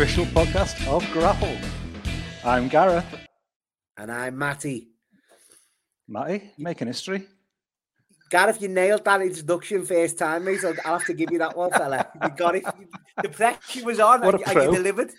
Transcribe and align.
official 0.00 0.26
podcast 0.26 0.86
of 0.86 1.04
Grapple. 1.10 1.56
I'm 2.44 2.68
Gareth. 2.68 3.04
And 3.96 4.12
I'm 4.12 4.38
Matty. 4.38 4.90
Matty, 6.06 6.52
making 6.56 6.86
history. 6.86 7.26
Gareth, 8.30 8.62
you 8.62 8.68
nailed 8.68 9.04
that 9.06 9.22
introduction 9.22 9.84
first 9.84 10.16
time, 10.16 10.44
mate. 10.44 10.60
So 10.60 10.72
I'll 10.84 10.98
have 10.98 11.06
to 11.06 11.14
give 11.14 11.32
you 11.32 11.38
that 11.38 11.56
one, 11.56 11.72
fella. 11.72 12.06
You 12.22 12.28
got 12.28 12.54
it. 12.54 12.64
The 13.20 13.28
pressure 13.28 13.84
was 13.84 13.98
on 13.98 14.20
What 14.20 14.36
a 14.36 14.48
and, 14.48 14.58
and 14.58 14.70
you 14.70 14.76
delivered. 14.76 15.10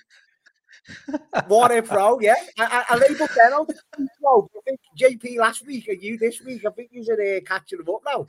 What 1.48 1.72
a 1.78 1.82
pro, 1.82 2.22
yeah. 2.22 2.36
I, 2.58 2.86
I, 2.90 2.96
I 2.96 2.98
labelled 3.00 3.30
Benno 3.36 3.66
the 3.66 4.08
pro. 4.22 4.50
I 4.56 4.60
think 4.66 4.80
JP 4.98 5.40
last 5.40 5.68
week 5.68 5.90
and 5.90 6.02
you 6.02 6.18
this 6.18 6.40
week. 6.40 6.66
I 6.66 6.70
think 6.70 6.92
you're 6.94 7.38
uh, 7.38 7.42
catching 7.46 7.80
them 7.80 7.94
up 7.94 8.02
now. 8.06 8.28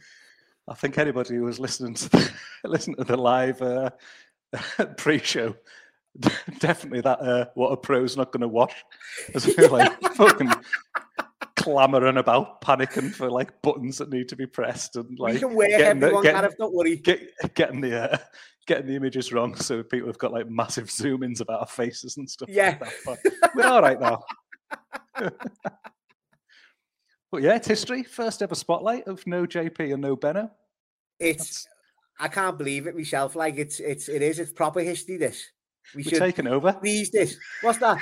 I 0.66 0.74
think 0.74 0.98
anybody 0.98 1.36
who 1.36 1.44
was 1.44 1.60
listening 1.60 1.94
to 1.94 2.08
the, 2.10 2.32
listening 2.64 2.96
to 2.96 3.04
the 3.04 3.16
live 3.16 3.62
uh, 3.62 3.90
pre-show, 4.96 5.54
definitely 6.58 7.00
that 7.02 7.20
uh, 7.20 7.46
what 7.54 7.70
a 7.70 7.76
pro's 7.76 8.16
not 8.16 8.32
going 8.32 8.40
to 8.40 8.48
watch. 8.48 8.74
As 9.34 9.44
feel 9.44 9.70
like 9.70 10.00
fucking 10.14 10.50
clamoring 11.56 12.16
about, 12.16 12.60
panicking 12.60 13.12
for 13.12 13.30
like 13.30 13.60
buttons 13.62 13.98
that 13.98 14.10
need 14.10 14.28
to 14.28 14.36
be 14.36 14.46
pressed 14.46 14.96
and 14.96 15.18
like 15.18 15.34
we 15.34 15.40
can 15.40 15.54
wear 15.54 15.68
getting 15.68 16.00
the- 16.00 16.06
everyone, 16.06 16.22
getting- 16.24 16.40
Gareth, 16.40 16.56
don't 16.58 16.74
worry. 16.74 16.96
get, 16.96 17.54
getting 17.54 17.80
the 17.80 18.12
uh, 18.12 18.18
getting 18.66 18.86
the 18.86 18.96
images 18.96 19.32
wrong, 19.32 19.54
so 19.56 19.82
people 19.82 20.08
have 20.08 20.18
got 20.18 20.32
like 20.32 20.48
massive 20.48 20.90
zoom 20.90 21.22
ins 21.22 21.40
about 21.40 21.60
our 21.60 21.66
faces 21.66 22.16
and 22.16 22.28
stuff. 22.28 22.48
Yeah. 22.48 22.76
like 22.80 22.80
that. 22.80 22.92
But 23.04 23.54
we're 23.54 23.66
all 23.66 23.82
right 23.82 24.00
now. 24.00 24.22
but 27.30 27.42
yeah, 27.42 27.56
it's 27.56 27.68
history. 27.68 28.02
First 28.02 28.42
ever 28.42 28.54
spotlight 28.54 29.06
of 29.06 29.26
no 29.26 29.46
JP 29.46 29.92
and 29.92 30.02
no 30.02 30.16
Benno. 30.16 30.50
It's 31.18 31.66
I 32.18 32.28
can't 32.28 32.58
believe 32.58 32.86
it 32.86 32.96
myself. 32.96 33.36
Like 33.36 33.56
it's 33.56 33.80
it's 33.80 34.08
it 34.08 34.22
is, 34.22 34.38
it's 34.38 34.52
proper 34.52 34.80
history, 34.80 35.16
this. 35.16 35.44
We 35.94 36.02
We're 36.02 36.10
should 36.10 36.18
taking 36.18 36.46
over. 36.46 36.72
freeze 36.74 37.10
this. 37.10 37.36
What's 37.62 37.78
that? 37.78 37.98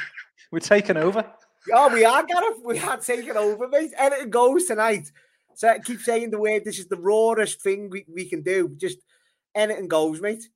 We're 0.50 0.60
taking 0.60 0.96
over. 0.96 1.24
Oh, 1.72 1.92
we 1.92 2.04
are, 2.04 2.24
Gareth. 2.24 2.60
We 2.64 2.78
are 2.78 2.96
taking 2.98 3.36
over, 3.36 3.68
mate. 3.68 3.92
Anything 3.98 4.30
goes 4.30 4.66
tonight. 4.66 5.10
So 5.54 5.68
I 5.68 5.78
keep 5.78 6.00
saying 6.00 6.30
the 6.30 6.38
word. 6.38 6.64
This 6.64 6.78
is 6.78 6.86
the 6.86 6.96
rawest 6.96 7.60
thing 7.60 7.90
we, 7.90 8.04
we 8.12 8.28
can 8.28 8.42
do. 8.42 8.74
Just 8.76 8.98
anything 9.54 9.88
goes, 9.88 10.20
mate. 10.20 10.48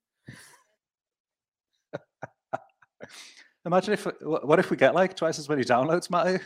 Imagine 3.67 3.95
if 3.95 4.07
what 4.23 4.59
if 4.59 4.71
we 4.71 4.77
get 4.77 4.95
like 4.95 5.17
twice 5.17 5.39
as 5.39 5.49
many 5.49 5.65
downloads, 5.65 6.11
Matty? 6.11 6.43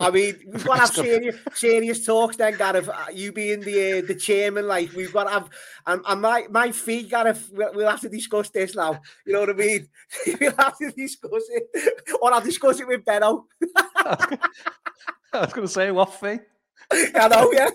I 0.00 0.10
mean, 0.10 0.36
we've 0.52 0.64
got 0.64 0.74
to 0.74 0.80
have 0.80 0.90
serious, 0.90 1.36
serious 1.54 2.06
talks 2.06 2.36
then, 2.36 2.56
Gareth. 2.56 2.88
Uh, 2.88 3.06
You 3.12 3.32
being 3.32 3.60
the 3.60 3.98
uh, 3.98 4.06
the 4.06 4.14
chairman, 4.14 4.66
like 4.66 4.92
we've 4.92 5.12
got 5.12 5.24
to 5.24 5.30
have, 5.30 5.50
and, 5.86 6.02
and 6.06 6.20
my 6.20 6.46
my 6.50 6.70
fee, 6.72 7.02
Gareth. 7.04 7.50
We'll, 7.52 7.72
we'll 7.74 7.90
have 7.90 8.00
to 8.00 8.08
discuss 8.08 8.50
this 8.50 8.74
now. 8.74 9.00
You 9.26 9.32
know 9.34 9.40
what 9.40 9.50
I 9.50 9.54
mean? 9.54 9.88
we'll 10.40 10.56
have 10.58 10.78
to 10.78 10.90
discuss 10.92 11.44
it, 11.48 12.02
or 12.20 12.32
I'll 12.32 12.40
discuss 12.40 12.80
it 12.80 12.88
with 12.88 13.04
Benno. 13.04 13.46
I 13.96 14.38
was 15.32 15.52
going 15.52 15.66
to 15.66 15.72
say 15.72 15.90
what 15.90 16.14
fee? 16.14 16.38
I 16.92 17.28
know, 17.28 17.52
yeah, 17.52 17.70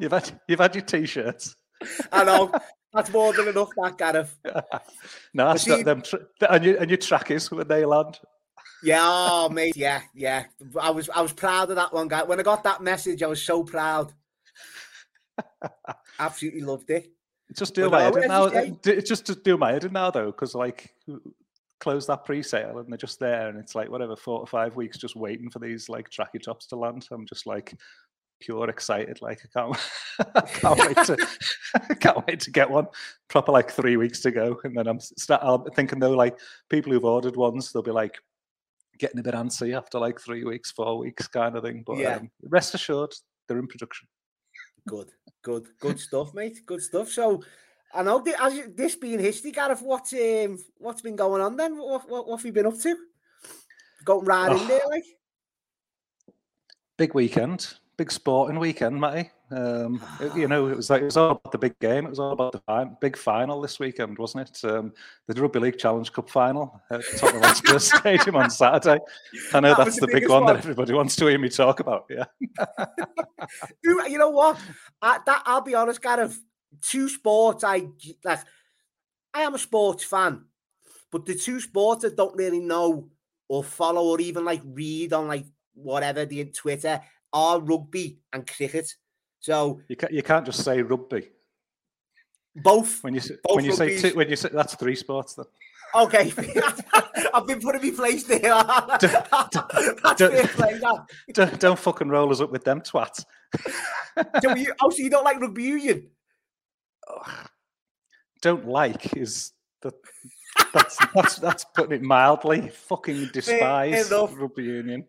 You've 0.00 0.12
had 0.12 0.40
you've 0.48 0.60
had 0.60 0.74
your 0.74 0.84
t-shirts. 0.84 1.56
I 2.12 2.24
know. 2.24 2.52
That's 2.92 3.12
more 3.12 3.32
than 3.32 3.48
enough, 3.48 3.70
that 3.76 3.96
Gareth. 3.96 4.36
no, 5.32 5.48
that's 5.48 5.66
not 5.66 5.84
them. 5.84 6.02
Tra- 6.02 6.20
and 6.48 6.64
your 6.64 6.76
and 6.76 6.90
your 6.90 6.96
trackies 6.96 7.50
when 7.50 7.68
they 7.68 7.84
land. 7.84 8.18
Yeah, 8.82 9.00
oh, 9.02 9.48
mate, 9.50 9.76
yeah, 9.76 10.02
yeah. 10.14 10.44
I 10.80 10.90
was 10.90 11.10
I 11.10 11.20
was 11.20 11.32
proud 11.32 11.70
of 11.70 11.76
that 11.76 11.92
one 11.92 12.08
guy. 12.08 12.22
When 12.22 12.40
I 12.40 12.42
got 12.42 12.64
that 12.64 12.82
message, 12.82 13.22
I 13.22 13.26
was 13.26 13.42
so 13.42 13.62
proud. 13.62 14.12
Absolutely 16.18 16.62
loved 16.62 16.90
it. 16.90 17.10
Just 17.56 17.74
do 17.74 17.90
my 17.90 18.04
edit 18.04 18.28
now. 18.28 18.44
It's 18.84 19.08
just 19.08 19.26
to 19.26 19.34
do 19.34 19.56
my 19.56 19.72
edit 19.72 19.92
now 19.92 20.10
though, 20.10 20.26
because 20.26 20.54
like 20.54 20.94
close 21.80 22.06
that 22.06 22.24
pre-sale 22.24 22.78
and 22.78 22.88
they're 22.88 22.98
just 22.98 23.18
there, 23.18 23.48
and 23.48 23.58
it's 23.58 23.74
like 23.74 23.90
whatever 23.90 24.16
four 24.16 24.40
or 24.40 24.46
five 24.46 24.76
weeks 24.76 24.98
just 24.98 25.16
waiting 25.16 25.50
for 25.50 25.58
these 25.58 25.88
like 25.88 26.08
tracky 26.10 26.42
tops 26.42 26.66
to 26.66 26.76
land. 26.76 27.06
I'm 27.10 27.26
just 27.26 27.46
like 27.46 27.74
pure 28.40 28.68
excited. 28.70 29.20
Like 29.20 29.40
I 29.44 29.58
can't, 29.58 29.90
I 30.34 30.40
can't 30.40 30.78
wait 30.78 31.06
to, 31.06 31.28
I 31.90 31.94
can't 31.94 32.26
wait 32.26 32.40
to 32.40 32.50
get 32.50 32.70
one. 32.70 32.86
Proper 33.28 33.52
like 33.52 33.70
three 33.70 33.96
weeks 33.96 34.20
to 34.20 34.30
go, 34.30 34.60
and 34.64 34.76
then 34.76 34.86
I'm 34.86 35.00
start 35.00 35.42
I'm 35.44 35.64
thinking 35.74 35.98
though 35.98 36.12
like 36.12 36.38
people 36.68 36.92
who've 36.92 37.04
ordered 37.04 37.36
ones, 37.36 37.72
they'll 37.72 37.82
be 37.82 37.90
like 37.90 38.18
getting 39.00 39.18
a 39.18 39.22
bit 39.22 39.34
antsy 39.34 39.76
after 39.76 39.98
like 39.98 40.20
three 40.20 40.44
weeks, 40.44 40.70
four 40.70 40.98
weeks 40.98 41.26
kind 41.26 41.56
of 41.56 41.64
thing. 41.64 41.82
But 41.84 41.98
Yeah. 41.98 42.16
um, 42.16 42.30
rest 42.42 42.74
assured, 42.74 43.12
they're 43.48 43.58
in 43.58 43.66
production. 43.66 44.06
Good, 44.86 45.10
good, 45.42 45.66
good 45.80 45.98
stuff, 45.98 46.32
mate. 46.34 46.60
Good 46.66 46.82
stuff. 46.82 47.08
So, 47.08 47.42
I 47.92 48.02
know 48.02 48.24
as 48.38 48.60
this 48.76 48.94
being 48.96 49.18
history, 49.18 49.50
Gareth, 49.50 49.82
what 49.82 50.12
um, 50.14 50.58
what's 50.78 51.02
been 51.02 51.16
going 51.16 51.42
on 51.42 51.56
then? 51.56 51.76
What, 51.76 52.08
what, 52.08 52.28
what 52.28 52.36
have 52.36 52.46
you 52.46 52.52
been 52.52 52.66
up 52.66 52.78
to? 52.80 52.96
Right 54.06 54.52
in 54.52 54.58
Oh. 54.58 54.66
there, 54.66 54.80
like. 54.88 55.04
big 56.96 57.14
weekend, 57.14 57.74
big 58.00 58.10
sporting 58.10 58.58
weekend, 58.58 58.98
Matty. 58.98 59.30
Um, 59.50 60.02
it- 60.22 60.34
you 60.34 60.48
know, 60.48 60.68
it 60.68 60.76
was 60.76 60.88
like 60.88 61.02
it 61.02 61.04
was 61.04 61.18
all 61.18 61.32
about 61.32 61.52
the 61.52 61.58
big 61.58 61.78
game. 61.80 62.06
It 62.06 62.08
was 62.08 62.18
all 62.18 62.32
about 62.32 62.52
the 62.52 62.62
fin- 62.66 62.96
big 62.98 63.14
final 63.14 63.60
this 63.60 63.78
weekend, 63.78 64.16
wasn't 64.16 64.48
it? 64.48 64.64
Um, 64.64 64.94
the 65.28 65.38
Rugby 65.38 65.58
League 65.60 65.78
Challenge 65.78 66.10
Cup 66.10 66.30
final 66.30 66.80
at 66.90 67.02
Tottenham 67.18 67.42
Hotspur 67.46 67.78
Stadium 67.78 68.36
on 68.36 68.48
Saturday. 68.48 69.00
I 69.52 69.60
know 69.60 69.74
That 69.74 69.84
that's 69.84 69.96
the 69.96 70.02
the 70.02 70.06
big 70.06 70.14
biggest 70.14 70.30
one, 70.30 70.44
one. 70.44 70.54
that 70.54 70.60
everybody 70.64 70.94
wants 70.94 71.14
to 71.16 71.26
hear 71.26 71.38
me 71.38 71.50
talk 71.50 71.80
about. 71.80 72.06
Yeah, 72.08 72.24
Do 73.82 74.02
you 74.08 74.16
know 74.16 74.30
what? 74.30 74.58
I, 75.02 75.18
that 75.26 75.42
I'll 75.44 75.60
be 75.60 75.74
honest, 75.74 76.00
Gareth. 76.00 76.40
Two 76.80 77.08
sports 77.10 77.62
I 77.64 77.88
like. 78.24 78.38
I 79.34 79.42
am 79.42 79.54
a 79.54 79.58
sports 79.58 80.04
fan, 80.04 80.46
but 81.12 81.26
the 81.26 81.34
two 81.34 81.60
sports 81.60 82.04
I 82.06 82.08
don't 82.16 82.34
really 82.36 82.60
know 82.60 83.10
or 83.48 83.62
follow 83.62 84.04
or 84.04 84.20
even 84.22 84.46
like 84.46 84.62
read 84.64 85.12
on 85.12 85.28
like 85.28 85.44
whatever 85.74 86.24
the 86.24 86.44
Twitter 86.46 87.00
are 87.32 87.60
rugby 87.60 88.18
and 88.32 88.46
cricket. 88.46 88.94
So 89.40 89.80
you 89.88 89.96
can't 89.96 90.12
you 90.12 90.22
can't 90.22 90.44
just 90.46 90.64
say 90.64 90.82
rugby 90.82 91.30
both. 92.56 93.02
when 93.02 93.14
you 93.14 93.20
Both 93.20 93.56
when 93.56 93.64
you 93.64 93.72
say 93.72 93.98
two, 93.98 94.16
when 94.16 94.28
you 94.28 94.36
say 94.36 94.50
that's 94.52 94.74
three 94.74 94.96
sports. 94.96 95.34
Then 95.34 95.46
Okay, 95.92 96.32
I've 97.34 97.46
been 97.48 97.60
put 97.60 97.74
in 97.74 97.82
my 97.82 97.90
place 97.90 98.22
there. 98.22 98.40
That's 98.40 100.18
don't- 100.18 100.32
fair 100.32 100.46
play. 100.46 100.80
Don't, 101.32 101.58
don't 101.58 101.78
fucking 101.78 102.08
roll 102.08 102.30
us 102.30 102.40
up 102.40 102.52
with 102.52 102.64
them 102.64 102.80
twats. 102.80 103.24
So 104.42 104.54
you, 104.54 104.72
oh, 104.82 104.90
so 104.90 104.98
you 105.02 105.08
don't 105.08 105.24
like 105.24 105.40
rugby 105.40 105.62
union? 105.62 106.08
Don't 108.42 108.66
like 108.66 109.16
is 109.16 109.52
the 109.82 109.92
that's 110.74 110.98
that's 111.14 111.36
that's 111.36 111.64
putting 111.74 111.92
it 111.92 112.02
mildly. 112.02 112.68
Fucking 112.68 113.30
despise 113.32 114.10
rugby 114.10 114.64
union. 114.64 115.06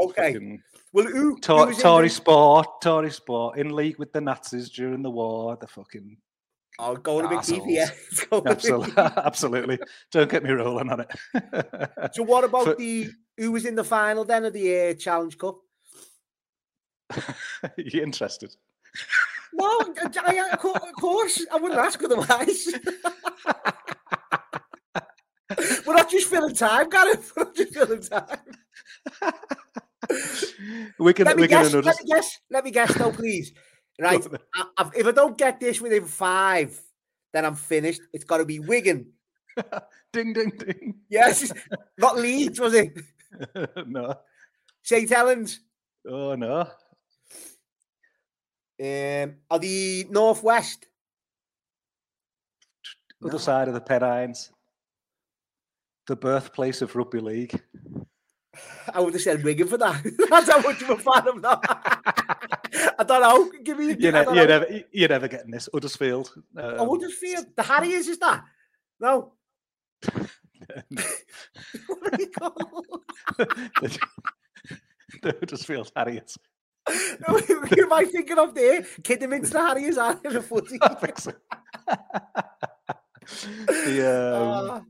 Okay. 0.00 0.32
Fucking 0.34 0.62
Well, 0.94 1.06
who, 1.06 1.36
Tor- 1.40 1.66
who 1.72 1.74
Tory 1.74 2.08
sport, 2.08 2.80
Tory 2.80 3.10
sport, 3.10 3.58
in 3.58 3.74
league 3.74 3.98
with 3.98 4.12
the 4.12 4.20
Nazis 4.20 4.70
during 4.70 5.02
the 5.02 5.10
war. 5.10 5.56
The 5.60 5.66
fucking 5.66 6.16
Oh, 6.78 6.94
going 6.96 7.26
a 7.26 7.28
bit 7.28 7.42
deep, 7.42 7.62
yeah. 7.66 7.88
Absolutely, 8.46 8.92
absolutely. 8.96 9.78
Don't 10.10 10.30
get 10.30 10.42
me 10.42 10.50
rolling 10.50 10.90
on 10.90 11.00
it. 11.00 11.10
So 12.14 12.22
what 12.22 12.42
about 12.48 12.64
For- 12.64 12.74
the 12.76 13.10
who 13.36 13.50
was 13.52 13.64
in 13.64 13.74
the 13.74 13.82
final 13.84 14.24
then 14.24 14.44
of 14.44 14.52
the 14.52 14.90
uh, 14.90 14.94
Challenge 14.94 15.36
Cup? 15.36 15.58
you 17.76 18.02
interested? 18.02 18.54
No, 19.52 19.66
I, 19.66 20.10
I- 20.26 20.48
of 20.52 20.64
of 20.64 20.92
course 21.00 21.44
I 21.52 21.56
wouldn't 21.58 21.80
ask 21.80 22.02
otherwise. 22.04 22.68
We're 25.86 25.94
not 25.94 26.10
just 26.10 26.28
filling 26.28 26.54
time, 26.54 26.88
Gareth. 26.88 27.32
We're 27.36 27.44
not 27.44 27.54
just 27.56 27.74
filling 27.74 28.00
time. 28.02 28.38
We're 30.98 31.12
gonna, 31.12 31.30
Let 31.30 31.36
me 31.36 31.42
we're 31.42 31.48
guess. 31.48 31.72
Let 31.72 31.84
me 31.84 32.06
guess. 32.06 32.40
Let 32.50 32.64
me 32.64 32.70
guess, 32.70 32.94
though, 32.94 33.12
please. 33.12 33.52
Right. 34.00 34.24
I, 34.76 34.90
if 34.96 35.06
I 35.06 35.12
don't 35.12 35.38
get 35.38 35.60
this 35.60 35.80
within 35.80 36.04
five, 36.04 36.80
then 37.32 37.44
I'm 37.44 37.54
finished. 37.54 38.00
It's 38.12 38.24
got 38.24 38.38
to 38.38 38.44
be 38.44 38.60
Wigan. 38.60 39.12
ding, 40.12 40.32
ding, 40.32 40.52
ding. 40.58 40.94
Yes, 41.08 41.52
not 41.98 42.16
Leeds, 42.16 42.60
was 42.60 42.74
it? 42.74 42.98
no. 43.86 44.14
St 44.82 45.08
Helens. 45.08 45.60
Oh 46.06 46.34
no. 46.34 46.68
Um, 48.82 49.36
are 49.50 49.58
the 49.58 50.06
Northwest? 50.10 50.86
Other 53.22 53.32
No. 53.32 53.38
side 53.38 53.68
of 53.68 53.74
the 53.74 53.80
Pennines. 53.80 54.50
The 56.06 56.16
birthplace 56.16 56.82
of 56.82 56.94
rugby 56.94 57.20
league. 57.20 57.58
I 58.92 59.00
would 59.00 59.12
have 59.14 59.22
said 59.22 59.42
Wigan 59.44 59.66
for 59.66 59.78
that. 59.78 60.02
That's 60.30 60.50
how 60.50 60.60
much 60.60 60.82
of 60.82 60.90
a 60.90 60.96
fan 60.98 61.28
I'm 61.28 61.40
not. 61.40 61.64
I 62.98 63.04
don't 63.04 63.20
know. 63.20 63.50
Give 63.62 63.78
me. 63.78 63.96
You 63.98 64.08
I 64.08 64.24
know, 64.24 64.32
you're 64.32 64.46
never, 64.46 64.66
you're 64.92 65.08
never 65.08 65.28
getting 65.28 65.50
this. 65.50 65.68
Huddersfield. 65.72 66.32
Um, 66.56 67.00
feel 67.10 67.44
the 67.56 67.62
Harriers 67.62 68.08
is 68.08 68.18
that? 68.18 68.44
No. 69.00 69.32
What 71.86 72.14
are 72.14 72.20
you 72.20 72.30
called? 72.30 72.86
the, 73.36 73.98
the 75.22 75.36
Huddersfield 75.38 75.92
Harriers. 75.94 76.38
No, 76.88 77.38
Who 77.38 77.82
am 77.82 77.92
I 77.92 78.04
thinking 78.04 78.38
of 78.38 78.54
there? 78.54 78.82
Kidderminster 79.02 79.58
Harriers 79.58 79.98
are 79.98 80.18
in 80.24 80.36
a 80.36 80.42
footy. 80.42 80.78
I 80.80 80.94
think 80.94 81.18
so. 81.18 81.32
the 83.66 84.32
um, 84.36 84.70
Ah, 84.70 84.82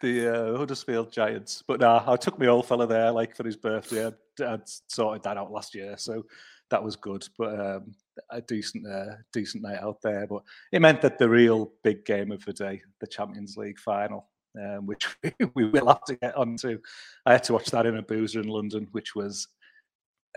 the 0.00 0.54
uh, 0.54 0.58
Huddersfield 0.58 1.12
Giants. 1.12 1.62
But 1.66 1.80
nah, 1.80 2.02
I 2.06 2.16
took 2.16 2.38
my 2.38 2.46
old 2.46 2.66
fella 2.66 2.86
there, 2.86 3.10
like 3.10 3.36
for 3.36 3.44
his 3.44 3.56
birthday. 3.56 4.06
I'd, 4.06 4.44
I'd 4.44 4.68
sorted 4.88 5.22
that 5.24 5.36
out 5.36 5.52
last 5.52 5.74
year, 5.74 5.94
so 5.96 6.24
that 6.70 6.82
was 6.82 6.96
good. 6.96 7.26
But 7.38 7.60
um, 7.60 7.94
a 8.30 8.40
decent, 8.40 8.86
uh, 8.86 9.16
decent 9.32 9.62
night 9.62 9.80
out 9.80 9.98
there. 10.02 10.26
But 10.26 10.42
it 10.72 10.80
meant 10.80 11.02
that 11.02 11.18
the 11.18 11.28
real 11.28 11.72
big 11.84 12.04
game 12.04 12.32
of 12.32 12.44
the 12.44 12.52
day, 12.52 12.82
the 13.00 13.06
Champions 13.06 13.56
League 13.56 13.78
final, 13.78 14.28
um, 14.58 14.86
which 14.86 15.06
we 15.54 15.66
will 15.66 15.88
have 15.88 16.04
to 16.04 16.16
get 16.16 16.36
onto. 16.36 16.78
I 17.26 17.32
had 17.32 17.44
to 17.44 17.52
watch 17.52 17.70
that 17.70 17.86
in 17.86 17.96
a 17.96 18.02
boozer 18.02 18.40
in 18.40 18.48
London, 18.48 18.88
which 18.92 19.14
was 19.14 19.48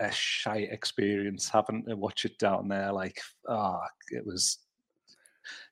a 0.00 0.10
shy 0.10 0.68
experience. 0.70 1.48
Having 1.48 1.86
to 1.86 1.96
watch 1.96 2.24
it 2.24 2.38
down 2.38 2.68
there, 2.68 2.92
like 2.92 3.18
ah, 3.48 3.80
it 4.10 4.26
was 4.26 4.58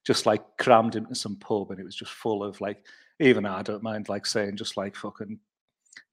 just 0.06 0.26
like 0.26 0.42
crammed 0.58 0.96
into 0.96 1.14
some 1.14 1.36
pub, 1.36 1.70
and 1.70 1.80
it 1.80 1.84
was 1.84 1.96
just 1.96 2.12
full 2.12 2.42
of 2.42 2.60
like 2.60 2.84
even 3.20 3.46
I 3.46 3.62
don't 3.62 3.82
mind 3.82 4.08
like 4.08 4.26
saying 4.26 4.56
just 4.56 4.76
like 4.76 4.96
fucking 4.96 5.38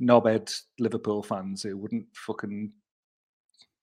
knobhead 0.02 0.54
Liverpool 0.80 1.24
fans 1.24 1.64
who 1.64 1.78
wouldn't 1.78 2.06
fucking 2.16 2.72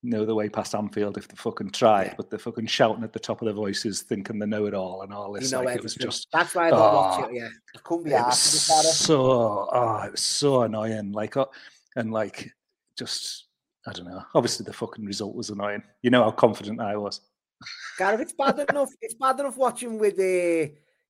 know 0.02 0.24
the 0.24 0.34
way 0.34 0.48
past 0.48 0.74
Anfield 0.74 1.16
if 1.18 1.26
they 1.26 1.34
fucking 1.36 1.70
tried, 1.70 2.08
Yeah. 2.08 2.14
but 2.16 2.30
they're 2.30 2.38
fucking 2.38 2.66
shouting 2.66 3.02
at 3.02 3.12
the 3.12 3.18
top 3.18 3.40
of 3.42 3.46
their 3.46 3.54
voices, 3.54 4.02
thinking 4.02 4.38
they 4.38 4.46
know 4.46 4.66
it 4.66 4.74
all 4.74 5.02
and 5.02 5.12
all 5.12 5.32
this. 5.32 5.50
you 5.50 5.56
know 5.58 5.64
like, 5.64 5.76
it 5.76 5.82
was 5.82 5.94
just 5.94 6.28
That's 6.32 6.54
why 6.54 6.68
I 6.68 6.70
don't 6.70 6.78
watch 6.80 7.20
Ah, 7.24 7.26
it. 7.28 7.34
Yeah, 7.34 7.48
I 7.74 7.78
couldn't 7.82 8.04
be 8.04 8.14
asked. 8.14 8.68
A- 8.70 8.82
so 8.92 9.68
oh, 9.72 10.02
it 10.04 10.12
was 10.12 10.20
so 10.20 10.62
annoying. 10.62 11.12
Like 11.12 11.36
uh, 11.36 11.46
and 11.96 12.12
like 12.12 12.52
just 12.98 13.46
I 13.86 13.92
don't 13.92 14.06
know. 14.08 14.22
Obviously 14.34 14.64
the 14.64 14.72
fucking 14.72 15.04
result 15.04 15.34
was 15.34 15.50
annoying. 15.50 15.82
You 16.02 16.10
know 16.10 16.22
how 16.24 16.30
confident 16.30 16.80
I 16.80 16.96
was. 16.96 17.20
Gareth, 17.98 18.20
it's 18.20 18.32
bad 18.34 18.58
enough. 18.68 18.90
It's 19.00 19.14
bad 19.14 19.40
enough 19.40 19.56
watching 19.56 19.98
with 19.98 20.18
uh, 20.18 20.22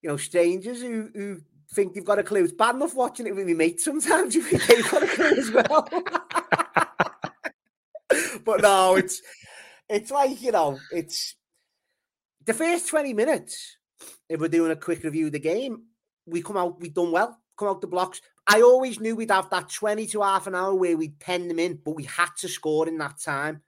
you 0.03 0.05
know 0.05 0.17
strangers 0.17 0.81
who 0.81 1.11
who 1.15 1.41
think 1.73 1.95
they've 1.95 2.05
got 2.05 2.19
a 2.19 2.23
clue. 2.23 2.45
It's 2.45 2.53
bad 2.53 2.75
enough 2.75 2.95
watching 2.95 3.27
it 3.27 3.35
with 3.35 3.47
my 3.47 3.55
mates 3.55 3.85
sometimes. 3.85 4.35
You 4.35 4.43
think 4.43 4.67
they've 4.67 4.91
got 4.91 5.03
a 5.03 5.07
clue 5.07 5.37
as 5.37 5.51
well. 5.51 5.89
but 8.45 8.63
no, 8.63 8.97
it's 8.97 9.23
it's 9.89 10.11
like 10.11 10.41
you 10.43 10.53
know, 10.53 10.79
it's 10.93 11.37
the 12.45 12.55
first 12.55 12.89
twenty 12.89 13.13
minutes. 13.13 13.77
If 14.29 14.41
we're 14.41 14.49
doing 14.49 14.73
a 14.73 14.77
quick 14.77 15.05
review 15.05 15.27
of 15.27 15.33
the 15.33 15.39
game, 15.39 15.85
we 16.27 16.43
come 16.43 16.57
out. 16.57 16.81
we've 16.81 16.95
done 16.95 17.13
well. 17.13 17.39
Come 17.59 17.69
out 17.69 17.81
the 17.81 17.87
blocks. 17.87 18.21
I 18.47 18.61
always 18.61 19.01
knew 19.01 19.17
we'd 19.17 19.31
have 19.31 19.51
that 19.51 19.71
twenty 19.71 20.07
to 20.09 20.23
half 20.23 20.47
an 20.47 20.55
hour 20.55 20.75
where 20.75 20.97
we'd 20.97 21.19
pen 21.19 21.49
them 21.49 21.59
in, 21.59 21.81
but 21.85 21.97
we 21.97 22.05
had 22.05 22.29
to 22.39 22.49
score 22.49 22.89
in 22.89 22.99
that 22.99 23.21
time. 23.21 23.63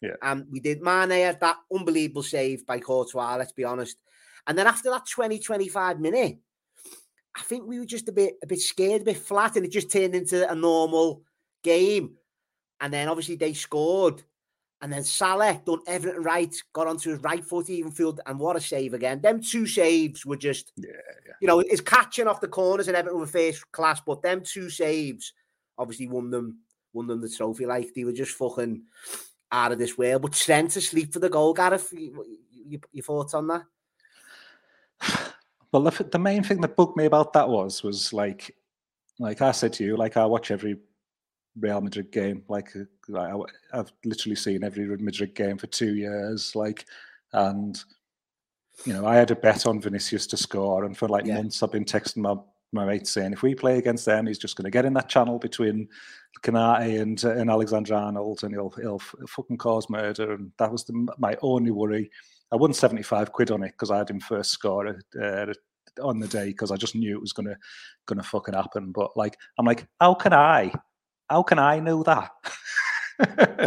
Yeah, 0.00 0.16
and 0.22 0.46
we 0.50 0.60
did. 0.60 0.82
Mane 0.82 1.10
had 1.10 1.40
that 1.40 1.56
unbelievable 1.72 2.22
save 2.22 2.66
by 2.66 2.80
Courtois, 2.80 3.36
let's 3.36 3.52
be 3.52 3.64
honest. 3.64 3.96
And 4.46 4.58
then 4.58 4.66
after 4.66 4.90
that 4.90 5.06
20, 5.06 5.38
25 5.38 6.00
minute, 6.00 6.38
I 7.34 7.42
think 7.42 7.66
we 7.66 7.78
were 7.78 7.86
just 7.86 8.08
a 8.08 8.12
bit 8.12 8.34
a 8.42 8.46
bit 8.46 8.60
scared, 8.60 9.02
a 9.02 9.04
bit 9.04 9.16
flat, 9.16 9.56
and 9.56 9.64
it 9.64 9.72
just 9.72 9.90
turned 9.90 10.14
into 10.14 10.50
a 10.50 10.54
normal 10.54 11.22
game. 11.62 12.16
And 12.80 12.92
then 12.92 13.08
obviously 13.08 13.36
they 13.36 13.52
scored. 13.52 14.22
And 14.80 14.92
then 14.92 15.04
Salah 15.04 15.62
done 15.64 15.78
everything 15.86 16.22
right, 16.24 16.52
got 16.72 16.88
onto 16.88 17.10
his 17.10 17.20
right 17.20 17.44
foot, 17.44 17.70
even 17.70 17.92
field, 17.92 18.20
and 18.26 18.40
what 18.40 18.56
a 18.56 18.60
save 18.60 18.94
again. 18.94 19.20
Them 19.20 19.40
two 19.40 19.64
saves 19.64 20.26
were 20.26 20.36
just, 20.36 20.72
Yeah, 20.76 20.90
yeah. 21.24 21.34
you 21.40 21.46
know, 21.46 21.60
it's 21.60 21.80
catching 21.80 22.26
off 22.26 22.40
the 22.40 22.48
corners 22.48 22.88
and 22.88 22.96
everything 22.96 23.20
were 23.20 23.26
first 23.28 23.70
class, 23.70 24.00
but 24.04 24.22
them 24.22 24.42
two 24.44 24.68
saves 24.68 25.34
obviously 25.78 26.08
won 26.08 26.30
them, 26.30 26.58
won 26.92 27.06
them 27.06 27.20
the 27.20 27.28
trophy. 27.28 27.64
Like 27.64 27.94
they 27.94 28.02
were 28.02 28.12
just 28.12 28.32
fucking 28.32 28.82
out 29.52 29.70
of 29.70 29.78
this 29.78 29.96
world. 29.96 30.22
But 30.22 30.32
Trent 30.32 30.74
asleep 30.74 31.12
for 31.12 31.20
the 31.20 31.30
goal, 31.30 31.54
Gareth. 31.54 31.92
You, 31.92 32.24
you, 32.50 32.80
your 32.90 33.04
thoughts 33.04 33.34
on 33.34 33.46
that? 33.46 33.62
Well, 35.72 35.82
the, 35.82 36.04
the 36.04 36.18
main 36.18 36.42
thing 36.42 36.60
that 36.60 36.76
bugged 36.76 36.96
me 36.96 37.06
about 37.06 37.32
that 37.32 37.48
was 37.48 37.82
was 37.82 38.12
like, 38.12 38.54
like 39.18 39.42
I 39.42 39.52
said 39.52 39.72
to 39.74 39.84
you, 39.84 39.96
like 39.96 40.16
I 40.16 40.26
watch 40.26 40.50
every 40.50 40.76
Real 41.58 41.80
Madrid 41.80 42.12
game. 42.12 42.44
Like, 42.48 42.74
uh, 42.76 42.84
like 43.08 43.32
I 43.72 43.78
I've 43.80 43.92
literally 44.04 44.36
seen 44.36 44.64
every 44.64 44.86
Real 44.86 45.00
Madrid 45.00 45.34
game 45.34 45.58
for 45.58 45.66
two 45.68 45.94
years. 45.94 46.54
Like, 46.56 46.86
and 47.32 47.82
you 48.84 48.92
know, 48.92 49.06
I 49.06 49.16
had 49.16 49.30
a 49.30 49.36
bet 49.36 49.66
on 49.66 49.80
Vinicius 49.80 50.26
to 50.28 50.36
score, 50.36 50.84
and 50.84 50.96
for 50.96 51.08
like 51.08 51.26
Yeah. 51.26 51.34
months 51.36 51.62
I've 51.62 51.72
been 51.72 51.84
texting 51.84 52.18
my 52.18 52.36
my 52.74 52.86
mates 52.86 53.10
saying, 53.10 53.34
if 53.34 53.42
we 53.42 53.54
play 53.54 53.76
against 53.78 54.06
them, 54.06 54.26
he's 54.26 54.38
just 54.38 54.56
going 54.56 54.64
to 54.64 54.70
get 54.70 54.86
in 54.86 54.94
that 54.94 55.08
channel 55.10 55.38
between 55.38 55.88
Konaté 56.42 57.00
and 57.02 57.22
uh, 57.24 57.32
and 57.32 57.50
Alexander 57.50 57.94
Arnold, 57.94 58.44
and 58.44 58.52
he'll 58.54 58.70
he'll 58.70 58.98
fucking 59.28 59.58
cause 59.58 59.90
murder. 59.90 60.32
And 60.32 60.52
that 60.58 60.72
was 60.72 60.84
the, 60.84 61.06
my 61.18 61.36
only 61.42 61.70
worry. 61.70 62.10
I 62.52 62.56
won 62.56 62.72
seventy 62.72 63.02
five 63.02 63.32
quid 63.32 63.50
on 63.50 63.62
it 63.62 63.72
because 63.72 63.90
I 63.90 63.98
had 63.98 64.10
him 64.10 64.20
first 64.20 64.50
score 64.50 64.96
uh, 65.20 65.46
on 66.02 66.20
the 66.20 66.28
day 66.28 66.46
because 66.46 66.70
I 66.70 66.76
just 66.76 66.94
knew 66.94 67.16
it 67.16 67.20
was 67.20 67.32
gonna 67.32 67.56
gonna 68.06 68.22
fucking 68.22 68.54
happen. 68.54 68.92
But 68.92 69.16
like, 69.16 69.36
I'm 69.58 69.66
like, 69.66 69.86
how 70.00 70.14
can 70.14 70.32
I? 70.32 70.72
How 71.30 71.42
can 71.42 71.58
I 71.58 71.80
know 71.80 72.02
that? 72.02 72.30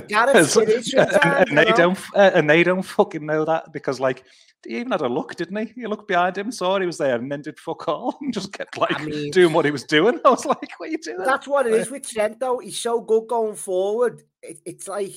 Gareth, 0.07 0.57
it 0.57 0.69
is 0.69 0.93
and, 0.93 1.49
and 1.49 1.57
they 1.57 1.71
don't, 1.71 1.97
uh, 2.15 2.31
and 2.33 2.49
they 2.49 2.63
don't 2.63 2.81
fucking 2.81 3.25
know 3.25 3.45
that 3.45 3.71
because, 3.71 3.99
like, 3.99 4.23
he 4.65 4.77
even 4.77 4.91
had 4.91 5.01
a 5.01 5.07
look, 5.07 5.35
didn't 5.35 5.55
he? 5.55 5.81
He 5.81 5.87
looked 5.87 6.07
behind 6.07 6.37
him, 6.37 6.51
saw 6.51 6.79
he 6.79 6.85
was 6.85 6.97
there, 6.97 7.15
and 7.15 7.31
then 7.31 7.41
did 7.41 7.59
fuck 7.59 7.87
all, 7.87 8.17
and 8.21 8.33
just 8.33 8.51
kept 8.51 8.77
like 8.77 9.03
mean- 9.03 9.31
doing 9.31 9.53
what 9.53 9.65
he 9.65 9.71
was 9.71 9.83
doing. 9.83 10.19
I 10.25 10.29
was 10.29 10.45
like, 10.45 10.69
"What 10.77 10.89
are 10.89 10.91
you 10.91 10.97
doing?" 10.97 11.23
That's 11.23 11.47
what 11.47 11.67
it 11.67 11.73
is 11.73 11.91
with 11.91 12.09
Trent, 12.09 12.39
though. 12.39 12.59
He's 12.59 12.79
so 12.79 13.01
good 13.01 13.27
going 13.27 13.55
forward. 13.55 14.23
It, 14.41 14.59
it's 14.65 14.87
like 14.87 15.13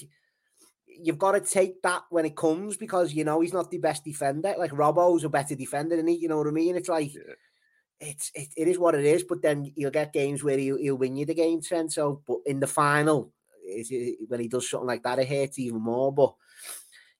you've 1.02 1.19
got 1.19 1.33
to 1.33 1.40
take 1.40 1.83
that 1.83 2.02
when 2.11 2.25
it 2.25 2.37
comes 2.37 2.76
because 2.76 3.12
you 3.12 3.25
know 3.25 3.40
he's 3.40 3.52
not 3.52 3.71
the 3.71 3.78
best 3.78 4.05
defender. 4.05 4.55
Like 4.59 4.73
Robbo's 4.73 5.25
a 5.25 5.28
better 5.28 5.55
defender 5.55 5.97
than 5.97 6.07
he. 6.09 6.14
You 6.17 6.28
know 6.28 6.38
what 6.38 6.47
I 6.47 6.50
mean? 6.50 6.76
It's 6.76 6.88
like 6.88 7.14
Yeah. 7.14 7.35
it's 8.00 8.31
it, 8.35 8.49
it 8.57 8.69
is 8.69 8.78
what 8.78 8.95
it 8.95 9.05
is. 9.05 9.25
But 9.25 9.43
then 9.43 9.73
you'll 9.76 9.90
get 9.90 10.12
games 10.12 10.43
where 10.43 10.59
he'll, 10.59 10.78
he'll 10.78 10.97
win 10.97 11.17
you 11.17 11.26
the 11.26 11.35
game, 11.35 11.61
Trent. 11.62 11.93
So, 11.93 12.23
but 12.26 12.38
in 12.47 12.61
the 12.61 12.67
final, 12.67 13.33
is 13.67 13.90
it, 13.90 14.19
when 14.28 14.40
he 14.40 14.49
does 14.49 14.69
something 14.69 14.87
like 14.87 15.02
that, 15.02 15.19
it 15.19 15.28
hurts 15.28 15.59
even 15.59 15.81
more. 15.81 16.12
But 16.12 16.35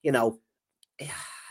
you 0.01 0.11
know, 0.11 0.39
I 1.01 1.05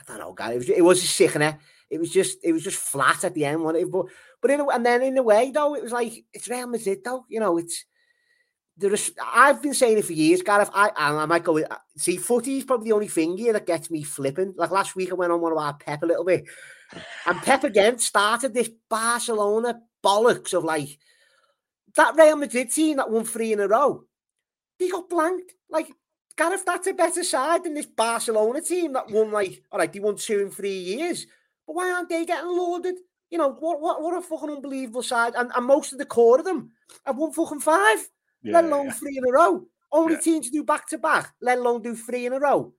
don't 0.07 0.19
know, 0.19 0.33
guy. 0.33 0.53
It 0.53 0.59
was 0.59 0.69
it 0.69 0.85
was 0.85 1.03
a 1.03 1.07
sickener. 1.07 1.59
It 1.91 1.99
was 1.99 2.11
just 2.11 2.39
it 2.43 2.53
was 2.53 2.63
just 2.65 2.79
flat 2.79 3.25
at 3.25 3.35
the 3.35 3.45
end, 3.45 3.63
wasn't 3.63 3.85
it? 3.85 3.91
But 3.91 4.07
but 4.41 4.51
in 4.51 4.61
a, 4.61 4.69
and 4.69 4.85
then 4.85 5.03
in 5.03 5.19
a 5.19 5.23
way 5.23 5.51
though, 5.51 5.75
it 5.75 5.83
was 5.83 5.93
like 5.93 6.25
it's 6.33 6.49
Real 6.49 6.67
Madrid 6.67 6.99
though. 7.05 7.25
You 7.29 7.41
know, 7.41 7.59
it's 7.59 7.85
there 8.79 8.95
is. 8.95 9.13
I've 9.23 9.61
been 9.61 9.75
saying 9.75 9.99
it 9.99 10.05
for 10.05 10.13
years, 10.13 10.41
Gareth. 10.43 10.71
I 10.73 10.89
and 10.97 11.19
I 11.19 11.27
might 11.27 11.45
go 11.45 11.53
with 11.55 11.67
see 11.97 12.17
footy 12.17 12.59
is 12.59 12.65
probably 12.65 12.87
the 12.91 12.95
only 12.95 13.09
thing 13.09 13.37
here 13.37 13.53
that 13.53 13.67
gets 13.67 13.91
me 13.91 14.05
flipping. 14.05 14.55
Like 14.57 14.71
last 14.71 14.95
week, 14.97 15.11
I 15.11 15.15
went 15.15 15.33
on 15.33 15.41
one 15.41 15.53
of 15.53 15.59
our 15.59 15.75
Pep 15.75 16.03
a 16.03 16.07
little 16.07 16.25
bit, 16.25 16.45
and 17.27 17.43
Pep 17.43 17.65
again 17.65 17.99
started 17.99 18.55
this 18.55 18.71
Barcelona 18.89 19.81
bollocks 20.03 20.55
of 20.55 20.65
like 20.65 20.97
that 21.97 22.15
Real 22.17 22.37
Madrid 22.37 22.71
team 22.71 22.99
that 22.99 23.11
won 23.11 23.25
three 23.25 23.53
in 23.53 23.61
a 23.61 23.67
row. 23.67 24.05
they 24.79 24.89
got 24.89 25.09
blanked. 25.11 25.53
Like, 25.69 25.89
Gareth, 26.37 26.65
that's 26.65 26.87
a 26.87 26.93
better 26.93 27.25
side 27.25 27.65
than 27.65 27.75
this 27.75 27.87
Barcelona 27.87 28.61
team 28.61 28.93
that 28.93 29.11
won 29.11 29.33
like, 29.33 29.63
all 29.73 29.79
right, 29.81 29.93
they 29.93 29.99
won 29.99 30.17
two 30.17 30.41
in 30.41 30.51
three 30.51 30.79
years. 30.79 31.27
But 31.67 31.75
why 31.77 31.91
aren't 31.91 32.09
they 32.09 32.25
getting 32.25 32.49
loaded? 32.49 32.95
You 33.31 33.39
know, 33.39 33.51
what 33.51 33.81
what 33.81 34.01
what 34.01 34.17
a 34.17 34.23
fucking 34.23 34.51
unbelievable 34.51 35.03
side. 35.03 35.35
And, 35.37 35.51
and 35.55 35.67
most 35.67 35.93
of 35.93 35.99
the 35.99 36.07
core 36.07 36.39
of 36.39 36.45
them 36.45 36.71
have 37.05 37.17
won 37.17 37.33
fucking 37.33 37.61
five, 37.61 38.09
yeah, 38.43 38.55
let 38.55 38.65
alone 38.65 38.87
yeah. 38.87 38.93
three 38.93 39.19
in 39.19 39.25
a 39.29 39.33
row. 39.33 39.67
Only 39.91 40.15
yeah. 40.15 40.21
team 40.21 40.43
to 40.43 40.51
do 40.51 40.65
back 40.65 40.89
to 40.89 40.99
back, 40.99 41.33
let 41.41 41.59
alone 41.59 41.83
do 41.83 41.95
three 41.95 42.27
in 42.27 42.33
a 42.33 42.39
row. 42.39 42.73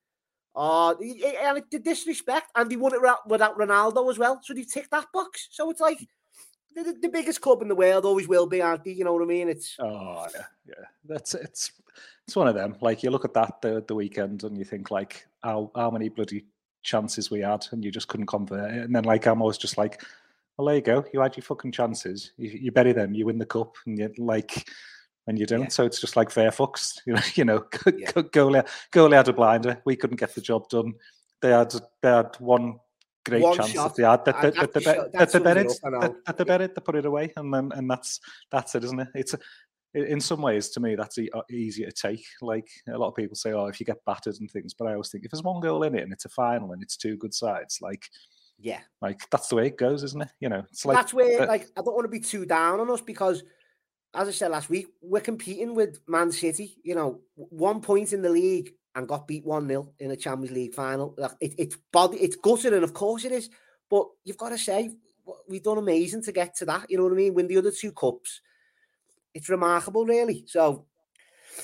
Oh, 0.56 0.92
and 0.92 1.64
the 1.72 1.80
disrespect, 1.80 2.52
and 2.56 2.70
they 2.70 2.76
won 2.76 2.94
it 2.94 3.02
without 3.28 3.58
Ronaldo 3.58 4.10
as 4.10 4.18
well. 4.18 4.40
So 4.44 4.54
they 4.54 4.64
tick 4.64 4.90
that 4.92 5.06
box. 5.14 5.48
So 5.52 5.70
it's 5.70 5.80
like 5.80 6.00
the, 6.76 6.96
the, 7.02 7.10
biggest 7.10 7.42
club 7.42 7.62
in 7.62 7.68
the 7.68 7.76
world 7.76 8.06
always 8.06 8.28
will 8.28 8.48
be, 8.48 8.62
aren't 8.62 8.84
they? 8.84 8.92
You 8.92 9.06
know 9.06 9.14
what 9.14 9.24
I 9.24 9.26
mean? 9.26 9.50
It's 9.50 9.76
oh 9.80 10.26
yeah, 10.36 10.46
yeah. 10.68 10.86
That's 11.06 11.34
it's 11.36 11.72
it's 12.28 12.36
one 12.36 12.48
of 12.48 12.56
them. 12.56 12.76
Like 12.82 13.04
you 13.04 13.12
look 13.12 13.26
at 13.26 13.34
that 13.36 13.62
the 13.62 13.84
the 13.88 13.96
weekend 13.96 14.44
and 14.44 14.58
you 14.58 14.66
think 14.66 14.92
like 14.92 15.26
how 15.44 15.72
how 15.76 15.92
many 15.92 16.10
bloody 16.10 16.46
chances 16.82 17.30
we 17.30 17.42
had 17.42 17.66
and 17.72 17.84
you 17.84 17.92
just 17.92 18.08
couldn't 18.08 18.28
convert 18.28 18.74
it. 18.74 18.84
And 18.84 18.96
then 18.96 19.04
like 19.04 19.26
I'm 19.28 19.42
always 19.42 19.58
just 19.58 19.78
like, 19.78 20.04
well 20.58 20.68
there 20.68 20.76
you 20.76 20.82
go, 20.82 21.06
you 21.14 21.22
had 21.22 21.38
your 21.38 21.44
fucking 21.44 21.72
chances. 21.72 22.32
You, 22.38 22.50
you 22.50 22.72
bury 22.72 22.94
them, 22.94 23.14
you 23.14 23.26
win 23.26 23.38
the 23.38 23.46
cup, 23.46 23.76
and 23.86 23.98
you 23.98 24.12
like 24.18 24.70
and 25.30 25.38
you 25.38 25.46
don't. 25.46 25.62
Yeah. 25.62 25.68
So 25.70 25.86
it's 25.86 26.02
just 26.02 26.18
like 26.18 26.32
fair 26.32 26.50
fucks. 26.50 27.00
You 27.06 27.14
know, 27.14 27.22
you 27.36 27.46
know, 27.46 27.66
yeah. 27.86 28.12
goalie 28.12 28.68
goalie 28.92 29.16
had 29.16 29.30
a 29.30 29.34
blinder. 29.34 29.82
We 29.86 29.96
couldn't 29.96 30.20
get 30.20 30.36
the 30.36 30.42
job 30.42 30.68
done. 30.70 30.94
They 31.42 31.52
had 31.52 31.74
they 32.02 32.10
had 32.10 32.36
one 32.40 32.80
great 33.26 33.44
one 33.44 33.58
chance 33.58 33.72
shot. 33.72 33.96
that 33.96 33.96
they 33.96 34.04
had 34.04 34.26
that, 34.26 34.42
that, 34.42 34.56
that, 34.56 34.74
that, 34.74 35.12
that, 35.14 35.32
they 35.32 35.40
buried, 35.40 35.70
that, 35.70 36.38
they 36.38 36.44
buried, 36.44 36.76
they 36.76 36.82
put 36.82 36.96
it 36.96 37.06
away, 37.06 37.32
and 37.38 37.54
then 37.54 37.72
and 37.74 37.90
that's 37.90 38.20
that's 38.52 38.76
it, 38.76 38.84
isn't 38.84 39.00
it? 39.00 39.08
It's 39.16 39.36
in 39.94 40.20
some 40.20 40.42
ways 40.42 40.70
to 40.70 40.80
me 40.80 40.96
that's 40.96 41.18
uh, 41.18 41.42
easier 41.50 41.90
to 41.90 42.08
take. 42.10 42.26
Like 42.42 42.68
a 42.88 42.98
lot 42.98 43.10
of 43.10 43.16
people 43.16 43.36
say, 43.36 43.54
oh, 43.54 43.68
if 43.68 43.80
you 43.80 43.86
get 43.86 44.04
battered 44.06 44.36
and 44.40 44.50
things, 44.52 44.74
but 44.74 44.88
I 44.88 44.92
always 44.94 45.10
think 45.10 45.26
if 45.26 45.32
there's 45.32 45.44
one 45.44 45.62
goal 45.62 45.84
in 45.84 45.96
it 45.96 46.04
and 46.04 46.14
it's 46.14 46.26
a 46.26 46.30
final 46.30 46.74
and 46.74 46.84
it's 46.84 46.98
two 46.98 47.18
good 47.18 47.34
sides, 47.34 47.80
like 47.82 48.04
yeah, 48.60 48.82
like 49.02 49.22
that's 49.32 49.48
the 49.48 49.56
way 49.56 49.68
it 49.68 49.78
goes, 49.78 50.04
isn't 50.04 50.22
it? 50.22 50.30
You 50.40 50.50
know, 50.50 50.64
it's 50.72 50.86
like 50.86 50.98
that's 50.98 51.14
where 51.14 51.44
uh, 51.44 51.48
like 51.48 51.68
I 51.78 51.82
don't 51.82 51.96
want 51.96 52.06
to 52.06 52.10
be 52.10 52.20
too 52.20 52.46
down 52.46 52.80
on 52.80 52.92
us 52.92 53.02
because 53.02 53.44
as 54.14 54.28
I 54.28 54.32
said 54.32 54.52
last 54.52 54.70
week, 54.70 54.88
we're 55.02 55.22
competing 55.22 55.76
with 55.76 56.00
Man 56.08 56.32
City. 56.32 56.78
You 56.84 56.96
know, 56.96 57.22
one 57.36 57.82
point 57.82 58.14
in 58.14 58.22
the 58.22 58.30
league 58.30 58.74
and 58.96 59.08
got 59.08 59.28
beat 59.28 59.46
one 59.46 59.68
0 59.68 59.92
in 60.00 60.12
a 60.12 60.16
Champions 60.16 60.56
League 60.56 60.74
final. 60.74 61.16
It, 61.40 61.54
it's 61.58 61.78
body, 61.92 62.18
it's 62.18 62.36
gutted, 62.36 62.74
and 62.74 62.84
of 62.84 62.94
course 62.94 63.26
it 63.26 63.32
is. 63.32 63.50
But 63.90 64.08
you've 64.24 64.38
got 64.38 64.50
to 64.50 64.58
say 64.58 64.92
we've 65.48 65.64
done 65.64 65.78
amazing 65.78 66.24
to 66.24 66.32
get 66.32 66.56
to 66.58 66.66
that. 66.66 66.90
You 66.90 66.98
know 66.98 67.04
what 67.04 67.14
I 67.14 67.16
mean? 67.16 67.34
Win 67.34 67.48
the 67.48 67.58
other 67.58 67.72
two 67.72 67.92
cups. 67.92 68.42
It's 69.34 69.50
remarkable, 69.50 70.06
really. 70.06 70.44
So, 70.48 70.86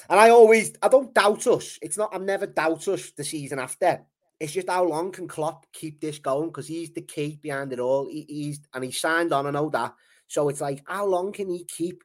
and 0.10 0.20
I 0.20 0.30
always, 0.30 0.74
I 0.82 0.88
don't 0.88 1.14
doubt 1.14 1.48
us. 1.48 1.80
It's 1.82 1.98
not. 1.98 2.12
I'm 2.14 2.26
never 2.26 2.46
doubt 2.46 2.88
us 2.88 3.12
the 3.12 3.24
season 3.24 3.60
after. 3.60 4.02
It's 4.40 4.52
just 4.52 4.70
how 4.70 4.84
long 4.84 5.12
can 5.12 5.28
Klopp 5.28 5.66
keep 5.72 6.02
this 6.02 6.20
going? 6.20 6.50
Because 6.50 6.68
he's 6.68 6.92
the 6.92 7.02
key 7.02 7.40
behind 7.42 7.74
it 7.74 7.80
all. 7.80 8.08
He, 8.08 8.26
he's 8.28 8.60
and 8.74 8.84
he 8.84 8.92
signed 8.92 9.34
on. 9.34 9.48
I 9.48 9.52
know 9.52 9.70
that. 9.70 9.94
So 10.28 10.50
it's 10.50 10.62
like, 10.62 10.84
how 10.86 11.06
long 11.06 11.32
can 11.32 11.50
he 11.50 11.64
keep? 11.66 12.04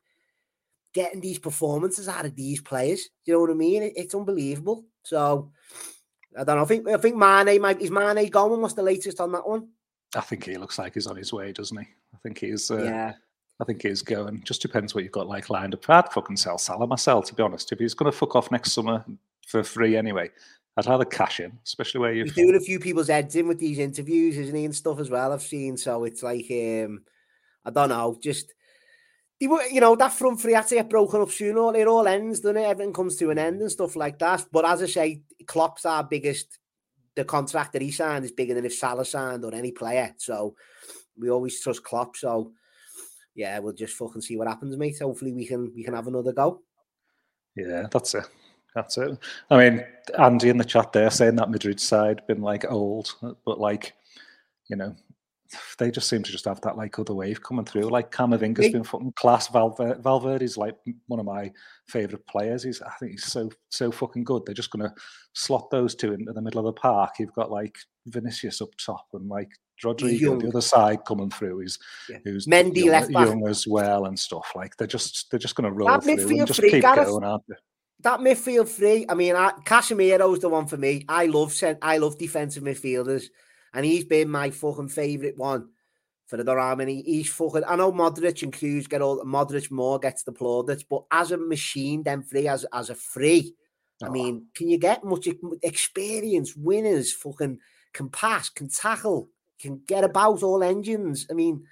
Getting 0.93 1.21
these 1.21 1.39
performances 1.39 2.09
out 2.09 2.27
of 2.27 2.35
these 2.35 2.61
players. 2.61 3.09
You 3.25 3.35
know 3.35 3.41
what 3.41 3.51
I 3.51 3.55
mean? 3.55 3.83
It, 3.83 3.93
it's 3.97 4.15
unbelievable. 4.15 4.85
So 5.03 5.51
I 6.39 6.45
don't 6.45 6.57
know. 6.57 6.63
I 6.63 6.67
think 6.67 6.89
I 6.89 6.97
think 6.97 7.17
Mane 7.17 7.61
might 7.61 7.81
is 7.81 7.91
Mane 7.91 8.29
going. 8.29 8.61
What's 8.61 8.75
the 8.75 8.83
latest 8.83 9.21
on 9.21 9.33
that 9.33 9.49
one? 9.49 9.69
I 10.15 10.21
think 10.21 10.45
he 10.45 10.57
looks 10.57 10.79
like 10.79 10.95
he's 10.95 11.07
on 11.07 11.17
his 11.17 11.33
way, 11.33 11.53
doesn't 11.53 11.77
he? 11.77 11.87
I 12.15 12.19
think 12.23 12.39
he's. 12.39 12.71
Uh, 12.71 12.83
yeah. 12.83 13.15
I 13.61 13.65
think 13.65 13.83
he's 13.83 14.03
going. 14.03 14.43
Just 14.43 14.63
depends 14.63 14.95
what 14.95 15.05
you've 15.05 15.13
got 15.13 15.29
like 15.29 15.51
lined 15.51 15.75
up. 15.75 15.89
I'd 15.89 16.13
fucking 16.13 16.39
sell 16.39 16.57
Salah 16.57 16.87
myself, 16.87 17.27
to 17.27 17.35
be 17.35 17.43
honest. 17.43 17.73
If 17.73 17.79
he's 17.79 17.95
going 17.95 18.11
to 18.11 18.17
fuck 18.17 18.35
off 18.35 18.51
next 18.51 18.73
summer 18.73 19.05
for 19.47 19.63
free 19.63 19.97
anyway, 19.97 20.31
I'd 20.79 20.87
rather 20.87 21.05
cash 21.05 21.41
in, 21.41 21.59
especially 21.65 22.01
where 22.01 22.13
you're 22.15 22.25
he's 22.25 22.35
doing 22.35 22.55
a 22.55 22.61
few 22.61 22.81
people's 22.81 23.09
heads 23.09 23.37
in 23.37 23.47
with 23.47 23.59
these 23.59 23.79
interviews, 23.79 24.39
isn't 24.39 24.55
he, 24.55 24.65
and 24.65 24.75
stuff 24.75 24.99
as 24.99 25.11
well. 25.11 25.33
I've 25.33 25.43
seen. 25.43 25.77
So 25.77 26.05
it's 26.05 26.23
like, 26.23 26.47
um, 26.51 27.03
I 27.65 27.71
don't 27.71 27.91
know, 27.91 28.19
just 28.23 28.55
you 29.41 29.81
know, 29.81 29.97
that 29.97 30.13
front 30.13 30.41
three 30.41 30.53
had 30.53 30.67
to 30.69 30.75
get 30.77 30.91
broken 30.91 31.23
up 31.23 31.31
sooner. 31.31 31.75
It 31.75 31.89
all 31.89 32.07
ends, 32.07 32.41
doesn't 32.41 32.59
it? 32.59 32.67
Everything 32.67 32.93
comes 32.93 33.17
to 33.17 33.31
an 33.31 33.39
end 33.39 33.61
and 33.63 33.71
stuff 33.71 33.97
like 33.97 34.19
that. 34.19 34.47
But 34.53 34.67
as 34.67 34.83
I 34.83 34.87
say, 34.87 35.23
Klopp's 35.47 35.85
our 35.85 36.05
biggest. 36.05 36.59
The 37.17 37.25
contract 37.25 37.73
that 37.73 37.83
he 37.83 37.91
signed 37.91 38.25
is 38.25 38.31
bigger 38.31 38.55
than 38.55 38.65
if 38.65 38.75
Salah 38.75 39.05
signed 39.05 39.45
or 39.45 39.53
any 39.53 39.73
player. 39.73 40.15
So 40.17 40.55
we 41.19 41.29
always 41.29 41.61
trust 41.61 41.83
Klopp. 41.83 42.17
So 42.17 42.53
yeah, 43.35 43.59
we'll 43.59 43.73
just 43.73 43.97
fucking 43.97 44.23
see 44.23 44.37
what 44.37 44.47
happens, 44.47 44.77
mate. 44.77 44.99
Hopefully 45.01 45.33
we 45.33 45.45
can 45.45 45.73
we 45.75 45.83
can 45.83 45.95
have 45.95 46.07
another 46.07 46.33
go. 46.33 46.63
Yeah, 47.57 47.89
that's 47.91 48.15
it. 48.15 48.25
That's 48.75 48.97
it. 48.99 49.19
I 49.51 49.59
mean, 49.59 49.85
Andy 50.19 50.51
in 50.51 50.57
the 50.57 50.65
chat 50.65 50.93
there 50.93 51.11
saying 51.11 51.35
that 51.37 51.51
Madrid 51.51 51.81
side 51.81 52.23
been 52.29 52.43
like 52.43 52.71
old, 52.71 53.13
but 53.45 53.59
like, 53.59 53.95
you 54.69 54.77
know, 54.77 54.95
they 55.79 55.91
just 55.91 56.09
seem 56.09 56.23
to 56.23 56.31
just 56.31 56.45
have 56.45 56.61
that 56.61 56.77
like 56.77 56.99
other 56.99 57.15
wave 57.15 57.43
coming 57.43 57.65
through. 57.65 57.89
Like 57.89 58.13
Camavinga's 58.13 58.71
been 58.71 58.85
fucking 58.85 59.13
class. 59.13 59.49
Valverde, 59.49 60.01
Valverde's 60.01 60.57
like 60.57 60.77
one 61.07 61.21
of 61.21 61.27
my 61.27 61.51
favorite 61.89 62.27
players. 62.27 62.63
He's 62.63 62.81
I 62.83 62.91
think 62.99 63.13
he's 63.13 63.27
so 63.27 63.51
so 63.71 63.91
fucking 63.91 64.25
good. 64.25 64.45
They're 64.47 64.55
just 64.55 64.71
gonna 64.71 64.95
slot 65.33 65.71
those 65.71 65.95
two 65.95 66.13
into 66.13 66.33
the 66.33 66.43
middle 66.43 66.61
of 66.61 66.67
the 66.67 66.81
park. 66.81 67.15
You've 67.19 67.35
got 67.35 67.51
like 67.51 67.77
Vinicius 68.07 68.61
up 68.61 68.71
top 68.77 69.07
and 69.13 69.29
like 69.29 69.51
Rodrygo 69.85 70.33
on 70.33 70.39
the 70.39 70.49
other 70.49 70.61
side 70.61 71.05
coming 71.05 71.31
through. 71.31 71.61
He's 71.61 71.79
yeah. 72.09 72.19
who's 72.25 72.47
Mendy 72.47 72.85
young, 72.85 72.89
left 72.89 73.13
back. 73.13 73.27
young 73.27 73.49
as 73.49 73.67
well 73.67 74.07
and 74.07 74.19
stuff. 74.19 74.53
Like 74.55 74.77
they're 74.77 74.87
just 74.87 75.31
they're 75.31 75.41
just 75.41 75.57
gonna 75.57 75.73
roll 75.73 75.89
that 75.89 76.05
through 76.05 76.39
and 76.39 76.47
just 76.47 76.61
free, 76.61 76.71
keep 76.71 76.83
Gareth, 76.83 77.09
going, 77.09 77.25
aren't 77.25 77.47
they? 77.49 77.57
That 78.03 78.21
midfield 78.21 78.69
three. 78.69 79.05
I 79.09 79.15
mean, 79.15 79.37
I, 79.37 79.51
Casemiro's 79.65 80.41
the 80.41 80.49
one 80.49 80.67
for 80.67 80.77
me. 80.77 81.05
I 81.09 81.27
love 81.27 81.53
sent 81.53 81.79
I 81.83 81.99
love 81.99 82.19
defensive 82.19 82.63
midfielders 82.63 83.25
and 83.73 83.85
he's 83.85 84.05
been 84.05 84.29
my 84.29 84.51
fucking 84.51 84.89
favourite 84.89 85.37
one 85.37 85.69
for 86.27 86.37
the 86.37 86.45
Durham. 86.45 86.81
And 86.81 86.91
he's 86.91 87.31
fucking. 87.31 87.65
I 87.67 87.77
know 87.77 87.93
Modric 87.93 88.43
and 88.43 88.53
Kroos 88.53 88.89
get 88.89 89.03
all. 89.03 89.23
Modric 89.25 89.71
more 89.71 89.99
gets 89.99 90.23
the 90.23 90.33
plaudits, 90.33 90.85
but 90.85 91.05
as 91.11 91.33
a 91.33 91.37
machine, 91.37 92.03
then 92.03 92.23
free 92.23 92.49
as 92.49 92.65
as 92.73 92.91
a 92.91 92.95
free. 92.95 93.55
Oh. 94.03 94.07
I 94.07 94.11
mean, 94.11 94.47
can 94.55 94.69
you 94.69 94.79
get 94.79 95.05
much 95.05 95.29
experience? 95.63 96.57
Winners, 96.57 97.13
fucking 97.13 97.59
can 97.93 98.09
pass, 98.09 98.49
can 98.49 98.69
tackle, 98.69 99.29
can 99.61 99.83
get 99.87 100.05
about 100.05 100.43
all 100.43 100.63
engines. 100.63 101.27
I 101.31 101.35
mean, 101.35 101.65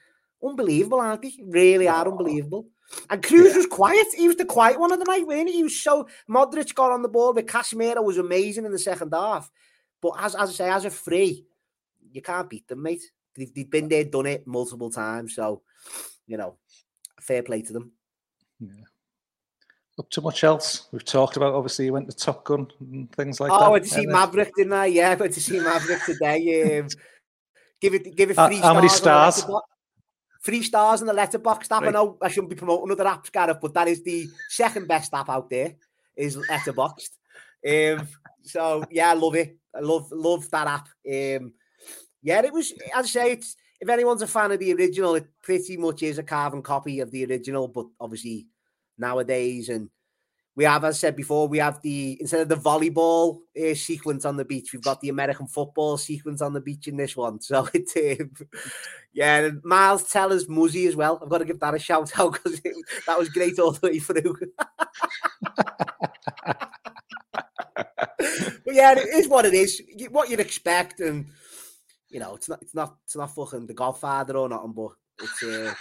unbelievable, 0.44 1.00
aren't 1.00 1.22
they? 1.22 1.32
Really 1.46 1.88
are 1.88 2.06
oh. 2.06 2.10
unbelievable. 2.10 2.66
And 3.10 3.22
Kroos 3.22 3.50
yeah. 3.50 3.56
was 3.56 3.66
quiet. 3.66 4.06
He 4.16 4.26
was 4.26 4.36
the 4.36 4.44
quiet 4.44 4.80
one 4.80 4.92
of 4.92 4.98
the 4.98 5.04
night, 5.04 5.26
wasn't 5.26 5.50
he? 5.50 5.56
He 5.56 5.62
was 5.62 5.82
so 5.82 6.08
Modric 6.28 6.74
got 6.74 6.92
on 6.92 7.02
the 7.02 7.08
ball, 7.08 7.34
but 7.34 7.46
Casemiro 7.46 8.02
was 8.02 8.18
amazing 8.18 8.64
in 8.64 8.72
the 8.72 8.78
second 8.78 9.12
half. 9.12 9.50
But 10.00 10.12
as, 10.18 10.34
as 10.34 10.50
I 10.50 10.52
say, 10.52 10.70
as 10.70 10.84
a 10.84 10.90
free, 10.90 11.44
you 12.18 12.22
can't 12.22 12.50
beat 12.50 12.66
them, 12.66 12.82
mate. 12.82 13.04
They've, 13.36 13.54
they've 13.54 13.70
been 13.70 13.88
there, 13.88 14.04
done 14.04 14.26
it 14.26 14.44
multiple 14.46 14.90
times. 14.90 15.36
So, 15.36 15.62
you 16.26 16.36
know, 16.36 16.56
fair 17.20 17.44
play 17.44 17.62
to 17.62 17.72
them. 17.72 17.92
Yeah. 18.58 18.84
Up 20.00 20.10
to 20.10 20.20
much 20.20 20.42
else? 20.42 20.88
We've 20.92 21.04
talked 21.04 21.36
about 21.36 21.54
obviously 21.54 21.84
you 21.84 21.92
went 21.92 22.10
to 22.10 22.16
Top 22.16 22.44
Gun 22.44 22.66
and 22.80 23.10
things 23.12 23.38
like 23.38 23.52
oh, 23.52 23.58
that. 23.58 23.66
I 23.66 23.68
went 23.68 23.84
to 23.84 23.90
see 23.90 24.06
Maverick, 24.06 24.52
didn't 24.56 24.72
I? 24.72 24.86
Yeah, 24.86 25.10
I 25.10 25.14
went 25.14 25.34
to 25.34 25.40
see 25.40 25.60
Maverick 25.60 26.04
today. 26.04 26.80
Um, 26.80 26.88
give 27.80 27.94
it, 27.94 28.16
give 28.16 28.30
it 28.30 28.38
uh, 28.38 28.48
three 28.48 28.58
uh, 28.58 28.62
How 28.62 28.74
many 28.74 28.88
stars? 28.88 29.44
Three 30.42 30.62
stars 30.62 31.00
in 31.00 31.06
the 31.06 31.12
Letterboxd 31.12 31.70
app. 31.70 31.82
Right. 31.82 31.88
I 31.88 31.90
know 31.90 32.16
I 32.20 32.28
shouldn't 32.28 32.50
be 32.50 32.56
promoting 32.56 32.90
other 32.90 33.04
apps, 33.04 33.30
Gareth, 33.30 33.58
but 33.60 33.74
that 33.74 33.86
is 33.86 34.02
the 34.02 34.26
second 34.48 34.88
best 34.88 35.14
app 35.14 35.28
out 35.28 35.48
there. 35.48 35.74
Is 36.16 36.36
Letterboxd. 36.36 37.10
Um, 37.68 38.08
so 38.42 38.84
yeah, 38.90 39.10
I 39.10 39.14
love 39.14 39.36
it. 39.36 39.56
I 39.74 39.80
love 39.80 40.10
love 40.10 40.50
that 40.50 40.66
app. 40.66 40.88
Um, 41.06 41.52
yeah, 42.22 42.44
it 42.44 42.52
was. 42.52 42.72
I'd 42.94 43.06
say, 43.06 43.32
it's 43.32 43.56
if 43.80 43.88
anyone's 43.88 44.22
a 44.22 44.26
fan 44.26 44.52
of 44.52 44.58
the 44.58 44.74
original, 44.74 45.14
it 45.14 45.28
pretty 45.42 45.76
much 45.76 46.02
is 46.02 46.18
a 46.18 46.22
carbon 46.22 46.62
copy 46.62 47.00
of 47.00 47.10
the 47.10 47.24
original, 47.24 47.68
but 47.68 47.86
obviously 48.00 48.46
nowadays 48.98 49.68
and 49.68 49.88
we 50.58 50.64
have, 50.64 50.82
as 50.82 50.96
I 50.96 50.98
said 50.98 51.14
before, 51.14 51.46
we 51.46 51.58
have 51.58 51.80
the 51.82 52.16
instead 52.20 52.40
of 52.40 52.48
the 52.48 52.56
volleyball 52.56 53.38
uh, 53.56 53.76
sequence 53.76 54.24
on 54.24 54.36
the 54.36 54.44
beach, 54.44 54.72
we've 54.72 54.82
got 54.82 55.00
the 55.00 55.08
American 55.08 55.46
football 55.46 55.96
sequence 55.96 56.42
on 56.42 56.52
the 56.52 56.60
beach 56.60 56.88
in 56.88 56.96
this 56.96 57.16
one. 57.16 57.38
So 57.48 57.68
it, 57.72 58.20
um, 58.20 58.32
yeah, 59.12 59.36
and 59.36 59.62
Miles 59.62 60.10
Teller's 60.10 60.48
Muzzy 60.48 60.88
as 60.88 60.96
well. 60.96 61.20
I've 61.22 61.28
got 61.28 61.38
to 61.38 61.44
give 61.44 61.60
that 61.60 61.76
a 61.76 61.78
shout 61.78 62.10
out 62.18 62.32
because 62.32 62.60
that 63.06 63.16
was 63.16 63.28
great 63.28 63.56
all 63.60 63.70
the 63.70 63.86
way 63.86 64.00
through. 64.00 64.34
but 64.56 64.88
yeah, 68.66 68.98
it 68.98 69.14
is 69.14 69.28
what 69.28 69.44
it 69.44 69.54
is. 69.54 69.80
What 70.10 70.28
you'd 70.28 70.40
expect, 70.40 70.98
and 70.98 71.26
you 72.10 72.20
know, 72.20 72.34
it's 72.34 72.48
not, 72.48 72.62
it's 72.62 72.74
not, 72.74 72.96
it's 73.04 73.16
not 73.16 73.34
fucking 73.34 73.66
The 73.66 73.74
Godfather 73.74 74.36
or 74.36 74.48
nothing, 74.48 74.72
but 74.72 74.90
it's 75.22 75.42
uh, 75.42 75.74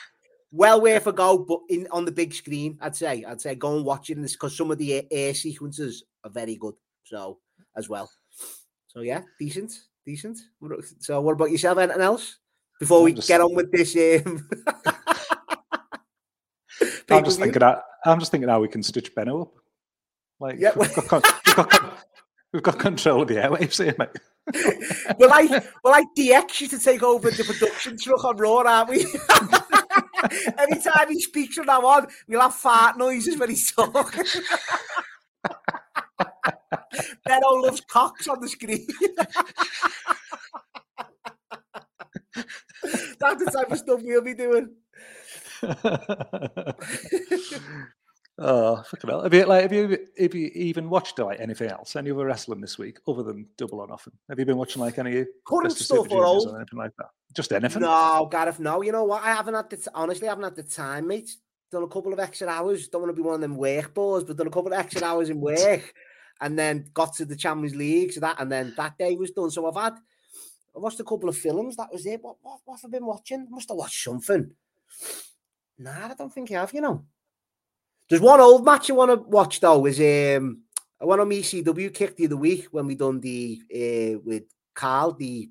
well 0.52 0.82
worth 0.82 1.08
a 1.08 1.14
go. 1.14 1.38
But 1.38 1.60
in 1.70 1.88
on 1.92 2.06
the 2.06 2.12
big 2.12 2.34
screen, 2.34 2.78
I'd 2.82 2.96
say, 2.96 3.24
I'd 3.24 3.42
say 3.42 3.56
go 3.56 3.76
and 3.76 3.86
watch 3.86 4.10
it, 4.10 4.16
because 4.16 4.56
some 4.56 4.72
of 4.72 4.78
the 4.78 5.06
air 5.12 5.34
sequences 5.34 6.04
are 6.24 6.32
very 6.32 6.56
good. 6.56 6.76
So 7.04 7.40
as 7.76 7.88
well, 7.88 8.10
so 8.88 9.02
yeah, 9.02 9.22
decent, 9.40 9.74
decent. 10.06 10.40
So 11.00 11.22
what 11.22 11.34
about 11.34 11.52
yourself? 11.52 11.78
Anything 11.78 12.02
else 12.02 12.38
before 12.80 13.04
we 13.04 13.14
get 13.14 13.42
on 13.42 13.54
with 13.56 13.72
this? 13.72 13.96
Um... 13.96 14.50
I'm 17.10 17.24
just 17.24 17.40
thinking. 17.40 17.62
How, 17.62 17.82
I'm 18.06 18.20
just 18.20 18.32
thinking 18.32 18.50
how 18.50 18.60
we 18.60 18.68
can 18.68 18.84
stitch 18.84 19.16
Benno 19.16 19.44
up. 19.44 19.54
Like, 20.40 20.58
yeah, 20.60 20.72
we've, 20.76 20.94
got, 20.94 21.24
we've, 21.46 21.56
got, 21.56 21.98
we've 22.58 22.64
got 22.64 22.80
control 22.80 23.22
of 23.22 23.28
the 23.28 23.36
airwaves 23.36 23.78
here, 23.84 23.94
mate. 24.00 24.10
well, 25.20 25.32
I 25.32 25.46
well, 25.84 25.94
I 25.94 26.04
DX 26.18 26.62
you 26.62 26.68
to 26.70 26.80
take 26.80 27.04
over 27.04 27.30
the 27.30 27.44
production 27.44 28.00
truck 28.00 28.26
on 28.26 28.38
Raw, 28.38 28.64
aren't 28.66 28.90
we? 28.90 29.02
Every 30.58 30.80
time 30.82 31.10
he 31.10 31.22
speaks 31.22 31.54
from 31.54 31.68
now 31.68 31.86
on, 31.86 32.08
we'll 32.28 32.42
have 32.42 32.56
fart 32.56 32.98
noises 32.98 33.38
when 33.38 33.50
he's 33.50 33.72
talking. 33.72 34.24
Benno 37.26 37.48
loves 37.62 37.82
cocks 37.82 38.28
on 38.28 38.42
the 38.42 38.50
screen. 38.50 38.88
That's 43.20 43.46
the 43.46 43.52
type 43.54 43.72
of 43.72 43.78
stuff 43.78 44.02
we'll 44.02 44.24
be 44.24 44.34
doing. 44.34 44.72
Oh, 48.40 48.84
fucking 48.84 49.10
hell. 49.10 49.24
Have 49.24 49.34
you 49.34 49.46
like 49.46 49.64
have 49.64 49.74
you 49.74 50.08
have 50.20 50.36
you 50.36 50.52
even 50.54 50.90
watched 50.90 51.20
like 51.20 51.40
anything 51.40 51.70
else? 51.70 51.96
Any 51.96 52.12
other 52.12 52.26
wrestling 52.26 52.62
this 52.62 52.78
week 52.78 53.00
other 53.08 53.24
than 53.24 53.48
Double 53.58 53.80
or 53.80 53.88
Nothing? 53.88 54.14
Have 54.30 54.40
you 54.40 54.46
been 54.46 54.58
watching 54.58 54.82
like 54.82 54.98
any 54.98 55.26
current 55.46 55.72
stuff 55.74 56.12
or 56.12 56.26
old? 56.26 56.48
or 56.48 56.58
anything 56.58 56.80
like 56.80 56.96
that? 56.98 57.10
Just 57.34 57.52
anything? 57.52 57.82
No, 57.82 58.28
Gareth, 58.32 58.60
no. 58.60 58.82
You 58.82 58.92
know 58.92 59.04
what? 59.04 59.24
I 59.24 59.34
haven't 59.34 59.54
had 59.54 59.70
the 59.70 59.78
t- 59.78 59.90
honestly 59.94 60.28
I 60.28 60.32
haven't 60.32 60.46
had 60.46 60.56
the 60.56 60.64
time, 60.64 61.08
mate. 61.08 61.36
Done 61.72 61.84
a 61.84 61.88
couple 61.88 62.14
of 62.14 62.20
extra 62.20 62.48
hours. 62.48 62.88
Don't 62.88 63.02
want 63.02 63.14
to 63.14 63.22
be 63.22 63.26
one 63.26 63.36
of 63.36 63.42
them 63.42 63.58
work 63.58 63.94
boys, 63.94 64.24
but 64.24 64.38
done 64.38 64.48
a 64.48 64.52
couple 64.52 64.72
of 64.72 64.80
extra 64.80 65.06
hours 65.06 65.30
in 65.30 65.42
work 65.42 65.94
and 66.42 66.58
then 66.58 66.86
got 66.94 67.14
to 67.16 67.26
the 67.26 67.36
Champions 67.36 67.76
League, 67.76 68.14
so 68.14 68.20
that 68.22 68.38
and 68.40 68.52
then 68.52 68.74
that 68.78 68.98
day 68.98 69.16
was 69.16 69.32
done. 69.32 69.52
So 69.52 69.68
I've 69.68 69.82
had 69.82 69.98
I 70.76 70.80
watched 70.80 71.00
a 71.00 71.04
couple 71.04 71.28
of 71.28 71.38
films. 71.38 71.76
That 71.76 71.92
was 71.92 72.06
it. 72.06 72.22
What, 72.22 72.38
what, 72.42 72.60
what 72.64 72.80
have 72.82 72.90
I 72.90 72.98
been 72.98 73.06
watching? 73.06 73.48
Must 73.50 73.70
have 73.70 73.78
watched 73.78 74.04
something. 74.04 74.52
Nah, 75.80 76.10
I 76.12 76.14
don't 76.14 76.32
think 76.32 76.52
I 76.52 76.56
have. 76.56 76.74
You 76.74 76.82
know, 76.82 77.06
there's 78.10 78.22
one 78.22 78.40
old 78.40 78.66
match 78.66 78.90
I 78.90 78.94
want 78.94 79.12
to 79.12 79.28
watch 79.28 79.60
though. 79.60 79.86
Is 79.86 80.00
um, 80.00 80.62
I 81.02 81.06
went 81.06 81.22
on 81.22 81.30
ECW 81.30 81.94
kick 81.94 82.16
the 82.16 82.26
other 82.26 82.38
week 82.38 82.68
when 82.72 82.88
we 82.88 82.96
done 82.96 83.20
the 83.20 83.62
uh, 83.74 84.20
with 84.24 84.44
Carl 84.74 85.14
the 85.14 85.50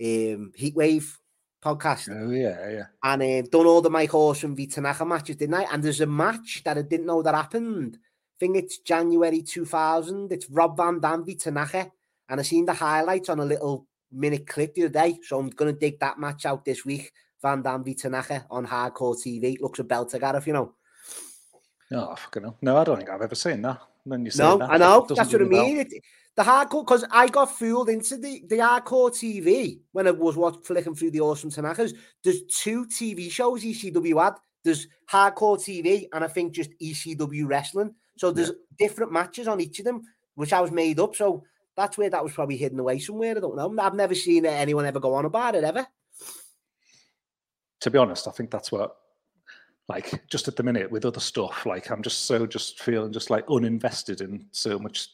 um 0.00 0.52
Heatwave 0.58 1.16
podcast. 1.64 2.08
Oh 2.10 2.30
yeah, 2.30 2.70
yeah. 2.70 2.86
And 3.02 3.22
uh, 3.22 3.48
done 3.50 3.66
all 3.66 3.80
the 3.80 3.90
Mike 3.90 4.14
Awesome 4.14 4.54
v 4.54 4.66
Tanaka 4.66 5.04
matches, 5.04 5.36
didn't 5.36 5.54
I? 5.54 5.62
And 5.72 5.82
there's 5.82 6.02
a 6.02 6.06
match 6.06 6.62
that 6.64 6.76
I 6.76 6.82
didn't 6.82 7.06
know 7.06 7.22
that 7.22 7.34
happened. 7.34 7.98
I 8.02 8.36
think 8.38 8.56
it's 8.56 8.78
January 8.78 9.42
2000. 9.42 10.32
It's 10.32 10.50
Rob 10.50 10.76
Van 10.76 11.00
Dam 11.00 11.24
v 11.24 11.34
Tanaka, 11.36 11.90
and 12.28 12.40
I 12.40 12.42
seen 12.42 12.66
the 12.66 12.74
highlights 12.74 13.28
on 13.28 13.40
a 13.40 13.44
little 13.44 13.86
minute 14.12 14.46
clip 14.46 14.74
the 14.74 14.84
other 14.84 14.92
day. 14.92 15.18
So 15.22 15.38
I'm 15.38 15.50
going 15.50 15.72
to 15.72 15.78
dig 15.78 15.98
that 16.00 16.18
match 16.18 16.44
out 16.44 16.64
this 16.64 16.84
week. 16.84 17.12
Van 17.40 17.62
Dam 17.62 17.84
v 17.84 17.94
Tanaka 17.94 18.46
on 18.50 18.66
Hardcore 18.66 19.16
TV. 19.16 19.60
Looks 19.60 19.78
a 19.78 19.84
belt 19.84 20.10
to 20.10 20.36
if 20.36 20.46
you 20.46 20.52
know. 20.52 20.74
Oh, 21.94 22.14
fucking 22.14 22.42
hell. 22.42 22.56
No, 22.62 22.76
I 22.76 22.84
don't 22.84 22.96
think 22.96 23.10
I've 23.10 23.22
ever 23.22 23.34
seen 23.34 23.62
that. 23.62 23.80
Then 24.06 24.24
you 24.26 24.32
no, 24.36 24.58
that, 24.58 24.70
I 24.70 24.76
know. 24.76 25.06
That's 25.08 25.32
what 25.32 25.42
I 25.42 25.44
mean. 25.44 25.78
It, 25.78 25.92
the 26.36 26.42
hardcore, 26.42 26.84
because 26.84 27.04
I 27.10 27.28
got 27.28 27.56
fooled 27.56 27.88
into 27.88 28.16
the, 28.16 28.42
the 28.48 28.56
hardcore 28.56 29.10
TV 29.10 29.80
when 29.92 30.06
I 30.06 30.10
was 30.10 30.36
watching, 30.36 30.62
flicking 30.62 30.94
through 30.94 31.12
the 31.12 31.20
awesome 31.20 31.50
Tanakas. 31.50 31.94
There's 32.22 32.42
two 32.42 32.86
TV 32.86 33.30
shows 33.30 33.62
ECW 33.62 34.22
had. 34.22 34.34
There's 34.64 34.88
hardcore 35.10 35.58
TV 35.58 36.08
and 36.12 36.24
I 36.24 36.28
think 36.28 36.52
just 36.52 36.70
ECW 36.82 37.46
wrestling. 37.46 37.94
So 38.16 38.32
there's 38.32 38.48
yeah. 38.48 38.86
different 38.86 39.12
matches 39.12 39.46
on 39.46 39.60
each 39.60 39.78
of 39.78 39.84
them, 39.84 40.02
which 40.34 40.52
I 40.52 40.60
was 40.60 40.72
made 40.72 40.98
up. 40.98 41.14
So 41.14 41.44
that's 41.76 41.96
where 41.98 42.10
that 42.10 42.22
was 42.22 42.32
probably 42.32 42.56
hidden 42.56 42.80
away 42.80 42.98
somewhere. 42.98 43.36
I 43.36 43.40
don't 43.40 43.56
know. 43.56 43.74
I've 43.78 43.94
never 43.94 44.14
seen 44.14 44.46
anyone 44.46 44.86
ever 44.86 45.00
go 45.00 45.14
on 45.14 45.24
about 45.26 45.54
it 45.54 45.64
ever. 45.64 45.86
To 47.80 47.90
be 47.90 47.98
honest, 47.98 48.26
I 48.26 48.30
think 48.30 48.50
that's 48.50 48.72
what, 48.72 48.96
like, 49.88 50.26
just 50.28 50.48
at 50.48 50.56
the 50.56 50.62
minute 50.62 50.90
with 50.90 51.04
other 51.04 51.20
stuff, 51.20 51.66
like, 51.66 51.90
I'm 51.90 52.02
just 52.02 52.26
so 52.26 52.46
just 52.46 52.82
feeling 52.82 53.12
just 53.12 53.30
like 53.30 53.46
uninvested 53.46 54.20
in 54.20 54.46
so 54.52 54.78
much 54.78 55.08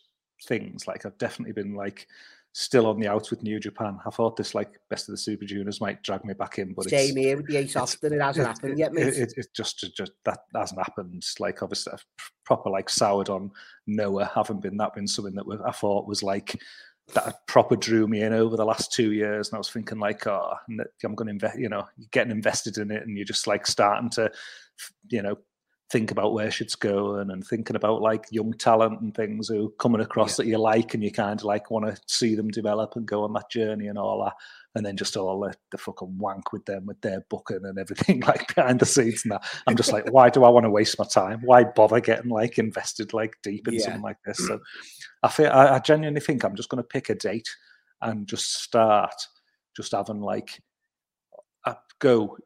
things. 0.44 0.86
Like, 0.86 1.06
I've 1.06 1.18
definitely 1.18 1.52
been 1.52 1.74
like 1.74 2.06
still 2.52 2.86
on 2.86 2.98
the 2.98 3.08
outs 3.08 3.30
with 3.30 3.42
New 3.42 3.60
Japan. 3.60 3.98
I 4.04 4.10
thought 4.10 4.36
this 4.36 4.54
like 4.54 4.80
best 4.88 5.08
of 5.08 5.12
the 5.12 5.18
Super 5.18 5.44
Juniors 5.44 5.80
might 5.80 6.02
drag 6.02 6.24
me 6.24 6.34
back 6.34 6.58
in, 6.58 6.72
but 6.72 6.88
same 6.88 7.16
here 7.16 7.36
with 7.36 7.46
the 7.46 7.58
Ace 7.58 7.76
Austin. 7.76 8.12
It 8.12 8.20
hasn't 8.20 8.46
happened 8.46 8.78
yet, 8.78 8.92
mate. 8.92 9.08
It, 9.08 9.18
it, 9.18 9.34
it, 9.36 9.46
just, 9.54 9.78
just 9.96 10.12
that 10.24 10.40
hasn't 10.54 10.80
happened. 10.80 11.24
Like 11.38 11.62
obviously, 11.62 11.92
I've 11.92 12.04
proper 12.44 12.70
like 12.70 12.90
soured 12.90 13.28
on 13.28 13.52
Noah. 13.86 14.30
Haven't 14.34 14.62
been 14.62 14.76
that 14.78 14.94
been 14.94 15.06
something 15.06 15.34
that 15.34 15.62
I 15.64 15.70
thought 15.70 16.08
was 16.08 16.22
like 16.22 16.60
that 17.14 17.46
proper 17.46 17.76
drew 17.76 18.06
me 18.06 18.22
in 18.22 18.32
over 18.32 18.56
the 18.56 18.64
last 18.64 18.92
two 18.92 19.12
years. 19.12 19.48
And 19.48 19.56
I 19.56 19.58
was 19.58 19.70
thinking 19.70 19.98
like, 19.98 20.26
oh, 20.26 20.54
I'm 20.68 21.14
going 21.14 21.26
to 21.26 21.32
invest. 21.32 21.58
You 21.58 21.68
know, 21.68 21.86
you're 21.96 22.08
getting 22.12 22.32
invested 22.32 22.78
in 22.78 22.90
it, 22.90 23.02
and 23.06 23.16
you're 23.16 23.24
just 23.24 23.46
like 23.46 23.66
starting 23.66 24.10
to, 24.10 24.30
you 25.08 25.22
know, 25.22 25.36
think 25.90 26.12
about 26.12 26.32
where 26.32 26.50
shit's 26.50 26.76
going 26.76 27.30
and 27.30 27.44
thinking 27.44 27.74
about 27.74 28.00
like 28.00 28.24
young 28.30 28.52
talent 28.52 29.00
and 29.00 29.12
things 29.14 29.48
who 29.48 29.66
are 29.66 29.70
coming 29.70 30.00
across 30.00 30.38
yeah. 30.38 30.44
that 30.44 30.50
you 30.50 30.56
like 30.56 30.94
and 30.94 31.02
you 31.02 31.10
kind 31.10 31.40
of 31.40 31.44
like 31.44 31.70
want 31.70 31.84
to 31.84 32.00
see 32.06 32.36
them 32.36 32.48
develop 32.48 32.94
and 32.94 33.06
go 33.06 33.24
on 33.24 33.32
that 33.32 33.50
journey 33.50 33.88
and 33.88 33.98
all 33.98 34.22
that 34.22 34.34
and 34.76 34.86
then 34.86 34.96
just 34.96 35.16
all 35.16 35.40
the, 35.40 35.52
the 35.72 35.78
fucking 35.78 36.16
wank 36.16 36.52
with 36.52 36.64
them 36.64 36.86
with 36.86 37.00
their 37.00 37.24
booking 37.28 37.64
and 37.64 37.76
everything 37.76 38.20
like 38.26 38.54
behind 38.54 38.78
the 38.78 38.86
scenes 38.86 39.24
and 39.24 39.32
that 39.32 39.44
i'm 39.66 39.76
just 39.76 39.92
like 39.92 40.08
why 40.12 40.30
do 40.30 40.44
i 40.44 40.48
want 40.48 40.64
to 40.64 40.70
waste 40.70 40.98
my 40.98 41.04
time 41.04 41.40
why 41.44 41.64
bother 41.64 42.00
getting 42.00 42.30
like 42.30 42.56
invested 42.58 43.12
like 43.12 43.36
deep 43.42 43.66
in 43.66 43.74
yeah. 43.74 43.80
something 43.80 44.02
like 44.02 44.18
this 44.24 44.38
so 44.46 44.60
i 45.24 45.28
feel 45.28 45.50
I, 45.50 45.74
I 45.74 45.78
genuinely 45.80 46.20
think 46.20 46.44
i'm 46.44 46.54
just 46.54 46.68
going 46.68 46.82
to 46.82 46.88
pick 46.88 47.10
a 47.10 47.16
date 47.16 47.48
and 48.00 48.28
just 48.28 48.62
start 48.62 49.14
just 49.76 49.92
having 49.92 50.20
like 50.20 50.62
a 51.66 51.76
go 51.98 52.36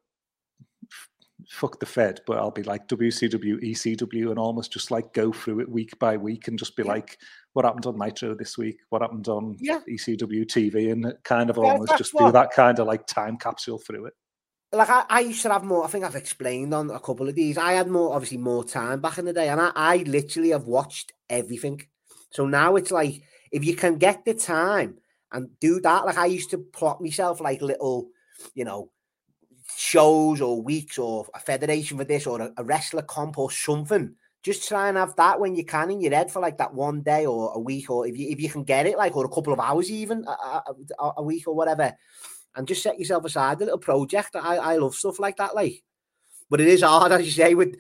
fuck 1.49 1.81
the 1.81 1.87
Fed, 1.87 2.21
but 2.27 2.39
I'll 2.39 2.51
be 2.51 2.63
like 2.63 2.89
WCW, 2.89 3.63
ECW, 3.63 4.31
and 4.31 4.39
almost 4.39 4.73
just 4.73 4.91
like 4.91 5.13
go 5.13 5.33
through 5.33 5.61
it 5.61 5.69
week 5.69 5.99
by 5.99 6.17
week 6.17 6.49
and 6.49 6.59
just 6.59 6.77
be 6.77 6.83
yeah. 6.83 6.93
like, 6.93 7.19
what 7.53 7.65
happened 7.65 7.87
on 7.87 7.99
Nitro 7.99 8.35
this 8.35 8.59
week? 8.59 8.79
What 8.91 9.03
happened 9.03 9.29
on 9.29 9.57
yeah. 9.61 9.81
ECW 9.89 10.45
TV? 10.47 10.93
And 10.93 11.15
kind 11.25 11.51
of 11.51 11.57
yeah, 11.57 11.65
almost 11.65 11.97
just 11.99 12.15
what... 12.15 12.27
do 12.27 12.33
that 12.33 12.51
kind 12.53 12.79
of 12.79 12.87
like 12.87 13.07
time 13.07 13.37
capsule 13.37 13.79
through 13.79 14.07
it. 14.07 14.15
Like 14.73 14.91
I, 14.91 15.05
I 15.09 15.21
used 15.21 15.43
to 15.43 15.53
have 15.53 15.65
more. 15.65 15.85
I 15.85 15.89
think 15.89 16.05
I've 16.05 16.17
explained 16.17 16.75
on 16.75 16.91
a 16.91 16.99
couple 16.99 17.29
of 17.29 17.35
these. 17.35 17.57
I 17.57 17.73
had 17.75 17.89
more, 17.89 18.15
obviously, 18.15 18.39
more 18.39 18.65
time 18.65 19.01
back 19.01 19.19
in 19.19 19.25
the 19.25 19.33
day, 19.33 19.49
and 19.49 19.61
I, 19.61 19.71
I 19.75 19.97
literally 19.99 20.51
have 20.51 20.65
watched 20.65 21.13
everything. 21.31 21.81
So 22.31 22.47
now 22.47 22.75
it's 22.77 22.91
like 22.91 23.23
if 23.53 23.65
you 23.65 23.77
can 23.77 23.99
get 23.99 24.25
the 24.25 24.35
time 24.35 24.99
and 25.31 25.49
do 25.61 25.81
that, 25.81 26.07
like 26.07 26.19
I 26.19 26.27
used 26.27 26.51
to 26.51 26.59
plot 26.59 27.01
myself 27.01 27.41
like 27.41 27.63
little, 27.63 28.09
you 28.55 28.65
know, 28.65 28.91
shows 29.77 30.41
or 30.41 30.63
weeks 30.63 30.99
or 30.99 31.27
a 31.35 31.39
federation 31.39 31.99
for 31.99 32.05
this 32.05 32.27
or 32.27 32.41
a, 32.41 32.53
a, 32.59 32.65
wrestler 32.65 33.03
comp 33.03 33.39
or 33.39 33.51
something. 33.51 34.15
Just 34.43 34.69
try 34.69 34.89
and 34.89 34.99
have 34.99 35.17
that 35.17 35.41
when 35.41 35.55
you 35.55 35.65
can 35.65 35.91
in 35.91 36.01
your 36.01 36.13
head 36.13 36.31
for 36.31 36.41
like 36.41 36.59
that 36.59 36.75
one 36.75 37.01
day 37.03 37.25
or 37.25 37.53
a 37.55 37.59
week 37.59 37.89
or 37.89 38.07
if 38.07 38.19
you 38.19 38.29
if 38.29 38.41
you 38.41 38.51
can 38.51 38.63
get 38.63 38.87
it 38.87 38.99
like 38.99 39.17
or 39.17 39.25
a 39.25 39.29
couple 39.29 39.55
of 39.55 39.61
hours 39.61 39.91
even 39.91 40.25
a, 40.27 40.63
a, 40.99 41.13
a 41.17 41.23
week 41.23 41.49
or 41.49 41.55
whatever, 41.55 41.95
and 42.55 42.69
just 42.69 42.83
set 42.83 42.99
yourself 42.99 43.25
aside 43.25 43.61
a 43.61 43.65
little 43.65 43.79
project. 43.79 44.37
I 44.37 44.57
I 44.57 44.77
love 44.77 44.95
stuff 44.95 45.19
like 45.19 45.37
that, 45.39 45.55
like, 45.55 45.83
but 46.51 46.61
it 46.61 46.69
is 46.69 46.83
hard 46.83 47.13
as 47.13 47.25
you 47.25 47.31
say 47.31 47.55
with. 47.55 47.77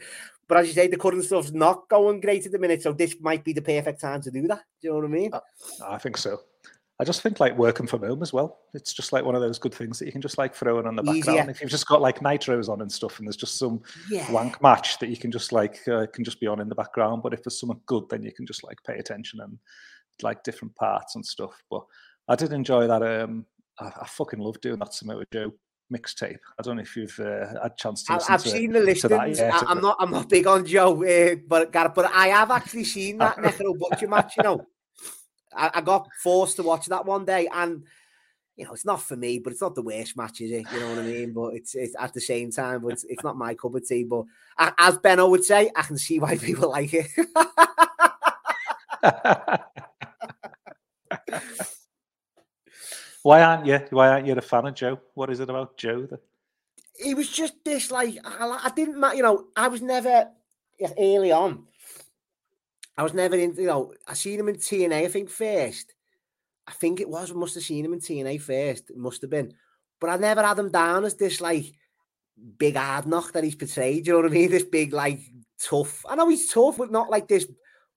But 0.46 0.58
as 0.58 0.66
you 0.66 0.74
say, 0.74 0.88
the 0.88 0.98
current 0.98 1.24
stuff's 1.24 1.52
not 1.52 1.88
going 1.88 2.20
great 2.20 2.44
at 2.44 2.52
the 2.52 2.58
minute, 2.58 2.82
so 2.82 2.92
this 2.92 3.16
might 3.18 3.44
be 3.44 3.54
the 3.54 3.62
perfect 3.62 3.98
time 4.00 4.20
to 4.22 4.30
do 4.30 4.46
that. 4.48 4.60
Do 4.80 4.88
you 4.88 4.90
know 4.90 4.96
what 4.96 5.06
I 5.06 5.08
mean? 5.08 5.30
Uh, 5.32 5.40
I 5.86 5.96
think 5.96 6.18
so. 6.18 6.40
I 7.00 7.04
just 7.04 7.22
think 7.22 7.40
like 7.40 7.58
working 7.58 7.88
from 7.88 8.02
home 8.02 8.22
as 8.22 8.32
well. 8.32 8.60
It's 8.72 8.92
just 8.92 9.12
like 9.12 9.24
one 9.24 9.34
of 9.34 9.40
those 9.40 9.58
good 9.58 9.74
things 9.74 9.98
that 9.98 10.06
you 10.06 10.12
can 10.12 10.22
just 10.22 10.38
like 10.38 10.54
throw 10.54 10.78
in 10.78 10.86
on 10.86 10.94
the 10.94 11.02
background. 11.02 11.50
If 11.50 11.60
you've 11.60 11.70
just 11.70 11.88
got 11.88 12.00
like 12.00 12.20
nitros 12.20 12.68
on 12.68 12.82
and 12.82 12.92
stuff, 12.92 13.18
and 13.18 13.26
there's 13.26 13.36
just 13.36 13.58
some 13.58 13.82
yeah. 14.08 14.30
wank 14.30 14.62
match 14.62 15.00
that 15.00 15.08
you 15.08 15.16
can 15.16 15.32
just 15.32 15.52
like 15.52 15.80
uh, 15.88 16.06
can 16.12 16.24
just 16.24 16.40
be 16.40 16.46
on 16.46 16.60
in 16.60 16.68
the 16.68 16.74
background. 16.74 17.22
But 17.24 17.34
if 17.34 17.42
there's 17.42 17.58
something 17.58 17.80
good, 17.86 18.04
then 18.10 18.22
you 18.22 18.30
can 18.30 18.46
just 18.46 18.62
like 18.62 18.78
pay 18.86 18.98
attention 18.98 19.40
and 19.40 19.58
like 20.22 20.44
different 20.44 20.76
parts 20.76 21.16
and 21.16 21.26
stuff. 21.26 21.60
But 21.68 21.82
I 22.28 22.36
did 22.36 22.52
enjoy 22.52 22.86
that. 22.86 23.02
Um, 23.02 23.46
I, 23.80 23.86
I 24.02 24.06
fucking 24.06 24.38
love 24.38 24.60
doing 24.60 24.78
that 24.78 24.94
Samoa 24.94 25.24
Joe 25.32 25.52
mixtape. 25.92 26.38
I 26.58 26.62
don't 26.62 26.76
know 26.76 26.82
if 26.82 26.96
you've 26.96 27.18
uh, 27.18 27.48
had 27.48 27.56
a 27.56 27.72
chance 27.76 28.04
to. 28.04 28.12
I've 28.12 28.42
to, 28.42 28.48
seen 28.48 28.72
the 28.72 28.80
listings. 28.80 29.38
Yeah, 29.40 29.60
I, 29.66 29.72
am 29.72 29.80
not. 29.80 29.96
I'm 29.98 30.12
not 30.12 30.28
big 30.28 30.46
on 30.46 30.64
Joe, 30.64 31.02
uh, 31.02 31.36
but 31.46 31.72
but 31.72 32.10
I 32.12 32.28
have 32.28 32.52
actually 32.52 32.84
seen 32.84 33.18
that 33.18 33.36
Necro 33.36 33.76
Butcher 33.76 34.08
match. 34.08 34.34
You 34.36 34.44
know. 34.44 34.66
I, 35.56 35.70
I, 35.74 35.80
got 35.80 36.08
forced 36.22 36.56
to 36.56 36.62
watch 36.62 36.86
that 36.86 37.06
one 37.06 37.24
day, 37.24 37.48
and 37.52 37.82
you 38.56 38.64
know, 38.64 38.72
it's 38.72 38.84
not 38.84 39.02
for 39.02 39.16
me, 39.16 39.40
but 39.40 39.52
it's 39.52 39.62
not 39.62 39.74
the 39.74 39.82
worst 39.82 40.16
match, 40.16 40.40
is 40.40 40.52
it? 40.52 40.64
You 40.72 40.78
know 40.80 40.90
what 40.90 40.98
I 40.98 41.02
mean? 41.02 41.32
But 41.32 41.54
it's, 41.54 41.74
it's 41.74 41.96
at 41.98 42.14
the 42.14 42.20
same 42.20 42.52
time, 42.52 42.82
but 42.82 42.92
it's, 42.92 43.02
it's 43.04 43.24
not 43.24 43.36
my 43.36 43.54
cup 43.54 43.74
of 43.74 43.86
tea. 43.86 44.04
But 44.04 44.24
as 44.78 44.96
Benno 44.98 45.28
would 45.28 45.44
say, 45.44 45.70
I 45.74 45.82
can 45.82 45.98
see 45.98 46.20
why 46.20 46.38
people 46.38 46.70
like 46.70 46.94
it. 46.94 47.08
why 53.22 53.42
aren't 53.42 53.66
you? 53.66 53.80
Why 53.90 54.08
aren't 54.08 54.26
you 54.26 54.34
a 54.34 54.40
fan 54.40 54.66
of 54.66 54.74
Joe? 54.74 54.98
What 55.14 55.30
is 55.30 55.40
it 55.40 55.50
about 55.50 55.76
Joe? 55.76 56.06
That... 56.06 56.20
He 56.96 57.14
was 57.14 57.28
just 57.28 57.54
this 57.64 57.90
like 57.90 58.16
I, 58.24 58.60
I 58.64 58.70
didn't, 58.70 59.02
you 59.16 59.22
know, 59.22 59.46
I 59.56 59.66
was 59.66 59.82
never 59.82 60.28
early 60.98 61.32
on. 61.32 61.64
I 62.96 63.02
was 63.02 63.14
never 63.14 63.36
in, 63.36 63.54
you 63.56 63.66
know, 63.66 63.92
I 64.06 64.14
seen 64.14 64.38
him 64.38 64.48
in 64.48 64.56
TNA, 64.56 65.04
I 65.04 65.08
think, 65.08 65.30
first. 65.30 65.94
I 66.66 66.72
think 66.72 67.00
it 67.00 67.08
was, 67.08 67.32
must 67.32 67.54
have 67.54 67.64
seen 67.64 67.84
him 67.84 67.92
in 67.92 68.00
TNA 68.00 68.40
first. 68.40 68.90
It 68.90 68.96
must 68.96 69.20
have 69.22 69.30
been. 69.30 69.54
But 70.00 70.10
I 70.10 70.16
never 70.16 70.42
had 70.42 70.58
him 70.58 70.70
down 70.70 71.04
as 71.04 71.14
this, 71.14 71.40
like, 71.40 71.66
big 72.58 72.76
hard 72.76 73.06
knock 73.06 73.32
that 73.32 73.44
he's 73.44 73.54
portrayed. 73.54 74.06
You 74.06 74.14
know 74.14 74.20
what 74.20 74.30
I 74.30 74.34
mean? 74.34 74.50
This 74.54 74.64
big, 74.64 74.92
like, 74.92 75.20
tough. 75.58 76.04
I 76.08 76.14
know 76.14 76.28
he's 76.28 76.52
tough, 76.52 76.78
but 76.78 76.92
not 76.92 77.10
like 77.10 77.28
this 77.28 77.46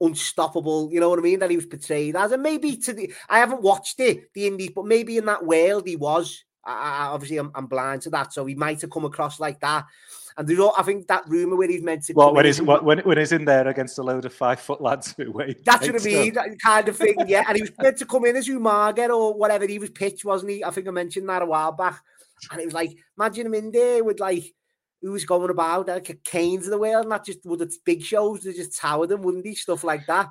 unstoppable. 0.02 0.90
You 0.92 1.00
know 1.00 1.10
what 1.10 1.20
I 1.20 1.22
mean? 1.22 1.40
That 1.40 1.50
he 1.50 1.56
was 1.56 1.66
portrayed 1.66 2.16
as, 2.16 2.32
and 2.32 2.44
maybe 2.44 2.78
to 2.78 2.94
the 2.94 3.14
I 3.30 3.40
haven't 3.40 3.62
watched 3.62 4.00
it, 4.00 4.34
the 4.34 4.48
Indies, 4.48 4.72
but 4.76 4.86
maybe 4.86 5.18
in 5.18 5.26
that 5.26 5.46
world 5.46 5.88
he 5.88 5.96
was. 5.96 6.44
I, 6.64 6.72
I, 6.72 7.06
obviously, 7.08 7.38
I'm, 7.38 7.52
I'm 7.56 7.68
blind 7.68 8.04
to 8.04 8.10
that, 8.12 8.34
so 8.34 8.46
he 8.46 8.56
might 8.56 8.82
have 8.82 8.90
come 8.90 9.06
across 9.06 9.40
like 9.40 9.60
that. 9.62 9.86
And 10.38 10.48
there's, 10.48 10.60
all, 10.60 10.74
I 10.78 10.84
think 10.84 11.08
that 11.08 11.28
rumor 11.28 11.56
where 11.56 11.68
he's 11.68 11.82
meant 11.82 12.04
to. 12.06 12.14
Well, 12.14 12.34
when 12.34 12.46
he's 12.46 12.62
what, 12.62 12.84
when 12.84 13.00
when 13.00 13.18
he's 13.18 13.32
in 13.32 13.44
there 13.44 13.68
against 13.68 13.98
a 13.98 14.04
load 14.04 14.24
of 14.24 14.34
five 14.34 14.60
foot 14.60 14.82
lads 14.82 15.16
who 15.18 15.32
wait. 15.32 15.66
That's 15.66 15.88
what 15.88 16.00
I 16.00 16.06
mean, 16.06 16.34
that 16.34 16.60
kind 16.64 16.88
of 16.88 16.96
thing. 16.96 17.16
Yeah, 17.28 17.44
and 17.48 17.56
he 17.56 17.64
was 17.64 17.72
meant 17.80 17.98
to 17.98 18.06
come 18.06 18.26
in 18.26 18.36
as 18.36 18.48
Umaga 18.48 19.10
or 19.10 19.34
whatever. 19.34 19.66
He 19.66 19.80
was 19.80 19.90
pitched, 19.90 20.24
wasn't 20.24 20.52
he? 20.52 20.64
I 20.64 20.70
think 20.70 20.88
I 20.88 20.92
mentioned 20.92 21.28
that 21.28 21.42
a 21.42 21.46
while 21.46 21.72
back. 21.72 22.02
And 22.52 22.62
it 22.62 22.66
was 22.66 22.74
like, 22.74 22.96
imagine 23.18 23.48
him 23.48 23.56
in 23.56 23.72
there 23.72 24.04
with 24.04 24.20
like 24.20 24.54
who 25.02 25.12
was 25.12 25.26
going 25.26 25.50
about, 25.50 25.88
like 25.88 26.20
Kane's 26.24 26.66
of 26.66 26.72
the 26.72 26.78
world, 26.78 27.08
not 27.08 27.26
just 27.26 27.46
with 27.46 27.60
the 27.60 27.76
big 27.86 28.04
shows, 28.04 28.42
they 28.42 28.54
just 28.54 28.78
tower 28.78 29.08
them, 29.08 29.22
wouldn't 29.24 29.46
he? 29.46 29.56
Stuff 29.56 29.84
like 29.84 30.06
that. 30.08 30.30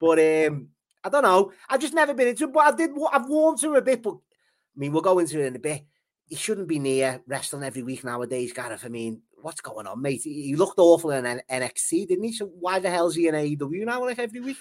But 0.00 0.18
um, 0.18 0.68
I 1.04 1.08
don't 1.08 1.22
know. 1.22 1.52
I've 1.68 1.80
just 1.80 1.94
never 1.94 2.14
been 2.14 2.28
into 2.28 2.44
it, 2.44 2.52
but 2.52 2.60
I 2.60 2.76
did. 2.76 2.90
I've 3.12 3.28
warned 3.28 3.58
to 3.60 3.74
a 3.74 3.82
bit, 3.82 4.02
but 4.02 4.14
I 4.14 4.78
mean, 4.78 4.92
we'll 4.92 5.02
go 5.02 5.18
into 5.18 5.40
it 5.40 5.46
in 5.46 5.56
a 5.56 5.60
bit. 5.60 5.84
He 6.28 6.36
shouldn't 6.36 6.68
be 6.68 6.78
near 6.78 7.22
wrestling 7.26 7.62
every 7.62 7.82
week 7.82 8.04
nowadays, 8.04 8.52
Gareth. 8.52 8.84
I 8.84 8.88
mean, 8.88 9.22
what's 9.40 9.60
going 9.60 9.86
on, 9.86 10.02
mate? 10.02 10.22
He 10.22 10.56
looked 10.56 10.78
awful 10.78 11.12
in 11.12 11.40
NXT, 11.50 12.08
didn't 12.08 12.24
he? 12.24 12.32
So 12.32 12.46
why 12.46 12.80
the 12.80 12.90
hell's 12.90 13.14
he 13.14 13.28
in 13.28 13.34
AEW 13.34 13.84
now, 13.84 14.04
like 14.04 14.18
every 14.18 14.40
week? 14.40 14.56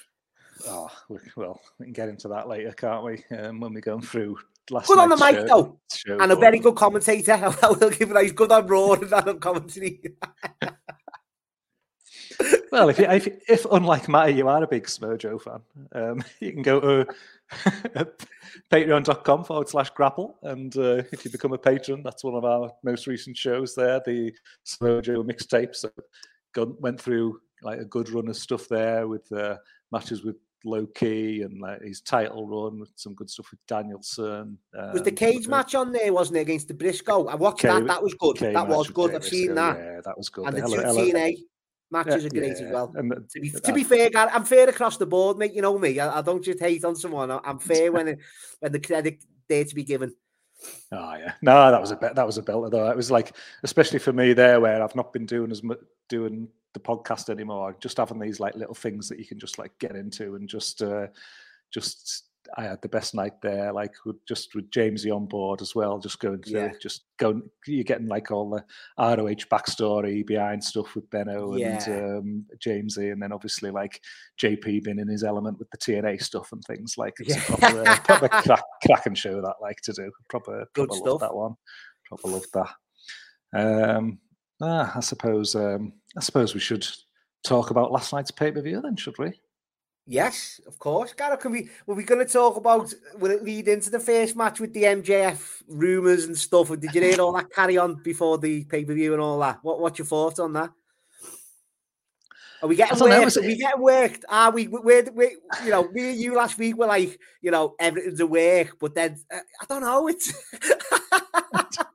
Oh, 0.67 0.89
well, 1.36 1.60
we 1.80 1.86
can 1.88 1.93
get 1.93 2.10
into 2.10 2.28
that 2.30 2.47
later, 2.47 2.71
can't 2.71 3.04
we? 3.04 3.23
Um, 3.36 3.60
when 3.60 3.73
we're 3.73 3.82
going 3.82 4.01
through 4.01 4.38
last 4.69 4.88
Good 4.88 4.99
on 4.99 5.10
the 5.10 5.17
mic, 5.17 5.36
show, 5.36 5.45
though. 5.45 5.80
Show 5.93 6.19
and 6.19 6.32
a 6.32 6.36
very 6.36 6.60
good 6.60 6.75
commentator. 6.75 7.34
I 7.62 7.69
will 7.69 7.89
give 7.89 8.12
it. 8.12 8.21
He's 8.21 8.32
good 8.32 8.51
on 8.51 8.67
Raw 8.67 8.93
and 8.93 9.13
on 9.13 9.39
commentary. 9.39 10.01
well, 12.71 12.89
if, 12.89 12.99
you, 12.99 13.06
if, 13.06 13.28
if 13.47 13.65
unlike 13.71 14.08
Matty, 14.08 14.34
you 14.34 14.47
are 14.47 14.63
a 14.63 14.67
big 14.67 14.86
Smojo 14.86 15.41
fan, 15.41 15.62
um, 15.93 16.23
you 16.39 16.51
can 16.51 16.62
go 16.62 16.80
to 16.80 17.08
patreon.com 18.71 19.43
forward 19.43 19.69
slash 19.69 19.89
grapple. 19.91 20.38
And 20.43 20.75
uh, 20.78 21.04
if 21.12 21.25
you 21.25 21.32
become 21.32 21.54
a 21.54 21.58
patron, 21.58 22.01
that's 22.04 22.23
one 22.23 22.36
of 22.36 22.45
our 22.45 22.71
most 22.84 23.08
recent 23.08 23.38
shows 23.38 23.75
there, 23.75 24.01
the 24.06 24.34
Smojo 24.65 25.23
mixtape. 25.23 25.75
So 25.75 25.89
went 26.80 26.99
through 27.01 27.39
like 27.63 27.80
a 27.80 27.86
good 27.86 28.10
run 28.10 28.28
of 28.30 28.38
stuff 28.38 28.67
there 28.69 29.08
with 29.08 29.30
uh, 29.32 29.58
matches 29.91 30.23
with 30.23 30.38
Low 30.63 30.86
Ki 30.88 31.41
and 31.43 31.62
like 31.62 31.82
his 31.82 32.01
title 32.01 32.47
run 32.47 32.80
with 32.80 32.91
some 32.95 33.13
good 33.13 33.30
stuff 33.30 33.51
with 33.51 33.60
Danielson. 33.67 34.58
Um, 34.78 34.93
was 34.93 35.04
the 35.04 35.12
um, 35.12 35.15
cage 35.15 35.47
match 35.47 35.75
on 35.75 35.91
there, 35.91 36.12
wasn't 36.12 36.38
it, 36.38 36.41
against 36.41 36.67
the 36.67 36.73
Briscoe? 36.73 37.28
I 37.28 37.36
watched 37.36 37.60
K, 37.60 37.67
that. 37.67 37.86
That 37.86 38.01
was 38.01 38.13
good. 38.15 38.38
K 38.38 38.54
that 38.54 38.67
was 38.67 38.89
good. 38.89 39.13
I've 39.13 39.23
seen 39.23 39.56
that. 39.56 39.78
Yeah, 39.78 40.01
that 40.04 40.17
was 40.17 40.30
good. 40.30 40.47
And 40.47 40.58
the, 40.58 40.62
the 40.62 40.67
two 40.67 41.13
TNA 41.13 41.38
matches 41.91 42.24
yeah, 42.24 42.28
are 42.28 42.30
great 42.30 42.58
yeah. 42.60 42.65
as 42.67 42.74
well. 42.74 42.88
The, 42.88 43.26
to, 43.34 43.39
be, 43.39 43.50
to 43.52 43.74
be 43.74 43.84
fair, 43.84 44.10
I'm 44.15 44.45
fair 44.45 44.69
across 44.69 44.98
the 44.98 45.06
board, 45.06 45.38
mate. 45.38 45.54
You 45.54 45.62
know 45.62 45.78
me. 45.78 46.00
I, 46.00 46.19
I 46.19 46.21
don't 46.21 46.43
just 46.43 46.60
hate 46.60 46.84
on 46.84 46.95
someone. 46.95 47.32
I'm 47.32 47.60
fair 47.60 47.91
when 47.91 48.08
it, 48.08 48.19
when 48.60 48.71
the 48.71 48.80
credit 48.80 49.24
there 49.48 49.63
to 49.63 49.76
be 49.76 49.84
given. 49.84 50.13
Oh 50.91 51.15
yeah, 51.15 51.34
no, 51.41 51.71
that 51.71 51.82
was 51.82 51.91
a 51.91 51.95
that 52.15 52.26
was 52.26 52.38
a 52.38 52.41
belter 52.41 52.71
though. 52.71 52.89
It 52.89 52.98
was 52.98 53.12
like, 53.12 53.36
especially 53.63 54.00
for 54.00 54.13
me 54.13 54.34
there, 54.34 54.60
where 54.60 54.82
I've 54.82 54.95
not 54.95 55.13
been 55.13 55.26
doing 55.26 55.52
as 55.52 55.62
much 55.63 55.80
doing 56.10 56.48
the 56.74 56.80
podcast 56.80 57.30
anymore. 57.30 57.76
Just 57.80 57.98
having 57.98 58.19
these 58.19 58.39
like 58.39 58.56
little 58.56 58.76
things 58.76 59.10
that 59.10 59.19
you 59.19 59.26
can 59.26 59.39
just 59.39 59.60
like 59.60 59.78
get 59.80 59.95
into 59.95 60.36
and 60.36 60.48
just 60.48 60.82
uh, 60.82 61.08
just 61.71 62.26
I 62.58 62.63
had 62.63 62.81
the 62.81 62.89
best 62.89 63.15
night 63.15 63.41
there, 63.41 63.71
like 63.73 63.93
with, 64.05 64.23
just 64.25 64.55
with 64.55 64.69
Jamesy 64.69 65.13
on 65.13 65.25
board 65.25 65.62
as 65.62 65.75
well. 65.75 65.99
Just 65.99 66.19
going 66.19 66.41
to 66.43 66.51
yeah. 66.51 66.71
just 66.81 67.05
going, 67.17 67.43
you're 67.67 67.84
getting 67.84 68.08
like 68.08 68.31
all 68.31 68.49
the 68.49 68.63
ROH 68.97 69.45
backstory 69.51 70.25
behind 70.25 70.63
stuff 70.63 70.95
with 70.95 71.10
Benno 71.10 71.55
yeah. 71.55 71.86
and 71.88 72.17
um, 72.17 72.45
Jamesy, 72.65 73.12
and 73.12 73.21
then 73.21 73.31
obviously 73.31 73.71
like 73.71 74.01
JP 74.41 74.84
being 74.84 74.99
in 74.99 75.08
his 75.08 75.23
element 75.23 75.60
with 75.60 75.69
the 75.71 75.77
TNA 75.77 76.21
stuff 76.21 76.51
and 76.51 76.63
things. 76.63 76.95
Like 76.97 77.13
it's 77.19 77.36
yeah. 77.36 77.41
a 77.41 77.58
proper, 77.58 77.89
uh, 77.89 77.99
proper 77.99 78.27
crack, 78.43 78.63
cracking 78.86 79.15
show 79.15 79.41
that 79.41 79.55
like 79.62 79.81
to 79.81 79.93
do. 79.93 80.12
Proper, 80.29 80.65
good 80.73 80.89
proper 80.89 80.99
stuff. 80.99 81.19
that 81.21 81.36
one. 81.36 81.55
Proper 82.05 82.27
love 82.27 82.45
that. 82.53 82.69
Um, 83.53 84.19
ah, 84.62 84.91
I 84.95 84.99
suppose 84.99 85.55
um, 85.55 85.93
I 86.17 86.21
suppose 86.21 86.53
we 86.53 86.60
should 86.60 86.88
talk 87.45 87.69
about 87.69 87.91
last 87.91 88.13
night's 88.13 88.31
pay 88.31 88.51
per 88.51 88.62
view 88.62 88.81
then, 88.81 88.95
should 88.95 89.17
we? 89.17 89.34
Yes, 90.08 90.62
of 90.68 90.78
course. 90.78 91.13
Gareth, 91.13 91.39
can 91.39 91.52
we 91.52 91.70
were 91.88 91.96
we 91.96 92.04
going 92.04 92.24
to 92.26 92.32
talk 92.32 92.58
about 92.58 92.94
will 93.18 93.32
it 93.32 93.44
lead 93.44 93.68
into 93.68 93.89
the 93.89 94.00
first 94.00 94.36
match 94.36 94.60
with 94.60 94.72
the 94.72 94.84
MJF 94.84 95.63
rumors 95.68 96.26
and 96.26 96.38
stuff? 96.38 96.70
Or 96.70 96.78
did 96.78 96.94
you 96.94 97.02
hear 97.02 97.20
all 97.20 97.34
that 97.34 97.52
carry 97.52 97.78
on 97.78 97.96
before 98.04 98.38
the 98.38 98.65
pay 98.65 98.86
per 98.86 98.94
view 98.94 99.13
and 99.13 99.22
all 99.22 99.39
that? 99.39 99.60
What 99.63 99.80
what's 99.80 99.98
your 99.98 100.06
thoughts 100.06 100.39
on 100.39 100.54
that? 100.54 100.70
Are 102.62 102.68
we 102.68 102.76
getting 102.76 103.00
worked? 103.00 103.36
Know, 103.36 103.41
Are 103.41 103.46
we 103.46 103.58
getting 103.58 103.82
worked? 103.82 104.26
Are 104.30 104.52
we? 104.52 104.68
We're, 104.68 105.04
we 105.12 105.38
you 105.63 105.72
know, 105.72 105.89
me 105.89 106.12
and 106.12 106.20
you 106.20 106.36
last 106.36 106.58
week 106.58 106.78
were 106.78 106.88
like, 106.88 107.20
you 107.41 107.52
know, 107.52 107.76
everything's 107.80 108.20
a 108.20 108.28
work, 108.28 108.78
but 108.80 108.96
then 108.96 109.20
uh, 109.32 109.39
I 109.62 109.65
don't 109.68 109.82
know. 109.82 110.08
It's 110.08 110.34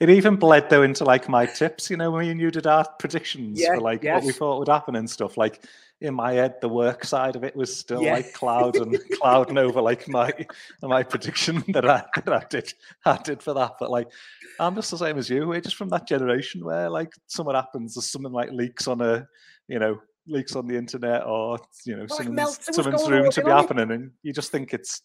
it 0.00 0.08
even 0.08 0.36
bled 0.36 0.70
though 0.70 0.82
into 0.82 1.04
like 1.04 1.28
my 1.28 1.44
tips. 1.44 1.90
You 1.90 1.98
know, 1.98 2.10
when 2.10 2.40
you 2.40 2.50
did 2.50 2.66
our 2.66 2.86
predictions 2.98 3.60
yeah, 3.60 3.74
for 3.74 3.80
like 3.80 4.02
yes. 4.02 4.14
what 4.16 4.24
we 4.24 4.32
thought 4.32 4.58
would 4.58 4.68
happen 4.68 4.96
and 4.96 5.08
stuff. 5.08 5.36
Like 5.36 5.62
in 6.00 6.14
my 6.14 6.32
head, 6.32 6.54
the 6.62 6.68
work 6.70 7.04
side 7.04 7.36
of 7.36 7.44
it 7.44 7.54
was 7.54 7.76
still 7.76 8.02
yeah. 8.02 8.14
like 8.14 8.32
cloud 8.32 8.76
and 8.76 8.98
clouding 9.20 9.58
over 9.58 9.82
like 9.82 10.08
my 10.08 10.32
my 10.82 11.02
prediction 11.02 11.62
that 11.68 11.84
I 11.84 12.02
that 12.24 12.32
I 12.32 12.44
did 12.48 12.72
I 13.04 13.18
did 13.18 13.42
for 13.42 13.52
that. 13.54 13.72
But 13.78 13.90
like 13.90 14.08
I'm 14.58 14.74
just 14.74 14.90
the 14.90 14.96
same 14.96 15.18
as 15.18 15.28
you. 15.28 15.46
We're 15.46 15.60
just 15.60 15.76
from 15.76 15.90
that 15.90 16.08
generation 16.08 16.64
where 16.64 16.88
like 16.88 17.12
something 17.26 17.54
happens, 17.54 17.94
there's 17.94 18.10
something 18.10 18.32
like 18.32 18.50
leaks 18.50 18.88
on 18.88 19.02
a 19.02 19.28
you 19.68 19.78
know 19.78 20.00
leaks 20.26 20.56
on 20.56 20.66
the 20.66 20.76
internet 20.76 21.26
or 21.26 21.58
you 21.84 21.96
know 21.96 22.06
like 22.08 22.24
someone's, 22.24 22.58
someone's 22.74 23.10
room 23.10 23.30
to 23.30 23.44
be 23.44 23.50
happening, 23.50 23.90
and 23.90 24.12
you 24.22 24.32
just 24.32 24.50
think 24.50 24.72
it's 24.72 25.02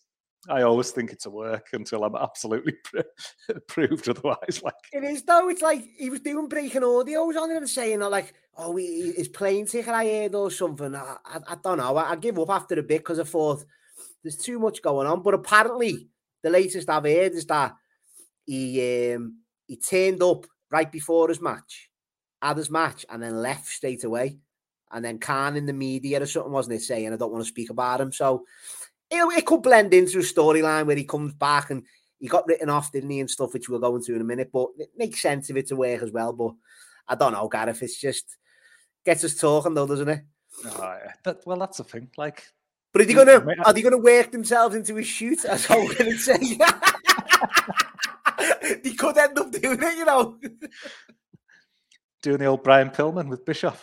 I 0.50 0.62
always 0.62 0.92
think 0.92 1.12
it's 1.12 1.26
a 1.26 1.30
work 1.30 1.68
until 1.74 2.04
I'm 2.04 2.16
absolutely 2.16 2.74
proved 3.68 4.08
otherwise. 4.10 4.62
Like 4.64 4.76
it 4.94 5.04
is 5.04 5.24
though. 5.24 5.50
It's 5.50 5.62
like 5.62 5.84
he 5.98 6.10
was 6.10 6.20
doing 6.20 6.48
breaking 6.48 6.82
audios 6.82 7.40
on 7.40 7.52
it 7.52 7.58
and 7.58 7.70
saying 7.70 8.00
like, 8.00 8.34
"Oh, 8.58 8.76
he, 8.76 9.14
his 9.14 9.28
plane 9.28 9.66
ticket 9.66 9.94
I 9.94 10.06
heard 10.06 10.36
or 10.36 10.52
something." 10.52 10.96
I, 10.96 11.18
I, 11.26 11.40
I 11.48 11.56
don't 11.64 11.78
know. 11.78 11.96
I, 11.98 12.12
I, 12.12 12.16
give 12.16 12.38
up 12.40 12.50
after 12.50 12.80
a 12.80 12.84
bit 12.84 13.00
because 13.00 13.20
I 13.20 13.24
thought 13.24 13.66
there's 14.24 14.38
too 14.38 14.60
much 14.60 14.82
going 14.82 15.08
on. 15.08 15.24
But 15.24 15.34
apparently, 15.34 16.10
the 16.44 16.50
latest 16.50 16.90
I've 16.90 17.04
heard 17.04 17.34
is 17.34 17.46
that 17.48 17.76
he 18.46 19.14
um, 19.14 19.40
he 19.68 19.78
turned 19.78 20.22
up 20.22 20.46
right 20.72 20.92
before 20.92 21.30
his 21.30 21.42
match, 21.42 21.90
had 22.42 22.58
his 22.58 22.70
match, 22.70 23.06
and 23.10 23.22
then 23.22 23.42
left 23.42 23.68
straight 23.68 24.04
away. 24.04 24.38
And 24.92 25.04
then 25.04 25.18
Khan 25.18 25.58
in 25.58 25.66
the 25.66 25.74
media 25.74 26.22
or 26.22 26.26
something 26.28 26.52
wasn't 26.52 26.76
it 26.76 26.84
saying, 26.84 27.12
"I 27.12 27.18
don't 27.18 27.32
want 27.32 27.44
to 27.44 27.50
speak 27.50 27.72
about 27.72 28.02
him." 28.02 28.12
So 28.12 28.46
it, 29.10 29.38
it 29.38 29.46
could 29.46 29.62
blend 29.62 29.94
into 29.94 30.20
a 30.20 30.22
storyline 30.22 30.86
where 30.86 30.96
he 30.96 31.04
comes 31.04 31.34
back 31.34 31.70
and 31.70 31.84
he 32.20 32.28
got 32.28 32.48
written 32.48 32.70
off, 32.70 32.92
didn't 32.92 33.10
he, 33.10 33.20
and 33.20 33.30
stuff, 33.30 33.54
which 33.54 33.70
we'll 33.70 33.80
go 33.80 33.96
into 33.96 34.16
in 34.16 34.22
a 34.22 34.26
minute. 34.26 34.50
But 34.52 34.70
it 34.78 34.90
makes 34.98 35.22
sense 35.22 35.50
if 35.50 35.56
it's 35.58 35.72
a 35.72 35.76
work 35.76 36.02
as 36.02 36.12
well. 36.12 36.34
But 36.34 36.54
I 37.08 37.16
don't 37.16 37.34
know, 37.34 37.48
Gareth. 37.48 37.84
It's 37.84 38.00
just 38.00 38.38
gets 39.06 39.24
us 39.24 39.36
talking 39.36 39.74
though, 39.74 39.88
doesn't 39.88 40.10
it? 40.10 40.22
Oh, 40.66 40.98
yeah. 41.04 41.12
that, 41.24 41.46
well, 41.46 41.58
that's 41.58 41.78
the 41.78 41.84
thing. 41.84 42.10
Like, 42.18 42.44
but 42.92 43.02
are 43.02 43.06
they 43.06 43.14
gonna 43.14 43.46
are 43.66 43.74
they 43.74 43.82
gonna 43.82 43.98
work 43.98 44.32
themselves 44.32 44.76
into 44.76 44.98
a 44.98 45.04
shoot? 45.04 45.42
That's 45.44 45.70
all 45.70 45.82
I'm 45.82 45.94
gonna 45.96 46.18
say. 46.18 46.38
they 48.84 48.94
could 48.94 49.18
end 49.18 49.38
up 49.38 49.52
doing 49.52 49.84
it, 49.84 49.98
you 49.98 50.06
know. 50.06 50.40
Doing 52.22 52.38
the 52.40 52.46
old 52.46 52.64
Brian 52.64 52.90
Pillman 52.90 53.28
with 53.28 53.46
Bishop. 53.46 53.78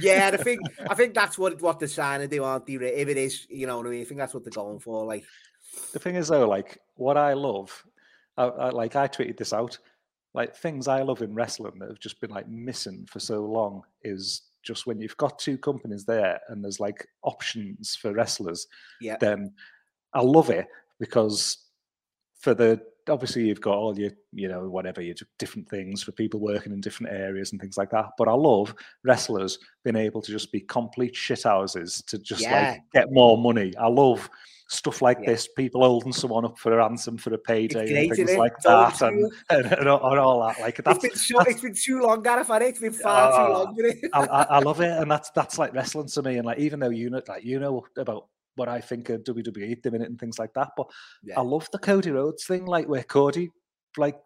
Yeah, 0.00 0.30
I 0.32 0.36
think 0.36 0.60
I 0.88 0.94
think 0.94 1.14
that's 1.14 1.38
what 1.38 1.60
what 1.60 1.78
they're 1.78 1.88
trying 1.88 2.20
to 2.20 2.28
do, 2.28 2.44
aren't 2.44 2.66
they? 2.66 2.74
If 2.74 3.08
it 3.08 3.16
is, 3.16 3.46
you 3.48 3.66
know 3.66 3.78
what 3.78 3.86
I 3.86 3.90
mean. 3.90 4.02
I 4.02 4.04
think 4.04 4.18
that's 4.18 4.34
what 4.34 4.44
they're 4.44 4.50
going 4.50 4.78
for. 4.78 5.04
Like 5.04 5.24
the 5.92 5.98
thing 5.98 6.16
is, 6.16 6.28
though, 6.28 6.48
like 6.48 6.78
what 6.96 7.16
I 7.16 7.32
love, 7.34 7.84
I, 8.36 8.44
I, 8.44 8.70
like 8.70 8.96
I 8.96 9.08
tweeted 9.08 9.36
this 9.36 9.52
out. 9.52 9.78
Like 10.34 10.54
things 10.54 10.88
I 10.88 11.02
love 11.02 11.22
in 11.22 11.34
wrestling 11.34 11.78
that 11.78 11.88
have 11.88 12.00
just 12.00 12.20
been 12.20 12.30
like 12.30 12.48
missing 12.48 13.06
for 13.10 13.18
so 13.18 13.44
long 13.44 13.82
is 14.02 14.42
just 14.62 14.86
when 14.86 15.00
you've 15.00 15.16
got 15.16 15.38
two 15.38 15.56
companies 15.56 16.04
there 16.04 16.38
and 16.48 16.62
there's 16.62 16.80
like 16.80 17.06
options 17.22 17.96
for 17.96 18.12
wrestlers. 18.12 18.66
Yeah. 19.00 19.16
Then 19.18 19.52
I 20.12 20.20
love 20.20 20.50
it 20.50 20.66
because 21.00 21.58
for 22.38 22.54
the 22.54 22.80
obviously 23.10 23.46
you've 23.46 23.60
got 23.60 23.76
all 23.76 23.98
your 23.98 24.10
you 24.32 24.48
know 24.48 24.68
whatever 24.68 25.00
your 25.00 25.14
different 25.38 25.68
things 25.68 26.02
for 26.02 26.12
people 26.12 26.40
working 26.40 26.72
in 26.72 26.80
different 26.80 27.12
areas 27.12 27.52
and 27.52 27.60
things 27.60 27.76
like 27.76 27.90
that 27.90 28.06
but 28.16 28.28
i 28.28 28.32
love 28.32 28.74
wrestlers 29.04 29.58
being 29.84 29.96
able 29.96 30.22
to 30.22 30.32
just 30.32 30.52
be 30.52 30.60
complete 30.60 31.14
shithouses 31.14 32.04
to 32.06 32.18
just 32.18 32.42
yeah. 32.42 32.70
like 32.70 32.82
get 32.92 33.12
more 33.12 33.38
money 33.38 33.72
i 33.78 33.86
love 33.86 34.28
stuff 34.68 35.00
like 35.00 35.18
yeah. 35.22 35.30
this 35.30 35.48
people 35.48 35.82
holding 35.82 36.12
someone 36.12 36.44
up 36.44 36.58
for 36.58 36.72
a 36.72 36.76
ransom 36.76 37.16
for 37.16 37.32
a 37.32 37.38
payday 37.38 38.06
and 38.06 38.14
things 38.14 38.36
like 38.36 38.52
that 38.62 39.00
and, 39.02 39.32
and, 39.48 39.66
and, 39.72 39.88
all 39.88 40.46
that 40.46 40.60
like 40.60 40.76
that's 40.84 41.02
it's 41.04 41.28
been, 41.28 41.38
that's, 41.38 41.50
it's 41.50 41.60
been 41.62 41.74
too 41.74 42.02
long 42.02 42.22
Gareth 42.22 42.50
it's 42.50 42.78
been 42.78 42.92
far 42.92 43.30
too 43.30 43.36
ah, 43.38 43.58
long 43.58 43.92
I, 44.12 44.20
I, 44.20 44.42
I, 44.42 44.58
love 44.58 44.80
it 44.82 44.90
and 44.90 45.10
that's 45.10 45.30
that's 45.30 45.58
like 45.58 45.72
wrestling 45.72 46.08
to 46.08 46.22
me 46.22 46.36
and 46.36 46.44
like 46.44 46.58
even 46.58 46.80
though 46.80 46.90
you 46.90 47.08
know 47.08 47.22
like 47.26 47.44
you 47.44 47.58
know 47.58 47.86
about 47.96 48.26
what 48.58 48.68
I 48.68 48.80
think 48.80 49.08
of 49.08 49.22
WWE 49.24 49.72
at 49.72 49.82
the 49.82 49.90
minute 49.90 50.08
and 50.08 50.18
things 50.18 50.38
like 50.38 50.52
that. 50.54 50.70
But 50.76 50.90
yeah. 51.22 51.38
I 51.38 51.42
love 51.42 51.68
the 51.72 51.78
Cody 51.78 52.10
Rhodes 52.10 52.44
thing, 52.44 52.66
like 52.66 52.88
where 52.88 53.02
Cody, 53.02 53.50
like 53.96 54.16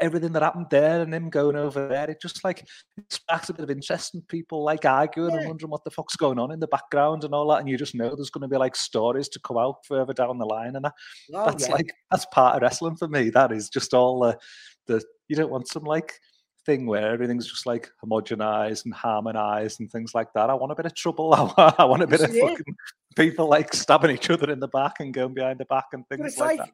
everything 0.00 0.32
that 0.32 0.42
happened 0.42 0.66
there 0.70 1.02
and 1.02 1.14
him 1.14 1.30
going 1.30 1.56
over 1.56 1.86
there, 1.86 2.10
it 2.10 2.20
just 2.20 2.44
like 2.44 2.64
it 2.96 3.12
sparks 3.12 3.48
a 3.48 3.54
bit 3.54 3.62
of 3.62 3.70
interest 3.70 4.14
in 4.14 4.22
people 4.22 4.64
like 4.64 4.84
arguing 4.84 5.32
yeah. 5.32 5.38
and 5.38 5.48
wondering 5.48 5.70
what 5.70 5.84
the 5.84 5.90
fuck's 5.90 6.16
going 6.16 6.38
on 6.38 6.50
in 6.50 6.60
the 6.60 6.66
background 6.66 7.24
and 7.24 7.34
all 7.34 7.48
that. 7.48 7.60
And 7.60 7.68
you 7.68 7.76
just 7.76 7.94
know 7.94 8.14
there's 8.14 8.30
going 8.30 8.42
to 8.42 8.48
be 8.48 8.56
like 8.56 8.74
stories 8.74 9.28
to 9.30 9.40
come 9.40 9.58
out 9.58 9.86
further 9.86 10.12
down 10.12 10.38
the 10.38 10.46
line, 10.46 10.76
and 10.76 10.84
that, 10.84 10.94
oh, 11.34 11.46
that's 11.46 11.68
yeah. 11.68 11.74
like 11.74 11.92
that's 12.10 12.26
part 12.32 12.56
of 12.56 12.62
wrestling 12.62 12.96
for 12.96 13.08
me. 13.08 13.30
That 13.30 13.52
is 13.52 13.68
just 13.68 13.94
all 13.94 14.20
the 14.20 14.38
the 14.86 15.04
you 15.28 15.36
don't 15.36 15.50
want 15.50 15.68
some 15.68 15.84
like 15.84 16.18
thing 16.64 16.86
where 16.86 17.12
everything's 17.12 17.46
just 17.46 17.66
like 17.66 17.90
homogenized 18.04 18.84
and 18.84 18.94
harmonized 18.94 19.80
and 19.80 19.90
things 19.90 20.14
like 20.14 20.32
that. 20.34 20.50
I 20.50 20.54
want 20.54 20.72
a 20.72 20.74
bit 20.74 20.86
of 20.86 20.94
trouble. 20.94 21.34
I 21.56 21.84
want, 21.84 22.02
a 22.02 22.06
bit 22.06 22.20
of 22.20 22.34
fucking 22.34 22.76
people 23.16 23.48
like 23.48 23.74
stabbing 23.74 24.10
each 24.10 24.30
other 24.30 24.50
in 24.50 24.60
the 24.60 24.68
back 24.68 25.00
and 25.00 25.12
going 25.12 25.34
behind 25.34 25.58
the 25.58 25.64
back 25.64 25.86
and 25.92 26.06
things 26.08 26.38
like, 26.38 26.58
like 26.58 26.58
that 26.58 26.70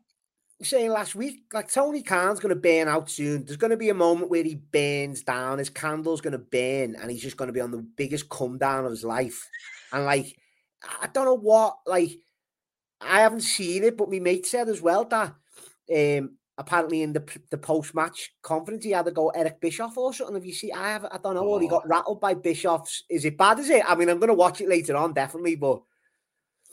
saying 0.63 0.91
last 0.91 1.15
week, 1.15 1.45
like 1.53 1.71
Tony 1.71 2.03
Khan's 2.03 2.41
going 2.41 2.55
to 2.55 2.61
burn 2.61 2.89
out 2.89 3.11
soon. 3.11 3.45
There's 3.45 3.57
going 3.57 3.71
to 3.71 3.77
be 3.77 3.91
a 3.91 3.95
moment 3.95 4.31
where 4.31 4.43
he 4.43 4.57
burns 4.57 5.23
down, 5.23 5.59
his 5.59 5.71
candle's 5.71 6.21
going 6.21 6.33
to 6.33 6.39
burn, 6.39 6.97
and 6.97 7.11
he's 7.11 7.23
just 7.23 7.37
going 7.37 7.49
to 7.49 7.53
be 7.53 7.61
on 7.61 7.71
the 7.71 7.79
biggest 7.79 8.29
come 8.29 8.59
down 8.59 8.85
of 8.85 8.91
his 8.91 9.05
life. 9.05 9.49
And 9.93 10.05
like, 10.05 10.37
I 11.01 11.07
don't 11.07 11.27
know 11.27 11.37
what, 11.37 11.79
like, 11.87 12.19
I 13.01 13.21
haven't 13.21 13.43
seen 13.43 13.85
it, 13.85 13.97
but 13.97 14.11
my 14.11 14.19
mate 14.19 14.47
said 14.47 14.69
as 14.69 14.83
well 14.83 15.05
that 15.05 15.35
um, 15.95 16.38
apparently 16.59 17.03
in 17.03 17.13
the 17.13 17.25
the 17.51 17.57
post 17.57 17.95
match 17.95 18.35
conference 18.43 18.85
he 18.85 18.91
had 18.91 19.07
to 19.07 19.13
go 19.13 19.29
Eric 19.31 19.61
Bischoff 19.61 19.97
or 19.97 20.13
something. 20.13 20.37
If 20.37 20.45
you 20.45 20.53
see, 20.53 20.73
I 20.73 20.89
have, 20.91 21.07
I 21.07 21.19
don't 21.23 21.35
know, 21.35 21.55
oh. 21.55 21.59
he 21.59 21.69
got 21.69 21.89
rattled 21.89 22.21
by 22.21 22.35
Bischoff's. 22.35 23.05
Is 23.09 23.25
it 23.25 23.39
bad? 23.39 23.61
Is 23.61 23.71
it? 23.71 23.85
I 23.89 23.95
mean, 23.95 24.09
I'm 24.09 24.19
going 24.19 24.29
to 24.29 24.35
watch 24.35 24.61
it 24.61 24.69
later 24.69 24.97
on, 24.97 25.15
definitely, 25.15 25.57
but. 25.57 25.81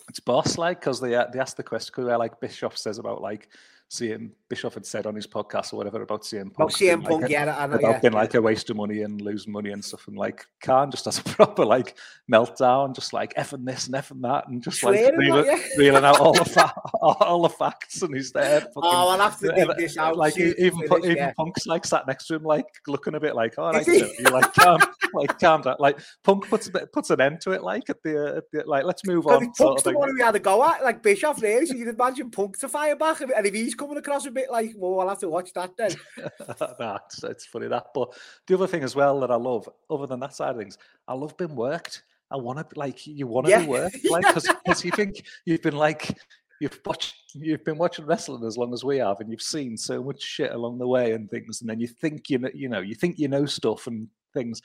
It's 0.07 0.19
boss 0.19 0.59
like 0.59 0.79
because 0.79 0.99
they 0.99 1.09
they 1.09 1.39
asked 1.39 1.57
the 1.57 1.63
question 1.63 2.05
where 2.05 2.17
like 2.17 2.39
Bischoff 2.39 2.77
says 2.77 2.99
about 2.99 3.21
like 3.21 3.49
CM 3.91 4.31
Bischoff 4.47 4.75
had 4.75 4.85
said 4.85 5.07
on 5.07 5.15
his 5.15 5.25
podcast 5.25 5.73
or 5.73 5.77
whatever 5.77 6.01
about 6.03 6.21
CM 6.21 6.53
Punk. 6.53 6.59
Oh, 6.59 6.67
CM 6.67 7.03
Punk, 7.03 7.23
like, 7.23 7.31
yeah, 7.31 7.55
I 7.57 7.65
know, 7.65 7.75
about 7.75 7.81
yeah, 7.81 7.99
being 7.99 8.13
like 8.13 8.33
a 8.35 8.41
waste 8.41 8.69
of 8.69 8.77
money 8.77 9.01
and 9.01 9.19
losing 9.19 9.51
money 9.51 9.71
and 9.71 9.83
stuff. 9.83 10.07
And 10.07 10.15
like 10.17 10.45
Khan 10.63 10.91
just 10.91 11.05
has 11.05 11.17
a 11.17 11.23
proper 11.23 11.65
like 11.65 11.97
meltdown, 12.31 12.93
just 12.93 13.11
like 13.11 13.33
effing 13.35 13.65
this 13.65 13.87
and 13.87 13.95
effing 13.95 14.21
that, 14.21 14.47
and 14.47 14.61
just 14.61 14.83
like 14.83 15.13
reeling, 15.17 15.45
yeah. 15.45 15.59
reeling 15.77 16.03
out 16.03 16.19
all 16.19 16.33
the 16.33 16.45
fa- 16.45 16.73
all, 17.01 17.41
the 17.41 17.49
facts. 17.49 18.01
And 18.03 18.13
he's 18.13 18.31
there. 18.31 18.61
Oh, 18.75 18.81
fucking, 18.81 18.81
oh, 18.83 19.09
I'll 19.09 19.19
have 19.19 19.39
to 19.39 19.51
dig 19.51 19.69
this 19.77 19.97
out. 19.97 20.15
Like 20.15 20.37
even 20.37 20.79
this, 20.81 20.91
even 21.03 21.17
yeah. 21.17 21.33
Punk's 21.33 21.65
like 21.65 21.85
sat 21.85 22.05
next 22.05 22.27
to 22.27 22.35
him, 22.35 22.43
like 22.43 22.67
looking 22.87 23.15
a 23.15 23.19
bit 23.19 23.35
like, 23.35 23.55
oh, 23.57 23.71
like, 23.71 23.87
you 23.87 24.07
like 24.31 24.53
calm, 24.53 24.79
like 25.13 25.39
calm 25.39 25.61
down. 25.61 25.77
Like 25.79 25.99
Punk 26.23 26.47
puts 26.49 26.67
a 26.67 26.71
bit, 26.71 26.93
puts 26.93 27.09
an 27.09 27.19
end 27.19 27.41
to 27.41 27.51
it. 27.51 27.63
Like 27.63 27.89
at 27.89 28.03
the, 28.03 28.37
at 28.37 28.51
the 28.51 28.63
like, 28.69 28.83
let's 28.83 29.05
move 29.05 29.25
on. 29.25 29.51
Punk's 29.53 29.83
the 29.83 29.93
one 29.93 30.13
we 30.13 30.21
had 30.21 30.31
to 30.31 30.39
go 30.39 30.63
at, 30.63 30.83
like 30.83 31.01
Bischoff. 31.01 31.41
Really, 31.41 31.65
so 31.65 31.73
you'd 31.73 31.87
imagine 31.87 32.29
Punk 32.29 32.59
to 32.59 32.69
fire 32.69 32.95
back, 32.95 33.21
and 33.21 33.31
if 33.45 33.53
he's 33.53 33.74
coming 33.75 33.97
across 33.97 34.25
a 34.25 34.31
bit 34.31 34.51
like, 34.51 34.73
well, 34.77 34.99
I'll 34.99 35.09
have 35.09 35.19
to 35.19 35.29
watch 35.29 35.53
that 35.53 35.71
then. 35.77 35.91
nah, 36.79 36.97
it's, 37.05 37.23
it's 37.23 37.45
funny 37.45 37.67
that. 37.67 37.87
But 37.93 38.13
the 38.47 38.55
other 38.55 38.67
thing 38.67 38.83
as 38.83 38.95
well 38.95 39.19
that 39.21 39.31
I 39.31 39.35
love, 39.35 39.69
other 39.89 40.07
than 40.07 40.19
that 40.21 40.33
side 40.33 40.51
of 40.51 40.57
things, 40.57 40.77
I 41.07 41.13
love 41.13 41.37
being 41.37 41.55
worked. 41.55 42.03
I 42.31 42.37
want 42.37 42.57
to 42.57 42.79
like 42.79 43.05
you 43.05 43.27
want 43.27 43.45
to 43.45 43.51
yeah. 43.51 43.61
be 43.61 43.67
worked, 43.67 43.97
like 44.09 44.25
because 44.33 44.83
you 44.83 44.91
think 44.91 45.23
you've 45.45 45.61
been 45.61 45.75
like 45.75 46.17
you've 46.59 46.79
watched 46.85 47.15
you've 47.35 47.63
been 47.63 47.77
watching 47.77 48.05
wrestling 48.05 48.43
as 48.45 48.57
long 48.57 48.73
as 48.73 48.83
we 48.83 48.97
have, 48.97 49.19
and 49.19 49.29
you've 49.29 49.41
seen 49.41 49.77
so 49.77 50.03
much 50.03 50.21
shit 50.21 50.51
along 50.51 50.79
the 50.79 50.87
way 50.87 51.11
and 51.11 51.29
things, 51.29 51.61
and 51.61 51.69
then 51.69 51.79
you 51.79 51.87
think 51.87 52.29
you 52.29 52.39
know 52.39 52.49
you 52.53 52.69
know 52.69 52.79
you 52.79 52.95
think 52.95 53.19
you 53.19 53.27
know 53.27 53.45
stuff 53.45 53.87
and 53.87 54.07
things, 54.33 54.61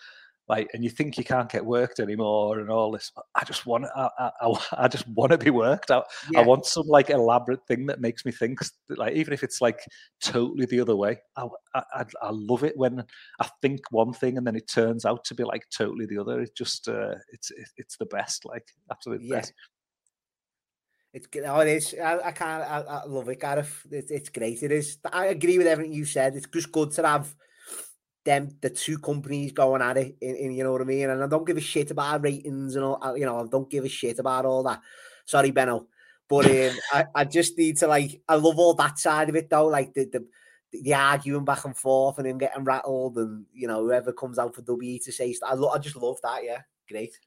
like 0.50 0.68
and 0.74 0.82
you 0.82 0.90
think 0.90 1.16
you 1.16 1.22
can't 1.22 1.50
get 1.50 1.64
worked 1.64 2.00
anymore 2.00 2.58
and 2.58 2.68
all 2.70 2.90
this 2.90 3.12
i 3.36 3.44
just 3.44 3.66
want 3.66 3.86
i, 3.94 4.10
I, 4.18 4.54
I 4.72 4.88
just 4.96 5.06
want 5.08 5.30
to 5.30 5.38
be 5.38 5.50
worked 5.50 5.92
out 5.92 6.06
yeah. 6.32 6.40
i 6.40 6.42
want 6.42 6.66
some 6.66 6.88
like 6.88 7.08
elaborate 7.08 7.64
thing 7.66 7.86
that 7.86 8.00
makes 8.00 8.24
me 8.24 8.32
think 8.32 8.58
like 8.88 9.14
even 9.14 9.32
if 9.32 9.44
it's 9.44 9.60
like 9.60 9.78
totally 10.20 10.66
the 10.66 10.80
other 10.80 10.96
way 10.96 11.18
I, 11.36 11.46
I 11.74 12.04
i 12.20 12.30
love 12.30 12.64
it 12.64 12.76
when 12.76 13.04
i 13.40 13.48
think 13.62 13.80
one 13.90 14.12
thing 14.12 14.36
and 14.36 14.46
then 14.46 14.56
it 14.56 14.68
turns 14.68 15.04
out 15.04 15.24
to 15.26 15.34
be 15.36 15.44
like 15.44 15.64
totally 15.70 16.06
the 16.06 16.18
other 16.18 16.40
it 16.40 16.56
just 16.56 16.88
uh 16.88 17.14
it's 17.32 17.52
it's 17.76 17.96
the 17.96 18.06
best 18.06 18.44
like 18.44 18.66
absolutely 18.90 19.28
yeah. 19.28 19.36
best 19.36 19.54
it's 21.12 21.26
oh, 21.44 21.58
it 21.58 21.66
is. 21.66 21.92
I, 22.00 22.28
I 22.28 22.30
can't. 22.30 22.62
I, 22.62 22.84
I 22.88 23.04
love 23.04 23.28
it, 23.28 23.40
Gareth. 23.40 23.84
It's, 23.90 24.12
it's 24.12 24.28
great. 24.28 24.62
It 24.62 24.70
is. 24.70 24.98
I 25.12 25.26
agree 25.26 25.58
with 25.58 25.66
everything 25.66 25.92
you 25.92 26.04
said. 26.04 26.36
It's 26.36 26.46
just 26.46 26.70
good 26.70 26.92
to 26.92 27.04
have 27.04 27.34
them 28.30 28.48
the 28.60 28.70
two 28.70 28.98
companies 28.98 29.52
going 29.52 29.82
at 29.82 29.96
it 29.96 30.16
in, 30.20 30.36
in, 30.36 30.52
you 30.52 30.62
know 30.62 30.72
what 30.72 30.80
I 30.80 30.84
mean? 30.84 31.10
And 31.10 31.22
I 31.22 31.26
don't 31.26 31.46
give 31.46 31.56
a 31.56 31.60
shit 31.60 31.90
about 31.90 32.22
ratings 32.22 32.76
and 32.76 32.84
all 32.84 33.16
you 33.16 33.26
know 33.26 33.40
I 33.40 33.46
don't 33.46 33.70
give 33.70 33.84
a 33.84 33.88
shit 33.88 34.18
about 34.18 34.46
all 34.46 34.62
that. 34.62 34.80
Sorry 35.24 35.50
Benno. 35.50 35.86
But 36.28 36.46
um, 36.46 36.76
I, 36.92 37.04
I 37.14 37.24
just 37.24 37.58
need 37.58 37.76
to 37.78 37.88
like 37.88 38.22
I 38.28 38.36
love 38.36 38.58
all 38.58 38.74
that 38.74 38.98
side 38.98 39.28
of 39.28 39.36
it 39.36 39.50
though 39.50 39.66
like 39.66 39.92
the 39.94 40.04
the, 40.04 40.26
the 40.72 40.94
arguing 40.94 41.44
back 41.44 41.64
and 41.64 41.76
forth 41.76 42.18
and 42.18 42.26
him 42.26 42.38
getting 42.38 42.64
rattled 42.64 43.18
and 43.18 43.46
you 43.52 43.66
know 43.66 43.82
whoever 43.82 44.12
comes 44.12 44.38
out 44.38 44.54
for 44.54 44.62
WE 44.62 45.00
to 45.00 45.12
say 45.12 45.34
I, 45.44 45.54
lo- 45.54 45.70
I 45.70 45.78
just 45.78 45.96
love 45.96 46.18
that 46.22 46.44
yeah. 46.44 46.60
Great. 46.88 47.18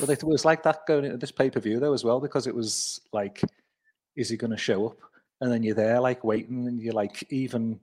Well 0.00 0.10
it 0.10 0.24
was 0.24 0.44
like 0.44 0.64
that 0.64 0.86
going 0.86 1.04
into 1.04 1.18
this 1.18 1.32
pay-per-view 1.32 1.78
though 1.78 1.94
as 1.94 2.04
well 2.04 2.20
because 2.20 2.46
it 2.46 2.54
was 2.54 3.00
like 3.12 3.42
is 4.16 4.28
he 4.28 4.36
going 4.36 4.50
to 4.50 4.56
show 4.56 4.88
up? 4.88 4.98
And 5.40 5.52
then 5.52 5.62
you're 5.62 5.76
there 5.76 6.00
like 6.00 6.24
waiting 6.24 6.66
and 6.66 6.80
you're 6.80 6.92
like 6.92 7.24
even 7.30 7.78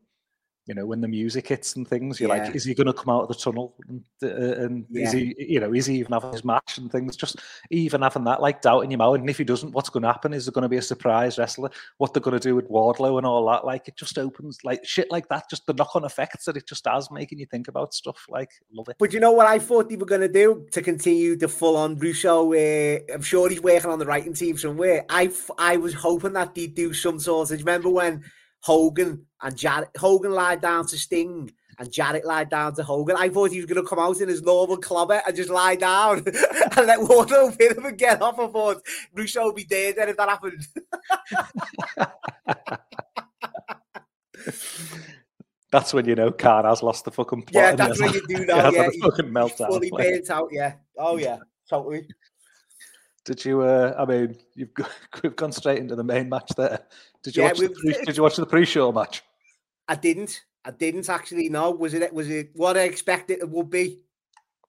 you 0.67 0.73
know, 0.73 0.85
when 0.85 0.99
the 0.99 1.07
music 1.07 1.47
hits 1.47 1.75
and 1.75 1.87
things, 1.87 2.19
you're 2.19 2.33
yeah. 2.35 2.45
like, 2.45 2.55
is 2.55 2.63
he 2.63 2.73
going 2.73 2.87
to 2.87 2.93
come 2.93 3.13
out 3.13 3.21
of 3.21 3.27
the 3.27 3.35
tunnel? 3.35 3.75
And, 3.87 4.03
uh, 4.23 4.63
and 4.63 4.85
yeah. 4.89 5.05
is 5.05 5.11
he, 5.11 5.35
you 5.37 5.59
know, 5.59 5.73
is 5.73 5.85
he 5.85 5.99
even 5.99 6.13
having 6.13 6.31
his 6.31 6.43
match 6.43 6.79
and 6.79 6.91
things? 6.91 7.15
Just 7.15 7.39
even 7.69 8.01
having 8.01 8.23
that 8.23 8.41
like 8.41 8.63
doubt 8.63 8.81
in 8.81 8.89
your 8.89 8.97
mouth. 8.97 9.15
And 9.15 9.29
if 9.29 9.37
he 9.37 9.43
doesn't, 9.43 9.73
what's 9.73 9.89
going 9.89 10.01
to 10.01 10.11
happen? 10.11 10.33
Is 10.33 10.45
there 10.45 10.51
going 10.51 10.63
to 10.63 10.69
be 10.69 10.77
a 10.77 10.81
surprise 10.81 11.37
wrestler? 11.37 11.69
What 11.97 12.13
they're 12.13 12.21
going 12.21 12.39
to 12.39 12.47
do 12.47 12.55
with 12.55 12.69
Wardlow 12.69 13.17
and 13.17 13.27
all 13.27 13.47
that? 13.51 13.63
Like, 13.63 13.87
it 13.87 13.95
just 13.95 14.17
opens 14.17 14.63
like 14.63 14.83
shit 14.83 15.11
like 15.11 15.27
that. 15.29 15.49
Just 15.51 15.67
the 15.67 15.73
knock 15.73 15.95
on 15.95 16.03
effects 16.03 16.45
that 16.45 16.57
it 16.57 16.67
just 16.67 16.87
has, 16.87 17.11
making 17.11 17.37
you 17.37 17.45
think 17.45 17.67
about 17.67 17.93
stuff. 17.93 18.25
Like, 18.27 18.49
love 18.73 18.89
it. 18.89 18.95
But 18.97 19.13
you 19.13 19.19
know 19.19 19.33
what 19.33 19.45
I 19.45 19.59
thought 19.59 19.87
they 19.87 19.97
were 19.97 20.07
going 20.07 20.21
to 20.21 20.27
do 20.27 20.65
to 20.71 20.81
continue 20.81 21.35
the 21.35 21.47
full 21.47 21.77
on 21.77 21.95
Russo? 21.97 22.53
Uh, 22.53 22.99
I'm 23.13 23.21
sure 23.21 23.49
he's 23.49 23.61
working 23.61 23.91
on 23.91 23.99
the 23.99 24.05
writing 24.05 24.33
team 24.33 24.57
somewhere. 24.57 25.05
I 25.09 25.31
I 25.59 25.77
was 25.77 25.93
hoping 25.93 26.33
that 26.33 26.55
they'd 26.55 26.73
do 26.73 26.91
some 26.91 27.19
sort 27.19 27.51
of. 27.51 27.59
Remember 27.59 27.89
when? 27.89 28.23
Hogan 28.65 29.23
and 29.43 29.55
Jarrett. 29.55 29.91
Hogan 29.95 30.31
lied 30.31 30.59
down 30.59 30.87
to 30.87 30.97
Sting 30.97 31.51
and 31.77 31.91
Jarrett 31.91 32.25
lied 32.25 32.49
down 32.49 32.73
to 32.73 32.81
Hogan. 32.83 33.15
I 33.15 33.29
thought 33.29 33.51
he 33.51 33.57
was 33.57 33.67
going 33.67 33.79
to 33.79 33.87
come 33.87 33.99
out 33.99 34.19
in 34.19 34.27
his 34.27 34.41
normal 34.41 34.77
clobber 34.77 35.21
and 35.27 35.35
just 35.35 35.51
lie 35.51 35.75
down 35.75 36.17
and 36.25 36.87
let 36.87 36.97
Wardlow 36.99 37.55
hit 37.59 37.77
him 37.77 37.85
and 37.85 37.95
get 37.95 38.23
off. 38.23 38.39
I 38.39 38.47
thought 38.47 38.81
Russo 39.13 39.45
would 39.45 39.53
be 39.53 39.65
dead 39.65 39.97
then 39.97 40.09
if 40.09 40.17
that 40.17 40.29
happened. 40.29 40.65
that's 45.71 45.93
when 45.93 46.07
you 46.07 46.15
know 46.15 46.31
Khan 46.31 46.65
has 46.65 46.81
lost 46.81 47.05
the 47.05 47.11
fucking 47.11 47.43
plot. 47.43 47.63
Yeah, 47.63 47.75
that's 47.75 48.01
when 48.01 48.13
you 48.13 48.25
do 48.25 48.45
know. 48.47 48.71
yeah, 48.71 48.89
he, 48.89 48.99
fucking 48.99 49.27
meltdown. 49.27 49.67
Fully 49.67 49.91
burnt 49.95 50.31
out. 50.31 50.49
Yeah. 50.51 50.73
Oh 50.97 51.17
yeah. 51.17 51.37
Totally. 51.69 52.07
Did 53.25 53.43
you? 53.43 53.61
Uh, 53.61 53.95
I 53.97 54.05
mean, 54.05 54.37
you've 54.53 54.69
we've 55.23 55.35
gone 55.35 55.51
straight 55.51 55.79
into 55.79 55.95
the 55.95 56.03
main 56.03 56.29
match 56.29 56.51
there. 56.55 56.79
Did 57.23 57.35
you 57.35 57.43
yeah, 57.43 57.49
watch 57.49 57.59
the 57.59 57.69
pre, 57.69 58.05
did 58.05 58.17
you 58.17 58.23
watch 58.23 58.35
the 58.35 58.45
pre-show 58.45 58.91
match? 58.91 59.23
I 59.87 59.95
didn't. 59.95 60.43
I 60.63 60.71
didn't 60.71 61.09
actually 61.09 61.49
know. 61.49 61.71
Was 61.71 61.93
it 61.93 62.13
was 62.13 62.29
it 62.29 62.51
what 62.53 62.77
I 62.77 62.81
expected 62.81 63.39
it 63.39 63.49
would 63.49 63.69
be? 63.69 63.99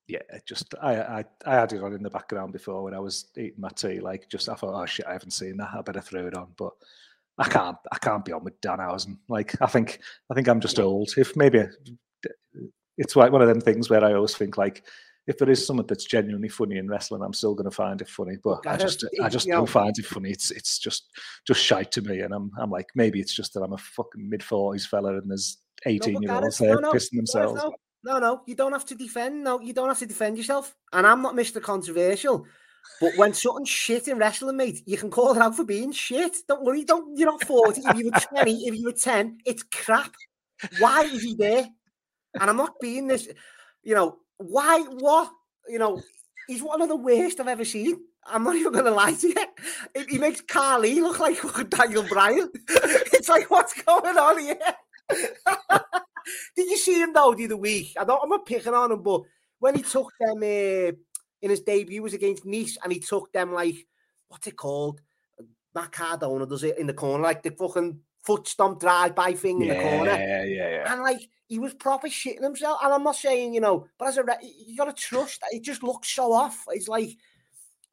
Yeah, 0.08 0.20
just 0.46 0.74
I, 0.80 0.96
I 0.96 1.24
I 1.44 1.54
had 1.54 1.72
it 1.72 1.82
on 1.82 1.92
in 1.92 2.02
the 2.02 2.10
background 2.10 2.52
before 2.52 2.82
when 2.82 2.94
I 2.94 3.00
was 3.00 3.26
eating 3.36 3.60
my 3.60 3.70
tea. 3.70 4.00
Like 4.00 4.28
just 4.28 4.48
I 4.48 4.54
thought, 4.54 4.80
oh 4.80 4.86
shit, 4.86 5.06
I 5.06 5.12
haven't 5.12 5.32
seen 5.32 5.56
that. 5.58 5.70
I 5.74 5.82
better 5.82 6.00
throw 6.00 6.26
it 6.26 6.36
on. 6.36 6.48
But 6.56 6.72
I 7.38 7.48
can't 7.48 7.76
I 7.92 7.98
can't 7.98 8.24
be 8.24 8.32
on 8.32 8.44
with 8.44 8.60
Danhausen. 8.60 9.18
Like 9.28 9.60
I 9.60 9.66
think 9.66 10.00
I 10.30 10.34
think 10.34 10.48
I'm 10.48 10.60
just 10.60 10.78
old. 10.78 11.12
If 11.16 11.36
maybe 11.36 11.64
it's 12.96 13.16
like 13.16 13.32
one 13.32 13.42
of 13.42 13.48
them 13.48 13.60
things 13.60 13.90
where 13.90 14.04
I 14.04 14.14
always 14.14 14.34
think 14.34 14.56
like 14.56 14.84
if 15.26 15.38
there 15.38 15.50
is 15.50 15.66
something 15.66 15.86
that's 15.86 16.04
genuinely 16.04 16.48
funny 16.48 16.76
in 16.76 16.88
wrestling, 16.88 17.22
I'm 17.22 17.32
still 17.32 17.54
going 17.54 17.68
to 17.68 17.74
find 17.74 18.00
it 18.00 18.08
funny. 18.08 18.36
But 18.42 18.66
I 18.66 18.76
just, 18.76 19.04
I 19.22 19.28
just 19.28 19.48
don't 19.48 19.68
find 19.68 19.96
it 19.98 20.06
funny. 20.06 20.30
It's, 20.30 20.50
it's 20.50 20.78
just, 20.78 21.10
just 21.46 21.62
shite 21.62 21.90
to 21.92 22.02
me. 22.02 22.20
And 22.20 22.32
I'm, 22.32 22.50
I'm 22.58 22.70
like, 22.70 22.88
maybe 22.94 23.20
it's 23.20 23.34
just 23.34 23.54
that 23.54 23.62
I'm 23.62 23.72
a 23.72 23.78
fucking 23.78 24.28
mid 24.28 24.42
forties 24.42 24.86
fella, 24.86 25.18
and 25.18 25.30
there's 25.30 25.58
18 25.84 26.22
year 26.22 26.32
olds 26.32 26.58
there 26.58 26.74
no, 26.74 26.80
no, 26.80 26.92
pissing 26.92 27.16
themselves. 27.16 27.60
No, 27.62 27.74
no, 28.04 28.18
no, 28.18 28.42
you 28.46 28.54
don't 28.54 28.72
have 28.72 28.86
to 28.86 28.94
defend. 28.94 29.42
No, 29.42 29.60
you 29.60 29.72
don't 29.72 29.88
have 29.88 29.98
to 29.98 30.06
defend 30.06 30.38
yourself. 30.38 30.74
And 30.92 31.06
I'm 31.06 31.22
not 31.22 31.34
Mr. 31.34 31.60
Controversial. 31.60 32.46
But 33.00 33.16
when 33.16 33.34
something 33.34 33.64
shit 33.64 34.06
in 34.06 34.18
wrestling, 34.18 34.56
mate, 34.56 34.82
you 34.86 34.96
can 34.96 35.10
call 35.10 35.34
it 35.34 35.42
out 35.42 35.56
for 35.56 35.64
being 35.64 35.90
shit. 35.90 36.36
Don't 36.48 36.64
worry, 36.64 36.84
don't 36.84 37.18
you're 37.18 37.30
not 37.30 37.44
40. 37.44 37.82
if 37.84 37.98
you 37.98 38.04
were 38.06 38.20
20, 38.20 38.52
if 38.66 38.74
you 38.76 38.84
were 38.84 38.92
10, 38.92 39.38
it's 39.44 39.64
crap. 39.64 40.14
Why 40.78 41.02
is 41.02 41.22
he 41.22 41.34
there? 41.34 41.66
And 42.40 42.48
I'm 42.48 42.56
not 42.56 42.78
being 42.80 43.08
this, 43.08 43.28
you 43.82 43.94
know, 43.94 44.18
why, 44.38 44.80
what? 44.80 45.30
You 45.68 45.78
know, 45.78 46.02
he's 46.46 46.62
one 46.62 46.82
of 46.82 46.88
the 46.88 46.96
worst 46.96 47.40
I've 47.40 47.48
ever 47.48 47.64
seen. 47.64 48.00
I'm 48.28 48.44
not 48.44 48.56
even 48.56 48.72
going 48.72 48.84
to 48.84 48.90
lie 48.90 49.12
to 49.12 49.28
you. 49.28 50.04
He 50.08 50.18
makes 50.18 50.40
Carly 50.40 51.00
look 51.00 51.18
like 51.20 51.38
Daniel 51.70 52.02
Bryan. 52.02 52.50
it's 52.68 53.28
like, 53.28 53.50
what's 53.50 53.80
going 53.82 54.16
on 54.16 54.38
here? 54.38 54.58
Did 56.56 56.70
you 56.70 56.76
see 56.76 57.00
him 57.00 57.12
though 57.12 57.34
the 57.34 57.44
other 57.44 57.56
week? 57.56 57.94
I 57.98 58.04
don't, 58.04 58.20
I'm 58.22 58.28
not 58.28 58.46
picking 58.46 58.74
on 58.74 58.90
him, 58.90 59.02
but 59.02 59.22
when 59.60 59.76
he 59.76 59.82
took 59.82 60.12
them 60.18 60.38
uh, 60.38 60.92
in 61.42 61.50
his 61.50 61.60
debut 61.60 62.02
was 62.02 62.14
against 62.14 62.44
Nice 62.44 62.76
and 62.82 62.92
he 62.92 62.98
took 62.98 63.32
them 63.32 63.52
like, 63.52 63.76
what's 64.28 64.46
it 64.46 64.56
called? 64.56 65.00
Matt 65.74 65.92
Cardona 65.92 66.46
does 66.46 66.64
it 66.64 66.78
in 66.78 66.86
the 66.86 66.94
corner, 66.94 67.22
like 67.22 67.42
the 67.42 67.50
fucking 67.50 68.00
foot 68.26 68.48
stomp 68.48 68.80
drive 68.80 69.14
by 69.14 69.32
thing 69.32 69.62
in 69.62 69.68
the 69.68 69.74
corner. 69.74 70.10
Yeah, 70.10 70.44
yeah, 70.44 70.68
yeah. 70.68 70.92
And 70.92 71.02
like 71.02 71.28
he 71.46 71.58
was 71.58 71.74
proper 71.74 72.08
shitting 72.08 72.42
himself. 72.42 72.80
And 72.82 72.92
I'm 72.92 73.04
not 73.04 73.16
saying, 73.16 73.54
you 73.54 73.60
know, 73.60 73.86
but 73.98 74.08
as 74.08 74.16
a 74.18 74.24
re- 74.24 74.52
you 74.66 74.76
gotta 74.76 74.92
trust 74.92 75.42
it 75.52 75.62
just 75.62 75.82
looks 75.82 76.08
so 76.08 76.32
off. 76.32 76.64
It's 76.68 76.88
like, 76.88 77.16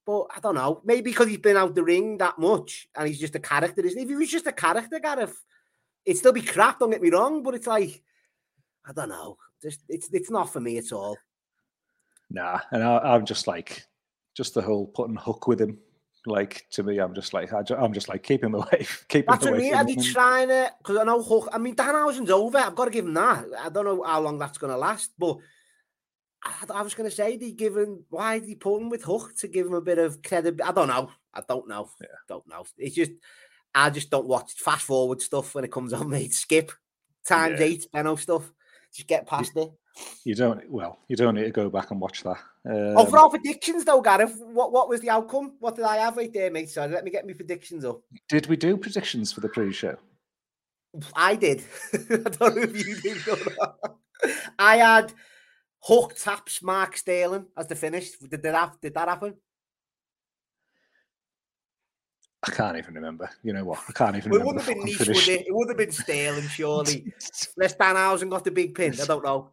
but 0.06 0.28
I 0.36 0.40
don't 0.42 0.56
know, 0.56 0.82
maybe 0.84 1.12
because 1.12 1.28
he's 1.28 1.38
been 1.38 1.56
out 1.56 1.76
the 1.76 1.84
ring 1.84 2.18
that 2.18 2.40
much 2.40 2.88
and 2.96 3.08
he's 3.08 3.20
just 3.20 3.36
a 3.36 3.40
character, 3.40 3.86
isn't 3.86 3.98
he? 3.98 4.04
If 4.04 4.10
he 4.10 4.16
was 4.16 4.32
just 4.32 4.48
a 4.48 4.52
character, 4.52 5.00
Gareth, 5.00 5.42
it'd 6.06 6.18
still 6.18 6.34
be 6.34 6.42
crap, 6.42 6.80
don't 6.80 6.90
get 6.90 7.02
me 7.02 7.10
wrong, 7.10 7.44
but 7.44 7.56
it's 7.56 7.68
like, 7.68 8.02
I 8.86 8.92
don't 8.92 9.10
know. 9.10 9.38
Just 9.62 9.82
it's 9.88 10.10
it's 10.12 10.30
not 10.30 10.52
for 10.52 10.60
me 10.60 10.78
at 10.78 10.92
all. 10.92 11.18
Nah, 12.30 12.60
and 12.72 12.84
I, 12.84 12.98
I'm 12.98 13.26
just 13.26 13.48
like, 13.48 13.86
just 14.36 14.56
the 14.56 14.62
whole 14.62 14.88
putting 14.88 15.16
hook 15.16 15.48
with 15.48 15.62
him. 15.62 15.78
Like 16.26 16.66
to 16.72 16.84
me, 16.84 17.00
I'm 17.00 17.14
just 17.14 17.34
like, 17.34 17.52
I 17.52 17.64
I'm 17.78 17.94
just 17.94 18.08
like, 18.08 18.24
keep 18.24 18.44
him 18.44 18.56
away, 18.56 18.88
keep 19.10 19.28
That's 19.28 19.46
him 19.46 19.52
what 19.52 19.60
I 19.60 19.64
mean. 19.64 19.74
Are 19.76 19.86
they 19.86 19.96
trying 19.96 20.48
to? 20.48 20.72
Because 20.78 20.98
I 20.98 21.04
know 21.04 21.22
Hook. 21.22 21.50
I 21.52 21.58
mean, 21.58 21.76
Danhausen's 21.76 22.30
over. 22.30 22.58
I've 22.58 22.76
got 22.76 22.86
to 22.86 22.92
give 22.92 23.06
him 23.06 23.14
that. 23.16 23.46
I 23.60 23.70
don't 23.70 23.86
know 23.86 24.04
how 24.04 24.22
long 24.22 24.40
that's 24.40 24.58
going 24.58 24.72
to 24.72 24.78
last, 24.78 25.12
but 25.18 25.38
I, 26.44 26.54
I 26.76 26.82
was 26.82 26.94
going 26.94 27.10
to 27.10 27.16
say 27.16 27.36
they 27.36 27.52
give 27.52 27.76
him. 27.76 28.06
Why 28.10 28.40
did 28.40 28.48
he 28.48 28.56
put 28.56 28.80
him 28.80 28.90
with 28.90 29.04
Hook 29.04 29.36
to 29.40 29.48
give 29.50 29.68
him 29.68 29.74
a 29.74 29.82
bit 29.82 29.98
of 29.98 30.24
credit? 30.24 30.62
I 30.64 30.72
don't 30.72 30.88
know. 30.88 31.12
I 31.34 31.42
don't 31.48 31.68
know. 31.68 31.90
Yeah. 32.00 32.08
Don't 32.30 32.48
know. 32.48 32.66
It's 32.78 32.96
just 32.96 33.12
I 33.76 33.90
just 33.90 34.10
don't 34.10 34.28
watch 34.28 34.54
fast 34.54 34.84
forward 34.86 35.22
stuff 35.22 35.56
when 35.56 35.66
it 35.66 35.72
comes 35.72 35.94
on. 35.94 36.10
Mate, 36.10 36.34
skip 36.34 36.72
times 37.26 37.60
Yeah. 37.60 37.66
eight 37.66 37.88
Benno 37.92 38.16
stuff. 38.16 38.52
Just 38.94 39.08
get 39.08 39.28
past 39.28 39.58
it. 39.58 39.70
You 40.24 40.36
don't. 40.36 40.70
Well, 40.70 41.00
you 41.08 41.16
don't 41.16 41.36
need 41.36 41.44
to 41.44 41.52
go 41.52 41.70
back 41.70 41.92
and 41.92 42.00
watch 42.02 42.24
that. 42.24 42.38
Um, 42.66 42.98
oh, 42.98 43.06
for 43.06 43.20
our 43.20 43.30
predictions 43.30 43.86
though, 43.86 44.02
Gareth, 44.02 44.36
what 44.40 44.72
what 44.72 44.90
was 44.90 45.02
the 45.02 45.10
outcome? 45.10 45.54
What 45.60 45.76
did 45.76 45.86
I 45.86 45.98
have 45.98 46.18
right 46.18 46.32
there, 46.34 46.50
mate? 46.50 46.70
Sorry, 46.70 46.92
let 46.92 47.04
me 47.04 47.12
get 47.12 47.28
my 47.28 47.34
predictions 47.34 47.86
up. 47.86 48.02
did 48.30 48.48
we 48.48 48.56
do 48.56 48.78
predictions 48.78 49.32
for 49.32 49.42
the 49.42 49.50
pre-show? 49.50 49.96
I 51.16 51.36
did. 51.36 51.64
I 51.94 51.98
don't 52.30 52.56
know 52.56 52.62
if 52.64 52.88
you 52.88 52.96
did 52.96 53.28
or 53.28 53.38
not. 53.60 53.98
I 54.60 54.78
had 54.78 55.14
Hook 55.82 56.16
taps 56.16 56.62
Mark 56.62 56.96
Sterling 56.98 57.48
as 57.58 57.68
the 57.68 57.76
finish. 57.76 58.12
Did 58.18 58.44
that, 58.44 58.76
did 58.82 58.94
that 58.94 59.10
happen? 59.10 59.36
I 62.46 62.52
can't 62.52 62.78
even 62.78 62.94
remember. 62.94 63.30
You 63.42 63.54
know 63.54 63.64
what? 63.64 63.80
I 63.88 63.92
can't 63.94 64.16
even 64.18 64.32
Well, 64.32 64.42
it 64.42 64.44
remember. 64.44 64.62
wouldn't 64.64 64.86
the 64.86 64.92
have 64.92 64.98
been 65.00 65.08
Nese, 65.08 65.28
would 65.28 65.28
it? 65.28 65.48
It 65.48 65.56
would 65.56 65.70
have 65.70 65.78
been 65.78 65.92
Sterling, 65.92 66.48
surely. 66.48 67.14
Unless 67.58 67.76
Danhausen 67.76 68.30
got 68.30 68.44
the 68.44 68.52
big 68.52 68.76
pin. 68.76 68.94
I 69.02 69.06
don't 69.06 69.24
know. 69.24 69.50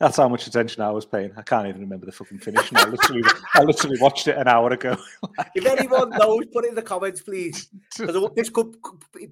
That's 0.00 0.16
how 0.16 0.28
much 0.28 0.46
attention 0.46 0.82
I 0.82 0.90
was 0.90 1.04
paying. 1.04 1.30
I 1.36 1.42
can't 1.42 1.68
even 1.68 1.82
remember 1.82 2.06
the 2.06 2.12
fucking 2.12 2.38
finish. 2.38 2.72
I 2.74 2.88
literally, 2.88 3.22
I 3.54 3.62
literally 3.62 3.98
watched 4.00 4.28
it 4.28 4.36
an 4.38 4.48
hour 4.48 4.72
ago. 4.72 4.96
If 5.54 5.66
anyone 5.66 6.10
knows, 6.10 6.46
put 6.46 6.64
it 6.64 6.68
in 6.68 6.74
the 6.74 6.82
comments, 6.82 7.20
please. 7.20 7.68
Because 7.98 8.30
this 8.36 8.48
could 8.48 8.76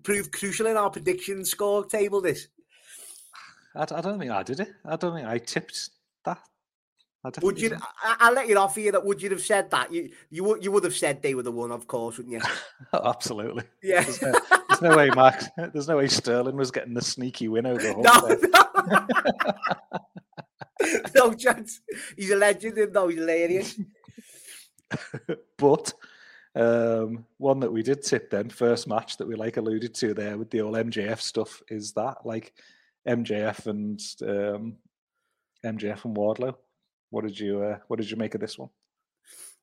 prove 0.03 0.31
crucial 0.31 0.67
in 0.67 0.77
our 0.77 0.91
prediction 0.91 1.45
score 1.47 1.87
table. 1.87 2.21
This 2.21 2.49
I, 3.75 3.83
I 3.83 4.01
don't 4.03 4.19
think 4.19 4.31
I 4.31 4.43
did 4.43 4.61
it. 4.61 4.69
I 4.85 4.97
don't 4.97 5.15
think 5.15 5.27
I 5.27 5.39
tipped 5.39 5.91
that. 6.25 6.39
I 7.25 7.31
would 7.41 7.59
you? 7.59 7.71
didn't. 7.71 7.83
I, 8.03 8.17
I'll 8.21 8.35
let 8.35 8.49
you 8.49 8.59
off 8.59 8.77
here. 8.77 8.93
That 8.93 9.05
would 9.05 9.23
you 9.23 9.31
have 9.31 9.41
said 9.41 9.71
that? 9.71 9.93
You 9.93 10.11
you 10.31 10.45
would 10.45 10.63
you 10.63 10.71
would 10.71 10.85
have 10.85 10.95
said 10.95 11.23
they 11.23 11.35
were 11.35 11.43
the 11.43 11.51
one, 11.51 11.73
of 11.73 11.87
course, 11.87 12.19
wouldn't 12.19 12.35
you? 12.35 12.41
Oh, 12.93 13.09
absolutely. 13.09 13.65
Yeah. 13.83 14.03
There's 14.03 14.23
no, 14.23 14.33
there's 14.69 14.83
no 14.83 14.97
way, 14.97 15.11
Mark. 15.11 15.43
There's 15.57 15.89
no 15.89 15.97
way 15.97 16.09
Sterling 16.09 16.57
was 16.57 16.71
getting 16.71 16.95
the 16.95 17.03
sneaky 17.03 17.49
win 17.49 17.67
over. 17.67 17.83
No, 17.83 18.03
no. 18.03 18.68
no 21.15 21.35
chance. 21.35 21.81
He's 22.17 22.31
a 22.31 22.37
legend, 22.37 22.79
and 22.79 22.93
no, 22.93 23.09
he's 23.09 23.19
hilarious. 23.19 23.81
but 25.59 25.93
um, 26.55 27.27
one 27.37 27.61
that 27.61 27.73
we 27.73 27.83
did 27.83 28.03
tip 28.03 28.31
then, 28.31 28.51
first 28.51 28.89
match 28.89 29.17
that 29.17 29.29
we 29.29 29.35
like 29.35 29.57
alluded 29.57 29.95
to 29.95 30.15
there 30.15 30.39
with 30.39 30.51
the 30.51 30.61
old 30.61 30.75
MJF 30.75 31.21
stuff 31.21 31.63
is 31.69 31.93
that 31.93 32.19
like 32.25 32.53
MJF 33.07 33.67
and 33.67 34.01
um, 34.23 34.77
MJF 35.65 36.05
and 36.05 36.17
Wardlow. 36.17 36.55
What 37.11 37.25
did 37.25 37.39
you 37.39 37.63
uh, 37.63 37.79
What 37.89 37.99
did 37.99 38.11
you 38.11 38.17
make 38.17 38.35
of 38.35 38.41
this 38.41 38.59
one? 38.59 38.71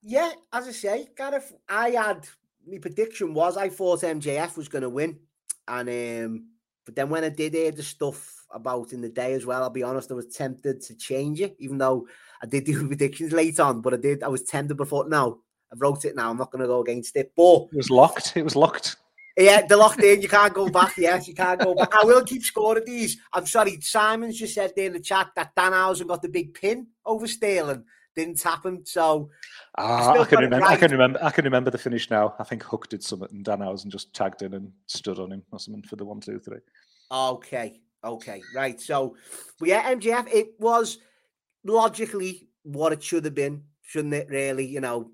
Yeah, 0.01 0.31
as 0.53 0.67
I 0.67 0.71
say, 0.71 1.07
Gareth, 1.17 1.53
I 1.67 1.91
had 1.91 2.27
my 2.67 2.77
prediction 2.77 3.33
was 3.33 3.57
I 3.57 3.69
thought 3.69 4.01
MJF 4.01 4.57
was 4.57 4.67
going 4.67 4.83
to 4.83 4.89
win, 4.89 5.19
and 5.67 5.89
um, 5.89 6.47
but 6.85 6.95
then 6.95 7.09
when 7.09 7.23
I 7.23 7.29
did 7.29 7.53
hear 7.53 7.71
the 7.71 7.83
stuff 7.83 8.44
about 8.55 8.93
in 8.93 9.01
the 9.01 9.09
day 9.09 9.33
as 9.33 9.45
well, 9.45 9.61
I'll 9.61 9.69
be 9.69 9.83
honest, 9.83 10.09
I 10.11 10.15
was 10.15 10.27
tempted 10.35 10.81
to 10.81 10.95
change 10.95 11.41
it, 11.41 11.55
even 11.59 11.77
though 11.77 12.07
I 12.41 12.47
did 12.47 12.63
do 12.65 12.87
predictions 12.87 13.31
late 13.33 13.59
on. 13.59 13.81
But 13.81 13.93
I 13.93 13.97
did, 13.97 14.23
I 14.23 14.27
was 14.29 14.43
tempted 14.43 14.75
before. 14.77 15.07
No, 15.07 15.41
I 15.71 15.75
wrote 15.77 16.05
it 16.05 16.15
now. 16.15 16.31
I'm 16.31 16.37
not 16.37 16.51
going 16.51 16.61
to 16.61 16.67
go 16.67 16.81
against 16.81 17.15
it. 17.15 17.31
But 17.35 17.67
It 17.71 17.77
was 17.77 17.89
locked. 17.91 18.35
It 18.35 18.43
was 18.43 18.55
locked. 18.55 18.95
yeah, 19.37 19.61
they're 19.67 19.77
locked 19.77 20.01
in. 20.01 20.21
You 20.21 20.29
can't 20.29 20.53
go 20.53 20.69
back. 20.79 20.93
Yes, 20.97 21.27
you 21.27 21.35
can't 21.35 21.59
go 21.59 21.75
back. 21.75 21.93
I 21.93 22.05
will 22.05 22.23
keep 22.23 22.41
scoring 22.43 22.83
these. 22.85 23.17
I'm 23.33 23.45
sorry. 23.45 23.79
Simon's 23.81 24.39
just 24.39 24.55
said 24.55 24.73
there 24.75 24.87
in 24.87 24.93
the 24.93 24.99
chat 24.99 25.27
that 25.35 25.53
Danhausen 25.55 26.07
got 26.07 26.21
the 26.21 26.29
big 26.29 26.53
pin 26.53 26.87
over 27.05 27.27
Sterling. 27.27 27.83
Didn't 28.15 28.39
tap 28.39 28.65
him. 28.65 28.83
So 28.85 29.29
Ah, 29.77 30.11
still 30.11 30.21
I 30.21 30.25
can 30.25 30.39
remember. 30.39 30.65
I 30.65 30.77
can 30.77 30.91
remember. 30.91 31.19
I 31.21 31.31
can 31.31 31.43
remember 31.43 31.69
the 31.69 31.77
finish 31.77 32.09
now. 32.09 32.33
I 32.39 32.45
think 32.45 32.63
Hook 32.63 32.87
did 32.87 33.03
something, 33.03 33.27
and 33.29 33.43
Danhausen 33.45 33.87
just 33.89 34.13
tagged 34.13 34.41
in 34.41 34.53
and 34.53 34.71
stood 34.87 35.19
on 35.19 35.33
him 35.33 35.43
or 35.51 35.59
something 35.59 35.83
for 35.83 35.97
the 35.97 36.05
one, 36.05 36.21
two, 36.21 36.39
three. 36.39 36.59
Okay, 37.11 37.81
okay, 38.05 38.41
right. 38.53 38.79
So, 38.79 39.15
but 39.59 39.69
yeah, 39.69 39.93
MJF, 39.93 40.27
it 40.33 40.53
was 40.59 40.99
logically 41.63 42.47
what 42.63 42.93
it 42.93 43.03
should 43.03 43.25
have 43.25 43.35
been, 43.35 43.63
shouldn't 43.81 44.13
it? 44.13 44.29
Really, 44.29 44.65
you 44.65 44.79
know, 44.79 45.11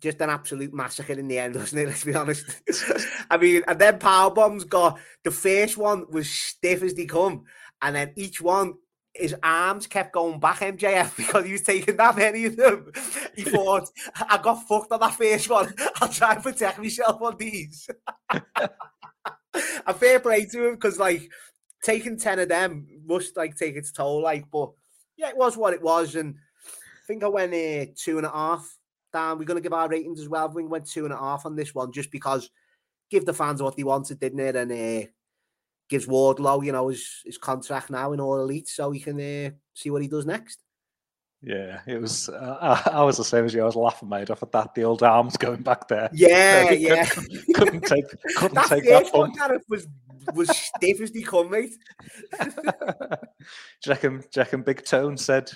just 0.00 0.20
an 0.20 0.30
absolute 0.30 0.74
massacre 0.74 1.12
in 1.14 1.28
the 1.28 1.38
end, 1.38 1.54
wasn't 1.56 1.82
it? 1.82 1.88
Let's 1.88 2.04
be 2.04 2.14
honest. 2.14 2.44
I 3.30 3.36
mean, 3.36 3.62
and 3.66 3.78
then 3.78 3.98
power 3.98 4.30
bombs 4.30 4.64
got 4.64 4.98
the 5.24 5.30
first 5.30 5.76
one 5.76 6.06
was 6.10 6.30
stiff 6.30 6.82
as 6.82 6.94
they 6.94 7.06
come, 7.06 7.44
and 7.80 7.96
then 7.96 8.12
each 8.16 8.40
one. 8.40 8.74
His 9.14 9.36
arms 9.42 9.86
kept 9.86 10.14
going 10.14 10.40
back, 10.40 10.60
MJF, 10.60 11.16
because 11.18 11.44
he 11.44 11.52
was 11.52 11.60
taking 11.60 11.98
that 11.98 12.16
many 12.16 12.46
of 12.46 12.56
them. 12.56 12.90
He 13.36 13.42
thought, 13.42 13.90
I 14.26 14.38
got 14.38 14.66
fucked 14.66 14.90
on 14.90 15.00
that 15.00 15.16
first 15.16 15.50
one. 15.50 15.74
I'll 16.00 16.08
try 16.08 16.32
and 16.32 16.42
protect 16.42 16.78
myself 16.78 17.20
on 17.20 17.36
these. 17.36 17.90
a 19.86 19.92
fair 19.92 20.18
play 20.18 20.46
to 20.46 20.68
him 20.68 20.74
because 20.76 20.98
like 20.98 21.30
taking 21.82 22.16
10 22.16 22.38
of 22.38 22.48
them 22.48 22.86
must 23.04 23.36
like 23.36 23.56
take 23.56 23.76
its 23.76 23.92
toll 23.92 24.22
like 24.22 24.44
but 24.50 24.70
yeah 25.16 25.28
it 25.28 25.36
was 25.36 25.56
what 25.56 25.74
it 25.74 25.82
was 25.82 26.14
and 26.14 26.36
i 26.64 27.06
think 27.06 27.24
i 27.24 27.28
went 27.28 27.52
uh, 27.52 27.90
two 27.96 28.18
and 28.18 28.26
a 28.26 28.30
half. 28.30 28.78
Down 29.12 29.38
we're 29.38 29.44
going 29.44 29.58
to 29.58 29.62
give 29.62 29.74
our 29.74 29.90
ratings 29.90 30.20
as 30.20 30.28
well. 30.30 30.48
We 30.48 30.64
went 30.64 30.86
two 30.86 31.04
and 31.04 31.12
a 31.12 31.18
half 31.18 31.44
on 31.44 31.54
this 31.54 31.74
one 31.74 31.92
just 31.92 32.10
because 32.10 32.48
give 33.10 33.26
the 33.26 33.34
fans 33.34 33.62
what 33.62 33.76
they 33.76 33.82
wanted 33.82 34.18
didn't 34.18 34.40
it? 34.40 34.56
And 34.56 34.72
uh, 34.72 35.06
gives 35.90 36.06
wardlow 36.06 36.64
you 36.64 36.72
know 36.72 36.88
his, 36.88 37.06
his 37.22 37.36
contract 37.36 37.90
now 37.90 38.12
in 38.14 38.20
all 38.20 38.40
elite 38.40 38.68
so 38.68 38.90
he 38.90 39.00
can 39.00 39.20
uh, 39.20 39.50
see 39.74 39.90
what 39.90 40.00
he 40.00 40.08
does 40.08 40.24
next 40.24 40.60
Yeah, 41.42 41.80
it 41.86 42.00
was. 42.00 42.28
Uh, 42.28 42.82
I, 42.86 42.90
I 42.98 43.02
was 43.02 43.16
the 43.16 43.24
same 43.24 43.44
as 43.44 43.52
you. 43.54 43.62
I 43.62 43.66
was 43.66 43.74
laughing 43.76 44.08
my 44.08 44.20
head 44.20 44.30
off 44.30 44.42
at 44.44 44.52
that. 44.52 44.74
The 44.74 44.84
old 44.84 45.02
arms 45.02 45.36
going 45.36 45.62
back 45.62 45.88
there. 45.88 46.08
yeah 46.12 46.62
Couldn't- 46.68 46.80
yeah 46.80 47.04
couldn't 47.54 47.80
take 47.86 48.04
couldn't 48.36 48.54
that 48.54 48.66
take 48.68 48.84
that 48.84 49.12
one. 49.12 49.32
Gareth, 49.32 49.64
was 49.68 49.88
was 50.34 50.56
stiff 50.56 51.00
as 51.00 51.10
they 51.10 51.22
come 51.22 51.50
mate 51.50 51.72
reckon, 53.88 54.18
do 54.18 54.24
you 54.36 54.40
reckon 54.42 54.62
Big 54.62 54.84
Tone 54.84 55.16
said 55.16 55.50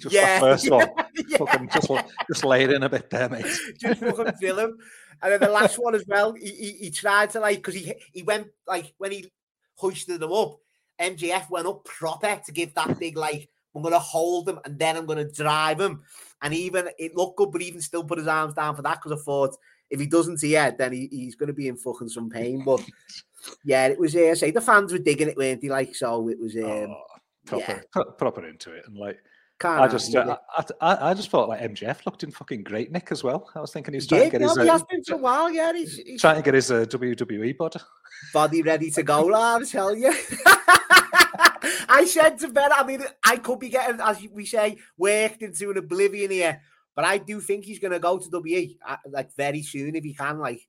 just 0.00 0.10
yeah 0.12 0.40
that 0.40 0.40
first 0.40 0.70
one? 0.70 0.88
yeah. 1.28 1.36
Fucking 1.38 1.68
just, 1.72 1.90
just 2.26 2.44
lay 2.44 2.64
it 2.64 2.72
in 2.72 2.82
a 2.82 2.88
bit 2.88 3.10
there, 3.10 3.28
mate. 3.28 3.46
just 3.80 4.00
fucking 4.00 4.32
drill 4.40 4.58
him. 4.58 4.78
And 5.22 5.32
then 5.32 5.40
the 5.40 5.50
last 5.50 5.76
one 5.78 5.94
as 5.94 6.04
well, 6.06 6.32
he, 6.32 6.48
he, 6.50 6.72
he 6.72 6.90
tried 6.90 7.30
to 7.30 7.40
like 7.40 7.58
because 7.58 7.74
he 7.74 7.92
he 8.12 8.22
went 8.24 8.48
like 8.66 8.92
when 8.98 9.12
he 9.12 9.30
hoisted 9.76 10.18
them 10.20 10.32
up, 10.32 10.56
MJF 11.00 11.48
went 11.50 11.66
up 11.68 11.84
proper 11.84 12.40
to 12.44 12.52
give 12.52 12.74
that 12.74 12.98
big 12.98 13.16
like 13.16 13.48
I'm 13.78 13.82
gonna 13.82 13.98
hold 13.98 14.48
him 14.48 14.58
and 14.64 14.78
then 14.78 14.96
I'm 14.96 15.06
gonna 15.06 15.30
drive 15.30 15.80
him. 15.80 16.02
And 16.42 16.52
even 16.54 16.88
it 16.98 17.16
looked 17.16 17.36
good, 17.36 17.50
but 17.50 17.62
even 17.62 17.80
still 17.80 18.04
put 18.04 18.18
his 18.18 18.26
arms 18.28 18.54
down 18.54 18.76
for 18.76 18.82
that 18.82 19.00
because 19.02 19.18
I 19.18 19.22
thought 19.24 19.56
if 19.90 19.98
he 19.98 20.06
doesn't 20.06 20.40
here, 20.40 20.74
then 20.76 20.92
he, 20.92 21.08
he's 21.10 21.34
gonna 21.34 21.52
be 21.52 21.68
in 21.68 21.76
fucking 21.76 22.08
some 22.08 22.28
pain. 22.38 22.62
But 22.64 22.84
yeah, 23.64 23.86
it 23.86 23.98
was 23.98 24.14
uh, 24.14 24.34
say 24.34 24.50
the 24.50 24.60
fans 24.60 24.92
were 24.92 24.98
digging 24.98 25.28
it, 25.28 25.36
weren't 25.36 25.62
they? 25.62 25.68
Like 25.68 25.94
so, 25.94 26.28
it 26.28 26.38
was 26.38 26.54
um, 26.56 26.62
Oh, 26.64 27.02
proper, 27.46 27.64
yeah. 27.72 27.80
pro- 27.90 28.04
proper 28.12 28.46
into 28.46 28.72
it, 28.72 28.84
and 28.86 28.96
like 28.96 29.18
can't 29.58 29.80
I 29.80 29.88
just, 29.88 30.14
uh. 30.14 30.36
I, 30.56 30.64
I, 30.80 31.10
I 31.10 31.14
just 31.14 31.30
thought 31.30 31.48
like 31.48 31.60
MJF 31.60 32.06
looked 32.06 32.22
in 32.22 32.30
fucking 32.30 32.62
great 32.62 32.92
nick 32.92 33.10
as 33.10 33.24
well. 33.24 33.50
I 33.56 33.60
was 33.60 33.72
thinking 33.72 33.94
he's 33.94 34.04
He 34.04 34.08
trying 34.10 34.20
to 34.20 34.24
did, 34.26 34.32
get 34.32 34.40
his, 34.42 34.56
no, 34.56 34.62
he 34.62 34.68
uh, 34.68 34.72
has 34.72 34.82
been 34.84 35.02
for 35.02 35.14
a 35.14 35.18
while. 35.18 35.50
Yeah, 35.50 35.72
he's, 35.72 35.96
he's 36.06 36.20
trying 36.20 36.36
to 36.36 36.42
get 36.42 36.54
his 36.54 36.70
uh, 36.70 36.84
WWE 36.84 37.56
body. 37.56 37.80
body 38.32 38.62
ready 38.62 38.90
to 38.92 39.02
go, 39.02 39.34
I 39.34 39.60
tell 39.64 39.96
you. 39.96 40.12
I 41.88 42.04
said 42.04 42.38
to 42.38 42.48
Ben, 42.48 42.70
I 42.72 42.84
mean, 42.84 43.02
I 43.24 43.36
could 43.36 43.58
be 43.58 43.68
getting, 43.68 44.00
as 44.00 44.18
we 44.32 44.46
say, 44.46 44.76
worked 44.96 45.42
into 45.42 45.70
an 45.70 45.78
oblivion 45.78 46.30
here, 46.30 46.60
but 46.94 47.04
I 47.04 47.18
do 47.18 47.40
think 47.40 47.64
he's 47.64 47.78
going 47.78 47.92
to 47.92 47.98
go 47.98 48.18
to 48.18 48.40
WE 48.40 48.78
uh, 48.86 48.96
like 49.10 49.34
very 49.34 49.62
soon 49.62 49.94
if 49.94 50.04
he 50.04 50.14
can. 50.14 50.38
Like, 50.38 50.66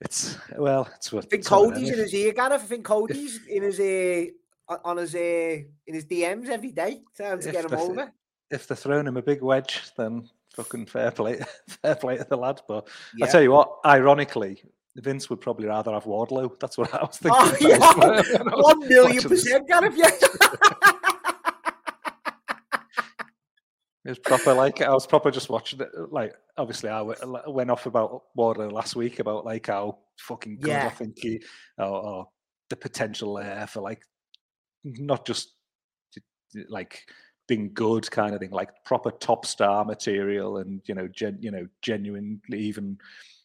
It's 0.00 0.36
well, 0.56 0.88
it's 0.96 1.12
what 1.12 1.24
I 1.24 1.28
think 1.28 1.40
it's 1.40 1.48
Cody's 1.48 1.90
in 1.90 1.98
his 1.98 2.14
ear, 2.14 2.32
Gareth. 2.32 2.62
I 2.62 2.66
think 2.66 2.84
Cody's 2.84 3.40
in 3.46 3.62
his 3.62 3.80
uh, 3.80 4.76
on 4.84 4.98
his 4.98 5.14
uh, 5.14 5.62
in 5.86 5.94
his 5.94 6.04
DMs 6.04 6.48
every 6.48 6.72
day, 6.72 7.02
trying 7.16 7.40
to 7.40 7.48
If 7.48 7.52
get 7.52 7.64
him 7.64 7.78
over. 7.78 8.12
If 8.50 8.66
they're 8.66 8.76
throwing 8.76 9.06
him 9.06 9.16
a 9.16 9.22
big 9.22 9.42
wedge, 9.42 9.82
then 9.96 10.28
fucking 10.54 10.86
fair 10.86 11.10
play, 11.10 11.40
fair 11.68 11.94
play 11.94 12.18
to 12.18 12.24
the 12.24 12.36
lad. 12.36 12.60
But 12.68 12.88
Yeah. 13.16 13.26
I 13.26 13.28
tell 13.28 13.42
you 13.42 13.52
what, 13.52 13.78
ironically, 13.84 14.62
Vince 14.96 15.28
would 15.28 15.40
probably 15.40 15.66
rather 15.66 15.92
have 15.92 16.04
Wardlow. 16.04 16.56
That's 16.60 16.78
what 16.78 16.94
I 16.94 17.02
was 17.02 17.18
oh, 17.24 17.46
thinking. 17.46 17.78
Oh, 17.82 18.22
yeah. 18.30 18.38
One 18.54 18.88
million 18.88 19.22
percent, 19.22 19.68
Gareth. 19.68 19.94
Yeah. 19.96 20.10
It 24.04 24.10
was 24.10 24.18
proper 24.18 24.52
like 24.52 24.82
I 24.82 24.92
was 24.92 25.06
proper 25.06 25.30
just 25.30 25.48
watching 25.48 25.80
it. 25.80 25.88
Like 26.10 26.34
obviously 26.58 26.90
I 26.90 27.00
went 27.00 27.70
off 27.70 27.86
about 27.86 28.24
Wardlow 28.36 28.70
last 28.70 28.96
week 28.96 29.18
about 29.18 29.46
like 29.46 29.68
how 29.68 29.98
fucking 30.18 30.58
good 30.60 30.72
yeah. 30.72 30.86
I 30.86 30.90
think 30.90 31.18
he 31.18 31.42
or, 31.78 31.86
or, 31.86 32.28
the 32.70 32.76
potential 32.76 33.34
there 33.34 33.66
for 33.66 33.80
like 33.82 34.02
not 34.84 35.26
just 35.26 35.52
like 36.68 37.06
being 37.46 37.70
good 37.74 38.10
kind 38.10 38.34
of 38.34 38.40
thing, 38.40 38.50
like 38.50 38.70
proper 38.84 39.10
top 39.10 39.46
star 39.46 39.84
material 39.84 40.58
and 40.58 40.80
you 40.86 40.94
know 40.94 41.08
gen, 41.08 41.38
you 41.40 41.50
know 41.50 41.66
genuinely 41.82 42.40
even 42.52 42.98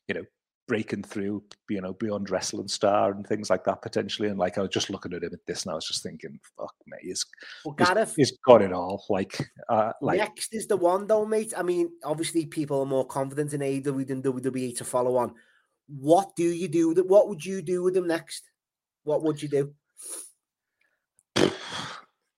you 0.08 0.16
know 0.16 0.24
breaking 0.70 1.01
through, 1.01 1.43
you 1.67 1.82
know, 1.82 1.93
beyond 1.93 2.30
wrestling 2.30 2.67
star 2.67 3.11
and 3.11 3.28
things 3.28 3.49
like 3.49 3.63
that 3.65 3.82
potentially. 3.82 4.30
And 4.30 4.38
like 4.38 4.57
I 4.57 4.61
was 4.61 4.70
just 4.70 4.91
looking 4.91 5.13
at 5.13 5.24
him 5.24 5.34
at 5.34 5.45
this, 5.47 5.63
and 5.63 5.72
I 5.72 5.76
was 5.76 5.88
just 5.88 6.03
thinking, 6.03 6.39
"Fuck 6.57 6.76
me, 6.88 6.97
he's 7.01 7.26
well, 7.65 7.74
Gareth, 7.74 8.13
he's, 8.15 8.30
he's 8.30 8.38
got 8.45 8.61
it 8.61 8.72
all." 8.72 9.03
Like, 9.09 9.49
uh, 9.67 9.91
like 10.01 10.20
next 10.20 10.53
is 10.53 10.67
the 10.67 10.78
one 10.78 11.07
though, 11.07 11.26
mate. 11.26 11.53
I 11.57 11.63
mean, 11.63 11.89
obviously, 12.05 12.45
people 12.45 12.80
are 12.80 12.86
more 12.86 13.05
confident 13.05 13.53
in 13.53 13.61
AEW 13.61 14.07
than 14.07 14.22
WWE 14.22 14.78
to 14.78 14.86
follow 14.86 15.17
on. 15.17 15.34
What 15.88 16.36
do 16.36 16.43
you 16.43 16.67
do? 16.67 16.89
With 16.89 16.99
What 16.99 17.28
would 17.28 17.43
you 17.43 17.61
do 17.61 17.84
with 17.84 17.97
him 17.97 18.07
next? 18.07 18.43
What 19.03 19.24
would 19.24 19.41
you 19.41 19.49
do? 19.49 19.74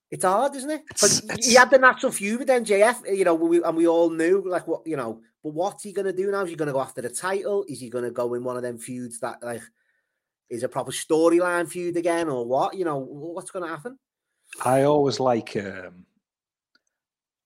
It's 0.09 0.25
hard, 0.25 0.55
isn't 0.55 0.69
it? 0.69 0.82
It's, 0.89 1.21
but 1.21 1.38
it's... 1.38 1.47
he 1.47 1.55
had 1.55 1.69
the 1.69 1.77
natural 1.77 2.11
feud 2.11 2.39
with 2.39 2.49
MJF, 2.49 3.15
you 3.15 3.23
know, 3.23 3.34
we, 3.34 3.63
and 3.63 3.77
we 3.77 3.88
all 3.88 4.09
knew 4.09 4.43
like 4.45 4.67
what 4.67 4.86
you 4.86 4.97
know. 4.97 5.21
But 5.43 5.53
what's 5.53 5.83
he 5.83 5.91
going 5.91 6.05
to 6.05 6.13
do 6.13 6.31
now? 6.31 6.41
Is 6.41 6.49
he 6.49 6.55
going 6.55 6.67
to 6.67 6.73
go 6.73 6.81
after 6.81 7.01
the 7.01 7.09
title? 7.09 7.65
Is 7.67 7.79
he 7.79 7.89
going 7.89 8.03
to 8.03 8.11
go 8.11 8.33
in 8.33 8.43
one 8.43 8.57
of 8.57 8.63
them 8.63 8.77
feuds 8.77 9.19
that 9.19 9.41
like 9.41 9.61
is 10.49 10.63
a 10.63 10.69
proper 10.69 10.91
storyline 10.91 11.67
feud 11.67 11.97
again, 11.97 12.29
or 12.29 12.45
what? 12.45 12.75
You 12.75 12.85
know, 12.85 12.97
what's 12.97 13.51
going 13.51 13.63
to 13.63 13.69
happen? 13.69 13.97
I 14.63 14.83
always 14.83 15.19
like. 15.19 15.55
um 15.55 16.05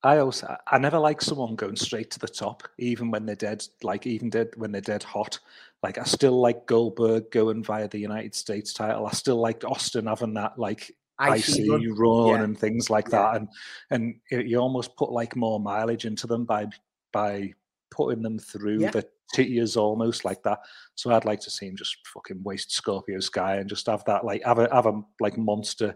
I 0.03 0.19
always, 0.19 0.43
I 0.67 0.77
never 0.77 0.99
like 0.99 1.19
someone 1.19 1.55
going 1.55 1.75
straight 1.75 2.11
to 2.11 2.19
the 2.19 2.27
top, 2.27 2.67
even 2.77 3.09
when 3.09 3.25
they're 3.25 3.35
dead. 3.35 3.65
Like 3.81 4.05
even 4.05 4.29
dead 4.29 4.49
when 4.55 4.71
they're 4.71 4.79
dead 4.79 5.01
hot. 5.01 5.39
Like 5.81 5.97
I 5.97 6.03
still 6.03 6.39
like 6.39 6.67
Goldberg 6.67 7.31
going 7.31 7.63
via 7.63 7.87
the 7.87 7.97
United 7.97 8.35
States 8.35 8.71
title. 8.71 9.07
I 9.07 9.11
still 9.13 9.37
like 9.37 9.63
Austin 9.63 10.05
having 10.05 10.35
that 10.35 10.59
like 10.59 10.95
I, 11.17 11.39
see 11.39 11.69
run, 11.69 11.91
run 11.97 12.27
yeah. 12.27 12.43
and 12.43 12.57
things 12.57 12.89
like 12.89 13.07
yeah. 13.07 13.19
that, 13.19 13.35
and 13.37 13.47
and 13.89 14.15
it, 14.29 14.45
you 14.45 14.59
almost 14.59 14.95
put 14.95 15.11
like 15.11 15.35
more 15.35 15.59
mileage 15.59 16.05
into 16.05 16.27
them 16.27 16.45
by 16.45 16.67
by 17.11 17.53
putting 17.91 18.21
them 18.21 18.39
through 18.39 18.79
yeah. 18.79 18.91
the 18.91 19.05
tiers 19.33 19.77
almost 19.77 20.25
like 20.25 20.41
that. 20.43 20.59
So 20.95 21.11
I'd 21.11 21.25
like 21.25 21.41
to 21.41 21.51
see 21.51 21.67
him 21.67 21.75
just 21.75 21.97
fucking 22.13 22.43
waste 22.43 22.71
Scorpio 22.71 23.19
Sky 23.19 23.57
and 23.57 23.69
just 23.69 23.87
have 23.87 24.03
that 24.05 24.25
like 24.25 24.43
have 24.43 24.59
a 24.59 24.73
have 24.73 24.85
a 24.85 25.01
like 25.19 25.37
monster 25.37 25.95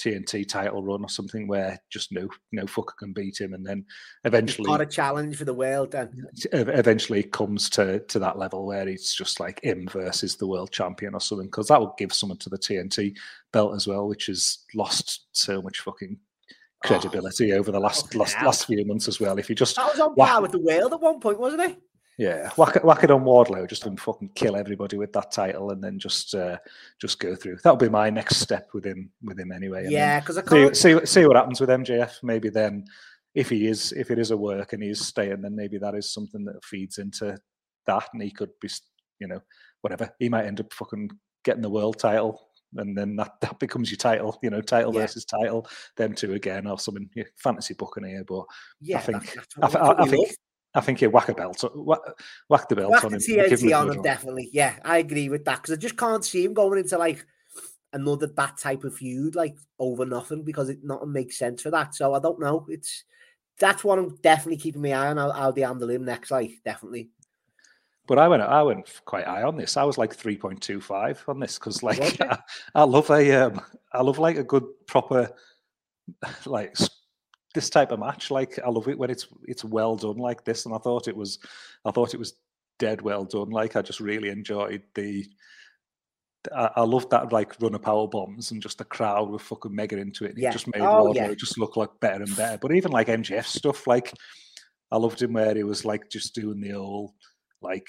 TNT 0.00 0.48
title 0.48 0.82
run 0.82 1.02
or 1.02 1.08
something 1.08 1.46
where 1.46 1.78
just 1.90 2.10
no 2.10 2.28
no 2.52 2.64
fucker 2.64 2.96
can 2.98 3.12
beat 3.12 3.38
him, 3.38 3.52
and 3.52 3.66
then 3.66 3.84
eventually 4.24 4.66
got 4.66 4.80
a 4.80 4.86
challenge 4.86 5.36
for 5.36 5.44
the 5.44 5.54
world. 5.54 5.92
Then 5.92 6.24
eventually 6.52 7.20
it 7.20 7.32
comes 7.32 7.68
to 7.70 8.00
to 8.00 8.18
that 8.18 8.38
level 8.38 8.66
where 8.66 8.88
it's 8.88 9.14
just 9.14 9.40
like 9.40 9.62
him 9.62 9.86
versus 9.88 10.36
the 10.36 10.46
world 10.46 10.70
champion 10.70 11.14
or 11.14 11.20
something, 11.20 11.48
because 11.48 11.68
that 11.68 11.80
would 11.80 11.96
give 11.98 12.14
someone 12.14 12.38
to 12.38 12.48
the 12.48 12.58
TNT 12.58 13.16
belt 13.52 13.74
as 13.74 13.86
well, 13.86 14.08
which 14.08 14.26
has 14.26 14.60
lost 14.74 15.26
so 15.32 15.60
much 15.60 15.80
fucking 15.80 16.18
credibility 16.82 17.52
oh, 17.52 17.58
over 17.58 17.70
the 17.70 17.80
last 17.80 18.14
last, 18.14 18.36
last 18.42 18.66
few 18.66 18.84
months 18.84 19.08
as 19.08 19.20
well. 19.20 19.38
If 19.38 19.48
you 19.48 19.54
just 19.54 19.76
that 19.76 19.86
was 19.86 20.00
on 20.00 20.14
par 20.14 20.42
with 20.42 20.52
the 20.52 20.60
world 20.60 20.92
at 20.92 21.00
one 21.00 21.20
point, 21.20 21.38
wasn't 21.38 21.62
it? 21.62 21.78
Yeah, 22.18 22.50
whack 22.56 22.76
it, 22.76 22.84
whack 22.84 23.02
it 23.02 23.10
on 23.10 23.24
Wardlow, 23.24 23.66
just 23.66 23.86
and 23.86 23.98
fucking 23.98 24.32
kill 24.34 24.54
everybody 24.54 24.98
with 24.98 25.12
that 25.14 25.30
title, 25.30 25.70
and 25.70 25.82
then 25.82 25.98
just 25.98 26.34
uh, 26.34 26.58
just 27.00 27.18
go 27.18 27.34
through. 27.34 27.56
That'll 27.62 27.76
be 27.76 27.88
my 27.88 28.10
next 28.10 28.36
step 28.36 28.68
with 28.74 28.84
him 28.84 29.10
with 29.22 29.38
him 29.38 29.52
anyway. 29.52 29.86
yeah, 29.88 30.20
because 30.20 30.36
I 30.36 30.42
can't 30.42 30.76
see, 30.76 30.98
see 30.98 31.06
see 31.06 31.26
what 31.26 31.36
happens 31.36 31.60
with 31.60 31.70
MJF. 31.70 32.22
Maybe 32.22 32.50
then, 32.50 32.84
if 33.34 33.48
he 33.48 33.66
is 33.66 33.92
if 33.92 34.10
it 34.10 34.18
is 34.18 34.32
a 34.32 34.36
work 34.36 34.72
and 34.72 34.82
he's 34.82 35.00
staying, 35.00 35.40
then 35.40 35.56
maybe 35.56 35.78
that 35.78 35.94
is 35.94 36.12
something 36.12 36.44
that 36.44 36.62
feeds 36.62 36.98
into 36.98 37.38
that, 37.86 38.08
and 38.12 38.22
he 38.22 38.30
could 38.30 38.50
be, 38.60 38.68
you 39.18 39.26
know, 39.26 39.40
whatever. 39.80 40.14
He 40.18 40.28
might 40.28 40.46
end 40.46 40.60
up 40.60 40.72
fucking 40.74 41.10
getting 41.42 41.62
the 41.62 41.70
world 41.70 41.98
title 41.98 42.49
and 42.76 42.96
then 42.96 43.16
that, 43.16 43.40
that 43.40 43.58
becomes 43.58 43.90
your 43.90 43.98
title, 43.98 44.38
you 44.42 44.50
know, 44.50 44.60
title 44.60 44.94
yeah. 44.94 45.00
versus 45.00 45.24
title, 45.24 45.68
them 45.96 46.14
two 46.14 46.34
again, 46.34 46.66
or 46.66 46.78
something 46.78 47.08
yeah, 47.14 47.24
fantasy 47.36 47.74
booking 47.74 48.04
here. 48.04 48.24
But 48.24 48.44
yeah, 48.80 48.98
I 48.98 49.00
think 49.00 49.36
I, 49.62 49.66
I, 49.66 50.02
I, 50.02 50.06
think 50.06 50.30
I 50.74 50.80
think 50.80 51.00
you 51.00 51.10
whack 51.10 51.28
a 51.28 51.34
belt, 51.34 51.64
whack, 51.74 52.00
whack 52.48 52.68
the 52.68 52.76
belt 52.76 52.92
whack 52.92 53.04
on 53.04 53.14
him. 53.14 53.20
TNT 53.20 53.78
on 53.78 53.92
him, 53.92 54.02
definitely. 54.02 54.50
Yeah, 54.52 54.76
I 54.84 54.98
agree 54.98 55.28
with 55.28 55.44
that 55.46 55.56
because 55.56 55.74
I 55.74 55.76
just 55.76 55.96
can't 55.96 56.24
see 56.24 56.44
him 56.44 56.54
going 56.54 56.78
into 56.78 56.96
like 56.98 57.26
another 57.92 58.28
that 58.28 58.56
type 58.56 58.84
of 58.84 58.94
feud 58.94 59.34
like 59.34 59.56
over 59.80 60.06
nothing 60.06 60.44
because 60.44 60.68
it 60.68 60.78
not 60.84 61.06
makes 61.08 61.38
sense 61.38 61.62
for 61.62 61.70
that. 61.70 61.94
So 61.94 62.14
I 62.14 62.20
don't 62.20 62.40
know. 62.40 62.66
It's 62.68 63.04
that's 63.58 63.84
one 63.84 63.98
I'm 63.98 64.16
definitely 64.22 64.58
keeping 64.58 64.82
my 64.82 64.92
eye 64.92 65.08
on. 65.08 65.16
How 65.16 65.50
they 65.50 65.62
handle 65.62 65.90
him 65.90 66.04
next, 66.04 66.30
like 66.30 66.52
definitely. 66.64 67.10
But 68.06 68.18
I 68.18 68.28
went, 68.28 68.42
I 68.42 68.62
went 68.62 69.00
quite 69.04 69.26
high 69.26 69.42
on 69.42 69.56
this. 69.56 69.76
I 69.76 69.84
was 69.84 69.98
like 69.98 70.14
three 70.14 70.36
point 70.36 70.60
two 70.60 70.80
five 70.80 71.22
on 71.28 71.38
this 71.38 71.58
because, 71.58 71.82
like, 71.82 72.20
I, 72.20 72.38
I, 72.74 72.82
love 72.82 73.10
a, 73.10 73.46
um, 73.46 73.60
I 73.92 74.02
love 74.02 74.18
like 74.18 74.36
a 74.36 74.44
good 74.44 74.64
proper, 74.86 75.30
like 76.46 76.76
this 77.54 77.70
type 77.70 77.92
of 77.92 78.00
match. 78.00 78.30
Like 78.30 78.58
I 78.64 78.68
love 78.68 78.88
it 78.88 78.98
when 78.98 79.10
it's 79.10 79.26
it's 79.44 79.64
well 79.64 79.96
done 79.96 80.16
like 80.16 80.44
this. 80.44 80.66
And 80.66 80.74
I 80.74 80.78
thought 80.78 81.08
it 81.08 81.16
was 81.16 81.38
I 81.84 81.90
thought 81.90 82.14
it 82.14 82.20
was 82.20 82.34
dead 82.78 83.02
well 83.02 83.24
done. 83.24 83.50
Like 83.50 83.76
I 83.76 83.82
just 83.82 84.00
really 84.00 84.28
enjoyed 84.28 84.82
the 84.94 85.26
I, 86.54 86.70
I 86.76 86.80
loved 86.82 87.10
that 87.10 87.32
like 87.32 87.60
run 87.60 87.74
of 87.74 87.82
power 87.82 88.08
bombs 88.08 88.50
and 88.50 88.62
just 88.62 88.78
the 88.78 88.84
crowd 88.84 89.30
were 89.30 89.38
fucking 89.38 89.74
mega 89.74 89.98
into 89.98 90.24
it. 90.24 90.32
And 90.32 90.38
yeah. 90.38 90.50
It 90.50 90.52
just 90.52 90.66
made 90.68 90.82
oh, 90.82 91.12
yeah. 91.14 91.32
just 91.34 91.58
look 91.58 91.76
like 91.76 91.90
better 92.00 92.22
and 92.22 92.36
better. 92.36 92.58
But 92.58 92.72
even 92.72 92.92
like 92.92 93.08
MJF 93.08 93.44
stuff, 93.44 93.86
like 93.86 94.12
I 94.90 94.96
loved 94.96 95.20
him 95.20 95.32
where 95.34 95.54
he 95.54 95.64
was 95.64 95.84
like 95.84 96.08
just 96.08 96.34
doing 96.34 96.60
the 96.60 96.74
old 96.74 97.12
like 97.62 97.86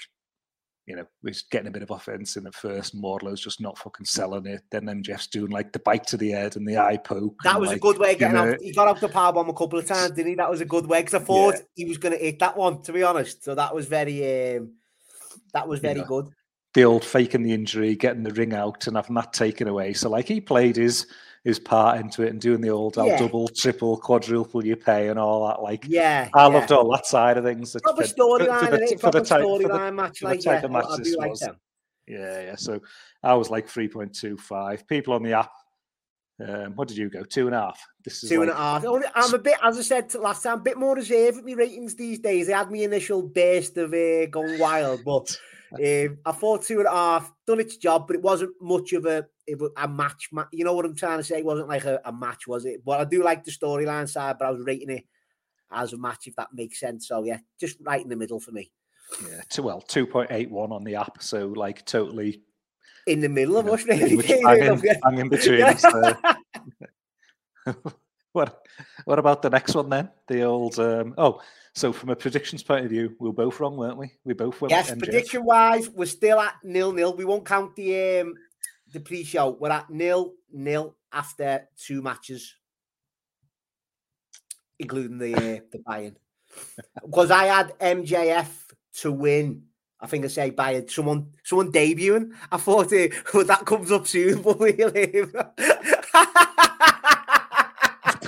you 0.86 0.96
know, 0.96 1.06
he's 1.24 1.42
getting 1.42 1.68
a 1.68 1.70
bit 1.70 1.82
of 1.82 1.90
offense 1.90 2.36
in 2.36 2.42
the 2.44 2.52
first. 2.52 2.94
Wardlow's 2.94 3.40
just 3.40 3.60
not 3.60 3.78
fucking 3.78 4.04
selling 4.04 4.46
it. 4.46 4.62
Then 4.70 4.84
then 4.84 5.02
Jeff's 5.02 5.28
doing 5.28 5.50
like 5.50 5.72
the 5.72 5.78
bite 5.78 6.06
to 6.08 6.16
the 6.16 6.30
head 6.30 6.56
and 6.56 6.66
the 6.66 6.76
eye 6.78 6.96
poke. 6.96 7.36
That 7.44 7.60
was 7.60 7.70
a 7.70 7.78
good 7.78 7.98
way 7.98 8.12
of 8.12 8.18
getting 8.18 8.36
out. 8.36 8.60
He 8.60 8.72
got 8.72 8.88
up 8.88 8.98
the 8.98 9.08
power 9.08 9.32
bomb 9.32 9.48
a 9.48 9.54
couple 9.54 9.78
of 9.78 9.86
times, 9.86 10.12
didn't 10.12 10.30
he? 10.30 10.34
That 10.34 10.50
was 10.50 10.60
a 10.60 10.66
good 10.66 10.86
way 10.86 11.00
because 11.00 11.14
I 11.14 11.24
thought 11.24 11.54
yeah. 11.54 11.60
he 11.74 11.84
was 11.84 11.98
going 11.98 12.12
to 12.12 12.18
hit 12.18 12.40
that 12.40 12.56
one. 12.56 12.82
To 12.82 12.92
be 12.92 13.04
honest, 13.04 13.44
so 13.44 13.54
that 13.54 13.74
was 13.74 13.86
very, 13.86 14.56
um, 14.56 14.72
that 15.54 15.68
was 15.68 15.78
very 15.78 16.00
yeah. 16.00 16.06
good. 16.06 16.30
The 16.74 16.84
old 16.84 17.04
faking 17.04 17.42
the 17.42 17.52
injury, 17.52 17.94
getting 17.94 18.24
the 18.24 18.32
ring 18.32 18.52
out, 18.52 18.86
and 18.86 18.96
having 18.96 19.14
that 19.14 19.32
taken 19.32 19.68
away. 19.68 19.92
So 19.92 20.10
like 20.10 20.26
he 20.26 20.40
played 20.40 20.76
his 20.76 21.06
his 21.44 21.58
part 21.58 22.00
into 22.00 22.22
it 22.22 22.30
and 22.30 22.40
doing 22.40 22.60
the 22.60 22.70
old 22.70 22.96
I'll 22.96 23.18
double, 23.18 23.48
triple, 23.48 23.96
quadruple 23.96 24.64
you 24.64 24.76
pay 24.76 25.08
and 25.08 25.18
all 25.18 25.48
that. 25.48 25.60
Like, 25.60 25.84
yeah, 25.88 26.28
I 26.34 26.42
yeah. 26.42 26.46
loved 26.46 26.70
all 26.70 26.90
that 26.92 27.06
side 27.06 27.36
of 27.36 27.44
things. 27.44 27.76
Proper 27.82 28.04
storyline, 28.04 28.70
for, 28.70 28.86
for, 28.86 28.98
for, 28.98 29.10
the 29.10 29.24
type, 29.24 29.42
storyline 29.42 29.94
match, 29.94 30.22
like, 30.22 30.40
type 30.40 30.62
yeah, 30.62 30.66
of 30.66 30.70
match 30.70 30.84
this 30.98 31.16
was. 31.18 31.42
Like 31.42 31.56
yeah, 32.06 32.42
yeah. 32.42 32.56
So 32.56 32.80
I 33.22 33.34
was 33.34 33.50
like 33.50 33.68
three 33.68 33.88
point 33.88 34.14
two 34.14 34.36
five. 34.36 34.86
People 34.86 35.14
on 35.14 35.22
the 35.22 35.32
app. 35.32 35.50
Um, 36.46 36.72
what 36.74 36.88
did 36.88 36.96
you 36.96 37.08
go? 37.08 37.22
Two 37.22 37.46
and 37.46 37.54
a 37.54 37.60
half. 37.60 37.80
This 38.04 38.22
is 38.22 38.30
two 38.30 38.40
like... 38.40 38.48
and 38.48 38.56
a 38.56 38.60
half. 38.60 38.84
I'm 39.14 39.34
a 39.34 39.38
bit, 39.38 39.58
as 39.62 39.78
I 39.78 39.82
said 39.82 40.14
last 40.14 40.42
time, 40.42 40.58
a 40.58 40.62
bit 40.62 40.78
more 40.78 40.94
reserved 40.94 41.36
with 41.36 41.44
my 41.44 41.52
ratings 41.52 41.94
these 41.94 42.18
days. 42.18 42.48
I 42.48 42.58
had 42.58 42.70
my 42.70 42.78
initial 42.78 43.22
burst 43.22 43.76
of 43.76 43.92
uh, 43.92 44.26
going 44.26 44.58
wild, 44.58 45.04
but 45.04 45.36
um, 45.74 46.18
I 46.24 46.32
thought 46.32 46.62
two 46.62 46.78
and 46.78 46.88
a 46.88 46.92
half 46.92 47.32
done 47.46 47.60
its 47.60 47.76
job, 47.76 48.06
but 48.06 48.16
it 48.16 48.22
wasn't 48.22 48.52
much 48.60 48.92
of 48.92 49.06
a 49.06 49.26
it 49.46 49.58
was 49.58 49.70
a 49.76 49.88
match. 49.88 50.28
You 50.52 50.64
know 50.64 50.74
what 50.74 50.84
I'm 50.84 50.96
trying 50.96 51.18
to 51.18 51.24
say? 51.24 51.38
It 51.38 51.44
wasn't 51.44 51.68
like 51.68 51.84
a, 51.84 52.00
a 52.04 52.12
match, 52.12 52.46
was 52.46 52.64
it? 52.64 52.84
But 52.84 53.00
I 53.00 53.04
do 53.04 53.22
like 53.22 53.44
the 53.44 53.50
storyline 53.50 54.08
side, 54.08 54.36
but 54.38 54.46
I 54.46 54.50
was 54.50 54.64
rating 54.64 54.90
it 54.90 55.04
as 55.70 55.92
a 55.92 55.98
match, 55.98 56.26
if 56.26 56.36
that 56.36 56.48
makes 56.52 56.80
sense. 56.80 57.08
So 57.08 57.24
yeah, 57.24 57.38
just 57.58 57.78
right 57.82 58.02
in 58.02 58.08
the 58.08 58.16
middle 58.16 58.40
for 58.40 58.52
me. 58.52 58.70
Yeah, 59.28 59.42
too 59.48 59.62
well, 59.62 59.80
two 59.80 60.06
point 60.06 60.30
eight 60.30 60.50
one 60.50 60.72
on 60.72 60.84
the 60.84 60.96
app, 60.96 61.22
so 61.22 61.48
like 61.48 61.84
totally 61.84 62.42
in 63.06 63.20
the 63.20 63.28
middle 63.28 63.56
of 63.56 63.68
us, 63.68 63.84
really. 63.84 64.42
I'm 65.04 65.18
in 65.18 65.28
between. 65.28 65.76
So. 65.76 66.14
what 68.32 68.64
what 69.04 69.18
about 69.18 69.42
the 69.42 69.50
next 69.50 69.74
one 69.74 69.90
then? 69.90 70.08
The 70.28 70.42
old 70.42 70.78
um, 70.78 71.14
oh, 71.18 71.40
so 71.74 71.92
from 71.92 72.10
a 72.10 72.16
predictions 72.16 72.62
point 72.62 72.84
of 72.84 72.90
view, 72.90 73.16
we 73.18 73.28
were 73.28 73.34
both 73.34 73.60
wrong, 73.60 73.76
weren't 73.76 73.98
we? 73.98 74.12
We 74.24 74.34
both 74.34 74.60
went. 74.60 74.70
Yes, 74.70 74.94
prediction 74.94 75.44
wise, 75.44 75.88
we're 75.90 76.06
still 76.06 76.40
at 76.40 76.54
nil 76.62 76.92
nil. 76.92 77.14
We 77.16 77.24
won't 77.24 77.46
count 77.46 77.74
the 77.76 78.20
um, 78.20 78.34
the 78.92 79.00
pre-show. 79.00 79.56
We're 79.58 79.70
at 79.70 79.90
nil 79.90 80.34
nil 80.52 80.96
after 81.12 81.68
two 81.76 82.02
matches, 82.02 82.54
including 84.78 85.18
the 85.18 85.34
uh, 85.34 85.60
the 85.70 85.78
buy-in. 85.84 86.16
Because 87.02 87.30
I 87.30 87.44
had 87.44 87.78
MJF 87.78 88.48
to 89.00 89.12
win. 89.12 89.64
I 90.00 90.06
think 90.06 90.24
I 90.24 90.28
say 90.28 90.50
by 90.50 90.84
someone 90.88 91.32
someone 91.42 91.72
debuting. 91.72 92.32
I 92.50 92.56
thought 92.58 92.92
uh, 92.92 93.08
well, 93.34 93.44
that 93.46 93.64
comes 93.64 93.90
up 93.90 94.06
soon, 94.06 94.42
but 94.42 94.58
we'll 94.58 95.30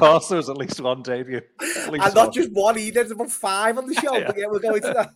course, 0.05 0.29
there 0.29 0.37
was 0.37 0.49
at 0.49 0.57
least 0.57 0.81
one 0.81 1.03
debut. 1.03 1.41
Least 1.61 2.05
and 2.07 2.15
not 2.15 2.17
one. 2.17 2.33
just 2.33 2.51
one 2.53 2.79
either. 2.79 3.01
There's 3.01 3.11
about 3.11 3.31
five 3.31 3.79
on 3.79 3.87
the 3.87 3.95
show. 3.95 4.17
yeah. 4.17 4.27
But 4.27 4.39
yeah, 4.39 4.47
we're 4.49 4.61
going 4.61 4.83
to 4.83 4.93
that. 4.93 5.11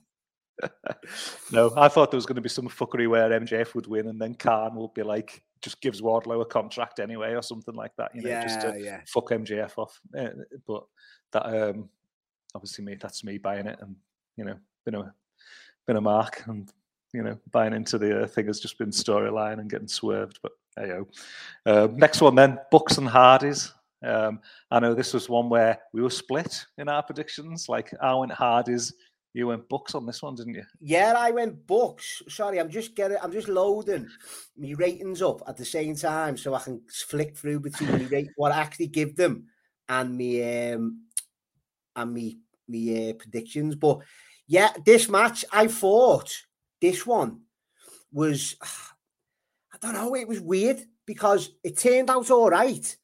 No, 1.52 1.72
I 1.76 1.88
thought 1.88 2.10
there 2.10 2.18
was 2.18 2.26
going 2.26 2.36
to 2.36 2.42
be 2.42 2.48
some 2.48 2.68
fuckery 2.68 3.08
where 3.08 3.30
MJF 3.30 3.74
would 3.74 3.86
win 3.86 4.08
and 4.08 4.20
then 4.20 4.34
Khan 4.34 4.74
will 4.74 4.88
be 4.88 5.02
like, 5.02 5.42
just 5.62 5.80
gives 5.80 6.00
Wardlow 6.00 6.42
a 6.42 6.44
contract 6.44 7.00
anyway 7.00 7.34
or 7.34 7.42
something 7.42 7.74
like 7.74 7.92
that, 7.96 8.14
you 8.14 8.22
know, 8.22 8.30
yeah, 8.30 8.42
just 8.42 8.60
to 8.60 8.80
yeah. 8.80 9.00
fuck 9.06 9.30
MJF 9.30 9.76
off. 9.76 10.00
Uh, 10.16 10.28
but 10.66 10.84
that, 11.32 11.46
um, 11.46 11.88
obviously, 12.54 12.84
me, 12.84 12.96
that's 13.00 13.24
me 13.24 13.38
buying 13.38 13.66
it 13.66 13.78
and, 13.80 13.96
you 14.36 14.44
know, 14.44 14.56
been 14.84 14.94
a, 14.94 15.12
been 15.86 15.96
a 15.96 16.00
mark 16.00 16.42
and, 16.46 16.70
you 17.12 17.22
know, 17.22 17.38
buying 17.50 17.72
into 17.72 17.98
the 17.98 18.22
uh, 18.22 18.26
thing 18.26 18.46
has 18.46 18.60
just 18.60 18.78
been 18.78 18.90
storyline 18.90 19.60
and 19.60 19.70
getting 19.70 19.88
swerved. 19.88 20.38
But 20.42 20.52
hey, 20.76 20.92
uh, 21.66 21.88
next 21.92 22.20
one 22.20 22.34
then, 22.34 22.58
Bucks 22.70 22.98
and 22.98 23.08
Hardys. 23.08 23.72
Um, 24.04 24.40
I 24.70 24.78
know 24.78 24.94
this 24.94 25.12
was 25.12 25.28
one 25.28 25.48
where 25.48 25.80
we 25.92 26.02
were 26.02 26.10
split 26.10 26.64
in 26.76 26.88
our 26.88 27.02
predictions. 27.02 27.68
Like 27.68 27.92
I 28.00 28.14
went 28.14 28.32
Hardys, 28.32 28.92
you 29.34 29.46
went 29.46 29.68
Bucks 29.68 29.94
on 29.94 30.06
this 30.06 30.22
one, 30.22 30.34
didn't 30.34 30.54
you? 30.54 30.64
Yeah, 30.80 31.14
I 31.16 31.30
went 31.30 31.66
Bucks. 31.66 32.22
Sorry, 32.28 32.58
I'm 32.58 32.70
just 32.70 32.94
getting, 32.94 33.18
I'm 33.22 33.32
just 33.32 33.48
loading 33.48 34.08
my 34.56 34.72
ratings 34.72 35.22
up 35.22 35.42
at 35.46 35.56
the 35.56 35.64
same 35.64 35.94
time 35.94 36.36
so 36.36 36.54
I 36.54 36.60
can 36.60 36.80
flick 36.88 37.36
through 37.36 37.60
between 37.60 37.98
me 37.98 38.04
rate 38.10 38.30
what 38.36 38.52
I 38.52 38.60
actually 38.60 38.88
give 38.88 39.16
them 39.16 39.46
and 39.88 40.16
me 40.16 40.72
um 40.72 41.02
and 41.96 42.12
me 42.12 42.38
me 42.68 43.10
uh, 43.10 43.14
predictions. 43.14 43.74
But 43.74 44.00
yeah, 44.46 44.72
this 44.84 45.08
match 45.08 45.44
I 45.52 45.66
thought 45.66 46.34
this 46.80 47.06
one 47.06 47.42
was 48.12 48.56
I 48.62 49.76
don't 49.80 49.94
know, 49.94 50.14
it 50.14 50.28
was 50.28 50.40
weird 50.40 50.80
because 51.06 51.50
it 51.62 51.78
turned 51.78 52.10
out 52.10 52.30
all 52.30 52.50
right. 52.50 52.96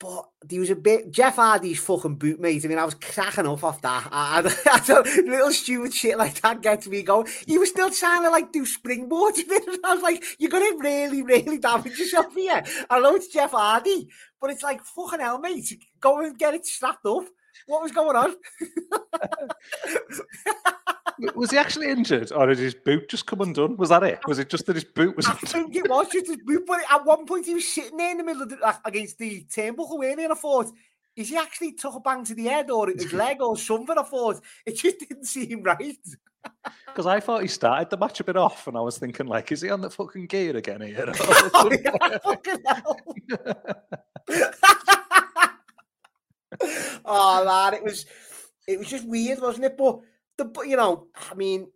But 0.00 0.30
he 0.48 0.58
was 0.58 0.70
a 0.70 0.74
bit 0.74 1.10
Jeff 1.10 1.36
Hardy's 1.36 1.78
fucking 1.78 2.16
boot 2.16 2.40
mate. 2.40 2.64
I 2.64 2.68
mean, 2.68 2.78
I 2.78 2.86
was 2.86 2.94
cracking 2.94 3.46
up 3.46 3.62
off 3.62 3.82
that. 3.82 4.08
I, 4.10 4.40
I, 4.40 4.72
I 4.72 4.80
don't, 4.80 5.06
little 5.28 5.52
stupid 5.52 5.92
shit 5.92 6.16
like 6.16 6.40
that 6.40 6.62
gets 6.62 6.88
me 6.88 7.02
going. 7.02 7.28
He 7.46 7.58
was 7.58 7.68
still 7.68 7.90
trying 7.90 8.22
to 8.22 8.30
like 8.30 8.50
do 8.50 8.64
springboards. 8.64 9.40
I 9.84 9.94
was 9.94 10.02
like, 10.02 10.24
you're 10.38 10.50
gonna 10.50 10.78
really, 10.78 11.22
really 11.22 11.58
damage 11.58 11.98
yourself 11.98 12.34
here. 12.34 12.64
I 12.88 12.98
know 12.98 13.14
it's 13.14 13.28
Jeff 13.28 13.50
Hardy, 13.50 14.08
but 14.40 14.48
it's 14.48 14.62
like 14.62 14.82
fucking 14.82 15.20
hell, 15.20 15.38
mate. 15.38 15.78
Go 16.00 16.20
and 16.20 16.38
get 16.38 16.54
it 16.54 16.64
strapped 16.64 17.04
up. 17.04 17.26
What 17.66 17.82
was 17.82 17.92
going 17.92 18.16
on? 18.16 18.36
was 21.34 21.50
he 21.50 21.58
actually 21.58 21.90
injured, 21.90 22.32
or 22.32 22.46
did 22.46 22.58
his 22.58 22.74
boot 22.74 23.08
just 23.08 23.26
come 23.26 23.40
undone? 23.40 23.76
Was 23.76 23.90
that 23.90 24.02
it? 24.02 24.20
Was 24.26 24.38
it 24.38 24.48
just 24.48 24.66
that 24.66 24.76
his 24.76 24.84
boot 24.84 25.16
was? 25.16 25.26
I 25.26 25.32
think 25.32 25.76
it 25.76 25.88
was 25.88 26.08
just 26.08 26.26
his 26.26 26.38
boot, 26.38 26.64
but 26.66 26.80
at 26.90 27.04
one 27.04 27.26
point 27.26 27.46
he 27.46 27.54
was 27.54 27.72
sitting 27.72 27.96
there 27.96 28.12
in 28.12 28.18
the 28.18 28.24
middle 28.24 28.42
of 28.42 28.50
the, 28.50 28.56
like, 28.56 28.76
against 28.84 29.18
the 29.18 29.44
turnbuckle, 29.44 29.98
weren't 29.98 30.18
he? 30.18 30.24
And 30.24 30.32
I 30.32 30.36
thought, 30.36 30.72
is 31.16 31.28
he 31.28 31.36
actually 31.36 31.72
took 31.72 31.94
a 31.94 32.00
bang 32.00 32.24
to 32.24 32.34
the 32.34 32.44
head 32.44 32.70
or 32.70 32.88
his 32.88 33.12
leg 33.12 33.42
or 33.42 33.56
something? 33.56 33.98
I 33.98 34.02
thought 34.02 34.40
it 34.64 34.76
just 34.76 35.00
didn't 35.00 35.24
seem 35.26 35.62
right. 35.62 35.98
Because 36.86 37.06
I 37.06 37.20
thought 37.20 37.42
he 37.42 37.48
started 37.48 37.90
the 37.90 37.98
match 37.98 38.18
a 38.20 38.24
bit 38.24 38.36
off, 38.36 38.66
and 38.66 38.74
I 38.76 38.80
was 38.80 38.96
thinking, 38.98 39.26
like, 39.26 39.52
is 39.52 39.60
he 39.60 39.68
on 39.70 39.82
the 39.82 39.90
fucking 39.90 40.26
gear 40.26 40.56
again 40.56 40.80
here? 40.80 41.12
oh, 41.20 41.70
yeah, 41.84 42.18
fucking 42.24 42.64
oh 47.04 47.44
man, 47.44 47.74
it 47.74 47.84
was 47.84 48.06
it 48.66 48.78
was 48.78 48.88
just 48.88 49.08
weird, 49.08 49.40
wasn't 49.40 49.66
it? 49.66 49.76
But 49.76 50.00
the 50.36 50.50
you 50.66 50.76
know, 50.76 51.06
I 51.30 51.34
mean, 51.34 51.68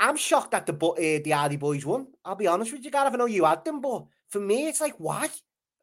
I'm 0.00 0.16
shocked 0.16 0.52
that 0.52 0.66
the 0.66 0.74
uh, 0.74 1.22
the 1.22 1.30
Hardy 1.30 1.56
Boys 1.56 1.86
won. 1.86 2.08
I'll 2.24 2.34
be 2.34 2.46
honest 2.46 2.72
with 2.72 2.84
you, 2.84 2.90
Gareth. 2.90 3.14
I 3.14 3.16
know 3.16 3.26
you 3.26 3.44
had 3.44 3.64
them, 3.64 3.80
but 3.80 4.04
for 4.28 4.40
me, 4.40 4.68
it's 4.68 4.80
like, 4.80 4.94
why? 4.98 5.28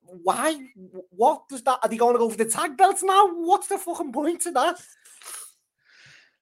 Why? 0.02 0.60
What 1.10 1.44
does 1.50 1.64
that? 1.64 1.80
Are 1.84 1.90
they 1.90 1.98
going 1.98 2.16
to 2.16 2.20
go 2.20 2.30
for 2.30 2.38
the 2.38 2.46
tag 2.46 2.76
belts 2.76 3.04
now? 3.04 3.28
What's 3.28 3.68
the 3.68 3.78
fucking 3.78 4.12
point 4.12 4.46
of 4.46 4.54
that? 4.56 4.82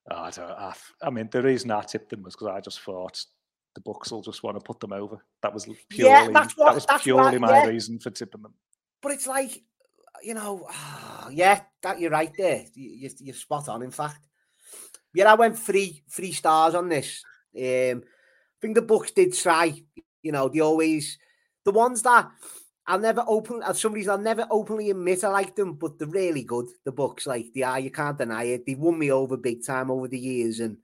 Oh, 0.09 0.21
I, 0.21 0.29
don't, 0.29 0.49
I, 0.49 0.73
I 1.03 1.09
mean, 1.09 1.27
the 1.29 1.41
reason 1.41 1.69
I 1.69 1.81
tipped 1.81 2.09
them 2.09 2.23
was 2.23 2.35
because 2.35 2.47
I 2.47 2.61
just 2.61 2.79
thought 2.79 3.25
the 3.75 3.81
Bucks 3.81 4.09
will 4.09 4.21
just 4.21 4.41
want 4.41 4.57
to 4.57 4.63
put 4.63 4.79
them 4.79 4.93
over. 4.93 5.23
That 5.43 5.53
was 5.53 5.67
purely 5.89 6.11
yeah, 6.11 6.29
that's 6.31 6.55
what, 6.55 6.67
that 6.67 6.75
was 6.75 7.01
purely 7.03 7.37
what, 7.37 7.41
my 7.41 7.63
yeah. 7.63 7.67
reason 7.67 7.99
for 7.99 8.09
tipping 8.09 8.41
them. 8.41 8.53
But 9.01 9.11
it's 9.11 9.27
like, 9.27 9.63
you 10.23 10.33
know, 10.33 10.67
yeah, 11.31 11.61
that 11.81 11.99
you're 11.99 12.11
right 12.11 12.31
there. 12.37 12.63
You, 12.73 13.09
you're 13.19 13.35
spot 13.35 13.69
on. 13.69 13.81
In 13.81 13.91
fact, 13.91 14.27
yeah, 15.13 15.31
I 15.31 15.35
went 15.35 15.57
three 15.57 16.03
three 16.09 16.31
stars 16.31 16.75
on 16.75 16.89
this. 16.89 17.23
Um, 17.55 18.03
I 18.03 18.57
think 18.61 18.75
the 18.75 18.81
Bucks 18.81 19.11
did 19.11 19.33
try. 19.33 19.81
You 20.21 20.31
know, 20.31 20.49
they 20.49 20.59
always 20.59 21.17
the 21.63 21.71
ones 21.71 22.01
that 22.03 22.29
I'll 22.85 22.99
never 22.99 23.23
open 23.27 23.61
as 23.63 23.81
some 23.81 23.93
reason 23.93 24.11
I'll 24.11 24.17
never 24.17 24.47
openly 24.49 24.89
admit 24.89 25.23
I 25.23 25.29
like 25.29 25.55
them, 25.55 25.73
but 25.73 25.99
they're 25.99 26.07
really 26.07 26.43
good. 26.43 26.67
The 26.85 26.91
Bucks, 26.91 27.27
like 27.27 27.47
they 27.53 27.63
are, 27.63 27.79
you 27.79 27.91
can't 27.91 28.17
deny 28.17 28.43
it. 28.43 28.65
They 28.65 28.75
won 28.75 28.97
me 28.97 29.11
over 29.11 29.35
big 29.35 29.65
time 29.65 29.91
over 29.91 30.07
the 30.07 30.19
years, 30.19 30.61
and 30.61 30.77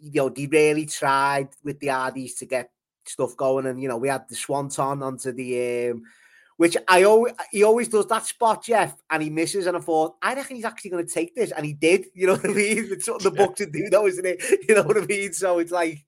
you 0.00 0.10
know 0.14 0.28
they 0.28 0.46
really 0.46 0.86
tried 0.86 1.48
with 1.62 1.78
the 1.78 1.88
Hardys 1.88 2.34
to 2.36 2.46
get 2.46 2.70
stuff 3.06 3.36
going. 3.36 3.66
And 3.66 3.80
you 3.80 3.88
know 3.88 3.96
we 3.96 4.08
had 4.08 4.28
the 4.28 4.34
Swanton 4.34 5.02
onto 5.02 5.30
the 5.30 5.90
um, 5.90 6.02
which 6.56 6.76
I 6.88 7.02
always 7.04 7.34
he 7.50 7.62
always 7.64 7.88
does 7.88 8.06
that 8.06 8.26
spot, 8.26 8.64
Jeff, 8.64 8.94
and 9.10 9.22
he 9.22 9.30
misses. 9.30 9.66
And 9.66 9.76
I 9.76 9.80
thought, 9.80 10.16
I 10.22 10.34
reckon 10.34 10.56
he's 10.56 10.64
actually 10.64 10.90
going 10.90 11.06
to 11.06 11.12
take 11.12 11.34
this, 11.34 11.50
and 11.50 11.66
he 11.66 11.72
did. 11.72 12.06
You 12.14 12.28
know 12.28 12.34
what 12.34 12.44
I 12.50 12.54
mean? 12.54 12.88
It's 12.90 13.06
something 13.06 13.24
the 13.24 13.36
book 13.36 13.56
to 13.56 13.66
do, 13.66 13.88
though, 13.90 14.06
isn't 14.06 14.24
it? 14.24 14.42
You 14.68 14.76
know 14.76 14.82
what 14.82 14.96
I 14.96 15.04
mean? 15.06 15.32
So 15.32 15.58
it's 15.58 15.72
like 15.72 16.04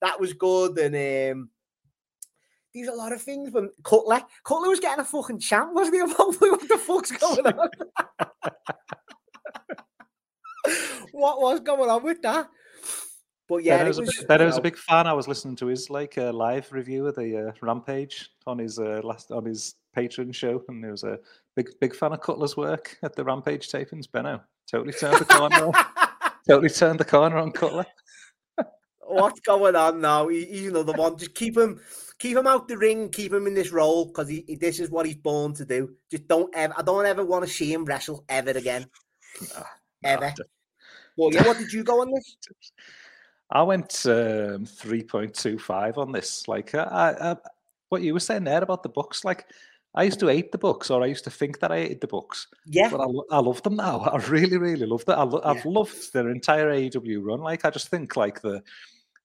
that 0.00 0.20
was 0.20 0.32
good, 0.32 0.78
and 0.78 0.94
um, 0.94 1.50
there's 2.74 2.88
a 2.88 2.92
lot 2.92 3.12
of 3.12 3.20
things. 3.20 3.52
When 3.52 3.70
Cutler, 3.82 4.22
Cutler 4.44 4.68
was 4.68 4.80
getting 4.80 5.00
a 5.00 5.04
fucking 5.04 5.40
champ, 5.40 5.74
wasn't 5.74 5.96
he? 5.96 6.02
what 6.14 6.68
the 6.68 6.78
fuck's 6.78 7.10
going 7.12 7.46
on? 7.46 7.68
what 11.12 11.40
was 11.40 11.60
going 11.60 11.90
on 11.90 12.02
with 12.02 12.22
that? 12.22 12.48
But 13.48 13.64
yeah, 13.64 13.78
Ben 13.78 13.88
was, 13.88 13.98
was, 13.98 14.08
a, 14.10 14.20
big, 14.20 14.28
ben 14.28 14.46
was 14.46 14.56
a 14.56 14.62
big 14.62 14.76
fan. 14.76 15.08
I 15.08 15.12
was 15.12 15.26
listening 15.26 15.56
to 15.56 15.66
his 15.66 15.90
like 15.90 16.16
uh, 16.16 16.32
live 16.32 16.70
review 16.70 17.08
of 17.08 17.16
the 17.16 17.48
uh, 17.48 17.52
Rampage 17.60 18.30
on 18.46 18.58
his 18.58 18.78
uh, 18.78 19.00
last 19.02 19.32
on 19.32 19.44
his 19.44 19.74
Patreon 19.96 20.34
show, 20.34 20.62
and 20.68 20.84
he 20.84 20.90
was 20.90 21.04
a 21.04 21.18
big 21.56 21.68
big 21.80 21.94
fan 21.94 22.12
of 22.12 22.20
Cutler's 22.20 22.56
work 22.56 22.96
at 23.02 23.14
the 23.16 23.24
Rampage 23.24 23.68
tapings. 23.68 24.10
Benno 24.10 24.40
totally 24.70 24.92
turned 24.92 25.18
the 25.18 25.24
corner. 25.24 25.72
totally 26.48 26.70
turned 26.70 27.00
the 27.00 27.04
corner 27.04 27.38
on 27.38 27.52
Cutler. 27.52 27.86
What's 29.10 29.40
going 29.40 29.74
on 29.74 30.00
now? 30.00 30.28
He, 30.28 30.44
he's 30.44 30.68
another 30.68 30.92
one. 30.92 31.18
Just 31.18 31.34
keep 31.34 31.58
him, 31.58 31.80
keep 32.20 32.36
him 32.36 32.46
out 32.46 32.68
the 32.68 32.78
ring. 32.78 33.08
Keep 33.08 33.32
him 33.32 33.48
in 33.48 33.54
this 33.54 33.72
role 33.72 34.06
because 34.06 34.28
he, 34.28 34.44
he, 34.46 34.54
this 34.54 34.78
is 34.78 34.88
what 34.88 35.04
he's 35.04 35.16
born 35.16 35.52
to 35.54 35.64
do. 35.64 35.96
Just 36.10 36.28
don't 36.28 36.54
ever. 36.54 36.72
I 36.76 36.82
don't 36.82 37.06
ever 37.06 37.24
want 37.24 37.44
to 37.44 37.50
see 37.50 37.72
him 37.72 37.84
wrestle 37.84 38.24
ever 38.28 38.50
again. 38.50 38.86
Nah, 39.54 39.64
ever. 40.04 40.32
Well, 41.16 41.32
yeah. 41.32 41.44
What 41.44 41.58
did 41.58 41.72
you 41.72 41.82
go 41.82 42.02
on 42.02 42.12
this? 42.12 42.36
I 43.50 43.64
went 43.64 44.06
um, 44.06 44.64
three 44.64 45.02
point 45.02 45.34
two 45.34 45.58
five 45.58 45.98
on 45.98 46.12
this. 46.12 46.46
Like, 46.46 46.72
I, 46.76 47.16
I, 47.20 47.36
what 47.88 48.02
you 48.02 48.14
were 48.14 48.20
saying 48.20 48.44
there 48.44 48.62
about 48.62 48.84
the 48.84 48.90
Bucks, 48.90 49.24
like. 49.24 49.46
I 49.94 50.04
used 50.04 50.20
to 50.20 50.28
hate 50.28 50.52
the 50.52 50.58
Bucks, 50.58 50.90
or 50.90 51.02
I 51.02 51.06
used 51.06 51.24
to 51.24 51.30
think 51.30 51.58
that 51.60 51.72
I 51.72 51.80
hated 51.80 52.00
the 52.00 52.06
Bucks. 52.06 52.46
Yeah, 52.66 52.90
but 52.90 53.00
I, 53.00 53.36
I 53.36 53.40
love 53.40 53.62
them 53.62 53.76
now. 53.76 54.00
I 54.12 54.16
really, 54.28 54.56
really 54.56 54.86
love 54.86 55.04
them. 55.04 55.18
I 55.18 55.22
lo- 55.24 55.40
yeah. 55.44 55.50
I've 55.50 55.64
loved 55.64 56.12
their 56.12 56.30
entire 56.30 56.70
AEW 56.70 57.24
run. 57.24 57.40
Like, 57.40 57.64
I 57.64 57.70
just 57.70 57.88
think 57.88 58.16
like 58.16 58.40
the 58.40 58.62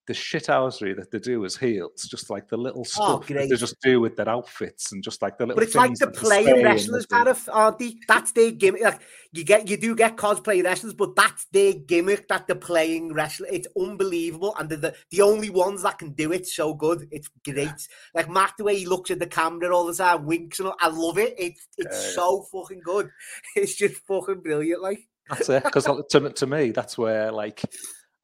the 0.08 0.14
shit 0.14 0.44
shithousery 0.44 0.96
that 0.96 1.12
they 1.12 1.20
do 1.20 1.46
as 1.46 1.56
heels, 1.56 2.04
just 2.04 2.30
like 2.30 2.48
the 2.48 2.58
little 2.58 2.82
oh, 2.82 2.84
stuff 2.84 3.28
oh, 3.30 3.34
they 3.34 3.48
just 3.48 3.80
do 3.82 4.00
with 4.00 4.16
their 4.16 4.30
outfits 4.30 4.92
and 4.92 5.04
just 5.04 5.22
like 5.22 5.38
the 5.38 5.46
little. 5.46 5.56
But 5.56 5.64
it's 5.64 5.76
like 5.76 5.94
the 5.96 6.08
playing 6.08 6.64
wrestlers, 6.64 7.06
kind 7.06 7.28
of, 7.28 7.50
aren't 7.52 7.80
they? 7.80 7.96
That's 8.08 8.32
their 8.32 8.52
gimmick. 8.52 8.84
Like 8.84 9.02
you 9.32 9.44
get, 9.44 9.68
you 9.68 9.78
do 9.78 9.96
get 9.96 10.18
cosplay 10.18 10.64
wrestlers, 10.64 10.94
but 10.94 11.16
that's 11.16 11.46
their 11.46 11.74
gimmick. 11.74 12.28
That 12.28 12.48
they're 12.48 12.56
playing 12.56 13.14
wrestler. 13.14 13.48
It's 13.52 13.68
unbelievable, 13.80 14.56
and 14.60 14.70
they're 14.70 14.78
the 14.78 14.96
the 15.10 15.22
only 15.22 15.50
ones 15.50 15.82
that 15.84 15.98
can 15.98 16.12
do 16.12 16.32
it 16.32 16.46
so 16.48 16.74
good. 16.74 17.08
It's 17.12 17.30
great. 17.44 17.88
Like 18.14 18.30
Matt, 18.30 18.54
the 18.58 18.64
way 18.64 18.78
he 18.78 18.86
looks 18.86 19.12
at 19.12 19.20
the 19.20 19.28
camera 19.28 19.76
all 19.76 19.86
the 19.86 19.94
time, 19.94 20.26
winks 20.26 20.60
and 20.60 20.68
all, 20.68 20.76
I 20.80 20.90
love 20.90 21.18
it. 21.18 21.36
It's 21.38 21.68
it's 21.78 22.14
so 22.14 22.46
fucking 22.52 22.82
good. 22.84 23.10
It's 23.56 23.76
just 23.76 23.96
fucking 24.08 24.42
brilliant. 24.42 24.82
Like 24.82 25.08
that's 25.30 25.50
it. 25.50 25.64
Because 25.64 25.86
to 25.86 26.30
to 26.30 26.48
me, 26.48 26.72
that's 26.72 26.98
where 26.98 27.32
like 27.32 27.64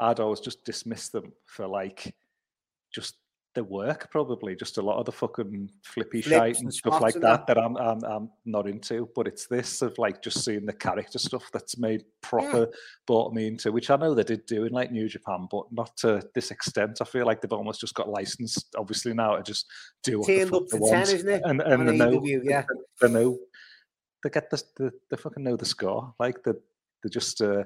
I'd 0.02 0.20
always 0.20 0.40
just 0.40 0.66
dismiss 0.66 1.10
them 1.10 1.32
for 1.46 1.68
like 1.68 2.14
just 2.94 3.16
the 3.54 3.64
work, 3.64 4.10
probably 4.12 4.56
just 4.56 4.78
a 4.78 4.82
lot 4.82 4.98
of 4.98 5.06
the 5.06 5.12
fucking 5.12 5.70
flippy 5.84 6.22
Flips 6.22 6.38
shite 6.38 6.60
and 6.60 6.74
stuff 6.74 7.02
like 7.02 7.16
that, 7.16 7.46
that 7.46 7.48
that 7.48 7.58
I'm, 7.58 7.76
I'm 7.78 8.04
I'm 8.04 8.30
not 8.46 8.68
into. 8.68 9.10
But 9.14 9.28
it's 9.28 9.48
this 9.48 9.82
of 9.82 9.98
like 9.98 10.22
just 10.22 10.44
seeing 10.44 10.66
the 10.66 10.74
character 10.74 11.20
stuff 11.20 11.50
that's 11.52 11.78
made 11.78 12.04
proper 12.22 12.60
yeah. 12.60 12.78
brought 13.08 13.34
me 13.34 13.48
into, 13.48 13.72
which 13.72 13.90
I 13.90 13.98
know 13.98 14.14
they 14.14 14.24
did 14.24 14.46
do 14.46 14.66
in 14.66 14.72
like 14.72 14.92
New 14.92 15.10
Japan, 15.10 15.48
but 15.52 15.66
not 15.72 15.96
to 15.98 16.22
this 16.34 16.52
extent. 16.52 17.00
I 17.02 17.06
feel 17.06 17.26
like 17.26 17.42
they've 17.42 17.52
almost 17.52 17.82
just 17.82 17.94
got 17.94 18.10
licensed, 18.10 18.74
obviously 18.78 19.14
now 19.14 19.36
to 19.36 19.44
just 19.44 19.68
do 20.04 20.20
what 20.20 20.28
the 20.28 20.46
fuck 20.46 20.68
they 20.70 20.80
want. 20.80 21.06
10, 21.08 21.16
isn't 21.16 21.30
it? 21.30 21.42
And 21.44 21.62
and 21.62 21.90
they 21.90 21.98
know, 21.98 22.24
yeah. 22.26 22.64
they, 23.02 23.08
they 23.08 23.14
know 23.14 23.38
they 24.24 24.30
get 24.30 24.50
the, 24.50 24.64
the 24.78 24.92
they 25.10 25.18
fucking 25.18 25.44
know 25.44 25.58
the 25.58 25.66
score. 25.66 26.14
Like 26.20 26.42
they 26.44 26.54
they 27.04 27.10
just 27.10 27.42
uh, 27.42 27.64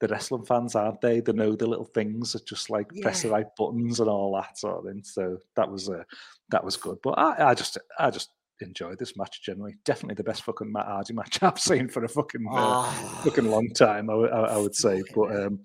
the 0.00 0.08
wrestling 0.08 0.44
fans, 0.44 0.74
aren't 0.74 1.00
they? 1.00 1.20
They 1.20 1.32
know 1.32 1.54
the 1.54 1.66
little 1.66 1.84
things 1.84 2.32
that 2.32 2.46
just 2.46 2.70
like 2.70 2.86
yeah. 2.92 3.02
press 3.02 3.22
the 3.22 3.30
right 3.30 3.46
buttons 3.56 4.00
and 4.00 4.08
all 4.08 4.34
that 4.36 4.58
sort 4.58 4.78
of 4.78 4.84
thing. 4.84 5.02
So 5.04 5.38
that 5.56 5.70
was 5.70 5.88
uh, 5.88 6.04
that 6.50 6.64
was 6.64 6.76
good. 6.76 6.98
But 7.02 7.18
I, 7.18 7.50
I 7.50 7.54
just 7.54 7.78
I 7.98 8.10
just 8.10 8.30
enjoyed 8.60 8.98
this 8.98 9.16
match 9.16 9.42
generally. 9.42 9.76
Definitely 9.84 10.14
the 10.14 10.24
best 10.24 10.44
fucking 10.44 10.72
Matt 10.72 10.86
Hardy 10.86 11.14
match 11.14 11.38
I've 11.42 11.58
seen 11.58 11.88
for 11.88 12.04
a 12.04 12.08
fucking 12.08 12.46
uh, 12.50 12.54
oh. 12.54 13.20
fucking 13.24 13.50
long 13.50 13.68
time. 13.70 14.10
I, 14.10 14.14
I, 14.14 14.40
I 14.54 14.56
would 14.58 14.74
say, 14.74 15.02
but 15.14 15.34
um, 15.34 15.60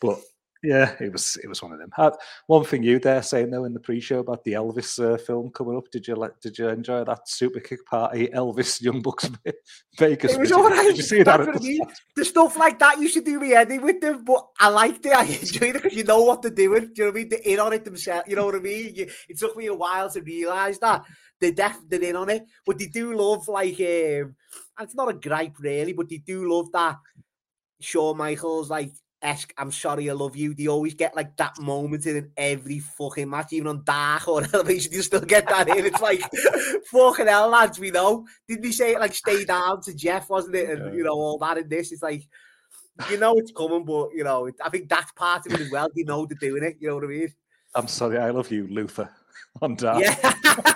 but 0.00 0.18
Yeah, 0.66 0.96
it 0.98 1.12
was 1.12 1.38
it 1.44 1.46
was 1.46 1.62
one 1.62 1.72
of 1.72 1.78
them. 1.78 1.92
Uh, 1.96 2.10
one 2.48 2.64
thing 2.64 2.82
you 2.82 2.98
there 2.98 3.22
saying 3.22 3.50
though 3.50 3.66
in 3.66 3.72
the 3.72 3.78
pre-show 3.78 4.18
about 4.18 4.42
the 4.42 4.54
Elvis 4.54 4.98
uh, 4.98 5.16
film 5.16 5.50
coming 5.50 5.76
up, 5.76 5.88
did 5.92 6.08
you 6.08 6.16
let 6.16 6.40
did 6.40 6.58
you 6.58 6.68
enjoy 6.68 7.04
that 7.04 7.28
super 7.28 7.60
kick 7.60 7.86
party 7.86 8.26
Elvis 8.34 8.82
Young 8.82 9.00
Bucks 9.00 9.30
Vegas? 9.98 10.34
It 10.34 10.40
was 10.40 10.50
all 10.50 10.68
right. 10.68 10.88
Did 10.88 10.96
you 10.96 11.04
see 11.04 11.22
that? 11.22 11.24
That's 11.24 11.40
at 11.42 11.46
what 11.46 11.56
I 11.56 11.58
the 11.58 11.68
mean. 11.68 11.86
The 12.16 12.24
stuff 12.24 12.56
like 12.56 12.80
that 12.80 12.98
you 12.98 13.06
should 13.06 13.24
do 13.24 13.38
me 13.38 13.54
any 13.54 13.78
with 13.78 14.00
them, 14.00 14.24
but 14.24 14.44
I 14.58 14.68
liked 14.68 15.06
it. 15.06 15.12
I 15.12 15.22
enjoyed 15.40 15.76
it 15.76 15.82
because 15.84 15.96
you 15.96 16.02
know 16.02 16.22
what 16.22 16.42
they're 16.42 16.50
doing. 16.50 16.86
Do 16.86 16.92
you 16.96 17.04
know 17.04 17.10
what 17.12 17.14
I 17.14 17.18
mean? 17.20 17.28
They're 17.28 17.40
in 17.44 17.60
on 17.60 17.72
it 17.72 17.84
themselves. 17.84 18.28
You 18.28 18.34
know 18.34 18.46
what 18.46 18.56
I 18.56 18.58
mean? 18.58 18.92
You, 18.92 19.06
it 19.28 19.38
took 19.38 19.56
me 19.56 19.66
a 19.66 19.74
while 19.74 20.10
to 20.10 20.20
realise 20.20 20.78
that 20.78 21.04
they're 21.40 21.52
definitely 21.52 22.08
in 22.08 22.16
on 22.16 22.28
it, 22.30 22.44
but 22.66 22.76
they 22.76 22.86
do 22.86 23.16
love 23.16 23.46
like 23.46 23.78
um, 23.78 24.34
it's 24.80 24.96
not 24.96 25.10
a 25.10 25.14
gripe 25.14 25.60
really, 25.60 25.92
but 25.92 26.08
they 26.08 26.18
do 26.18 26.52
love 26.52 26.72
that 26.72 26.96
Shawn 27.80 28.16
Michaels 28.16 28.68
like 28.68 28.90
esque. 29.26 29.52
I'm 29.58 29.72
sorry, 29.72 30.08
I 30.08 30.12
love 30.12 30.36
you. 30.36 30.54
They 30.54 30.68
always 30.68 30.94
get 30.94 31.16
like 31.16 31.36
that 31.36 31.58
moment 31.60 32.06
in 32.06 32.30
every 32.36 32.78
fucking 32.78 33.28
match, 33.28 33.52
even 33.52 33.66
on 33.66 33.82
Dark 33.84 34.28
or 34.28 34.42
Elevation. 34.54 34.92
You 34.92 35.02
still 35.02 35.20
get 35.20 35.48
that 35.48 35.68
in. 35.68 35.84
It's 35.84 36.00
like 36.00 36.22
fucking 36.90 37.26
hell, 37.26 37.48
lads. 37.48 37.78
We 37.78 37.90
know. 37.90 38.26
Didn't 38.48 38.64
he 38.64 38.72
say 38.72 38.92
it 38.92 39.00
like 39.00 39.14
stay 39.14 39.44
down 39.44 39.82
to 39.82 39.94
Jeff, 39.94 40.30
wasn't 40.30 40.54
it? 40.54 40.70
And 40.70 40.96
you 40.96 41.04
know 41.04 41.14
all 41.14 41.38
that 41.38 41.58
in 41.58 41.68
this. 41.68 41.92
It's 41.92 42.02
like 42.02 42.26
you 43.10 43.18
know 43.18 43.34
it's 43.36 43.52
coming, 43.52 43.84
but 43.84 44.10
you 44.14 44.24
know 44.24 44.48
I 44.64 44.70
think 44.70 44.88
that's 44.88 45.12
part 45.12 45.46
of 45.46 45.52
it 45.52 45.60
as 45.60 45.70
well. 45.70 45.88
You 45.94 46.04
know 46.04 46.26
they're 46.26 46.38
doing 46.38 46.62
it. 46.62 46.76
You 46.78 46.88
know 46.88 46.94
what 46.94 47.04
I 47.04 47.08
mean? 47.08 47.34
I'm 47.74 47.88
sorry, 47.88 48.18
I 48.18 48.30
love 48.30 48.50
you, 48.50 48.66
Luther. 48.68 49.10
On 49.62 49.74
Dark. 49.74 50.02
Yeah. 50.02 50.74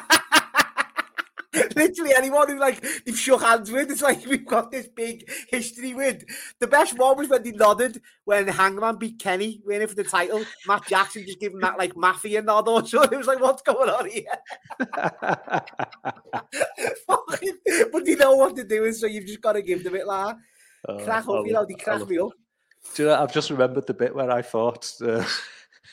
Literally 1.81 2.13
anyone 2.15 2.49
who 2.49 2.59
like 2.59 2.83
they've 3.05 3.19
shook 3.19 3.43
hands 3.43 3.71
with, 3.71 3.91
it's 3.91 4.03
like 4.03 4.27
we've 4.27 4.47
got 4.47 4.71
this 4.71 4.89
big 4.89 5.31
history 5.49 5.95
with. 5.95 6.25
The 6.59 6.67
best 6.67 6.99
one 6.99 7.17
was 7.17 7.29
when 7.29 7.43
they 7.43 7.53
nodded 7.53 8.01
when 8.25 8.47
Hangman 8.49 8.97
beat 8.97 9.19
Kenny 9.19 9.63
winning 9.65 9.89
for 9.89 9.95
the 9.95 10.05
title. 10.05 10.45
Matt 10.67 10.87
Jackson 10.87 11.25
just 11.25 11.41
giving 11.41 11.61
that 11.61 11.79
like 11.79 11.97
mafia 11.97 12.43
nod 12.43 12.69
or 12.69 12.87
so. 12.87 13.03
It 13.03 13.17
was 13.17 13.27
like, 13.27 13.41
what's 13.41 13.63
going 13.63 13.89
on 13.89 14.09
here? 14.09 14.25
But 17.93 18.07
you 18.07 18.17
know 18.17 18.37
what 18.37 18.57
they're 18.57 18.65
doing, 18.65 18.93
so 18.93 19.07
you've 19.07 19.27
just 19.27 19.41
got 19.41 19.53
to 19.53 19.63
give 19.63 19.85
them 19.85 19.95
it 19.95 20.07
like 20.07 20.37
Oh, 20.89 21.05
crack 21.05 21.29
up, 21.29 21.47
you 21.47 21.53
know, 21.53 21.65
they 21.67 21.75
crack 21.75 22.01
love 22.01 22.09
me 22.09 22.19
up. 22.19 22.31
Do 22.95 23.03
you 23.03 23.09
know, 23.09 23.23
I've 23.23 23.33
just 23.33 23.51
remembered 23.51 23.87
the 23.87 23.95
bit 23.95 24.15
where 24.15 24.31
I 24.31 24.43
thought. 24.43 24.91
Uh, 25.03 25.25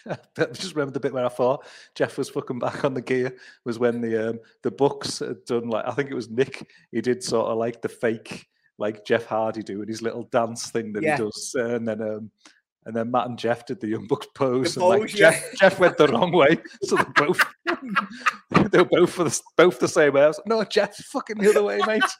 I've 0.37 0.53
just 0.53 0.75
remembered 0.75 0.93
the 0.93 0.99
bit 0.99 1.13
where 1.13 1.25
I 1.25 1.29
thought 1.29 1.65
Jeff 1.95 2.17
was 2.17 2.29
fucking 2.29 2.59
back 2.59 2.83
on 2.85 2.93
the 2.93 3.01
gear 3.01 3.35
was 3.65 3.79
when 3.79 4.01
the 4.01 4.29
um, 4.31 4.39
the 4.63 4.71
Bucks 4.71 5.19
had 5.19 5.43
done 5.45 5.69
like 5.69 5.85
I 5.87 5.91
think 5.91 6.09
it 6.09 6.15
was 6.15 6.29
Nick. 6.29 6.69
He 6.91 7.01
did 7.01 7.23
sort 7.23 7.47
of 7.47 7.57
like 7.57 7.81
the 7.81 7.89
fake 7.89 8.47
like 8.77 9.05
Jeff 9.05 9.25
Hardy 9.25 9.63
doing 9.63 9.87
his 9.87 10.01
little 10.01 10.23
dance 10.23 10.69
thing 10.69 10.93
that 10.93 11.03
Yeah. 11.03 11.17
he 11.17 11.23
does, 11.23 11.55
uh, 11.57 11.75
and 11.75 11.87
then 11.87 12.01
um, 12.01 12.31
and 12.85 12.95
then 12.95 13.11
Matt 13.11 13.27
and 13.27 13.37
Jeff 13.37 13.65
did 13.65 13.81
the 13.81 13.87
Young 13.87 14.07
Bucks 14.07 14.27
pose, 14.33 14.75
The 14.75 14.81
and 14.85 15.01
like 15.01 15.13
yeah. 15.13 15.31
Jeff 15.31 15.53
Jeff 15.59 15.79
went 15.79 15.97
the 15.97 16.07
wrong 16.07 16.31
way, 16.31 16.57
so 16.83 16.95
they 16.95 17.03
both 17.15 17.43
they 18.71 18.77
were 18.77 18.85
both 18.85 19.13
for 19.13 19.23
the 19.25 19.41
both 19.57 19.79
the 19.79 19.87
same 19.87 20.13
way. 20.13 20.23
I 20.23 20.27
was 20.27 20.37
like, 20.37 20.47
no, 20.47 20.63
Jeff, 20.63 20.95
fucking 20.95 21.37
the 21.37 21.49
other 21.49 21.63
way, 21.63 21.79
mate. 21.87 22.03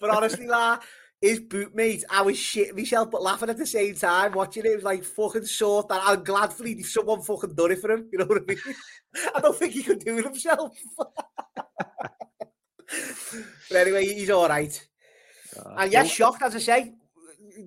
But 0.00 0.10
honestly, 0.10 0.46
la, 0.46 0.78
his 1.22 1.40
bootmate, 1.40 2.02
I 2.10 2.22
was 2.22 2.36
shitting 2.36 2.76
myself 2.76 3.12
but 3.12 3.22
laughing 3.22 3.48
at 3.48 3.56
the 3.56 3.64
same 3.64 3.94
time 3.94 4.32
watching 4.32 4.64
it. 4.64 4.72
It 4.72 4.74
was 4.74 4.84
like 4.84 5.04
fucking 5.04 5.44
sort 5.44 5.88
that. 5.88 6.02
I'm 6.04 6.24
glad 6.24 6.52
for 6.52 6.66
if 6.66 6.90
someone 6.90 7.22
fucking 7.22 7.54
done 7.54 7.70
it 7.70 7.80
for 7.80 7.92
him. 7.92 8.08
You 8.12 8.18
know 8.18 8.24
what 8.24 8.42
I 8.42 8.44
mean? 8.44 8.58
I 9.36 9.40
don't 9.40 9.56
think 9.56 9.72
he 9.72 9.84
could 9.84 10.00
do 10.00 10.18
it 10.18 10.24
himself. 10.24 10.76
but 10.98 11.16
anyway, 13.72 14.04
he's 14.04 14.30
all 14.30 14.48
right. 14.48 14.88
Uh, 15.56 15.76
And 15.78 15.92
yes, 15.92 16.10
shocked 16.10 16.42
as 16.42 16.56
I 16.56 16.58
say, 16.58 16.94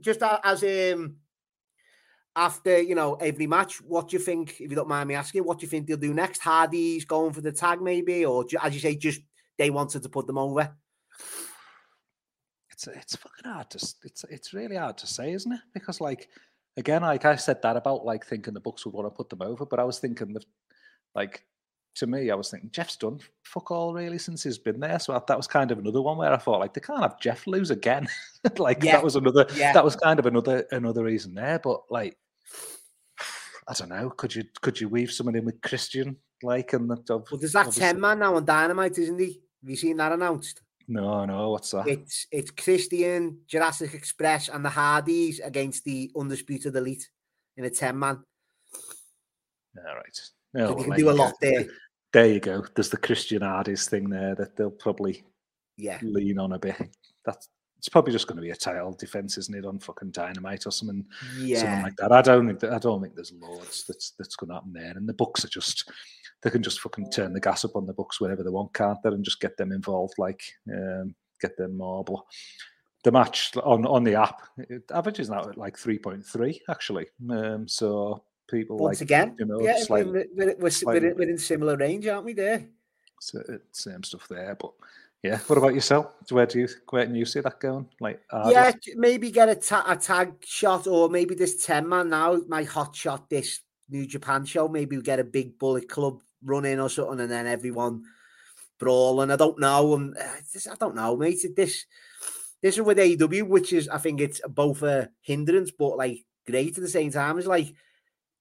just 0.02 0.22
as 0.22 0.64
um 0.64 1.16
after 2.36 2.82
you 2.82 2.96
know 2.96 3.16
every 3.16 3.48
match, 3.48 3.82
what 3.82 4.10
do 4.10 4.18
you 4.18 4.22
think? 4.22 4.60
If 4.60 4.70
you 4.70 4.76
don't 4.76 4.90
mind 4.90 5.08
me 5.08 5.16
asking, 5.16 5.46
what 5.46 5.60
do 5.60 5.66
you 5.66 5.70
think 5.70 5.88
they'll 5.88 5.96
do 5.96 6.14
next? 6.14 6.42
Hardy's 6.42 7.06
going 7.06 7.32
for 7.32 7.40
the 7.40 7.54
tag, 7.54 7.82
maybe, 7.82 8.26
or 8.26 8.44
as 8.62 8.74
you 8.74 8.82
say, 8.82 8.98
just 8.98 9.22
they 9.58 9.70
wanted 9.70 10.04
to 10.04 10.10
put 10.10 10.28
them 10.28 10.38
over. 10.38 10.76
It's 12.76 12.88
it's 12.88 13.16
fucking 13.16 13.50
hard 13.50 13.70
to 13.70 13.78
it's 14.04 14.26
it's 14.30 14.54
really 14.54 14.76
hard 14.76 14.98
to 14.98 15.08
say, 15.08 15.32
isn't 15.32 15.52
it? 15.54 15.62
Because 15.74 16.02
like 16.02 16.28
again, 16.76 17.04
like 17.04 17.24
I 17.24 17.38
said 17.38 17.62
that 17.62 17.78
about 17.78 18.04
like 18.04 18.26
thinking 18.26 18.54
the 18.54 18.60
Bucks 18.60 18.86
would 18.86 18.94
want 18.94 19.06
to 19.08 19.12
put 19.16 19.30
them 19.30 19.42
over, 19.42 19.66
but 19.66 19.80
I 19.80 19.86
was 19.86 20.00
thinking 20.00 20.34
that 20.34 20.44
like 21.16 21.46
to 21.96 22.08
me, 22.08 22.30
I 22.30 22.36
was 22.36 22.52
thinking 22.52 22.70
Jeff's 22.72 22.98
done 22.98 23.20
fuck 23.44 23.72
all 23.72 23.94
really 23.94 24.18
since 24.18 24.44
he's 24.44 24.58
been 24.58 24.82
there. 24.82 25.00
So 25.00 25.14
I, 25.16 25.22
that 25.26 25.38
was 25.38 25.48
kind 25.48 25.72
of 25.72 25.80
another 25.80 26.02
one 26.02 26.18
where 26.18 26.34
I 26.34 26.38
thought 26.38 26.60
like 26.60 26.74
they 26.74 26.82
can't 26.82 27.02
have 27.02 27.18
Jeff 27.22 27.48
lose 27.48 27.72
again. 27.72 28.10
like 28.58 28.84
Yeah, 28.84 28.98
that 28.98 29.04
was 29.06 29.16
another 29.16 29.46
yeah. 29.56 29.72
that 29.72 29.86
was 29.86 29.96
kind 29.96 30.20
of 30.20 30.26
another 30.26 30.66
another 30.74 31.06
reason 31.06 31.34
there. 31.34 31.60
But 31.60 31.80
like 31.90 32.18
I 33.70 33.74
don't 33.74 33.88
know, 33.88 34.10
could 34.10 34.36
you 34.36 34.44
could 34.62 34.82
you 34.82 34.90
weave 34.90 35.12
someone 35.14 35.38
in 35.38 35.46
with 35.46 35.62
Christian 35.62 36.18
like 36.44 36.74
and 36.74 36.90
that 36.90 37.10
ob- 37.10 37.28
Well, 37.32 37.40
there's 37.40 37.54
that 37.54 37.60
obviously- 37.68 37.84
ten 37.84 38.02
man 38.02 38.20
now 38.20 38.36
on 38.36 38.44
Dynamite, 38.44 38.98
isn't 38.98 39.18
he? 39.18 39.40
Have 39.62 39.70
you 39.70 39.78
seen 39.78 39.96
that 39.96 40.12
announced? 40.12 40.62
No, 40.88 41.26
no, 41.26 41.50
what's 41.52 41.72
that? 41.72 41.88
It's 41.88 42.28
it's 42.32 42.52
Christian, 42.52 43.40
Jurassic 43.48 43.94
Express, 43.94 44.50
and 44.50 44.64
the 44.64 44.70
Hardys 44.70 45.40
against 45.40 45.84
the 45.84 46.12
Undisputed 46.16 46.76
Elite 46.76 47.10
in 47.58 47.66
a 47.66 47.70
ten 47.70 47.98
man. 47.98 48.24
All 49.78 49.96
right. 49.96 50.16
So 50.16 50.30
Oh, 50.58 50.70
you 50.70 50.76
can 50.76 50.90
there 50.92 50.98
do 51.00 51.10
a 51.10 51.12
you 51.12 51.18
go. 51.18 51.24
lot 51.24 51.34
there. 51.42 51.66
There 52.14 52.28
you 52.28 52.40
go. 52.40 52.64
There's 52.76 52.90
the 52.90 52.98
Christian 52.98 53.42
Hardys 53.42 53.90
thing 53.90 54.10
there 54.10 54.36
that 54.36 54.56
they'll 54.56 54.72
probably 54.72 55.24
Yeah, 55.76 56.00
lean 56.02 56.40
on 56.40 56.54
a 56.54 56.60
bit. 56.60 56.78
That's 57.26 57.50
it's 57.86 57.92
probably 57.92 58.12
just 58.12 58.26
going 58.26 58.38
to 58.38 58.42
be 58.42 58.50
a 58.50 58.56
title 58.56 58.94
defense, 58.94 59.38
isn't 59.38 59.56
it, 59.56 59.64
on 59.64 59.78
fucking 59.78 60.10
dynamite 60.10 60.66
or 60.66 60.72
something, 60.72 61.06
something 61.60 61.84
like 61.84 61.96
that. 61.98 62.12
I 62.12 62.24
don't 62.24 62.48
think 62.48 62.60
that, 62.62 62.74
I 62.74 62.80
don't 62.80 63.00
think 63.00 63.14
there's 63.14 63.32
loads 63.40 63.84
that's 63.88 64.14
that's 64.18 64.36
going 64.36 64.48
to 64.48 64.56
happen 64.56 64.74
there. 64.74 64.94
And 64.96 65.08
the 65.08 65.14
Bucks 65.14 65.46
are 65.46 65.50
just 65.50 65.92
they 66.42 66.50
can 66.50 66.64
just 66.64 66.80
fucking 66.80 67.12
turn 67.12 67.32
the 67.32 67.40
gas 67.40 67.64
up 67.64 67.76
on 67.76 67.86
the 67.86 67.94
Bucks 67.94 68.20
whenever 68.20 68.42
they 68.42 68.50
want, 68.50 68.74
can't 68.74 68.98
they? 69.04 69.10
And 69.10 69.24
just 69.24 69.40
get 69.40 69.56
them 69.56 69.72
involved, 69.72 70.16
like 70.18 70.42
um, 70.74 71.14
get 71.40 71.56
them 71.58 71.78
more. 71.78 72.04
But 72.04 72.24
the 73.04 73.12
match 73.12 73.56
on 73.58 73.86
on 73.86 74.04
the 74.04 74.16
app 74.16 74.42
it 74.58 74.82
averages 74.92 75.30
now 75.30 75.48
at 75.48 75.56
like 75.56 75.78
three 75.78 76.00
point 76.00 76.26
three 76.26 76.60
actually. 76.68 77.06
Um, 77.30 77.68
so 77.68 78.24
people 78.50 78.78
Once 78.78 79.00
like 79.00 79.06
again, 79.06 79.36
you 79.38 79.46
know, 79.46 79.62
yeah, 79.62 79.78
slightly- 79.84 80.12
we're, 80.12 80.46
we're, 80.48 80.56
we're, 80.58 80.70
slightly- 80.72 81.10
we're, 81.10 81.16
we're 81.18 81.30
in 81.30 81.38
similar 81.38 81.78
range, 81.78 82.08
aren't 82.08 82.26
we? 82.26 82.34
There. 82.34 82.66
So 83.22 83.44
it's 83.48 83.84
same 83.84 84.02
stuff 84.02 84.28
there, 84.28 84.58
but 84.60 84.72
yeah. 85.24 85.40
What 85.48 85.58
about 85.58 85.74
yourself? 85.74 86.14
Where 86.30 86.46
do 86.46 86.60
you 86.60 86.68
where 86.90 87.06
can 87.06 87.16
you 87.16 87.26
see 87.26 87.40
that 87.40 87.60
going? 87.60 87.88
Like, 88.00 88.22
Hardys? 88.30 88.54
Yeah, 88.54 88.72
j- 88.72 88.94
maybe 88.96 89.32
get 89.32 89.50
a, 89.50 89.56
ta- 89.56 89.86
a 89.88 89.96
tag 89.96 90.34
shot, 90.46 90.88
or 90.88 91.10
maybe 91.10 91.36
this 91.36 91.66
10 91.66 91.88
man 91.90 92.10
now, 92.10 92.40
my 92.48 92.64
hot 92.64 92.96
shot, 92.96 93.30
this 93.30 93.62
New 93.90 94.06
Japan 94.06 94.46
show. 94.46 94.68
Maybe 94.68 94.98
we 94.98 95.04
get 95.04 95.20
a 95.20 95.24
big 95.24 95.58
bullet 95.58 95.90
club 95.90 96.22
run 96.44 96.66
in 96.66 96.80
or 96.80 96.90
something, 96.90 97.20
and 97.20 97.32
then 97.32 97.48
everyone 97.48 98.04
brawling. 98.80 99.32
I 99.32 99.36
don't 99.36 99.60
know. 99.60 99.96
And 99.96 100.18
uh, 100.18 100.72
I 100.72 100.76
don't 100.80 100.96
know, 100.96 101.16
mate. 101.16 101.46
This 101.56 101.86
this 102.62 102.76
is 102.76 102.82
with 102.82 102.98
AEW, 102.98 103.48
which 103.48 103.74
is, 103.74 103.88
I 103.90 103.98
think 103.98 104.22
it's 104.22 104.42
both 104.48 104.82
a 104.84 105.10
hindrance, 105.22 105.72
but 105.72 105.98
like 105.98 106.26
great 106.48 106.78
at 106.78 106.84
the 106.84 106.90
same 106.90 107.12
time. 107.12 107.38
It's 107.38 107.48
like 107.48 107.74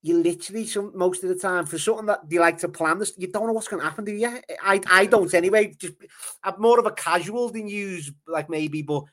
you 0.05 0.23
literally 0.23 0.67
some 0.67 0.93
most 0.95 1.23
of 1.23 1.31
the 1.31 1.35
time 1.35 1.65
for 1.65 1.79
something 1.79 2.05
that 2.05 2.21
you 2.29 2.39
like 2.39 2.59
to 2.59 2.69
plan 2.69 2.99
this, 2.99 3.15
you 3.17 3.27
don't 3.27 3.47
know 3.47 3.55
what's 3.55 3.69
going 3.69 3.83
to 3.83 3.89
happen, 3.89 4.05
do 4.05 4.13
you? 4.13 4.39
I 4.63 4.79
I 4.87 5.07
don't 5.07 5.33
anyway. 5.33 5.75
Just 5.79 5.95
I'm 6.43 6.61
more 6.61 6.79
of 6.79 6.85
a 6.85 6.91
casual 6.91 7.49
than 7.49 7.69
use 7.69 8.13
like 8.29 8.51
maybe, 8.51 8.83
but 8.83 9.05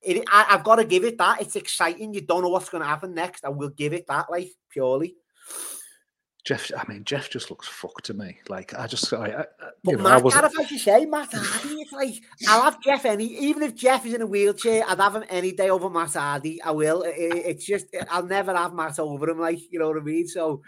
it, 0.00 0.22
I, 0.30 0.46
I've 0.50 0.62
got 0.62 0.76
to 0.76 0.84
give 0.84 1.02
it 1.02 1.18
that. 1.18 1.42
It's 1.42 1.56
exciting. 1.56 2.14
You 2.14 2.20
don't 2.20 2.42
know 2.42 2.50
what's 2.50 2.68
going 2.68 2.82
to 2.82 2.88
happen 2.88 3.14
next. 3.14 3.44
I 3.44 3.48
will 3.48 3.70
give 3.70 3.92
it 3.92 4.06
that, 4.06 4.30
like 4.30 4.52
purely. 4.70 5.16
Jeff. 6.44 6.70
I 6.76 6.84
mean, 6.90 7.04
Jeff 7.04 7.30
just 7.30 7.50
looks 7.50 7.68
fucked 7.68 8.04
to 8.06 8.14
me. 8.14 8.38
Like, 8.48 8.74
I 8.74 8.86
just, 8.86 9.12
I, 9.12 9.26
I 9.26 9.44
But 9.84 9.92
you 9.92 9.96
know, 9.98 10.06
I 10.06 10.16
was. 10.16 10.34
As 10.34 10.70
you 10.70 10.78
say, 10.78 11.04
Matt 11.06 11.28
Hardy, 11.32 11.74
it's 11.82 11.92
like 11.92 12.14
I'll 12.48 12.62
have 12.62 12.82
Jeff 12.82 13.04
any, 13.04 13.26
even 13.26 13.62
if 13.62 13.74
Jeff 13.74 14.04
is 14.06 14.14
in 14.14 14.22
a 14.22 14.26
wheelchair, 14.26 14.82
I'd 14.88 14.98
have 14.98 15.14
him 15.14 15.24
any 15.30 15.52
day 15.52 15.70
over 15.70 15.88
Matt 15.88 16.14
Hardy. 16.14 16.60
I 16.62 16.72
will. 16.72 17.02
It- 17.02 17.14
it- 17.16 17.46
it's 17.46 17.64
just 17.64 17.86
I'll 18.10 18.26
never 18.26 18.54
have 18.56 18.74
Matt 18.74 18.98
over 18.98 19.28
him, 19.30 19.38
like 19.38 19.60
you 19.70 19.78
know 19.78 19.88
what 19.88 19.98
I 19.98 20.00
mean. 20.00 20.26
So 20.26 20.62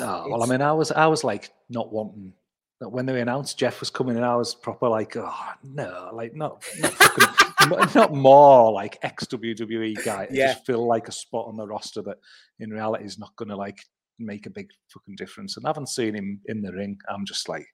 Oh, 0.00 0.28
well, 0.30 0.42
I 0.42 0.46
mean, 0.46 0.60
I 0.62 0.72
was, 0.72 0.92
I 0.92 1.06
was 1.06 1.24
like 1.24 1.50
not 1.68 1.92
wanting. 1.92 2.32
that 2.80 2.88
When 2.88 3.04
they 3.06 3.20
announced 3.20 3.58
Jeff 3.58 3.80
was 3.80 3.90
coming 3.90 4.16
in, 4.16 4.22
I 4.22 4.36
was 4.36 4.54
proper 4.54 4.88
like, 4.88 5.16
oh 5.16 5.34
no, 5.64 6.10
like 6.12 6.34
not, 6.36 6.64
not, 6.78 6.92
fucking, 6.92 7.94
not- 8.00 8.14
more 8.14 8.70
like 8.72 8.98
ex 9.02 9.24
WWE 9.24 10.04
guy. 10.04 10.26
to 10.26 10.34
Yeah. 10.34 10.52
Just 10.52 10.66
feel 10.66 10.86
like 10.86 11.08
a 11.08 11.12
spot 11.12 11.46
on 11.48 11.56
the 11.56 11.66
roster 11.66 12.02
that 12.02 12.18
in 12.60 12.70
reality 12.70 13.04
is 13.04 13.18
not 13.18 13.34
going 13.36 13.48
to 13.48 13.56
like 13.56 13.84
make 14.18 14.46
a 14.46 14.50
big 14.50 14.68
fucking 14.92 15.16
difference. 15.16 15.56
And 15.56 15.66
I 15.66 15.70
haven't 15.70 15.88
seen 15.88 16.14
him 16.14 16.40
in 16.46 16.62
the 16.62 16.72
ring. 16.72 16.98
I'm 17.08 17.24
just 17.24 17.48
like, 17.48 17.66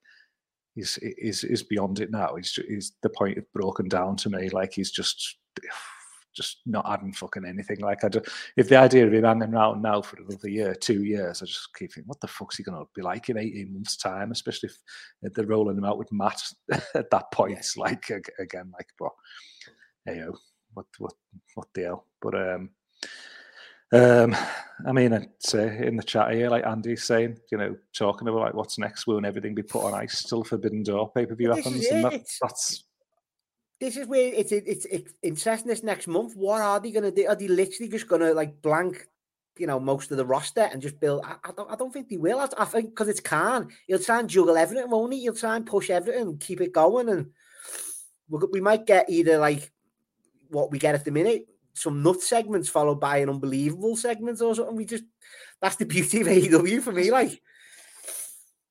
he's 0.75 0.99
he's, 1.19 1.43
he's 1.43 1.63
beyond 1.63 2.01
it 2.01 2.11
now. 2.11 2.35
He's 2.37 2.59
he's 2.69 2.93
the 3.03 3.11
point 3.11 3.39
of 3.39 3.53
broken 3.53 3.89
down 3.89 4.17
to 4.17 4.31
me. 4.31 4.49
Like 4.51 4.73
he's 4.73 4.91
just 4.91 5.39
just 6.35 6.63
not 6.67 6.85
adding 6.91 7.13
fucking 7.13 7.45
anything. 7.47 7.79
Like 7.79 8.03
I 8.05 8.09
do, 8.09 8.21
if 8.57 8.69
the 8.69 8.77
idea 8.77 9.07
of 9.07 9.15
him 9.15 9.23
hanging 9.23 9.55
around 9.55 9.83
now 9.83 10.03
for 10.03 10.17
another 10.17 10.49
year, 10.49 10.75
two 10.75 11.05
years, 11.05 11.41
I 11.41 11.47
just 11.47 11.73
keep 11.77 11.93
thinking, 11.93 12.09
what 12.09 12.21
the 12.21 12.27
fuck's 12.27 12.57
he 12.57 12.65
gonna 12.65 12.85
be 12.95 13.03
like 13.03 13.29
in 13.29 13.39
eighteen 13.39 13.73
months' 13.73 13.97
time? 13.97 14.33
Especially 14.33 14.71
if 15.23 15.33
they're 15.33 15.47
rolling 15.47 15.79
him 15.79 15.85
out 15.85 15.99
with 15.99 16.13
Matt 16.13 16.43
at 16.95 17.11
that 17.11 17.31
point. 17.33 17.59
It's 17.59 17.77
like 17.77 18.11
again, 18.39 18.73
like, 18.73 18.89
but 18.99 19.13
hey, 20.07 20.19
yo, 20.19 20.35
what 20.75 20.87
what 20.99 21.13
what 21.55 21.69
the 21.75 21.83
hell? 21.83 22.07
But 22.21 22.35
um, 22.35 22.71
Um, 23.93 24.35
I 24.87 24.93
mean, 24.93 25.13
I'd 25.13 25.29
say 25.39 25.87
in 25.87 25.97
the 25.97 26.03
chat 26.03 26.33
here, 26.33 26.51
like 26.51 26.67
Andy's 26.67 27.05
saying, 27.05 27.39
you 27.53 27.59
know, 27.59 27.77
talking 27.93 28.27
about 28.27 28.41
like 28.41 28.55
what's 28.55 28.79
next, 28.79 29.07
won't 29.07 29.27
everything 29.27 29.55
be 29.55 29.63
put 29.63 29.85
on 29.85 29.95
ice 29.95 30.23
till 30.25 30.43
Forbidden 30.43 30.83
Door 30.83 31.13
pay 31.13 31.27
per 31.27 31.35
view 31.35 31.53
happens? 31.53 31.87
And 31.87 32.05
that, 32.05 32.25
that's 32.43 32.85
this 33.81 33.97
is 33.97 34.07
where 34.07 34.33
it's, 34.33 34.51
it's 34.51 34.87
it's 34.87 35.13
interesting. 35.23 35.69
This 35.69 35.83
next 35.83 36.07
month, 36.07 36.35
what 36.37 36.61
are 36.61 36.81
they 36.81 36.91
going 36.91 37.05
to 37.05 37.11
do? 37.11 37.27
Are 37.29 37.37
they 37.37 37.49
literally 37.49 37.91
just 37.91 38.09
going 38.09 38.23
to 38.23 38.33
like 38.33 38.63
blank, 38.63 39.07
you 39.59 39.67
know, 39.67 39.79
most 39.79 40.11
of 40.11 40.17
the 40.17 40.27
roster 40.27 40.63
and 40.63 40.83
just 40.83 40.99
build? 40.99 41.23
I, 41.25 41.37
I 41.45 41.53
don't, 41.57 41.71
I 41.71 41.77
don't 41.77 41.93
think 41.93 42.09
they 42.09 42.17
will. 42.17 42.41
I, 42.41 42.49
I 42.59 42.65
think 42.65 42.91
because 42.91 43.09
it's 43.09 43.21
Khan, 43.21 43.69
he'll 43.87 43.99
try 43.99 44.21
and 44.21 44.29
juggle 44.29 44.57
everything, 44.57 44.91
won't 44.91 45.13
he? 45.13 45.21
He'll 45.21 45.35
try 45.35 45.57
and 45.57 45.67
push 45.67 45.91
everything, 45.91 46.39
keep 46.39 46.61
it 46.61 46.73
going, 46.73 47.09
and 47.09 47.31
we, 48.29 48.41
we 48.53 48.61
might 48.61 48.87
get 48.87 49.11
either 49.11 49.39
like 49.39 49.71
what 50.49 50.71
we 50.71 50.79
get 50.79 50.95
at 50.95 51.05
the 51.05 51.11
minute, 51.11 51.47
some 51.75 52.03
nut 52.03 52.23
segments 52.23 52.69
followed 52.69 53.01
by 53.01 53.19
an 53.19 53.29
unbelievable 53.29 53.97
segment 53.97 54.41
or 54.41 54.55
something. 54.55 54.77
We 54.77 54.85
just 54.85 55.05
that's 55.61 55.77
the 55.77 55.87
beauty 55.87 56.21
of 56.21 56.27
AEW 56.27 56.83
for 56.83 56.93
me. 56.93 57.11
Like 57.11 57.41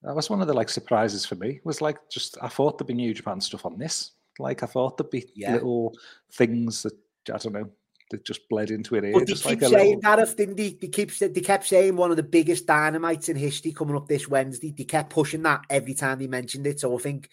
that 0.02 0.14
was 0.14 0.28
one 0.28 0.40
of 0.40 0.48
the 0.48 0.54
like 0.54 0.68
surprises 0.68 1.24
for 1.24 1.36
me. 1.36 1.60
Was 1.64 1.80
like 1.80 1.98
just 2.10 2.36
I 2.42 2.48
thought 2.48 2.78
there'd 2.78 2.88
be 2.88 2.94
New 2.94 3.14
Japan 3.14 3.40
stuff 3.40 3.66
on 3.66 3.78
this. 3.78 4.12
Like 4.38 4.62
I 4.62 4.66
thought 4.66 4.96
there'd 4.96 5.10
be 5.10 5.30
yeah. 5.34 5.54
little 5.54 5.94
things 6.32 6.82
that 6.82 6.94
I 7.32 7.38
don't 7.38 7.52
know 7.52 7.70
that 8.10 8.24
just 8.24 8.48
bled 8.48 8.70
into 8.70 8.94
it. 8.96 9.12
But 9.12 9.26
they 9.26 9.34
keep 9.34 9.44
like 9.44 9.60
saying 9.60 10.00
little... 10.02 10.16
that 10.16 10.36
didn't 10.36 10.56
they? 10.56 10.76
They 10.80 10.88
keep 10.88 11.14
they 11.16 11.40
kept 11.40 11.66
saying 11.66 11.96
one 11.96 12.10
of 12.10 12.16
the 12.16 12.22
biggest 12.22 12.66
dynamites 12.66 13.28
in 13.28 13.36
history 13.36 13.72
coming 13.72 13.96
up 13.96 14.08
this 14.08 14.28
Wednesday. 14.28 14.74
They 14.76 14.84
kept 14.84 15.10
pushing 15.10 15.42
that 15.42 15.62
every 15.70 15.94
time 15.94 16.18
they 16.18 16.26
mentioned 16.26 16.66
it. 16.66 16.80
So 16.80 16.96
I 16.96 17.00
think 17.00 17.28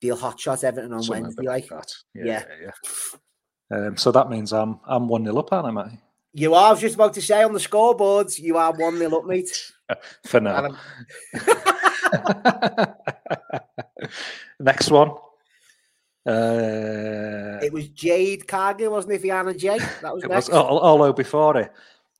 they'll 0.00 0.16
hotshot 0.16 0.64
Everton 0.64 0.92
on 0.92 1.02
Something 1.02 1.24
Wednesday. 1.24 1.46
Like, 1.46 1.68
that. 1.68 1.92
Yeah, 2.14 2.24
yeah. 2.24 2.44
yeah. 2.62 2.70
Um, 3.70 3.96
so 3.96 4.12
that 4.12 4.30
means 4.30 4.52
I'm 4.52 4.80
I'm 4.86 5.08
one 5.08 5.24
nil 5.24 5.38
up, 5.38 5.52
am 5.52 5.78
I? 5.78 5.98
You 6.32 6.54
are. 6.54 6.68
I 6.68 6.70
was 6.72 6.80
just 6.80 6.94
about 6.94 7.14
to 7.14 7.22
say 7.22 7.42
on 7.42 7.52
the 7.52 7.58
scoreboards, 7.58 8.38
you 8.38 8.56
are 8.56 8.72
one 8.72 8.98
nil 8.98 9.16
up, 9.16 9.24
mate. 9.24 9.72
For 10.26 10.40
now. 10.40 10.76
Next 14.60 14.90
one. 14.90 15.12
Uh, 16.26 17.60
it 17.62 17.72
was 17.72 17.88
Jade 17.88 18.48
Cargill, 18.48 18.90
wasn't 18.90 19.14
it, 19.14 19.30
Anna 19.30 19.54
Jay? 19.54 19.78
That 20.02 20.12
was 20.12 20.24
next. 20.24 20.48
Was, 20.48 20.58
although 20.58 21.12
before 21.12 21.56
it, 21.56 21.72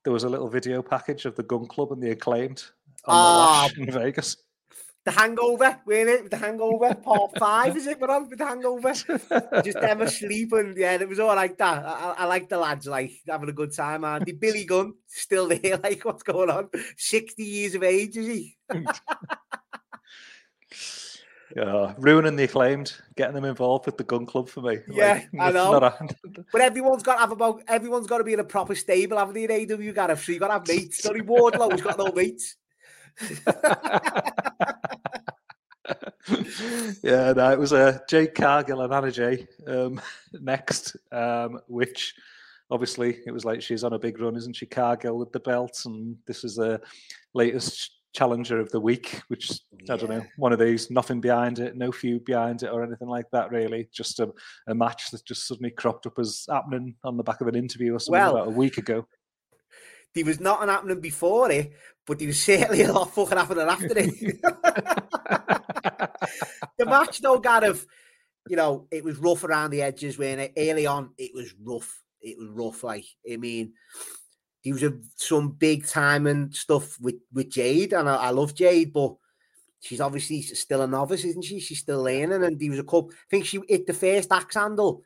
there 0.05 0.13
was 0.13 0.23
a 0.23 0.29
little 0.29 0.49
video 0.49 0.81
package 0.81 1.25
of 1.25 1.35
the 1.35 1.43
Gun 1.43 1.67
Club 1.67 1.91
and 1.91 2.01
the 2.01 2.13
acclaimed 2.13 2.63
on 3.07 3.69
the 3.69 3.81
oh, 3.81 3.83
in 3.83 3.91
Vegas. 3.91 4.37
The 5.07 5.13
Hangover, 5.13 5.79
we're 5.87 6.09
it? 6.09 6.31
The 6.33 6.37
Hangover, 6.37 6.93
part 6.97 7.31
five, 7.39 7.77
is 7.77 7.87
it? 7.87 8.01
We're 8.01 8.11
on 8.11 8.29
with 8.29 8.41
the 8.41 8.45
Hangover. 8.45 8.93
Just 9.63 9.81
them 9.81 10.01
asleep, 10.03 10.53
and 10.53 10.77
yeah, 10.77 10.95
it 10.95 11.09
was 11.09 11.21
all 11.21 11.37
like 11.37 11.57
that. 11.59 11.87
I, 11.87 12.15
I 12.19 12.25
like 12.25 12.49
the 12.49 12.59
lads, 12.59 12.89
like 12.89 13.13
having 13.29 13.49
a 13.49 13.53
good 13.53 13.73
time. 13.73 14.03
And 14.03 14.27
the 14.27 14.33
Billy 14.33 14.65
Gunn 14.65 14.95
still 15.07 15.47
there, 15.47 15.77
like 15.83 16.05
what's 16.05 16.25
going 16.25 16.51
on? 16.51 16.71
Sixty 16.97 17.45
years 17.45 17.77
of 17.77 17.85
age, 17.85 18.17
is 18.17 18.27
he? 18.27 18.57
Yeah, 21.55 21.95
ruining 21.99 22.35
the 22.35 22.43
acclaimed, 22.43 22.93
getting 23.17 23.37
them 23.37 23.45
involved 23.45 23.87
with 23.87 23.97
the 23.97 24.05
gun 24.05 24.27
club 24.27 24.49
for 24.49 24.61
me. 24.61 24.79
Yeah, 24.89 25.23
like, 25.33 25.41
I 25.41 25.51
know. 25.53 25.77
A... 25.77 26.09
but 26.51 26.61
everyone's 26.61 27.05
got 27.05 27.15
to 27.15 27.21
have 27.21 27.31
about 27.31 27.63
everyone's 27.69 28.09
got 28.09 28.19
to 28.19 28.25
be 28.25 28.33
in 28.33 28.41
a 28.41 28.45
proper 28.45 28.75
stable, 28.75 29.19
haven't 29.19 29.35
they? 29.35 29.63
In 29.63 29.73
AW, 29.73 29.93
Gareth, 29.93 30.25
so 30.25 30.33
you 30.33 30.41
got 30.41 30.49
to 30.49 30.55
have 30.55 30.67
mates. 30.67 31.01
Tony 31.01 31.21
Wardlow's 31.21 31.81
got 31.81 31.97
no 31.97 32.11
mates. 32.11 32.57
Yeah, 37.03 37.33
no, 37.33 37.53
it 37.53 37.59
was 37.59 37.73
a 37.73 37.77
uh, 37.77 37.99
Jade 38.09 38.35
Cargill 38.35 38.83
and 38.83 38.93
Anna 38.93 39.11
Jay 39.11 39.47
um, 39.67 40.01
next, 40.33 40.97
um, 41.13 41.61
which 41.69 42.15
obviously 42.71 43.19
it 43.27 43.31
was 43.31 43.45
like 43.45 43.63
she's 43.63 43.85
on 43.85 43.93
a 43.93 43.99
big 43.99 44.21
run, 44.21 44.37
isn't 44.37 44.57
she? 44.57 44.67
Cargill 44.67 45.19
with 45.19 45.33
the 45.33 45.41
belt, 45.41 45.81
and 45.85 46.17
this 46.27 46.45
is 46.45 46.57
the 46.57 46.81
latest 47.35 47.93
challenger 48.17 48.59
of 48.59 48.71
the 48.71 48.81
week, 48.81 49.21
which 49.29 49.51
yeah. 49.85 49.95
I 49.95 49.97
don't 49.99 50.11
know, 50.11 50.25
one 50.39 50.53
of 50.53 50.59
these, 50.59 50.91
nothing 50.91 51.21
behind 51.21 51.59
it, 51.59 51.77
no 51.77 51.93
feud 51.93 52.25
behind 52.25 52.63
it 52.63 52.71
or 52.71 52.83
anything 52.83 53.09
like 53.09 53.27
that, 53.33 53.51
really. 53.51 53.89
Just 53.93 54.21
a, 54.21 54.33
a 54.67 54.75
match 54.75 55.11
that 55.11 55.25
just 55.27 55.47
suddenly 55.47 55.71
cropped 55.71 56.07
up 56.07 56.19
as 56.19 56.47
happening 56.51 56.95
on 57.05 57.17
the 57.17 57.23
back 57.23 57.43
of 57.43 57.47
an 57.47 57.55
interview 57.55 57.95
or 57.95 57.99
something 57.99 58.21
well, 58.21 58.37
about 58.37 58.49
a 58.49 58.57
week 58.57 58.79
ago. 58.79 59.07
There 60.17 60.25
was 60.25 60.41
not 60.41 60.63
an 60.63 60.71
happening 60.71 60.99
before 60.99 61.51
it, 61.51 61.75
but 62.07 62.19
he 62.19 62.27
was 62.27 62.41
certainly 62.41 62.81
a 62.81 62.91
lot 62.91 63.13
fucking 63.13 63.37
happening 63.37 63.69
after 63.69 63.99
it. 63.99 64.41
the 66.79 66.87
match, 66.87 67.21
though, 67.21 67.39
Gareth, 67.39 67.87
you 68.49 68.57
know, 68.57 68.87
it 68.91 69.05
was 69.05 69.19
rough 69.19 69.45
around 69.45 69.73
the 69.73 69.83
edges 69.83 70.17
when 70.17 70.39
it 70.39 70.55
early 70.57 70.87
on, 70.87 71.11
it 71.19 71.33
was 71.35 71.55
rough. 71.63 72.03
It 72.23 72.39
was 72.39 72.49
rough, 72.49 72.83
like, 72.83 73.05
I 73.31 73.37
mean, 73.37 73.75
he 74.63 74.73
was 74.73 74.83
a, 74.83 74.95
some 75.17 75.51
big 75.51 75.87
time 75.87 76.27
and 76.27 76.57
stuff 76.57 76.99
with, 76.99 77.17
with 77.31 77.51
Jade, 77.51 77.93
and 77.93 78.09
I, 78.09 78.17
I, 78.17 78.31
love 78.31 78.55
Jade, 78.55 78.95
but 78.95 79.17
she's 79.81 80.01
obviously 80.01 80.41
still 80.41 80.81
a 80.81 80.87
novice, 80.87 81.25
isn't 81.25 81.45
she? 81.45 81.61
She's 81.61 81.81
still 81.81 82.03
learning, 82.03 82.43
and 82.43 82.59
he 82.59 82.71
was 82.71 82.79
a 82.79 82.85
couple. 82.85 83.11
I 83.13 83.29
think 83.29 83.45
she 83.45 83.61
hit 83.69 83.87
the 83.87 83.93
first 83.93 84.33
axe 84.33 84.55
handle, 84.55 85.03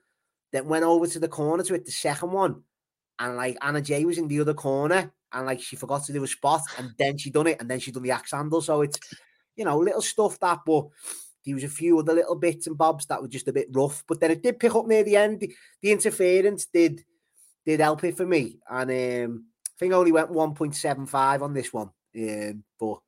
then 0.52 0.68
went 0.68 0.84
over 0.84 1.08
to 1.08 1.18
the 1.18 1.26
corner 1.26 1.64
to 1.64 1.72
hit 1.72 1.84
the 1.84 1.90
second 1.90 2.30
one, 2.30 2.62
and 3.20 3.36
like 3.36 3.56
Anna 3.62 3.80
Jay 3.80 4.04
was 4.04 4.18
in 4.18 4.26
the 4.26 4.40
other 4.40 4.54
corner, 4.54 5.12
and 5.32 5.46
like 5.46 5.60
she 5.60 5.76
forgot 5.76 6.04
to 6.04 6.12
do 6.12 6.24
a 6.24 6.26
spot, 6.26 6.62
and 6.78 6.92
then 6.98 7.16
she 7.16 7.30
done 7.30 7.46
it, 7.46 7.60
and 7.60 7.70
then 7.70 7.78
she 7.78 7.92
done 7.92 8.02
the 8.02 8.10
axe 8.10 8.32
handle. 8.32 8.60
So 8.60 8.82
it's 8.82 8.98
you 9.54 9.64
know 9.64 9.78
little 9.78 10.02
stuff 10.02 10.40
that, 10.40 10.60
but 10.66 10.86
there 11.46 11.54
was 11.54 11.64
a 11.64 11.68
few 11.68 11.98
other 11.98 12.14
little 12.14 12.36
bits 12.36 12.66
and 12.66 12.76
bobs 12.76 13.06
that 13.06 13.22
were 13.22 13.28
just 13.28 13.48
a 13.48 13.52
bit 13.52 13.68
rough, 13.70 14.02
but 14.08 14.18
then 14.18 14.32
it 14.32 14.42
did 14.42 14.58
pick 14.58 14.74
up 14.74 14.86
near 14.86 15.04
the 15.04 15.16
end. 15.16 15.40
The, 15.40 15.54
the 15.80 15.92
interference 15.92 16.66
did 16.66 17.04
did 17.64 17.80
help 17.80 18.02
it 18.02 18.16
for 18.16 18.26
me, 18.26 18.58
and 18.68 18.90
um, 18.90 19.44
think 19.80 19.94
I 19.94 19.96
only 19.96 20.12
went 20.12 20.30
1.75 20.30 21.42
on 21.42 21.54
this 21.54 21.72
one. 21.72 21.90
Um, 22.16 22.62
but 22.78 22.98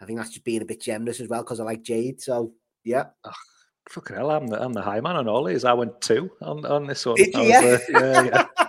I 0.00 0.04
think 0.04 0.18
that's 0.18 0.30
just 0.30 0.44
being 0.44 0.62
a 0.62 0.66
bit 0.66 0.82
generous 0.82 1.20
as 1.20 1.28
well 1.28 1.42
because 1.42 1.60
I 1.60 1.64
like 1.64 1.82
Jade. 1.82 2.20
So 2.20 2.52
yeah. 2.84 3.06
Oh, 3.24 3.32
fucking 3.88 4.16
hell, 4.16 4.30
I'm 4.30 4.48
the, 4.48 4.62
I'm 4.62 4.72
the 4.72 4.82
high 4.82 5.00
man 5.00 5.16
on 5.16 5.28
all 5.28 5.44
these. 5.44 5.64
I 5.64 5.72
went 5.72 6.00
two 6.00 6.30
on, 6.42 6.66
on 6.66 6.86
this 6.86 7.06
one. 7.06 7.16
Did 7.16 7.34
you? 7.34 7.42
Yeah. 7.42 7.78
Uh, 7.94 8.00
yeah, 8.00 8.22
yeah. 8.24 8.64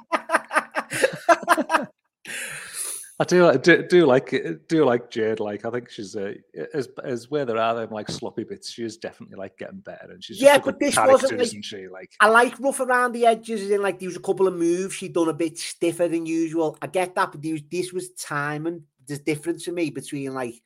I 3.22 3.26
do, 3.26 3.57
do, 3.57 3.86
do 3.86 4.05
like 4.05 4.30
do 4.70 4.86
like 4.86 5.11
Jade. 5.11 5.41
Like 5.41 5.65
I 5.65 5.72
think 5.72 5.89
she's 5.89 6.15
uh, 6.15 6.36
as 6.74 6.88
as 7.03 7.30
where 7.30 7.43
there 7.43 7.57
are 7.57 7.76
them 7.76 7.89
like 7.91 8.09
sloppy 8.09 8.45
bits. 8.45 8.72
She 8.72 8.84
is 8.84 8.95
definitely 8.95 9.36
like 9.36 9.57
getting 9.57 9.80
better, 9.80 10.11
and 10.11 10.24
she's 10.24 10.41
yeah. 10.41 10.57
but 10.57 10.80
this 10.80 10.95
wasn't 10.95 11.38
like, 11.38 11.51
she? 11.61 11.89
Like 11.89 12.13
I 12.22 12.30
like 12.30 12.57
rough 12.61 12.80
around 12.80 13.11
the 13.11 13.26
edges, 13.26 13.70
and 13.70 13.84
like 13.84 13.99
there 13.99 14.07
was 14.07 14.15
a 14.15 14.22
couple 14.22 14.47
of 14.47 14.53
moves 14.55 14.93
she'd 14.93 15.11
done 15.11 15.28
a 15.28 15.34
bit 15.34 15.59
stiffer 15.59 16.07
than 16.07 16.26
usual. 16.26 16.78
I 16.82 16.88
get 16.88 17.13
that, 17.15 17.34
but 17.34 17.43
was, 17.43 17.61
this 17.70 17.91
was 17.91 18.11
timing. 18.11 18.84
There's 19.05 19.20
difference 19.20 19.65
to 19.65 19.74
me 19.74 19.89
between 19.89 20.34
like 20.34 20.61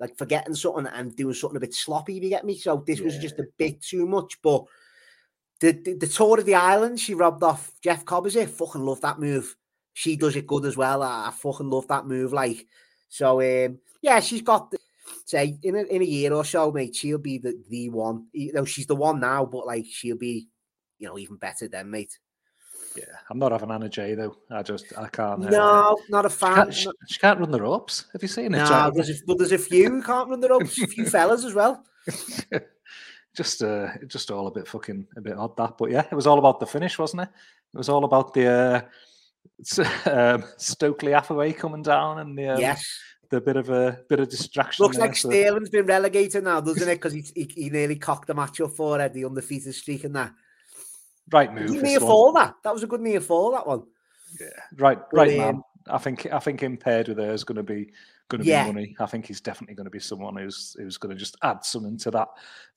like 0.00 0.16
forgetting 0.16 0.54
something 0.54 0.86
and 0.86 1.14
doing 1.14 1.34
something 1.34 1.58
a 1.58 1.60
bit 1.60 1.74
sloppy. 1.74 2.16
If 2.16 2.22
you 2.22 2.30
get 2.30 2.46
me, 2.46 2.56
so 2.56 2.82
this 2.86 3.00
yeah. 3.00 3.04
was 3.04 3.18
just 3.18 3.38
a 3.38 3.44
bit 3.58 3.82
too 3.82 4.06
much. 4.06 4.38
But 4.42 4.64
the, 5.60 5.72
the, 5.72 5.92
the 5.92 6.06
tour 6.06 6.38
of 6.38 6.46
the 6.46 6.54
island, 6.54 7.00
she 7.00 7.12
robbed 7.12 7.42
off 7.42 7.70
Jeff 7.82 8.06
Cobb. 8.06 8.26
Is 8.26 8.36
it? 8.36 8.48
Fucking 8.48 8.82
love 8.82 9.02
that 9.02 9.20
move 9.20 9.56
she 9.92 10.16
does 10.16 10.36
it 10.36 10.46
good 10.46 10.64
as 10.64 10.76
well. 10.76 11.02
I, 11.02 11.28
I 11.28 11.30
fucking 11.30 11.70
love 11.70 11.88
that 11.88 12.06
move. 12.06 12.32
Like, 12.32 12.66
so 13.08 13.40
um, 13.40 13.78
yeah, 14.00 14.20
she's 14.20 14.42
got 14.42 14.70
the, 14.70 14.78
say 15.24 15.58
in 15.62 15.76
a, 15.76 15.82
in 15.82 16.02
a 16.02 16.06
year 16.06 16.32
or 16.32 16.44
so, 16.44 16.72
mate. 16.72 16.96
She'll 16.96 17.18
be 17.18 17.38
the 17.38 17.62
the 17.68 17.88
one. 17.90 18.26
You 18.32 18.52
know, 18.52 18.64
she's 18.64 18.86
the 18.86 18.96
one 18.96 19.20
now, 19.20 19.44
but 19.44 19.66
like 19.66 19.86
she'll 19.90 20.16
be, 20.16 20.48
you 20.98 21.08
know, 21.08 21.18
even 21.18 21.36
better 21.36 21.68
then, 21.68 21.90
mate. 21.90 22.18
Yeah, 22.96 23.04
I'm 23.30 23.38
not 23.38 23.52
having 23.52 23.70
Anna 23.70 23.88
Jay 23.88 24.14
though. 24.14 24.36
I 24.50 24.62
just 24.62 24.86
I 24.98 25.08
can't. 25.08 25.46
Uh, 25.46 25.50
no, 25.50 25.98
not 26.08 26.26
a 26.26 26.30
fan. 26.30 26.70
She 26.70 26.84
can't, 26.84 26.96
she, 27.06 27.14
she 27.14 27.20
can't, 27.20 27.40
run 27.40 27.50
the 27.50 27.60
ropes. 27.60 28.06
Have 28.12 28.22
you 28.22 28.28
seen 28.28 28.46
it? 28.46 28.58
No, 28.58 28.90
there's 28.94 29.10
a, 29.10 29.14
but 29.26 29.38
there's 29.38 29.52
a 29.52 29.58
few 29.58 29.88
who 29.88 30.02
can't 30.02 30.28
run 30.28 30.40
the 30.40 30.48
ropes. 30.48 30.80
a 30.80 30.86
few 30.86 31.06
fellas 31.06 31.44
as 31.44 31.54
well. 31.54 31.84
just 33.36 33.62
uh, 33.62 33.88
just 34.06 34.30
all 34.30 34.46
a 34.46 34.50
bit 34.50 34.68
fucking 34.68 35.06
a 35.16 35.20
bit 35.20 35.38
odd 35.38 35.56
that, 35.56 35.78
but 35.78 35.90
yeah, 35.90 36.04
it 36.10 36.14
was 36.14 36.26
all 36.26 36.38
about 36.38 36.60
the 36.60 36.66
finish, 36.66 36.98
wasn't 36.98 37.22
it? 37.22 37.28
It 37.74 37.78
was 37.78 37.88
all 37.88 38.04
about 38.04 38.34
the. 38.34 38.46
Uh, 38.46 38.80
um, 40.06 40.44
Stokely 40.56 41.12
Hathaway 41.12 41.52
coming 41.52 41.82
down 41.82 42.18
and 42.18 42.36
the 42.36 42.48
um, 42.48 42.60
yes. 42.60 42.84
the 43.30 43.40
bit 43.40 43.56
of 43.56 43.70
a 43.70 44.00
bit 44.08 44.20
of 44.20 44.28
distraction. 44.28 44.82
Looks 44.82 44.96
there, 44.96 45.06
like 45.06 45.16
so. 45.16 45.30
Sterling's 45.30 45.70
been 45.70 45.86
relegated 45.86 46.44
now, 46.44 46.60
doesn't 46.60 46.88
it? 46.88 46.96
Because 46.96 47.12
he, 47.12 47.24
he, 47.34 47.50
he 47.54 47.70
nearly 47.70 47.96
cocked 47.96 48.26
the 48.26 48.34
match 48.34 48.60
up 48.60 48.72
for 48.72 49.00
Eddie 49.00 49.24
on 49.24 49.34
the 49.34 49.40
undefeated 49.40 49.74
streak 49.74 50.04
and 50.04 50.16
that. 50.16 50.32
Right 51.30 51.54
move. 51.54 51.70
Near 51.70 52.00
fall 52.00 52.32
that. 52.32 52.56
That 52.64 52.74
was 52.74 52.82
a 52.82 52.86
good 52.88 53.00
near 53.00 53.20
fall 53.20 53.52
that 53.52 53.66
one. 53.66 53.84
Yeah, 54.40 54.46
right, 54.78 54.98
right, 55.12 55.38
man. 55.38 55.62
I 55.88 55.98
think 55.98 56.26
I 56.32 56.38
think 56.38 56.62
impaired 56.62 57.08
with 57.08 57.18
her 57.18 57.32
is 57.32 57.44
going 57.44 57.56
to 57.56 57.62
be 57.62 57.92
going 58.28 58.42
to 58.42 58.48
yeah. 58.48 58.64
be 58.64 58.72
money. 58.72 58.96
I 58.98 59.06
think 59.06 59.26
he's 59.26 59.40
definitely 59.40 59.74
going 59.74 59.84
to 59.84 59.90
be 59.90 60.00
someone 60.00 60.36
who's 60.36 60.76
who's 60.78 60.96
going 60.96 61.14
to 61.14 61.18
just 61.18 61.36
add 61.42 61.64
something 61.64 61.98
to 61.98 62.10
that 62.12 62.28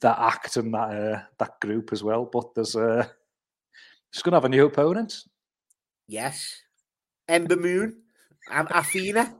that 0.01 0.19
act 0.19 0.57
and 0.57 0.73
that 0.73 0.89
uh, 0.89 1.21
that 1.39 1.59
group 1.61 1.91
as 1.91 2.03
well. 2.03 2.25
But 2.25 2.53
there's 2.53 2.75
a 2.75 2.89
uh, 2.89 3.07
he's 4.11 4.21
going 4.21 4.33
to 4.33 4.37
have 4.37 4.45
a 4.45 4.49
new 4.49 4.65
opponent. 4.65 5.23
Yes. 6.07 6.61
Ember 7.27 7.55
Moon 7.55 8.01
and 8.51 8.67
Athena 8.71 9.35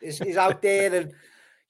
is, 0.00 0.20
is 0.20 0.36
out 0.36 0.62
there 0.62 0.94
and 0.94 1.12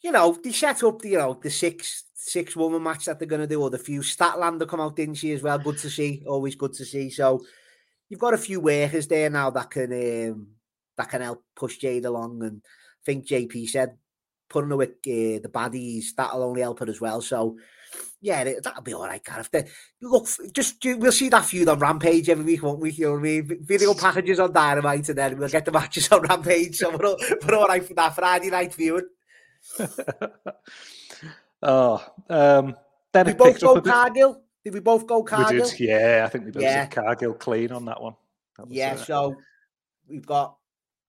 you 0.02 0.10
know, 0.10 0.36
they 0.42 0.52
set 0.52 0.82
up 0.82 1.00
the 1.00 1.10
you 1.10 1.18
know 1.18 1.38
the 1.40 1.50
six 1.50 2.04
six 2.14 2.56
woman 2.56 2.82
match 2.82 3.04
that 3.04 3.18
they're 3.18 3.28
gonna 3.28 3.46
do, 3.46 3.62
or 3.62 3.70
the 3.70 3.78
few 3.78 4.00
Statlander 4.00 4.68
come 4.68 4.80
out, 4.80 4.96
didn't 4.96 5.14
she 5.14 5.32
as 5.32 5.42
well? 5.42 5.58
Good 5.58 5.78
to 5.78 5.90
see, 5.90 6.24
always 6.26 6.56
good 6.56 6.72
to 6.74 6.84
see. 6.84 7.10
So 7.10 7.44
you've 8.08 8.20
got 8.20 8.34
a 8.34 8.38
few 8.38 8.60
workers 8.60 9.06
there 9.06 9.30
now 9.30 9.50
that 9.50 9.70
can 9.70 9.92
um, 9.92 10.48
that 10.96 11.08
can 11.08 11.22
help 11.22 11.44
push 11.54 11.78
Jade 11.78 12.04
along. 12.04 12.42
And 12.42 12.62
I 12.64 13.02
think 13.04 13.26
JP 13.26 13.68
said 13.68 13.96
putting 14.52 14.76
with 14.76 14.90
uh, 14.90 15.40
the 15.42 15.50
baddies 15.52 16.14
that'll 16.16 16.42
only 16.42 16.60
help 16.60 16.78
her 16.80 16.88
as 16.88 17.00
well. 17.00 17.20
So 17.20 17.56
yeah, 18.20 18.44
that'll 18.62 18.82
be 18.82 18.94
all 18.94 19.06
right, 19.06 19.22
Gareth. 19.22 19.50
Look, 20.00 20.28
just 20.52 20.76
we'll 20.84 21.10
see 21.12 21.28
that 21.28 21.44
feud 21.44 21.68
on 21.68 21.78
Rampage 21.78 22.28
every 22.28 22.44
week, 22.44 22.62
won't 22.62 22.78
we? 22.78 22.92
You 22.92 23.06
know 23.06 23.12
what 23.12 23.18
I 23.18 23.22
mean? 23.22 23.58
Video 23.62 23.94
packages 23.94 24.38
on 24.38 24.52
Dynamite, 24.52 25.08
and 25.08 25.18
then 25.18 25.38
we'll 25.38 25.48
get 25.48 25.64
the 25.64 25.72
matches 25.80 26.10
on 26.12 26.22
Rampage. 26.22 26.76
So 26.76 26.96
we're 26.96 27.06
all, 27.06 27.16
we're 27.46 27.56
all 27.56 27.66
right 27.66 27.84
for 27.84 27.94
that 27.94 28.14
Friday 28.14 28.50
night 28.50 28.74
viewing. 28.74 29.08
oh, 31.62 32.04
um, 32.28 32.76
then 33.12 33.26
we 33.26 33.34
both 33.34 33.60
go 33.60 33.80
Cargill. 33.80 34.40
Did 34.64 34.74
we 34.74 34.80
both 34.80 35.06
go 35.06 35.24
Cargill? 35.24 35.64
We 35.64 35.70
did, 35.70 35.80
yeah. 35.80 36.22
I 36.24 36.28
think 36.28 36.44
we 36.44 36.52
both 36.52 36.62
yeah. 36.62 36.86
Cargill 36.86 37.34
clean 37.34 37.72
on 37.72 37.86
that 37.86 38.00
one. 38.00 38.14
That 38.56 38.70
yeah, 38.70 38.92
uh, 38.92 38.96
so 38.96 39.36
we've 40.08 40.26
got 40.26 40.56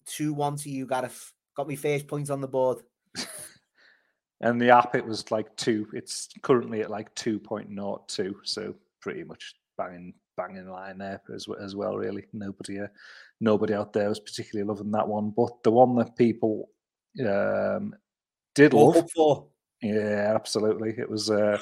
two 0.06 0.34
one 0.34 0.56
to 0.58 0.70
you, 0.70 0.88
Gareth. 0.88 1.32
Got 1.56 1.68
me 1.68 1.76
first 1.76 2.08
points 2.08 2.32
on 2.32 2.42
the 2.42 2.48
board. 2.48 2.80
and 4.42 4.62
the 4.62 4.70
app 4.70 4.96
it 4.96 5.06
was 5.06 5.32
like 5.32 5.56
two. 5.56 5.88
It's 5.94 6.30
currently 6.42 6.82
at 6.82 6.92
like 6.92 7.14
two 7.16 7.40
point 7.40 7.70
not 7.70 8.08
two, 8.08 8.36
so 8.44 8.76
pretty 9.02 9.24
much 9.24 9.56
banging 9.78 10.14
banging 10.38 10.70
line 10.70 10.98
there 10.98 11.22
as 11.34 11.48
as 11.62 11.76
well. 11.76 11.98
Really, 11.98 12.26
nobody 12.34 12.80
uh, 12.80 12.88
nobody 13.40 13.74
out 13.74 13.94
there 13.94 14.10
was 14.10 14.20
particularly 14.20 14.68
loving 14.68 14.92
that 14.92 15.08
one, 15.08 15.34
but 15.36 15.64
the 15.64 15.72
one 15.72 15.96
that 15.96 16.16
people 16.16 16.70
um, 17.28 17.94
did 18.56 18.74
love. 18.74 19.10
For. 19.12 19.48
Yeah, 19.82 20.32
absolutely. 20.34 20.96
It 20.98 21.10
was 21.10 21.30
uh, 21.30 21.60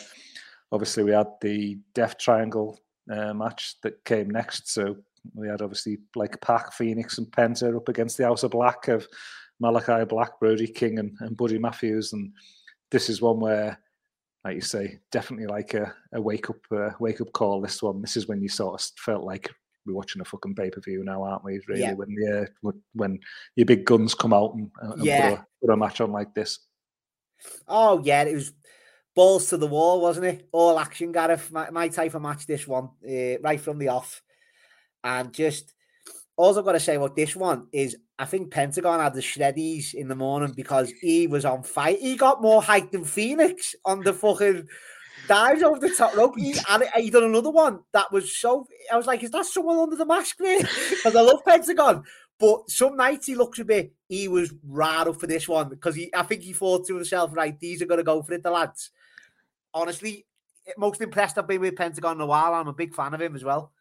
obviously 0.72 1.04
we 1.04 1.12
had 1.12 1.28
the 1.41 1.80
Death 1.95 2.18
Triangle 2.18 2.80
uh, 3.12 3.34
match 3.34 3.76
that 3.82 4.04
came 4.06 4.30
next, 4.30 4.70
so 4.70 4.95
we 5.34 5.47
had 5.47 5.62
obviously 5.62 5.99
like 6.16 6.39
PAC, 6.41 6.74
Fénix, 6.74 7.18
and 7.18 7.28
Penta 7.28 7.76
up 7.76 7.89
against 7.89 8.18
the 8.18 8.26
House 8.26 8.43
of 8.43 8.52
Black 8.52 8.88
of 8.88 9.08
Malachi 9.62 10.03
Black, 10.05 10.39
Brody 10.39 10.68
King, 10.68 10.99
and, 10.99 11.16
and 11.22 11.38
Buddy 11.38 11.59
Matthews, 11.59 12.14
and 12.14 12.34
this 12.89 13.09
is 13.09 13.22
one 13.22 13.39
where, 13.39 13.80
like 14.43 14.55
you 14.55 14.62
say, 14.62 14.99
definitely 15.12 15.45
like 15.45 15.76
a, 15.76 15.93
a 16.14 16.20
wake 16.20 16.49
up 16.49 16.57
uh, 16.72 16.89
wake 16.99 17.22
up 17.22 17.32
call. 17.32 17.62
This 17.62 17.82
one, 17.82 18.01
this 18.01 18.18
is 18.18 18.28
when 18.28 18.41
you 18.41 18.49
sort 18.49 18.82
of 18.82 18.88
felt 18.97 19.24
like 19.24 19.49
we're 19.86 19.93
watching 19.93 20.22
a 20.22 20.26
fucking 20.26 20.55
pay 20.55 20.72
per 20.72 20.82
view 20.82 21.03
now, 21.03 21.24
aren't 21.24 21.43
we? 21.43 21.62
Really, 21.68 21.82
yeah. 21.82 21.93
when 21.93 22.14
the 22.16 22.49
uh, 22.64 22.72
when 22.93 23.20
your 23.55 23.68
big 23.68 23.86
guns 23.86 24.16
come 24.16 24.34
out 24.34 24.55
and, 24.55 24.72
and 24.82 25.05
yeah. 25.05 25.30
put, 25.30 25.39
a, 25.39 25.45
put 25.62 25.74
a 25.74 25.78
match 25.78 26.01
on 26.01 26.12
like 26.12 26.34
this. 26.34 26.59
Oh 27.68 28.01
yeah, 28.03 28.24
it 28.24 28.34
was 28.34 28.53
balls 29.16 29.47
to 29.49 29.57
the 29.57 29.68
wall, 29.68 30.01
wasn't 30.01 30.26
it? 30.26 30.47
All 30.51 30.80
action, 30.80 31.12
Gareth. 31.12 31.51
My, 31.51 31.70
my 31.70 31.88
type 31.88 32.16
of 32.16 32.22
match, 32.24 32.47
this 32.47 32.68
one, 32.68 32.89
uh, 33.07 33.39
right 33.41 33.62
from 33.62 33.78
the 33.78 33.89
off, 33.89 34.24
and 35.03 35.32
just 35.32 35.74
all 36.36 36.57
I've 36.57 36.66
got 36.66 36.72
to 36.72 36.80
say 36.80 36.95
about 36.95 37.16
this 37.16 37.36
one 37.36 37.68
is 37.72 37.95
I 38.22 38.26
think 38.26 38.52
Pentagon 38.52 39.00
had 39.00 39.16
the 39.16 39.20
shreddies 39.20 39.96
in 39.96 40.08
the 40.08 40.16
morning 40.16 40.54
because 40.56 40.92
he 41.02 41.26
was 41.26 41.44
on 41.44 41.64
fire. 41.64 41.98
He 42.00 42.16
got 42.16 42.40
more 42.40 42.62
height 42.62 42.92
than 42.92 43.04
Fénix 43.04 43.74
on 43.84 44.02
the 44.02 44.14
fucking 44.14 44.68
dives 45.28 45.64
over 45.64 45.80
the 45.80 45.90
top 45.90 46.16
rope. 46.16 46.38
He, 46.38 46.54
and 46.70 46.84
he 46.98 47.10
done 47.10 47.24
another 47.24 47.50
one 47.50 47.80
that 47.94 48.12
was 48.12 48.38
so. 48.38 48.68
I 48.94 48.96
was 48.96 49.08
like, 49.08 49.24
is 49.24 49.32
that 49.32 49.48
someone 49.48 49.80
under 49.80 49.96
the 49.96 50.06
mask, 50.06 50.40
man? 50.40 50.60
Because 50.60 51.16
I 51.16 51.22
love 51.22 51.44
Pentagon. 51.44 52.04
But 52.40 52.70
some 52.70 52.96
nights 52.96 53.26
he 53.26 53.34
looks 53.34 53.58
a 53.58 53.66
bit. 53.66 53.92
He 54.08 54.28
was 54.28 54.54
right 54.68 55.08
up 55.08 55.20
for 55.20 55.26
this 55.26 55.50
one 55.50 55.70
because 55.70 55.96
he. 55.96 56.14
I 56.14 56.22
think 56.22 56.44
he 56.44 56.54
thought 56.54 56.86
to 56.86 56.96
himself, 56.96 57.36
right, 57.36 57.60
these 57.60 57.82
are 57.82 57.88
going 57.88 58.02
to 58.02 58.04
go 58.04 58.22
for 58.22 58.34
it, 58.34 58.44
the 58.44 58.52
lads. 58.52 58.92
Honestly, 59.74 60.28
most 60.78 61.02
impressed 61.02 61.40
I've 61.40 61.48
been 61.48 61.62
with 61.62 61.76
Pentagon 61.76 62.18
in 62.18 62.22
a 62.22 62.28
while. 62.28 62.54
I'm 62.54 62.68
a 62.68 62.74
big 62.74 62.94
fan 62.94 63.16
of 63.16 63.22
him 63.22 63.36
as 63.36 63.44
well. 63.44 63.72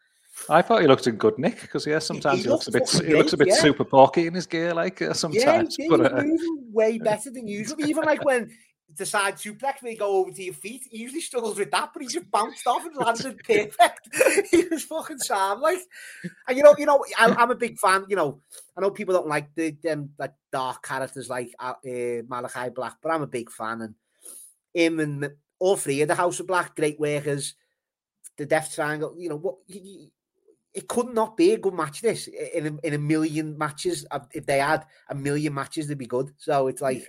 I 0.49 0.62
thought 0.62 0.80
he 0.80 0.88
looked 0.88 1.07
in 1.07 1.16
good 1.16 1.38
nick 1.38 1.61
because 1.61 1.86
yeah, 1.86 1.99
sometimes 1.99 2.38
he, 2.38 2.45
he 2.45 2.49
looks, 2.49 2.68
looks, 2.68 2.95
a 2.95 2.99
bit 3.01 3.09
he 3.09 3.14
looks 3.14 3.32
a 3.32 3.36
bit 3.36 3.49
yeah. 3.49 3.55
super 3.55 3.84
porky 3.84 4.26
in 4.26 4.34
his 4.34 4.47
gear, 4.47 4.74
like 4.74 5.03
uh, 5.03 5.12
sometimes. 5.12 5.76
Yeah, 5.78 5.86
but, 5.91 6.12
uh, 6.12 6.24
way 6.72 6.99
better 7.03 7.30
than 7.30 7.47
usual. 7.47 7.80
Even 7.84 8.05
like 8.05 8.24
when 8.24 8.51
the 8.97 9.07
side 9.07 9.36
suplex 9.36 9.82
when 9.82 9.97
go 9.97 10.16
over 10.16 10.30
to 10.30 10.43
your 10.43 10.55
feet, 10.55 10.82
he 10.91 10.99
usually 10.99 11.20
struggles 11.20 11.59
with 11.59 11.70
that, 11.70 11.91
but 11.93 12.03
he 12.03 12.09
just 12.09 12.30
bounced 12.30 12.66
off 12.66 12.84
and 12.84 12.97
landed 12.97 13.38
perfect. 13.45 14.49
he 14.51 14.64
was 14.64 14.84
fucking 14.84 15.18
sound 15.18 15.61
like, 15.61 15.78
and 16.49 16.57
you 16.57 16.62
know, 16.62 16.74
you 16.76 16.86
know, 16.86 17.05
I, 17.18 17.43
am 17.43 17.51
a 17.51 17.57
big 17.57 17.78
fan. 17.78 18.05
You 18.09 18.16
know, 18.16 18.41
I 18.76 18.80
know 18.80 18.91
people 18.91 19.14
don't 19.14 19.28
like 19.28 19.55
the 19.55 19.76
them 19.82 20.11
like 20.18 20.32
dark 20.51 20.82
characters 20.82 21.28
like 21.28 21.53
uh, 21.59 21.74
uh, 21.86 22.22
Malachi 22.28 22.70
Black, 22.70 22.97
but 23.03 23.12
I'm 23.12 23.22
a 23.22 23.28
big 23.28 23.51
fan, 23.51 23.82
and 23.82 23.95
him 24.74 25.01
and 25.01 25.30
all 25.59 25.76
three 25.76 26.01
of 26.03 26.09
the 26.09 26.14
House 26.14 26.41
of 26.41 26.47
Black, 26.47 26.74
great 26.74 26.99
workers. 26.99 27.55
The 28.36 28.47
Death 28.47 28.74
Triangle, 28.74 29.14
you 29.18 29.28
know 29.28 29.36
what? 29.36 29.57
It 30.74 30.88
could 30.88 31.12
not 31.12 31.36
be 31.36 31.52
a 31.52 31.58
good 31.58 31.74
match. 31.74 32.00
This 32.00 32.28
in 32.28 32.66
a, 32.66 32.86
in 32.86 32.94
a 32.94 32.98
million 32.98 33.58
matches, 33.58 34.06
if 34.32 34.46
they 34.46 34.58
had 34.58 34.86
a 35.08 35.14
million 35.14 35.54
matches, 35.54 35.88
they'd 35.88 35.98
be 35.98 36.06
good. 36.06 36.32
So 36.38 36.68
it's 36.68 36.80
like, 36.80 37.04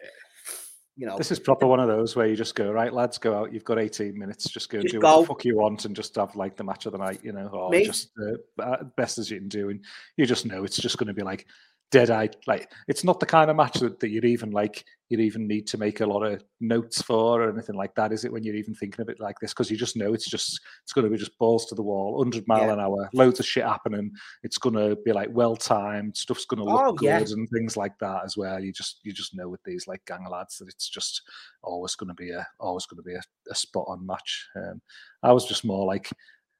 you 0.98 1.06
know, 1.06 1.18
this 1.18 1.32
is 1.32 1.40
proper 1.40 1.68
one 1.68 1.80
of 1.80 1.88
those 1.88 2.16
where 2.16 2.28
you 2.28 2.36
just 2.36 2.56
go 2.56 2.72
right, 2.72 2.92
lads, 2.92 3.18
go 3.18 3.38
out. 3.38 3.54
You've 3.54 3.64
got 3.64 3.80
eighteen 3.80 4.18
minutes. 4.18 4.50
Just 4.50 4.70
go 4.70 4.82
just 4.82 4.94
do 4.94 5.00
go. 5.00 5.18
what 5.18 5.22
the 5.22 5.28
fuck 5.28 5.46
you 5.46 5.58
want 5.58 5.86
and 5.86 5.96
just 5.96 6.16
have 6.16 6.36
like 6.36 6.58
the 6.58 6.64
match 6.64 6.86
of 6.86 6.92
the 6.92 6.98
night, 6.98 7.20
you 7.24 7.34
know, 7.34 7.48
or 7.48 7.74
just 7.74 8.10
uh, 8.20 8.62
uh 8.62 8.84
best 8.98 9.18
as 9.18 9.30
you 9.30 9.38
can 9.38 9.50
do. 9.50 9.70
And 9.70 9.84
you 10.18 10.26
just 10.26 10.46
know 10.46 10.64
it's 10.64 10.78
just 10.78 10.98
going 10.98 11.08
to 11.08 11.14
be 11.14 11.24
like 11.24 11.46
dead 11.92 12.10
eye. 12.10 12.30
Like 12.48 12.72
it's 12.88 13.04
not 13.04 13.20
the 13.20 13.26
kind 13.26 13.50
of 13.50 13.56
match 13.56 13.80
that, 13.80 14.00
that 14.00 14.10
you'd 14.10 14.26
even 14.26 14.52
like 14.52 14.86
you'd 15.10 15.20
even 15.20 15.46
need 15.46 15.68
to 15.68 15.78
make 15.78 16.00
a 16.00 16.06
lot 16.06 16.24
of 16.24 16.42
notes 16.62 17.02
for 17.02 17.42
or 17.42 17.50
anything 17.50 17.76
like 17.76 17.94
that. 17.96 18.14
Is 18.14 18.24
it 18.24 18.32
when 18.32 18.44
you're 18.44 18.56
even 18.56 18.74
thinking 18.74 19.02
of 19.02 19.10
it 19.10 19.20
like 19.20 19.38
this? 19.40 19.52
Because 19.52 19.70
you 19.70 19.76
just 19.76 19.98
know 19.98 20.14
it's 20.14 20.30
just 20.30 20.62
it's 20.84 20.94
going 20.94 21.04
to 21.04 21.12
be 21.12 21.18
just 21.18 21.38
balls 21.38 21.66
to 21.68 21.76
the 21.76 21.82
wall, 21.82 22.18
hundred 22.18 22.48
mile 22.48 22.68
yeah. 22.68 22.74
an 22.74 22.80
hour, 22.80 23.10
loads 23.14 23.40
of 23.40 23.46
shit 23.46 23.66
happening. 23.66 24.12
It's 24.44 24.58
going 24.58 24.76
to 24.76 24.98
be 25.04 25.12
like 25.12 25.30
well 25.32 25.58
timed. 25.58 26.16
Stuff's 26.16 26.46
going 26.46 26.60
to 26.60 26.64
look 26.64 26.82
oh, 26.82 26.94
good 26.94 27.06
yeah. 27.06 27.20
and 27.20 27.50
things 27.50 27.76
like 27.76 27.98
that 28.00 28.24
as 28.24 28.38
well. 28.38 28.64
You 28.64 28.72
just 28.72 29.02
you 29.04 29.12
just 29.12 29.36
know 29.36 29.50
with 29.50 29.62
these 29.64 29.86
like 29.86 30.04
gang 30.06 30.26
lads 30.30 30.58
that 30.58 30.70
it's 30.70 30.90
just 30.90 31.22
always 31.62 31.96
going 31.96 32.10
to 32.10 32.16
be 32.16 32.32
a 32.32 32.48
always 32.60 32.86
going 32.86 33.04
to 33.04 33.08
be 33.08 33.16
a, 33.16 33.22
a 33.52 33.56
spot 33.56 33.86
on 33.88 34.06
match. 34.06 34.48
Um, 34.56 34.82
I 35.24 35.34
was 35.34 35.46
just 35.46 35.66
more 35.66 35.86
like 35.86 36.10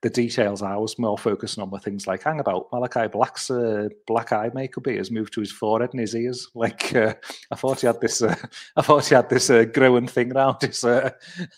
the 0.02 0.10
details 0.10 0.64
I 0.64 0.76
was 0.78 0.98
more 0.98 1.18
focusing 1.18 1.62
on 1.62 1.70
were 1.70 1.80
things 1.80 2.08
like, 2.08 2.24
hang 2.24 2.40
about, 2.40 2.68
Malachi 2.72 3.08
Black's 3.08 3.52
uh, 3.52 3.88
black 4.08 4.32
eye 4.32 4.50
makeup 4.54 4.88
he 4.88 4.96
has 4.96 5.12
moved 5.12 5.34
to 5.34 5.42
his 5.42 5.52
forehead 5.52 5.92
and 5.94 6.00
his 6.00 6.16
ears. 6.16 6.50
Like, 6.62 6.94
uh, 6.96 7.16
I 7.50 7.56
thought 7.56 7.82
he 7.82 7.88
had 7.88 8.02
this, 8.02 8.22
uh, 8.22 8.36
I 8.76 8.82
thought 8.82 9.08
he 9.08 9.16
had 9.16 9.30
this 9.30 9.50
uh, 9.50 9.64
growing 9.64 10.08
thing 10.08 10.32
around 10.36 10.62
his, 10.62 10.84
uh, 10.84 11.10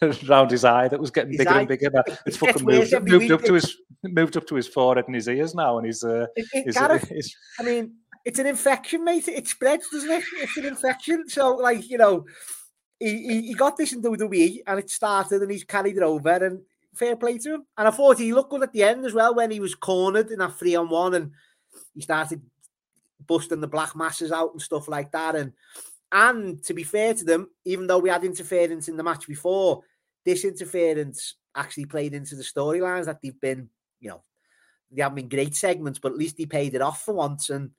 around 0.29 0.51
his 0.51 0.63
eye 0.63 0.87
that 0.87 0.99
was 0.99 1.11
getting 1.11 1.31
his 1.31 1.39
bigger 1.39 1.49
eye, 1.49 1.59
and 1.59 1.67
bigger. 1.67 1.91
It's 2.25 2.37
fucking 2.37 2.65
moved, 2.65 2.93
moved 3.01 3.31
up 3.31 3.43
to 3.43 3.53
his, 3.53 3.77
moved 4.03 4.37
up 4.37 4.47
to 4.47 4.55
his 4.55 4.67
forehead 4.67 5.05
and 5.07 5.15
his 5.15 5.27
ears 5.27 5.55
now, 5.55 5.77
and 5.77 5.85
he's, 5.85 6.03
uh, 6.03 6.27
it, 6.35 6.45
it 6.53 6.65
his, 6.67 6.77
uh, 6.77 6.97
his, 7.09 7.35
I 7.59 7.63
mean, 7.63 7.95
it's 8.25 8.39
an 8.39 8.47
infection, 8.47 9.03
mate. 9.03 9.27
It 9.27 9.47
spreads, 9.47 9.89
doesn't 9.89 10.09
it? 10.09 10.23
It's 10.37 10.57
an 10.57 10.65
infection. 10.65 11.27
So, 11.27 11.55
like, 11.55 11.89
you 11.89 11.97
know, 11.97 12.25
he, 12.99 13.41
he 13.47 13.53
got 13.53 13.77
this 13.77 13.91
in 13.93 14.01
WWE 14.01 14.59
and 14.65 14.79
it 14.79 14.89
started 14.89 15.41
and 15.41 15.51
he's 15.51 15.65
carried 15.65 15.97
it 15.97 16.03
over 16.03 16.29
and 16.29 16.61
fair 16.93 17.15
play 17.15 17.37
to 17.39 17.55
him. 17.55 17.65
And 17.77 17.87
I 17.87 17.91
thought 17.91 18.17
he 18.17 18.33
looked 18.33 18.51
good 18.51 18.63
at 18.63 18.73
the 18.73 18.83
end 18.83 19.05
as 19.05 19.13
well 19.13 19.35
when 19.35 19.51
he 19.51 19.59
was 19.59 19.75
cornered 19.75 20.31
in 20.31 20.39
that 20.39 20.55
three 20.55 20.75
on 20.75 20.89
one 20.89 21.13
and 21.13 21.31
he 21.93 22.01
started 22.01 22.41
busting 23.25 23.61
the 23.61 23.67
black 23.67 23.95
masses 23.95 24.31
out 24.31 24.51
and 24.51 24.61
stuff 24.61 24.87
like 24.87 25.11
that. 25.11 25.35
And 25.35 25.53
and 26.11 26.63
to 26.63 26.73
be 26.73 26.83
fair 26.83 27.13
to 27.15 27.25
them, 27.25 27.49
even 27.65 27.87
though 27.87 27.97
we 27.97 28.09
had 28.09 28.23
interference 28.23 28.87
in 28.87 28.97
the 28.97 29.03
match 29.03 29.27
before, 29.27 29.81
this 30.25 30.45
interference 30.45 31.35
actually 31.55 31.85
played 31.85 32.13
into 32.13 32.35
the 32.35 32.43
storylines 32.43 33.05
that 33.05 33.19
they've 33.21 33.39
been, 33.39 33.69
you 33.99 34.09
know, 34.09 34.23
they 34.91 35.01
haven't 35.01 35.15
been 35.15 35.29
great 35.29 35.55
segments, 35.55 35.97
but 35.97 36.11
at 36.11 36.17
least 36.17 36.37
he 36.37 36.45
paid 36.45 36.75
it 36.75 36.81
off 36.81 37.03
for 37.03 37.15
once. 37.15 37.49
And 37.49 37.71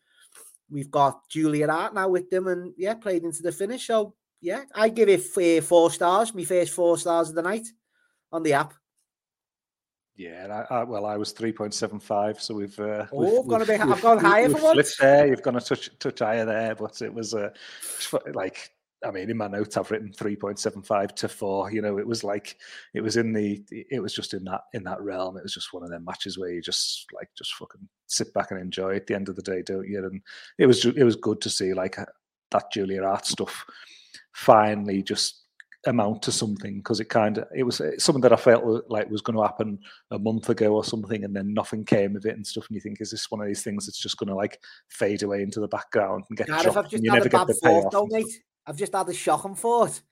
we've 0.69 0.91
got 0.91 1.29
Julia 1.29 1.71
Hart 1.71 1.95
now 1.95 2.09
with 2.09 2.29
them, 2.31 2.49
and 2.49 2.75
yeah, 2.77 2.95
played 2.95 3.23
into 3.23 3.43
the 3.43 3.53
finish. 3.53 3.87
So 3.87 4.15
yeah, 4.41 4.65
I 4.75 4.89
give 4.89 5.09
it 5.09 5.21
uh, 5.37 5.65
four 5.65 5.91
stars. 5.91 6.35
My 6.35 6.45
first 6.45 6.73
four 6.73 6.99
stars 6.99 7.29
of 7.29 7.37
the 7.37 7.43
night 7.43 7.67
on 8.33 8.43
the 8.43 8.55
app. 8.55 8.75
Yeah, 10.17 10.65
I, 10.71 10.75
I, 10.75 10.85
well, 10.85 11.07
I 11.07 11.17
was 11.17 11.33
three 11.33 11.53
point 11.53 11.75
seven 11.75 11.99
five, 11.99 12.41
so 12.41 12.55
we've. 12.55 12.79
Uh, 12.79 13.07
oh, 13.13 13.41
we've, 13.43 13.49
gonna 13.49 13.67
be. 13.67 13.75
I've 13.75 14.01
gone 14.01 14.19
higher 14.19 14.49
for 14.49 14.63
once. 14.63 14.97
There, 14.97 15.27
you've 15.27 15.43
gone 15.43 15.57
a 15.57 15.61
touch 15.61 15.91
touch 15.99 16.21
higher 16.21 16.45
there, 16.45 16.75
but 16.77 17.03
it 17.03 17.13
was 17.13 17.35
uh, 17.35 17.51
like 18.33 18.71
I 19.05 19.11
mean, 19.11 19.31
in 19.31 19.37
my 19.37 19.49
notes, 19.49 19.77
I've 19.77 19.91
written 19.91 20.13
three 20.13 20.37
point 20.37 20.59
seven 20.59 20.83
five 20.83 21.15
to 21.17 21.29
four. 21.29 21.71
You 21.71 21.83
know, 21.83 21.99
it 21.99 22.07
was 22.07 22.25
like 22.25 22.57
it 22.95 23.03
was 23.03 23.17
in 23.17 23.33
the 23.33 23.63
it 23.71 24.01
was 24.03 24.15
just 24.15 24.35
in 24.35 24.45
that 24.45 24.63
in 24.73 24.83
that 24.85 25.01
realm. 25.01 25.37
It 25.37 25.43
was 25.43 25.55
just 25.55 25.73
one 25.73 25.83
of 25.83 25.91
them 25.91 26.05
matches 26.05 26.39
where 26.39 26.51
you 26.51 26.63
just 26.63 27.07
like 27.13 27.29
just 27.37 27.55
fucking 27.55 27.87
sit 28.07 28.33
back 28.35 28.51
and 28.51 28.61
enjoy. 28.61 28.97
At 28.97 29.07
the 29.07 29.15
end 29.15 29.29
of 29.29 29.37
the 29.37 29.43
day, 29.43 29.63
don't 29.63 29.89
you? 29.89 30.05
And 30.05 30.23
it 30.59 30.67
was 30.67 30.85
it 30.85 31.05
was 31.05 31.17
good 31.17 31.41
to 31.43 31.51
see 31.51 31.75
like 31.75 31.97
that 32.51 32.73
Julia 32.73 33.03
Hart 33.03 33.27
stuff 33.27 33.65
finally 34.33 35.03
just 35.03 35.44
amount 35.87 36.23
to 36.23 36.33
something 36.33 36.79
because 36.79 37.01
it 37.01 37.09
kind 37.09 37.39
of 37.39 37.49
it 37.55 37.63
was 37.63 37.81
uh, 37.81 37.93
something 37.99 38.23
that 38.23 38.33
I 38.33 38.37
felt 38.37 38.89
like 38.89 39.11
was 39.11 39.21
going 39.21 39.37
to 39.37 39.43
happen 39.43 39.79
a 40.11 40.19
month 40.19 40.49
ago 40.49 40.75
or 40.75 40.85
something, 40.85 41.25
and 41.25 41.35
then 41.35 41.55
nothing 41.55 41.85
came 41.85 42.17
of 42.17 42.27
it 42.27 42.37
and 42.37 42.47
stuff. 42.47 42.67
And 42.69 42.75
you 42.75 42.81
think, 42.81 43.01
is 43.01 43.11
this 43.11 43.31
one 43.31 43.41
of 43.41 43.47
these 43.47 43.63
things 43.63 43.87
that's 43.87 44.01
just 44.01 44.17
going 44.17 44.29
to 44.29 44.35
like 44.35 44.61
fade 44.89 45.23
away 45.23 45.43
into 45.43 45.61
the 45.61 45.69
background 45.69 46.25
and 46.29 46.39
get 46.39 46.49
God, 46.49 46.67
I've 46.67 46.91
just 46.91 47.03
you 47.03 47.11
never 47.13 47.29
get 47.29 47.47
the 47.47 47.59
payoff? 47.63 47.93
Though, 47.93 48.07
mate. 48.07 48.43
I've 48.67 48.77
just 48.77 48.95
had 48.95 49.09
a 49.09 49.15
shocking 49.15 49.55
thought. 49.55 50.01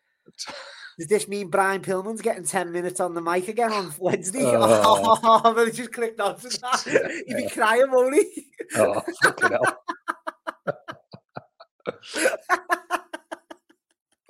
Does 0.99 1.09
this 1.09 1.27
mean 1.27 1.49
Brian 1.49 1.81
Pillman's 1.81 2.20
getting 2.20 2.45
10 2.45 2.70
minutes 2.70 3.01
on 3.01 3.14
the 3.14 3.23
mic 3.23 3.49
again 3.49 3.73
on 3.73 3.93
Wednesday? 3.99 4.43
Oh, 4.55 5.18
oh 5.23 5.70
just 5.70 5.93
clicked 5.93 6.20
on 6.20 6.39
to 6.39 6.49
that. 6.49 7.25
He'd 7.27 7.37
be 7.37 7.49
crying, 7.49 7.91
won't 7.91 8.14
he? 8.14 8.47
Oh, 8.77 9.03
fucking 9.23 9.51
hell. 9.51 9.79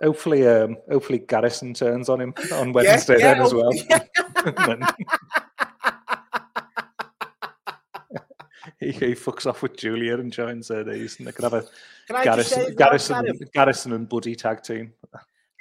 Hopefully, 0.03 0.47
um, 0.47 0.77
hopefully 0.91 1.19
Garrison 1.21 1.75
turns 1.75 2.09
on 2.09 2.21
him 2.21 2.35
on 2.53 2.73
Wednesday 2.73 3.19
yeah, 3.19 3.35
then 3.35 3.43
as 3.43 3.55
well. 3.55 3.73
hopefully. 4.37 4.79
he, 8.81 8.93
he 8.93 9.15
fucks 9.15 9.47
off 9.47 9.63
with 9.63 9.77
Julia 9.77 10.19
and 10.19 10.33
joins 10.33 10.71
uh, 10.71 10.83
these, 10.83 11.19
and 11.19 11.27
they 11.27 11.33
can 11.33 11.45
have 11.45 11.55
a 11.55 11.65
Can 12.07 12.17
I 12.17 12.25
just 12.25 12.51
say, 12.51 12.75
Garrison, 12.75 13.23
Garrison, 13.23 13.49
Garrison 13.55 13.93
and 13.93 14.09
Buddy 14.09 14.35
tag 14.35 14.63
team. 14.63 14.93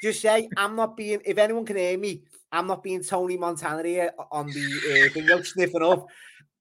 just 0.02 0.22
say 0.22 0.50
I'm 0.58 0.76
not 0.76 0.98
being. 0.98 1.22
If 1.26 1.38
anyone 1.38 1.66
can 1.66 1.78
hear 1.78 1.98
me, 1.98 2.24
I'm 2.52 2.68
not 2.68 2.84
being 2.84 3.04
Tony 3.04 3.38
Montana 3.38 3.88
here 3.88 4.12
on 4.32 4.48
the 4.48 5.08
uh, 5.10 5.14
thing. 5.14 5.32
I'm 5.32 5.44
sniffing 5.44 5.84
up. 5.84 6.08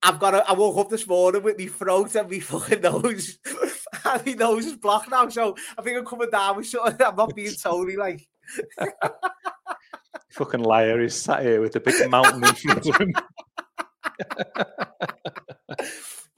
I've 0.03 0.19
got. 0.19 0.35
A, 0.35 0.49
I 0.49 0.53
woke 0.53 0.79
up 0.79 0.91
this 0.91 1.07
morning 1.07 1.43
with 1.43 1.59
my 1.59 1.67
throat 1.67 2.15
and 2.15 2.31
my 2.31 2.39
fucking 2.41 2.81
nose. 2.81 3.39
and 4.15 4.27
my 4.27 4.33
nose 4.33 4.67
is 4.67 4.77
blocked 4.77 5.11
now, 5.11 5.29
so 5.29 5.57
I 5.79 5.83
think 5.83 5.99
I'm 5.99 6.05
coming 6.05 6.31
down 6.31 6.57
with 6.57 6.67
something. 6.67 7.07
I'm 7.07 7.17
not 7.17 7.35
being 7.35 7.55
totally 7.63 7.97
like. 7.97 8.27
Fucking 10.31 10.61
liar! 10.61 11.01
He's 11.01 11.15
sat 11.15 11.43
here 11.43 11.61
with 11.61 11.77
a 11.77 11.81
big 11.81 12.09
mountain 12.11 12.45
in 12.45 12.55
front 12.55 12.87
of 12.87 12.97
him. 12.97 13.13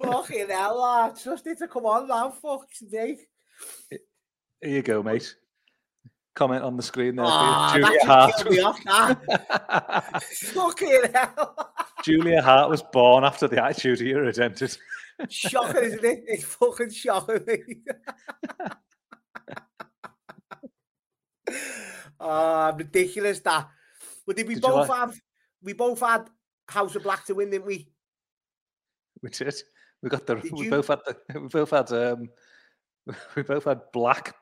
Fucking 0.02 0.48
hell, 0.48 0.80
lad. 0.80 1.18
Just 1.22 1.46
need 1.46 1.58
to 1.58 1.68
come 1.68 1.86
on 1.86 2.08
now, 2.08 2.30
fuck's 2.30 2.82
sake. 2.90 3.28
Here 3.90 4.00
you 4.62 4.82
go, 4.82 5.02
mate. 5.02 5.36
Comment 6.34 6.62
on 6.62 6.76
the 6.78 6.82
screen 6.82 7.16
there. 7.16 7.26
That 7.26 7.32
ah, 7.32 8.32
Julia 8.38 8.72
me 8.72 8.84
Hart. 8.86 10.22
Fucking 10.24 11.02
hell. 11.14 11.72
Julia 12.02 12.42
Hart 12.42 12.70
was 12.70 12.82
born 12.82 13.24
after 13.24 13.46
the 13.46 13.62
Attitude 13.62 14.00
Era 14.00 14.32
ended. 14.40 14.76
Shocking, 15.28 15.82
isn't 15.84 16.04
it? 16.04 16.24
It's 16.26 16.44
fucking 16.44 16.90
shocking 16.90 17.44
me. 17.46 17.58
Ah, 22.20 22.72
ridiculous 22.76 23.40
that. 23.40 23.68
But 24.26 24.36
did 24.36 24.46
we 24.48 24.54
Did 24.54 24.62
both 24.62 24.88
like- 24.88 24.98
have 24.98 25.20
we 25.62 25.72
both 25.72 26.00
had 26.00 26.28
House 26.68 26.94
of 26.94 27.02
Black 27.02 27.24
to 27.26 27.34
win, 27.34 27.50
didn't 27.50 27.66
we? 27.66 27.88
We 29.22 29.30
did. 29.30 29.54
We 30.02 30.08
got 30.08 30.26
the. 30.26 30.36
Did 30.36 30.52
we 30.52 30.64
you? 30.64 30.70
both 30.70 30.88
had 30.88 31.00
the. 31.06 31.40
We 31.40 31.48
both 31.48 31.70
had. 31.70 31.92
Um, 31.92 32.28
we 33.36 33.42
both 33.42 33.64
had 33.64 33.80
black 33.92 34.34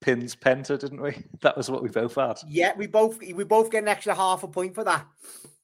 pins 0.00 0.36
penta, 0.36 0.78
didn't 0.78 1.00
we? 1.02 1.24
That 1.42 1.56
was 1.56 1.70
what 1.70 1.82
we 1.82 1.88
both 1.88 2.14
had. 2.14 2.38
Yeah, 2.48 2.72
we 2.76 2.86
both 2.86 3.18
we 3.20 3.44
both 3.44 3.70
get 3.70 3.82
an 3.82 3.88
extra 3.88 4.14
half 4.14 4.42
a 4.44 4.48
point 4.48 4.74
for 4.74 4.84
that. 4.84 5.06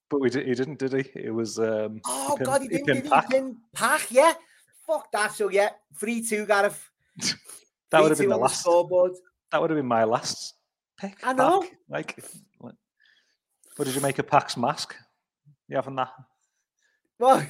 But 0.09 0.21
we 0.21 0.31
did. 0.31 0.47
He 0.49 0.55
didn't, 0.55 0.79
did 0.81 0.93
he? 0.93 1.11
It 1.15 1.33
was. 1.33 1.59
Um, 1.59 2.01
Oh 2.05 2.35
pinned- 2.37 2.47
god, 2.47 2.63
he 2.63 2.69
he 2.69 2.75
didn't 2.79 2.87
pinned 2.87 3.03
did 3.03 3.05
he 3.05 3.11
PAC. 3.11 3.31
pin 3.31 3.57
PAC, 3.75 4.07
yeah. 4.11 4.33
Fuck 4.91 5.13
that. 5.13 5.33
So 5.33 5.49
yeah, 5.51 5.71
three 5.99 6.23
two 6.23 6.47
Gareth. 6.47 6.91
That 7.91 8.03
would 8.03 8.11
have 8.13 8.19
been 8.19 8.29
the 8.29 8.37
last. 8.37 8.61
scoreboard. 8.61 9.13
That 9.51 9.61
would 9.61 9.71
have 9.71 9.77
been 9.77 9.85
my 9.87 10.05
last 10.05 10.55
pick. 10.97 11.17
I 11.25 11.33
know. 11.33 11.67
Like, 11.89 12.23
like- 12.61 12.75
what 13.75 13.85
did 13.87 13.97
you 13.97 14.01
make 14.01 14.21
a 14.21 14.23
PAC's 14.23 14.57
mask? 14.57 14.95
You 15.67 15.75
having 15.75 15.97
that 15.97 16.13
Well, 17.19 17.45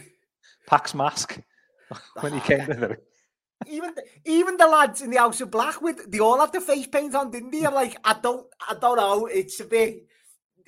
PAC's 0.66 0.94
mask 0.94 1.38
when 2.20 2.32
he 2.32 2.40
came 2.40 2.64
to 2.64 2.74
the 2.74 2.98
even 3.66 3.94
the, 3.94 4.02
even 4.24 4.56
the 4.56 4.66
lads 4.66 5.02
in 5.02 5.10
the 5.10 5.18
House 5.18 5.42
of 5.42 5.50
Black 5.50 5.82
with 5.82 6.10
they 6.10 6.20
all 6.20 6.40
had 6.40 6.52
the 6.54 6.60
face 6.62 6.86
paint 6.86 7.14
on, 7.14 7.30
didn't 7.30 7.50
they? 7.50 7.66
I'm 7.66 7.74
like, 7.74 7.98
I 8.02 8.14
don't, 8.14 8.46
I 8.66 8.74
don't 8.80 8.96
know. 8.96 9.26
It's 9.26 9.60
a 9.60 9.64
bit. 9.64 10.06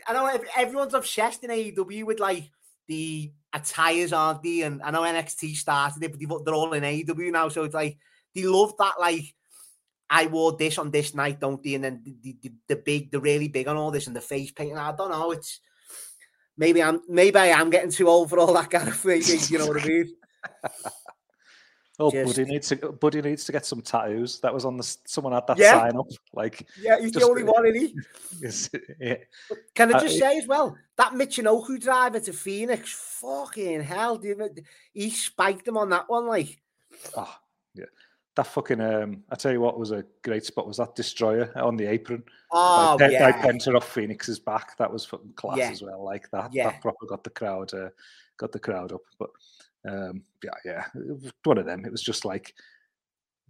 I 0.07 0.13
know 0.13 0.27
ev- 0.27 0.45
everyone's 0.55 0.93
obsessed 0.93 1.45
in 1.45 1.51
AEW 1.51 2.05
with 2.05 2.21
like 2.21 2.51
the 2.89 3.33
attires, 3.53 4.13
aren't 4.13 4.43
they? 4.43 4.63
And 4.63 4.83
I 4.83 4.91
know 4.91 5.03
NXT 5.03 5.57
started 5.57 6.03
it, 6.03 6.29
but 6.29 6.45
they're 6.45 6.55
all 6.55 6.73
in 6.73 6.83
AEW 6.83 7.33
now, 7.33 7.49
so 7.49 7.65
it's 7.65 7.75
like 7.75 7.99
they 8.35 8.45
love 8.45 8.75
that. 8.79 8.95
Like, 8.99 9.35
I 10.09 10.27
wore 10.27 10.57
this 10.57 10.79
on 10.79 10.91
this 10.91 11.15
night, 11.15 11.41
don't 11.41 11.63
they? 11.63 11.75
And 11.75 11.85
then 11.85 12.03
the, 12.05 12.37
the, 12.43 12.53
the, 12.69 12.77
big, 12.77 13.11
the 13.11 13.21
really 13.21 13.49
big 13.49 13.69
on 13.69 13.77
all 13.77 13.91
this, 13.91 14.07
and 14.07 14.17
the 14.17 14.21
face 14.21 14.51
paint. 14.51 14.77
I 14.77 14.93
don't 14.93 15.11
know. 15.11 15.31
It's 15.33 15.61
maybe 16.57 16.83
I'm 16.83 17.01
maybe 17.09 17.39
I 17.39 17.47
am 17.47 17.71
getting 17.71 17.91
too 17.91 18.09
old 18.09 18.31
for 18.31 18.39
all 18.39 18.53
that 18.55 18.71
kind 18.71 18.89
of 18.89 18.97
thing. 18.97 19.23
You 19.49 19.59
know 19.59 19.67
what 19.67 19.83
I 19.83 19.87
mean? 19.87 20.15
Oh, 21.99 22.11
Just- 22.11 22.37
Buddy 22.37 22.51
needs 22.51 22.69
to 22.69 22.77
Buddy 22.93 23.21
needs 23.21 23.45
to 23.45 23.53
get 23.53 23.67
some 23.67 23.83
tattoos. 23.83 24.41
That 24.41 24.53
was 24.55 24.65
on 24.65 24.77
the 24.79 24.97
someone 25.05 25.35
had 25.35 25.47
that 25.47 25.59
Yeah. 25.59 25.73
sign 25.79 25.97
up. 25.97 26.07
Like, 26.33 26.67
Yeah, 26.81 26.99
he's 26.99 27.13
Just- 27.13 27.25
the 27.25 27.31
only 27.31 27.45
one, 27.45 27.67
isn't 27.67 27.81
he? 27.81 27.95
is, 28.47 28.71
yeah. 28.99 29.17
Can 29.75 29.95
I 29.95 29.99
Uh, 29.99 30.01
just 30.01 30.17
it- 30.17 30.21
say 30.21 30.39
as 30.39 30.47
well 30.47 30.77
that 30.97 31.13
Michinoku 31.13 31.79
driver 31.81 32.19
to 32.21 32.31
Fénix, 32.33 32.87
fucking 32.89 33.83
hell, 33.83 34.17
dude, 34.17 34.65
he 34.95 35.11
spiked 35.11 35.69
him 35.69 35.77
on 35.77 35.91
that 35.91 36.09
one. 36.09 36.27
Like, 36.27 36.61
oh, 37.17 37.37
yeah, 37.75 37.85
that 38.37 38.47
fucking. 38.47 38.81
Um, 38.81 39.23
I 39.31 39.35
tell 39.37 39.53
you 39.53 39.61
what 39.61 39.79
was 39.79 39.91
a 39.91 40.05
great 40.23 40.47
spot 40.47 40.67
was 40.67 40.79
that 40.79 40.95
destroyer 40.97 41.53
on 41.57 41.77
the 41.77 41.87
apron. 41.87 42.25
oh 42.53 42.97
by 42.99 43.09
yeah, 43.11 43.33
Penta 43.43 43.77
off 43.77 43.95
Fénix's 43.95 44.39
back. 44.39 44.77
That 44.79 44.91
was 44.93 45.05
fucking 45.05 45.35
class 45.35 45.59
Yeah. 45.59 45.71
as 45.71 45.83
well. 45.83 46.03
Like 46.03 46.31
that, 46.31 46.55
Yeah. 46.55 46.71
that 46.71 46.81
proper 46.81 47.05
got 47.07 47.23
the 47.23 47.31
crowd, 47.31 47.73
uh, 47.75 47.91
got 48.39 48.51
the 48.51 48.59
crowd 48.61 48.93
up. 48.93 49.03
But 49.19 49.31
um, 49.89 50.23
yeah, 50.43 50.51
yeah, 50.65 50.85
it 50.95 51.33
one 51.45 51.59
of 51.59 51.67
them. 51.67 51.85
It 51.85 51.93
was 51.93 52.03
just 52.03 52.25
like 52.25 52.55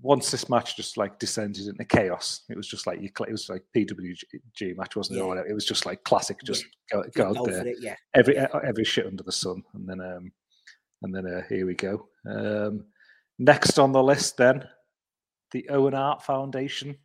once 0.01 0.31
this 0.31 0.49
match 0.49 0.77
just 0.77 0.97
like 0.97 1.19
descended 1.19 1.67
into 1.67 1.85
chaos. 1.85 2.43
It 2.51 2.57
was 2.57 2.69
just 2.69 2.87
like 2.87 3.01
you. 3.01 3.09
It 3.27 3.33
was 3.33 3.49
like 3.49 3.63
PWG 3.77 4.77
match, 4.77 4.97
wasn't 4.97 5.19
it? 5.19 5.23
Yeah. 5.23 5.27
Or. 5.27 5.47
It 5.47 5.55
was 5.55 5.67
just 5.67 5.87
like 5.87 6.03
classic. 6.05 6.39
Just 6.45 6.67
go, 6.91 7.05
go 7.15 7.29
out 7.29 7.47
there 7.47 7.67
it, 7.67 7.79
yeah. 7.81 7.97
every 8.15 8.39
uh, 8.39 8.59
every 8.61 8.85
shit 8.85 9.07
under 9.07 9.23
the 9.23 9.33
sun, 9.33 9.63
and 9.75 9.89
then 9.89 10.01
um, 10.01 10.33
and 11.03 11.15
then 11.15 11.27
uh, 11.27 11.43
here 11.49 11.67
we 11.67 11.75
go. 11.75 12.09
Um, 12.27 12.85
next 13.39 13.79
on 13.79 13.93
the 13.93 14.03
list, 14.03 14.37
then 14.37 14.65
the 15.53 15.69
Owen 15.69 15.95
Hart 15.95 16.23
Foundation 16.23 16.97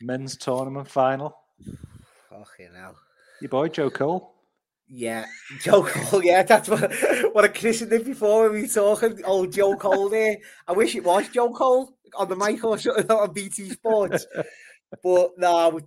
men's 0.00 0.36
tournament 0.36 0.88
final. 0.88 1.36
Fucking 2.30 2.74
hell. 2.76 2.96
Your 3.40 3.48
boy 3.48 3.68
Joe 3.68 3.90
Cole. 3.90 4.33
Yeah, 4.88 5.26
Joe 5.60 5.82
Cole. 5.84 6.24
Yeah, 6.24 6.42
that's 6.42 6.68
what 6.68 6.92
what 7.32 7.44
I 7.44 7.48
christened 7.48 7.92
it 7.92 8.04
before 8.04 8.44
when 8.44 8.52
we 8.52 8.62
were 8.62 8.68
talking. 8.68 9.20
Oh, 9.24 9.46
Joe 9.46 9.76
Cole 9.76 10.08
there. 10.08 10.36
I 10.68 10.72
wish 10.72 10.94
it 10.94 11.04
was 11.04 11.28
Joe 11.28 11.52
Cole 11.52 11.96
on 12.16 12.28
the 12.28 12.36
mic 12.36 12.62
or 12.62 12.78
something 12.78 13.10
on 13.10 13.32
BT 13.32 13.70
Sports. 13.70 14.26
But 15.02 15.32
no, 15.38 15.80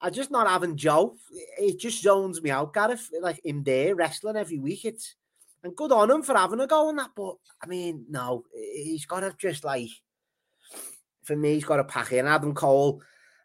I 0.00 0.10
just 0.10 0.30
not 0.30 0.48
having 0.48 0.76
Joe. 0.76 1.16
It 1.58 1.78
just 1.78 2.02
zones 2.02 2.40
me 2.40 2.50
out, 2.50 2.72
Gareth. 2.72 3.10
Like 3.20 3.40
him 3.44 3.62
there 3.62 3.94
wrestling 3.94 4.36
every 4.36 4.58
week. 4.58 4.84
It's 4.84 5.16
and 5.62 5.76
good 5.76 5.92
on 5.92 6.10
him 6.10 6.22
for 6.22 6.36
having 6.36 6.60
a 6.60 6.66
go 6.66 6.88
on 6.88 6.96
that. 6.96 7.10
But 7.14 7.34
I 7.62 7.66
mean, 7.66 8.06
no, 8.08 8.44
he's 8.54 9.06
got 9.06 9.20
to 9.20 9.34
just 9.38 9.64
like 9.64 9.88
for 11.24 11.36
me, 11.36 11.54
he's 11.54 11.64
got 11.64 11.76
to 11.76 11.84
pack 11.84 12.12
in 12.12 12.26
Adam 12.26 12.54
Cole. 12.54 13.02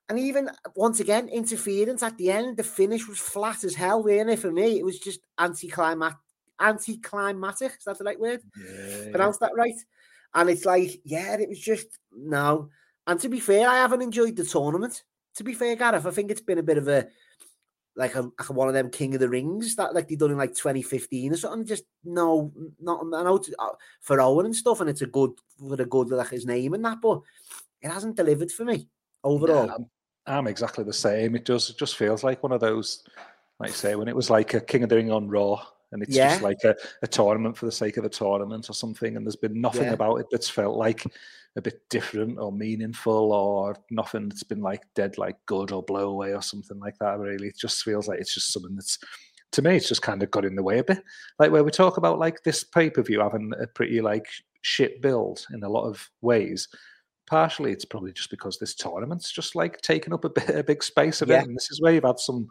And 0.08 0.20
even 0.20 0.50
once 0.76 1.00
again, 1.00 1.30
interference 1.30 2.04
at 2.04 2.18
the 2.18 2.32
end, 2.32 2.58
the 2.58 2.64
finish 2.64 3.08
was 3.08 3.18
flat 3.18 3.64
as 3.64 3.74
hell, 3.74 4.06
it? 4.08 4.40
For 4.40 4.52
me, 4.52 4.78
it 4.78 4.86
was 4.86 5.00
just 5.00 5.22
anticlimatic. 5.40 6.18
Anticlimactic, 6.60 7.74
is 7.78 7.84
that 7.86 7.98
the 7.98 8.06
right 8.06 8.20
word? 8.20 8.42
Yeah, 8.56 9.10
Pronounce 9.12 9.38
that 9.40 9.56
right? 9.56 9.76
And 10.34 10.50
it's 10.50 10.66
like, 10.66 11.02
yeah, 11.04 11.36
it 11.38 11.50
was 11.50 11.60
just 11.60 11.88
no. 12.16 12.70
And 13.08 13.20
to 13.20 13.30
be 13.30 13.40
fair, 13.40 13.68
I 13.68 13.78
haven't 13.78 14.02
enjoyed 14.02 14.36
the 14.36 14.46
tournament. 14.46 15.04
To 15.36 15.44
be 15.44 15.54
fair, 15.54 15.76
Gareth, 15.76 16.06
I 16.06 16.12
think 16.12 16.32
it's 16.32 16.42
been 16.42 16.60
a 16.60 16.64
bit 16.64 16.78
of 16.78 16.88
a 16.88 17.08
like 17.96 18.16
a 18.16 18.22
like 18.22 18.50
one 18.50 18.68
of 18.68 18.74
them 18.74 18.90
King 18.90 19.14
of 19.16 19.22
the 19.22 19.30
Rings 19.30 19.76
that 19.76 19.94
like 19.94 20.08
they 20.08 20.16
done 20.16 20.32
in 20.32 20.38
like 20.38 20.54
2015 20.54 21.34
or 21.34 21.38
something. 21.38 21.66
Just 21.66 21.84
no, 22.04 22.52
not 22.80 23.02
I 23.14 23.24
know 23.24 23.42
uh, 23.60 23.70
for 24.02 24.22
Owen 24.22 24.46
and 24.46 24.56
stuff, 24.56 24.82
and 24.82 24.90
it's 24.90 25.02
a 25.02 25.08
good 25.08 25.32
for 25.58 25.82
a 25.82 25.86
good 25.86 26.10
like 26.10 26.30
his 26.30 26.46
name 26.46 26.74
and 26.74 26.84
that, 26.86 27.00
but 27.02 27.22
it 27.82 27.90
hasn't 27.90 28.18
delivered 28.18 28.52
for 28.52 28.66
me 28.66 28.88
overall. 29.24 29.68
Yeah, 29.68 29.78
I'm, 30.28 30.48
exactly 30.48 30.84
the 30.84 30.94
same. 30.94 31.36
It 31.36 31.46
does. 31.46 31.70
It 31.70 31.78
just 31.78 31.96
feels 31.98 32.24
like 32.24 32.42
one 32.44 32.52
of 32.52 32.60
those, 32.60 33.04
like 33.60 33.70
you 33.70 33.76
say, 33.76 33.96
when 33.96 34.08
it 34.08 34.16
was 34.16 34.30
like 34.30 34.54
a 34.54 34.60
King 34.62 34.84
of 34.84 34.90
the 34.90 34.96
Ring 34.96 35.12
on 35.12 35.28
Raw, 35.30 35.64
and 35.92 36.02
it's 36.02 36.16
Yeah. 36.16 36.30
just 36.30 36.42
like 36.42 36.64
a, 36.64 36.76
a 37.04 37.08
tournament 37.08 37.56
for 37.58 37.66
the 37.66 37.72
sake 37.72 37.98
of 37.98 38.06
a 38.06 38.10
tournament 38.10 38.70
or 38.70 38.74
something, 38.74 39.16
and 39.16 39.26
there's 39.26 39.36
been 39.36 39.62
nothing 39.62 39.84
Yeah. 39.84 39.94
about 39.94 40.16
it 40.18 40.28
that's 40.32 40.50
felt 40.50 40.78
like 40.78 41.04
a 41.56 41.62
bit 41.62 41.88
different 41.90 42.38
or 42.38 42.52
meaningful 42.52 43.32
or 43.32 43.78
nothing 43.90 44.28
that's 44.28 44.44
been 44.44 44.62
like 44.62 44.82
dead, 44.94 45.18
like 45.18 45.38
good 45.46 45.72
or 45.72 45.84
blow 45.84 46.10
away 46.10 46.34
or 46.34 46.42
something 46.42 46.80
like 46.80 46.98
that. 47.00 47.20
Really, 47.20 47.48
it 47.48 47.58
just 47.58 47.84
feels 47.84 48.08
like 48.08 48.20
it's 48.20 48.34
just 48.34 48.52
something 48.52 48.76
that's. 48.76 48.98
To 49.52 49.62
me, 49.62 49.78
it's 49.78 49.88
just 49.88 50.02
kind 50.02 50.22
of 50.22 50.32
got 50.32 50.44
in 50.44 50.56
the 50.56 50.64
way 50.64 50.80
a 50.80 50.84
bit. 50.84 51.02
Like 51.40 51.52
where 51.52 51.64
we 51.64 51.72
talk 51.72 51.96
about 51.96 52.20
like 52.20 52.44
this 52.44 52.64
pay 52.64 52.90
per 52.90 53.04
view 53.04 53.22
having 53.22 53.54
a 53.58 53.68
pretty 53.68 54.02
like 54.02 54.26
shit 54.64 55.02
build 55.02 55.46
in 55.54 55.64
a 55.64 55.70
lot 55.70 55.86
of 55.88 56.10
ways 56.22 56.68
partially 57.28 57.72
it's 57.72 57.86
probably 57.86 58.12
just 58.14 58.30
because 58.30 58.58
this 58.60 58.76
tournament's 58.76 59.32
just 59.32 59.56
like 59.56 59.82
taking 59.82 60.14
up 60.14 60.26
a 60.26 60.30
bit 60.30 60.50
a 60.50 60.64
big 60.64 60.84
space 60.84 61.22
of 61.22 61.30
Yeah. 61.30 61.42
it. 61.42 61.48
And 61.48 61.56
this 61.56 61.72
is 61.72 61.82
where 61.82 61.94
you've 61.94 62.04
had 62.04 62.20
some 62.20 62.48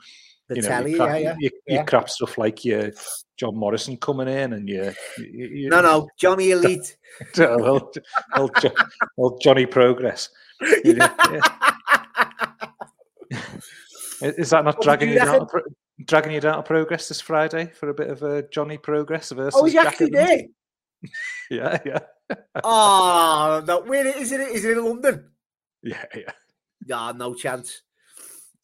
The 0.48 0.56
you 0.56 0.62
know 0.62 0.68
telly, 0.68 0.94
crap, 0.96 1.08
yeah, 1.10 1.16
yeah. 1.18 1.34
your, 1.38 1.50
your 1.66 1.84
crap 1.84 2.08
stuff 2.10 2.36
like 2.38 2.64
your 2.64 2.90
John 3.36 3.56
Morrison 3.56 3.96
coming 3.96 4.28
in 4.28 4.52
and 4.52 4.68
your, 4.68 4.94
your, 5.18 5.48
your 5.52 5.70
No, 5.70 5.80
no, 5.80 6.08
Johnny 6.18 6.50
Elite. 6.52 6.96
old, 7.38 7.96
old, 8.36 8.50
old 9.18 9.40
Johnny 9.40 9.66
Progress. 9.66 10.28
You 10.84 10.94
know, 10.94 11.08
Is 14.22 14.50
that 14.50 14.64
not 14.64 14.76
What 14.76 14.82
dragging 14.84 15.10
you 15.10 15.16
down? 15.18 15.46
Pro- 15.46 15.62
dragging 16.06 16.32
you 16.32 16.40
down 16.40 16.56
to 16.56 16.62
Progress 16.62 17.08
this 17.08 17.20
Friday 17.20 17.66
for 17.74 17.88
a 17.90 17.94
bit 17.94 18.08
of 18.08 18.22
a 18.22 18.42
Johnny 18.50 18.78
Progress 18.78 19.30
versus. 19.32 19.58
oh, 19.60 19.66
is 19.66 19.72
he 19.72 19.78
Jack 19.78 19.86
actually 19.88 20.10
there? 20.10 20.38
Yeah, 21.50 21.78
yeah, 21.84 21.98
Oh, 22.62 23.62
no, 23.66 23.80
where 23.82 24.06
is 24.06 24.32
it? 24.32 24.40
Is 24.40 24.64
it 24.64 24.78
in 24.78 24.84
London? 24.84 25.30
yeah, 25.82 26.04
yeah. 26.14 26.32
Nah, 26.86 27.12
no 27.12 27.34
chance. 27.34 27.82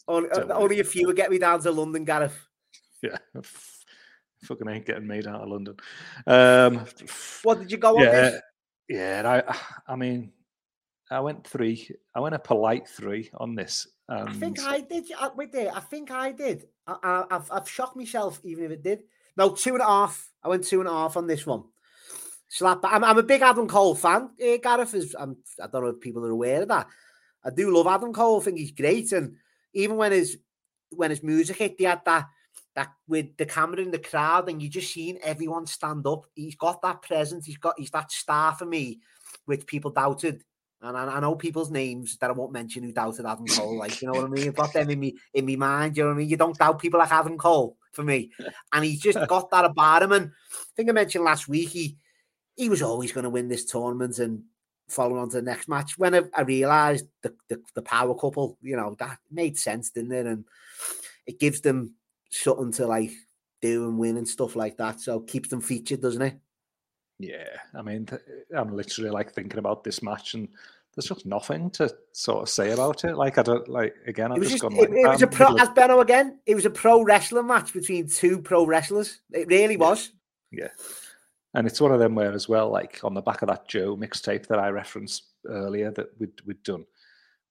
Only, 0.09 0.31
uh, 0.31 0.55
only 0.55 0.81
a 0.81 0.85
few 0.85 1.07
would 1.07 1.17
get 1.17 1.31
me 1.31 1.39
down 1.39 1.61
to 1.63 1.71
London, 1.71 2.05
Gareth. 2.05 2.37
Yeah, 3.03 3.19
fucking 4.45 4.69
ain't 4.69 4.87
getting 4.87 5.07
made 5.07 5.27
out 5.27 5.43
of 5.43 5.49
London. 5.49 5.77
Um, 6.27 6.85
what 7.43 7.59
did 7.59 7.71
you 7.71 7.79
go 7.79 7.97
on 7.97 8.05
yeah, 8.05 8.11
this? 8.11 8.41
Yeah, 8.89 9.43
I, 9.47 9.93
I 9.93 9.97
mean, 9.97 10.33
I 11.11 11.21
went 11.21 11.47
three. 11.47 11.89
I 12.15 12.21
went 12.21 12.35
a 12.35 12.39
polite 12.39 12.89
three 12.89 13.31
on 13.35 13.55
this. 13.55 13.87
And... 14.09 14.29
I 14.29 14.33
think 14.33 14.61
I 14.61 14.81
did. 14.81 15.05
Uh, 15.19 15.31
wait 15.37 15.53
there. 15.53 15.75
I 15.75 15.81
think 15.81 16.11
I 16.11 16.33
did. 16.33 16.67
I, 16.87 17.25
have 17.31 17.49
I've 17.53 17.69
shocked 17.69 17.97
myself, 17.97 18.41
even 18.45 18.65
if 18.65 18.71
it 18.71 18.83
did. 18.83 19.05
No, 19.37 19.51
two 19.51 19.75
and 19.75 19.83
a 19.83 19.87
half. 19.87 20.33
I 20.43 20.49
went 20.49 20.65
two 20.65 20.81
and 20.81 20.89
a 20.89 20.93
half 20.93 21.17
on 21.17 21.27
this 21.27 21.47
one. 21.47 21.65
Slap. 22.53 22.81
I'm, 22.83 23.05
I'm 23.05 23.17
a 23.17 23.23
big 23.23 23.43
Adam 23.43 23.69
Cole 23.69 23.95
fan. 23.95 24.31
Uh, 24.43 24.57
Gareth 24.61 24.95
is. 24.95 25.15
I'm, 25.17 25.37
I 25.63 25.69
don't 25.69 25.85
know 25.85 25.91
if 25.91 26.01
people 26.01 26.27
are 26.27 26.31
aware 26.31 26.63
of 26.63 26.69
that. 26.69 26.89
I 27.45 27.51
do 27.51 27.71
love 27.71 27.87
Adam 27.87 28.13
Cole. 28.13 28.41
I 28.41 28.45
think 28.45 28.59
he's 28.59 28.73
great, 28.73 29.13
and 29.13 29.37
even 29.73 29.97
when 29.97 30.11
his 30.11 30.37
when 30.91 31.11
his 31.11 31.23
music 31.23 31.59
hit, 31.59 31.77
he 31.79 31.85
had 31.85 32.05
that 32.05 32.27
that 32.75 32.91
with 33.07 33.37
the 33.37 33.47
camera 33.47 33.81
in 33.81 33.93
the 33.93 34.01
crowd, 34.01 34.49
and 34.49 34.61
you 34.61 34.69
just 34.69 34.93
seen 34.93 35.21
everyone 35.23 35.65
stand 35.67 36.05
up. 36.09 36.27
He's 36.35 36.57
got 36.57 36.83
that 36.83 37.03
presence. 37.03 37.47
He's 37.47 37.57
got 37.57 37.79
he's 37.79 37.93
that 37.93 38.11
star 38.11 38.53
for 38.57 38.67
me, 38.67 38.99
which 39.45 39.65
people 39.65 39.93
doubted. 39.93 40.43
And 40.83 40.97
I, 40.97 41.05
I, 41.05 41.21
know 41.21 41.35
people's 41.35 41.71
names 41.71 42.17
that 42.17 42.31
I 42.31 42.33
won't 42.33 42.55
mention 42.55 42.83
who 42.83 42.91
doubted 42.91 43.27
Adam 43.27 43.47
Cole. 43.47 43.77
Like, 43.77 44.01
you 44.01 44.09
know 44.09 44.15
what 44.15 44.25
I 44.25 44.29
mean? 44.29 44.49
I've 44.49 44.57
got 44.57 44.73
them 44.73 44.89
in 44.89 44.99
me 44.99 45.15
in 45.35 45.45
my 45.45 45.55
mind. 45.55 45.97
You 45.97 46.05
know 46.05 46.09
what 46.09 46.15
I 46.15 46.19
mean? 46.19 46.29
You 46.31 46.39
don't 46.39 46.59
doubt 46.59 46.81
people 46.81 46.99
like 46.99 47.13
Adam 47.13 47.37
Cole 47.37 47.77
for 47.93 48.03
me. 48.03 48.31
And 48.73 48.85
he's 48.85 49.01
just 49.01 49.19
got 49.29 49.51
that 49.51 49.67
about 49.67 50.03
him. 50.03 50.13
And 50.13 50.27
I 50.29 50.57
think 50.75 50.89
I 50.89 50.93
mentioned 50.93 51.23
last 51.23 51.49
week 51.49 51.69
he 51.69 51.99
he 52.61 52.69
was 52.69 52.83
always 52.83 53.11
going 53.11 53.25
to 53.25 53.31
win 53.31 53.49
this 53.49 53.65
tournament 53.65 54.19
and 54.19 54.43
follow 54.87 55.17
on 55.17 55.31
to 55.31 55.37
the 55.37 55.43
next 55.43 55.67
match. 55.67 55.97
When 55.97 56.15
I, 56.15 56.21
I 56.37 56.43
realized 56.43 57.07
the, 57.23 57.35
the, 57.49 57.63
the 57.75 57.81
power 57.81 58.15
couple, 58.15 58.59
you 58.61 58.77
know, 58.77 58.95
that 58.99 59.17
made 59.31 59.57
sense, 59.59 59.89
didn't 59.89 60.13
it? 60.13 60.27
And 60.27 60.45
it 61.27 61.41
gives 61.41 61.63
them 61.63 61.95
something 62.31 62.71
to 62.73 62.87
like 62.87 63.13
do 63.63 63.89
and 63.89 63.99
win 63.99 64.19
and 64.19 64.29
stuff 64.29 64.57
like 64.57 64.77
that. 64.77 65.01
So 65.01 65.21
keeps 65.21 65.49
them 65.49 65.63
featured, 65.63 66.03
doesn't 66.03 66.21
it? 66.21 66.39
Yeah, 67.19 67.49
I 67.75 67.81
mean, 67.81 68.07
I'm 68.55 68.77
literally 68.77 69.09
like 69.09 69.33
thinking 69.33 69.59
about 69.59 69.83
this 69.83 70.03
match, 70.03 70.35
and 70.35 70.47
there's 70.95 71.09
just 71.09 71.25
nothing 71.25 71.71
to 71.73 71.95
sort 72.13 72.43
of 72.43 72.49
say 72.51 72.73
about 72.73 73.05
it. 73.05 73.17
Like 73.17 73.39
I 73.39 73.43
don't 73.43 73.69
like 73.69 73.95
again. 74.07 74.33
I've 74.33 74.39
just, 74.39 74.51
just, 74.51 74.63
gone. 74.63 74.75
Like, 74.75 74.91
it, 74.91 74.97
it 74.97 75.09
was 75.09 75.23
a 75.23 75.27
pro 75.27 75.55
as 75.57 75.69
Benno 75.71 76.01
again. 76.01 76.39
It 76.45 76.55
was 76.55 76.67
a 76.67 76.71
pro 76.71 77.03
wrestling 77.03 77.47
match 77.47 77.73
between 77.73 78.07
two 78.07 78.41
pro 78.41 78.67
wrestlers. 78.67 79.21
It 79.33 79.49
really 79.49 79.79
was. 79.79 80.13
Yeah. 80.51 80.69
And 81.55 81.67
it's 81.67 81.81
one 81.81 81.93
of 81.93 81.99
them 81.99 82.15
where, 82.15 82.33
as 82.33 82.49
well, 82.49 82.71
like 82.71 83.01
on 83.03 83.15
the 83.15 83.23
back 83.23 83.43
of 83.43 83.49
that 83.49 83.67
Joe 83.67 83.97
mixtape 83.97 84.47
that 84.47 84.59
I 84.59 84.69
referenced 84.69 85.25
earlier 85.49 85.91
that 85.93 86.09
we'd, 86.19 86.41
we'd 86.47 86.63
done, 86.63 86.85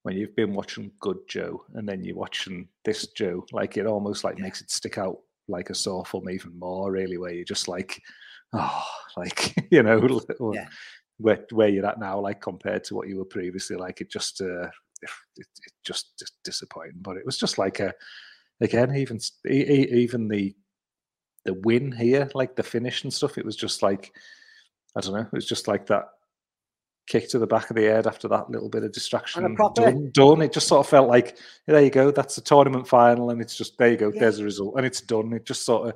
when 0.04 0.16
you've 0.16 0.36
been 0.36 0.54
watching 0.54 0.92
good 1.02 1.18
Joe 1.28 1.66
and 1.74 1.88
then 1.88 2.04
you're 2.04 2.16
watching 2.16 2.70
this 2.86 3.08
Joe, 3.08 3.46
like 3.52 3.76
it 3.76 3.86
almost 3.86 4.24
like 4.24 4.38
yeah. 4.38 4.44
makes 4.44 4.62
it 4.62 4.72
stick 4.72 4.98
out 4.98 5.20
like 5.50 5.70
a 5.70 5.76
sore 5.76 6.06
thumb 6.06 6.30
even 6.30 6.58
more, 6.58 6.92
really, 6.92 7.18
where 7.18 7.34
you're 7.34 7.44
just 7.44 7.68
like, 7.68 8.02
oh, 8.54 8.86
like, 9.18 9.54
you 9.70 9.84
know, 9.84 10.22
yeah. 10.54 10.68
where, 11.18 11.46
where 11.52 11.68
you're 11.68 11.86
at 11.86 12.00
now, 12.00 12.20
like 12.20 12.40
compared 12.40 12.86
to 12.86 12.96
what 12.96 13.10
you 13.10 13.18
were 13.18 13.26
previously, 13.26 13.76
like 13.76 14.00
it 14.00 14.10
just, 14.10 14.40
uh, 14.40 14.70
it, 15.02 15.10
it 15.38 15.74
just, 15.84 16.18
just 16.18 16.34
disappointing. 16.46 17.00
But 17.02 17.18
it 17.18 17.26
was 17.26 17.38
just 17.38 17.58
like 17.58 17.82
a, 17.82 17.94
again, 18.62 18.96
even, 18.96 19.20
even 19.46 20.30
the, 20.30 20.56
the 21.46 21.54
win 21.54 21.92
here, 21.92 22.30
like 22.34 22.56
the 22.56 22.64
finish 22.64 23.04
and 23.04 23.14
stuff. 23.14 23.38
It 23.38 23.46
was 23.46 23.56
just 23.56 23.82
like 23.82 24.14
I 24.96 25.02
don't 25.02 25.14
know. 25.14 25.22
It 25.22 25.32
was 25.32 25.48
just 25.48 25.68
like 25.68 25.86
that 25.88 26.06
kick 27.08 27.28
to 27.30 27.40
the 27.40 27.48
back 27.48 27.70
of 27.70 27.76
the 27.76 27.84
head 27.84 28.08
after 28.08 28.28
that 28.28 28.50
little 28.50 28.70
bit 28.70 28.84
of 28.84 28.92
distraction. 28.92 29.56
Done, 29.74 30.12
done. 30.12 30.42
It 30.42 30.54
just 30.54 30.68
sort 30.68 30.86
of 30.86 30.90
felt 30.90 31.10
like 31.10 31.38
there 31.66 31.82
you 31.82 31.90
go. 31.90 32.12
That's 32.12 32.36
the 32.36 32.42
tournament 32.42 32.88
final, 32.88 33.32
and 33.32 33.42
it's 33.42 33.56
just 33.58 33.78
there 33.78 33.92
you 33.92 33.98
go. 33.98 34.12
Yeah. 34.14 34.22
There's 34.22 34.40
a 34.40 34.44
result, 34.44 34.76
and 34.78 34.86
it's 34.86 35.02
done. 35.02 35.34
It 35.34 35.46
just 35.46 35.66
sort 35.66 35.90
of 35.90 35.96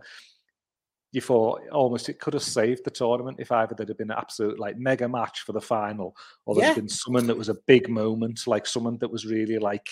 you 1.13 1.21
thought 1.21 1.61
almost 1.71 2.09
it 2.09 2.19
could 2.19 2.33
have 2.33 2.43
saved 2.43 2.83
the 2.83 2.89
tournament 2.89 3.37
if 3.39 3.51
either 3.51 3.75
there'd 3.75 3.87
have 3.87 3.99
been 3.99 4.09
an 4.09 4.17
absolute 4.17 4.59
like 4.59 4.77
mega 4.79 5.07
match 5.07 5.41
for 5.41 5.53
the 5.53 5.61
final, 5.61 6.15
or 6.45 6.55
there'd 6.55 6.69
yeah. 6.69 6.73
been 6.73 6.89
someone 6.89 7.27
that 7.27 7.37
was 7.37 7.49
a 7.49 7.57
big 7.67 7.87
moment, 7.87 8.47
like 8.47 8.65
someone 8.65 8.97
that 8.97 9.11
was 9.11 9.25
really 9.25 9.59
like 9.59 9.87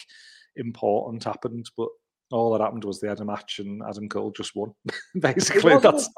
important 0.56 1.24
happened. 1.24 1.70
But 1.78 1.90
all 2.32 2.52
that 2.52 2.62
happened 2.62 2.84
was 2.84 3.00
they 3.00 3.08
had 3.08 3.20
a 3.20 3.26
match 3.26 3.60
and 3.60 3.82
Adam 3.88 4.10
Cole 4.10 4.32
just 4.32 4.56
won. 4.56 4.74
Basically, 5.20 5.74
it 5.74 5.82
that's 5.82 6.10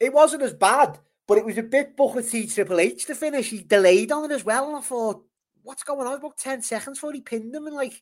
it 0.00 0.12
wasn't 0.12 0.42
as 0.42 0.54
bad, 0.54 0.98
but 1.26 1.38
it 1.38 1.44
was 1.44 1.58
a 1.58 1.62
bit 1.62 1.96
Booker 1.96 2.22
T 2.22 2.46
Triple 2.46 2.80
H 2.80 3.06
to 3.06 3.14
finish. 3.14 3.50
He 3.50 3.62
delayed 3.62 4.12
on 4.12 4.30
it 4.30 4.34
as 4.34 4.44
well, 4.44 4.68
and 4.68 4.76
I 4.76 4.80
thought, 4.80 5.24
what's 5.62 5.84
going 5.84 6.06
on? 6.06 6.14
About 6.14 6.36
ten 6.36 6.62
seconds 6.62 6.98
before 6.98 7.12
he 7.12 7.20
pinned 7.20 7.54
him, 7.54 7.66
and 7.66 7.76
like 7.76 8.00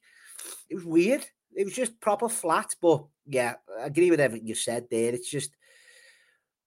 it 0.69 0.75
was 0.75 0.85
weird. 0.85 1.27
It 1.55 1.65
was 1.65 1.75
just 1.75 2.01
proper 2.01 2.29
flat. 2.29 2.75
But 2.81 3.05
yeah, 3.27 3.55
I 3.81 3.87
agree 3.87 4.11
with 4.11 4.21
everything 4.21 4.49
you 4.49 4.55
said 4.55 4.87
there. 4.91 5.15
It's 5.15 5.31
just 5.31 5.51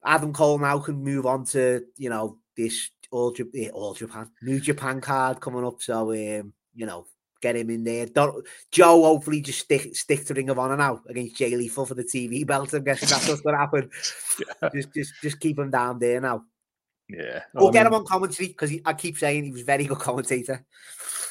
Adam 0.03 0.33
Cole 0.33 0.59
now 0.59 0.79
can 0.79 1.03
move 1.03 1.25
on 1.25 1.45
to 1.45 1.83
you 1.97 2.09
know 2.09 2.37
this 2.55 2.89
all, 3.11 3.35
all 3.73 3.93
Japan, 3.93 4.29
New 4.41 4.59
Japan 4.59 5.01
card 5.01 5.41
coming 5.41 5.65
up. 5.65 5.81
So 5.81 6.11
um, 6.11 6.53
you 6.73 6.85
know 6.85 7.05
get 7.41 7.55
him 7.55 7.69
in 7.69 7.83
there. 7.83 8.05
Don't, 8.05 8.45
Joe 8.71 9.03
hopefully 9.03 9.41
just 9.41 9.59
stick 9.59 9.95
stick 9.95 10.25
to 10.25 10.33
Ring 10.33 10.49
of 10.49 10.59
Honor 10.59 10.77
now 10.77 11.01
against 11.07 11.35
Jay 11.35 11.55
Lethal 11.55 11.85
for 11.85 11.95
the 11.95 12.03
TV 12.03 12.45
belt. 12.45 12.73
I'm 12.73 12.83
guessing 12.83 13.09
that's 13.09 13.27
what's 13.27 13.41
going 13.41 13.55
to 13.55 13.59
happen. 13.59 13.89
yeah. 14.61 14.69
Just 14.73 14.93
just 14.93 15.13
just 15.21 15.39
keep 15.39 15.59
him 15.59 15.71
down 15.71 15.99
there 15.99 16.21
now. 16.21 16.43
Yeah, 17.09 17.41
well, 17.55 17.71
get 17.71 17.85
mean, 17.85 17.87
him 17.87 18.01
on 18.01 18.05
commentary 18.05 18.49
because 18.49 18.71
I 18.85 18.93
keep 18.93 19.17
saying 19.17 19.43
he 19.43 19.51
was 19.51 19.63
very 19.63 19.85
good 19.85 19.97
commentator. 19.97 20.63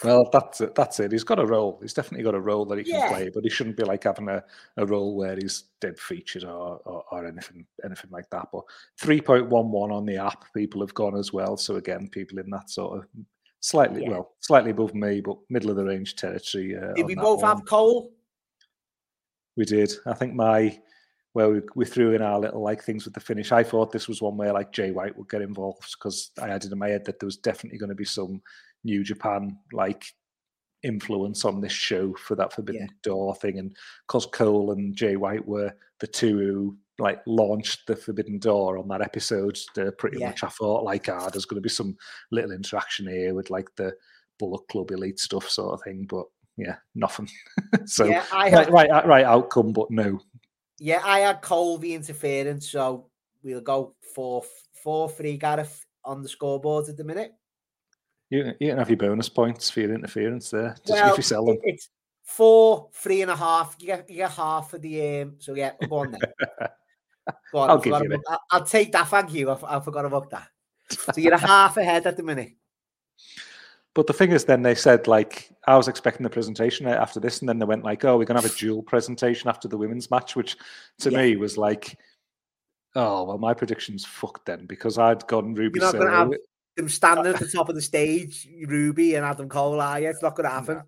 Well, 0.03 0.29
that's 0.33 0.61
it. 0.61 0.75
That's 0.75 0.99
it. 1.01 1.13
He's 1.13 1.25
got 1.25 1.39
a 1.39 1.47
role. 1.47 1.79
He's 1.81 1.95
definitely 1.95 2.25
got 2.25 2.35
a 2.35 2.41
role 2.41 2.65
that 2.67 2.79
he 2.79 2.85
can 2.85 2.95
yeah. 2.95 3.09
play, 3.09 3.31
but 3.33 3.45
he 3.45 3.51
shouldn't 3.51 3.77
be 3.77 3.85
like 3.85 4.05
having 4.05 4.29
a, 4.29 4.43
a 4.77 4.87
role 4.87 5.17
where 5.17 5.37
he's 5.37 5.65
dead 5.81 5.99
featured 5.99 6.45
or, 6.45 6.81
or, 6.85 7.05
or 7.11 7.27
anything 7.27 7.65
anything 7.85 8.11
like 8.11 8.29
that. 8.31 8.49
But 8.53 8.63
three 8.97 9.21
point 9.21 9.49
one 9.49 9.71
one 9.71 9.93
on 9.93 10.05
the 10.05 10.17
app, 10.17 10.53
people 10.53 10.81
have 10.81 10.95
gone 10.95 11.17
as 11.17 11.33
well. 11.33 11.57
So 11.57 11.77
again, 11.77 12.09
people 12.09 12.39
in 12.39 12.51
that 12.51 12.71
sort 12.71 12.99
of 12.99 13.07
slightly 13.61 14.03
yeah. 14.03 14.11
well, 14.11 14.33
slightly 14.41 14.71
above 14.71 14.95
me, 14.95 15.21
but 15.21 15.37
middle 15.51 15.71
of 15.71 15.77
the 15.77 15.85
range 15.85 16.17
territory. 16.17 16.77
Uh, 16.77 16.93
did 16.95 17.07
we 17.07 17.15
both 17.15 17.43
one. 17.43 17.57
have 17.57 17.67
Cole? 17.67 18.13
We 19.57 19.65
did. 19.65 19.93
I 20.07 20.15
think 20.15 20.35
my 20.35 20.79
where 21.33 21.51
we, 21.51 21.61
we 21.75 21.85
threw 21.85 22.15
in 22.15 22.23
our 22.23 22.39
little 22.39 22.63
like 22.63 22.83
things 22.83 23.05
with 23.05 23.15
the 23.15 23.21
finish. 23.21 23.53
I 23.53 23.63
thought 23.63 23.93
this 23.93 24.09
was 24.09 24.23
one 24.23 24.37
where 24.37 24.53
like 24.53 24.73
Jay 24.73 24.91
White 24.91 25.17
would 25.17 25.29
get 25.29 25.43
involved 25.43 25.95
because 25.99 26.31
I 26.41 26.49
had 26.49 26.65
it 26.65 26.73
in 26.73 26.79
my 26.79 26.89
head 26.89 27.05
that 27.05 27.21
there 27.21 27.27
was 27.27 27.37
definitely 27.37 27.79
going 27.79 27.91
to 27.91 27.95
be 27.95 28.05
some 28.05 28.43
New 28.85 29.05
Japan 29.05 29.59
like 29.73 30.05
influence 30.83 31.45
on 31.45 31.61
this 31.61 31.73
show 31.73 32.15
for 32.15 32.35
that 32.37 32.53
Forbidden 32.53 32.83
yeah. 32.83 32.95
Door 33.03 33.37
thing, 33.37 33.59
and 33.59 33.77
because 34.07 34.27
Cole 34.27 34.73
and 34.73 34.97
Jay 34.97 35.17
White 35.17 35.47
were 35.47 35.73
the 36.01 36.07
two 36.07 36.39
who 36.39 36.77
like 36.99 37.21
launched 37.27 37.87
the 37.87 37.97
Forbidden 37.97 38.39
Door 38.39 38.79
on 38.79 38.89
that 38.89 39.03
episode, 39.03 39.59
uh, 39.79 39.91
pretty 39.99 40.19
yeah. 40.19 40.29
much 40.29 40.43
I 40.43 40.49
thought 40.49 40.85
like, 40.85 41.09
ah, 41.09 41.29
there's 41.29 41.45
going 41.45 41.59
to 41.59 41.67
be 41.67 41.69
some 41.69 41.97
little 42.31 42.53
interaction 42.53 43.07
here 43.07 43.35
with 43.35 43.51
like 43.51 43.69
the 43.77 43.95
Bullet 44.39 44.67
Club 44.69 44.91
elite 44.91 45.21
stuff 45.21 45.49
sort 45.49 45.75
of 45.75 45.83
thing, 45.83 46.07
but 46.09 46.27
yeah, 46.57 46.77
nothing. 46.95 47.29
so 47.87 48.05
yeah, 48.05 48.25
I 48.33 48.51
had, 48.51 48.73
right, 48.73 48.91
right, 48.91 49.07
right 49.07 49.25
outcome, 49.25 49.73
but 49.73 49.91
no. 49.91 50.19
Yeah, 50.81 51.01
I 51.05 51.21
had 51.21 51.41
Colby 51.41 51.95
interference, 51.95 52.71
so 52.71 53.07
we'll 53.43 53.61
go 53.61 53.95
for 54.15 54.43
four 54.83 55.09
three 55.09 55.37
Gareth 55.37 55.85
on 56.05 56.23
the 56.23 56.29
scoreboard 56.29 56.89
at 56.89 56.97
the 56.97 57.05
minute. 57.05 57.33
You, 58.31 58.53
you 58.61 58.69
can 58.69 58.79
have 58.79 58.91
your 58.91 58.99
bonus 58.99 59.29
points 59.29 59.71
for 59.71 59.81
your 59.81 59.95
interference 59.95 60.51
there. 60.51 60.77
Just 60.87 60.91
well, 60.91 61.13
if 61.13 61.17
you 61.17 61.23
sell 61.23 61.47
them. 61.47 61.59
It's 61.63 61.89
four, 62.25 62.89
three 62.93 63.23
and 63.23 63.31
a 63.31 63.37
half. 63.37 63.77
You 63.81 63.87
get 63.87 64.11
you 64.11 64.17
get 64.17 64.31
half 64.33 64.75
of 64.75 64.83
the 64.83 65.23
um. 65.23 65.35
So 65.39 65.55
yeah, 65.55 65.73
go 65.89 65.97
on 65.97 66.13
then. 66.13 66.21
On, 67.55 67.71
I'll, 67.71 67.79
give 67.79 68.01
you 68.03 68.23
I'll, 68.29 68.41
I'll 68.51 68.65
take 68.65 68.93
that. 68.93 69.09
Thank 69.09 69.33
you. 69.33 69.51
I, 69.51 69.77
I 69.77 69.81
forgot 69.81 70.05
about 70.05 70.31
that. 70.31 70.49
So 70.91 71.13
you're 71.21 71.35
a 71.35 71.39
half 71.39 71.77
ahead 71.77 72.07
at 72.07 72.17
the 72.17 72.23
minute. 72.23 72.53
But 73.95 74.07
the 74.07 74.13
thing 74.13 74.33
is, 74.33 74.45
then 74.45 74.63
they 74.63 74.75
said 74.75 75.07
like 75.07 75.51
I 75.67 75.77
was 75.77 75.89
expecting 75.89 76.23
the 76.23 76.31
presentation 76.31 76.87
after 76.87 77.21
this, 77.21 77.41
and 77.41 77.49
then 77.49 77.59
they 77.59 77.65
went 77.65 77.85
like, 77.85 78.05
"Oh, 78.05 78.17
we're 78.17 78.27
gonna 78.27 78.41
have 78.41 78.51
a 78.51 78.55
dual 78.55 78.83
presentation 78.83 79.49
after 79.49 79.67
the 79.67 79.77
women's 79.77 80.11
match," 80.11 80.37
which 80.37 80.57
to 81.01 81.11
yeah. 81.11 81.19
me 81.19 81.37
was 81.37 81.59
like, 81.59 81.99
"Oh, 82.95 83.25
well, 83.25 83.39
my 83.39 83.55
prediction's 83.55 84.05
fucked 84.05 84.47
then," 84.47 84.67
because 84.67 84.99
I'd 84.99 85.27
gone 85.27 85.55
Ruby. 85.55 85.81
You're 85.81 85.93
not 85.93 85.99
gonna 85.99 86.17
have 86.17 86.33
them 86.77 86.89
standing 86.89 87.27
at 87.27 87.37
uh, 87.37 87.39
the 87.39 87.51
top 87.51 87.69
of 87.69 87.75
the 87.75 87.83
stage, 87.83 88.49
Ruby 88.67 89.17
and 89.17 89.27
Adam 89.27 89.49
Cole. 89.49 89.81
Are 89.81 89.99
you? 89.99 90.09
It's 90.11 90.23
not 90.23 90.37
gonna 90.37 90.51
happen. 90.51 90.83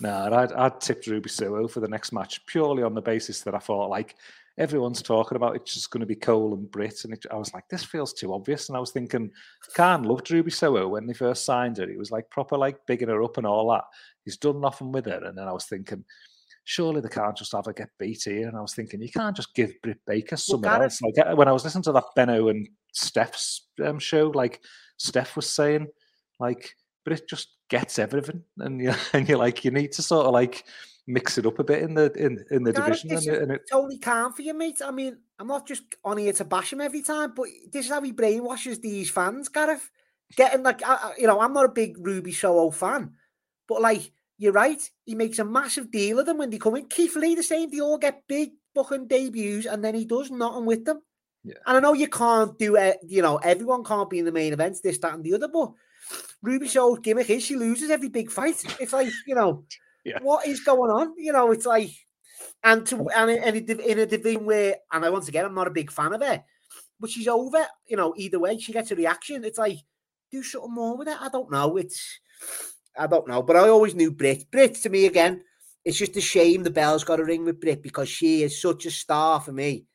No, 0.00 0.28
no 0.28 0.36
I'd, 0.36 0.52
I'd 0.52 0.80
tipped 0.80 1.06
Ruby 1.06 1.28
Soho 1.28 1.68
for 1.68 1.80
the 1.80 1.88
next 1.88 2.12
match 2.12 2.44
purely 2.46 2.82
on 2.82 2.94
the 2.94 3.02
basis 3.02 3.42
that 3.42 3.54
I 3.54 3.58
thought 3.58 3.90
like 3.90 4.16
everyone's 4.60 5.00
talking 5.00 5.36
about 5.36 5.56
it's 5.56 5.72
just 5.72 5.90
going 5.90 6.02
to 6.02 6.06
be 6.06 6.14
Cole 6.14 6.52
and 6.52 6.70
Britt. 6.70 7.04
And 7.04 7.14
it, 7.14 7.24
I 7.30 7.36
was 7.36 7.52
like, 7.54 7.66
this 7.70 7.82
feels 7.82 8.12
too 8.12 8.34
obvious. 8.34 8.68
And 8.68 8.76
I 8.76 8.80
was 8.80 8.90
thinking, 8.90 9.30
Khan 9.74 10.02
loved 10.02 10.30
Ruby 10.30 10.50
Soho 10.50 10.86
when 10.86 11.06
they 11.06 11.14
first 11.14 11.46
signed 11.46 11.78
her. 11.78 11.88
He 11.88 11.96
was 11.96 12.10
like 12.10 12.28
proper, 12.28 12.58
like 12.58 12.76
bigging 12.86 13.08
her 13.08 13.22
up 13.22 13.38
and 13.38 13.46
all 13.46 13.70
that. 13.70 13.84
He's 14.24 14.36
done 14.36 14.60
nothing 14.60 14.92
with 14.92 15.06
her. 15.06 15.24
And 15.24 15.36
then 15.36 15.48
I 15.48 15.52
was 15.52 15.64
thinking, 15.64 16.04
surely 16.64 17.00
they 17.00 17.08
can't 17.08 17.36
just 17.36 17.52
have 17.52 17.64
her 17.64 17.72
get 17.72 17.88
beat 17.98 18.22
here. 18.24 18.48
And 18.48 18.56
I 18.56 18.60
was 18.60 18.74
thinking, 18.74 19.00
you 19.00 19.10
can't 19.10 19.34
just 19.34 19.54
give 19.54 19.80
Britt 19.82 20.00
Baker 20.06 20.36
somewhere 20.36 20.72
well, 20.72 20.82
else. 20.82 21.00
Like 21.00 21.26
uh, 21.26 21.34
when 21.34 21.48
I 21.48 21.52
was 21.52 21.64
listening 21.64 21.84
to 21.84 21.92
that 21.92 22.04
Benno 22.14 22.48
and 22.48 22.68
Steph's 22.92 23.66
um, 23.82 23.98
show, 23.98 24.28
like 24.28 24.60
Steph 24.98 25.36
was 25.36 25.48
saying, 25.48 25.86
like 26.38 26.76
Britt 27.06 27.26
just 27.26 27.48
gets 27.70 27.98
everything, 27.98 28.42
and 28.58 28.78
you 28.78 28.92
and 29.14 29.26
you're 29.26 29.38
like, 29.38 29.64
you 29.64 29.70
need 29.70 29.92
to 29.92 30.02
sort 30.02 30.26
of 30.26 30.32
like 30.32 30.64
mix 31.10 31.38
it 31.38 31.46
up 31.46 31.58
a 31.58 31.64
bit 31.64 31.82
in 31.82 31.94
the 31.94 32.12
in 32.14 32.44
in 32.50 32.62
the 32.62 32.72
division. 32.72 33.10
And, 33.10 33.26
and 33.26 33.52
it, 33.52 33.62
totally 33.70 33.98
calm 33.98 34.32
for 34.32 34.42
you, 34.42 34.54
mate. 34.54 34.80
I 34.84 34.90
mean, 34.90 35.18
I'm 35.38 35.46
not 35.46 35.66
just 35.66 35.82
on 36.04 36.18
here 36.18 36.32
to 36.34 36.44
bash 36.44 36.72
him 36.72 36.80
every 36.80 37.02
time, 37.02 37.32
but 37.34 37.46
this 37.72 37.86
is 37.86 37.92
how 37.92 38.02
he 38.02 38.12
brainwashes 38.12 38.80
these 38.80 39.10
fans, 39.10 39.48
Gareth. 39.48 39.90
Getting 40.36 40.62
like, 40.62 40.80
I, 40.84 41.14
you 41.18 41.26
know, 41.26 41.40
I'm 41.40 41.52
not 41.52 41.64
a 41.64 41.70
big 41.70 41.96
Ruby 41.98 42.32
Soho 42.32 42.70
fan, 42.70 43.14
but 43.66 43.82
like, 43.82 44.12
you're 44.38 44.52
right. 44.52 44.80
He 45.04 45.14
makes 45.14 45.40
a 45.40 45.44
massive 45.44 45.90
deal 45.90 46.20
of 46.20 46.26
them 46.26 46.38
when 46.38 46.50
they 46.50 46.58
come 46.58 46.76
in. 46.76 46.86
Keith 46.86 47.16
Lee, 47.16 47.34
the 47.34 47.42
same. 47.42 47.68
They 47.68 47.80
all 47.80 47.98
get 47.98 48.22
big 48.28 48.50
fucking 48.74 49.08
debuts, 49.08 49.66
and 49.66 49.84
then 49.84 49.94
he 49.94 50.04
does 50.04 50.30
nothing 50.30 50.66
with 50.66 50.84
them. 50.84 51.02
Yeah. 51.42 51.54
And 51.66 51.78
I 51.78 51.80
know 51.80 51.94
you 51.94 52.08
can't 52.08 52.56
do 52.58 52.76
it. 52.76 52.98
You 53.02 53.22
know, 53.22 53.38
everyone 53.38 53.82
can't 53.82 54.08
be 54.08 54.18
in 54.18 54.24
the 54.24 54.32
main 54.32 54.52
events, 54.52 54.80
this, 54.82 54.98
that, 54.98 55.14
and 55.14 55.24
the 55.24 55.34
other. 55.34 55.48
But 55.48 55.72
Ruby 56.42 56.68
Soho's 56.68 57.00
gimmick 57.00 57.28
is 57.30 57.42
she 57.42 57.56
loses 57.56 57.90
every 57.90 58.08
big 58.08 58.30
fight. 58.30 58.62
It's 58.78 58.92
like, 58.92 59.08
you 59.26 59.34
know, 59.34 59.64
Yeah. 60.04 60.18
what 60.22 60.46
is 60.46 60.60
going 60.60 60.90
on? 60.90 61.14
You 61.18 61.32
know, 61.32 61.50
it's 61.52 61.66
like, 61.66 61.90
and 62.64 62.86
to 62.86 63.08
and 63.10 63.30
in, 63.30 63.80
in, 63.80 63.98
a, 63.98 64.02
a 64.02 64.06
division 64.06 64.46
where, 64.46 64.76
and 64.92 65.04
I 65.04 65.10
once 65.10 65.28
again, 65.28 65.44
I'm 65.44 65.54
not 65.54 65.66
a 65.66 65.72
big 65.72 65.90
fan 65.90 66.12
of 66.12 66.22
her, 66.22 66.42
but 66.98 67.10
she's 67.10 67.28
over. 67.28 67.66
You 67.86 67.96
know, 67.96 68.14
either 68.16 68.38
way, 68.38 68.58
she 68.58 68.72
gets 68.72 68.90
a 68.90 68.96
reaction. 68.96 69.44
It's 69.44 69.58
like, 69.58 69.78
do 70.30 70.42
something 70.42 70.74
more 70.74 70.96
with 70.96 71.08
it. 71.08 71.20
I 71.20 71.28
don't 71.28 71.50
know. 71.50 71.76
It's, 71.76 72.20
I 72.96 73.06
don't 73.06 73.28
know. 73.28 73.42
But 73.42 73.56
I 73.56 73.68
always 73.68 73.94
knew 73.94 74.10
Brit. 74.10 74.50
Brit 74.50 74.74
to 74.76 74.88
me 74.88 75.06
again. 75.06 75.42
It's 75.84 75.98
just 75.98 76.16
a 76.16 76.20
shame 76.20 76.62
the 76.62 76.70
bell's 76.70 77.04
got 77.04 77.16
to 77.16 77.24
ring 77.24 77.44
with 77.44 77.60
Brit 77.60 77.82
because 77.82 78.08
she 78.08 78.42
is 78.42 78.60
such 78.60 78.86
a 78.86 78.90
star 78.90 79.40
for 79.40 79.52
me. 79.52 79.86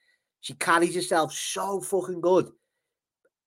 She 0.41 0.53
carries 0.53 0.95
herself 0.95 1.34
so 1.34 1.82
fucking 1.82 2.22
good. 2.22 2.49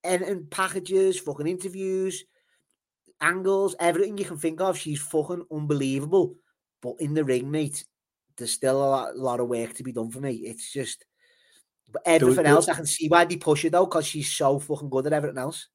And, 0.04 0.22
and 0.22 0.50
packages, 0.50 1.18
fucking 1.18 1.48
interviews, 1.48 2.24
angles, 3.20 3.74
everything 3.80 4.16
you 4.16 4.24
can 4.24 4.38
think 4.38 4.60
of. 4.60 4.78
She's 4.78 5.00
fucking 5.00 5.44
unbelievable. 5.52 6.36
But 6.82 6.94
in 7.00 7.14
the 7.14 7.24
ring, 7.24 7.50
mate, 7.50 7.84
there's 8.36 8.52
still 8.52 8.76
a 8.76 8.88
lot, 8.88 9.16
lot 9.16 9.40
of 9.40 9.48
work 9.48 9.74
to 9.74 9.82
be 9.82 9.92
done 9.92 10.10
for 10.10 10.20
me. 10.20 10.32
It's 10.34 10.72
just, 10.72 11.04
but 11.90 12.02
everything 12.06 12.46
else, 12.46 12.68
I 12.68 12.74
can 12.74 12.86
see 12.86 13.08
why 13.08 13.24
they 13.24 13.36
push 13.36 13.62
her 13.64 13.70
though, 13.70 13.86
because 13.86 14.06
she's 14.06 14.30
so 14.30 14.58
fucking 14.58 14.90
good 14.90 15.06
at 15.06 15.12
everything 15.12 15.38
else. 15.38 15.68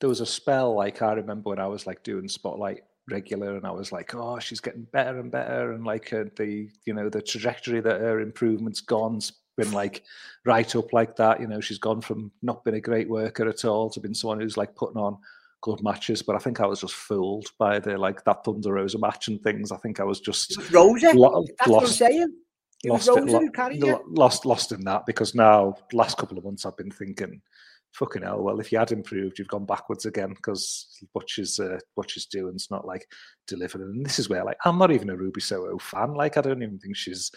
there 0.00 0.08
was 0.08 0.20
a 0.20 0.26
spell 0.26 0.74
like 0.74 1.02
I 1.02 1.12
remember 1.12 1.50
when 1.50 1.58
I 1.58 1.66
was 1.66 1.86
like 1.86 2.02
doing 2.02 2.28
spotlight 2.28 2.82
regular 3.10 3.56
and 3.56 3.66
I 3.66 3.70
was 3.70 3.92
like 3.92 4.14
oh 4.14 4.38
she's 4.38 4.60
getting 4.60 4.86
better 4.92 5.18
and 5.18 5.30
better 5.30 5.72
and 5.72 5.84
like 5.84 6.12
uh, 6.12 6.24
the 6.36 6.68
you 6.84 6.94
know 6.94 7.08
the 7.08 7.20
trajectory 7.20 7.80
that 7.80 8.00
her 8.00 8.20
improvement's 8.20 8.80
gone's 8.80 9.32
been 9.56 9.72
like 9.72 10.04
right 10.46 10.74
up 10.76 10.92
like 10.92 11.16
that 11.16 11.40
you 11.40 11.46
know 11.46 11.60
she's 11.60 11.78
gone 11.78 12.00
from 12.00 12.30
not 12.40 12.64
being 12.64 12.76
a 12.76 12.80
great 12.80 13.08
worker 13.08 13.48
at 13.48 13.64
all 13.64 13.90
to 13.90 14.00
being 14.00 14.14
someone 14.14 14.40
who's 14.40 14.56
like 14.56 14.74
putting 14.76 15.00
on 15.00 15.18
good 15.62 15.82
matches 15.82 16.22
but 16.22 16.36
I 16.36 16.38
think 16.38 16.60
I 16.60 16.66
was 16.66 16.80
just 16.80 16.94
fooled 16.94 17.46
by 17.58 17.78
the 17.78 17.98
like 17.98 18.24
that 18.24 18.44
Thunder 18.44 18.72
Rosa 18.72 18.98
match 18.98 19.28
and 19.28 19.40
things 19.42 19.70
I 19.72 19.76
think 19.76 20.00
I 20.00 20.04
was 20.04 20.20
just 20.20 20.56
Rosa. 20.72 21.12
lo- 21.14 21.44
That's 21.58 21.68
what 21.70 21.78
I'm 21.78 21.82
lost 21.84 21.98
saying. 21.98 22.34
It 22.82 22.90
lost 22.92 23.06
Rosa 23.26 23.38
lo- 23.86 24.04
lost 24.08 24.46
lost 24.46 24.72
in 24.72 24.80
that 24.84 25.04
because 25.06 25.34
now 25.34 25.74
last 25.92 26.16
couple 26.16 26.38
of 26.38 26.44
months 26.44 26.64
I've 26.64 26.76
been 26.78 26.90
thinking, 26.90 27.42
fucking 27.92 28.22
hell. 28.22 28.42
Well, 28.42 28.58
if 28.60 28.72
you 28.72 28.78
had 28.78 28.90
improved, 28.92 29.38
you've 29.38 29.48
gone 29.48 29.66
backwards 29.66 30.06
again 30.06 30.30
because 30.30 30.86
what 31.12 31.28
she's 31.28 31.60
uh, 31.60 31.78
what 31.94 32.10
she's 32.10 32.26
doing 32.26 32.54
is 32.56 32.68
not 32.70 32.86
like 32.86 33.06
delivering. 33.46 33.84
And 33.84 34.06
this 34.06 34.18
is 34.18 34.30
where 34.30 34.44
like 34.44 34.56
I'm 34.64 34.78
not 34.78 34.92
even 34.92 35.10
a 35.10 35.16
Ruby 35.16 35.40
Soho 35.42 35.76
fan. 35.78 36.14
Like 36.14 36.38
I 36.38 36.40
don't 36.40 36.62
even 36.62 36.78
think 36.78 36.96
she's 36.96 37.30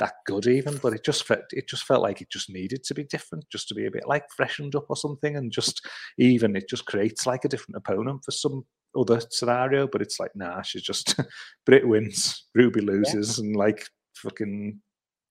that 0.00 0.14
good 0.26 0.46
even. 0.48 0.78
But 0.78 0.94
it 0.94 1.04
just 1.04 1.24
felt 1.24 1.44
it 1.52 1.68
just 1.68 1.84
felt 1.84 2.02
like 2.02 2.20
it 2.20 2.30
just 2.30 2.50
needed 2.50 2.82
to 2.84 2.94
be 2.94 3.04
different, 3.04 3.44
just 3.50 3.68
to 3.68 3.74
be 3.74 3.86
a 3.86 3.90
bit 3.90 4.08
like 4.08 4.24
freshened 4.36 4.74
up 4.74 4.86
or 4.88 4.96
something, 4.96 5.36
and 5.36 5.52
just 5.52 5.86
even 6.18 6.56
it 6.56 6.68
just 6.68 6.86
creates 6.86 7.26
like 7.26 7.44
a 7.44 7.48
different 7.48 7.76
opponent 7.76 8.24
for 8.24 8.32
some 8.32 8.64
other 8.98 9.20
scenario. 9.30 9.86
But 9.86 10.02
it's 10.02 10.18
like 10.18 10.32
nah, 10.34 10.62
she's 10.62 10.82
just 10.82 11.14
Brit 11.66 11.86
wins, 11.86 12.46
Ruby 12.54 12.80
loses, 12.80 13.38
and 13.38 13.54
like 13.54 13.86
fucking 14.16 14.80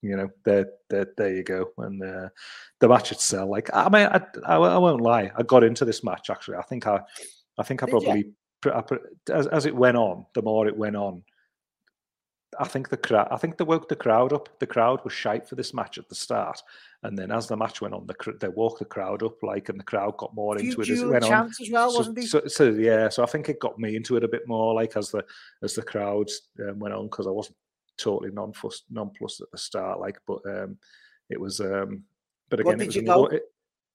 you 0.01 0.15
know, 0.15 0.29
there, 0.45 0.65
there, 0.89 1.07
there 1.17 1.35
you 1.35 1.43
go. 1.43 1.71
And 1.77 2.01
uh, 2.01 2.29
the 2.79 2.87
match 2.87 3.11
itself, 3.11 3.49
like, 3.49 3.69
I 3.73 3.89
mean, 3.89 4.07
I, 4.07 4.21
I, 4.45 4.55
I 4.55 4.77
won't 4.77 5.01
lie, 5.01 5.31
I 5.35 5.43
got 5.43 5.63
into 5.63 5.85
this 5.85 6.03
match 6.03 6.29
actually. 6.29 6.57
I 6.57 6.61
think 6.63 6.87
I, 6.87 7.01
I 7.57 7.63
think 7.63 7.83
I 7.83 7.85
Did 7.85 7.91
probably, 7.91 8.25
I, 8.65 8.83
as, 9.33 9.47
as 9.47 9.65
it 9.65 9.75
went 9.75 9.97
on, 9.97 10.25
the 10.35 10.41
more 10.41 10.67
it 10.67 10.77
went 10.77 10.95
on, 10.95 11.23
I 12.57 12.67
think 12.67 12.89
the 12.89 12.97
crowd, 12.97 13.27
I 13.30 13.38
think 13.38 13.57
they 13.57 13.63
woke 13.63 13.88
the 13.89 13.95
crowd 13.95 14.34
up. 14.34 14.49
The 14.59 14.65
crowd 14.65 15.03
was 15.03 15.13
shite 15.13 15.47
for 15.47 15.55
this 15.55 15.73
match 15.73 15.97
at 15.99 16.09
the 16.09 16.15
start, 16.15 16.61
and 17.03 17.17
then 17.17 17.31
as 17.31 17.47
the 17.47 17.55
match 17.55 17.80
went 17.80 17.93
on, 17.93 18.07
the 18.07 18.15
cr- 18.15 18.31
they 18.39 18.47
woke 18.47 18.80
the 18.80 18.85
crowd 18.85 19.21
up, 19.21 19.41
like, 19.43 19.69
and 19.69 19.80
the 19.80 19.84
crowd 19.84 20.17
got 20.17 20.34
more 20.34 20.57
Few 20.57 20.69
into 20.69 20.81
it 20.81 20.89
as 20.89 21.01
it 21.01 21.07
went 21.07 21.23
on. 21.26 21.30
as 21.61 21.69
well, 21.71 21.91
So-? 21.91 22.01
So, 22.26 22.47
so 22.47 22.63
yeah, 22.71 23.07
so 23.09 23.21
I 23.21 23.27
think 23.27 23.49
it 23.49 23.59
got 23.59 23.77
me 23.77 23.95
into 23.95 24.17
it 24.17 24.23
a 24.23 24.27
bit 24.27 24.47
more, 24.47 24.73
like 24.73 24.97
as 24.97 25.11
the 25.11 25.23
as 25.61 25.76
the 25.76 25.84
crowd 25.84 26.27
um, 26.67 26.80
went 26.80 26.95
on, 26.95 27.05
because 27.05 27.27
I 27.27 27.31
wasn't 27.31 27.57
totally 27.97 28.31
non 28.31 28.51
nonplussed 28.89 29.41
at 29.41 29.51
the 29.51 29.57
start, 29.57 29.99
like, 29.99 30.19
but 30.26 30.39
um, 30.47 30.77
it 31.30 31.39
was. 31.39 31.59
Um, 31.59 32.03
but 32.49 32.63
What 32.65 32.73
again, 32.76 32.76
it 32.76 32.80
did 32.80 32.88
was 32.88 32.95
you 32.95 33.01
go? 33.03 33.26
it- 33.27 33.43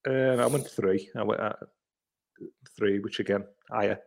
uh, 0.06 0.43
I 0.43 0.47
went 0.47 0.68
three. 0.68 1.09
I 1.16 1.22
went 1.22 1.40
uh, 1.40 1.55
three, 2.76 2.98
which 3.01 3.20
again, 3.20 3.44
higher. 3.70 3.98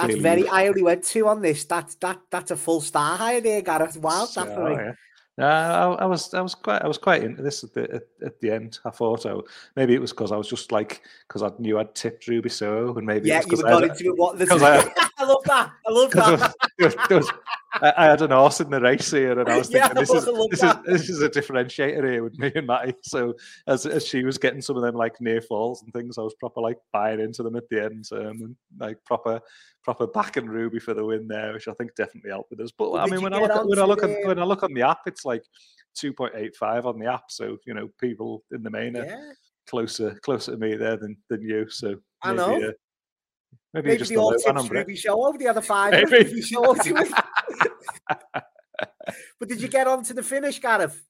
That's 0.00 0.14
clearly 0.14 0.42
very. 0.44 0.48
I 0.48 0.68
only 0.68 0.82
went 0.82 1.04
two 1.04 1.26
on 1.28 1.42
this. 1.42 1.64
That's 1.64 1.94
that. 1.96 2.18
That's 2.30 2.50
a 2.50 2.56
full 2.56 2.80
star 2.80 3.16
higher 3.16 3.40
there, 3.40 3.60
Gareth. 3.62 3.96
Wild 3.96 4.28
So, 4.30 4.44
that 4.44 4.54
for 4.54 4.68
me. 4.70 4.74
yeah. 4.76 4.92
No, 5.38 5.46
I, 5.46 6.02
I 6.02 6.04
was, 6.06 6.34
I 6.34 6.40
was 6.40 6.56
quite, 6.56 6.82
I 6.82 6.88
was 6.88 6.98
quite 6.98 7.22
into 7.22 7.42
this 7.42 7.62
at 7.62 7.72
the 7.72 7.82
at, 7.94 8.02
at 8.24 8.40
the 8.40 8.50
end. 8.50 8.80
I 8.84 8.90
thought, 8.90 9.24
I, 9.24 9.36
maybe 9.76 9.94
it 9.94 10.00
was 10.00 10.10
because 10.12 10.32
I 10.32 10.36
was 10.36 10.48
just 10.48 10.72
like, 10.72 11.02
because 11.28 11.44
I 11.44 11.50
knew 11.60 11.78
I'd 11.78 11.94
tipped 11.94 12.26
Ruby 12.26 12.48
so 12.48 12.96
and 12.96 13.06
maybe 13.06 13.28
Yeah, 13.28 13.38
it 13.38 13.46
you 13.48 13.56
were 13.56 13.62
got 13.62 13.84
into 13.84 14.06
it. 14.06 14.16
What 14.18 14.36
the? 14.36 14.46
'cause 14.48 14.62
I- 14.64 14.92
I 15.18 15.24
love 15.24 15.44
that. 15.44 15.70
I 15.86 15.90
love 15.92 16.10
that. 16.12 16.54
there 16.76 16.86
was, 16.88 16.96
there 17.08 17.18
was, 17.18 17.30
I, 17.74 17.92
I 17.96 18.04
had 18.06 18.22
an 18.22 18.30
horse 18.30 18.60
in 18.60 18.70
the 18.70 18.80
race 18.80 19.10
here, 19.10 19.38
and 19.38 19.48
I 19.48 19.56
was 19.56 19.70
Yeah, 19.72 19.88
thinking 19.88 20.00
this 20.00 20.12
is 20.12 20.24
this 20.50 20.62
is 20.62 20.74
this 20.86 21.08
is 21.10 21.22
a 21.22 21.28
differentiator 21.28 22.10
here 22.10 22.24
with 22.24 22.38
me 22.38 22.50
and 22.54 22.66
Matty. 22.66 22.94
So 23.02 23.34
as 23.66 23.84
as 23.86 24.06
she 24.06 24.24
was 24.24 24.38
getting 24.38 24.62
some 24.62 24.76
of 24.76 24.82
them 24.82 24.94
like 24.94 25.20
near 25.20 25.40
falls 25.40 25.82
and 25.82 25.92
things, 25.92 26.18
I 26.18 26.22
was 26.22 26.34
proper 26.40 26.60
like 26.60 26.78
buying 26.92 27.20
into 27.20 27.42
them 27.42 27.56
at 27.56 27.68
the 27.70 27.84
end, 27.84 28.06
um, 28.12 28.40
and 28.42 28.56
like 28.78 29.02
proper 29.04 29.40
proper 29.82 30.06
backing 30.06 30.46
Ruby 30.46 30.78
for 30.78 30.94
the 30.94 31.04
win 31.04 31.28
there, 31.28 31.52
which 31.52 31.68
I 31.68 31.72
think 31.74 31.94
definitely 31.94 32.30
helped 32.30 32.50
with 32.50 32.60
us. 32.60 32.70
But 32.76 32.92
Well, 32.92 33.02
I 33.02 33.06
mean, 33.06 33.22
when 33.22 33.34
I 33.34 33.38
look 33.38 33.50
at, 33.50 33.66
when 33.66 33.78
I 33.78 33.84
look 33.84 34.02
at 34.02 34.24
when 34.24 34.38
I 34.38 34.44
look 34.44 34.62
on 34.62 34.72
the 34.72 34.82
app, 34.82 35.00
it's 35.06 35.24
like 35.24 35.42
two 35.94 36.12
point 36.12 36.34
eight 36.36 36.56
five 36.56 36.86
on 36.86 36.98
the 36.98 37.06
app. 37.06 37.24
So 37.30 37.58
you 37.66 37.74
know, 37.74 37.88
people 38.00 38.44
in 38.52 38.62
the 38.62 38.70
main 38.70 38.96
are 38.96 39.04
Yeah. 39.04 39.32
closer 39.68 40.18
closer 40.22 40.52
to 40.52 40.58
me 40.58 40.74
there 40.76 40.96
than 40.96 41.16
than 41.28 41.42
you. 41.42 41.68
So 41.68 41.96
I 42.22 42.32
maybe, 42.32 42.38
know. 42.38 42.68
Uh, 42.68 42.72
maybe, 43.72 43.88
Maybe 43.88 43.98
just 43.98 44.10
the 44.10 44.16
a 44.16 44.20
all 44.20 44.30
low 44.30 44.36
man 44.46 44.56
on 44.56 44.62
tips. 44.64 44.74
Ruby 44.74 44.96
Soho 44.96 45.26
over 45.26 45.38
the 45.38 45.48
other 45.48 45.62
five. 45.62 45.92
Maybe. 45.92 46.24
Ruby 46.24 46.42
Soho 46.42 46.74
but 49.38 49.48
did 49.48 49.60
you 49.60 49.68
get 49.68 49.86
on 49.86 50.02
to 50.04 50.14
the 50.14 50.22
finish, 50.22 50.60
Gareth? 50.60 51.02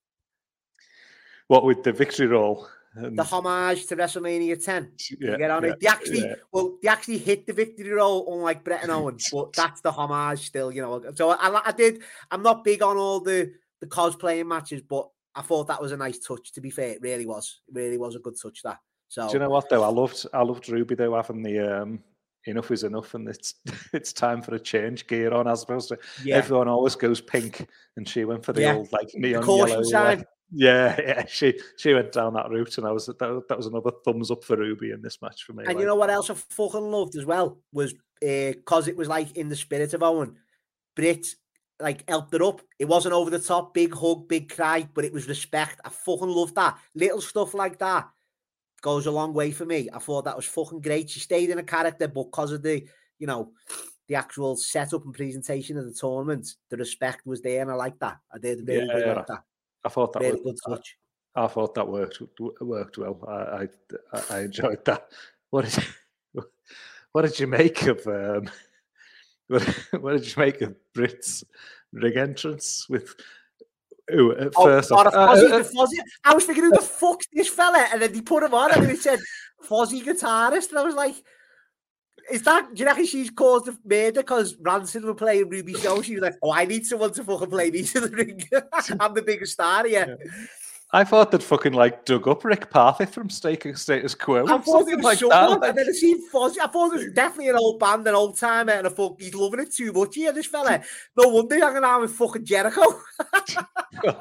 What 1.49 1.65
with 1.65 1.83
the 1.83 1.93
victory 1.93 2.27
roll? 2.27 2.69
And, 2.95 3.19
The 3.19 3.25
homage 3.25 3.87
to 3.87 3.97
WrestleMania 3.97 4.63
10. 4.63 4.93
Yeah, 5.21 5.31
you 5.33 5.39
get 5.39 5.51
on 5.51 5.65
yeah, 5.65 5.71
it? 5.71 5.81
They 5.81 5.87
actually, 5.87 6.21
yeah. 6.21 6.35
well, 6.53 6.79
they 6.83 6.89
actually 6.89 7.19
hit 7.19 7.47
the 7.47 7.53
victory 7.53 7.91
roll, 7.91 8.35
unlike 8.35 8.65
Bret 8.65 8.83
and 8.83 8.91
Owens. 8.91 9.29
but 9.33 9.53
that's 9.53 9.81
the 9.81 9.93
homage 9.93 10.47
still, 10.47 10.73
you 10.73 10.83
know. 10.83 11.03
So 11.15 11.31
I, 11.31 11.69
I 11.69 11.73
did. 11.73 12.03
I'm 12.31 12.43
not 12.43 12.65
big 12.65 12.83
on 12.83 12.97
all 12.97 13.21
the 13.21 13.53
the 13.81 13.87
cosplaying 13.87 14.47
matches, 14.47 14.83
but 14.83 15.09
I 15.35 15.43
thought 15.43 15.69
that 15.69 15.81
was 15.81 15.93
a 15.93 15.97
nice 15.97 16.19
touch. 16.19 16.53
To 16.53 16.61
be 16.61 16.71
fair, 16.71 16.91
it 16.91 17.03
really 17.03 17.27
was. 17.27 17.61
It 17.69 17.75
really 17.75 17.99
was 17.99 18.17
a 18.17 18.21
good 18.21 18.35
touch. 18.41 18.63
That. 18.63 18.79
So 19.09 19.29
Do 19.29 19.35
you 19.35 19.39
know 19.39 19.51
what 19.51 19.69
though? 19.69 19.85
I 19.85 19.89
loved 19.89 20.27
I 20.33 20.43
loved 20.43 20.69
Ruby 20.69 20.95
though 20.95 21.15
having 21.15 21.43
the 21.43 21.83
um 21.83 22.01
enough 22.49 22.71
is 22.71 22.85
enough 22.85 23.15
and 23.15 23.29
it's 23.29 23.55
it's 23.93 24.13
time 24.13 24.43
for 24.43 24.55
a 24.55 24.61
change 24.61 25.07
gear 25.07 25.33
on 25.33 25.47
as 25.49 25.63
opposed 25.63 25.89
to 25.89 25.99
yeah, 26.25 26.37
everyone 26.37 26.69
always 26.69 26.95
goes 26.95 27.21
pink 27.21 27.67
and 27.97 28.09
she 28.09 28.25
went 28.25 28.45
for 28.45 28.53
the 28.53 28.63
Yeah. 28.63 28.75
old 28.75 28.93
like 28.93 29.09
neon 29.15 29.47
yellow. 29.47 29.83
uh, 29.95 30.17
yeah, 30.51 31.01
yeah, 31.07 31.27
she 31.27 31.59
she 31.77 31.95
went 31.95 32.13
down 32.13 32.35
that 32.35 32.51
route 32.51 32.79
and 32.79 32.87
I 32.87 32.93
was 32.93 33.07
that, 33.07 33.19
that 33.19 33.57
was 33.57 33.67
another 33.67 33.91
thumbs 34.05 34.31
up 34.31 34.45
for 34.45 34.57
Ruby 34.57 34.91
in 34.93 35.03
this 35.03 35.21
match 35.23 35.45
for 35.45 35.53
me. 35.53 35.65
And 35.65 35.75
like. 35.75 35.81
you 35.81 35.87
know 35.87 35.97
what 35.97 36.11
else 36.11 36.31
I 36.31 36.35
fucking 36.35 36.91
loved 36.91 37.17
as 37.17 37.27
well 37.27 37.59
was 37.73 37.95
because 38.21 38.89
it 38.89 38.97
was 38.97 39.09
like 39.09 39.37
in 39.37 39.49
the 39.49 39.57
spirit 39.57 39.95
of 39.95 40.03
Owen, 40.03 40.37
Brit 40.97 41.27
like 41.81 42.09
helped 42.09 42.35
it 42.35 42.43
up. 42.43 42.61
It 42.79 42.87
wasn't 42.87 43.15
over 43.15 43.31
the 43.31 43.39
top, 43.39 43.73
big 43.73 43.95
hug, 43.95 44.27
big 44.27 44.53
cry, 44.53 44.89
but 44.95 45.05
it 45.05 45.13
was 45.13 45.29
respect. 45.29 45.81
I 45.85 45.91
fucking 45.91 46.29
love 46.29 46.55
that 46.55 46.77
little 46.95 47.21
stuff 47.21 47.55
like 47.55 47.79
that 47.79 48.09
goes 48.81 49.07
a 49.07 49.11
long 49.11 49.35
way 49.35 49.51
for 49.51 49.65
me. 49.65 49.89
I 49.93 49.99
thought 49.99 50.25
that 50.25 50.37
was 50.37 50.47
fucking 50.47 50.81
great. 50.81 51.11
She 51.11 51.21
stayed 51.21 51.51
in 51.51 51.59
a 51.59 51.63
character, 51.63 52.09
but 52.09 52.25
because 52.25 52.53
of 52.53 52.63
the 52.63 52.87
you 53.19 53.27
know 53.27 53.53
the 54.09 54.15
actual 54.15 54.57
setup 54.57 55.05
and 55.05 55.15
presentation 55.15 55.77
of 55.77 55.85
the 55.85 55.93
tournament, 55.93 56.55
the 56.71 56.77
respect 56.77 57.27
was 57.27 57.43
there, 57.43 57.63
and 57.63 57.71
I 57.71 57.75
like 57.75 57.99
that. 57.99 58.19
I 58.33 58.39
did 58.39 58.67
really, 58.67 58.89
really 58.89 59.01
Yeah, 59.01 59.13
like 59.13 59.27
that. 59.27 59.43
I 59.85 59.89
thought 59.89 60.13
that 60.15 60.23
Really 60.23 60.41
was, 60.45 60.61
good 60.61 60.77
touch. 60.77 60.97
I 61.35 61.47
thought 61.47 61.75
that 61.75 61.87
worked 61.87 62.21
worked 62.61 62.99
well. 62.99 63.19
I 63.29 63.69
I, 64.13 64.23
I 64.31 64.41
enjoyed 64.41 64.85
that. 64.85 65.09
What 65.51 65.65
did 65.65 65.77
you, 65.79 66.45
what 67.13 67.23
did 67.23 67.41
you 67.41 67.47
make 67.47 67.83
of 67.85 68.07
um, 68.07 68.51
what, 69.49 69.63
what 70.01 70.13
did 70.13 70.27
you 70.27 70.43
make 70.43 70.61
of 70.61 70.77
Brit's 70.93 71.43
ring 71.91 72.19
entrance 72.19 72.87
with? 72.89 73.15
Ooh, 74.15 74.33
at 74.33 74.53
Oh, 74.57 74.65
first, 74.65 74.93
I- 74.93 74.97
God, 74.97 75.07
uh, 75.09 75.35
Fozzy, 75.35 75.53
uh, 75.53 75.61
Fozzy. 75.61 75.99
I 76.25 76.35
was 76.35 76.45
thinking, 76.45 76.65
who 76.65 76.71
the 76.71 76.81
fuck's 76.81 77.27
this 77.33 77.49
fella? 77.49 77.87
And 77.93 78.01
then 78.01 78.15
he 78.15 78.23
put 78.23 78.43
him 78.43 78.55
on, 78.55 78.73
and 78.73 78.91
it 78.91 78.99
said 79.01 79.21
Fozzy 79.69 80.03
guitarist, 80.03 80.71
and 80.71 80.79
I 80.79 80.83
was 80.83 80.95
like, 80.95 81.15
is 82.31 82.43
that? 82.43 82.75
Do 82.75 82.81
you 82.81 82.87
reckon 82.87 83.07
she's 83.07 83.31
caused 83.31 83.67
the 83.67 83.79
murder 83.85 84.21
because 84.21 84.57
Rancid 84.61 85.03
were 85.05 85.15
playing 85.15 85.49
Ruby 85.49 85.75
Soho? 85.75 86.03
She 86.03 86.15
was 86.15 86.23
like, 86.23 86.37
"Oh, 86.43 86.53
I 86.53 86.67
need 86.67 86.85
someone 86.85 87.13
to 87.15 87.25
fucking 87.25 87.49
play 87.49 87.71
me 87.71 87.83
to 87.85 88.01
the 88.01 88.11
ring. 88.11 88.43
I'm 89.01 89.15
the 89.15 89.23
biggest 89.23 89.53
star 89.53 89.87
here." 89.87 90.19
Yeah. 90.21 90.45
I 90.91 91.05
thought 91.05 91.31
they'd 91.31 91.43
fucking 91.43 91.75
like 91.75 92.07
dug 92.07 92.27
up 92.29 92.45
Rick 92.45 92.71
Parfitt 92.71 93.11
from 93.11 93.29
staking 93.29 93.77
Status 93.77 94.15
Quo. 94.15 94.47
I 94.47 94.59
thought 94.59 94.89
it 94.89 94.97
was 94.97 95.05
like 95.05 95.19
someone, 95.19 95.61
that. 95.61 95.71
and 95.71 95.79
then 95.79 95.87
I 95.89 95.93
seen 95.93 96.31
Fozzy. 96.31 96.59
I 96.63 96.67
thought 96.67 96.95
it 96.95 97.05
was 97.05 97.13
definitely 97.13 97.51
an 97.51 97.57
old 97.57 97.79
band, 97.79 98.07
an 98.07 98.15
old 98.15 98.39
timer, 98.39 98.73
and 98.73 98.87
I 98.87 98.91
thought 98.91 99.21
he's 99.21 99.35
loving 99.35 99.61
it 99.61 99.75
too 99.75 99.93
much 99.93 100.15
here, 100.15 100.33
this 100.33 100.47
fella. 100.47 100.83
No 101.17 101.29
wonder 101.29 101.57
he's 101.57 101.65
hanging 101.65 101.85
out 101.85 102.01
with 102.01 102.13
fucking 102.13 102.45
Jericho. 102.47 102.83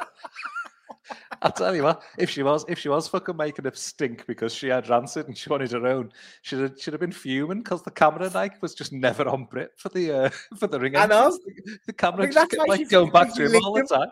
I'll 1.41 1.51
tell 1.51 1.73
you 1.73 1.83
what, 1.83 2.01
if 2.17 2.29
she 2.29 2.43
was 2.43 2.65
if 2.67 2.79
she 2.79 2.89
was 2.89 3.07
fucking 3.07 3.37
making 3.37 3.65
a 3.65 3.73
stink 3.73 4.25
because 4.27 4.53
she 4.53 4.67
had 4.67 4.89
rancid 4.89 5.27
and 5.27 5.37
she 5.37 5.49
wanted 5.49 5.71
her 5.71 5.87
own, 5.87 6.11
she'd 6.41 6.59
have, 6.59 6.73
should 6.79 6.93
have 6.93 6.99
been 6.99 7.11
fuming 7.13 7.59
because 7.59 7.83
the 7.83 7.91
camera 7.91 8.29
like 8.33 8.61
was 8.61 8.73
just 8.73 8.91
never 8.91 9.25
on 9.27 9.45
Brit 9.45 9.71
for 9.77 9.87
the 9.89 10.11
uh, 10.11 10.29
for 10.57 10.67
the 10.67 10.79
ring. 10.79 10.97
I 10.97 11.05
know 11.05 11.29
the, 11.31 11.77
the 11.85 11.93
camera 11.93 12.29
just 12.29 12.51
kept, 12.51 12.67
like 12.67 12.89
going 12.89 13.11
back 13.11 13.33
to 13.35 13.45
him 13.45 13.63
all 13.63 13.73
the 13.73 13.83
time. 13.83 14.09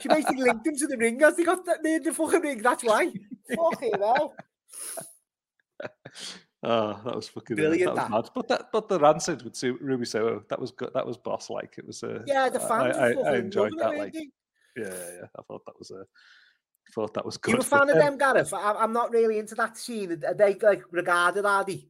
She 0.00 0.08
basically 0.08 0.42
linked 0.42 0.66
him 0.66 0.76
to 0.76 0.86
the 0.86 0.96
ring 0.96 1.22
as 1.22 1.36
they 1.36 1.44
got 1.44 1.64
that 1.64 1.82
made 1.82 2.04
the 2.04 2.12
fucking 2.12 2.40
ring. 2.42 2.62
That's 2.62 2.84
why. 2.84 3.10
fucking 3.56 3.92
hell. 3.98 4.34
Oh, 6.62 7.00
that 7.04 7.14
was 7.14 7.28
fucking 7.28 7.56
brilliant. 7.56 7.92
Uh, 7.92 7.94
that 7.94 8.10
was 8.10 8.24
mad. 8.24 8.30
But 8.34 8.48
that, 8.48 8.72
but 8.72 8.88
the 8.88 8.98
rancid 8.98 9.42
with 9.42 9.62
Ruby 9.62 10.04
Soho, 10.04 10.42
that 10.48 10.60
was 10.60 10.72
good. 10.72 10.90
That 10.92 11.06
was 11.06 11.16
boss 11.16 11.50
like. 11.50 11.76
It 11.78 11.86
was. 11.86 12.02
Uh, 12.02 12.22
yeah, 12.26 12.48
the 12.48 12.58
fans. 12.58 12.96
I, 12.96 13.12
I, 13.12 13.32
I 13.32 13.36
enjoyed 13.36 13.72
that. 13.78 13.96
Like, 13.96 14.14
yeah, 14.14 14.22
yeah, 14.76 15.26
I 15.38 15.42
thought 15.42 15.64
that 15.66 15.78
was 15.78 15.90
a. 15.90 16.00
I 16.00 16.90
thought 16.94 17.14
that 17.14 17.24
was 17.24 17.36
good. 17.36 17.54
You 17.54 17.60
a 17.60 17.62
fan 17.62 17.90
of 17.90 17.96
them, 17.98 18.18
Gareth? 18.18 18.52
I'm 18.52 18.92
not 18.92 19.12
really 19.12 19.38
into 19.38 19.54
that 19.54 19.76
scene. 19.76 20.22
Are 20.26 20.34
they 20.34 20.54
like 20.54 20.82
regarded? 20.90 21.46
Are 21.46 21.64
they? 21.64 21.86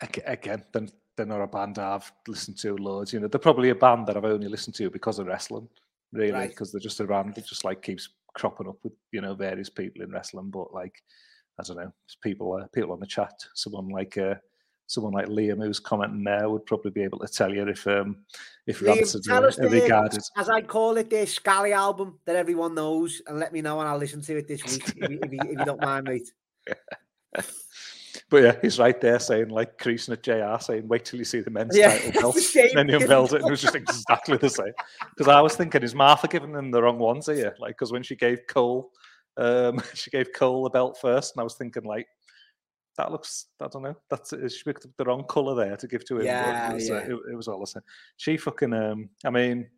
Again, 0.26 0.64
they're, 0.72 0.88
they're 1.16 1.26
not 1.26 1.42
a 1.42 1.46
band 1.46 1.78
I've 1.78 2.10
listened 2.26 2.58
to 2.58 2.76
loads. 2.76 3.12
You 3.12 3.20
know, 3.20 3.28
they're 3.28 3.38
probably 3.38 3.70
a 3.70 3.74
band 3.74 4.06
that 4.06 4.16
I've 4.16 4.24
only 4.24 4.48
listened 4.48 4.74
to 4.76 4.90
because 4.90 5.18
of 5.18 5.26
wrestling, 5.26 5.68
really, 6.12 6.48
because 6.48 6.68
right. 6.68 6.72
they're 6.72 6.88
just 6.88 7.00
around. 7.00 7.36
It 7.36 7.46
just 7.46 7.64
like 7.64 7.82
keeps 7.82 8.08
cropping 8.34 8.68
up 8.68 8.76
with 8.82 8.92
you 9.12 9.20
know 9.20 9.34
various 9.34 9.70
people 9.70 10.02
in 10.02 10.10
wrestling. 10.10 10.50
But 10.50 10.72
like, 10.72 10.94
I 11.58 11.62
don't 11.64 11.76
know, 11.76 11.92
people 12.22 12.54
uh, 12.54 12.66
people 12.68 12.92
on 12.92 13.00
the 13.00 13.06
chat. 13.06 13.34
Someone 13.54 13.88
like 13.88 14.18
uh, 14.18 14.34
someone 14.88 15.12
like 15.12 15.26
Liam 15.26 15.62
who's 15.62 15.78
commenting 15.78 16.24
there 16.24 16.48
would 16.48 16.66
probably 16.66 16.90
be 16.90 17.02
able 17.02 17.18
to 17.18 17.28
tell 17.28 17.54
you 17.54 17.68
if 17.68 17.86
um 17.86 18.16
if 18.66 18.80
Liam, 18.80 19.24
tell 19.24 19.44
us 19.44 19.56
the, 19.56 19.68
regarded 19.68 20.22
as 20.36 20.48
I 20.48 20.62
call 20.62 20.96
it 20.96 21.10
the 21.10 21.26
Scally 21.26 21.72
album 21.72 22.18
that 22.24 22.36
everyone 22.36 22.74
knows 22.74 23.20
and 23.26 23.38
let 23.38 23.52
me 23.52 23.60
know 23.60 23.78
and 23.80 23.88
I'll 23.88 23.98
listen 23.98 24.22
to 24.22 24.38
it 24.38 24.48
this 24.48 24.64
week 24.64 24.88
if, 24.88 25.10
you, 25.10 25.18
if, 25.22 25.32
you, 25.32 25.38
if, 25.42 25.58
you, 25.58 25.64
don't 25.64 25.82
mind 25.82 26.06
mate 26.06 26.32
but 28.30 28.42
yeah 28.42 28.56
he's 28.62 28.78
right 28.78 29.00
there 29.00 29.18
saying 29.18 29.48
like 29.48 29.78
creasing 29.78 30.12
at 30.12 30.22
JR 30.22 30.60
saying 30.60 30.86
wait 30.88 31.04
till 31.04 31.18
you 31.18 31.24
see 31.24 31.40
the 31.40 31.50
men's 31.50 31.76
yeah, 31.76 31.96
title 31.96 32.20
belt 32.20 32.36
and 32.56 32.70
then 32.74 32.88
he 32.88 32.94
unveiled 32.94 33.32
it 33.32 33.40
and 33.40 33.48
it 33.48 33.50
was 33.50 33.62
just 33.62 33.74
exactly 33.74 34.36
the 34.36 34.50
same 34.50 34.72
because 35.10 35.28
I 35.28 35.40
was 35.40 35.56
thinking 35.56 35.82
is 35.82 35.94
Martha 35.94 36.28
giving 36.28 36.52
them 36.52 36.70
the 36.70 36.82
wrong 36.82 36.98
ones 36.98 37.26
here 37.26 37.54
like 37.58 37.76
because 37.76 37.92
when 37.92 38.02
she 38.02 38.16
gave 38.16 38.46
Cole 38.48 38.90
um 39.36 39.80
she 39.94 40.10
gave 40.10 40.32
Cole 40.34 40.64
the 40.64 40.70
belt 40.70 40.98
first 41.00 41.34
and 41.34 41.40
I 41.40 41.44
was 41.44 41.54
thinking 41.54 41.84
like 41.84 42.06
that 42.98 43.12
looks 43.12 43.46
I 43.62 43.68
don't 43.68 43.82
know. 43.82 43.96
That's 44.10 44.34
she 44.54 44.64
picked 44.64 44.84
up 44.84 44.90
the 44.98 45.04
wrong 45.04 45.24
colour 45.24 45.54
there 45.54 45.76
to 45.76 45.86
give 45.86 46.04
to 46.06 46.18
him. 46.18 46.26
Yeah, 46.26 46.72
it 46.72 46.74
was, 46.74 46.88
yeah. 46.88 46.96
Uh, 46.96 47.00
it, 47.00 47.18
it, 47.30 47.36
was 47.36 47.46
all 47.46 47.60
the 47.60 47.66
same. 47.66 47.82
She 48.16 48.36
fucking 48.36 48.74
um 48.74 49.08
I 49.24 49.30
mean, 49.30 49.68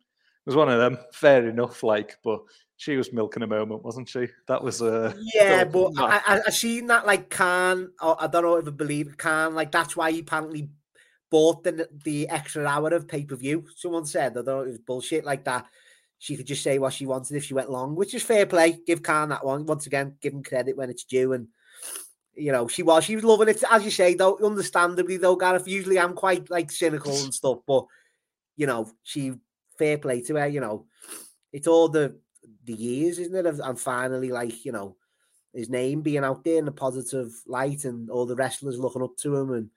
was 0.45 0.55
one 0.55 0.69
of 0.69 0.79
them, 0.79 0.97
fair 1.13 1.47
enough, 1.47 1.83
like, 1.83 2.17
but 2.23 2.41
she 2.81 2.97
was 2.97 3.13
milking 3.13 3.43
a 3.43 3.47
moment, 3.47 3.83
wasn't 3.83 4.09
she? 4.09 4.27
That 4.47 4.63
was 4.63 4.81
uh 4.81 5.13
Yeah, 5.35 5.65
but 5.65 5.91
I, 5.97 6.21
I, 6.25 6.41
I 6.47 6.49
seen 6.49 6.87
that 6.87 7.05
like 7.05 7.29
Khan 7.29 7.91
I 8.01 8.25
don't 8.25 8.41
know 8.43 8.55
if 8.55 8.67
I 8.67 8.71
believe 8.71 9.17
Khan, 9.17 9.53
like 9.53 9.71
that's 9.71 9.95
why 9.95 10.11
he 10.11 10.19
apparently 10.19 10.69
bought 11.29 11.63
the 11.63 11.87
the 12.03 12.27
extra 12.29 12.65
hour 12.65 12.89
of 12.89 13.07
pay-per-view. 13.07 13.65
Someone 13.75 14.05
said 14.05 14.31
I 14.31 14.35
don't 14.35 14.45
know 14.47 14.61
it 14.61 14.69
was 14.69 14.79
bullshit 14.79 15.25
like 15.25 15.43
that. 15.45 15.67
She 16.17 16.35
could 16.35 16.47
just 16.47 16.63
say 16.63 16.79
what 16.79 16.93
she 16.93 17.05
wanted 17.05 17.37
if 17.37 17.45
she 17.45 17.53
went 17.53 17.69
long, 17.69 17.95
which 17.95 18.15
is 18.15 18.23
fair 18.23 18.47
play. 18.47 18.79
Give 18.87 19.03
Khan 19.03 19.29
that 19.29 19.45
one. 19.45 19.67
Once 19.67 19.85
again, 19.85 20.15
give 20.19 20.33
him 20.33 20.41
credit 20.41 20.75
when 20.75 20.89
it's 20.89 21.03
due 21.03 21.33
and 21.33 21.49
you 22.33 22.51
know, 22.51 22.67
she 22.67 22.81
was 22.81 23.03
she 23.03 23.15
was 23.15 23.23
loving 23.23 23.49
it. 23.49 23.63
As 23.69 23.85
you 23.85 23.91
say, 23.91 24.15
though, 24.15 24.39
understandably 24.43 25.17
though, 25.17 25.35
Gareth. 25.35 25.67
Usually 25.67 25.99
I'm 25.99 26.13
quite 26.13 26.49
like 26.49 26.71
cynical 26.71 27.13
and 27.13 27.31
stuff, 27.33 27.59
but 27.67 27.85
you 28.55 28.65
know, 28.65 28.89
she 29.03 29.33
fair 29.81 29.97
play 29.97 30.21
to 30.21 30.35
her, 30.35 30.47
you 30.47 30.59
know. 30.59 30.85
It's 31.51 31.67
all 31.67 31.89
the 31.89 32.17
the 32.65 32.73
years, 32.73 33.17
isn't 33.17 33.35
it? 33.35 33.59
And 33.59 33.79
finally, 33.79 34.29
like, 34.29 34.63
you 34.63 34.71
know, 34.71 34.95
his 35.53 35.69
name 35.69 36.01
being 36.01 36.23
out 36.23 36.43
there 36.43 36.59
in 36.59 36.65
the 36.65 36.71
positive 36.71 37.33
light 37.47 37.85
and 37.85 38.09
all 38.09 38.25
the 38.25 38.35
wrestlers 38.35 38.77
looking 38.77 39.01
up 39.01 39.17
to 39.17 39.35
him 39.35 39.51
and 39.51 39.69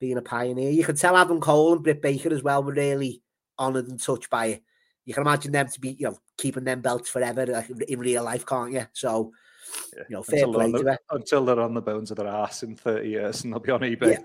being 0.00 0.18
a 0.18 0.22
pioneer. 0.22 0.70
You 0.70 0.84
can 0.84 0.96
tell 0.96 1.16
Adam 1.16 1.40
Cole 1.40 1.74
and 1.74 1.82
Britt 1.82 2.02
Baker 2.02 2.32
as 2.34 2.42
well 2.42 2.62
were 2.62 2.72
really 2.72 3.22
honoured 3.58 3.88
and 3.88 4.02
touched 4.02 4.28
by 4.28 4.46
it. 4.46 4.62
You 5.04 5.14
can 5.14 5.22
imagine 5.22 5.52
them 5.52 5.68
to 5.68 5.80
be, 5.80 5.90
you 5.90 6.06
know, 6.06 6.18
keeping 6.36 6.64
them 6.64 6.80
belts 6.80 7.08
forever 7.08 7.46
like, 7.46 7.70
in 7.70 8.00
real 8.00 8.24
life, 8.24 8.44
can't 8.44 8.72
you? 8.72 8.86
So 8.92 9.32
yeah. 9.96 10.02
You 10.08 10.16
know, 10.16 10.22
fair 10.22 10.44
until 10.44 10.54
play 10.54 10.72
to 10.72 10.90
her. 10.90 10.98
Until 11.10 11.44
they're 11.44 11.60
on 11.60 11.74
the 11.74 11.82
bones 11.82 12.10
of 12.10 12.16
their 12.16 12.28
ass 12.28 12.62
in 12.62 12.76
30 12.76 13.08
years 13.08 13.44
and 13.44 13.52
they'll 13.52 13.60
be 13.60 13.70
on 13.70 13.80
eBay. 13.80 14.18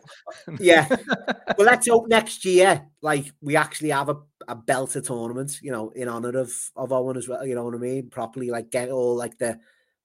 Yeah. 0.59 0.88
yeah. 0.89 0.97
well, 1.57 1.67
let's 1.67 1.88
hope 1.88 2.07
next 2.07 2.45
year, 2.45 2.85
like, 3.01 3.31
we 3.41 3.55
actually 3.55 3.89
have 3.89 4.09
a, 4.09 4.17
a 4.47 4.55
belter 4.55 5.05
tournament, 5.05 5.59
you 5.61 5.71
know, 5.71 5.89
in 5.91 6.07
honor 6.07 6.38
of, 6.38 6.51
of 6.76 6.91
Owen 6.91 7.17
as 7.17 7.27
well. 7.27 7.45
You 7.45 7.55
know 7.55 7.63
what 7.63 7.76
I 7.76 7.77
mean? 7.77 8.09
Properly, 8.09 8.49
like, 8.49 8.71
get 8.71 8.89
all 8.89 9.15
like 9.15 9.38
the 9.38 9.59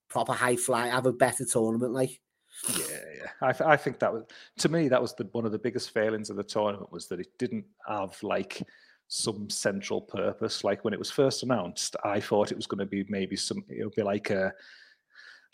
proper 0.08 0.32
high 0.32 0.56
fly, 0.56 0.88
have 0.88 1.06
a 1.06 1.12
better 1.12 1.44
tournament, 1.44 1.92
like. 1.92 2.20
Yeah, 2.68 3.00
yeah. 3.16 3.30
I, 3.66 3.72
I 3.72 3.76
think 3.76 3.98
that 3.98 4.12
was 4.12 4.22
to 4.58 4.68
me 4.68 4.86
that 4.86 5.02
was 5.02 5.12
the 5.16 5.28
one 5.32 5.44
of 5.44 5.50
the 5.50 5.58
biggest 5.58 5.90
failings 5.90 6.30
of 6.30 6.36
the 6.36 6.44
tournament 6.44 6.92
was 6.92 7.08
that 7.08 7.18
it 7.18 7.26
didn't 7.36 7.64
have 7.88 8.16
like 8.22 8.62
some 9.08 9.48
central 9.50 10.00
purpose. 10.00 10.64
Like 10.64 10.84
when 10.84 10.92
it 10.94 10.98
was 10.98 11.10
first 11.10 11.42
announced, 11.42 11.96
I 12.04 12.20
thought 12.20 12.52
it 12.52 12.56
was 12.56 12.66
going 12.66 12.78
to 12.78 12.86
be 12.86 13.04
maybe 13.08 13.36
some. 13.36 13.64
It 13.68 13.84
would 13.84 13.94
be 13.94 14.02
like 14.02 14.30
a 14.30 14.52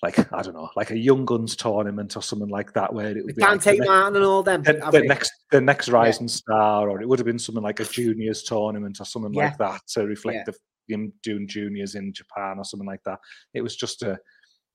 like 0.02 0.18
I 0.32 0.42
don't 0.42 0.54
know, 0.54 0.70
like 0.76 0.90
a 0.90 0.98
Young 0.98 1.24
Guns 1.24 1.56
tournament 1.56 2.16
or 2.16 2.22
something 2.22 2.48
like 2.48 2.72
that, 2.72 2.92
where 2.92 3.16
it 3.16 3.24
would 3.24 3.36
be 3.36 3.42
Dante 3.42 3.78
like 3.78 3.88
Martin 3.88 4.16
and 4.16 4.24
all 4.24 4.42
them. 4.42 4.62
The, 4.62 4.88
the 4.90 5.02
next, 5.02 5.32
the 5.50 5.60
next 5.60 5.88
Rising 5.88 6.26
yeah. 6.28 6.34
Star, 6.34 6.88
or 6.88 7.02
it 7.02 7.08
would 7.08 7.18
have 7.18 7.26
been 7.26 7.38
something 7.38 7.62
like 7.62 7.80
a 7.80 7.84
juniors 7.84 8.42
tournament 8.42 9.00
or 9.00 9.04
something 9.04 9.34
yeah. 9.34 9.46
like 9.46 9.58
that 9.58 9.82
to 9.88 10.06
reflect 10.06 10.36
yeah. 10.36 10.44
the 10.46 10.54
him 10.88 11.12
doing 11.22 11.46
juniors 11.46 11.94
in 11.94 12.12
Japan 12.12 12.58
or 12.58 12.64
something 12.64 12.86
like 12.86 13.02
that. 13.04 13.18
It 13.54 13.62
was 13.62 13.76
just 13.76 14.02
a 14.02 14.18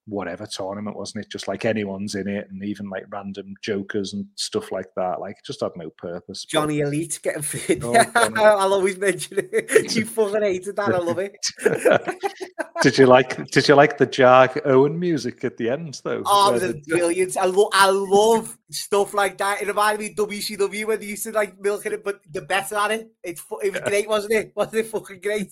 whatever 0.07 0.45
tournament, 0.45 0.95
wasn't 0.95 1.25
it? 1.25 1.31
Just 1.31 1.47
like 1.47 1.65
anyone's 1.65 2.15
in 2.15 2.27
it, 2.27 2.49
and 2.49 2.63
even 2.63 2.89
like 2.89 3.05
random 3.09 3.55
jokers 3.61 4.13
and 4.13 4.25
stuff 4.35 4.71
like 4.71 4.93
that. 4.95 5.19
Like 5.19 5.37
just 5.43 5.61
had 5.61 5.71
no 5.75 5.89
purpose. 5.89 6.45
Johnny 6.45 6.81
but... 6.81 6.87
Elite 6.87 7.19
getting 7.23 7.41
fit. 7.41 7.83
Oh, 7.83 7.95
I'll 8.15 8.73
always 8.73 8.97
mention 8.97 9.39
it. 9.51 9.95
you 9.95 10.05
fucking 10.05 10.41
hated 10.41 10.75
that. 10.75 10.93
I 10.93 10.97
love 10.97 11.19
it. 11.19 11.37
did 12.81 12.97
you 12.97 13.05
like? 13.05 13.47
Did 13.51 13.67
you 13.67 13.75
like 13.75 13.97
the 13.97 14.05
Jag 14.05 14.61
Owen 14.65 14.99
music 14.99 15.43
at 15.43 15.57
the 15.57 15.69
end 15.69 16.01
though? 16.03 16.23
Oh, 16.25 16.53
it 16.53 16.61
was 16.61 16.87
brilliant. 16.87 17.37
I 17.37 17.45
love. 17.45 17.69
I 17.73 17.89
love 17.89 18.57
stuff 18.75 19.13
like 19.13 19.37
that. 19.37 19.61
It 19.61 19.67
reminded 19.67 19.99
me 19.99 20.07
of 20.07 20.29
WCW 20.29 20.85
when 20.85 20.99
they 20.99 21.07
used 21.07 21.23
to 21.23 21.31
like 21.31 21.59
milk 21.59 21.85
it, 21.85 22.03
but 22.03 22.21
the 22.29 22.41
better 22.41 22.75
at 22.75 22.91
it. 22.91 23.11
It's 23.23 23.43
it 23.63 23.71
was 23.73 23.81
great, 23.81 24.07
wasn't 24.07 24.33
it? 24.33 24.51
Wasn't 24.55 24.75
it 24.75 24.87
fucking 24.87 25.21
great? 25.21 25.51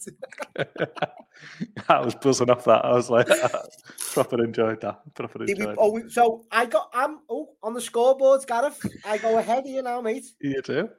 I 1.89 2.01
was 2.01 2.15
buzzing 2.15 2.49
off 2.49 2.65
that. 2.65 2.85
I 2.85 2.93
was 2.93 3.09
like, 3.09 3.27
proper 4.13 4.43
enjoyed 4.43 4.81
that. 4.81 5.01
Proper 5.13 5.43
enjoyed. 5.43 5.69
We, 5.69 5.75
oh, 5.77 6.07
so 6.09 6.45
I 6.51 6.65
got. 6.65 6.89
I'm 6.93 7.19
oh 7.29 7.49
on 7.61 7.73
the 7.73 7.79
scoreboards, 7.79 8.45
Gareth. 8.45 8.79
I 9.05 9.17
go 9.17 9.37
ahead 9.37 9.65
here 9.65 9.83
now, 9.83 10.01
mate. 10.01 10.25
You 10.39 10.61
do. 10.61 10.89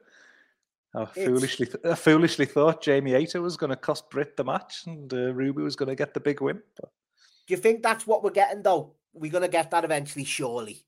I 0.95 1.05
foolishly, 1.05 1.67
I 1.83 1.95
foolishly 1.95 2.45
thought 2.45 2.81
Jamie 2.81 3.11
Hayter 3.11 3.41
was 3.41 3.57
going 3.57 3.71
to 3.71 3.75
cost 3.75 4.09
Brit 4.09 4.37
the 4.37 4.45
match, 4.45 4.83
and 4.85 5.13
uh, 5.13 5.33
Ruby 5.33 5.61
was 5.61 5.75
going 5.75 5.89
to 5.89 5.95
get 5.95 6.13
the 6.13 6.21
big 6.21 6.41
win. 6.41 6.61
But... 6.79 6.89
Do 7.47 7.53
you 7.53 7.57
think 7.57 7.83
that's 7.83 8.07
what 8.07 8.23
we're 8.23 8.31
getting, 8.31 8.63
though? 8.63 8.93
We're 9.13 9.31
going 9.31 9.43
to 9.43 9.49
get 9.49 9.71
that 9.71 9.83
eventually, 9.83 10.23
surely. 10.23 10.85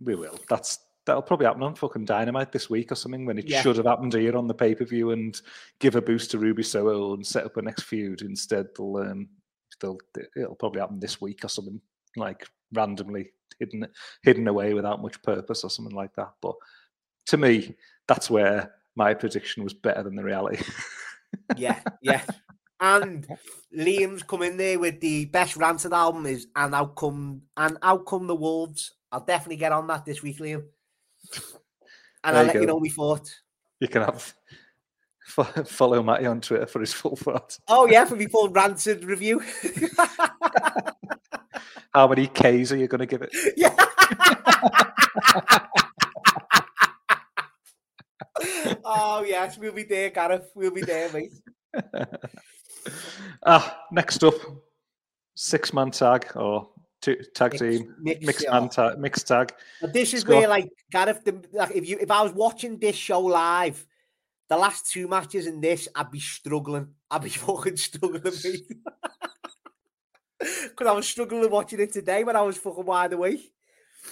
We 0.00 0.14
will. 0.14 0.38
That's 0.48 0.78
that'll 1.06 1.22
probably 1.22 1.46
happen 1.46 1.62
on 1.62 1.74
fucking 1.74 2.04
Dynamite 2.04 2.52
this 2.52 2.68
week 2.68 2.90
or 2.90 2.96
something 2.96 3.24
when 3.24 3.38
it 3.38 3.48
yeah. 3.48 3.62
should 3.62 3.76
have 3.76 3.86
happened 3.86 4.12
here 4.12 4.36
on 4.36 4.48
the 4.48 4.54
pay 4.54 4.74
per 4.74 4.84
view 4.84 5.12
and 5.12 5.40
give 5.78 5.94
a 5.94 6.02
boost 6.02 6.32
to 6.32 6.38
Ruby 6.38 6.62
Soho 6.62 7.14
and 7.14 7.26
set 7.26 7.44
up 7.44 7.56
a 7.56 7.62
next 7.62 7.84
feud. 7.84 8.22
Instead, 8.22 8.66
they'll 8.76 8.96
um, 8.96 9.28
they'll 9.80 9.98
it'll 10.36 10.56
probably 10.56 10.80
happen 10.80 11.00
this 11.00 11.20
week 11.20 11.44
or 11.44 11.48
something 11.48 11.80
like 12.16 12.46
randomly 12.72 13.30
hidden 13.58 13.86
hidden 14.22 14.48
away 14.48 14.74
without 14.74 15.02
much 15.02 15.22
purpose 15.22 15.64
or 15.64 15.70
something 15.70 15.94
like 15.94 16.14
that. 16.16 16.32
But 16.42 16.54
to 17.26 17.36
me, 17.36 17.74
that's 18.06 18.28
where 18.28 18.72
my 18.96 19.14
prediction 19.14 19.62
was 19.62 19.74
better 19.74 20.02
than 20.02 20.16
the 20.16 20.24
reality. 20.24 20.62
yeah, 21.56 21.80
yeah. 22.02 22.22
And 22.80 23.26
Liam's 23.76 24.22
come 24.22 24.42
in 24.42 24.56
there 24.56 24.78
with 24.78 25.00
the 25.00 25.26
best 25.26 25.56
Rancid 25.56 25.92
album 25.92 26.26
is 26.26 26.46
and 26.56 26.74
outcome 26.74 27.42
and 27.56 27.78
outcome 27.82 28.26
the 28.26 28.34
Wolves. 28.34 28.92
I'll 29.16 29.24
definitely 29.24 29.56
get 29.56 29.72
on 29.72 29.86
that 29.86 30.04
this 30.04 30.22
week, 30.22 30.38
Liam. 30.40 30.64
And 32.22 32.36
I'll 32.36 32.44
let 32.44 32.52
go. 32.52 32.60
you 32.60 32.66
know 32.66 32.78
my 32.78 32.90
thought. 32.90 33.34
You 33.80 33.88
can 33.88 34.02
have 34.02 34.34
follow 35.66 36.02
Matty 36.02 36.26
on 36.26 36.42
Twitter 36.42 36.66
for 36.66 36.80
his 36.80 36.92
full 36.92 37.16
thoughts. 37.16 37.58
Oh 37.66 37.86
yeah, 37.86 38.04
for 38.04 38.16
my 38.16 38.26
full 38.26 38.50
rancid 38.50 39.06
review. 39.06 39.40
How 41.94 42.06
many 42.08 42.26
Ks 42.26 42.72
are 42.72 42.76
you 42.76 42.88
going 42.88 42.98
to 42.98 43.06
give 43.06 43.22
it? 43.22 43.30
Yeah. 43.56 43.74
Oh 48.84 49.24
yes, 49.26 49.56
we'll 49.56 49.72
be 49.72 49.84
there, 49.84 50.10
Gareth. 50.10 50.50
We'll 50.54 50.72
be 50.72 50.82
there, 50.82 51.10
mate. 51.10 51.32
ah, 53.46 53.78
next 53.90 54.22
up, 54.22 54.34
six 55.34 55.72
man 55.72 55.90
tag 55.90 56.30
or 56.36 56.68
two, 57.06 57.22
tag 57.34 57.52
team, 57.52 57.94
mix, 58.00 58.26
mixed 58.26 58.50
man 58.50 58.68
tag, 58.68 58.98
mixed 58.98 59.28
tag. 59.28 59.54
But 59.80 59.92
this 59.92 60.12
is 60.12 60.22
Scott. 60.22 60.36
where, 60.36 60.48
like, 60.48 60.68
Gareth, 60.90 61.24
the, 61.24 61.40
like, 61.52 61.74
if 61.74 61.88
you 61.88 61.98
if 62.00 62.10
I 62.10 62.22
was 62.22 62.32
watching 62.32 62.78
this 62.78 62.96
show 62.96 63.20
live, 63.20 63.86
the 64.48 64.56
last 64.56 64.90
two 64.90 65.08
matches 65.08 65.46
in 65.46 65.60
this, 65.60 65.88
I'd 65.94 66.10
be 66.10 66.20
struggling. 66.20 66.88
I'd 67.10 67.22
be 67.22 67.28
fucking 67.46 67.76
struggling. 67.76 68.22
Because 70.38 70.86
I 70.86 70.92
was 70.92 71.08
struggling 71.08 71.50
watching 71.50 71.80
it 71.80 71.92
today 71.92 72.24
when 72.24 72.36
I 72.36 72.42
was 72.42 72.58
fucking 72.58 72.84
wide 72.84 73.12
awake. 73.12 73.52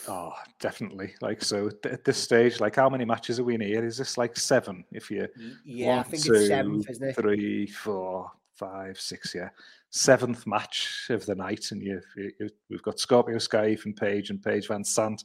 Oh, 0.08 0.32
definitely. 0.60 1.14
Like 1.20 1.42
so, 1.42 1.70
th- 1.70 1.94
at 1.94 2.04
this 2.04 2.18
stage, 2.18 2.60
like 2.60 2.76
how 2.76 2.88
many 2.88 3.04
matches 3.04 3.38
are 3.38 3.44
we 3.44 3.54
in 3.54 3.60
here? 3.60 3.84
Is 3.84 3.96
this 3.96 4.18
like 4.18 4.36
seven? 4.36 4.84
If 4.92 5.10
you 5.10 5.28
Yeah, 5.64 6.00
I 6.00 6.02
think 6.02 6.24
two, 6.24 6.34
it's 6.34 6.48
seventh, 6.48 6.90
isn't 6.90 7.08
it? 7.10 7.14
three, 7.16 7.66
four, 7.66 8.30
five, 8.54 9.00
six, 9.00 9.34
yeah. 9.34 9.50
Seventh 9.96 10.44
match 10.44 11.06
of 11.10 11.24
the 11.24 11.36
night, 11.36 11.70
and 11.70 11.80
you, 11.80 12.00
you, 12.16 12.50
we've 12.68 12.82
got 12.82 12.98
Scorpio 12.98 13.38
Sky, 13.38 13.68
Ethan 13.68 13.94
Page, 13.94 14.30
and 14.30 14.42
Paige 14.42 14.66
VanZant 14.66 15.22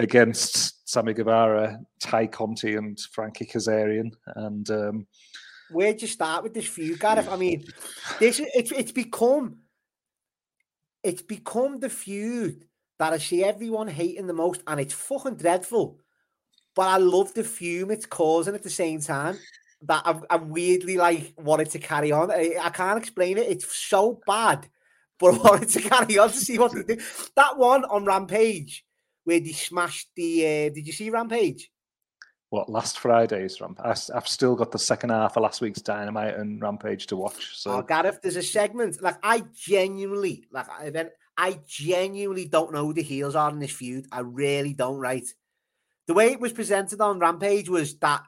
against 0.00 0.90
Sammy 0.90 1.14
Guevara, 1.14 1.78
Tay 2.00 2.26
Conti, 2.26 2.74
and 2.74 2.98
Frankie 3.12 3.46
Kazarian. 3.46 4.10
And 4.34 4.68
um, 4.70 5.06
where 5.70 5.94
do 5.94 6.00
you 6.00 6.08
start 6.08 6.42
with 6.42 6.52
this 6.52 6.66
feud, 6.66 6.98
Gareth? 6.98 7.28
I 7.30 7.36
mean, 7.36 7.64
this 8.18 8.40
it's 8.40 8.72
it's 8.72 8.90
become 8.90 9.58
it's 11.04 11.22
become 11.22 11.78
the 11.78 11.88
feud 11.88 12.64
that 12.98 13.12
I 13.12 13.18
see 13.18 13.44
everyone 13.44 13.86
hating 13.86 14.26
the 14.26 14.32
most, 14.32 14.64
and 14.66 14.80
it's 14.80 14.94
fucking 14.94 15.36
dreadful. 15.36 16.00
But 16.74 16.88
I 16.88 16.96
love 16.96 17.34
the 17.34 17.44
fume 17.44 17.92
it's 17.92 18.06
causing 18.06 18.56
at 18.56 18.64
the 18.64 18.70
same 18.70 19.00
time. 19.00 19.38
That 19.82 20.02
I'm, 20.04 20.24
I'm 20.28 20.50
weirdly 20.50 20.96
like 20.96 21.34
wanted 21.36 21.70
to 21.70 21.78
carry 21.78 22.12
on. 22.12 22.30
I, 22.30 22.56
I 22.60 22.70
can't 22.70 22.98
explain 22.98 23.38
it. 23.38 23.48
It's 23.48 23.74
so 23.74 24.20
bad, 24.26 24.68
but 25.18 25.34
I 25.34 25.38
wanted 25.38 25.68
to 25.70 25.80
carry 25.80 26.18
on 26.18 26.30
to 26.30 26.36
see 26.36 26.58
what 26.58 26.72
they 26.72 26.82
do. 26.82 27.02
That 27.36 27.58
one 27.58 27.84
on 27.84 28.04
Rampage 28.04 28.84
where 29.24 29.40
they 29.40 29.52
smashed 29.52 30.08
the. 30.16 30.44
Uh, 30.44 30.74
did 30.74 30.86
you 30.86 30.92
see 30.92 31.10
Rampage? 31.10 31.70
what 32.50 32.68
last 32.68 32.98
Friday's 32.98 33.60
Ramp? 33.60 33.80
I, 33.82 33.88
have 33.88 34.28
still 34.28 34.56
got 34.56 34.72
the 34.72 34.78
second 34.78 35.10
half 35.10 35.36
of 35.36 35.42
last 35.42 35.60
week's 35.60 35.82
Dynamite 35.82 36.36
and 36.36 36.60
Rampage 36.60 37.06
to 37.08 37.16
watch. 37.16 37.56
So 37.56 37.72
Oh, 37.72 37.82
Gareth, 37.82 38.20
there's 38.22 38.36
a 38.36 38.42
segment 38.42 39.02
like 39.02 39.18
I 39.22 39.44
genuinely 39.54 40.44
like 40.50 40.68
I 40.70 40.90
then 40.90 41.10
I 41.36 41.60
genuinely 41.66 42.46
don't 42.46 42.72
know 42.72 42.86
who 42.86 42.94
the 42.94 43.02
heels 43.02 43.34
are 43.34 43.50
in 43.50 43.58
this 43.58 43.72
feud. 43.72 44.06
I 44.10 44.20
really 44.20 44.72
don't. 44.72 44.98
Right, 44.98 45.26
the 46.06 46.14
way 46.14 46.32
it 46.32 46.40
was 46.40 46.52
presented 46.52 47.00
on 47.00 47.18
Rampage 47.18 47.68
was 47.68 47.98
that 47.98 48.22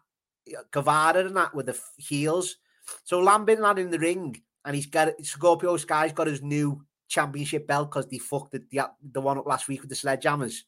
Guevara 0.71 1.27
and 1.27 1.37
that 1.37 1.55
with 1.55 1.67
the 1.67 1.79
heels. 1.99 2.57
So 3.05 3.21
Lambin 3.21 3.61
lad 3.61 3.79
in 3.79 3.91
the 3.91 3.99
ring, 3.99 4.41
and 4.65 4.75
he's 4.75 4.87
got 4.87 5.13
Scorpio 5.25 5.77
Sky's 5.77 6.13
got 6.13 6.27
his 6.27 6.43
new 6.43 6.85
championship 7.09 7.67
belt 7.67 7.91
because 7.91 8.07
they 8.07 8.19
fucked 8.19 8.53
the, 8.53 8.63
the 8.71 8.91
the 9.13 9.21
one 9.21 9.39
up 9.39 9.47
last 9.47 9.69
week 9.69 9.81
with 9.81 9.91
the 9.91 9.97
sledgehammers, 9.97 10.63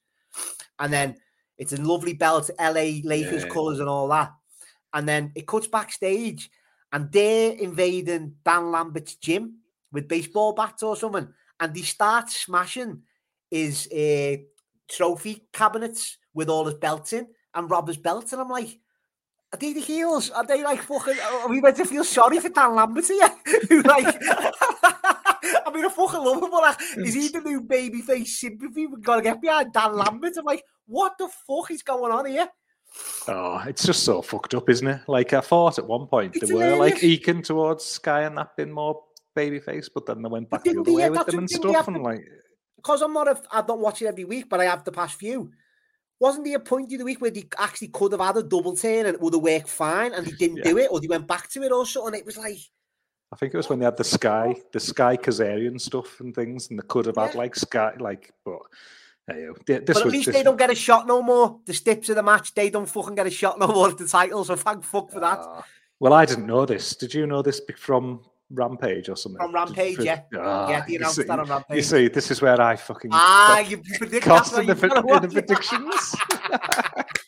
and 0.78 0.92
then 0.92 1.16
it's 1.59 1.72
a 1.72 1.80
lovely 1.80 2.14
belt, 2.14 2.50
LA 2.59 3.00
Lakers 3.04 3.42
Yeah. 3.44 3.48
colours 3.48 3.80
and 3.80 3.88
all 3.88 4.09
that, 4.09 4.32
and 4.92 5.09
then 5.09 5.32
it 5.34 5.46
cuts 5.46 5.66
backstage 5.66 6.50
and 6.92 7.10
they're 7.10 7.52
invading 7.52 8.36
Dan 8.44 8.70
Lambert's 8.70 9.14
gym 9.14 9.59
with 9.92 10.09
baseball 10.09 10.52
bats 10.52 10.82
or 10.82 10.94
something, 10.96 11.28
and 11.59 11.74
they 11.74 11.80
start 11.82 12.30
smashing 12.30 13.02
his 13.50 13.88
uh, 13.92 14.36
trophy 14.88 15.46
cabinets 15.52 16.18
with 16.34 16.48
all 16.48 16.66
his 16.66 16.74
belts 16.74 17.12
in 17.12 17.26
and 17.54 17.70
rob 17.70 17.88
his 17.88 17.96
belts. 17.96 18.32
And 18.32 18.40
I'm 18.42 18.48
like, 18.48 18.78
are 19.53 19.59
they 19.59 19.73
the 19.73 19.81
heels? 19.81 20.31
Are 20.31 20.47
they 20.47 20.62
like 20.62 20.83
fucking? 20.83 21.16
Are 21.20 21.49
we 21.49 21.61
meant 21.61 21.77
to 21.77 21.85
feel 21.85 22.05
sorry 22.05 22.41
for 22.41 22.49
Dan 22.49 22.74
Lambert 22.74 23.07
here? 23.07 23.29
Who 23.69 23.83
like? 23.83 24.07
I 24.07 25.70
mean, 25.74 25.85
I 25.85 25.89
fucking 25.89 26.20
love 26.20 26.43
him, 26.43 26.51
but 26.51 26.62
like, 26.62 26.81
is 26.97 27.15
he 27.15 27.29
the 27.29 27.41
new 27.41 27.61
babyface 27.62 28.29
sympathy? 28.29 28.87
We've 28.87 29.03
got 29.03 29.16
to 29.16 29.23
get 29.23 29.41
behind 29.41 29.73
Dan 29.73 29.95
Lambert. 29.95 30.35
I'm 30.39 30.45
like, 30.45 30.65
what 30.87 31.12
the 31.19 31.29
fuck 31.47 31.70
is 31.70 31.83
going 31.83 32.12
on 32.12 32.27
here? 32.27 32.49
Oh, 33.29 33.62
it's 33.66 33.85
just 33.85 34.05
so 34.05 34.23
fucked 34.23 34.55
up, 34.55 34.69
isn't 34.69 34.87
it? 34.87 35.01
Like 35.07 35.33
I 35.33 35.41
thought 35.41 35.79
at 35.79 35.87
one 35.87 36.07
point 36.07 36.37
It's 36.37 36.49
they 36.49 36.55
were 36.55 36.77
like 36.77 37.03
eking 37.03 37.43
towards 37.43 37.85
Sky 37.85 38.23
and 38.23 38.37
that 38.39 38.57
being 38.57 38.73
more 38.73 39.03
babyface, 39.37 39.89
but 39.95 40.07
then 40.07 40.23
they 40.23 40.29
went 40.29 40.51
back 40.51 40.65
the 40.65 40.79
other 40.79 40.93
way 40.93 41.11
with 41.11 41.27
them 41.27 41.39
and 41.41 41.51
stuff. 41.51 41.89
And 41.89 42.03
like, 42.03 42.24
because 42.77 43.03
I'm 43.03 43.12
not 43.12 43.29
a, 43.29 43.41
I 43.51 43.62
don't 43.62 43.81
watch 43.81 44.03
it 44.03 44.07
every 44.07 44.24
week, 44.24 44.49
but 44.49 44.61
I 44.61 44.65
have 44.65 44.85
the 44.85 44.93
past 44.93 45.19
few. 45.19 45.51
Wasn't 46.23 46.44
there 46.44 46.57
a 46.57 46.61
point 46.61 46.93
in 46.93 46.99
the 46.99 47.05
week 47.05 47.20
where 47.20 47.32
they 47.32 47.44
actually 47.59 47.89
could 47.89 48.12
have 48.12 48.20
had 48.20 48.36
a 48.36 48.44
double 48.44 48.77
turn 48.77 49.07
and 49.07 49.15
it 49.16 49.20
would 49.20 49.35
have 49.35 49.43
worked 49.43 49.69
fine, 49.69 50.12
and 50.15 50.24
they 50.24 50.31
didn't 50.31 50.59
Yeah. 50.59 50.70
do 50.70 50.78
it, 50.78 50.89
or 50.93 51.01
they 51.01 51.09
went 51.09 51.27
back 51.27 51.51
to 51.51 51.62
it 51.65 51.73
or 51.73 51.85
something? 51.85 52.15
It 52.15 52.24
was 52.24 52.36
like, 52.36 52.59
I 53.32 53.36
think 53.36 53.53
it 53.53 53.57
was 53.57 53.69
when 53.69 53.81
they 53.81 53.86
had 53.86 53.97
the 53.97 54.05
Sky, 54.05 54.55
the 54.73 54.78
Sky 54.78 55.16
Kazarian 55.16 55.81
stuff 55.81 56.20
and 56.20 56.32
things, 56.32 56.70
and 56.70 56.78
they 56.78 56.86
could 56.86 57.07
have 57.07 57.16
had 57.16 57.35
like 57.35 57.57
Sky, 57.57 57.94
like, 57.99 58.32
but 58.44 58.61
hey, 59.27 59.43
yo, 59.43 59.55
th- 59.66 59.85
this 59.85 59.99
but 59.99 60.07
at 60.07 60.12
least 60.12 60.31
they 60.32 60.44
don't 60.44 60.59
get 60.59 60.70
a 60.70 60.74
shot 60.77 61.09
no 61.09 61.23
more. 61.23 61.59
The 61.65 61.74
steps 61.74 62.09
of 62.11 62.16
the 62.16 62.23
match, 62.23 62.55
they 62.55 62.70
don't 62.70 62.89
fucking 62.89 63.16
get 63.16 63.27
a 63.27 63.31
shot 63.31 63.59
no 63.59 63.66
more 63.66 63.89
at 63.89 63.99
the 63.99 64.07
title. 64.07 64.44
So 64.44 64.55
thank 64.55 64.85
fuck 64.85 65.11
for 65.11 65.19
that. 65.20 65.39
Ah. 65.40 65.65
well, 65.99 66.12
I 66.12 66.24
didn't 66.24 66.47
know 66.47 66.66
this. 66.66 66.94
Did 66.94 67.15
you 67.15 67.27
know 67.27 67.43
this 67.43 67.61
from 67.77 68.20
Rampage 68.53 69.09
or 69.09 69.16
something? 69.16 69.41
From 69.41 69.55
Rampage, 69.55 69.97
For- 69.97 70.03
yeah. 70.03 70.20
Ah, 70.37 70.69
yeah, 70.70 70.85
they 70.87 70.97
announced 70.97 71.16
see- 71.16 71.23
that 71.24 71.39
on 71.39 71.65
You 71.70 71.83
see, 71.83 72.09
this 72.09 72.31
is 72.31 72.43
where 72.43 72.61
I 72.61 72.77
fucking 72.77 73.11
ah, 73.12 73.61
you 73.61 73.83
predict 73.99 74.24
cost 74.24 74.57
in 74.59 74.66
the, 74.66 74.74
why 74.74 74.81
you 74.83 74.89
pre- 74.89 74.89
gotta 74.89 75.24
in 75.24 75.31
the 75.31 75.43
predictions. 75.43 76.16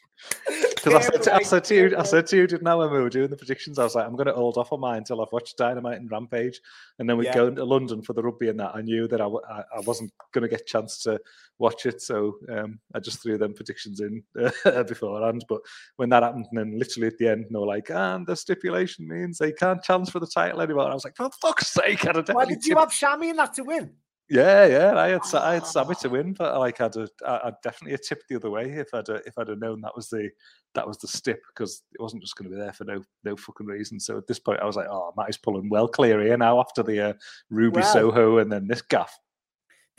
Because 0.46 0.94
I, 0.94 1.00
said 1.00 1.22
to- 1.22 1.34
I 1.34 1.42
said 1.42 1.64
to 1.64 1.74
you, 1.74 1.96
I 1.96 2.02
said 2.02 2.26
to 2.26 2.36
you, 2.36 2.46
didn't 2.46 2.66
I, 2.66 2.74
when 2.74 2.90
we 2.90 2.98
were 3.00 3.08
doing 3.08 3.30
the 3.30 3.36
predictions, 3.36 3.78
I 3.78 3.84
was 3.84 3.94
like, 3.94 4.06
I'm 4.06 4.14
going 4.16 4.26
to 4.26 4.34
hold 4.34 4.58
off 4.58 4.72
on 4.72 4.80
mine 4.80 4.98
until 4.98 5.22
I've 5.22 5.32
watched 5.32 5.56
Dynamite 5.56 5.98
and 5.98 6.10
Rampage, 6.10 6.60
and 6.98 7.08
then 7.08 7.16
we 7.16 7.24
Yeah. 7.24 7.34
go 7.34 7.46
into 7.46 7.64
London 7.64 8.02
for 8.02 8.12
the 8.12 8.22
rugby 8.22 8.50
and 8.50 8.60
that. 8.60 8.72
I 8.74 8.82
knew 8.82 9.08
that 9.08 9.20
I 9.20 9.26
I 9.26 9.80
wasn't 9.86 10.12
going 10.32 10.42
to 10.42 10.48
get 10.48 10.60
a 10.60 10.64
chance 10.64 10.98
to 11.04 11.18
watch 11.58 11.86
it, 11.86 12.02
so 12.02 12.36
um, 12.50 12.78
I 12.94 13.00
just 13.00 13.22
threw 13.22 13.38
them 13.38 13.54
predictions 13.54 14.00
in 14.00 14.22
uh, 14.40 14.82
beforehand. 14.84 15.44
But 15.48 15.60
when 15.96 16.08
that 16.10 16.22
happened, 16.22 16.46
and 16.50 16.58
then 16.58 16.78
literally 16.78 17.08
at 17.08 17.18
the 17.18 17.28
end, 17.28 17.44
and 17.46 17.54
they 17.54 17.58
were 17.58 17.66
like, 17.66 17.90
and 17.90 18.26
the 18.26 18.36
stipulation 18.36 19.06
means 19.08 19.38
they 19.38 19.52
can't 19.52 19.82
challenge 19.82 20.10
for 20.10 20.20
the 20.20 20.26
title 20.26 20.60
anymore. 20.60 20.84
And 20.84 20.92
I 20.92 20.94
was 20.94 21.04
like, 21.04 21.16
for 21.16 21.30
fuck's 21.40 21.68
sake, 21.68 22.06
I'd 22.06 22.28
Why 22.28 22.44
did 22.44 22.64
you 22.66 22.76
have 22.76 22.92
Sammy 22.92 23.30
in 23.30 23.36
that 23.36 23.54
to 23.54 23.62
win? 23.64 23.92
yeah, 24.30 24.64
yeah, 24.64 24.98
I 24.98 25.08
had 25.08 25.20
I 25.34 25.54
had 25.54 25.66
Sammy 25.66 25.94
to 25.96 26.08
win, 26.08 26.32
but 26.32 26.58
like 26.58 26.80
I'd 26.80 26.94
have, 26.94 27.10
I- 27.26 27.40
I'd 27.44 27.60
definitely 27.62 27.92
have 27.92 28.00
tipped 28.00 28.24
the 28.30 28.36
other 28.36 28.48
way 28.48 28.70
if 28.70 28.88
I'd 28.94 29.06
have- 29.08 29.22
if 29.26 29.36
I'd 29.38 29.48
have 29.48 29.58
known 29.58 29.82
that 29.82 29.94
was 29.94 30.08
the 30.08 30.30
that 30.74 30.88
was 30.88 30.96
the 30.96 31.06
stip 31.06 31.40
because 31.54 31.82
it 31.92 32.00
wasn't 32.02 32.22
just 32.22 32.34
going 32.34 32.50
to 32.50 32.56
be 32.56 32.60
there 32.60 32.72
for 32.72 32.84
no 32.84 33.02
no 33.22 33.36
fucking 33.36 33.66
reason. 33.66 34.00
So 34.00 34.16
at 34.16 34.26
this 34.26 34.38
point, 34.38 34.60
I 34.60 34.64
was 34.64 34.76
like, 34.76 34.88
oh, 34.88 35.12
Matty's 35.16 35.36
pulling 35.36 35.68
well 35.68 35.86
clear 35.86 36.22
here 36.22 36.38
now 36.38 36.58
after 36.58 36.82
the 36.82 37.10
uh, 37.10 37.12
Ruby 37.50 37.80
Well- 37.80 37.92
Soho 37.92 38.38
and 38.38 38.50
then 38.50 38.66
this 38.66 38.80
gaff. 38.82 39.14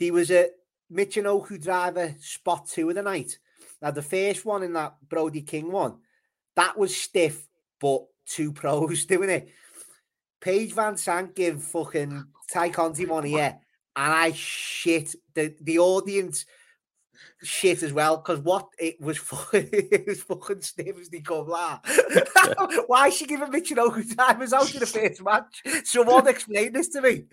There 0.00 0.12
was 0.12 0.30
a 0.32 0.48
Michinoku 0.92 1.62
driver 1.62 2.14
spot 2.20 2.68
two 2.68 2.88
of 2.88 2.94
the 2.94 3.02
night. 3.02 3.38
Now 3.82 3.90
the 3.90 4.02
first 4.02 4.44
one 4.44 4.62
in 4.62 4.72
that 4.74 4.96
Brody 5.08 5.42
King 5.42 5.70
one, 5.70 5.96
that 6.54 6.78
was 6.78 6.96
stiff, 6.96 7.46
but 7.80 8.04
two 8.26 8.52
pros 8.52 9.04
doing 9.06 9.30
it. 9.30 9.48
Paige 10.40 10.74
VanZant 10.74 11.34
give 11.34 11.62
fucking 11.62 12.26
Tay 12.48 12.70
Conti 12.70 13.06
one 13.06 13.24
here, 13.24 13.58
and 13.96 14.12
I 14.12 14.32
shit 14.32 15.14
the 15.34 15.54
the 15.60 15.78
audience 15.78 16.44
shit 17.42 17.82
as 17.82 17.92
well 17.92 18.16
because 18.18 18.40
what 18.40 18.68
it 18.78 19.00
was 19.00 19.18
fucking 19.18 19.68
it 19.72 20.06
was 20.06 20.22
fucking 20.22 20.60
stiff 20.60 20.98
as 20.98 21.08
they 21.08 21.20
come 21.20 21.48
like. 21.48 21.80
Why 22.86 23.08
is 23.08 23.16
she 23.16 23.26
giving 23.26 23.48
Michinoku 23.48 24.14
drivers 24.14 24.52
out 24.52 24.72
in 24.72 24.80
the 24.80 24.86
first 24.86 25.22
match? 25.22 25.62
Someone 25.84 26.28
explain 26.28 26.72
this 26.72 26.88
to 26.90 27.00
me. 27.00 27.24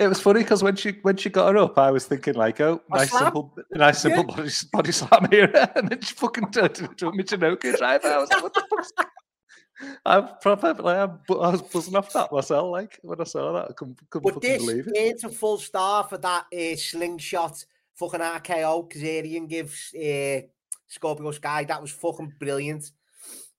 It 0.00 0.06
was 0.08 0.20
funny 0.20 0.40
because 0.40 0.62
when 0.62 0.76
she 0.76 0.98
when 1.02 1.16
she 1.16 1.28
got 1.30 1.52
her 1.52 1.58
up, 1.58 1.76
I 1.78 1.90
was 1.90 2.06
thinking 2.06 2.34
like, 2.34 2.60
oh, 2.60 2.80
A 2.92 2.98
nice 2.98 3.10
slam? 3.10 3.22
simple, 3.24 3.54
nice 3.72 3.98
simple 4.00 4.24
body, 4.24 4.50
body 4.72 4.92
slam 4.92 5.28
here, 5.30 5.50
and 5.74 5.88
then 5.88 6.00
she 6.00 6.14
fucking 6.14 6.50
turned 6.52 6.78
into 6.78 7.08
a 7.08 7.12
Michinoku 7.12 7.76
driver. 7.76 8.08
I 8.08 8.18
was 8.18 8.30
like, 8.30 8.42
what 8.42 8.54
the 8.54 8.64
fuck's 8.70 8.92
I'm 10.04 10.28
probably 10.42 10.92
I'm, 10.94 11.20
I 11.30 11.50
was 11.50 11.62
buzzing 11.62 11.94
off 11.96 12.12
that 12.12 12.32
myself. 12.32 12.70
Like 12.72 12.98
when 13.02 13.20
I 13.20 13.24
saw 13.24 13.52
that, 13.52 13.70
I 13.70 13.72
couldn't, 13.74 14.00
couldn't 14.10 14.24
But 14.24 14.34
fucking 14.34 14.50
this 14.50 14.64
believe 14.66 14.88
it. 14.88 14.92
it's 14.96 15.24
a 15.24 15.28
full 15.28 15.58
star 15.58 16.02
for 16.04 16.18
that 16.18 16.46
uh, 16.52 16.76
slingshot 16.76 17.64
fucking 17.94 18.20
RKO 18.20 18.90
Kazarian 18.90 19.48
gives 19.48 19.94
uh, 19.94 20.40
Scorpio 20.88 21.30
Sky. 21.30 21.62
That 21.64 21.80
was 21.80 21.92
fucking 21.92 22.34
brilliant. 22.40 22.90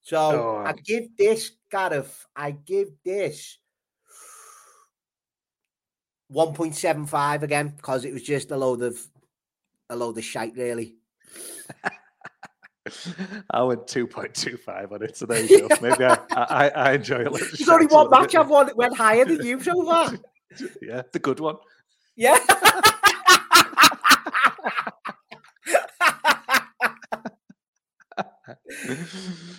So 0.01 0.17
Oh, 0.17 0.63
I 0.65 0.73
give 0.73 1.15
this 1.15 1.51
Gareth, 1.71 2.25
I 2.35 2.51
give 2.51 2.89
this 3.05 3.58
1.75 6.31 7.41
again 7.43 7.69
because 7.75 8.05
it 8.05 8.13
was 8.13 8.23
just 8.23 8.51
a 8.51 8.57
load 8.57 8.81
of 8.81 8.99
a 9.89 9.95
load 9.95 10.17
of 10.17 10.23
shite, 10.23 10.55
really. 10.55 10.95
I 13.51 13.61
went 13.63 13.87
two 13.87 14.07
point 14.07 14.33
two 14.33 14.57
five 14.57 14.91
on 14.91 15.03
it, 15.03 15.15
so 15.17 15.25
there 15.25 15.43
you 15.43 15.67
go. 15.67 15.75
Maybe 15.81 16.05
I 16.05 16.17
I, 16.31 16.69
I 16.69 16.91
enjoy 16.93 17.21
it. 17.21 17.31
There's 17.31 17.69
only 17.69 17.85
one 17.87 18.09
match 18.09 18.33
I've 18.35 18.49
won 18.49 18.65
that 18.67 18.77
went 18.77 18.95
higher 18.97 19.25
than 19.25 19.45
you 19.45 19.59
so 19.61 19.83
far. 19.85 20.11
Yeah, 20.81 21.03
the 21.13 21.19
good 21.19 21.39
one. 21.39 21.57
Yeah. 22.15 22.39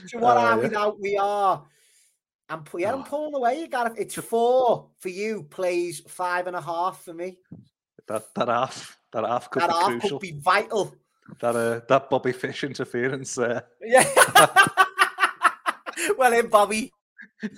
so 0.07 0.19
what 0.19 0.37
Oh, 0.37 0.41
are 0.41 0.59
we 0.59 0.67
uh, 0.67 0.69
now? 0.71 0.97
We 1.01 1.17
are. 1.17 1.65
I'm 2.51 2.65
pu- 2.65 2.81
yeah, 2.81 2.93
I'm 2.93 3.01
Oh. 3.01 3.05
pulling 3.05 3.35
away. 3.35 3.61
You 3.61 3.69
got 3.69 3.97
it's 3.99 4.17
four 4.17 4.91
for 4.99 5.09
you. 5.09 5.45
Plays 5.45 6.01
five 6.09 6.47
and 6.49 6.57
a 6.57 6.61
half 6.61 7.05
for 7.05 7.15
me. 7.15 7.39
That 8.09 8.35
that 8.35 8.49
half 8.49 8.99
that 9.13 9.25
half 9.25 9.49
could 9.51 9.63
That 9.63 9.69
be 9.69 9.75
half 9.75 9.85
crucial. 9.87 10.19
could 10.19 10.21
be 10.21 10.33
vital. 10.41 10.95
That 11.41 11.55
uh, 11.55 11.81
that 11.89 12.11
Bobby 12.11 12.33
Fish 12.33 12.65
interference 12.65 13.37
there. 13.37 13.63
Yeah. 13.81 14.05
well, 16.19 16.33
in 16.33 16.49
Bobby. 16.49 16.93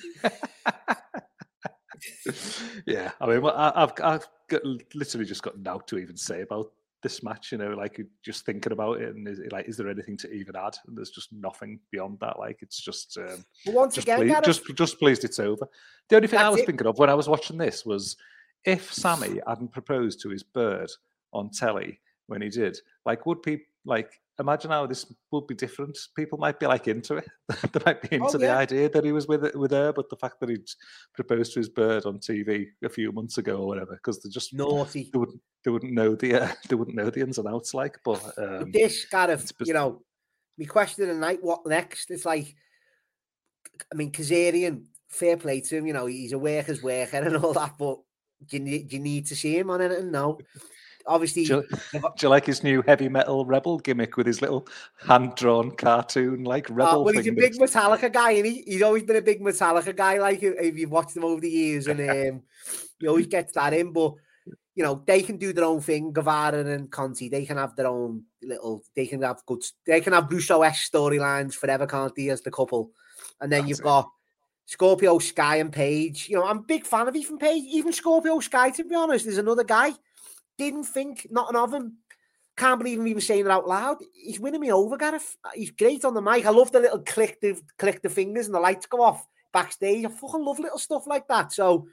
yeah, 2.86 3.12
I 3.20 3.26
mean, 3.26 3.44
I, 3.46 3.72
I've 3.74 3.92
I've 4.02 4.28
got, 4.48 4.62
literally 4.94 5.24
just 5.26 5.42
got 5.42 5.58
now 5.58 5.78
to 5.78 5.98
even 5.98 6.16
say 6.18 6.42
about 6.42 6.70
this 7.02 7.22
match. 7.22 7.52
You 7.52 7.58
know, 7.58 7.70
like 7.70 8.00
just 8.24 8.44
thinking 8.44 8.72
about 8.72 9.00
it, 9.00 9.14
and 9.14 9.26
is 9.28 9.38
it, 9.38 9.52
like, 9.52 9.68
is 9.68 9.76
there 9.76 9.88
anything 9.88 10.16
to 10.18 10.32
even 10.32 10.56
add? 10.56 10.76
And 10.86 10.96
there's 10.96 11.10
just 11.10 11.32
nothing 11.32 11.80
beyond 11.90 12.18
that. 12.20 12.38
Like, 12.38 12.58
it's 12.62 12.80
just 12.80 13.18
um, 13.18 13.44
once 13.66 13.94
just 13.94 14.06
again, 14.06 14.18
pleased, 14.18 14.32
Gareth, 14.32 14.44
just 14.44 14.76
just 14.76 14.98
pleased 14.98 15.24
it's 15.24 15.38
over. 15.38 15.66
The 16.08 16.16
only 16.16 16.28
thing 16.28 16.40
I 16.40 16.48
was 16.48 16.60
it. 16.60 16.66
thinking 16.66 16.86
of 16.86 16.98
when 16.98 17.10
I 17.10 17.14
was 17.14 17.28
watching 17.28 17.58
this 17.58 17.84
was 17.84 18.16
if 18.64 18.92
Sammy 18.92 19.40
hadn't 19.46 19.72
proposed 19.72 20.20
to 20.22 20.28
his 20.28 20.42
bird 20.42 20.90
on 21.32 21.50
telly 21.50 22.00
when 22.26 22.42
he 22.42 22.48
did, 22.48 22.78
like, 23.04 23.26
would 23.26 23.42
people 23.42 23.66
like? 23.84 24.20
Imagine 24.42 24.70
how 24.72 24.86
this 24.86 25.06
would 25.30 25.46
be 25.46 25.54
different. 25.54 25.96
People 26.16 26.36
might 26.38 26.58
be 26.60 26.66
like 26.66 26.88
into 26.88 27.16
it. 27.16 27.28
they 27.72 27.80
might 27.86 28.02
be 28.02 28.16
into 28.16 28.36
the 28.36 28.46
Oh, 28.48 28.52
yeah. 28.52 28.58
idea 28.58 28.88
that 28.90 29.04
he 29.04 29.12
was 29.12 29.26
with 29.26 29.54
with 29.54 29.70
her, 29.70 29.92
but 29.92 30.10
the 30.10 30.16
fact 30.16 30.40
that 30.40 30.48
he'd 30.50 30.68
proposed 31.14 31.52
to 31.54 31.60
his 31.60 31.68
bird 31.68 32.04
on 32.04 32.18
TV 32.18 32.66
a 32.84 32.88
few 32.88 33.12
months 33.12 33.38
ago 33.38 33.56
or 33.58 33.66
whatever, 33.68 33.94
because 33.94 34.20
they 34.20 34.28
just 34.28 34.52
naughty. 34.52 35.08
they 35.12 35.18
wouldn't 35.18 35.40
they 35.64 35.70
wouldn't 35.70 35.92
know 35.94 36.14
the 36.14 36.42
uh, 36.42 36.48
they 36.68 36.74
wouldn't 36.74 36.96
know 36.96 37.08
the 37.08 37.20
ins 37.20 37.38
and 37.38 37.48
outs. 37.48 37.72
Like, 37.72 37.98
but 38.04 38.20
um, 38.36 38.70
this 38.72 39.06
it's 39.12 39.52
bes- 39.52 39.68
you 39.68 39.74
know, 39.74 40.02
my 40.58 40.66
question 40.66 41.04
of 41.04 41.08
the 41.10 41.14
night, 41.14 41.38
what 41.40 41.64
next? 41.66 42.10
It's 42.10 42.26
like, 42.26 42.54
I 43.92 43.94
mean, 43.94 44.10
Kazarian, 44.10 44.84
fair 45.08 45.36
play 45.36 45.60
to 45.60 45.76
him, 45.76 45.86
you 45.86 45.92
know, 45.92 46.06
he's 46.06 46.32
a 46.32 46.38
worker's 46.38 46.82
worker 46.82 47.18
and 47.18 47.36
all 47.36 47.52
that, 47.54 47.74
but 47.78 48.00
do 48.46 48.56
you, 48.56 48.62
need, 48.62 48.88
do 48.88 48.96
you 48.96 49.02
need 49.02 49.26
to 49.26 49.36
see 49.36 49.56
him 49.56 49.70
on 49.70 49.80
anything? 49.82 50.10
No. 50.10 50.38
Obviously, 51.06 51.44
Do 51.44 51.64
you, 51.92 52.00
do 52.00 52.10
you 52.20 52.28
like 52.28 52.46
his 52.46 52.62
new 52.62 52.82
heavy 52.82 53.08
metal 53.08 53.44
rebel 53.44 53.78
gimmick 53.78 54.16
with 54.16 54.26
his 54.26 54.40
little 54.40 54.66
hand 54.98 55.34
drawn 55.36 55.70
cartoon 55.72 56.44
like 56.44 56.70
uh, 56.70 56.74
rebel 56.74 57.04
well, 57.04 57.14
he's 57.14 57.26
a 57.26 57.32
big 57.32 57.54
Metallica 57.54 58.12
guy, 58.12 58.32
and 58.32 58.46
he? 58.46 58.62
he's 58.66 58.82
always 58.82 59.02
been 59.02 59.16
a 59.16 59.22
big 59.22 59.40
Metallica 59.40 59.94
guy. 59.94 60.18
Like 60.18 60.42
if 60.42 60.76
you've 60.76 60.90
watched 60.90 61.16
him 61.16 61.24
over 61.24 61.40
the 61.40 61.50
years, 61.50 61.86
and 61.86 62.00
um, 62.10 62.42
he 62.98 63.08
always 63.08 63.26
gets 63.26 63.52
that 63.52 63.72
in. 63.72 63.92
But 63.92 64.14
you 64.74 64.82
know, 64.82 65.02
they 65.06 65.22
can 65.22 65.36
do 65.36 65.52
their 65.52 65.64
own 65.64 65.80
thing. 65.80 66.12
Guevara 66.12 66.64
and 66.64 66.90
Conti, 66.90 67.28
they 67.28 67.44
can 67.44 67.58
have 67.58 67.76
their 67.76 67.88
own 67.88 68.24
little. 68.42 68.82
They 68.96 69.06
can 69.06 69.22
have 69.22 69.44
good. 69.46 69.62
They 69.86 70.00
can 70.00 70.12
have 70.12 70.30
Russo 70.30 70.62
s 70.62 70.88
storylines 70.92 71.54
forever, 71.54 71.86
can't 71.86 72.14
they? 72.14 72.30
As 72.30 72.40
the 72.40 72.50
couple, 72.50 72.90
and 73.40 73.52
then 73.52 73.62
That's 73.62 73.68
you've 73.70 73.80
it. 73.80 73.84
got 73.84 74.10
Scorpio 74.66 75.18
Sky 75.18 75.56
and 75.56 75.72
Page. 75.72 76.28
You 76.28 76.36
know, 76.36 76.46
I'm 76.46 76.58
a 76.58 76.62
big 76.62 76.86
fan 76.86 77.08
of 77.08 77.16
Ethan 77.16 77.38
Page, 77.38 77.64
even 77.64 77.92
Scorpio 77.92 78.40
Sky. 78.40 78.70
To 78.70 78.84
be 78.84 78.94
honest, 78.94 79.26
there's 79.26 79.38
another 79.38 79.64
guy. 79.64 79.92
Didn't 80.58 80.84
think 80.84 81.26
nothing 81.30 81.56
of 81.56 81.72
him. 81.72 81.98
Can't 82.56 82.78
believe 82.78 82.98
him 82.98 83.06
even 83.06 83.22
saying 83.22 83.46
it 83.46 83.50
out 83.50 83.66
loud. 83.66 83.98
He's 84.12 84.38
winning 84.38 84.60
me 84.60 84.72
over, 84.72 84.96
Gareth. 84.96 85.36
He's 85.54 85.70
great 85.70 86.04
on 86.04 86.14
the 86.14 86.20
mic. 86.20 86.44
I 86.44 86.50
love 86.50 86.70
the 86.70 86.80
little 86.80 87.00
click 87.00 87.40
the 87.40 87.60
click 87.78 88.02
the 88.02 88.10
fingers 88.10 88.46
and 88.46 88.54
the 88.54 88.60
lights 88.60 88.86
go 88.86 89.00
off 89.02 89.26
backstage. 89.52 90.04
I 90.04 90.08
fucking 90.08 90.44
love 90.44 90.58
little 90.58 90.78
stuff 90.78 91.06
like 91.06 91.26
that. 91.28 91.52
So 91.52 91.88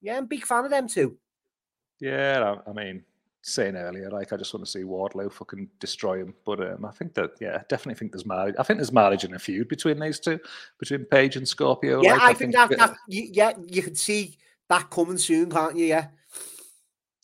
yeah, 0.00 0.16
I'm 0.16 0.24
a 0.24 0.26
big 0.28 0.46
fan 0.46 0.64
of 0.64 0.70
them 0.70 0.86
too. 0.88 1.16
Yeah, 2.00 2.56
I, 2.66 2.70
I 2.70 2.72
mean, 2.72 3.02
saying 3.42 3.76
earlier, 3.76 4.10
like 4.10 4.32
I 4.32 4.36
just 4.36 4.54
want 4.54 4.64
to 4.64 4.70
see 4.70 4.82
Wardlow 4.84 5.32
fucking 5.32 5.68
destroy 5.80 6.20
him. 6.20 6.34
But 6.44 6.60
um, 6.60 6.84
I 6.84 6.90
think 6.90 7.14
that, 7.14 7.30
yeah, 7.40 7.62
definitely 7.68 7.98
think 7.98 8.12
there's 8.12 8.26
marriage. 8.26 8.54
I 8.58 8.62
think 8.62 8.78
there's 8.78 8.92
marriage 8.92 9.24
in 9.24 9.34
a 9.34 9.38
feud 9.38 9.68
between 9.68 9.98
these 9.98 10.20
two, 10.20 10.38
between 10.78 11.04
Page 11.04 11.36
and 11.36 11.46
Scorpio. 11.46 12.02
Yeah, 12.02 12.14
like, 12.14 12.22
I, 12.22 12.34
think, 12.34 12.54
that, 12.54 12.70
that- 12.70 12.78
that 12.78 12.96
yeah, 13.08 13.52
you 13.66 13.82
can 13.82 13.94
see 13.94 14.38
that 14.68 14.90
coming 14.90 15.18
soon, 15.18 15.50
can't 15.50 15.76
you? 15.76 15.86
Yeah. 15.86 16.08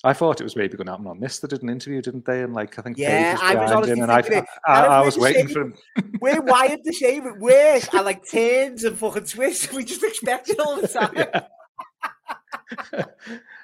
I 0.03 0.15
thought 0.15 0.41
it 0.41 0.45
was 0.45 0.57
maybe 0.57 0.77
going 0.79 0.87
to 0.87 0.93
happen 0.93 1.07
on 1.07 1.21
this. 1.21 1.41
They 1.41 1.49
did 1.49 1.63
an 1.63 1.69
interview, 1.69 2.01
didn't 2.01 2.25
they? 2.25 2.43
And 2.43 2.55
like 2.55 2.79
I 2.79 2.83
think 2.83 2.97
Yeah, 2.97 3.37
Page 3.37 3.43
I 3.43 3.55
was 3.63 3.71
honestly 3.71 4.01
and 4.01 4.11
I, 4.11 4.19
it. 4.21 4.33
I, 4.33 4.39
And 4.39 4.47
I, 4.67 4.85
I 4.87 5.05
was 5.05 5.19
waiting 5.19 5.47
for 5.49 5.61
him. 5.61 5.75
We're 6.21 6.41
wired 6.41 6.81
the 6.85 6.93
same. 6.93 7.27
It 7.27 7.39
works. 7.39 7.89
I 7.93 8.01
like 8.01 8.29
turns 8.31 8.85
and 8.85 8.97
fucking 8.97 9.25
twists. 9.25 9.73
We 9.73 9.85
just 9.85 10.03
expect 10.03 10.49
it 10.49 10.59
all 10.59 10.81
the 10.81 10.89
time. 10.89 11.13
Yeah. 11.15 11.43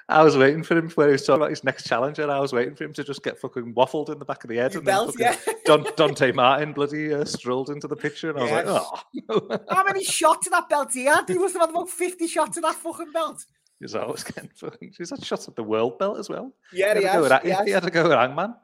I 0.09 0.23
was 0.23 0.37
waiting 0.37 0.63
for 0.63 0.77
him 0.77 0.89
when 0.91 1.07
he 1.09 1.11
was 1.13 1.25
talking 1.25 1.41
about 1.41 1.49
his 1.49 1.63
next 1.65 1.85
challenger. 1.85 2.29
I 2.29 2.39
was 2.39 2.53
waiting 2.53 2.75
for 2.75 2.85
him 2.85 2.93
to 2.93 3.03
just 3.03 3.23
get 3.23 3.37
fucking 3.39 3.73
waffled 3.73 4.09
in 4.09 4.19
the 4.19 4.25
back 4.25 4.43
of 4.43 4.49
the 4.49 4.55
head. 4.57 4.73
You 4.73 4.79
and 4.79 4.85
belt, 4.85 5.15
yeah. 5.19 5.35
Don, 5.65 5.85
Dante 5.97 6.31
Martin 6.31 6.71
bloody 6.71 7.13
uh, 7.13 7.25
strolled 7.25 7.69
into 7.69 7.87
the 7.87 7.95
picture, 7.95 8.29
and 8.29 8.39
I 8.39 8.41
was 8.43 8.51
Yes. 8.51 8.65
like, 8.67 9.23
oh. 9.29 9.59
How 9.75 9.83
many 9.83 10.03
shots 10.05 10.47
of 10.47 10.51
that 10.53 10.69
belt 10.69 10.91
he 10.93 11.05
had? 11.05 11.27
He 11.27 11.35
must 11.37 11.55
have 11.55 11.61
had 11.63 11.71
about 11.71 11.89
50 11.89 12.25
shots 12.27 12.55
of 12.55 12.63
that 12.63 12.75
fucking 12.75 13.11
belt. 13.11 13.43
He's 13.79 13.95
always 13.95 14.23
getting 14.23 14.49
fucking. 14.55 14.93
He's 14.97 15.11
had 15.11 15.23
shots 15.23 15.47
at 15.47 15.55
the 15.55 15.63
world 15.63 15.99
belt 15.99 16.17
as 16.19 16.29
well. 16.29 16.53
Yeah, 16.73 16.95
he, 16.95 17.01
he 17.01 17.05
had 17.05 17.13
to 17.13 17.19
go 17.19 17.23
has. 17.23 17.31
with, 17.31 17.43
He, 17.43 17.49
he, 17.51 17.63
he 17.65 17.71
had 17.71 17.83
to 17.83 17.91
go 17.91 18.03
with 18.03 18.11
Hangman. 18.11 18.55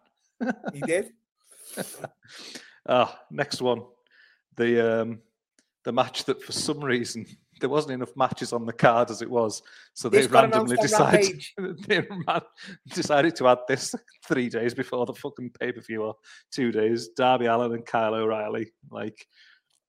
he 0.73 0.81
did. 0.81 1.11
Ah, 2.85 3.17
next 3.31 3.61
one, 3.61 3.81
the 4.57 5.01
um, 5.03 5.21
the 5.85 5.93
match 5.93 6.25
that 6.25 6.43
for 6.43 6.51
some 6.51 6.83
reason 6.83 7.25
there 7.61 7.69
wasn't 7.69 7.93
enough 7.93 8.15
matches 8.17 8.51
on 8.51 8.65
the 8.65 8.73
card 8.73 9.09
as 9.09 9.21
it 9.21 9.29
was, 9.29 9.61
so 9.93 10.09
they 10.09 10.27
randomly 10.27 10.75
decided 10.75 11.41
they 11.87 12.01
ran- 12.27 12.41
decided 12.89 13.37
to 13.37 13.47
add 13.47 13.59
this 13.69 13.95
three 14.27 14.49
days 14.49 14.73
before 14.73 15.05
the 15.05 15.13
fucking 15.13 15.49
pay 15.51 15.71
per 15.71 15.79
view 15.79 16.03
or 16.03 16.15
two 16.51 16.73
days. 16.73 17.07
Darby 17.09 17.45
Allin 17.45 17.73
and 17.73 17.85
Kyle 17.85 18.15
O'Reilly, 18.15 18.73
like 18.91 19.25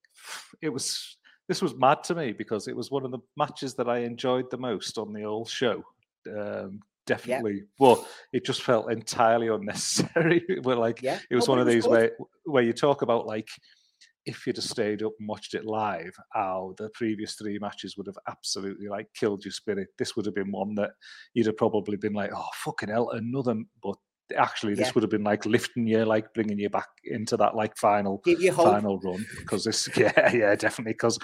it 0.63 0.69
was. 0.69 1.17
This 1.49 1.61
was 1.63 1.75
mad 1.77 2.03
to 2.05 2.15
me 2.15 2.33
because 2.33 2.69
it 2.69 2.77
was 2.77 2.91
one 2.91 3.05
of 3.05 3.11
the 3.11 3.19
matches 3.37 3.75
that 3.75 3.89
I 3.89 3.99
enjoyed 3.99 4.51
the 4.51 4.59
most 4.59 4.97
on 4.99 5.13
the 5.13 5.23
whole 5.23 5.45
show. 5.47 5.83
Um, 6.27 6.81
definitely, 7.07 7.65
but 7.79 8.03
it 8.33 8.45
just 8.47 8.63
felt 8.63 8.91
entirely 8.91 9.49
unnecessary. 9.49 10.43
We're 10.63 10.77
like, 10.77 11.03
Yeah. 11.03 11.19
it 11.31 11.35
was 11.35 11.49
Oh, 11.49 11.53
one 11.53 11.61
of 11.61 11.69
it 11.69 11.73
these 11.73 11.85
good. 11.85 11.91
where 11.91 12.11
where 12.45 12.63
you 12.63 12.73
talk 12.73 13.03
about 13.03 13.27
like 13.27 13.49
if 14.27 14.47
you'd 14.47 14.57
have 14.57 14.65
stayed 14.65 15.03
up 15.03 15.13
and 15.21 15.29
watched 15.29 15.53
it 15.53 15.67
live, 15.67 16.15
how 16.33 16.75
the 16.79 16.89
previous 16.95 17.35
three 17.35 17.59
matches 17.59 17.99
would 17.99 18.07
have 18.07 18.17
absolutely 18.27 18.89
like 18.89 19.07
killed 19.15 19.45
your 19.45 19.53
spirit. 19.53 19.89
This 19.99 20.17
would 20.17 20.25
have 20.25 20.35
been 20.35 20.51
one 20.51 20.75
that 20.77 20.93
you'd 21.35 21.45
have 21.45 21.59
probably 21.59 21.99
been 21.99 22.15
like, 22.15 22.31
oh 22.35 22.49
fucking 22.55 22.89
hell, 22.89 23.11
another. 23.11 23.55
But 23.83 23.97
actually, 24.37 24.75
this 24.75 24.87
Yeah. 24.89 24.93
would 24.95 25.03
have 25.05 25.11
been 25.11 25.25
like 25.25 25.45
lifting 25.47 25.87
you, 25.87 26.05
like 26.05 26.33
bringing 26.35 26.59
you 26.59 26.71
back 26.71 26.89
into 27.05 27.37
that 27.37 27.55
like 27.55 27.77
final 27.77 28.21
Give 28.25 28.41
you 28.41 28.53
hope. 28.53 28.67
final 28.73 28.99
run 29.01 29.25
because 29.39 29.65
this, 29.65 29.89
yeah, 29.97 30.33
yeah, 30.33 30.55
definitely 30.55 30.93
because 30.95 31.19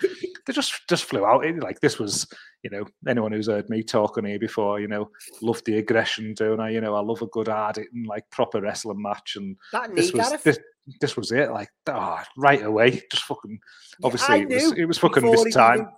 they 0.47 0.53
just 0.53 0.87
just 0.89 1.05
flew 1.05 1.25
out. 1.27 1.45
It, 1.45 1.61
like 1.63 1.81
this 1.81 1.99
was, 1.99 2.27
you 2.63 2.71
know, 2.71 2.85
anyone 3.09 3.33
who's 3.33 3.47
heard 3.49 3.69
me 3.71 3.83
talking 3.83 4.25
here 4.25 4.39
before, 4.39 4.81
you 4.81 4.89
know, 4.89 5.11
love 5.43 5.63
the 5.65 5.79
aggression, 5.79 6.35
don't 6.35 6.61
I? 6.61 6.71
You 6.71 6.81
know, 6.81 6.95
I 6.95 7.01
love 7.01 7.23
a 7.23 7.27
good 7.29 7.49
hard 7.49 7.77
hitting, 7.77 8.05
like 8.05 8.29
proper 8.31 8.61
wrestling 8.61 9.01
match, 9.03 9.37
and 9.37 9.57
That 9.73 9.95
this 9.95 10.13
was 10.13 10.43
this, 10.43 10.59
this 11.01 11.17
was 11.17 11.33
it. 11.33 11.51
Like, 11.51 11.71
ah, 11.89 12.25
right 12.37 12.63
away, 12.63 13.03
just 13.11 13.25
fucking. 13.25 13.59
Obviously, 14.05 14.35
I 14.35 14.39
it 14.39 14.49
was 14.49 14.73
it 14.73 14.85
was 14.85 14.99
fucking 14.99 15.31
this 15.31 15.55
time. 15.55 15.75
even- 15.81 15.89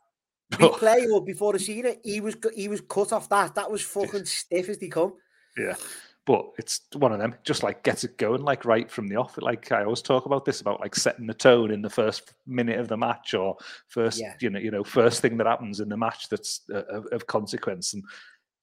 Big 0.59 0.73
play 0.79 1.07
or 1.11 1.25
before 1.25 1.55
the 1.55 1.59
scene, 1.59 1.87
he 2.05 2.21
was 2.21 2.37
he 2.55 2.69
was 2.69 2.83
cut 2.83 3.11
off 3.15 3.27
that. 3.31 3.55
That 3.55 3.71
was 3.71 3.81
fucking 3.81 4.27
stiff 4.27 4.69
as 4.69 4.77
they 4.79 4.89
come. 4.89 5.15
Yeah. 5.57 5.77
But 6.25 6.47
it's 6.57 6.83
one 6.95 7.13
of 7.13 7.19
them, 7.19 7.35
just 7.45 7.65
like 7.65 7.83
gets 7.83 8.05
it 8.05 8.17
going, 8.17 8.43
like 8.43 8.65
right 8.65 8.89
from 8.89 9.09
the 9.09 9.17
off. 9.17 9.37
Like 9.41 9.73
I 9.73 9.83
always 9.83 10.03
talk 10.03 10.27
about 10.27 10.45
this 10.45 10.61
about 10.61 10.81
like 10.81 10.95
setting 10.95 11.27
the 11.27 11.35
tone 11.35 11.73
in 11.73 11.83
the 11.83 11.91
first 11.91 12.33
minute 12.47 12.79
of 12.79 12.87
the 12.87 12.97
match 12.97 13.35
or 13.35 13.57
first, 13.89 14.21
Yeah. 14.21 14.35
you 14.41 14.51
know, 14.51 14.61
you 14.61 14.71
know, 14.71 14.85
first 14.85 15.21
thing 15.21 15.37
that 15.39 15.49
happens 15.49 15.81
in 15.81 15.89
the 15.89 15.97
match 15.97 16.29
that's 16.29 16.61
uh, 16.73 16.85
of, 16.85 17.07
of 17.11 17.27
consequence. 17.27 17.95
And 17.95 18.05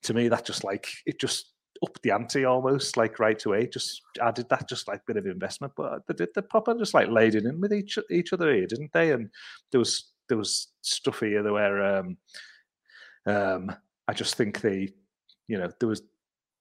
to 0.03 0.14
me, 0.14 0.30
that 0.30 0.45
just 0.45 0.64
like 0.64 0.88
it 1.06 1.19
just 1.19 1.52
upped 1.84 2.02
the 2.02 2.11
ante 2.11 2.45
almost, 2.45 2.95
like 2.95 3.19
right 3.19 3.44
away. 3.45 3.68
Just 3.68 4.02
added 4.22 4.48
that 4.49 4.69
just 4.69 4.88
like 4.88 5.06
bit 5.06 5.18
of 5.18 5.26
investment. 5.26 5.73
But 5.76 6.07
they 6.07 6.14
did 6.14 6.30
the 6.36 6.41
proper 6.41 6.73
just 6.77 6.94
like 6.94 7.10
laid 7.10 7.36
it 7.36 7.44
in 7.45 7.60
with 7.60 7.73
each 7.73 7.99
each 8.10 8.31
other 8.31 8.53
here, 8.53 8.68
didn't 8.68 8.94
they? 8.94 9.11
And 9.11 9.30
there 9.72 9.80
was 9.80 10.11
there 10.30 10.38
was 10.38 10.68
stuff 10.81 11.19
here 11.19 11.44
that 11.44 11.52
where 11.52 11.98
um 11.98 12.18
um 13.26 13.76
I 14.07 14.14
just 14.14 14.36
think 14.36 14.61
they, 14.61 14.94
you 15.49 15.57
know, 15.57 15.69
there 15.81 15.90
was 15.90 16.02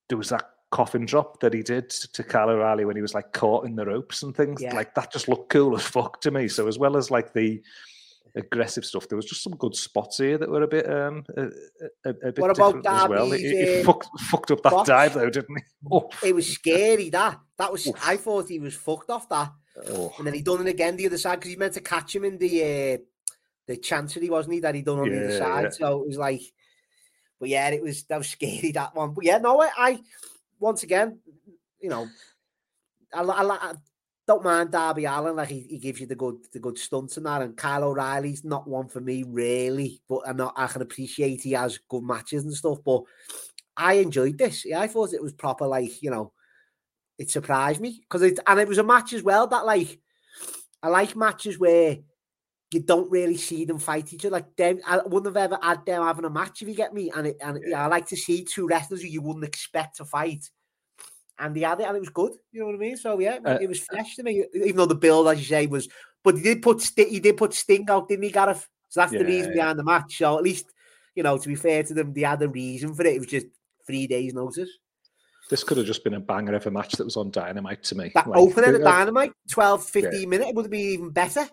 there 0.09 0.19
was 0.19 0.31
that 0.31 0.51
coffin 0.71 1.07
drop 1.07 1.41
that 1.41 1.55
he 1.55 1.63
did 1.63 1.89
to 1.91 2.23
Kyle 2.23 2.51
O'Reilly 2.51 2.85
when 2.85 2.97
he 2.97 3.03
was 3.03 3.15
like 3.15 3.33
caught 3.33 3.65
in 3.67 3.75
the 3.75 3.87
ropes 3.87 4.23
and 4.23 4.37
things. 4.37 4.63
Yeah. 4.63 4.75
Like 4.75 4.95
that 4.95 5.13
just 5.13 5.29
looked 5.29 5.51
cool 5.51 5.77
as 5.77 5.83
fuck 5.83 6.21
to 6.23 6.31
me. 6.31 6.49
So 6.49 6.67
as 6.69 6.79
well 6.79 6.97
as 6.97 7.11
like 7.11 7.33
the 7.33 7.63
aggressive 8.35 8.85
stuff, 8.85 9.09
there 9.09 9.17
was 9.17 9.25
just 9.27 9.43
some 9.43 9.57
good 9.57 9.75
spots 9.75 10.19
here 10.19 10.37
that 10.37 10.51
were 10.51 10.63
a 10.63 10.69
bit 10.69 10.91
um 10.91 11.25
a, 11.37 11.43
a, 12.05 12.11
a 12.11 12.33
bit 12.33 12.39
What 12.39 12.51
about 12.51 12.83
different 12.83 12.87
as 12.87 13.09
well. 13.09 13.31
He, 13.31 13.77
he 13.77 13.83
fucked, 13.83 14.09
fucked 14.21 14.51
up 14.51 14.63
that 14.63 14.73
botch? 14.73 14.87
dive 14.87 15.15
though, 15.15 15.31
didn't 15.31 15.57
he? 15.57 15.65
Oh, 15.91 16.09
It 16.25 16.35
was 16.35 16.53
scary. 16.53 17.09
That 17.11 17.41
that 17.57 17.73
was. 17.73 17.87
Oof. 17.87 17.97
I 18.07 18.17
thought 18.17 18.49
he 18.49 18.59
was 18.59 18.75
fucked 18.75 19.11
off 19.11 19.29
that, 19.31 19.53
oh. 19.89 20.13
and 20.19 20.27
then 20.27 20.35
he 20.35 20.43
done 20.43 20.67
it 20.67 20.71
again 20.71 20.97
the 20.97 21.07
other 21.07 21.19
side 21.19 21.37
because 21.37 21.51
he 21.51 21.57
meant 21.57 21.75
to 21.75 21.81
catch 21.81 22.15
him 22.15 22.25
in 22.25 22.37
the 22.37 22.63
uh, 22.63 22.99
the 23.67 23.77
chancery, 23.79 24.29
wasn't 24.29 24.55
he? 24.55 24.61
That 24.61 24.75
he 24.75 24.83
done 24.83 24.99
on 24.99 25.09
the 25.09 25.25
other 25.25 25.39
side. 25.39 25.65
yeah. 25.65 25.71
So 25.71 26.03
it 26.03 26.09
was 26.09 26.19
like, 26.19 26.43
but 27.41 27.49
yeah, 27.49 27.69
it 27.69 27.83
was 27.83 28.05
that 28.05 28.19
was 28.19 28.29
scary 28.29 28.73
that 28.73 28.95
one. 28.95 29.15
But 29.15 29.25
yeah, 29.25 29.39
no, 29.39 29.63
I, 29.63 29.71
I 29.77 30.01
once 30.61 30.83
again, 30.83 31.19
you 31.81 31.89
know, 31.89 32.09
I, 33.13 33.23
li- 33.23 33.35
I, 33.37 33.75
don't 34.29 34.45
mind 34.45 34.71
Darby 34.71 35.07
Allin, 35.07 35.37
like 35.37 35.49
he, 35.49 35.61
he 35.61 35.79
gives 35.79 36.01
you 36.01 36.07
the 36.07 36.15
good 36.15 36.37
the 36.53 36.61
good 36.61 36.79
stunts 36.79 37.17
and 37.17 37.25
that. 37.25 37.41
And 37.41 37.57
Kyle 37.57 37.85
O'Reilly's 37.85 38.45
not 38.45 38.69
one 38.69 38.87
for 38.87 39.01
me 39.01 39.25
really, 39.27 40.03
but 40.07 40.21
I'm 40.27 40.37
not. 40.37 40.53
I 40.55 40.67
can 40.67 40.83
appreciate 40.83 41.41
he 41.41 41.53
has 41.53 41.79
good 41.89 42.03
matches 42.03 42.45
and 42.45 42.53
stuff. 42.53 42.79
But 42.85 43.05
I 43.75 43.95
enjoyed 43.95 44.37
this. 44.37 44.67
Yeah, 44.67 44.81
I 44.81 44.87
thought 44.87 45.15
it 45.15 45.23
was 45.23 45.33
proper. 45.33 45.67
Like 45.67 46.03
you 46.03 46.11
know, 46.11 46.33
it 47.19 47.31
surprised 47.31 47.81
me 47.81 48.01
because 48.03 48.21
it 48.21 48.39
and 48.47 48.61
it 48.61 48.69
was 48.69 48.77
a 48.77 48.85
match 48.85 49.15
as 49.15 49.23
well 49.23 49.47
that 49.47 49.65
like 49.65 49.99
I 50.83 50.89
like 50.89 51.17
matches 51.17 51.59
where 51.59 51.97
you 52.73 52.81
don't 52.81 53.11
really 53.11 53.37
see 53.37 53.65
them 53.65 53.79
fight 53.79 54.13
each 54.13 54.25
other. 54.25 54.35
Like 54.35 54.57
them, 54.57 54.81
I 54.87 54.99
wouldn't 54.99 55.27
have 55.27 55.37
ever 55.37 55.59
had 55.63 55.87
them 55.87 56.03
having 56.03 56.25
a 56.25 56.31
match 56.31 56.63
if 56.63 56.69
you 56.69 56.75
get 56.75 56.93
me. 56.93 57.11
And 57.15 57.29
it, 57.29 57.37
and 57.41 57.59
yeah. 57.63 57.71
yeah, 57.71 57.85
I 57.85 57.87
like 57.87 58.07
to 58.09 58.17
see 58.17 58.45
two 58.45 58.67
wrestlers 58.67 59.03
who 59.03 59.09
you 59.09 59.23
wouldn't 59.23 59.45
expect 59.45 59.97
to 59.97 60.05
fight 60.05 60.51
and 61.39 61.57
he 61.57 61.63
had 61.63 61.81
it, 61.81 61.87
and 61.87 61.97
it 61.97 62.01
was 62.01 62.09
good. 62.09 62.33
You 62.53 62.61
know 62.61 62.67
what 62.67 62.75
I 62.75 62.79
mean? 62.79 62.97
So 62.97 63.19
yeah, 63.19 63.39
uh, 63.45 63.59
it 63.61 63.69
was 63.69 63.81
fresh 63.81 64.17
to 64.17 64.23
me. 64.23 64.45
Even 64.55 64.77
though 64.77 64.87
the 64.87 64.95
build, 64.95 65.29
as 65.29 65.39
you 65.39 65.45
say, 65.45 65.67
was, 65.67 65.89
but 66.25 66.37
he 66.37 66.43
did 66.43 66.63
put 66.63 66.81
St- 66.81 67.09
he 67.09 67.21
did 67.21 67.37
put 67.37 67.55
Sting 67.55 67.87
out, 67.89 68.09
didn't 68.09 68.25
he, 68.25 68.31
Gareth? 68.31 68.67
So 68.89 69.01
that's 69.01 69.13
yeah, 69.13 69.21
the 69.21 69.25
reason 69.25 69.53
behind 69.53 69.79
the 69.79 69.85
match. 69.85 70.19
So 70.19 70.37
at 70.37 70.43
least 70.43 70.67
you 71.15 71.23
know, 71.23 71.39
to 71.39 71.49
be 71.49 71.55
fair 71.55 71.83
to 71.83 71.95
them, 71.95 72.13
they 72.13 72.23
had 72.23 72.43
a 72.43 72.49
reason 72.49 72.95
for 72.95 73.05
it. 73.05 73.15
It 73.15 73.19
was 73.19 73.29
just 73.29 73.47
three 73.87 74.07
days' 74.07 74.35
notice. 74.35 74.71
This 75.51 75.65
could 75.65 75.79
have 75.79 75.87
just 75.87 76.05
been 76.05 76.15
a 76.15 76.21
banger 76.21 76.55
of 76.55 76.67
a 76.67 76.71
match 76.71 76.93
that 76.93 77.05
was 77.05 77.17
on 77.17 77.31
Dynamite 77.31 77.83
to 77.85 77.95
me. 77.97 78.13
That 78.15 78.29
like, 78.29 78.39
opening 78.39 78.75
at 78.75 78.83
Dynamite, 78.83 79.33
12, 79.51 79.85
15 79.85 80.21
yeah. 80.21 80.29
minute, 80.29 80.49
it 80.49 80.55
would 80.55 80.67
have 80.67 80.71
been 80.71 80.81
even 80.81 81.11
better. 81.11 81.49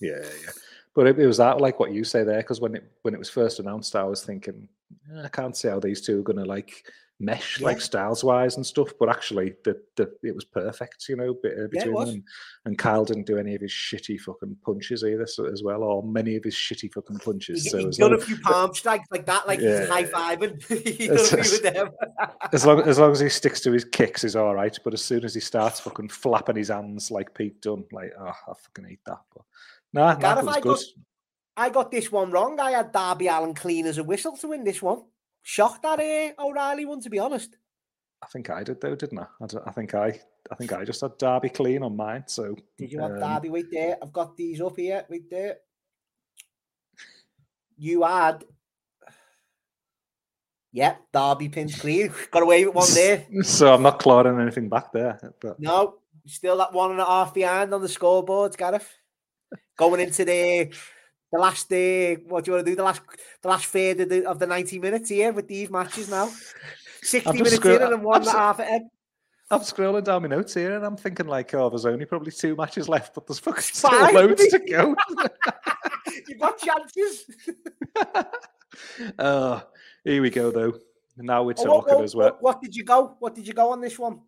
Yeah, 0.00 0.20
yeah. 0.20 0.50
But 0.94 1.06
it, 1.06 1.18
it 1.18 1.26
was 1.26 1.36
that 1.36 1.60
like 1.60 1.78
what 1.78 1.92
you 1.92 2.04
say 2.04 2.24
there, 2.24 2.38
because 2.38 2.60
when 2.60 2.74
it 2.74 2.90
when 3.02 3.14
it 3.14 3.18
was 3.18 3.30
first 3.30 3.60
announced, 3.60 3.94
I 3.94 4.04
was 4.04 4.24
thinking, 4.24 4.68
eh, 5.14 5.22
I 5.24 5.28
can't 5.28 5.56
see 5.56 5.68
how 5.68 5.78
these 5.78 6.00
two 6.00 6.20
are 6.20 6.22
going 6.22 6.38
to 6.38 6.44
like 6.44 6.84
mesh 7.18 7.60
yeah. 7.60 7.66
like 7.66 7.80
styles 7.80 8.22
wise 8.22 8.56
and 8.56 8.66
stuff. 8.66 8.92
But 8.98 9.08
actually, 9.08 9.54
the, 9.64 9.80
the 9.96 10.10
it 10.22 10.34
was 10.34 10.44
perfect, 10.44 11.08
you 11.08 11.16
know, 11.16 11.30
uh, 11.30 11.68
between 11.68 11.96
yeah, 11.96 12.04
them. 12.04 12.24
And 12.64 12.78
Kyle 12.78 13.04
didn't 13.04 13.26
do 13.26 13.38
any 13.38 13.54
of 13.54 13.60
his 13.60 13.70
shitty 13.70 14.20
fucking 14.20 14.56
punches 14.64 15.04
either, 15.04 15.26
so, 15.26 15.46
as 15.46 15.62
well, 15.62 15.82
or 15.82 16.02
many 16.02 16.36
of 16.36 16.44
his 16.44 16.54
shitty 16.54 16.92
fucking 16.92 17.18
punches. 17.18 17.64
He, 17.64 17.70
so 17.70 17.78
he's 17.78 17.98
done 17.98 18.14
a 18.14 18.18
few 18.18 18.38
palm 18.38 18.74
strikes 18.74 19.08
like 19.10 19.26
that, 19.26 19.46
like 19.46 19.60
yeah. 19.60 19.80
he's 19.80 19.88
high 19.88 20.04
fiving. 20.04 20.56
as 22.52 22.66
long 22.66 22.82
as 22.82 22.98
long 22.98 23.12
as 23.12 23.20
he 23.20 23.28
sticks 23.28 23.60
to 23.60 23.72
his 23.72 23.84
kicks, 23.84 24.24
is 24.24 24.36
all 24.36 24.54
right. 24.54 24.76
But 24.82 24.94
as 24.94 25.04
soon 25.04 25.24
as 25.24 25.34
he 25.34 25.40
starts 25.40 25.80
fucking 25.80 26.08
flapping 26.08 26.56
his 26.56 26.68
hands 26.68 27.10
like 27.10 27.34
Pete 27.34 27.60
Dunne, 27.60 27.84
like 27.92 28.12
oh, 28.18 28.24
I 28.28 28.52
fucking 28.62 28.84
hate 28.88 29.04
that. 29.06 29.20
But 29.34 29.44
nah, 29.96 30.42
was 30.42 30.56
I. 30.56 30.60
Got, 30.60 30.80
I 31.56 31.70
got 31.70 31.90
this 31.90 32.12
one 32.12 32.30
wrong. 32.30 32.60
I 32.60 32.72
had 32.72 32.92
Darby 32.92 33.28
Allin 33.28 33.54
clean 33.54 33.86
as 33.86 33.98
a 33.98 34.04
whistle 34.04 34.36
to 34.36 34.48
win 34.48 34.64
this 34.64 34.82
one 34.82 35.02
shocked 35.46 35.82
that 35.82 36.00
uh, 36.00 36.44
O'Reilly 36.44 36.84
one, 36.84 37.00
to 37.00 37.08
be 37.08 37.20
honest. 37.20 37.56
I 38.22 38.26
think 38.26 38.50
I 38.50 38.64
did 38.64 38.80
though, 38.80 38.96
didn't 38.96 39.20
I? 39.20 39.26
I, 39.40 39.46
I, 39.66 39.70
think 39.70 39.94
I, 39.94 40.20
I 40.50 40.54
think 40.56 40.72
I 40.72 40.84
just 40.84 41.00
had 41.00 41.16
Darby 41.18 41.50
clean 41.50 41.82
on 41.84 41.96
mine. 41.96 42.24
So 42.26 42.56
did 42.76 42.90
you 42.90 43.00
have 43.00 43.12
um, 43.12 43.20
Darby? 43.20 43.50
Wait 43.50 43.70
there, 43.70 43.96
I've 44.02 44.12
got 44.12 44.36
these 44.36 44.60
up 44.60 44.76
here. 44.76 45.04
Wait 45.08 45.30
there. 45.30 45.58
You 47.78 48.02
had, 48.02 48.42
yeah, 50.72 50.96
Darby 51.12 51.48
pins 51.48 51.78
clean. 51.78 52.12
got 52.32 52.42
away 52.42 52.64
with 52.64 52.74
one 52.74 52.94
there. 52.94 53.26
So 53.42 53.72
I'm 53.72 53.82
not 53.82 54.00
clawing 54.00 54.40
anything 54.40 54.68
back 54.68 54.92
there. 54.92 55.20
But 55.40 55.60
no, 55.60 55.96
still 56.26 56.56
that 56.56 56.72
one 56.72 56.90
and 56.90 57.00
a 57.00 57.04
half 57.04 57.34
behind 57.34 57.72
on 57.72 57.82
the 57.82 57.88
scoreboard, 57.88 58.56
Gareth. 58.56 58.90
Going 59.76 60.00
into 60.00 60.24
the 60.24 60.70
the 61.32 61.38
last 61.38 61.68
day, 61.68 62.14
what 62.16 62.44
do 62.44 62.50
you 62.50 62.54
want 62.54 62.66
to 62.66 62.72
do? 62.72 62.76
The 62.76 62.84
last 62.84 63.02
the 63.42 63.48
last 63.48 63.66
third 63.66 64.00
of 64.00 64.08
the, 64.08 64.26
of 64.26 64.38
the 64.38 64.46
90 64.46 64.78
minutes 64.78 65.10
here 65.10 65.32
with 65.32 65.48
these 65.48 65.70
matches 65.70 66.08
now. 66.08 66.30
60 67.02 67.32
minutes 67.32 67.56
scroll- 67.56 67.76
in 67.76 67.92
and 67.92 68.02
one 68.02 68.22
and 68.22 68.28
a 68.28 68.32
half 68.32 68.60
at 68.60 68.68
end. 68.68 68.90
I'm 69.48 69.60
scrolling 69.60 70.02
down 70.02 70.22
my 70.22 70.28
notes 70.28 70.54
here 70.54 70.74
and 70.74 70.84
I'm 70.84 70.96
thinking 70.96 71.28
like, 71.28 71.54
oh, 71.54 71.70
there's 71.70 71.86
only 71.86 72.04
probably 72.04 72.32
two 72.32 72.56
matches 72.56 72.88
left, 72.88 73.14
but 73.14 73.28
there's 73.28 73.38
fucking 73.38 73.62
still 73.62 73.90
Five. 73.90 74.14
loads 74.14 74.48
to 74.48 74.58
go. 74.58 74.96
You've 76.28 76.40
got 76.40 76.58
chances. 76.58 77.26
uh, 79.18 79.60
here 80.04 80.22
we 80.22 80.30
go 80.30 80.50
though. 80.50 80.74
Now 81.16 81.44
we're 81.44 81.54
talking 81.54 81.70
what, 81.70 81.86
what, 81.86 82.04
as 82.04 82.14
well. 82.16 82.26
What, 82.26 82.42
what, 82.42 82.62
did 82.62 82.74
you 82.74 82.84
go? 82.84 83.16
What 83.20 83.34
did 83.34 83.46
you 83.46 83.54
go 83.54 83.70
on 83.70 83.80
this 83.80 83.98
one? 83.98 84.20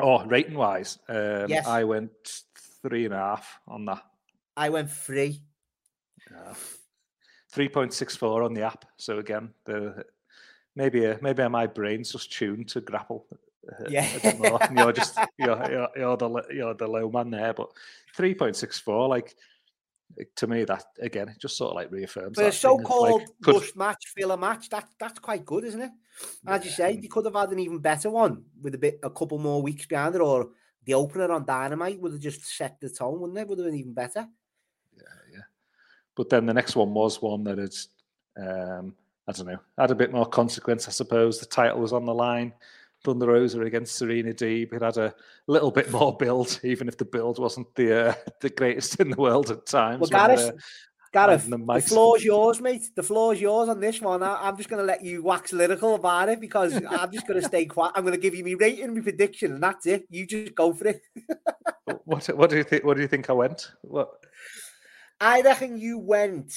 Oh, 0.00 0.24
rating 0.24 0.54
wise, 0.54 0.98
um, 1.08 1.46
yes. 1.48 1.66
I 1.66 1.84
went 1.84 2.12
three 2.86 3.04
and 3.04 3.14
a 3.14 3.18
half 3.18 3.60
on 3.66 3.84
that. 3.86 4.02
I 4.56 4.68
went 4.70 4.90
three. 4.90 5.42
Uh, 6.30 6.54
3.64 7.54 8.44
on 8.44 8.54
the 8.54 8.62
app. 8.62 8.84
So 8.96 9.18
again, 9.18 9.50
the 9.64 10.04
maybe 10.74 11.06
uh, 11.06 11.16
maybe 11.22 11.46
my 11.48 11.66
brain's 11.66 12.12
just 12.12 12.32
tuned 12.32 12.68
to 12.68 12.80
grapple. 12.80 13.26
Uh, 13.66 13.84
yeah, 13.88 14.06
you're 14.76 14.92
just 14.92 15.18
you're, 15.38 15.70
you're, 15.70 15.88
you're 15.96 16.16
the 16.16 16.42
you're 16.50 16.74
the 16.74 16.86
low 16.86 17.10
man 17.10 17.30
there, 17.30 17.52
but 17.52 17.70
3.64 18.16 19.08
like 19.08 19.34
to 20.36 20.46
me 20.46 20.62
that 20.64 20.84
again 21.00 21.28
it 21.28 21.38
just 21.40 21.56
sort 21.56 21.70
of 21.70 21.76
like 21.76 21.90
reaffirms. 21.90 22.36
But 22.36 22.46
a 22.46 22.52
so-called 22.52 23.20
like, 23.20 23.28
could... 23.42 23.54
rush 23.54 23.74
match, 23.74 24.04
filler 24.14 24.36
match, 24.36 24.68
that 24.70 24.88
that's 25.00 25.18
quite 25.18 25.44
good, 25.44 25.64
isn't 25.64 25.80
it? 25.80 25.90
As 26.46 26.60
yeah. 26.60 26.64
you 26.64 26.70
say, 26.70 26.98
you 27.02 27.08
could 27.08 27.24
have 27.24 27.34
had 27.34 27.50
an 27.50 27.58
even 27.58 27.78
better 27.78 28.10
one 28.10 28.44
with 28.60 28.74
a 28.74 28.78
bit 28.78 29.00
a 29.02 29.10
couple 29.10 29.38
more 29.38 29.62
weeks 29.62 29.86
behind 29.86 30.14
it, 30.14 30.20
or 30.20 30.50
the 30.86 30.94
opener 30.94 31.30
on 31.30 31.44
Dynamite 31.44 32.00
would 32.00 32.12
have 32.12 32.20
just 32.20 32.46
set 32.46 32.80
the 32.80 32.88
tone, 32.88 33.20
wouldn't 33.20 33.38
it? 33.38 33.48
Would 33.48 33.58
have 33.58 33.66
been 33.66 33.76
even 33.76 33.92
better. 33.92 34.26
Yeah, 34.96 35.02
yeah. 35.32 35.42
But 36.14 36.30
then 36.30 36.46
the 36.46 36.54
next 36.54 36.76
one 36.76 36.94
was 36.94 37.20
one 37.20 37.44
that 37.44 37.58
had, 37.58 37.74
um, 38.36 38.94
I 39.28 39.32
don't 39.32 39.48
know, 39.48 39.58
had 39.76 39.90
a 39.90 39.96
bit 39.96 40.12
more 40.12 40.26
consequence, 40.26 40.86
I 40.88 40.92
suppose. 40.92 41.38
The 41.38 41.46
title 41.46 41.80
was 41.80 41.92
on 41.92 42.06
the 42.06 42.14
line. 42.14 42.54
Thunder 43.04 43.26
Rosa 43.26 43.60
against 43.60 43.96
Serena 43.96 44.32
Deeb. 44.32 44.72
It 44.72 44.82
had 44.82 44.96
a 44.96 45.14
little 45.46 45.70
bit 45.70 45.90
more 45.90 46.16
build, 46.16 46.60
even 46.64 46.88
if 46.88 46.96
the 46.96 47.04
build 47.04 47.38
wasn't 47.38 47.72
the 47.74 48.08
uh, 48.08 48.14
the 48.40 48.50
greatest 48.50 49.00
in 49.00 49.10
the 49.10 49.16
world 49.16 49.50
at 49.50 49.66
times. 49.66 50.00
Well, 50.00 50.10
Gareth, 50.10 50.50
uh, 50.50 50.52
Gareth, 51.16 51.48
the, 51.48 51.56
the 51.56 51.80
floor's 51.80 52.22
yours, 52.22 52.60
mate. 52.60 52.90
The 52.94 53.02
floor's 53.02 53.40
yours 53.40 53.70
on 53.70 53.80
this 53.80 54.02
one. 54.02 54.22
I, 54.22 54.48
am 54.48 54.56
just 54.58 54.68
going 54.68 54.80
to 54.80 54.86
let 54.86 55.02
you 55.02 55.22
wax 55.22 55.50
lyrical 55.50 55.94
about 55.94 56.28
it 56.28 56.40
because 56.40 56.74
I'm 56.90 57.10
just 57.10 57.26
going 57.26 57.40
to 57.40 57.46
stay 57.46 57.64
quiet. 57.64 57.92
I'm 57.94 58.02
going 58.02 58.14
to 58.14 58.20
give 58.20 58.34
you 58.34 58.44
my 58.44 58.52
rating, 58.52 58.94
my 58.94 59.00
prediction, 59.00 59.54
and 59.54 59.62
that's 59.62 59.86
it. 59.86 60.04
You 60.10 60.26
just 60.26 60.54
go 60.54 60.74
for 60.74 60.88
it. 60.88 61.00
what 62.04 62.26
What 62.26 62.50
do 62.50 62.58
you 62.58 62.64
think? 62.64 62.84
What 62.84 62.96
do 62.96 63.02
you 63.02 63.08
think 63.08 63.30
I 63.30 63.32
went? 63.32 63.70
What 63.80 64.10
I 65.18 65.40
reckon 65.40 65.78
you 65.78 65.98
went 65.98 66.52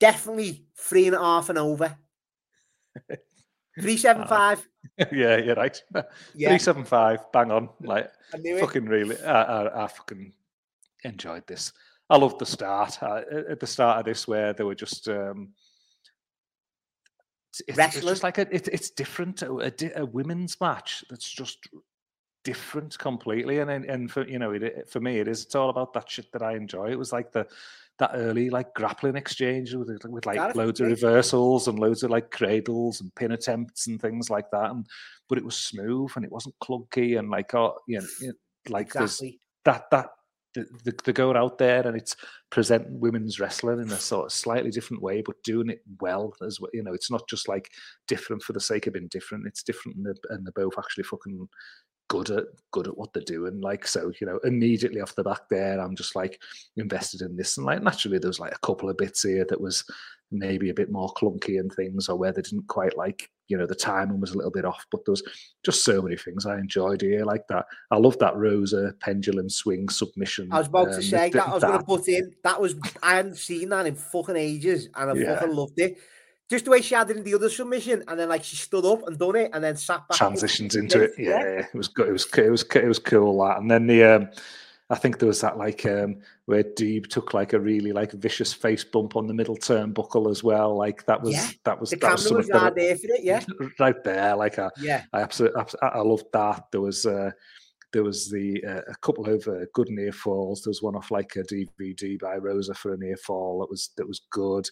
definitely 0.00 0.66
three 0.76 1.06
and 1.06 1.14
a 1.14 1.20
half 1.20 1.50
and 1.50 1.58
over. 1.58 1.96
Three 3.80 3.96
seven 3.96 4.22
ah. 4.22 4.26
five. 4.26 4.68
yeah, 5.12 5.36
you're 5.36 5.56
right. 5.56 5.80
Yeah. 6.34 6.50
Three 6.50 6.58
seven 6.60 6.84
five, 6.84 7.20
bang 7.32 7.50
on. 7.50 7.68
Like 7.80 8.10
fucking 8.60 8.84
it. 8.84 8.88
really, 8.88 9.20
I, 9.22 9.42
I, 9.42 9.84
I, 9.84 9.86
fucking 9.88 10.32
enjoyed 11.02 11.44
this. 11.48 11.72
I 12.10 12.16
loved 12.16 12.38
the 12.38 12.46
start. 12.46 13.02
I, 13.02 13.22
at 13.50 13.60
the 13.60 13.66
start 13.66 13.98
of 13.98 14.04
this, 14.04 14.28
where 14.28 14.52
they 14.52 14.64
were 14.64 14.74
just 14.74 15.08
um, 15.08 15.50
it's, 17.66 17.78
it's, 17.78 18.00
just 18.00 18.22
like 18.22 18.38
a, 18.38 18.54
it, 18.54 18.68
it's 18.68 18.90
different. 18.90 19.42
A, 19.42 19.52
a, 19.52 20.02
a, 20.02 20.06
women's 20.06 20.60
match 20.60 21.04
that's 21.08 21.30
just 21.30 21.68
different 22.42 22.98
completely. 22.98 23.60
And 23.60 23.70
and 23.70 24.10
for 24.10 24.26
you 24.26 24.38
know, 24.38 24.52
it, 24.52 24.88
for 24.90 25.00
me, 25.00 25.18
it 25.18 25.28
is. 25.28 25.44
It's 25.44 25.54
all 25.54 25.70
about 25.70 25.92
that 25.94 26.10
shit 26.10 26.30
that 26.32 26.42
I 26.42 26.56
enjoy. 26.56 26.90
It 26.90 26.98
was 26.98 27.12
like 27.12 27.32
the 27.32 27.46
that 28.00 28.10
early 28.14 28.50
like 28.50 28.74
grappling 28.74 29.16
exchange 29.16 29.72
with 29.72 30.04
with 30.06 30.26
like 30.26 30.54
loads 30.56 30.80
of 30.80 30.88
reversals 30.88 31.68
and 31.68 31.78
loads 31.78 32.02
of 32.02 32.10
like 32.10 32.30
cradles 32.30 33.00
and 33.00 33.14
pin 33.14 33.32
attempts 33.32 33.86
and 33.86 34.00
things 34.00 34.30
like 34.30 34.50
that. 34.50 34.70
And 34.70 34.86
but 35.28 35.38
it 35.38 35.44
was 35.44 35.56
smooth 35.56 36.10
and 36.16 36.24
it 36.24 36.32
wasn't 36.32 36.58
clunky 36.62 37.18
and 37.18 37.30
like 37.30 37.54
oh 37.54 37.78
you 37.86 38.00
know 38.00 38.32
like 38.68 38.86
exactly. 38.86 39.40
there's 39.64 39.80
that 39.80 39.90
that 39.90 40.10
the, 40.54 40.94
the, 41.04 41.12
going 41.12 41.36
out 41.36 41.58
there 41.58 41.86
and 41.86 41.96
it's 41.96 42.16
presenting 42.50 43.00
women's 43.00 43.40
wrestling 43.40 43.80
in 43.80 43.90
a 43.90 43.96
sort 43.96 44.26
of 44.26 44.32
slightly 44.32 44.70
different 44.70 45.02
way, 45.02 45.22
but 45.24 45.42
doing 45.42 45.68
it 45.68 45.82
well 46.00 46.34
as 46.46 46.60
well. 46.60 46.70
You 46.72 46.82
know, 46.82 46.92
it's 46.92 47.10
not 47.10 47.28
just 47.28 47.48
like 47.48 47.70
different 48.06 48.42
for 48.42 48.52
the 48.52 48.60
sake 48.60 48.86
of 48.86 48.92
being 48.92 49.08
different. 49.08 49.46
It's 49.46 49.62
different, 49.62 49.96
and 49.96 50.06
they're, 50.06 50.14
and 50.30 50.46
they're 50.46 50.64
both 50.64 50.78
actually 50.78 51.04
fucking 51.04 51.48
good 52.08 52.30
at 52.30 52.44
good 52.70 52.88
at 52.88 52.96
what 52.96 53.12
they're 53.12 53.22
doing. 53.22 53.60
Like 53.60 53.86
so, 53.86 54.12
you 54.20 54.26
know, 54.26 54.38
immediately 54.44 55.00
off 55.00 55.14
the 55.14 55.24
back 55.24 55.48
there, 55.50 55.80
I'm 55.80 55.96
just 55.96 56.16
like 56.16 56.40
invested 56.76 57.22
in 57.22 57.36
this. 57.36 57.56
And 57.56 57.66
like 57.66 57.82
naturally, 57.82 58.18
there 58.18 58.28
was 58.28 58.40
like 58.40 58.54
a 58.54 58.66
couple 58.66 58.88
of 58.88 58.96
bits 58.96 59.22
here 59.22 59.46
that 59.48 59.60
was 59.60 59.84
maybe 60.30 60.70
a 60.70 60.74
bit 60.74 60.90
more 60.90 61.12
clunky 61.14 61.60
and 61.60 61.72
things, 61.72 62.08
or 62.08 62.16
where 62.16 62.32
they 62.32 62.42
didn't 62.42 62.66
quite 62.68 62.96
like, 62.96 63.30
you 63.48 63.56
know, 63.56 63.66
the 63.66 63.74
timing 63.74 64.20
was 64.20 64.32
a 64.32 64.36
little 64.36 64.50
bit 64.50 64.64
off. 64.64 64.84
But 64.90 65.04
there 65.04 65.12
was 65.12 65.22
just 65.64 65.84
so 65.84 66.02
many 66.02 66.16
things 66.16 66.46
I 66.46 66.58
enjoyed 66.58 67.02
here, 67.02 67.24
like 67.24 67.46
that. 67.48 67.66
I 67.90 67.96
love 67.96 68.18
that 68.18 68.36
Rosa 68.36 68.94
pendulum 69.00 69.48
swing 69.48 69.88
submission. 69.88 70.48
I 70.50 70.58
was 70.58 70.68
about 70.68 70.88
um, 70.88 70.94
to 70.94 71.02
say 71.02 71.30
that 71.30 71.48
I 71.48 71.54
was 71.54 71.62
going 71.62 71.78
to 71.78 71.84
put 71.84 72.08
in. 72.08 72.32
That 72.42 72.60
was 72.60 72.74
I 73.02 73.16
hadn't 73.16 73.36
seen 73.36 73.68
that 73.70 73.86
in 73.86 73.94
fucking 73.94 74.36
ages, 74.36 74.88
and 74.94 75.10
I 75.10 75.14
yeah. 75.14 75.34
fucking 75.38 75.54
loved 75.54 75.78
it 75.80 75.98
just 76.50 76.64
the 76.66 76.70
way 76.70 76.82
she 76.82 76.94
had 76.94 77.10
it 77.10 77.16
in 77.16 77.24
the 77.24 77.34
other 77.34 77.48
submission, 77.48 78.04
and 78.06 78.18
then 78.18 78.28
like 78.28 78.44
she 78.44 78.56
stood 78.56 78.84
up 78.84 79.06
and 79.06 79.18
done 79.18 79.36
it, 79.36 79.50
and 79.52 79.64
then 79.64 79.76
sat 79.76 80.06
back. 80.08 80.18
Transitions 80.18 80.76
into 80.76 81.02
it, 81.02 81.12
yeah, 81.18 81.30
yeah, 81.30 81.66
it 81.72 81.74
was 81.74 81.88
good. 81.88 82.08
It 82.08 82.12
was 82.12 82.26
it 82.36 82.50
was 82.50 82.62
it 82.62 82.86
was 82.86 82.98
cool 82.98 83.44
that, 83.44 83.58
and 83.58 83.70
then 83.70 83.86
the 83.86 84.04
um, 84.04 84.28
I 84.90 84.96
think 84.96 85.18
there 85.18 85.26
was 85.26 85.40
that 85.40 85.56
like 85.56 85.86
um, 85.86 86.18
where 86.44 86.62
Deeb 86.62 87.08
took 87.08 87.32
like 87.32 87.54
a 87.54 87.60
really 87.60 87.92
like 87.92 88.12
vicious 88.12 88.52
face 88.52 88.84
bump 88.84 89.16
on 89.16 89.26
the 89.26 89.34
middle 89.34 89.56
turnbuckle 89.56 90.30
as 90.30 90.44
well. 90.44 90.76
Like 90.76 91.06
that 91.06 91.22
was 91.22 91.34
yeah. 91.34 91.48
that 91.64 91.80
was 91.80 91.90
the 91.90 91.96
that 91.96 92.12
was, 92.12 92.30
was 92.30 92.50
right 92.50 92.74
there 92.74 92.96
for 92.96 93.06
it, 93.06 93.24
yeah, 93.24 93.42
right 93.78 94.04
there. 94.04 94.36
Like 94.36 94.58
I, 94.58 94.68
yeah, 94.78 95.04
I 95.12 95.22
absolutely 95.22 95.62
I 95.80 96.00
loved 96.00 96.26
that. 96.32 96.66
There 96.70 96.80
was. 96.80 97.06
Uh, 97.06 97.30
there 97.92 98.02
was 98.02 98.28
the 98.28 98.60
uh, 98.64 98.80
a 98.90 98.96
couple 99.02 99.24
of 99.28 99.46
uh, 99.46 99.66
good 99.72 99.88
near 99.88 100.10
falls. 100.10 100.62
There 100.62 100.70
was 100.70 100.82
one 100.82 100.96
off 100.96 101.12
like 101.12 101.36
a 101.36 101.44
DVD 101.44 102.18
by 102.18 102.38
Rosa 102.38 102.74
for 102.74 102.92
a 102.92 102.96
near 102.96 103.16
fall 103.16 103.60
that 103.60 103.70
was 103.70 103.90
that 103.96 104.08
was 104.08 104.22
good. 104.32 104.68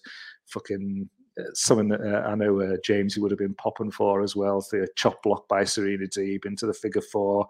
Fucking 0.47 1.09
something 1.55 1.89
that 1.89 2.01
uh, 2.01 2.29
I 2.29 2.35
know 2.35 2.61
uh, 2.61 2.77
James 2.85 3.19
would 3.19 3.31
have 3.31 3.39
been 3.39 3.55
popping 3.55 3.91
for 3.91 4.23
as 4.23 4.37
well. 4.37 4.65
The 4.71 4.89
chop 4.97 5.23
block 5.23 5.49
by 5.49 5.65
Serena 5.65 6.07
Deeb 6.07 6.45
into 6.45 6.67
the 6.67 6.75
figure 6.75 7.01
four, 7.01 7.47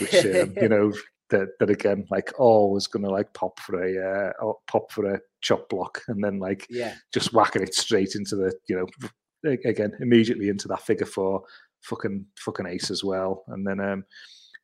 which 0.00 0.14
um, 0.14 0.54
you 0.60 0.68
know 0.68 0.92
that 1.32 1.48
that 1.58 1.70
again 1.70 2.06
like 2.10 2.30
always 2.38 2.86
going 2.86 3.04
to 3.04 3.10
like 3.10 3.32
pop 3.32 3.58
for 3.58 3.82
a 3.82 4.30
uh, 4.30 4.52
pop 4.68 4.92
for 4.92 5.12
a 5.14 5.20
chop 5.40 5.68
block 5.68 6.02
and 6.08 6.22
then 6.22 6.38
like 6.38 6.66
yeah 6.70 6.94
just 7.12 7.32
whacking 7.32 7.62
it 7.62 7.74
straight 7.74 8.14
into 8.14 8.36
the 8.36 8.52
you 8.68 8.76
know 8.76 9.56
again 9.64 9.92
immediately 10.00 10.48
into 10.48 10.68
that 10.68 10.82
figure 10.82 11.06
four 11.06 11.42
fucking 11.80 12.24
fucking 12.36 12.66
ace 12.66 12.90
as 12.90 13.02
well 13.02 13.44
and 13.48 13.66
then 13.66 13.80
um 13.80 14.04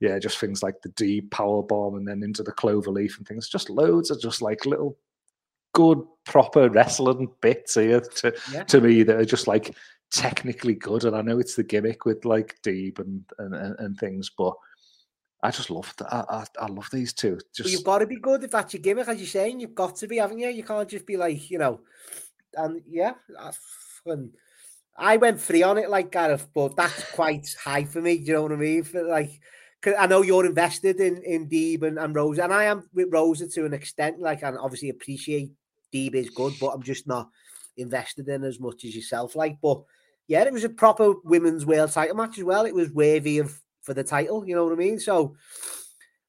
yeah 0.00 0.18
just 0.18 0.38
things 0.38 0.62
like 0.62 0.80
the 0.82 0.90
D 0.90 1.20
power 1.20 1.62
bomb 1.62 1.96
and 1.96 2.06
then 2.06 2.22
into 2.22 2.44
the 2.44 2.52
clover 2.52 2.90
leaf 2.90 3.18
and 3.18 3.26
things 3.26 3.48
just 3.48 3.70
loads 3.70 4.10
of 4.10 4.20
just 4.20 4.40
like 4.40 4.64
little 4.66 4.96
good 5.78 6.00
proper 6.24 6.68
wrestling 6.68 7.28
bits 7.40 7.74
here 7.74 8.00
to 8.00 8.34
Yeah. 8.52 8.64
to 8.64 8.80
me 8.80 9.04
that 9.04 9.16
are 9.16 9.24
just 9.24 9.46
like 9.46 9.76
technically 10.10 10.74
good 10.74 11.04
and 11.04 11.14
I 11.14 11.22
know 11.22 11.38
it's 11.38 11.54
the 11.54 11.62
gimmick 11.62 12.04
with 12.04 12.24
like 12.24 12.56
Deeb 12.64 12.98
and 12.98 13.22
and, 13.38 13.54
and, 13.78 13.96
things 13.98 14.30
but 14.36 14.54
I 15.42 15.50
just 15.52 15.70
love 15.70 15.94
that. 15.98 16.12
I, 16.12 16.24
I, 16.38 16.44
I 16.64 16.66
love 16.66 16.88
these 16.92 17.12
two. 17.12 17.38
Just 17.54 17.70
you've 17.70 17.84
got 17.84 17.98
to 17.98 18.06
be 18.08 18.16
good 18.18 18.42
if 18.42 18.50
that's 18.50 18.74
your 18.74 18.82
gimmick, 18.82 19.06
as 19.06 19.18
you're 19.18 19.26
saying. 19.38 19.60
You've 19.60 19.74
got 19.82 19.94
to 19.96 20.08
be, 20.08 20.16
haven't 20.16 20.40
you? 20.40 20.48
You 20.48 20.64
can't 20.64 20.88
just 20.88 21.06
be 21.06 21.16
like, 21.16 21.48
you 21.48 21.58
know, 21.58 21.80
and 22.54 22.82
yeah, 22.88 23.12
that's 23.28 23.58
fun. 24.04 24.32
I 24.96 25.16
went 25.16 25.40
free 25.40 25.62
on 25.62 25.78
it 25.78 25.90
like 25.90 26.10
Gareth, 26.10 26.48
but 26.52 26.74
that's 26.74 27.12
quite 27.18 27.46
high 27.62 27.84
for 27.84 28.00
me. 28.02 28.18
Do 28.18 28.24
you 28.24 28.32
know 28.32 28.42
what 28.42 28.52
I 28.52 28.56
mean? 28.56 28.82
For 28.82 29.04
like, 29.04 29.30
'cause 29.80 29.94
I 29.96 30.08
know 30.08 30.22
you're 30.22 30.44
invested 30.46 30.98
in 30.98 31.22
in 31.22 31.48
Deeb 31.48 31.82
and, 31.84 31.98
and 32.00 32.16
Rosa, 32.16 32.42
and 32.42 32.52
I 32.52 32.64
am 32.64 32.88
with 32.92 33.12
Rosa 33.12 33.46
to 33.46 33.64
an 33.64 33.74
extent. 33.74 34.18
Like, 34.18 34.42
and 34.42 34.58
obviously 34.58 34.88
appreciate 34.88 35.52
is 35.92 36.30
good, 36.30 36.54
but 36.60 36.68
I'm 36.68 36.82
just 36.82 37.06
not 37.06 37.30
invested 37.76 38.28
in 38.28 38.44
as 38.44 38.60
much 38.60 38.84
as 38.84 38.94
yourself. 38.94 39.36
Like, 39.36 39.58
but 39.60 39.82
yeah, 40.26 40.42
it 40.44 40.52
was 40.52 40.64
a 40.64 40.68
proper 40.68 41.14
women's 41.24 41.64
world 41.64 41.92
title 41.92 42.16
match 42.16 42.38
as 42.38 42.44
well. 42.44 42.64
It 42.64 42.74
was 42.74 42.90
worthy 42.90 43.38
of 43.38 43.58
for 43.82 43.94
the 43.94 44.04
title. 44.04 44.46
You 44.46 44.54
know 44.56 44.64
what 44.64 44.72
I 44.72 44.76
mean? 44.76 44.98
So. 44.98 45.36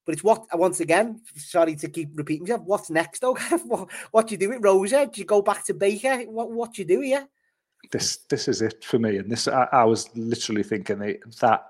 But 0.06 0.14
it's 0.14 0.23
what 0.23 0.48
once 0.57 0.80
again. 0.80 1.22
Sorry 1.36 1.76
to 1.76 1.88
keep 1.88 2.10
repeating 2.15 2.44
myself. 2.44 2.61
What's 2.65 2.90
next, 2.90 3.19
though? 3.19 3.38
What 3.65 3.91
what 4.10 4.27
do 4.27 4.34
you 4.34 4.40
do 4.40 4.49
with 4.49 4.64
Rosa? 4.64 5.06
Do 5.06 5.22
you 5.22 5.26
go 5.26 5.44
back 5.44 5.64
to 5.65 5.76
Baker? 5.76 6.23
What 6.23 6.49
what 6.52 6.73
do 6.73 6.81
you 6.81 6.88
do 6.88 7.02
here? 7.02 7.27
this 7.91 8.18
this 8.30 8.48
is 8.48 8.61
it 8.61 8.84
for 8.84 8.99
me. 8.99 9.18
And 9.18 9.31
this 9.31 9.48
I, 9.48 9.68
I 9.72 9.84
was 9.84 10.10
literally 10.15 10.64
thinking 10.64 10.99
that, 10.99 11.19
that 11.40 11.65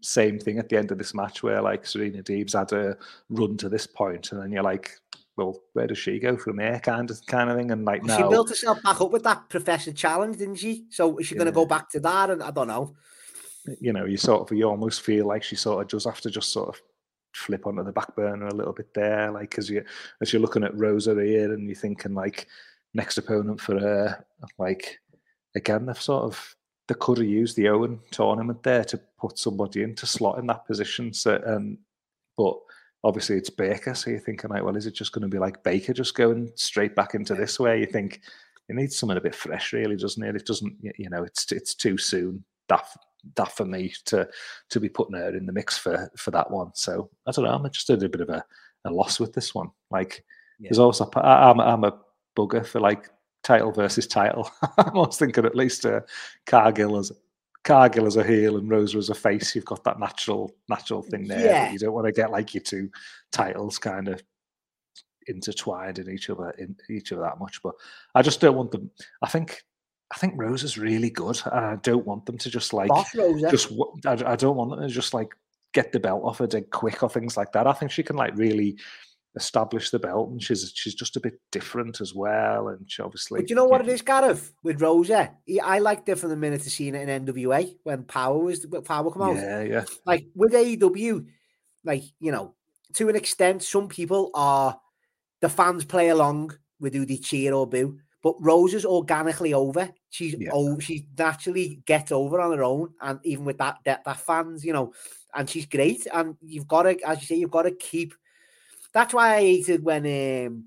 same 0.00 0.38
thing 0.38 0.58
at 0.58 0.68
the 0.68 0.76
end 0.76 0.90
of 0.90 0.98
this 0.98 1.14
match 1.14 1.42
where 1.42 1.62
like 1.62 1.86
Serena 1.86 2.22
Deeb's 2.22 2.54
had 2.54 2.72
a 2.72 2.96
run 3.30 3.56
to 3.58 3.68
this 3.68 3.86
point, 3.86 4.32
and 4.32 4.42
then 4.42 4.52
you're 4.52 4.62
like, 4.62 4.98
well, 5.36 5.58
where 5.72 5.86
does 5.86 5.98
she 5.98 6.18
go 6.18 6.36
from 6.36 6.58
here? 6.58 6.78
Kind 6.80 7.10
of 7.10 7.24
kind 7.26 7.50
of 7.50 7.56
thing. 7.56 7.70
And 7.70 7.84
like 7.84 8.02
She 8.02 8.08
now, 8.08 8.28
built 8.28 8.50
herself 8.50 8.82
back 8.82 9.00
up 9.00 9.10
with 9.10 9.24
that 9.24 9.48
Professor 9.48 9.92
Challenge, 9.92 10.36
didn't 10.36 10.56
she? 10.56 10.84
So 10.90 11.16
is 11.18 11.26
she 11.26 11.34
going 11.34 11.46
to 11.46 11.52
go 11.52 11.66
back 11.66 11.88
to 11.90 12.00
that? 12.00 12.30
And 12.30 12.42
I 12.42 12.50
don't 12.50 12.68
know. 12.68 12.94
you 13.80 13.92
know, 13.92 14.04
you 14.04 14.16
sort 14.16 14.42
of 14.50 14.56
you 14.56 14.64
almost 14.68 15.02
feel 15.02 15.26
like 15.26 15.42
she 15.42 15.56
sort 15.56 15.82
of 15.82 15.88
does 15.88 16.04
have 16.04 16.20
to 16.22 16.30
just 16.30 16.52
sort 16.52 16.68
of 16.68 16.80
flip 17.34 17.66
onto 17.66 17.82
the 17.82 17.92
back 17.92 18.14
burner 18.14 18.46
a 18.46 18.54
little 18.54 18.72
bit 18.74 18.92
there, 18.94 19.30
like 19.30 19.56
as 19.58 19.70
you 19.70 19.84
as 20.20 20.32
you're 20.32 20.42
looking 20.42 20.64
at 20.64 20.76
Rosa 20.76 21.14
here 21.14 21.52
and 21.52 21.66
you're 21.66 21.76
thinking 21.76 22.14
like 22.14 22.46
next 22.94 23.16
opponent 23.18 23.60
for 23.60 23.78
her, 23.78 24.24
like 24.58 24.98
again 25.54 25.86
they've 25.86 26.00
sort 26.00 26.24
of 26.24 26.56
they 26.88 26.94
could 26.98 27.18
have 27.18 27.26
used 27.26 27.56
the 27.56 27.68
Owen 27.68 28.00
tournament 28.10 28.62
there 28.62 28.84
to 28.84 29.00
put 29.18 29.38
somebody 29.38 29.82
in 29.82 29.94
to 29.94 30.06
slot 30.06 30.38
in 30.38 30.46
that 30.48 30.66
position. 30.66 31.12
So 31.14 31.36
and 31.36 31.56
um, 31.56 31.78
but 32.36 32.58
obviously 33.04 33.36
it's 33.36 33.50
Baker, 33.50 33.94
so 33.94 34.10
you're 34.10 34.20
thinking 34.20 34.50
like, 34.50 34.62
well, 34.62 34.76
is 34.76 34.86
it 34.86 34.94
just 34.94 35.12
going 35.12 35.22
to 35.22 35.28
be 35.28 35.38
like 35.38 35.62
Baker 35.62 35.92
just 35.92 36.14
going 36.14 36.50
straight 36.54 36.94
back 36.94 37.14
into 37.14 37.34
this 37.34 37.58
way? 37.58 37.80
You 37.80 37.86
think 37.86 38.20
it 38.68 38.76
needs 38.76 38.96
something 38.96 39.18
a 39.18 39.22
bit 39.22 39.34
fresh, 39.34 39.72
really, 39.72 39.96
doesn't 39.96 40.22
it? 40.22 40.36
It 40.36 40.46
doesn't, 40.46 40.76
you 40.96 41.10
know, 41.10 41.24
it's 41.24 41.50
it's 41.52 41.74
too 41.74 41.98
soon. 41.98 42.44
That 42.68 42.86
that 43.36 43.52
for 43.52 43.64
me 43.64 43.92
to 44.06 44.28
to 44.70 44.80
be 44.80 44.88
putting 44.88 45.16
her 45.16 45.36
in 45.36 45.46
the 45.46 45.52
mix 45.52 45.78
for 45.78 46.10
for 46.16 46.30
that 46.32 46.50
one. 46.50 46.70
So 46.74 47.10
I 47.26 47.32
don't 47.32 47.44
know. 47.44 47.52
I'm 47.52 47.70
just 47.70 47.90
at 47.90 48.02
a 48.02 48.08
bit 48.08 48.20
of 48.20 48.28
a, 48.28 48.44
a 48.84 48.90
loss 48.90 49.20
with 49.20 49.32
this 49.32 49.54
one. 49.54 49.70
Like 49.90 50.24
there's 50.60 50.78
also 50.78 51.10
I, 51.16 51.50
I'm 51.50 51.60
I'm 51.60 51.84
a 51.84 51.98
bugger 52.36 52.64
for 52.64 52.80
like 52.80 53.10
title 53.42 53.72
versus 53.72 54.06
title. 54.06 54.50
I'm 54.78 54.96
always 54.96 55.16
thinking 55.16 55.44
at 55.44 55.56
least 55.56 55.84
uh, 55.84 56.00
Cargill 56.46 56.98
as 56.98 57.12
Cargill 57.64 58.06
as 58.06 58.16
a 58.16 58.24
heel 58.24 58.56
and 58.56 58.68
Rosa 58.68 58.98
as 58.98 59.10
a 59.10 59.14
face. 59.14 59.54
You've 59.54 59.64
got 59.64 59.84
that 59.84 60.00
natural 60.00 60.52
natural 60.68 61.02
thing 61.02 61.28
there. 61.28 61.44
Yeah. 61.44 61.72
You 61.72 61.78
don't 61.78 61.92
want 61.92 62.06
to 62.06 62.12
get 62.12 62.30
like 62.30 62.54
your 62.54 62.62
two 62.62 62.90
titles 63.30 63.78
kind 63.78 64.08
of 64.08 64.22
intertwined 65.28 65.98
in 65.98 66.10
each 66.10 66.28
other 66.30 66.50
in 66.58 66.76
each 66.90 67.12
other 67.12 67.22
that 67.22 67.38
much. 67.38 67.62
But 67.62 67.74
I 68.14 68.22
just 68.22 68.40
don't 68.40 68.56
want 68.56 68.72
them. 68.72 68.90
I 69.22 69.28
think 69.28 69.62
I 70.12 70.18
think 70.18 70.34
Rosa's 70.36 70.76
really 70.76 71.10
good, 71.10 71.40
and 71.46 71.64
I 71.64 71.76
don't 71.76 72.06
want 72.06 72.26
them 72.26 72.38
to 72.38 72.50
just 72.50 72.72
like 72.72 72.88
Boss 72.88 73.14
Rosa. 73.14 73.50
just. 73.50 73.72
I, 74.06 74.32
I 74.32 74.36
don't 74.36 74.56
want 74.56 74.70
them 74.70 74.80
to 74.80 74.88
just 74.88 75.14
like 75.14 75.32
get 75.72 75.92
the 75.92 76.00
belt 76.00 76.22
off 76.24 76.38
her 76.38 76.46
dead 76.46 76.70
quick 76.70 77.02
or 77.02 77.08
things 77.08 77.36
like 77.36 77.52
that. 77.52 77.66
I 77.66 77.72
think 77.72 77.90
she 77.90 78.02
can 78.02 78.16
like 78.16 78.36
really 78.36 78.76
establish 79.34 79.90
the 79.90 79.98
belt, 79.98 80.30
and 80.30 80.42
she's 80.42 80.72
she's 80.74 80.94
just 80.94 81.16
a 81.16 81.20
bit 81.20 81.40
different 81.50 82.00
as 82.00 82.14
well. 82.14 82.68
And 82.68 82.90
she 82.90 83.02
obviously, 83.02 83.40
But 83.40 83.50
you 83.50 83.56
know 83.56 83.64
what 83.64 83.80
it 83.80 83.88
is, 83.88 84.02
Gareth, 84.02 84.52
with 84.62 84.80
Rosa? 84.80 85.32
He- 85.46 85.60
I 85.60 85.78
liked 85.78 86.08
it 86.08 86.16
from 86.18 86.30
the 86.30 86.36
minute 86.36 86.62
to 86.62 86.70
seeing 86.70 86.94
it 86.94 87.08
in 87.08 87.24
NWA 87.24 87.74
when 87.84 88.04
Power 88.04 88.38
was 88.38 88.66
when 88.66 88.82
Power 88.82 89.10
come 89.10 89.22
out. 89.22 89.36
Yeah, 89.36 89.62
yeah, 89.62 89.84
Like 90.04 90.26
with 90.34 90.52
AEW, 90.52 91.26
like 91.84 92.02
you 92.20 92.32
know, 92.32 92.54
to 92.94 93.08
an 93.08 93.16
extent, 93.16 93.62
some 93.62 93.88
people 93.88 94.30
are 94.34 94.78
the 95.40 95.48
fans 95.48 95.84
play 95.84 96.08
along 96.08 96.52
with 96.78 96.94
who 96.94 97.06
they 97.06 97.16
cheer 97.16 97.54
or 97.54 97.66
boo. 97.66 97.98
But 98.22 98.36
Rosa's 98.38 98.84
organically 98.86 99.52
over. 99.52 99.90
She's 100.10 100.36
Yeah. 100.38 100.50
oh, 100.52 100.78
she 100.78 101.08
naturally 101.18 101.82
gets 101.86 102.12
over 102.12 102.40
on 102.40 102.56
her 102.56 102.62
own, 102.62 102.94
and 103.00 103.18
even 103.24 103.44
with 103.44 103.58
that, 103.58 103.78
that 103.84 104.04
that 104.04 104.20
fans, 104.20 104.64
you 104.64 104.72
know, 104.72 104.92
and 105.34 105.48
she's 105.48 105.66
great. 105.66 106.06
And 106.12 106.36
you've 106.42 106.68
got 106.68 106.82
to, 106.82 107.00
as 107.08 107.20
you 107.20 107.26
say, 107.26 107.36
you've 107.36 107.50
got 107.50 107.62
to 107.62 107.72
keep. 107.72 108.14
That's 108.92 109.14
why 109.14 109.36
I 109.36 109.40
hated 109.40 109.82
when, 109.82 110.04
um, 110.04 110.64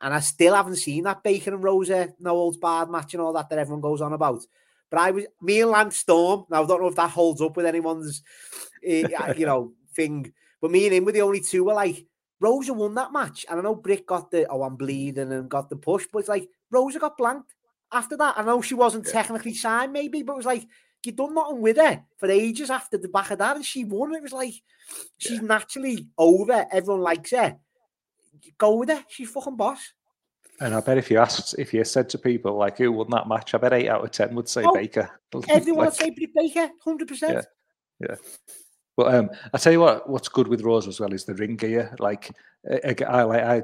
and 0.00 0.14
I 0.14 0.20
still 0.20 0.54
haven't 0.54 0.76
seen 0.76 1.04
that 1.04 1.22
Baker 1.22 1.54
and 1.54 1.62
Rosa 1.62 2.12
no 2.20 2.30
holds 2.30 2.56
barred 2.56 2.90
match 2.90 3.14
and 3.14 3.22
all 3.22 3.32
that 3.34 3.48
that 3.50 3.58
everyone 3.58 3.80
goes 3.80 4.00
on 4.00 4.12
about. 4.12 4.42
But 4.90 5.00
I 5.00 5.10
was 5.10 5.24
me 5.40 5.62
and 5.62 5.70
Lance 5.70 5.96
Storm. 5.98 6.44
Now 6.50 6.62
I 6.62 6.66
don't 6.66 6.80
know 6.82 6.88
if 6.88 6.96
that 6.96 7.10
holds 7.10 7.40
up 7.40 7.56
with 7.56 7.66
anyone's, 7.66 8.22
uh, 8.86 9.32
you 9.36 9.46
know, 9.46 9.72
thing. 9.94 10.32
But 10.60 10.70
me 10.70 10.84
and 10.86 10.94
him 10.94 11.04
were 11.04 11.12
the 11.12 11.22
only 11.22 11.40
two. 11.40 11.64
Were 11.64 11.74
like 11.74 12.04
Rosa 12.40 12.74
won 12.74 12.94
that 12.94 13.12
match, 13.12 13.46
and 13.48 13.58
I 13.58 13.62
know 13.62 13.74
Britt 13.74 14.06
got 14.06 14.30
the 14.30 14.46
oh 14.48 14.62
I'm 14.62 14.76
bleeding 14.76 15.32
and 15.32 15.48
got 15.48 15.70
the 15.70 15.76
push, 15.76 16.06
but 16.12 16.18
it's 16.18 16.28
like 16.28 16.48
Rosa 16.70 16.98
got 16.98 17.16
blanked 17.16 17.54
after 17.92 18.16
that. 18.16 18.36
I 18.36 18.42
know 18.42 18.60
she 18.60 18.74
wasn't 18.74 19.06
Yeah. 19.06 19.12
technically 19.12 19.54
signed, 19.54 19.92
maybe, 19.92 20.22
but 20.22 20.34
it 20.34 20.36
was 20.36 20.46
like 20.46 20.66
you 21.06 21.12
done 21.12 21.34
nothing 21.34 21.60
with 21.60 21.76
her 21.76 22.02
for 22.18 22.30
ages 22.30 22.70
after 22.70 22.98
the 22.98 23.08
back 23.08 23.30
of 23.30 23.38
that, 23.38 23.56
and 23.56 23.64
she 23.64 23.84
won. 23.84 24.14
It 24.14 24.22
was 24.22 24.32
like 24.32 24.54
she's 25.18 25.42
naturally 25.42 26.06
over. 26.18 26.66
Everyone 26.70 27.02
likes 27.02 27.30
her. 27.32 27.56
Go 28.58 28.76
with 28.76 28.88
her. 28.90 29.04
She's 29.08 29.30
fucking 29.30 29.56
boss. 29.56 29.80
and 30.60 30.74
I 30.74 30.80
bet 30.80 30.98
if 30.98 31.10
you 31.10 31.18
asked, 31.18 31.54
if 31.58 31.72
you 31.74 31.84
said 31.84 32.08
to 32.10 32.18
people 32.18 32.56
like 32.56 32.78
who 32.78 32.92
won 32.92 33.10
that 33.10 33.28
match, 33.28 33.54
I 33.54 33.58
bet 33.58 33.72
eight 33.72 33.88
out 33.88 34.04
of 34.04 34.10
ten 34.10 34.34
would 34.34 34.48
say 34.48 34.62
Oh, 34.64 34.74
Baker. 34.74 35.10
Everyone 35.48 35.86
Like, 35.86 36.00
would 36.00 36.16
say 36.16 36.28
Baker, 36.34 36.70
hundred 36.84 37.08
percent. 37.08 37.46
Yeah. 38.00 38.16
But 38.96 39.14
um, 39.14 39.30
I 39.54 39.58
tell 39.58 39.72
you 39.72 39.80
what, 39.80 40.08
what's 40.08 40.28
good 40.28 40.48
with 40.48 40.62
Rose 40.62 40.86
as 40.86 41.00
well 41.00 41.12
is 41.14 41.24
the 41.24 41.34
ring 41.34 41.56
gear. 41.56 41.94
Like 41.98 42.30
I, 42.70 42.94
I, 43.00 43.04
I 43.04 43.22
like 43.22 43.42
I. 43.42 43.62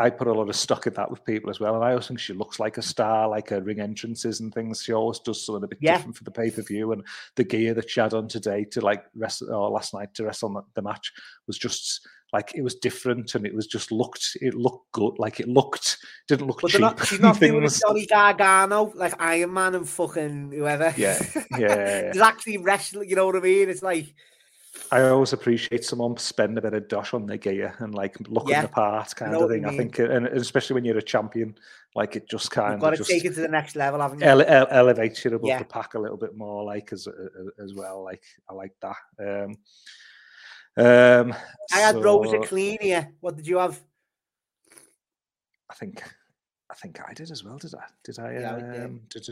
I 0.00 0.10
put 0.10 0.26
a 0.26 0.32
lot 0.32 0.48
of 0.48 0.56
stock 0.56 0.86
in 0.88 0.94
that 0.94 1.10
with 1.10 1.24
people 1.24 1.50
as 1.50 1.60
well, 1.60 1.76
and 1.76 1.84
I 1.84 1.90
always 1.90 2.08
think 2.08 2.18
she 2.18 2.32
looks 2.32 2.58
like 2.58 2.78
a 2.78 2.82
star, 2.82 3.28
like 3.28 3.50
her 3.50 3.60
ring 3.60 3.78
entrances 3.80 4.40
and 4.40 4.52
things. 4.52 4.82
She 4.82 4.92
always 4.92 5.20
does 5.20 5.44
something 5.46 5.62
a 5.64 5.68
bit 5.68 5.78
Yeah. 5.80 5.96
different 5.96 6.16
for 6.16 6.24
the 6.24 6.30
pay 6.32 6.50
per 6.50 6.62
view, 6.62 6.92
and 6.92 7.04
the 7.36 7.44
gear 7.44 7.74
that 7.74 7.88
she 7.90 8.00
had 8.00 8.12
on 8.14 8.26
today 8.28 8.64
to 8.72 8.80
like 8.80 9.04
rest 9.14 9.42
or 9.42 9.70
last 9.70 9.94
night 9.94 10.12
to 10.14 10.24
rest 10.24 10.42
on 10.42 10.54
the, 10.54 10.62
the 10.74 10.82
match 10.82 11.12
was 11.46 11.58
just 11.58 12.06
like 12.32 12.52
it 12.56 12.62
was 12.62 12.74
different, 12.74 13.34
and 13.36 13.46
it 13.46 13.54
was 13.54 13.68
just 13.68 13.92
looked 13.92 14.36
it 14.40 14.54
looked 14.54 14.90
good, 14.90 15.16
like 15.18 15.38
it 15.38 15.46
looked 15.48 15.98
didn't 16.26 16.48
look 16.48 16.62
But 16.62 16.72
cheap. 16.72 16.80
not, 16.80 17.06
she's 17.06 17.20
not 17.20 17.38
doing. 17.38 17.68
Johnny 17.68 18.06
Gargano 18.06 18.92
like 18.96 19.14
Iron 19.20 19.52
Man 19.52 19.76
and 19.76 19.88
fucking 19.88 20.50
whoever. 20.52 20.92
Yeah, 20.96 21.16
yeah, 21.52 21.58
yeah, 21.58 22.12
yeah. 22.14 22.26
Actually 22.26 22.58
wrestling, 22.58 23.08
you 23.08 23.14
know 23.14 23.26
what 23.26 23.36
I 23.36 23.40
mean? 23.40 23.68
It's 23.68 23.82
like, 23.82 24.12
I 24.90 25.02
always 25.02 25.32
appreciate 25.32 25.84
someone 25.84 26.16
spend 26.16 26.58
a 26.58 26.62
bit 26.62 26.74
of 26.74 26.88
dosh 26.88 27.14
on 27.14 27.26
their 27.26 27.36
gear 27.36 27.74
and 27.78 27.94
like 27.94 28.16
looking 28.28 28.50
yeah. 28.50 28.62
the 28.62 28.68
part 28.68 29.14
kind 29.16 29.34
of 29.34 29.48
thing. 29.48 29.64
I, 29.64 29.76
think, 29.76 29.98
and 29.98 30.26
especially 30.26 30.74
when 30.74 30.84
you're 30.84 30.98
a 30.98 31.02
champion, 31.02 31.56
like 31.94 32.16
it 32.16 32.28
just 32.28 32.50
kind 32.50 32.74
You've 32.74 32.82
of 32.82 32.98
got 32.98 33.04
to 33.04 33.04
take 33.04 33.24
it 33.24 33.34
to 33.34 33.40
the 33.40 33.48
next 33.48 33.76
level, 33.76 34.00
haven't 34.00 34.20
you? 34.20 34.26
Ele- 34.26 34.42
ele- 34.42 34.68
elevates 34.70 35.24
you 35.24 35.34
above 35.34 35.48
yeah. 35.48 35.58
the 35.58 35.64
pack 35.64 35.94
a 35.94 35.98
little 35.98 36.16
bit 36.16 36.36
more, 36.36 36.64
like 36.64 36.92
as 36.92 37.08
as 37.62 37.74
well. 37.74 38.04
Like 38.04 38.22
I 38.48 38.54
like 38.54 38.74
that. 38.82 38.96
Um, 39.18 40.84
um 40.84 41.34
I 41.72 41.78
had 41.78 41.94
so, 41.94 42.02
Rosa 42.02 42.38
clean 42.40 42.78
here. 42.80 43.12
What 43.20 43.36
did 43.36 43.46
you 43.46 43.58
have? 43.58 43.80
I 45.70 45.74
think, 45.74 46.02
I 46.70 46.74
think 46.74 47.00
I 47.08 47.14
did 47.14 47.30
as 47.30 47.42
well. 47.42 47.58
Did 47.58 47.74
I? 47.74 47.84
Did 48.04 48.18
I? 48.18 48.32
Yeah, 48.32 48.84
um, 48.84 49.00
did. 49.08 49.28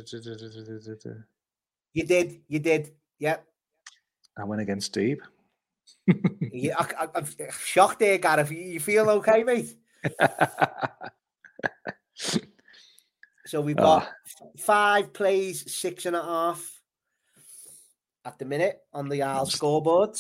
You 1.95 2.05
did. 2.05 2.41
You 2.49 2.59
did. 2.59 2.93
Yep. 3.19 3.47
I 4.39 4.45
went 4.45 4.63
against 4.63 4.95
Deeb. 4.95 5.19
yeah, 6.53 6.75
I, 6.79 7.09
am 7.15 7.27
shocked 7.51 7.99
there, 8.01 8.19
Gareth. 8.19 8.51
You 8.51 8.81
feel 8.81 9.09
okay, 9.11 9.45
mate? 9.45 9.77
so 13.47 13.61
we've 13.61 13.77
got 13.77 14.09
oh. 14.41 14.51
five 14.57 15.13
plays, 15.13 15.73
six 15.73 16.07
and 16.07 16.17
a 16.17 16.23
half 16.23 16.81
at 18.25 18.39
the 18.39 18.45
minute 18.45 18.81
on 18.93 19.09
the 19.09 19.23
Isle 19.23 19.47
scoreboard. 19.47 20.19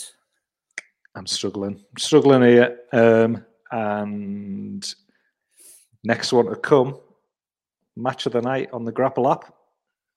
I'm 1.14 1.26
struggling. 1.26 1.74
I'm 1.74 1.98
struggling 1.98 2.42
here. 2.42 2.78
Um, 2.92 3.44
and 3.70 4.94
next 6.04 6.32
one 6.32 6.46
to 6.46 6.56
come, 6.56 6.98
match 7.96 8.26
of 8.26 8.32
the 8.32 8.42
night 8.42 8.70
on 8.72 8.84
the 8.84 8.92
Grapple 8.92 9.30
app. 9.30 9.54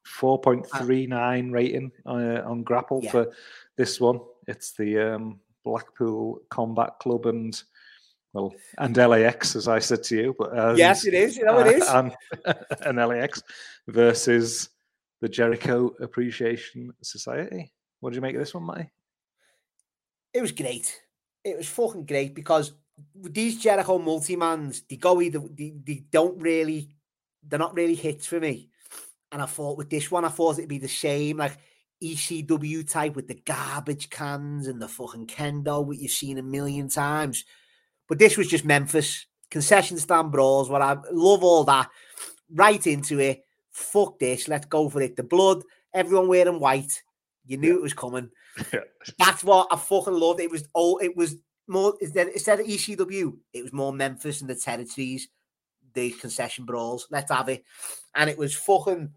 4.39 0.06 1.52
rating 1.52 1.92
uh, 2.06 2.42
on 2.46 2.64
Grapple 2.64 3.02
yeah. 3.04 3.12
for 3.12 3.32
this 3.78 4.00
one. 4.00 4.20
It's 4.48 4.74
the 4.74 5.16
um, 5.16 5.40
Blackpool 5.64 6.40
Combat 6.50 6.92
Club 7.00 7.26
and 7.26 7.62
well, 8.34 8.54
and 8.80 8.96
LAX, 8.98 9.56
as 9.56 9.70
I 9.70 9.80
said 9.80 10.04
to 10.04 10.16
you. 10.16 10.36
But 10.38 10.58
um, 10.58 10.78
yes, 10.78 11.06
it 11.06 11.14
is. 11.14 11.38
You 11.38 11.46
know, 11.46 11.60
it 11.60 11.78
is. 11.78 11.88
And, 11.88 12.14
and 12.82 12.98
LAX 12.98 13.42
versus 13.88 14.70
the 15.22 15.30
Jericho 15.30 15.94
Appreciation 16.02 16.92
Society. 17.02 17.72
What 18.02 18.10
did 18.10 18.18
you 18.18 18.22
make 18.22 18.36
of 18.36 18.42
this 18.42 18.54
one, 18.54 18.66
Matty? 18.66 18.92
It 20.34 20.42
was 20.42 20.52
great. 20.52 21.02
It 21.46 21.58
was 21.58 21.70
fucking 21.70 22.06
great 22.06 22.36
because 22.36 22.74
these 23.16 23.58
Jericho 23.58 23.98
multi-mans, 24.00 24.82
they 24.82 24.98
go 24.98 25.22
either 25.22 25.40
they, 25.40 25.74
they 25.84 26.04
don't 26.12 26.38
really 26.42 26.90
they're 27.48 27.60
not 27.60 27.76
really 27.76 27.96
hits 27.96 28.26
for 28.26 28.40
me. 28.40 28.70
And 29.36 29.42
I 29.42 29.48
thought 29.48 29.78
with 29.78 29.90
this 29.90 30.10
one, 30.10 30.24
I 30.24 30.30
thought 30.30 30.58
it'd 30.58 30.70
be 30.70 30.78
the 30.78 30.88
same, 30.88 31.36
like 31.36 31.58
ECW 32.02 32.90
type 32.90 33.18
with 33.18 33.28
the 33.28 33.42
garbage 33.46 34.10
cans 34.10 34.66
and 34.66 34.82
the 34.82 34.88
fucking 34.88 35.28
kendo, 35.28 35.86
what 35.86 35.98
you've 35.98 36.12
seen 36.12 36.38
a 36.38 36.42
million 36.42 36.88
times. 36.88 37.44
But 38.08 38.18
this 38.18 38.38
was 38.38 38.48
just 38.48 38.64
Memphis 38.64 39.26
concession 39.52 39.98
stand 39.98 40.32
brawls. 40.32 40.70
What 40.70 40.82
I 40.82 40.96
love 41.12 41.44
all 41.44 41.66
that. 41.66 41.90
Right 42.50 42.88
into 42.88 43.20
it. 43.20 43.42
Fuck 43.72 44.20
this. 44.20 44.48
Let's 44.48 44.68
go 44.68 44.88
for 44.88 45.02
it. 45.02 45.18
The 45.18 45.24
blood. 45.24 45.64
Everyone 45.94 46.30
wearing 46.30 46.62
white. 46.62 47.04
You 47.46 47.58
knew 47.58 47.72
yeah. 47.72 47.76
it 47.76 47.82
was 47.82 47.94
coming. 47.94 48.30
Yeah. 48.72 48.80
That's 49.20 49.44
what 49.44 49.68
I 49.70 49.76
fucking 49.76 50.14
loved. 50.14 50.40
It 50.40 50.50
was 50.50 50.66
all. 50.74 51.00
It 51.00 51.18
was 51.18 51.36
more 51.68 51.94
instead 52.00 52.62
of 52.62 52.66
ECW. 52.66 53.34
It 53.52 53.64
was 53.64 53.74
more 53.74 53.92
Memphis 53.92 54.40
and 54.40 54.50
the 54.50 54.56
territories, 54.56 55.28
the 55.94 56.12
concession 56.12 56.64
brawls. 56.64 57.06
Let's 57.12 57.34
have 57.34 57.50
it. 57.50 57.66
And 58.16 58.30
it 58.30 58.38
was 58.38 58.56
fucking. 58.56 59.10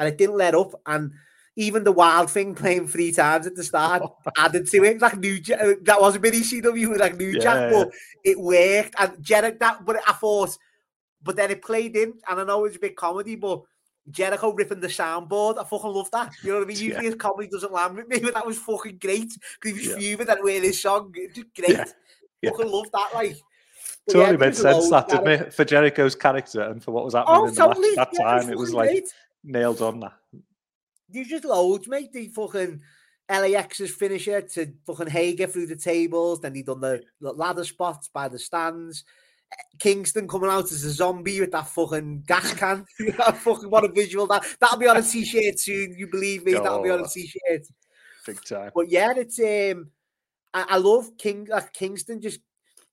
And 0.00 0.08
it 0.08 0.18
didn't 0.18 0.36
let 0.36 0.56
up. 0.56 0.72
And 0.86 1.12
even 1.56 1.84
the 1.84 1.92
wild 1.92 2.30
thing 2.30 2.54
playing 2.54 2.88
three 2.88 3.12
times 3.12 3.46
at 3.46 3.54
the 3.54 3.62
start 3.62 4.02
added 4.38 4.66
to 4.70 4.84
it. 4.84 5.00
Like 5.00 5.18
new 5.18 5.36
uh, 5.52 5.74
that 5.82 6.00
was 6.00 6.16
a 6.16 6.20
bit 6.20 6.34
ECW 6.34 6.98
like 6.98 7.16
New 7.16 7.32
yeah. 7.32 7.40
Jack, 7.40 7.70
but 7.70 7.90
it 8.24 8.40
worked. 8.40 8.94
And 8.98 9.22
Jericho 9.22 9.58
that, 9.60 9.84
but 9.84 10.00
I 10.08 10.12
thought, 10.12 10.56
but 11.22 11.36
then 11.36 11.50
it 11.50 11.62
played 11.62 11.96
in, 11.96 12.14
and 12.28 12.40
I 12.40 12.44
know 12.44 12.64
it's 12.64 12.76
a 12.76 12.80
bit 12.80 12.96
comedy, 12.96 13.36
but 13.36 13.62
Jericho 14.10 14.52
ripping 14.52 14.80
the 14.80 14.88
soundboard, 14.88 15.58
I 15.58 15.64
fucking 15.64 15.90
love 15.90 16.10
that. 16.12 16.32
You 16.42 16.52
know 16.52 16.58
what 16.58 16.64
I 16.64 16.68
mean? 16.68 16.76
Usually 16.78 16.92
yeah. 16.92 17.02
his 17.02 17.14
comedy 17.16 17.48
doesn't 17.48 17.72
land 17.72 17.96
with 17.96 18.08
me, 18.08 18.20
but 18.20 18.34
that 18.34 18.46
was 18.46 18.58
fucking 18.58 18.98
great 18.98 19.32
because 19.60 19.78
he 19.78 19.86
was 19.86 19.86
yeah. 19.86 19.96
fuming 19.96 20.26
that 20.26 20.42
way 20.42 20.60
this 20.60 20.80
song. 20.80 21.14
Just 21.34 21.54
great. 21.54 21.70
Yeah. 21.70 21.84
Yeah. 22.42 22.50
Fucking 22.50 22.70
love 22.70 22.90
that, 22.92 23.10
like. 23.14 23.36
But 24.06 24.12
totally 24.14 24.32
yeah, 24.32 24.38
made 24.38 24.56
sense 24.56 24.88
that, 24.88 25.08
didn't 25.08 25.28
it? 25.28 25.54
For 25.54 25.64
Jericho's 25.64 26.14
character 26.14 26.62
and 26.62 26.82
for 26.82 26.92
what 26.92 27.04
was 27.04 27.12
happening 27.12 27.36
oh, 27.36 27.46
in 27.46 27.54
the 27.54 27.60
totally. 27.60 27.96
match 27.96 28.08
that 28.12 28.22
time, 28.22 28.50
it 28.50 28.56
was, 28.56 28.70
it 28.70 28.74
was 28.76 28.88
like. 28.88 29.04
Nailed 29.44 29.82
on 29.82 30.00
that 30.00 30.12
there's 31.12 31.28
just 31.28 31.44
loads, 31.44 31.88
mate. 31.88 32.12
The 32.12 32.28
fucking 32.28 32.80
LAX's 33.28 33.90
finisher 33.90 34.40
to 34.42 34.72
fucking 34.86 35.08
Hager 35.08 35.46
through 35.46 35.66
the 35.66 35.76
tables. 35.76 36.40
Then 36.40 36.54
he 36.54 36.62
done 36.62 36.80
the, 36.80 37.02
ladder 37.20 37.64
spots 37.64 38.08
by 38.12 38.28
the 38.28 38.38
stands. 38.38 39.04
Kingston 39.80 40.28
coming 40.28 40.48
out 40.48 40.70
as 40.70 40.84
a 40.84 40.90
zombie 40.92 41.40
with 41.40 41.50
that 41.50 41.68
fucking 41.68 42.22
gas 42.26 42.54
can. 42.58 42.84
fucking 43.34 43.68
what 43.68 43.84
a 43.84 43.88
visual 43.88 44.26
that 44.28 44.44
that'll 44.60 44.78
be 44.78 44.86
on 44.86 44.96
a 44.96 45.02
t-shirt 45.02 45.58
soon. 45.58 45.94
You 45.98 46.06
believe 46.06 46.44
me? 46.44 46.54
Oh, 46.54 46.62
that'll 46.62 46.82
be 46.82 46.90
on 46.90 47.00
a 47.00 47.08
t-shirt. 47.08 47.66
Big 48.26 48.44
time. 48.44 48.70
But 48.74 48.90
yeah, 48.90 49.12
it's 49.16 49.40
um, 49.40 49.90
I, 50.54 50.66
I 50.68 50.76
love 50.76 51.16
King 51.18 51.48
uh, 51.52 51.62
Kingston. 51.72 52.20
Just 52.20 52.40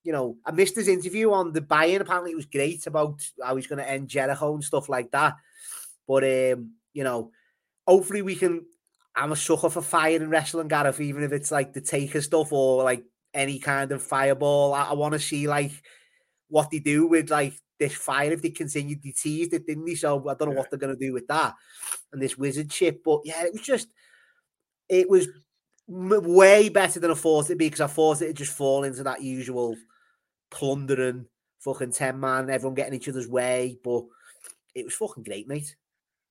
you 0.04 0.14
know, 0.14 0.38
I 0.46 0.52
missed 0.52 0.76
his 0.76 0.88
interview 0.88 1.32
on 1.32 1.54
the 1.54 1.62
buy-in. 1.62 2.02
Apparently, 2.02 2.32
it 2.32 2.36
was 2.36 2.48
great 2.48 2.88
about 2.88 3.22
how 3.44 3.56
he's 3.56 3.68
going 3.68 3.84
to 3.84 3.90
end 3.90 4.08
Jericho 4.08 4.56
and 4.56 4.64
stuff 4.64 4.90
like 4.90 5.12
that. 5.12 5.36
But 6.08 6.24
um, 6.24 6.74
you 6.94 7.04
know, 7.04 7.32
hopefully 7.88 8.22
we 8.22 8.36
can. 8.36 8.66
I'm 9.16 9.32
a 9.32 9.36
sucker 9.36 9.70
for 9.70 9.82
fire 9.82 10.16
and 10.16 10.30
wrestling, 10.30 10.68
Gareth, 10.68 11.02
even 11.02 11.24
if 11.24 11.32
it's 11.32 11.52
like 11.52 11.74
the 11.74 11.82
taker 11.82 12.22
stuff 12.22 12.54
or 12.54 12.84
like 12.84 13.04
any 13.34 13.60
kind 13.60 13.92
of 13.92 14.04
fireball. 14.04 14.74
I, 14.74 14.86
I 14.86 14.94
want 14.94 15.14
to 15.14 15.20
see 15.20 15.48
like 15.48 15.72
what 16.50 16.70
they 16.70 16.80
do 16.80 17.08
with 17.08 17.30
like 17.30 17.54
this 17.80 17.94
fire 17.94 18.32
if 18.32 18.42
they 18.42 18.50
continue. 18.50 18.96
to 18.96 19.12
tease 19.12 19.54
it, 19.54 19.66
didn't 19.66 19.86
they? 19.86 19.96
So 19.96 20.28
I 20.28 20.34
don't 20.34 20.50
know 20.50 20.54
yeah. 20.54 20.60
what 20.60 20.70
they're 20.70 20.80
going 20.80 20.98
to 20.98 21.06
do 21.06 21.14
with 21.14 21.28
that 21.28 21.54
and 22.12 22.22
this 22.22 22.38
wizard 22.38 22.72
ship. 22.72 23.02
But 23.04 23.22
yeah, 23.24 23.44
it 23.46 23.54
was 23.54 23.62
just, 23.62 23.88
it 24.90 25.10
was 25.10 25.28
way 25.88 26.70
better 26.70 27.00
than 27.00 27.12
I 27.12 27.16
thought 27.16 27.46
it'd 27.46 27.58
be 27.58 27.68
because 27.68 27.82
I 27.82 27.88
thought 27.88 28.22
it'd 28.22 28.38
just 28.38 28.54
fall 28.54 28.84
into 28.84 29.04
that 29.04 29.22
usual 29.22 29.76
plundering 30.50 31.26
fucking 31.60 31.92
10 31.92 32.20
man, 32.20 32.50
everyone 32.50 32.76
getting 32.76 32.94
each 32.94 33.10
other's 33.10 33.28
way. 33.28 33.78
But 33.84 34.04
it 34.76 34.86
was 34.86 34.96
fucking 34.96 35.24
great, 35.24 35.48
mate. 35.48 35.76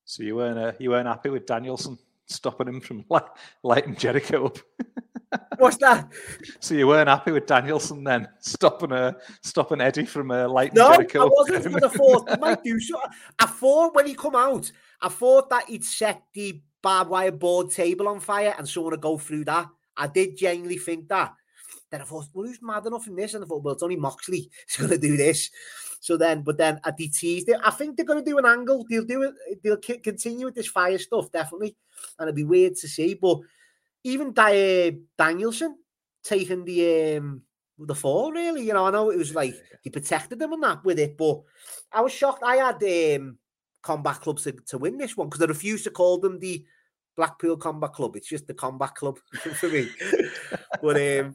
So 0.07 0.23
you 0.23 0.37
weren't 0.37 0.59
uh, 0.59 0.73
you 0.79 0.91
weren't 0.91 1.09
happy 1.09 1.31
with 1.31 1.47
Danielson 1.47 1.99
stopping 2.27 2.69
him 2.69 2.81
from 2.81 3.05
light, 3.11 3.25
lighting 3.63 3.97
Jericho 3.97 4.47
up. 4.47 4.59
What's 5.59 5.77
that? 5.79 6.13
So 6.61 6.75
you 6.75 6.87
weren't 6.87 7.09
happy 7.09 7.33
with 7.33 7.47
Danielson 7.47 8.05
then 8.05 8.29
stopping 8.39 8.93
uh, 8.93 9.13
stopping 9.43 9.81
Eddie 9.81 10.07
from 10.07 10.31
uh, 10.31 10.49
lighting 10.49 10.77
no, 10.77 10.93
Jericho? 10.93 11.19
No, 11.19 11.25
I 11.27 11.31
wasn't. 11.33 11.75
Because 11.75 11.93
I 11.93 11.97
thought 11.97 12.31
he 12.31 12.37
might 12.37 12.63
do 12.63 12.79
so. 12.79 13.01
I 13.41 13.47
thought 13.47 13.97
when 13.97 14.07
he 14.07 14.15
come 14.15 14.37
out, 14.37 14.71
I 15.03 15.09
thought 15.09 15.51
that 15.51 15.69
he'd 15.69 15.85
set 15.85 16.23
the 16.33 16.63
barbed 16.81 17.11
wire 17.11 17.33
board 17.33 17.73
table 17.73 18.07
on 18.07 18.21
fire 18.21 18.55
and 18.57 18.69
someone 18.69 18.93
would 18.93 19.01
go 19.01 19.19
through 19.19 19.45
that. 19.47 19.69
I 19.97 20.07
did 20.07 20.37
genuinely 20.37 20.79
think 20.79 21.09
that. 21.09 21.35
Then 21.91 22.01
I 22.01 22.05
thought, 22.05 22.27
well, 22.33 22.47
who's 22.47 22.63
mad 22.63 22.87
enough 22.87 23.09
in 23.09 23.17
this? 23.17 23.35
And 23.35 23.45
I 23.45 23.47
thought, 23.47 23.63
well, 23.63 23.75
it's 23.75 23.83
only 23.83 23.97
Moxley 23.97 24.51
who's 24.69 24.77
going 24.77 25.01
to 25.01 25.09
do 25.09 25.17
this. 25.17 25.51
So 26.07 26.17
then, 26.17 26.43
but 26.43 26.57
then 26.57 26.79
at 26.85 26.97
the 26.97 27.09
teased 27.09 27.49
it. 27.49 27.59
I 27.65 27.73
think 27.73 27.97
they're 27.97 28.07
going 28.07 28.25
to 28.25 28.31
do 28.31 28.39
an 28.39 28.47
angle. 28.47 28.87
They'll 28.89 29.05
do 29.05 29.23
it. 29.25 29.61
They'll 29.61 29.77
continue 29.77 30.47
with 30.47 30.55
this 30.55 30.69
fire 30.69 30.99
stuff 30.99 31.33
definitely, 31.33 31.75
and 32.17 32.29
it'd 32.29 32.37
be 32.37 32.45
weird 32.45 32.77
to 32.77 32.87
see. 32.87 33.15
But 33.15 33.41
even 34.05 34.33
uh, 34.39 34.91
Danielson 35.19 35.77
taking 36.23 36.65
the 36.65 37.17
um, 37.17 37.43
the 37.77 37.97
fall, 37.97 38.31
really, 38.31 38.63
you 38.63 38.73
know, 38.73 38.87
I 38.87 38.93
know 38.93 39.11
it 39.11 39.19
was 39.19 39.35
like 39.35 39.57
he 39.83 39.91
protected 39.91 40.39
them 40.39 40.53
and 40.53 40.63
that 40.63 40.85
with 40.85 41.01
it, 41.01 41.19
but 41.19 41.43
I 41.91 42.03
was 42.03 42.13
shocked. 42.13 42.45
I 42.45 42.55
had 42.59 43.17
um, 43.17 43.39
combat 43.83 44.21
clubs 44.21 44.45
to, 44.45 44.53
to 44.53 44.79
win 44.79 44.99
this 44.99 45.17
one 45.17 45.29
because 45.29 45.43
I 45.43 45.47
refused 45.47 45.83
to 45.85 45.91
call 45.91 46.21
them 46.21 46.39
the 46.39 46.65
Blackpool 47.17 47.57
Combat 47.57 47.93
Club. 47.93 48.15
It's 48.15 48.29
just 48.29 48.47
the 48.47 48.55
Combat 48.55 48.95
Club 48.95 49.19
for 49.59 49.69
me. 49.69 49.89
but 50.81 50.97
um, 51.21 51.35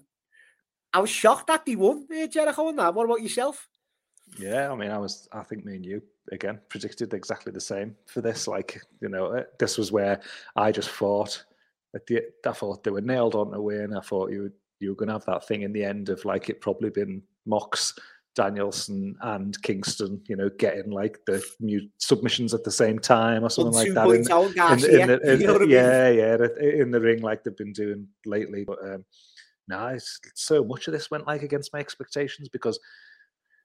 I 0.93 0.99
was 0.99 1.09
shocked 1.09 1.47
that 1.47 1.65
they 1.65 1.75
won 1.75 2.07
uh, 2.09 2.27
Jericho 2.27 2.69
and 2.69 2.79
that. 2.79 2.93
What 2.93 3.03
about 3.03 3.21
yourself? 3.21 3.67
Yeah, 4.37 4.71
I 4.71 4.75
mean, 4.75 4.91
I 4.91 4.97
was, 4.97 5.27
I 5.31 5.43
think 5.43 5.65
me 5.65 5.75
and 5.75 5.85
you 5.85 6.01
again 6.31 6.59
predicted 6.69 7.13
exactly 7.13 7.51
the 7.51 7.61
same 7.61 7.95
for 8.05 8.21
this. 8.21 8.47
Like, 8.47 8.81
you 9.01 9.09
know, 9.09 9.25
uh, 9.27 9.43
this 9.59 9.77
was 9.77 9.91
where 9.91 10.21
I 10.55 10.71
just 10.71 10.89
thought 10.89 11.43
at 11.95 12.05
the, 12.07 12.21
I 12.45 12.51
thought 12.51 12.83
they 12.83 12.91
were 12.91 13.01
nailed 13.01 13.35
on 13.35 13.51
to 13.51 13.61
win. 13.61 13.95
I 13.95 14.01
thought 14.01 14.31
you 14.31 14.51
you 14.79 14.89
were 14.89 14.95
going 14.95 15.07
to 15.07 15.13
have 15.13 15.25
that 15.25 15.47
thing 15.47 15.61
in 15.61 15.73
the 15.73 15.83
end 15.83 16.09
of 16.09 16.23
like 16.25 16.49
it 16.49 16.61
probably 16.61 16.89
been 16.89 17.21
Mox, 17.45 17.93
Danielson, 18.35 19.15
and 19.21 19.61
Kingston. 19.61 20.21
You 20.27 20.37
know, 20.37 20.49
getting 20.57 20.91
like 20.91 21.19
the 21.27 21.43
new 21.59 21.87
submissions 21.97 22.53
at 22.53 22.63
the 22.63 22.71
same 22.71 22.99
time 22.99 23.43
or 23.43 23.49
something 23.49 23.73
like 23.73 23.93
that. 23.93 24.07
In, 24.07 25.01
in, 25.01 25.09
in, 25.09 25.19
in, 25.41 25.61
in 25.63 25.69
yeah, 25.69 26.09
yeah, 26.09 26.37
in 26.61 26.91
the 26.91 27.01
ring 27.01 27.21
like 27.21 27.43
they've 27.43 27.55
been 27.55 27.73
doing 27.73 28.07
lately. 28.25 28.63
But 28.63 28.79
um, 28.83 29.05
no, 29.67 29.97
so 30.35 30.63
much 30.63 30.87
of 30.87 30.93
this 30.93 31.11
went 31.11 31.27
like 31.27 31.43
against 31.43 31.73
my 31.73 31.79
expectations 31.79 32.49
because 32.49 32.79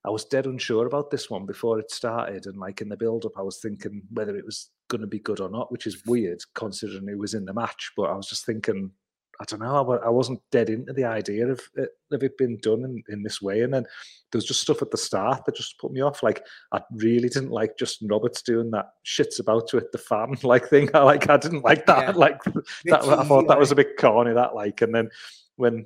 I 0.06 0.10
was 0.10 0.24
dead 0.24 0.46
unsure 0.46 0.86
about 0.86 1.10
this 1.10 1.28
one 1.28 1.46
before 1.46 1.80
it 1.80 1.90
started, 1.90 2.46
and 2.46 2.56
like 2.56 2.80
in 2.80 2.88
the 2.88 2.96
build-up, 2.96 3.32
I 3.36 3.42
was 3.42 3.58
thinking 3.58 4.02
whether 4.12 4.36
it 4.36 4.44
was 4.44 4.70
going 4.88 5.00
to 5.00 5.06
be 5.06 5.18
good 5.18 5.40
or 5.40 5.50
not, 5.50 5.72
which 5.72 5.86
is 5.86 6.06
weird 6.06 6.40
considering 6.54 7.08
it 7.08 7.18
was 7.18 7.34
in 7.34 7.44
the 7.44 7.52
match. 7.52 7.90
But 7.96 8.10
I 8.10 8.14
was 8.14 8.28
just 8.28 8.46
thinking, 8.46 8.92
I 9.40 9.44
don't 9.44 9.60
know, 9.60 10.00
I 10.04 10.08
wasn't 10.08 10.40
dead 10.52 10.70
into 10.70 10.92
the 10.92 11.04
idea 11.04 11.48
of 11.48 11.60
it, 11.74 11.90
of 12.12 12.22
it 12.22 12.38
being 12.38 12.58
done 12.58 12.84
in, 12.84 13.02
in 13.08 13.22
this 13.22 13.42
way. 13.42 13.62
And 13.62 13.74
then 13.74 13.82
there 13.82 14.38
was 14.38 14.46
just 14.46 14.60
stuff 14.60 14.80
at 14.80 14.92
the 14.92 14.96
start 14.96 15.44
that 15.44 15.56
just 15.56 15.78
put 15.78 15.92
me 15.92 16.00
off. 16.00 16.22
Like 16.22 16.44
I 16.72 16.80
really 16.92 17.28
didn't 17.28 17.50
like 17.50 17.76
Justin 17.76 18.06
Roberts 18.06 18.42
doing 18.42 18.70
that 18.70 18.90
shits 19.04 19.40
about 19.40 19.68
to 19.68 19.78
it 19.78 19.90
the 19.90 19.98
fan 19.98 20.36
like 20.42 20.68
thing. 20.68 20.88
I 20.94 20.98
like 21.02 21.28
I 21.28 21.36
didn't 21.36 21.64
like 21.64 21.84
that. 21.86 22.14
Yeah. 22.14 22.20
Like 22.20 22.44
that, 22.84 23.02
I 23.02 23.24
thought 23.24 23.48
that 23.48 23.58
was 23.58 23.72
a 23.72 23.76
bit 23.76 23.96
corny. 23.98 24.32
That 24.32 24.54
like, 24.54 24.80
and 24.82 24.94
then 24.94 25.10
when 25.56 25.84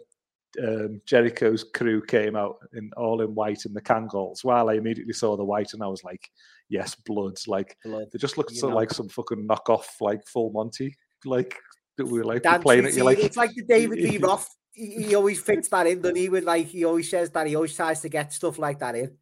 um, 0.62 1.00
Jericho's 1.06 1.64
crew 1.64 2.02
came 2.02 2.36
out 2.36 2.56
in 2.72 2.90
all 2.96 3.20
in 3.20 3.34
white 3.34 3.64
and 3.64 3.74
the 3.74 3.80
Kangals. 3.80 4.42
While 4.42 4.70
I 4.70 4.74
immediately 4.74 5.12
saw 5.12 5.36
the 5.36 5.44
white 5.44 5.72
and 5.72 5.82
I 5.82 5.86
was 5.86 6.02
like, 6.02 6.28
yes, 6.68 6.94
bloods. 6.94 7.46
Like 7.46 7.76
blood. 7.84 8.06
they 8.12 8.18
just 8.18 8.36
looked 8.38 8.54
so 8.56 8.68
like 8.68 8.90
some 8.90 9.08
fucking 9.08 9.46
knockoff, 9.46 9.86
like 10.00 10.26
full 10.26 10.50
Monty, 10.50 10.96
like 11.24 11.56
that 11.98 12.06
we 12.06 12.18
were 12.18 12.24
like 12.24 12.42
playing 12.62 12.86
it. 12.86 12.94
You 12.94 13.04
like 13.04 13.18
it's 13.18 13.36
like 13.36 13.54
the 13.54 13.62
David 13.62 13.98
Lee 14.02 14.18
Roth 14.18 14.48
he, 14.72 15.04
he 15.04 15.14
always 15.14 15.40
fits 15.40 15.68
that 15.68 15.86
in, 15.86 16.00
doesn't 16.00 16.16
he? 16.16 16.28
With 16.28 16.44
like 16.44 16.66
he 16.66 16.84
always 16.84 17.10
says 17.10 17.30
that 17.30 17.46
he 17.46 17.54
always 17.56 17.74
tries 17.74 18.00
to 18.02 18.08
get 18.08 18.32
stuff 18.32 18.58
like 18.58 18.78
that 18.80 18.94
in. 18.94 19.16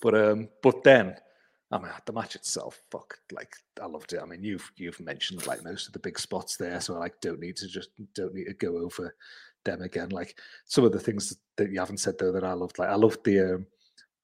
But 0.00 0.14
um, 0.14 0.48
but 0.62 0.82
then, 0.82 1.16
I 1.70 1.78
mean, 1.78 1.90
the 2.04 2.12
match 2.12 2.34
itself, 2.34 2.80
fuck, 2.90 3.18
like 3.30 3.54
I 3.80 3.86
loved 3.86 4.12
it. 4.12 4.20
I 4.22 4.26
mean, 4.26 4.42
you've 4.42 4.70
you've 4.76 5.00
mentioned 5.00 5.46
like 5.46 5.64
most 5.64 5.86
of 5.86 5.92
the 5.92 5.98
big 5.98 6.18
spots 6.18 6.56
there, 6.56 6.80
so 6.80 6.96
I 6.96 6.98
like 6.98 7.20
don't 7.20 7.40
need 7.40 7.56
to 7.56 7.68
just 7.68 7.90
don't 8.14 8.34
need 8.34 8.46
to 8.46 8.54
go 8.54 8.78
over 8.78 9.14
them 9.64 9.82
again. 9.82 10.10
Like 10.10 10.38
some 10.64 10.84
of 10.84 10.92
the 10.92 11.00
things 11.00 11.36
that 11.56 11.70
you 11.70 11.78
haven't 11.78 11.98
said 11.98 12.14
though 12.18 12.32
that 12.32 12.44
I 12.44 12.52
loved, 12.52 12.78
like 12.78 12.88
I 12.88 12.94
loved 12.94 13.24
the 13.24 13.54
um, 13.54 13.66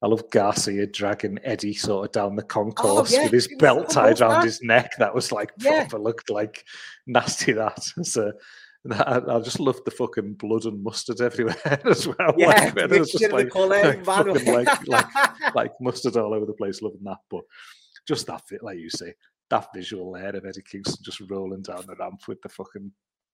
I 0.03 0.07
love 0.07 0.31
Garcia 0.31 0.87
dragging 0.87 1.39
Eddie 1.43 1.75
sort 1.75 2.07
of 2.07 2.13
down 2.13 2.37
the 2.37 2.43
concourse 2.43 3.13
oh, 3.13 3.17
yeah. 3.17 3.23
with 3.25 3.33
his 3.33 3.49
belt 3.59 3.91
tied 3.91 4.21
around 4.21 4.45
his 4.45 4.63
neck. 4.63 4.93
That 4.99 5.15
was 5.15 5.33
like 5.33 5.51
yeah. 5.59 5.81
proper 5.81 5.99
looked 5.99 6.31
like 6.31 6.65
nasty. 7.07 7.53
That 7.53 7.83
so 8.03 8.33
I, 8.93 9.21
I, 9.29 9.41
just 9.41 9.59
loved 9.59 9.85
the 9.85 9.91
fucking 9.91 10.35
blood 10.35 10.65
and 10.65 10.83
mustard 10.83 11.21
everywhere 11.21 11.81
as 11.85 12.07
well. 12.07 12.33
Yeah, 12.37 12.49
like, 12.49 12.77
it 12.77 12.91
was 12.91 13.11
just 13.11 13.33
like, 13.33 13.55
like, 13.55 14.05
fucking, 14.05 14.47
like, 14.47 14.87
like, 14.87 15.07
like 15.55 15.73
mustard 15.81 16.17
all 16.17 16.35
over 16.35 16.47
the 16.47 16.53
place. 16.53 16.81
Loving 16.81 17.03
that, 17.05 17.19
but 17.29 17.43
just 18.07 18.27
that 18.29 18.47
fit, 18.47 18.63
like 18.63 18.79
you 18.79 18.91
say, 18.91 19.15
that 19.51 19.67
visual 19.75 20.13
there 20.13 20.35
of 20.35 20.45
Eddie 20.45 20.63
Kingston 20.63 21.03
just 21.03 21.21
rolling 21.29 21.63
down 21.63 21.85
the 21.87 21.97
ramp 21.97 22.21
with 22.29 22.41
the 22.43 22.49
fucking 22.49 22.93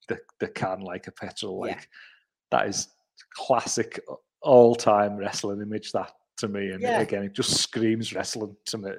the, 0.09 0.19
the 0.41 0.49
can 0.49 0.81
like 0.81 1.07
a 1.07 1.13
petrol, 1.13 1.61
like 1.61 1.71
yeah. 1.71 1.81
that 2.51 2.69
is 2.69 2.89
classic 3.35 4.01
all 4.43 4.75
time 4.75 5.17
wrestling 5.17 5.61
image. 5.61 5.93
That 5.93 6.13
to 6.39 6.49
me. 6.49 6.71
And 6.71 6.81
yeah. 6.81 7.01
again, 7.01 7.25
it 7.25 7.33
just 7.33 7.57
screams 7.57 8.13
wrestling 8.13 8.57
to 8.67 8.79
me. 8.79 8.91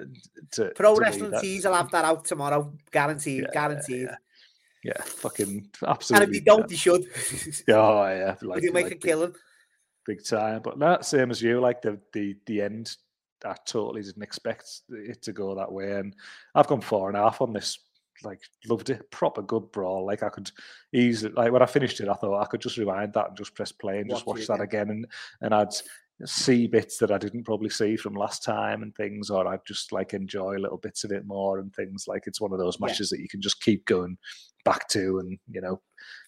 To, 0.52 0.72
Pro 0.74 0.94
to 0.94 1.00
Wrestling 1.00 1.40
Tees, 1.40 1.66
I'll 1.66 1.74
have 1.74 1.90
that 1.90 2.04
out 2.04 2.24
tomorrow. 2.24 2.72
Guaranteed. 2.90 3.42
Yeah, 3.42 3.52
guaranteed. 3.52 4.08
Yeah, 4.84 5.02
fucking 5.02 5.68
absolutely. 5.86 6.24
And 6.24 6.34
if 6.34 6.40
you 6.40 6.44
don't, 6.44 6.70
you 6.70 6.76
should. 6.76 7.02
oh, 7.70 8.06
yeah. 8.06 8.36
Like, 8.42 8.62
you 8.62 8.72
make 8.72 8.84
like 8.84 8.92
a 8.94 8.96
killing. 8.96 9.34
Big, 10.06 10.24
time. 10.24 10.60
But 10.62 10.78
that 10.78 11.04
same 11.04 11.30
as 11.30 11.42
you, 11.42 11.60
like 11.60 11.82
the 11.82 11.98
the 12.12 12.36
the 12.46 12.62
end, 12.62 12.96
I 13.44 13.56
totally 13.66 14.02
didn't 14.02 14.22
expect 14.22 14.82
it 14.88 15.22
to 15.22 15.32
go 15.32 15.56
that 15.56 15.72
way. 15.72 15.92
And 15.92 16.14
I've 16.54 16.68
gone 16.68 16.80
four 16.80 17.08
and 17.08 17.16
a 17.16 17.22
half 17.22 17.40
on 17.40 17.52
this 17.52 17.78
like 18.22 18.40
loved 18.68 18.90
it. 18.90 19.10
Proper 19.10 19.42
good 19.42 19.70
brawl. 19.72 20.06
Like 20.06 20.22
I 20.22 20.28
could 20.28 20.50
easily 20.92 21.32
like 21.34 21.52
when 21.52 21.62
I 21.62 21.66
finished 21.66 22.00
it, 22.00 22.08
I 22.08 22.14
thought 22.14 22.40
I 22.40 22.46
could 22.46 22.60
just 22.60 22.78
rewind 22.78 23.12
that 23.14 23.28
and 23.28 23.36
just 23.36 23.54
press 23.54 23.72
play 23.72 24.00
and 24.00 24.08
watch 24.08 24.18
just 24.18 24.26
watch 24.26 24.46
that 24.46 24.60
again 24.60 24.90
and 24.90 25.06
and 25.40 25.54
I'd 25.54 25.74
see 26.24 26.66
bits 26.66 26.96
that 26.98 27.10
I 27.10 27.18
didn't 27.18 27.44
probably 27.44 27.68
see 27.68 27.96
from 27.96 28.14
last 28.14 28.42
time 28.42 28.82
and 28.82 28.94
things, 28.94 29.28
or 29.28 29.46
I'd 29.46 29.66
just 29.66 29.92
like 29.92 30.14
enjoy 30.14 30.56
little 30.56 30.78
bits 30.78 31.04
of 31.04 31.12
it 31.12 31.26
more 31.26 31.58
and 31.58 31.74
things. 31.74 32.06
Like 32.08 32.26
it's 32.26 32.40
one 32.40 32.52
of 32.52 32.58
those 32.58 32.80
matches 32.80 33.10
yeah. 33.10 33.16
that 33.16 33.22
you 33.22 33.28
can 33.28 33.42
just 33.42 33.60
keep 33.60 33.84
going 33.84 34.16
back 34.64 34.88
to 34.88 35.18
and 35.20 35.38
you 35.50 35.60
know 35.60 35.80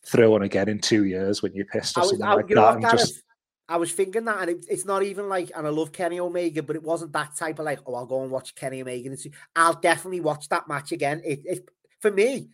throw 0.06 0.34
on 0.34 0.42
again 0.42 0.68
in 0.68 0.78
two 0.78 1.04
years 1.04 1.42
when 1.42 1.54
you're 1.54 1.64
pissed 1.64 1.96
or 1.96 2.02
I 2.02 2.06
something 2.06 2.26
like 2.26 2.48
that. 2.48 2.92
Just... 2.92 3.22
I 3.70 3.76
was 3.76 3.92
thinking 3.92 4.24
that, 4.24 4.40
and 4.40 4.50
it, 4.50 4.64
it's 4.68 4.86
not 4.86 5.02
even 5.02 5.28
like, 5.28 5.50
and 5.54 5.66
I 5.66 5.70
love 5.70 5.92
Kenny 5.92 6.18
Omega, 6.18 6.62
but 6.62 6.74
it 6.74 6.82
wasn't 6.82 7.12
that 7.12 7.36
type 7.36 7.58
of 7.58 7.66
like, 7.66 7.80
oh, 7.86 7.96
I'll 7.96 8.06
go 8.06 8.22
and 8.22 8.30
watch 8.30 8.54
Kenny 8.54 8.80
Omega. 8.80 9.10
And 9.10 9.18
see. 9.18 9.32
I'll 9.54 9.74
definitely 9.74 10.20
watch 10.20 10.48
that 10.48 10.68
match 10.68 10.90
again. 10.92 11.20
It, 11.22 11.40
it 11.44 11.68
for 12.00 12.10
me, 12.10 12.48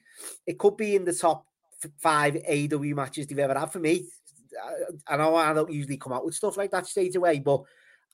it 0.47 0.59
could 0.59 0.77
be 0.77 0.97
in 0.97 1.05
the 1.05 1.13
top 1.13 1.47
five 1.99 2.37
AW 2.49 2.95
matches 2.95 3.27
they've 3.27 3.39
ever 3.39 3.59
had. 3.59 3.73
For 3.73 3.79
me, 3.79 4.07
I 5.07 5.17
know 5.17 5.37
I 5.37 5.53
don't 5.53 5.73
usually 5.73 5.97
come 5.97 6.13
out 6.13 6.25
with 6.25 6.35
stuff 6.35 6.57
like 6.57 6.71
that 6.71 6.87
straight 6.87 7.17
away, 7.17 7.41
but 7.41 7.63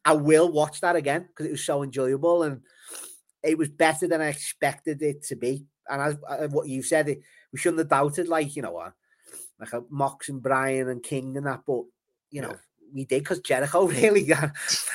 I 0.05 0.15
will 0.15 0.51
watch 0.51 0.81
that 0.81 0.97
again 0.97 1.29
because 1.29 1.47
it 1.47 1.53
was 1.53 1.65
so 1.65 1.83
enjoyable 1.83 2.43
and 2.43 2.63
it 3.43 3.59
was 3.59 3.69
better 3.69 4.07
than 4.07 4.21
I 4.21 4.29
expected 4.29 5.03
it 5.03 5.23
to 5.25 5.37
be. 5.37 5.67
And 5.89 6.01
as, 6.01 6.17
as 6.29 6.51
what 6.51 6.69
you 6.69 6.83
said, 6.83 7.09
it, 7.09 7.21
we 7.53 7.59
shouldn't 7.59 7.81
have 7.81 7.89
doubted, 7.89 8.29
like 8.29 8.55
you 8.55 8.63
know, 8.63 8.77
uh, 8.77 8.91
like 9.59 9.73
a 9.73 9.83
Mox 9.91 10.29
and 10.29 10.43
Brian 10.43 10.89
and 10.89 11.03
King 11.03 11.37
and 11.37 11.47
that, 11.47 11.63
but 11.67 11.83
you 12.31 12.43
know. 12.43 12.51
Yeah. 12.51 12.57
We 12.93 13.05
did 13.05 13.21
because 13.23 13.39
Jericho 13.39 13.87
really, 13.87 14.29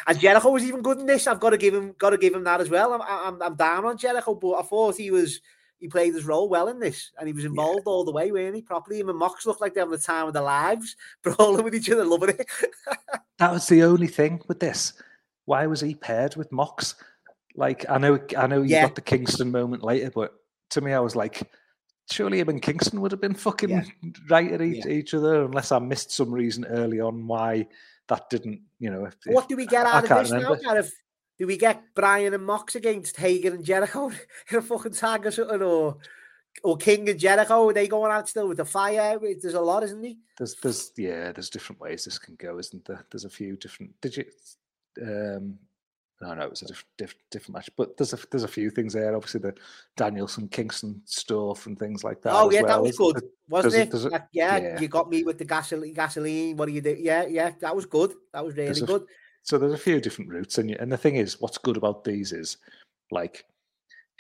and 0.06 0.20
Jericho 0.20 0.50
was 0.50 0.66
even 0.66 0.82
good 0.82 1.00
in 1.00 1.06
this. 1.06 1.28
I've 1.28 1.40
got 1.40 1.52
to 1.52 1.58
give 1.58 1.74
him, 1.74 1.96
got 1.98 2.10
to 2.10 2.18
give 2.18 2.34
him 2.34 2.44
that 2.44 2.60
as 2.60 2.70
well. 2.70 2.92
I'm, 2.92 3.02
I'm, 3.02 3.42
I'm 3.42 3.56
down 3.56 3.86
on 3.86 3.98
Jericho, 3.98 4.36
but 4.36 4.56
I 4.56 4.64
thought 4.64 4.98
he 4.98 5.12
was, 5.12 5.40
he 5.80 5.88
played 5.88 6.14
his 6.14 6.26
role 6.26 6.50
well 6.50 6.68
in 6.70 6.80
this, 6.80 7.12
and 7.20 7.28
he 7.28 7.34
was 7.34 7.46
involved 7.46 7.84
yeah. 7.86 7.92
all 7.92 8.04
the 8.04 8.12
way, 8.12 8.32
weren't 8.32 8.56
he? 8.56 8.62
Properly. 8.62 9.00
Him 9.00 9.10
and 9.10 9.20
Mox 9.20 9.46
looked 9.46 9.62
like 9.62 9.74
they 9.74 9.82
having 9.82 9.92
the 9.92 9.98
time 9.98 10.28
of 10.28 10.34
their 10.34 10.44
lives, 10.44 10.96
brawling 11.24 11.64
with 11.64 11.76
each 11.76 11.90
other, 11.90 12.06
loving 12.06 12.30
it. 12.30 12.48
that 13.40 13.52
was 13.52 13.68
the 13.68 13.84
only 13.84 14.08
thing 14.08 14.42
with 14.48 14.60
this. 14.60 14.94
Why 15.46 15.68
was 15.68 15.82
he 15.82 15.96
paired 15.96 16.36
with 16.36 16.52
Mox? 16.52 16.96
Like, 17.56 17.86
I 17.90 17.98
know, 17.98 18.20
I 18.38 18.48
know, 18.48 18.62
you 18.62 18.76
yeah. 18.76 18.84
got 18.84 18.96
the 18.96 19.02
Kingston 19.02 19.52
moment 19.52 19.84
later, 19.84 20.12
but 20.14 20.34
to 20.72 20.82
me, 20.82 20.94
I 20.94 21.00
was 21.00 21.16
like, 21.16 21.42
surely 22.12 22.40
him 22.40 22.50
and 22.50 22.62
Kingston 22.62 23.02
would 23.02 23.12
have 23.12 23.22
been 23.22 23.36
fucking 23.36 23.70
yeah. 23.70 23.84
right 24.30 24.52
at 24.52 24.62
each, 24.62 24.86
each, 24.86 25.14
other, 25.14 25.46
unless 25.46 25.72
I 25.72 25.80
missed 25.80 26.12
some 26.12 26.32
reason 26.32 26.66
early 26.66 27.00
on 27.00 27.28
why 27.28 27.68
that 28.08 28.30
didn't, 28.30 28.62
you 28.80 28.90
know. 28.90 29.06
If, 29.06 29.16
what 29.26 29.50
do 29.50 29.56
we 29.56 29.66
get 29.66 29.86
out 29.86 30.04
of 30.04 30.10
this 30.10 30.32
remember. 30.32 30.60
now? 30.64 30.78
Of 30.78 30.92
do 31.38 31.48
we 31.48 31.58
get 31.58 31.84
Brian 31.96 32.34
and 32.34 32.46
Mox 32.46 32.76
against 32.76 33.18
Hager 33.18 33.54
and 33.54 33.64
Jericho 33.64 34.10
in 34.52 34.58
a 34.58 34.62
fucking 34.62 34.94
tag 34.94 35.26
or 35.26 35.32
something? 35.32 35.62
Or 35.62 35.98
or 36.64 36.78
King 36.78 37.10
and 37.10 37.20
Jericho, 37.20 37.70
are 37.70 37.74
they 37.74 37.88
going 37.88 38.12
out 38.12 38.30
still 38.30 38.48
with 38.48 38.58
the 38.58 38.66
fire? 38.66 39.20
There's 39.20 39.54
a 39.54 39.62
lot, 39.62 39.84
isn't 39.84 40.02
there? 40.02 40.14
There's 40.38 40.56
there's 40.56 40.92
yeah, 40.98 41.32
there's 41.32 41.50
different 41.50 41.82
ways 41.82 42.06
this 42.06 42.18
can 42.18 42.36
go, 42.36 42.58
isn't 42.60 42.86
there? 42.86 43.06
There's 43.12 43.26
a 43.26 43.30
few 43.30 43.58
different 43.58 44.00
did 44.02 44.18
you 44.18 44.26
um 45.02 45.60
no, 46.22 46.34
no, 46.34 46.44
it 46.44 46.50
was 46.50 46.62
a 46.62 46.68
different, 46.68 46.88
different, 46.98 47.22
different 47.30 47.56
match. 47.56 47.70
But 47.76 47.98
there's 47.98 48.14
a 48.14 48.20
there's 48.32 48.44
a 48.44 48.48
few 48.48 48.70
things 48.70 48.94
there. 48.94 49.16
Obviously, 49.16 49.42
the 49.42 49.54
Danielson 49.98 50.48
Kingston 50.48 51.02
stuff 51.04 51.66
and 51.66 51.78
things 51.78 52.06
like 52.06 52.22
that. 52.22 52.34
Oh 52.34 52.50
yeah, 52.50 52.62
well. 52.62 52.70
that 52.70 52.82
was 52.82 52.98
good, 52.98 53.22
wasn't 53.50 53.76
it? 53.76 53.94
A, 53.94 54.16
a, 54.16 54.28
yeah, 54.32 54.58
yeah, 54.58 54.80
you 54.80 54.88
got 54.88 55.10
me 55.10 55.24
with 55.24 55.38
the 55.38 55.46
gasoline. 55.46 55.94
Gasoline. 55.94 56.56
What 56.56 56.68
do 56.68 56.72
you 56.72 56.82
do? 56.82 56.96
Yeah, 56.98 57.26
yeah, 57.26 57.52
that 57.60 57.76
was 57.76 57.86
good. 57.86 58.14
That 58.34 58.46
was 58.46 58.56
really 58.56 58.80
good. 58.80 59.06
So 59.46 59.58
there's 59.58 59.74
a 59.74 59.78
few 59.78 60.02
different 60.02 60.32
routes, 60.32 60.58
and 60.58 60.72
and 60.72 60.92
the 60.92 60.98
thing 60.98 61.16
is, 61.16 61.40
what's 61.40 61.58
good 61.58 61.78
about 61.78 62.04
these 62.04 62.34
is 62.34 62.58
like 63.12 63.46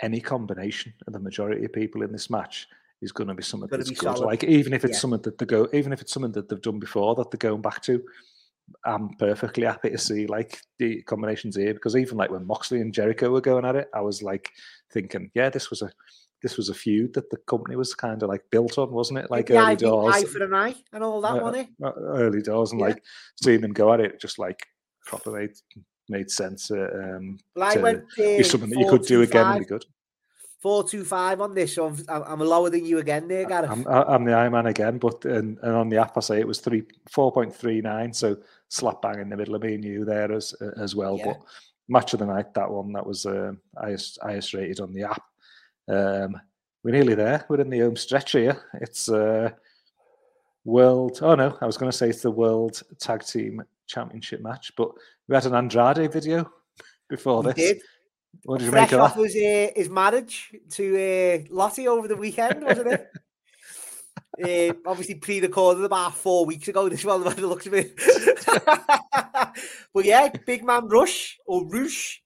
any 0.01 0.21
combination 0.21 0.93
of 1.07 1.13
the 1.13 1.19
majority 1.19 1.65
of 1.65 1.73
people 1.73 2.03
in 2.03 2.11
this 2.11 2.29
match 2.29 2.67
is 3.01 3.11
going 3.11 3.27
to 3.27 3.33
be 3.33 3.43
something 3.43 3.67
that's 3.69 3.89
be 3.89 3.95
good. 3.95 4.17
Solid. 4.17 4.25
Like 4.25 4.43
even 4.43 4.73
if 4.73 4.85
it's 4.85 4.93
yeah. 4.93 4.99
something 4.99 5.21
that 5.23 5.37
they 5.37 5.45
go, 5.45 5.67
even 5.73 5.91
if 5.91 6.01
it's 6.01 6.13
something 6.13 6.31
that 6.33 6.47
they've 6.47 6.61
done 6.61 6.79
before 6.79 7.15
that 7.15 7.31
they're 7.31 7.49
going 7.49 7.61
back 7.61 7.81
to, 7.83 8.03
I'm 8.85 9.09
perfectly 9.15 9.65
happy 9.65 9.89
to 9.89 9.97
see 9.97 10.27
like 10.27 10.61
the 10.79 11.01
combinations 11.03 11.55
here 11.55 11.73
because 11.73 11.95
even 11.95 12.17
like 12.17 12.31
when 12.31 12.47
Moxley 12.47 12.81
and 12.81 12.93
Jericho 12.93 13.29
were 13.31 13.41
going 13.41 13.65
at 13.65 13.75
it, 13.75 13.89
I 13.93 14.01
was 14.01 14.21
like 14.21 14.51
thinking, 14.91 15.31
yeah, 15.33 15.49
this 15.49 15.69
was 15.69 15.81
a 15.81 15.91
this 16.43 16.57
was 16.57 16.69
a 16.69 16.73
feud 16.73 17.13
that 17.15 17.29
the 17.31 17.37
company 17.47 17.75
was 17.75 17.95
kind 17.95 18.21
of 18.21 18.29
like 18.29 18.43
built 18.51 18.77
on, 18.77 18.91
wasn't 18.91 19.19
it? 19.19 19.31
Like 19.31 19.49
early 19.49 19.75
doors, 19.75 20.15
eye 20.15 20.25
for 20.25 20.43
an 20.43 20.53
eye, 20.53 20.75
and 20.93 21.03
all 21.03 21.21
that, 21.21 21.33
uh, 21.33 21.41
wasn't 21.41 21.67
it? 21.67 21.83
Uh, 21.83 21.93
early 21.95 22.41
doors, 22.41 22.71
and 22.71 22.79
yeah. 22.79 22.87
like 22.87 23.03
seeing 23.41 23.61
them 23.61 23.73
go 23.73 23.93
at 23.93 23.99
it, 23.99 24.19
just 24.19 24.37
like 24.37 24.67
proper 25.05 25.31
made 25.31 25.55
made 26.09 26.29
sense. 26.29 26.71
Uh, 26.71 26.89
um, 27.17 27.37
well, 27.55 27.77
I 27.77 27.81
went 27.81 28.03
be 28.15 28.43
something 28.43 28.69
that 28.69 28.79
you 28.79 28.89
could 28.89 29.03
do 29.03 29.21
again 29.21 29.53
really 29.53 29.65
good. 29.65 29.85
Four 30.61 30.83
two 30.83 31.05
five 31.05 31.41
on 31.41 31.53
this, 31.53 31.75
so 31.75 31.87
I'm, 31.87 32.23
I'm 32.23 32.39
lower 32.39 32.71
than 32.71 32.85
you 32.85 32.97
again 32.97 33.27
there, 33.27 33.45
Gareth. 33.45 33.69
I'm, 33.69 33.85
I'm 33.87 34.25
the 34.25 34.33
Iron 34.33 34.53
Man 34.53 34.65
again, 34.65 34.97
but 34.97 35.23
and, 35.25 35.59
and 35.61 35.75
on 35.75 35.89
the 35.89 35.97
app 35.97 36.17
I 36.17 36.21
say 36.21 36.39
it 36.39 36.47
was 36.47 36.59
three 36.59 36.83
four 37.11 37.31
point 37.31 37.55
three 37.55 37.81
nine, 37.81 38.11
so 38.11 38.37
slap 38.69 39.01
bang 39.01 39.19
in 39.19 39.29
the 39.29 39.37
middle 39.37 39.55
of 39.55 39.61
me 39.61 39.75
and 39.75 39.83
you 39.83 40.05
there 40.05 40.31
as 40.31 40.53
as 40.81 40.95
well. 40.95 41.17
Yeah. 41.17 41.25
But 41.25 41.37
match 41.87 42.13
of 42.13 42.19
the 42.19 42.25
night, 42.25 42.53
that 42.55 42.71
one 42.71 42.93
that 42.93 43.05
was 43.05 43.27
uh, 43.27 43.51
highest 43.77 44.17
highest 44.23 44.53
rated 44.55 44.79
on 44.79 44.93
the 44.93 45.03
app. 45.03 45.23
Um, 45.87 46.39
we're 46.83 46.91
nearly 46.91 47.15
there. 47.15 47.45
We're 47.47 47.61
in 47.61 47.69
the 47.69 47.81
home 47.81 47.95
stretch 47.95 48.31
here. 48.31 48.59
It's 48.81 49.07
uh, 49.07 49.51
world. 50.63 51.19
Oh 51.21 51.35
no, 51.35 51.57
I 51.61 51.65
was 51.67 51.77
going 51.77 51.91
to 51.91 51.97
say 51.97 52.09
it's 52.09 52.23
the 52.23 52.31
world 52.31 52.81
tag 52.99 53.23
team 53.23 53.63
championship 53.87 54.41
match. 54.41 54.71
But 54.75 54.91
we 55.27 55.35
had 55.35 55.45
an 55.45 55.55
Andrade 55.55 56.11
video 56.11 56.51
before 57.09 57.41
we 57.41 57.53
this. 57.53 57.55
Did. 57.55 57.81
What 58.43 58.59
did 58.59 58.65
you 58.65 58.71
Fresh 58.71 58.91
make 58.91 58.99
of 58.99 59.13
that? 59.13 59.19
was 59.19 59.35
uh, 59.35 59.71
his 59.75 59.89
marriage 59.89 60.51
to 60.71 60.95
uh, 60.95 61.53
Lottie 61.53 61.87
over 61.87 62.07
the 62.07 62.17
weekend, 62.17 62.63
wasn't 62.63 62.91
it? 62.91 63.07
uh, 64.43 64.73
obviously 64.85 65.15
pre-recorded 65.15 65.83
about 65.83 66.15
four 66.15 66.45
weeks 66.45 66.67
ago. 66.67 66.89
This 66.89 67.05
one, 67.05 67.23
by 67.23 67.33
the 67.33 67.47
looks 67.47 67.67
of 67.67 67.73
it. 67.73 67.95
but 69.93 70.05
yeah, 70.05 70.29
big 70.45 70.63
man 70.63 70.87
Rush 70.87 71.37
or 71.45 71.65
Rush 71.67 72.21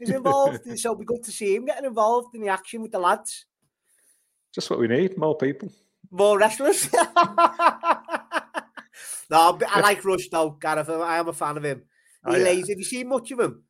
is 0.00 0.10
involved, 0.10 0.64
so 0.64 0.72
it'll 0.72 0.96
be 0.96 1.04
good 1.04 1.24
to 1.24 1.32
see 1.32 1.54
him 1.54 1.66
getting 1.66 1.84
involved 1.84 2.34
in 2.34 2.40
the 2.40 2.48
action 2.48 2.82
with 2.82 2.92
the 2.92 2.98
lads. 2.98 3.46
Just 4.54 4.70
what 4.70 4.78
we 4.78 4.88
need, 4.88 5.16
more 5.16 5.36
people, 5.36 5.72
more 6.10 6.38
wrestlers. 6.38 6.88
No, 9.32 9.58
I 9.66 9.80
like 9.80 10.04
Rush 10.04 10.28
though, 10.28 10.50
Gareth. 10.50 10.90
I 10.90 11.16
am 11.16 11.28
a 11.28 11.32
fan 11.32 11.56
of 11.56 11.64
him. 11.64 11.82
Oh, 12.24 12.32
he 12.32 12.36
oh, 12.36 12.38
yeah. 12.38 12.44
lays. 12.44 12.68
Have 12.68 12.76
you 12.76 12.84
seen 12.84 13.08
much 13.08 13.30
of 13.30 13.40
him? 13.40 13.62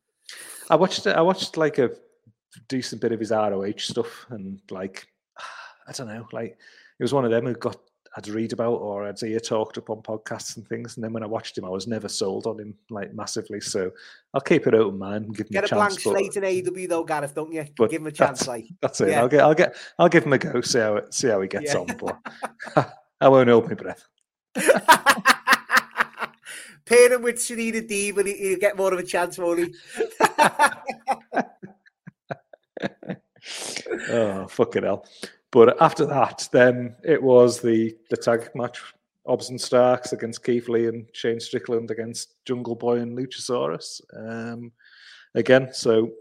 I 0.69 0.75
watched. 0.75 1.07
I 1.07 1.21
watched 1.21 1.55
like 1.55 1.79
a 1.79 1.91
decent 2.67 3.01
bit 3.01 3.13
of 3.13 3.19
his 3.21 3.31
ROH 3.31 3.77
stuff, 3.77 4.25
and 4.29 4.59
like 4.69 5.07
I 5.87 5.93
don't 5.93 6.07
know, 6.07 6.27
like 6.33 6.57
it 6.99 7.03
was 7.03 7.13
one 7.13 7.23
of 7.23 7.31
them 7.31 7.45
who 7.45 7.53
got 7.53 7.77
I'd 8.17 8.27
read 8.27 8.51
about 8.51 8.73
or 8.73 9.07
I'd 9.07 9.17
hear 9.17 9.39
talked 9.39 9.77
up 9.77 9.89
on 9.89 10.01
podcasts 10.01 10.57
and 10.57 10.67
things. 10.67 10.97
And 10.97 11.03
then 11.03 11.13
when 11.13 11.23
I 11.23 11.27
watched 11.27 11.57
him, 11.57 11.63
I 11.63 11.69
was 11.69 11.87
never 11.87 12.09
sold 12.09 12.45
on 12.45 12.59
him 12.59 12.75
like 12.89 13.13
massively. 13.13 13.61
So 13.61 13.89
I'll 14.33 14.41
keep 14.41 14.67
it 14.67 14.73
open 14.73 14.99
mind. 14.99 15.33
Give 15.33 15.47
him 15.47 15.53
get 15.53 15.71
a, 15.71 15.75
a 15.75 15.77
blank 15.77 15.97
slate 15.97 16.35
in 16.35 16.43
AEW 16.43 16.89
though, 16.89 17.05
Gareth, 17.05 17.33
don't 17.33 17.53
you? 17.53 17.65
But 17.77 17.89
give 17.89 18.01
him 18.01 18.07
a 18.07 18.11
chance. 18.11 18.39
That's, 18.39 18.47
like 18.49 18.65
that's 18.81 18.99
it. 18.99 19.11
Yeah. 19.11 19.21
I'll 19.21 19.29
get. 19.29 19.39
I'll 19.39 19.55
get. 19.55 19.77
I'll 19.97 20.09
give 20.09 20.25
him 20.25 20.33
a 20.33 20.37
go. 20.37 20.59
See 20.59 20.79
how 20.79 20.97
it, 20.97 21.13
see 21.13 21.29
how 21.29 21.39
he 21.39 21.47
gets 21.47 21.73
yeah. 21.73 21.79
on. 21.79 21.87
But 21.87 22.19
I 23.21 23.29
won't 23.29 23.47
hold 23.47 23.69
my 23.69 23.75
breath. 23.75 24.03
pair 26.93 27.13
him 27.13 27.23
with 27.23 27.41
Serena 27.41 27.81
Deeb 27.81 28.17
and 28.17 28.27
he'll 28.27 28.59
get 28.59 28.77
more 28.77 28.93
of 28.93 28.99
a 28.99 29.03
chance, 29.03 29.37
won't 29.37 29.59
he? 29.59 29.73
oh, 34.09 34.47
fucking 34.47 34.83
hell. 34.83 35.05
But 35.51 35.81
after 35.81 36.05
that, 36.05 36.47
then 36.51 36.95
it 37.03 37.21
was 37.21 37.61
the, 37.61 37.95
the 38.09 38.17
tag 38.17 38.49
match 38.55 38.81
Hobbs 39.25 39.49
and 39.49 39.61
Starks 39.61 40.13
against 40.13 40.43
Keith 40.43 40.67
Lee 40.67 40.87
and 40.87 41.07
Shane 41.13 41.39
Strickland 41.39 41.91
against 41.91 42.35
Jungle 42.45 42.75
Boy 42.75 42.99
and 42.99 43.17
Luchasaurus. 43.17 44.01
Um, 44.15 44.71
again, 45.35 45.69
so 45.73 46.11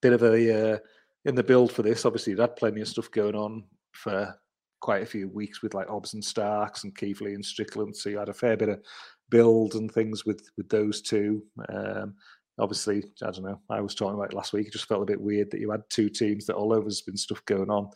bit 0.00 0.12
of 0.12 0.22
a 0.22 0.74
uh, 0.74 0.78
in 1.24 1.34
the 1.34 1.42
build 1.42 1.72
for 1.72 1.82
this. 1.82 2.04
Obviously, 2.04 2.32
you'd 2.32 2.40
had 2.40 2.56
plenty 2.56 2.82
of 2.82 2.88
stuff 2.88 3.10
going 3.10 3.34
on 3.34 3.64
for 3.92 4.38
quite 4.80 5.02
a 5.02 5.06
few 5.06 5.28
weeks 5.28 5.62
with 5.62 5.72
like 5.72 5.88
Hobbs 5.88 6.12
and 6.12 6.22
Starks 6.22 6.84
and 6.84 6.94
Keith 6.94 7.22
Lee 7.22 7.32
and 7.32 7.44
Strickland. 7.44 7.96
So 7.96 8.10
you 8.10 8.18
had 8.18 8.28
a 8.28 8.34
fair 8.34 8.54
bit 8.54 8.68
of 8.68 8.82
build 9.30 9.74
and 9.74 9.90
things 9.90 10.24
with 10.24 10.48
with 10.56 10.68
those 10.68 11.02
two. 11.02 11.42
Um, 11.68 12.14
obviously, 12.58 13.04
I 13.22 13.30
don't 13.30 13.44
know. 13.44 13.60
I 13.70 13.80
was 13.80 13.94
talking 13.94 14.18
about 14.18 14.34
last 14.34 14.52
week. 14.52 14.68
It 14.68 14.72
just 14.72 14.88
felt 14.88 15.02
a 15.02 15.06
bit 15.06 15.20
weird 15.20 15.50
that 15.50 15.60
you 15.60 15.70
had 15.70 15.82
two 15.90 16.08
teams 16.08 16.46
that 16.46 16.56
all 16.56 16.72
over 16.72 16.84
has 16.84 17.02
been 17.02 17.16
stuff 17.16 17.44
going 17.46 17.70
on. 17.70 17.88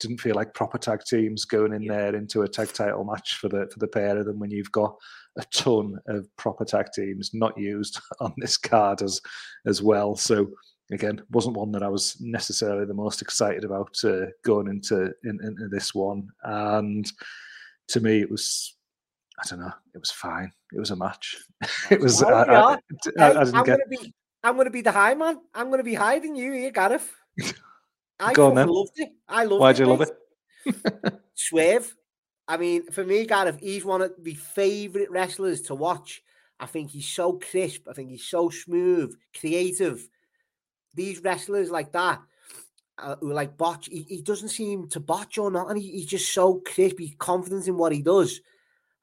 Didn't 0.00 0.20
feel 0.20 0.34
like 0.34 0.52
proper 0.52 0.78
tag 0.78 1.00
teams 1.08 1.44
going 1.44 1.72
in 1.72 1.86
there 1.86 2.14
into 2.14 2.42
a 2.42 2.48
tag 2.48 2.72
title 2.72 3.04
match 3.04 3.38
for 3.38 3.48
the 3.48 3.68
for 3.72 3.78
the 3.78 3.88
pair 3.88 4.18
of 4.18 4.26
them 4.26 4.38
when 4.38 4.50
you've 4.50 4.72
got 4.72 4.94
a 5.38 5.44
ton 5.52 5.98
of 6.08 6.28
proper 6.36 6.64
tag 6.64 6.86
teams 6.94 7.30
not 7.32 7.56
used 7.58 8.00
on 8.20 8.32
this 8.36 8.56
card 8.56 9.02
as 9.02 9.20
as 9.66 9.82
well. 9.82 10.14
So 10.16 10.48
again, 10.92 11.20
wasn't 11.30 11.56
one 11.56 11.72
that 11.72 11.82
I 11.82 11.88
was 11.88 12.16
necessarily 12.20 12.84
the 12.84 12.94
most 12.94 13.22
excited 13.22 13.64
about 13.64 13.96
uh, 14.04 14.26
going 14.44 14.68
into 14.68 15.12
in, 15.24 15.38
into 15.42 15.68
this 15.68 15.94
one. 15.94 16.28
And 16.44 17.10
to 17.88 18.00
me, 18.00 18.20
it 18.20 18.30
was 18.30 18.75
I 19.38 19.46
don't 19.48 19.60
know. 19.60 19.72
It 19.94 19.98
was 19.98 20.10
fine. 20.10 20.50
It 20.72 20.78
was 20.78 20.90
a 20.90 20.96
match. 20.96 21.36
it 21.90 22.00
was. 22.00 22.22
Oh, 22.22 22.28
I, 22.28 22.78
am 23.18 23.50
get... 23.52 23.64
gonna 23.64 23.78
be. 23.90 24.14
I'm 24.42 24.56
gonna 24.56 24.70
be 24.70 24.80
the 24.80 24.92
high 24.92 25.14
man. 25.14 25.38
I'm 25.54 25.70
gonna 25.70 25.82
be 25.82 25.94
hiding 25.94 26.36
you 26.36 26.52
here, 26.52 26.70
Gareth. 26.70 27.12
I 28.18 28.32
Go 28.32 28.48
on, 28.48 28.54
then. 28.54 28.68
loved 28.68 28.92
it. 28.96 29.10
I 29.28 29.44
loved 29.44 29.60
Why'd 29.60 29.80
it. 29.80 29.86
Why'd 29.86 30.00
you 30.00 30.06
love 30.06 31.02
it? 31.04 31.20
Swerve. 31.34 31.94
I 32.48 32.56
mean, 32.56 32.90
for 32.90 33.04
me, 33.04 33.26
Gareth, 33.26 33.58
he's 33.60 33.84
one 33.84 34.00
of 34.00 34.12
my 34.24 34.32
favourite 34.32 35.10
wrestlers 35.10 35.62
to 35.62 35.74
watch. 35.74 36.22
I 36.58 36.66
think 36.66 36.90
he's 36.90 37.08
so 37.08 37.34
crisp. 37.34 37.88
I 37.88 37.92
think 37.92 38.10
he's 38.10 38.24
so 38.24 38.48
smooth, 38.48 39.14
creative. 39.38 40.08
These 40.94 41.22
wrestlers 41.22 41.70
like 41.70 41.92
that, 41.92 42.22
uh, 42.96 43.16
who 43.20 43.34
like 43.34 43.58
botch, 43.58 43.88
he, 43.92 44.06
he, 44.08 44.22
doesn't 44.22 44.48
seem 44.48 44.88
to 44.88 45.00
botch 45.00 45.36
or 45.36 45.50
not, 45.50 45.68
and 45.68 45.78
he, 45.78 45.90
he's 45.90 46.06
just 46.06 46.32
so 46.32 46.62
crisp. 46.64 46.98
He's 46.98 47.14
confident 47.18 47.68
in 47.68 47.76
what 47.76 47.92
he 47.92 48.00
does 48.00 48.40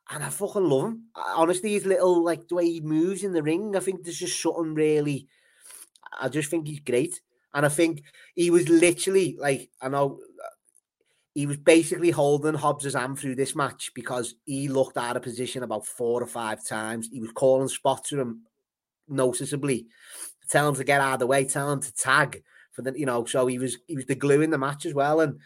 and 0.09 0.23
I 0.23 0.29
fucking 0.29 0.67
love 0.67 0.85
him. 0.85 1.03
Honestly, 1.15 1.73
his 1.73 1.85
little 1.85 2.23
like 2.23 2.47
the 2.47 2.55
way 2.55 2.65
he 2.65 2.81
moves 2.81 3.23
in 3.23 3.33
the 3.33 3.43
ring, 3.43 3.75
I 3.75 3.79
think 3.79 4.03
there's 4.03 4.19
just 4.19 4.41
something 4.41 4.73
really. 4.73 5.27
I 6.19 6.29
just 6.29 6.49
think 6.49 6.67
he's 6.67 6.79
great, 6.79 7.19
and 7.53 7.65
I 7.65 7.69
think 7.69 8.03
he 8.35 8.51
was 8.51 8.69
literally 8.69 9.37
like 9.39 9.69
I 9.81 9.89
know 9.89 10.19
uh, 10.43 10.47
he 11.33 11.47
was 11.47 11.57
basically 11.57 12.11
holding 12.11 12.53
Hobbs' 12.53 12.93
hand 12.93 13.17
through 13.17 13.35
this 13.35 13.55
match 13.55 13.91
because 13.95 14.35
he 14.45 14.67
looked 14.67 14.97
out 14.97 15.17
of 15.17 15.23
position 15.23 15.63
about 15.63 15.87
four 15.87 16.21
or 16.21 16.27
five 16.27 16.65
times. 16.65 17.09
He 17.11 17.19
was 17.19 17.31
calling 17.31 17.67
spots 17.67 18.09
to 18.09 18.19
him 18.19 18.43
noticeably, 19.07 19.87
telling 20.49 20.69
him 20.69 20.75
to 20.75 20.83
get 20.83 21.01
out 21.01 21.13
of 21.13 21.19
the 21.19 21.27
way, 21.27 21.45
telling 21.45 21.73
him 21.73 21.81
to 21.81 21.93
tag 21.93 22.43
for 22.73 22.81
the 22.81 22.93
you 22.97 23.05
know. 23.05 23.25
So 23.25 23.47
he 23.47 23.57
was 23.57 23.77
he 23.87 23.95
was 23.95 24.05
the 24.05 24.15
glue 24.15 24.41
in 24.41 24.51
the 24.51 24.57
match 24.57 24.85
as 24.85 24.93
well, 24.93 25.21
and 25.21 25.39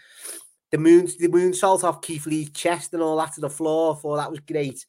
the 0.71 0.77
moon 0.77 1.07
the 1.19 1.27
moonsault 1.27 1.83
off 1.83 2.01
Keith 2.01 2.25
Lee's 2.25 2.49
chest 2.49 2.93
and 2.93 3.01
all 3.01 3.17
that 3.17 3.33
to 3.33 3.41
the 3.41 3.49
floor. 3.49 3.95
I 3.95 3.99
thought 3.99 4.17
that 4.17 4.31
was 4.31 4.39
great. 4.39 4.85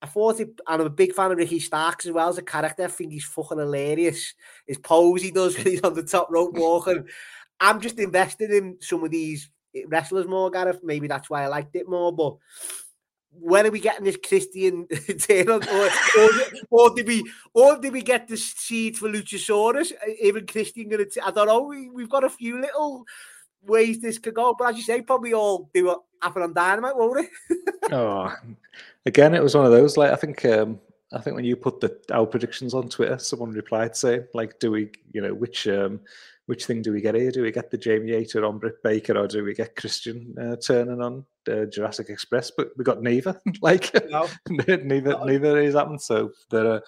I 0.00 0.06
thought 0.06 0.40
it, 0.40 0.48
and 0.66 0.80
I'm 0.80 0.86
a 0.86 0.90
big 0.90 1.14
fan 1.14 1.30
of 1.30 1.38
Ricky 1.38 1.60
Starks 1.60 2.06
as 2.06 2.12
well 2.12 2.28
as 2.28 2.38
a 2.38 2.42
character. 2.42 2.84
I 2.84 2.88
think 2.88 3.12
he's 3.12 3.24
fucking 3.24 3.58
hilarious. 3.58 4.34
His 4.66 4.78
pose 4.78 5.22
he 5.22 5.30
does 5.30 5.56
when 5.56 5.66
he's 5.66 5.82
on 5.82 5.94
the 5.94 6.02
top 6.02 6.28
rope 6.30 6.54
walking. 6.54 7.06
I'm 7.60 7.80
just 7.80 8.00
invested 8.00 8.50
in 8.50 8.78
some 8.80 9.04
of 9.04 9.12
these 9.12 9.48
wrestlers 9.86 10.26
more, 10.26 10.50
Gareth. 10.50 10.80
Maybe 10.82 11.06
that's 11.06 11.30
why 11.30 11.44
I 11.44 11.46
liked 11.46 11.76
it 11.76 11.88
more. 11.88 12.12
But 12.12 12.36
when 13.30 13.64
are 13.66 13.70
we 13.70 13.78
getting 13.78 14.04
this 14.04 14.16
Christian 14.16 14.88
Taylor? 15.18 15.60
or, 15.72 15.88
or, 16.18 16.30
or, 16.70 16.94
did 16.94 17.06
we, 17.06 17.24
or 17.54 17.78
did 17.78 17.92
we 17.92 18.02
get 18.02 18.26
the 18.26 18.36
seed 18.36 18.98
for 18.98 19.08
Luchasaurus? 19.08 19.92
Uh, 19.92 20.12
even 20.20 20.46
Christian 20.46 20.88
gonna? 20.88 21.04
T- 21.04 21.20
I 21.20 21.30
don't 21.30 21.46
know. 21.46 21.62
We, 21.62 21.88
we've 21.90 22.10
got 22.10 22.24
a 22.24 22.30
few 22.30 22.60
little 22.60 23.04
ways 23.66 24.00
this 24.00 24.18
could 24.18 24.34
go. 24.34 24.54
But 24.58 24.70
as 24.70 24.76
you 24.76 24.82
say, 24.82 25.02
probably 25.02 25.34
all 25.34 25.70
do 25.72 25.86
what 25.86 26.02
happen 26.20 26.42
on 26.42 26.54
Dynamite, 26.54 26.96
won't 26.96 27.26
it? 27.26 27.58
oh, 27.92 28.34
again, 29.06 29.34
it 29.34 29.42
was 29.42 29.54
one 29.54 29.66
of 29.66 29.72
those. 29.72 29.96
Like 29.96 30.12
I 30.12 30.16
think, 30.16 30.44
um, 30.44 30.80
I 31.12 31.20
think 31.20 31.36
when 31.36 31.44
you 31.44 31.56
put 31.56 31.80
the 31.80 31.96
our 32.12 32.26
predictions 32.26 32.74
on 32.74 32.88
Twitter, 32.88 33.18
someone 33.18 33.52
replied 33.52 33.96
saying, 33.96 34.26
like, 34.34 34.58
do 34.58 34.70
we, 34.70 34.90
you 35.12 35.20
know, 35.20 35.34
which 35.34 35.68
um, 35.68 36.00
which 36.46 36.66
thing 36.66 36.82
do 36.82 36.92
we 36.92 37.00
get 37.00 37.14
here? 37.14 37.30
Do 37.30 37.42
we 37.42 37.52
get 37.52 37.70
the 37.70 37.78
Jamie 37.78 38.12
Hayter 38.12 38.44
on 38.44 38.58
Britt 38.58 38.82
Baker, 38.82 39.16
or 39.16 39.28
do 39.28 39.44
we 39.44 39.54
get 39.54 39.76
Christian 39.76 40.34
uh, 40.40 40.56
turning 40.56 41.00
on 41.00 41.24
uh, 41.50 41.66
Jurassic 41.66 42.08
Express? 42.08 42.50
But 42.50 42.70
we 42.76 42.84
got 42.84 43.02
neither. 43.02 43.40
like, 43.62 43.90
no. 44.10 44.28
neither, 44.66 45.12
no. 45.12 45.24
neither 45.24 45.60
is 45.60 45.74
happened. 45.74 46.02
So 46.02 46.32
there 46.50 46.66
are 46.66 46.82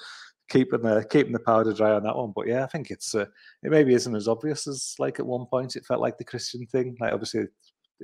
keeping 0.49 0.83
the 0.83 1.07
keeping 1.11 1.33
the 1.33 1.39
powder 1.39 1.73
dry 1.73 1.93
on 1.93 2.03
that 2.05 2.16
one. 2.16 2.33
But 2.35 2.47
yeah, 2.47 2.65
I 2.65 2.66
think 2.66 2.91
it's 2.91 3.15
uh, 3.15 3.27
it 3.62 3.71
maybe 3.71 3.95
isn't 3.95 4.16
as 4.16 4.29
obvious 4.29 4.66
as 4.66 4.95
like 4.99 5.19
at 5.19 5.27
one 5.27 5.47
point 5.47 5.77
it 5.77 5.87
felt 5.87 6.01
like 6.01 6.19
the 6.19 6.25
Christian 6.25 6.66
thing. 6.66 6.97
Like 7.01 7.12
obviously, 7.12 7.47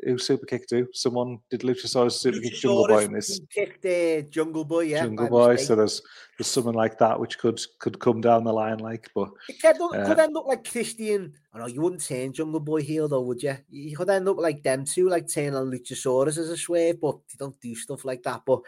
who 0.04 0.18
super 0.18 0.46
kick 0.46 0.66
do? 0.68 0.86
Someone 0.92 1.38
did 1.50 1.60
Luchasaurus 1.60 2.12
super 2.12 2.38
kick 2.38 2.54
Jungle 2.54 2.86
Boy 2.86 3.04
in 3.04 3.12
this? 3.12 3.40
Kicked 3.52 3.84
uh, 3.84 4.22
Jungle 4.30 4.64
Boy, 4.64 4.82
yeah. 4.82 5.02
Jungle 5.02 5.28
Boy. 5.28 5.52
Mistake. 5.52 5.66
So 5.66 5.76
there's 5.76 6.02
there's 6.38 6.46
something 6.46 6.74
like 6.74 6.98
that 6.98 7.18
which 7.18 7.38
could 7.38 7.60
could 7.78 7.98
come 7.98 8.20
down 8.20 8.44
the 8.44 8.52
line, 8.52 8.78
like. 8.78 9.10
But 9.14 9.30
it 9.48 9.60
could, 9.60 9.80
uh, 9.80 10.06
could 10.06 10.18
end 10.18 10.36
up 10.36 10.46
like 10.46 10.70
Christian. 10.70 11.34
I 11.52 11.58
know 11.58 11.66
you 11.66 11.80
wouldn't 11.80 12.06
turn 12.06 12.32
Jungle 12.32 12.60
Boy 12.60 12.82
heel 12.82 13.08
though, 13.08 13.22
would 13.22 13.42
you? 13.42 13.56
You 13.68 13.96
could 13.96 14.10
end 14.10 14.28
up 14.28 14.38
like 14.38 14.62
them 14.62 14.84
two, 14.84 15.08
like 15.08 15.32
turning 15.32 15.56
on 15.56 15.70
Luchasaurus 15.70 16.38
as 16.38 16.50
a 16.50 16.56
swerve, 16.56 17.00
but 17.00 17.18
they 17.28 17.36
don't 17.38 17.60
do 17.60 17.74
stuff 17.74 18.04
like 18.04 18.22
that. 18.22 18.42
But 18.46 18.60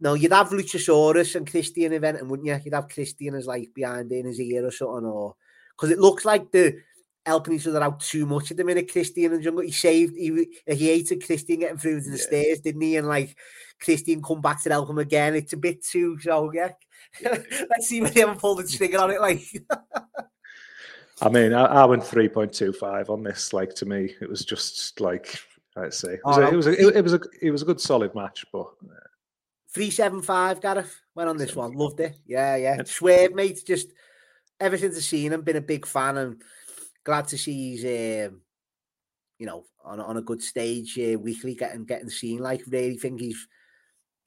no, 0.00 0.14
you'd 0.14 0.32
have 0.32 0.50
Luchasaurus 0.50 1.34
and 1.36 1.50
Christian 1.50 1.92
event, 1.92 2.18
and 2.18 2.30
wouldn't 2.30 2.46
you? 2.46 2.58
You'd 2.64 2.74
have 2.74 2.88
Christian 2.88 3.34
as 3.34 3.46
like 3.46 3.72
behind 3.74 4.12
in 4.12 4.26
his 4.26 4.40
ear 4.40 4.66
or 4.66 4.70
something, 4.70 5.06
or 5.06 5.34
because 5.72 5.90
it 5.90 5.98
looks 5.98 6.24
like 6.24 6.50
the 6.50 6.78
helping 7.26 7.54
each 7.54 7.66
other 7.66 7.82
out 7.82 8.00
too 8.00 8.24
much 8.24 8.50
at 8.50 8.56
the 8.56 8.64
minute. 8.64 8.90
Christian 8.90 9.32
and 9.32 9.42
Jungle, 9.42 9.64
he 9.64 9.72
saved, 9.72 10.14
he, 10.16 10.46
he 10.66 10.86
hated 10.86 11.26
Christian 11.26 11.58
getting 11.58 11.76
through 11.76 12.00
to 12.00 12.10
the 12.10 12.16
yeah. 12.16 12.22
stairs, 12.22 12.60
didn't 12.60 12.80
he? 12.80 12.96
And 12.96 13.08
like 13.08 13.36
Christian 13.80 14.22
come 14.22 14.40
back 14.40 14.62
to 14.62 14.70
help 14.70 14.88
him 14.88 14.98
again. 14.98 15.34
It's 15.34 15.52
a 15.52 15.58
bit 15.58 15.84
too 15.84 16.18
so. 16.20 16.52
Yeah, 16.52 16.72
let's 17.24 17.88
see 17.88 18.00
when 18.00 18.12
they 18.12 18.20
haven't 18.20 18.38
pulled 18.38 18.58
the 18.58 18.68
trigger 18.68 18.98
on 18.98 19.10
it. 19.10 19.20
Like, 19.20 19.42
I 21.22 21.28
mean, 21.30 21.52
I, 21.52 21.64
I 21.64 21.84
went 21.86 22.04
three 22.04 22.28
point 22.28 22.52
two 22.52 22.72
five 22.72 23.10
on 23.10 23.22
this. 23.22 23.52
Like 23.52 23.74
to 23.76 23.86
me, 23.86 24.14
it 24.20 24.28
was 24.28 24.44
just 24.44 25.00
like 25.00 25.38
I'd 25.76 25.94
say 25.94 26.14
it 26.14 26.20
was, 26.24 26.38
oh, 26.38 26.42
a, 26.42 26.48
it 26.48 26.56
was 26.56 26.66
a, 26.66 26.72
it, 26.72 26.96
it 26.96 27.02
was 27.02 27.14
a 27.14 27.20
it 27.40 27.50
was 27.50 27.62
a 27.62 27.66
good 27.66 27.80
solid 27.80 28.14
match, 28.14 28.44
but. 28.52 28.66
Uh, 28.84 29.05
Three 29.76 29.90
seven 29.90 30.22
five, 30.22 30.62
Gareth 30.62 31.02
went 31.14 31.28
on 31.28 31.36
this 31.36 31.54
one. 31.54 31.72
Loved 31.72 32.00
it. 32.00 32.16
Yeah, 32.24 32.56
yeah. 32.56 32.82
Swear, 32.86 33.28
mate. 33.28 33.60
Just 33.66 33.88
ever 34.58 34.78
since 34.78 34.96
I've 34.96 35.04
seen 35.04 35.34
him, 35.34 35.42
been 35.42 35.56
a 35.56 35.60
big 35.60 35.84
fan 35.84 36.16
and 36.16 36.42
glad 37.04 37.28
to 37.28 37.36
see 37.36 37.76
he's, 37.76 37.84
um, 37.84 38.40
you 39.38 39.44
know, 39.44 39.66
on 39.84 40.00
on 40.00 40.16
a 40.16 40.22
good 40.22 40.42
stage 40.42 40.98
uh, 40.98 41.18
weekly, 41.18 41.54
getting 41.54 41.84
getting 41.84 42.08
seen. 42.08 42.38
Like, 42.38 42.62
really 42.66 42.96
think 42.96 43.20
he's 43.20 43.46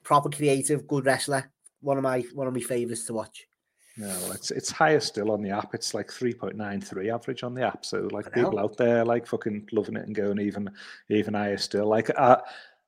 proper 0.04 0.30
creative, 0.30 0.86
good 0.86 1.04
wrestler. 1.04 1.50
One 1.80 1.96
of 1.96 2.04
my 2.04 2.20
one 2.32 2.46
of 2.46 2.54
my 2.54 2.60
favorites 2.60 3.06
to 3.06 3.14
watch. 3.14 3.48
No, 3.96 4.30
it's 4.30 4.52
it's 4.52 4.70
higher 4.70 5.00
still 5.00 5.32
on 5.32 5.42
the 5.42 5.50
app. 5.50 5.74
It's 5.74 5.94
like 5.94 6.12
three 6.12 6.32
point 6.32 6.54
nine 6.54 6.80
three 6.80 7.10
average 7.10 7.42
on 7.42 7.54
the 7.54 7.66
app. 7.66 7.84
So 7.84 8.08
like 8.12 8.32
people 8.32 8.60
out 8.60 8.76
there 8.76 9.04
like 9.04 9.26
fucking 9.26 9.68
loving 9.72 9.96
it 9.96 10.06
and 10.06 10.14
going 10.14 10.38
even 10.38 10.70
even 11.08 11.34
higher 11.34 11.58
still. 11.58 11.88
Like 11.88 12.08
uh, 12.16 12.38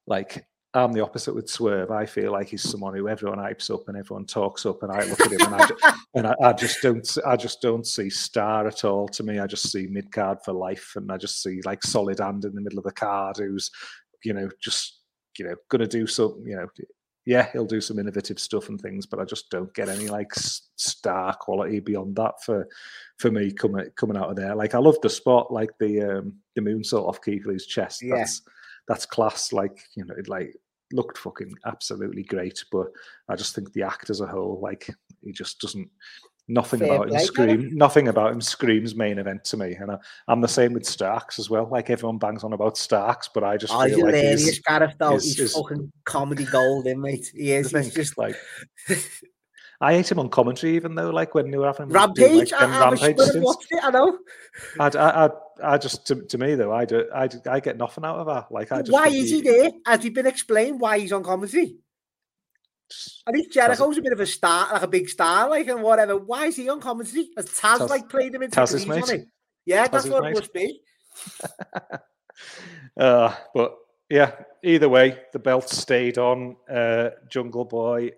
like 0.06 0.47
I'm 0.74 0.92
the 0.92 1.02
opposite 1.02 1.34
with 1.34 1.50
Swerve. 1.50 1.90
I 1.90 2.06
feel 2.06 2.32
like 2.32 2.48
he's 2.48 2.62
someone 2.62 2.94
who 2.94 3.08
everyone 3.08 3.38
hypes 3.38 3.72
up 3.72 3.88
and 3.88 3.96
everyone 3.96 4.24
talks 4.24 4.64
up, 4.64 4.82
and 4.82 4.90
I 4.90 5.04
look 5.04 5.20
at 5.20 5.32
him 5.32 5.52
and, 5.52 5.54
I, 5.54 5.94
and 6.14 6.26
I, 6.26 6.34
I, 6.42 6.52
just 6.54 6.80
don't, 6.80 7.18
I 7.26 7.36
just 7.36 7.60
don't 7.60 7.86
see 7.86 8.08
star 8.08 8.66
at 8.66 8.84
all. 8.84 9.06
To 9.08 9.22
me, 9.22 9.38
I 9.38 9.46
just 9.46 9.70
see 9.70 9.86
mid 9.86 10.10
card 10.10 10.38
for 10.44 10.54
life, 10.54 10.92
and 10.96 11.12
I 11.12 11.18
just 11.18 11.42
see 11.42 11.60
like 11.64 11.82
solid 11.82 12.20
hand 12.20 12.44
in 12.44 12.54
the 12.54 12.60
middle 12.60 12.78
of 12.78 12.84
the 12.84 12.92
card 12.92 13.36
who's, 13.36 13.70
you 14.24 14.32
know, 14.32 14.48
just 14.62 15.00
you 15.38 15.46
know, 15.46 15.54
going 15.68 15.80
to 15.80 15.86
do 15.86 16.06
some, 16.06 16.42
you 16.46 16.56
know, 16.56 16.66
yeah, 17.24 17.48
he'll 17.52 17.64
do 17.64 17.80
some 17.80 17.98
innovative 17.98 18.38
stuff 18.38 18.68
and 18.68 18.80
things, 18.80 19.06
but 19.06 19.20
I 19.20 19.24
just 19.24 19.48
don't 19.50 19.72
get 19.74 19.88
any 19.88 20.08
like 20.08 20.34
star 20.34 21.34
quality 21.34 21.78
beyond 21.80 22.16
that 22.16 22.42
for 22.44 22.66
for 23.18 23.30
me 23.30 23.52
coming 23.52 23.86
coming 23.96 24.16
out 24.16 24.30
of 24.30 24.36
there. 24.36 24.54
Like 24.56 24.74
I 24.74 24.78
love 24.78 24.96
the 25.02 25.10
spot, 25.10 25.52
like 25.52 25.70
the 25.78 26.02
um 26.02 26.34
the 26.56 26.62
moonsault 26.62 27.08
off 27.08 27.22
Keith 27.22 27.46
Lee's 27.46 27.66
chest. 27.66 28.02
Yeah. 28.02 28.16
That's 28.16 28.42
that's 28.88 29.06
class. 29.06 29.52
Like 29.52 29.78
you 29.96 30.04
know, 30.04 30.14
it 30.16 30.28
like 30.28 30.54
looked 30.92 31.18
fucking 31.18 31.54
absolutely 31.66 32.22
great. 32.24 32.62
But 32.70 32.88
I 33.28 33.36
just 33.36 33.54
think 33.54 33.72
the 33.72 33.82
act 33.82 34.10
as 34.10 34.20
a 34.20 34.26
whole, 34.26 34.60
like 34.62 34.88
he 35.22 35.32
just 35.32 35.60
doesn't 35.60 35.88
Nothing 36.48 36.80
Fair 36.80 36.94
about 36.96 37.10
him 37.12 37.20
scream. 37.20 37.76
Nothing 37.76 38.09
about 38.09 38.32
him 38.32 38.40
screams 38.40 38.96
main 38.96 39.20
event 39.20 39.44
to 39.44 39.56
me, 39.56 39.74
and 39.74 39.92
I, 39.92 39.98
I'm 40.26 40.40
the 40.40 40.48
same 40.48 40.72
with 40.72 40.84
Starks 40.84 41.38
as 41.38 41.48
well. 41.48 41.68
Like 41.70 41.88
everyone 41.88 42.18
bangs 42.18 42.42
on 42.42 42.52
about 42.52 42.76
Starks, 42.76 43.30
but 43.32 43.44
I 43.44 43.56
just 43.56 43.72
Oh, 43.72 43.82
he's 43.82 43.94
feel 43.94 44.06
like 44.06 44.14
hilarious, 44.16 44.44
he's, 44.46 44.60
Gareth, 44.60 44.94
though. 44.98 45.10
he's- 45.12 45.22
He's, 45.24 45.36
he's- 45.38 45.52
fucking 45.54 45.92
comedy 46.04 46.44
gold, 46.46 46.88
in 46.88 47.00
mate. 47.00 47.30
He 47.32 47.52
is. 47.52 47.70
He's 47.70 47.94
just 47.94 48.18
like 48.18 48.34
I 49.82 49.94
hate 49.94 50.12
him 50.12 50.20
on 50.20 50.28
commentary, 50.28 50.76
even 50.76 50.94
though 50.94 51.10
like 51.10 51.34
when 51.34 51.50
they 51.50 51.59
were 51.59 51.66
having 51.66 51.86
him 51.86 51.88
do, 51.88 51.94
rampage. 51.98 52.52
like, 52.52 52.62
I, 52.62 52.66
them 52.66 52.72
I, 52.72 52.80
rampage 52.80 53.16
gonna 53.16 53.50
it. 53.50 53.84
I 53.84 53.90
know. 53.90 54.18
I, 54.78 54.86
I, 54.86 55.26
I, 55.26 55.30
I 55.74 55.78
just 55.78 56.06
to, 56.06 56.14
to 56.14 56.38
me 56.38 56.54
though, 56.54 56.72
I 56.72 56.84
do, 56.84 57.09
I, 57.12 57.28
I 57.50 57.59
get 57.59 57.76
nothing 57.78 58.04
out 58.04 58.18
of 58.18 58.26
that. 58.28 58.52
Like 58.52 58.70
I 58.70 58.82
just 58.82 58.92
Why 58.92 59.09
is 59.09 59.30
he 59.30 59.42
there? 59.42 59.70
Has 59.84 60.04
he 60.04 60.10
been 60.10 60.26
explained 60.26 60.78
why 60.78 61.00
he's 61.00 61.12
on 61.12 61.24
commentary? 61.24 61.78
I 63.26 63.32
think 63.32 63.52
Jericho's 63.52 63.98
a 63.98 64.02
bit 64.02 64.12
of 64.12 64.20
a 64.20 64.26
star, 64.26 64.72
like 64.72 64.82
a 64.82 64.86
big 64.86 65.09
star, 65.09 65.50
like 65.50 65.66
and 65.66 65.82
whatever. 65.82 66.16
Why 66.16 66.46
is 66.46 66.56
he 66.56 66.68
on 66.68 66.80
commentary? 66.80 67.30
Has 67.36 67.46
Taz, 67.46 67.78
Taz- 67.78 67.90
like 67.90 68.09
played 68.09 68.36
him 68.36 68.42
into 68.44 68.60
Taz 68.60 68.70
the 68.70 68.76
is 68.76 68.82
on 68.84 68.88
mate. 68.88 69.09
it? 69.09 69.26
Yeah, 69.66 69.88
that's 69.88 70.06
what 70.06 70.22
mate. 70.22 70.30
it 70.30 70.34
must 70.36 70.52
be. 70.52 70.80
Uh, 72.96 73.34
but 73.54 73.76
yeah, 74.10 74.32
either 74.62 74.88
way, 74.88 75.18
the 75.32 75.38
belt 75.38 75.68
stayed 75.70 76.18
on 76.18 76.56
uh, 76.68 77.10
Jungle 77.30 77.64
Boy 77.64 78.10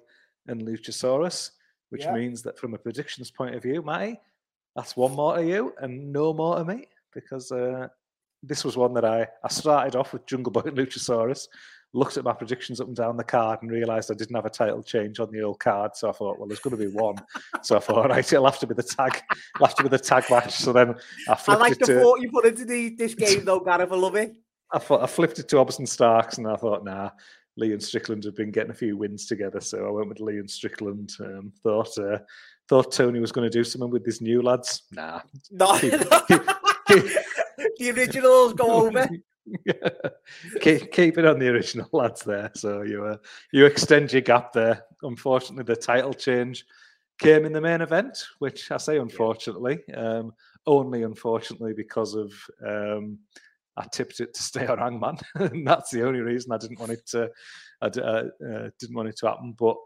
and 0.48 0.62
Luchasaurus, 0.62 1.50
which 1.90 2.02
Yeah. 2.04 2.14
means 2.14 2.42
that 2.42 2.58
from 2.58 2.74
a 2.74 2.78
predictions 2.78 3.30
point 3.30 3.54
of 3.54 3.62
view, 3.62 3.82
Matty, 3.82 4.20
that's 4.76 4.96
one 4.96 5.12
more 5.12 5.36
to 5.36 5.44
you 5.44 5.72
and 5.78 6.12
no 6.12 6.32
more 6.32 6.56
to 6.58 6.64
me 6.64 6.88
because 7.12 7.52
uh, 7.52 7.88
this 8.42 8.64
was 8.64 8.76
one 8.76 8.92
that 8.94 9.04
I, 9.04 9.26
I 9.42 9.48
started 9.48 9.94
off 9.96 10.12
with 10.12 10.26
Jungle 10.26 10.50
Boy 10.52 10.62
and 10.66 10.76
Luchasaurus, 10.76 11.46
looked 11.92 12.16
at 12.16 12.24
my 12.24 12.32
predictions 12.32 12.80
up 12.80 12.88
and 12.88 12.96
down 12.96 13.16
the 13.16 13.22
card 13.22 13.60
and 13.62 13.70
realised 13.70 14.10
I 14.10 14.14
didn't 14.14 14.34
have 14.34 14.46
a 14.46 14.50
title 14.50 14.82
change 14.82 15.20
on 15.20 15.30
the 15.30 15.42
old 15.42 15.60
card. 15.60 15.94
So 15.94 16.08
I 16.08 16.12
thought, 16.12 16.38
well, 16.40 16.48
there's 16.48 16.58
going 16.58 16.76
to 16.76 16.82
be 16.84 16.92
one. 16.92 17.14
so 17.62 17.76
I 17.76 17.78
thought, 17.78 18.10
right, 18.10 18.32
it'll 18.32 18.44
have 18.44 18.58
to 18.58 18.66
be 18.66 18.74
the 18.74 18.82
tag, 18.82 19.22
it'll 19.54 19.66
have 19.68 19.76
to 19.76 19.82
be 19.84 19.88
the 19.88 19.98
tag 19.98 20.24
match. 20.28 20.54
So 20.54 20.72
then 20.72 20.96
I 21.28 21.32
I 21.32 21.34
flipped 21.36 21.60
like 21.60 21.72
it 21.72 21.78
the 21.80 21.86
to. 21.86 22.00
thought 22.00 22.20
you 22.20 22.30
put 22.32 22.46
into 22.46 22.64
the, 22.64 22.90
this 22.96 23.14
game, 23.14 23.44
though, 23.44 23.60
Gareth. 23.60 23.92
I 23.92 23.96
love 23.96 24.16
it. 24.16 24.34
I 24.72 24.80
thought 24.80 25.02
I 25.04 25.06
flipped 25.06 25.38
it 25.38 25.48
to 25.50 25.56
Obson 25.56 25.86
Starks, 25.86 26.38
and 26.38 26.48
I 26.48 26.56
thought, 26.56 26.84
nah, 26.84 27.10
Lee 27.56 27.72
and 27.72 27.82
Strickland 27.82 28.24
have 28.24 28.34
been 28.36 28.50
getting 28.50 28.70
a 28.70 28.74
few 28.74 28.96
wins 28.96 29.26
together, 29.26 29.60
so 29.60 29.86
I 29.86 29.90
went 29.90 30.08
with 30.08 30.20
Lee 30.20 30.38
and 30.38 30.50
Strickland. 30.50 31.12
Um, 31.20 31.52
thought 31.62 31.96
uh, 31.98 32.18
thought 32.68 32.92
Tony 32.92 33.20
was 33.20 33.32
going 33.32 33.48
to 33.48 33.58
do 33.58 33.64
something 33.64 33.90
with 33.90 34.04
these 34.04 34.20
new 34.20 34.42
lads. 34.42 34.82
Nah, 34.92 35.20
No, 35.50 35.78
Keep- 35.78 35.92
the 36.88 37.92
originals 37.96 38.54
go 38.54 38.86
over. 38.86 39.08
keep, 40.60 40.90
keep 40.90 41.18
it 41.18 41.26
on 41.26 41.38
the 41.38 41.48
original 41.48 41.88
lads 41.92 42.22
there. 42.22 42.50
So 42.54 42.82
you 42.82 43.04
uh, 43.04 43.16
you 43.52 43.66
extend 43.66 44.12
your 44.12 44.22
gap 44.22 44.52
there. 44.52 44.84
Unfortunately, 45.02 45.64
the 45.64 45.80
title 45.80 46.14
change 46.14 46.64
came 47.18 47.44
in 47.44 47.52
the 47.52 47.60
main 47.60 47.80
event, 47.80 48.26
which 48.38 48.70
I 48.70 48.76
say 48.78 48.98
unfortunately, 48.98 49.80
um, 49.94 50.32
only 50.66 51.02
unfortunately 51.02 51.72
because 51.74 52.14
of 52.14 52.32
um, 52.66 53.18
I 53.76 53.86
tipped 53.90 54.20
it 54.20 54.34
to 54.34 54.42
stay 54.42 54.66
on 54.66 54.78
Hangman, 54.78 55.18
and 55.34 55.66
that's 55.66 55.90
the 55.90 56.06
only 56.06 56.20
reason 56.20 56.52
I 56.52 56.58
didn't 56.58 56.78
want 56.78 56.92
it 56.92 57.06
to. 57.08 57.30
I 57.80 57.86
uh, 57.86 58.24
uh, 58.46 58.70
didn't 58.78 58.94
want 58.94 59.08
it 59.08 59.16
to 59.18 59.28
happen, 59.28 59.54
but 59.58 59.76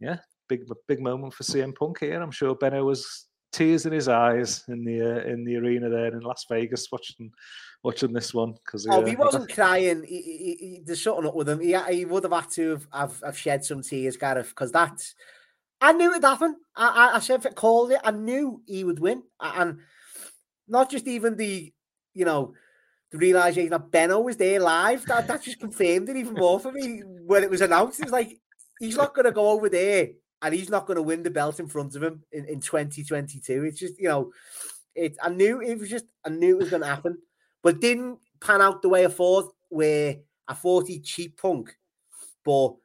yeah, 0.00 0.18
big 0.48 0.62
big 0.88 1.00
moment 1.00 1.34
for 1.34 1.44
CM 1.44 1.74
Punk 1.74 2.00
here. 2.00 2.20
I'm 2.20 2.30
sure 2.30 2.54
Benno 2.54 2.84
was 2.84 3.26
tears 3.52 3.86
in 3.86 3.92
his 3.92 4.08
eyes 4.08 4.64
in 4.68 4.84
the 4.84 5.00
uh, 5.00 5.30
in 5.30 5.44
the 5.44 5.56
arena 5.56 5.88
there 5.88 6.12
in 6.12 6.20
Las 6.20 6.44
Vegas 6.48 6.88
watching 6.90 7.30
watching 7.82 8.12
this 8.12 8.34
one 8.34 8.54
because 8.64 8.86
Oh, 8.88 9.00
if 9.00 9.08
he 9.08 9.16
wasn't 9.16 9.52
crying. 9.52 10.02
He, 10.02 10.20
he, 10.22 10.56
he, 10.58 10.82
there's 10.84 11.02
something 11.02 11.26
up 11.26 11.34
with 11.34 11.48
him. 11.48 11.60
He, 11.60 11.76
he 11.90 12.04
would 12.04 12.24
have 12.24 12.32
had 12.32 12.50
to 12.52 12.70
have, 12.70 12.88
have, 12.92 13.20
have 13.24 13.38
shed 13.38 13.64
some 13.64 13.82
tears, 13.82 14.16
Gareth, 14.16 14.48
because 14.48 14.72
that 14.72 15.00
I 15.80 15.92
knew 15.92 16.10
it'd 16.10 16.24
happen. 16.24 16.56
I, 16.74 17.10
I, 17.12 17.16
I 17.16 17.18
said 17.20 17.40
if 17.40 17.46
it 17.46 17.54
called 17.54 17.92
it, 17.92 18.00
I 18.02 18.10
knew 18.10 18.62
he 18.66 18.84
would 18.84 18.98
win, 18.98 19.22
and 19.40 19.78
not 20.68 20.90
just 20.90 21.06
even 21.06 21.36
the, 21.36 21.72
you 22.14 22.24
know, 22.24 22.54
the 23.10 23.18
realization 23.18 23.70
that 23.70 23.90
Benno 23.90 24.20
was 24.20 24.36
there 24.36 24.60
live. 24.60 25.04
That 25.06 25.26
that 25.28 25.42
just 25.42 25.60
confirmed 25.60 26.08
it 26.08 26.16
even 26.16 26.34
more 26.34 26.60
for 26.60 26.72
me 26.72 27.02
when 27.24 27.42
it 27.42 27.50
was 27.50 27.60
announced. 27.60 28.00
It 28.00 28.06
was 28.06 28.12
like 28.12 28.38
he's 28.80 28.96
not 28.96 29.14
going 29.14 29.26
to 29.26 29.32
go 29.32 29.50
over 29.50 29.68
there 29.68 30.08
and 30.42 30.54
he's 30.54 30.70
not 30.70 30.86
going 30.86 30.96
to 30.96 31.02
win 31.02 31.22
the 31.22 31.30
belt 31.30 31.60
in 31.60 31.68
front 31.68 31.96
of 31.96 32.02
him 32.02 32.22
in, 32.32 32.44
in 32.46 32.60
2022. 32.60 33.64
It's 33.64 33.78
just 33.78 33.98
you 33.98 34.08
know, 34.08 34.32
it. 34.94 35.16
I 35.22 35.28
knew 35.28 35.60
it 35.60 35.78
was 35.78 35.88
just 35.88 36.06
I 36.24 36.30
knew 36.30 36.56
it 36.56 36.62
was 36.62 36.70
going 36.70 36.82
to 36.82 36.88
happen 36.88 37.18
but 37.66 37.80
didn't 37.80 38.20
pan 38.40 38.62
out 38.62 38.80
the 38.80 38.88
way 38.88 39.04
I 39.04 39.08
thought. 39.08 39.52
Where 39.68 40.18
I 40.46 40.54
thought 40.54 40.86
he 40.86 41.00
cheap 41.00 41.40
punk, 41.42 41.76
but 42.44 42.76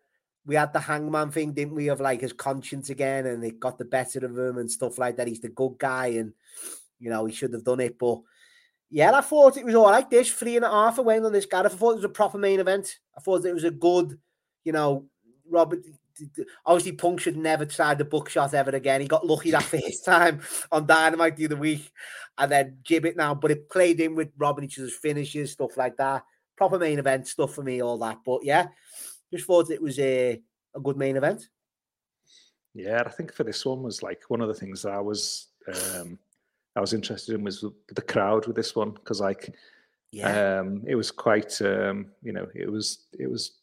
we 0.44 0.56
had 0.56 0.74
the 0.74 0.80
hangman 0.80 1.30
thing, 1.30 1.54
didn't 1.54 1.76
we? 1.76 1.90
Of 1.90 2.02
like 2.02 2.22
his 2.22 2.34
conscience 2.34 2.90
again, 2.90 3.28
and 3.28 3.44
it 3.44 3.60
got 3.60 3.78
the 3.78 3.86
better 3.86 4.26
of 4.26 4.36
him 4.36 4.58
and 4.58 4.72
stuff 4.72 4.98
like 4.98 5.18
that. 5.18 5.28
He's 5.28 5.42
the 5.42 5.50
good 5.50 5.78
guy, 5.78 6.08
and 6.08 6.34
you 7.00 7.12
know 7.12 7.26
he 7.26 7.34
should 7.34 7.54
have 7.54 7.64
done 7.64 7.80
it. 7.80 8.00
But 8.00 8.22
yeah, 8.92 9.14
I 9.14 9.22
thought 9.22 9.56
it 9.56 9.66
was 9.66 9.74
all 9.74 9.90
right. 9.90 10.08
This 10.10 10.30
three 10.30 10.58
and 10.58 10.66
a 10.66 10.70
half 10.70 10.98
away 10.98 11.18
on 11.18 11.32
this 11.32 11.46
guy. 11.46 11.64
I 11.64 11.70
thought 11.70 11.92
it 11.92 11.96
was 11.96 12.04
a 12.04 12.10
proper 12.10 12.38
main 12.38 12.60
event. 12.60 13.00
I 13.18 13.22
thought 13.22 13.46
it 13.46 13.54
was 13.54 13.64
a 13.64 13.72
good, 13.72 14.20
you 14.66 14.74
know, 14.74 15.06
Robert. 15.50 15.80
Obviously, 16.66 16.92
Punk 16.92 17.22
should 17.22 17.38
never 17.38 17.66
try 17.66 17.96
the 17.96 18.04
buckshot 18.04 18.54
ever 18.54 18.72
again. 18.72 19.00
He 19.00 19.08
got 19.08 19.26
lucky 19.26 19.52
that 19.52 19.64
first 19.64 20.04
time 20.06 20.42
on 20.74 20.86
Dynamite 20.86 21.38
the 21.38 21.46
other 21.46 21.56
week, 21.56 21.90
and 22.38 22.52
then 22.52 22.78
gibbet 22.84 23.16
now. 23.16 23.34
But 23.34 23.52
it 23.52 23.70
played 23.70 24.02
in 24.02 24.14
with 24.14 24.30
robbing 24.38 24.66
each 24.66 24.78
other's 24.78 24.94
finishes, 24.94 25.54
stuff 25.54 25.78
like 25.78 25.96
that. 25.96 26.24
Proper 26.58 26.78
main 26.78 27.00
event 27.00 27.28
stuff 27.28 27.56
for 27.56 27.64
me, 27.64 27.82
all 27.82 27.98
that. 28.00 28.18
But 28.26 28.44
yeah, 28.44 28.68
just 29.34 29.46
thought 29.46 29.72
it 29.72 29.82
was 29.82 29.98
a 30.00 30.42
a 30.76 30.80
good 30.82 30.98
main 30.98 31.16
event. 31.16 31.48
Yeah, 32.74 33.04
I 33.06 33.10
think 33.10 33.34
for 33.34 33.46
this 33.46 33.66
one 33.66 33.84
was 33.84 34.04
like 34.04 34.22
one 34.28 34.42
of 34.42 34.50
the 34.50 34.54
things 34.54 34.82
that 34.82 34.92
I 34.92 35.00
was 35.00 35.48
um, 35.68 36.20
I 36.76 36.80
was 36.80 36.94
interested 36.94 37.36
in 37.36 37.44
was 37.44 37.66
the 37.90 38.02
crowd 38.02 38.48
with 38.48 38.56
this 38.56 38.76
one 38.76 38.92
because 38.92 39.20
like 39.20 39.54
Yeah, 40.12 40.60
um, 40.60 40.84
it 40.88 40.96
was 40.96 41.12
quite 41.12 41.62
um, 41.62 42.08
you 42.24 42.34
know 42.34 42.48
it 42.56 42.72
was 42.72 43.06
it 43.18 43.30
was 43.30 43.60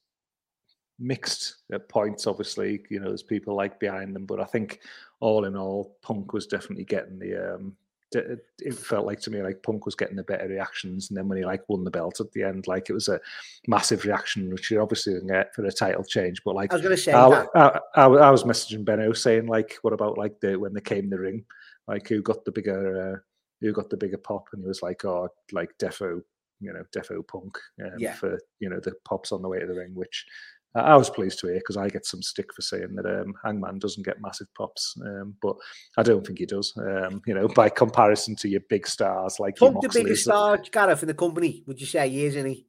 mixed 0.98 1.56
at 1.72 1.88
points. 1.88 2.26
Obviously, 2.26 2.82
you 2.90 3.00
know 3.00 3.08
there's 3.08 3.22
people 3.22 3.54
like 3.54 3.80
behind 3.80 4.14
them, 4.14 4.26
but 4.26 4.40
I 4.40 4.44
think 4.44 4.80
all 5.20 5.44
in 5.44 5.56
all, 5.56 5.96
Punk 6.02 6.32
was 6.32 6.46
definitely 6.46 6.84
getting 6.84 7.18
the. 7.18 7.54
Um, 7.54 7.76
it 8.10 8.74
felt 8.74 9.04
like 9.04 9.20
to 9.20 9.30
me 9.30 9.42
like 9.42 9.62
Punk 9.62 9.84
was 9.84 9.94
getting 9.94 10.16
the 10.16 10.22
better 10.22 10.48
reactions, 10.48 11.10
and 11.10 11.16
then 11.16 11.28
when 11.28 11.36
he 11.36 11.44
like 11.44 11.68
won 11.68 11.84
the 11.84 11.90
belt 11.90 12.20
at 12.20 12.32
the 12.32 12.42
end, 12.42 12.66
like 12.66 12.88
it 12.88 12.94
was 12.94 13.08
a 13.08 13.20
massive 13.66 14.04
reaction, 14.06 14.50
which 14.50 14.70
you 14.70 14.80
obviously 14.80 15.12
didn't 15.12 15.28
get 15.28 15.54
for 15.54 15.62
a 15.66 15.70
title 15.70 16.04
change. 16.04 16.42
But 16.42 16.54
like 16.54 16.72
I 16.72 16.76
was 16.76 16.82
going 16.82 16.96
to 16.96 17.02
say 17.02 17.12
I. 17.12 17.44
I, 17.54 17.80
I, 17.94 18.04
I 18.06 18.30
was 18.30 18.44
messaging 18.44 18.82
Benno 18.82 19.12
saying 19.12 19.46
like, 19.46 19.76
what 19.82 19.92
about 19.92 20.16
like 20.16 20.40
the 20.40 20.56
when 20.58 20.72
they 20.72 20.80
came 20.80 21.04
in 21.04 21.10
the 21.10 21.18
ring, 21.18 21.44
like 21.88 22.06
who 22.08 22.22
got 22.22 22.44
the 22.44 22.52
bigger, 22.52 23.14
uh, 23.14 23.18
who 23.60 23.72
got 23.72 23.90
the 23.90 23.96
bigger 23.96 24.18
pop? 24.18 24.44
And 24.52 24.62
he 24.62 24.68
was 24.68 24.82
like, 24.82 25.04
oh, 25.04 25.28
like 25.52 25.70
Defo, 25.82 26.20
you 26.60 26.72
know, 26.72 26.84
Defo 26.96 27.26
Punk 27.26 27.58
um, 27.84 27.98
Yeah. 27.98 28.14
for 28.14 28.38
you 28.60 28.68
know 28.68 28.80
the 28.80 28.92
pops 29.04 29.32
on 29.32 29.42
the 29.42 29.48
way 29.48 29.58
to 29.58 29.66
the 29.66 29.74
ring, 29.74 29.94
which 29.94 30.26
uh, 30.74 30.80
I 30.80 30.96
was 30.96 31.10
pleased 31.10 31.38
to 31.40 31.46
hear 31.46 31.56
because 31.56 31.76
I 31.76 31.88
get 31.88 32.04
some 32.04 32.22
stick 32.22 32.52
for 32.54 32.62
saying 32.62 32.94
that 32.96 33.06
um, 33.06 33.34
Hangman 33.42 33.78
doesn't 33.78 34.04
get 34.04 34.20
massive 34.20 34.48
pops, 34.56 34.94
um, 35.04 35.34
but 35.40 35.56
I 35.96 36.02
don't 36.02 36.26
think 36.26 36.38
he 36.38 36.46
does. 36.46 36.72
Um, 36.76 37.22
you 37.26 37.34
know, 37.34 37.48
by 37.48 37.68
comparison 37.68 38.36
to 38.36 38.48
your 38.48 38.60
big 38.68 38.86
stars 38.86 39.40
like 39.40 39.56
Punk 39.56 39.80
the 39.80 39.88
biggest 39.88 40.24
star, 40.24 40.58
Gareth, 40.70 41.02
in 41.02 41.08
the 41.08 41.14
company. 41.14 41.62
Would 41.66 41.80
you 41.80 41.86
say 41.86 42.08
he 42.08 42.26
is, 42.26 42.36
isn't 42.36 42.50
he? 42.50 42.66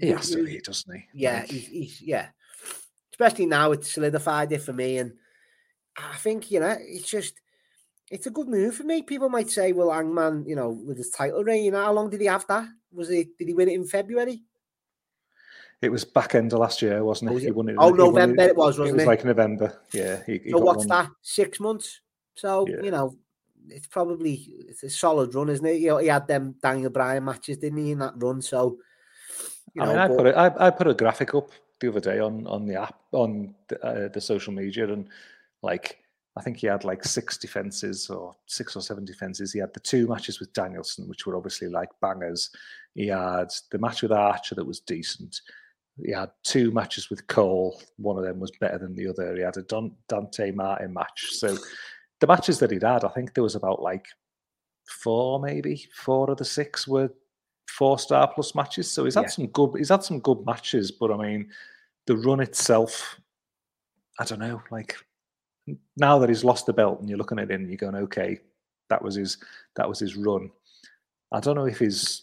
he 0.00 0.08
has 0.08 0.30
to 0.30 0.44
be, 0.44 0.60
doesn't 0.60 0.94
he? 0.94 1.04
Yeah, 1.14 1.40
Like, 1.40 1.50
he's, 1.50 1.66
he's 1.66 2.02
yeah. 2.02 2.28
Especially 3.12 3.46
now, 3.46 3.72
it's 3.72 3.92
solidified 3.92 4.52
it 4.52 4.62
for 4.62 4.72
me, 4.72 4.98
and 4.98 5.12
I 5.96 6.16
think 6.16 6.50
you 6.50 6.60
know 6.60 6.76
it's 6.80 7.08
just 7.08 7.34
it's 8.12 8.26
a 8.26 8.30
good 8.30 8.48
move 8.48 8.74
for 8.76 8.84
me. 8.84 9.02
People 9.02 9.28
might 9.28 9.50
say, 9.50 9.72
"Well, 9.72 9.90
Hangman, 9.90 10.44
you 10.46 10.54
know, 10.54 10.70
with 10.70 10.98
his 10.98 11.10
title 11.10 11.42
reign, 11.42 11.64
you 11.64 11.70
know, 11.70 11.82
how 11.82 11.92
long 11.92 12.10
did 12.10 12.20
he 12.20 12.26
have 12.26 12.46
that? 12.46 12.68
Was 12.92 13.10
it? 13.10 13.36
Did 13.38 13.48
he 13.48 13.54
win 13.54 13.68
it 13.68 13.74
in 13.74 13.84
February? 13.86 14.42
It 15.80 15.90
was 15.90 16.04
back 16.04 16.34
end 16.36 16.52
of 16.52 16.60
last 16.60 16.80
year, 16.82 17.02
wasn't 17.02 17.30
Oh, 17.30 17.32
it? 17.32 17.34
was 17.34 17.42
He 17.44 17.50
won 17.50 17.68
it. 17.70 17.76
Oh, 17.78 17.90
he 17.92 17.98
November 17.98 18.42
it 18.42 18.56
was, 18.56 18.78
It 18.78 18.82
wasn't 18.82 18.82
was 18.82 18.90
it? 18.90 18.96
Was 18.98 19.06
like 19.06 19.24
November. 19.24 19.80
Yeah. 19.92 20.22
He, 20.24 20.38
he 20.38 20.50
So 20.50 20.58
what's 20.58 20.86
that? 20.86 21.08
Six 21.22 21.58
months. 21.58 22.00
So 22.36 22.68
Yeah. 22.68 22.82
you 22.84 22.90
know, 22.92 23.16
it's 23.68 23.88
probably 23.88 24.34
it's 24.68 24.82
a 24.84 24.90
solid 24.90 25.34
run, 25.34 25.48
isn't 25.48 25.66
it? 25.66 25.80
You 25.80 25.88
know, 25.88 25.98
he 25.98 26.06
had 26.08 26.28
them 26.28 26.54
Daniel 26.62 26.90
Bryan 26.90 27.24
matches, 27.24 27.58
didn't 27.58 27.84
he, 27.84 27.90
in 27.92 27.98
that 27.98 28.14
run? 28.16 28.40
So 28.42 28.78
you 29.74 29.82
I 29.82 29.86
know, 29.86 29.90
mean, 29.92 30.00
I 30.00 30.08
but- 30.08 30.16
put 30.18 30.26
a, 30.26 30.38
I, 30.38 30.66
I 30.66 30.70
put 30.70 30.86
a 30.86 30.94
graphic 30.94 31.34
up 31.34 31.48
the 31.80 31.88
other 31.88 32.00
day 32.00 32.20
on 32.20 32.46
on 32.46 32.66
the 32.66 32.76
app 32.80 33.00
on 33.10 33.52
the, 33.68 33.84
uh, 33.84 34.08
the 34.08 34.20
social 34.20 34.52
media, 34.52 34.92
and 34.92 35.08
like 35.62 35.98
I 36.36 36.40
think 36.42 36.56
he 36.58 36.66
had 36.66 36.84
like 36.84 37.04
six 37.04 37.36
defenses 37.36 38.08
or 38.08 38.34
six 38.46 38.74
or 38.74 38.80
seven 38.80 39.04
defenses. 39.04 39.52
He 39.52 39.58
had 39.58 39.74
the 39.74 39.80
two 39.80 40.06
matches 40.06 40.40
with 40.40 40.52
Danielson, 40.54 41.06
which 41.08 41.26
were 41.26 41.36
obviously 41.36 41.68
like 41.68 41.90
bangers. 42.00 42.50
He 42.94 43.08
had 43.08 43.48
the 43.70 43.78
match 43.78 44.02
with 44.02 44.12
Archer 44.12 44.54
that 44.54 44.66
was 44.66 44.80
decent. 44.80 45.40
He 46.02 46.10
had 46.10 46.30
two 46.42 46.70
matches 46.70 47.10
with 47.10 47.26
Cole. 47.26 47.80
One 47.98 48.16
of 48.16 48.24
them 48.24 48.40
was 48.40 48.50
better 48.52 48.78
than 48.78 48.94
the 48.94 49.08
other. 49.08 49.34
He 49.36 49.42
had 49.42 49.58
a 49.58 49.86
Dante 50.08 50.52
Martin 50.52 50.94
match. 50.94 51.26
So 51.32 51.54
the 52.20 52.26
matches 52.26 52.58
that 52.60 52.70
he'd 52.70 52.82
had, 52.82 53.04
I 53.04 53.08
think 53.08 53.34
there 53.34 53.44
was 53.44 53.54
about 53.56 53.82
like 53.82 54.06
four, 54.88 55.38
maybe 55.38 55.86
four 55.94 56.30
of 56.30 56.38
the 56.38 56.46
six 56.46 56.88
were 56.88 57.10
four 57.68 57.98
star 57.98 58.26
plus 58.32 58.54
matches. 58.54 58.90
So 58.90 59.04
he's 59.04 59.16
had 59.16 59.24
Yeah. 59.24 59.28
some 59.28 59.46
good. 59.48 59.72
He's 59.76 59.90
had 59.90 60.02
some 60.02 60.20
good 60.20 60.46
matches, 60.46 60.90
but 60.90 61.10
I 61.10 61.16
mean, 61.18 61.50
the 62.06 62.16
run 62.16 62.40
itself, 62.40 63.20
I 64.18 64.24
don't 64.24 64.38
know. 64.40 64.62
Like 64.70 64.96
now 65.96 66.18
that 66.18 66.28
he's 66.28 66.44
lost 66.44 66.66
the 66.66 66.72
belt 66.72 67.00
and 67.00 67.08
you're 67.08 67.18
looking 67.18 67.38
at 67.38 67.50
him, 67.50 67.62
and 67.62 67.70
you're 67.70 67.76
going, 67.76 67.94
okay, 67.94 68.38
that 68.88 69.02
was 69.02 69.14
his 69.14 69.38
that 69.76 69.88
was 69.88 69.98
his 69.98 70.16
run. 70.16 70.50
I 71.32 71.40
don't 71.40 71.56
know 71.56 71.66
if 71.66 71.78
he's 71.78 72.22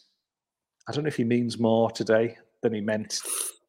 I 0.88 0.92
don't 0.92 1.04
know 1.04 1.10
if 1.10 1.18
he 1.18 1.24
means 1.24 1.60
more 1.60 1.92
today 1.92 2.38
than 2.62 2.74
he 2.74 2.82
meant 2.82 3.20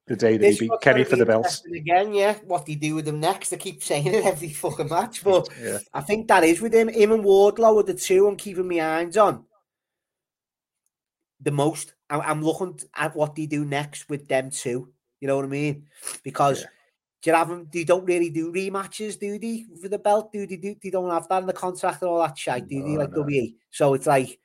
the 0.07 0.17
day 0.17 0.33
that 0.33 0.41
this 0.41 0.59
he 0.59 0.69
beat 0.69 0.81
Kenny 0.81 1.05
for 1.05 1.17
the 1.17 1.27
belt. 1.27 1.63
Again, 1.75 2.13
yeah. 2.13 2.35
What 2.45 2.67
do 2.67 2.73
you 2.73 2.79
do 2.79 2.95
with 2.97 3.07
him 3.07 3.21
next? 3.21 3.53
I 3.53 3.57
keep 3.57 3.83
saying 3.83 4.07
it 4.07 4.25
every 4.25 4.49
fucking 4.49 4.89
match, 4.89 5.23
but 5.23 5.49
yeah. 5.63 5.79
I 5.95 6.01
think 6.01 6.29
that 6.29 6.45
is 6.45 6.61
with 6.61 6.75
him. 6.75 6.89
Him 6.89 7.13
and 7.13 7.25
Wardlow 7.25 7.79
are 7.79 7.83
the 7.85 7.95
two 7.95 8.27
I'm 8.27 8.37
keeping 8.37 8.69
my 8.69 8.81
eyes 8.81 9.17
on 9.17 9.45
the 11.41 11.51
most. 11.51 11.95
I'm 12.11 12.43
looking 12.43 12.79
at 12.95 13.15
what 13.15 13.35
they 13.37 13.47
do 13.47 13.65
next 13.65 14.09
with 14.09 14.27
them 14.27 14.51
two. 14.51 14.93
You 15.21 15.29
know 15.29 15.37
what 15.37 15.45
I 15.45 15.49
mean? 15.49 15.87
Because 16.25 16.63
yeah. 16.63 16.69
Do 17.23 17.31
you 17.31 17.37
have 17.37 17.49
them? 17.49 17.69
They 17.71 17.85
don't 17.85 18.05
really 18.05 18.31
do 18.31 18.53
rematches, 18.53 19.19
do 19.19 19.39
they? 19.39 19.65
For 19.81 19.89
the 19.89 19.99
belt, 19.99 20.33
do 20.33 20.47
they? 20.47 20.57
Do 20.57 20.75
they 20.83 20.91
don't 20.91 21.11
have 21.11 21.29
that 21.29 21.43
in 21.43 21.47
the 21.47 21.53
contract 21.53 22.03
and 22.03 22.11
all 22.11 22.21
that 22.21 22.39
shit, 22.39 22.67
do 22.67 22.83
they? 22.83 22.97
Like 22.97 23.13
no. 23.13 23.23
WE. 23.23 23.57
So 23.71 23.95
it's 23.95 24.07
like, 24.07 24.39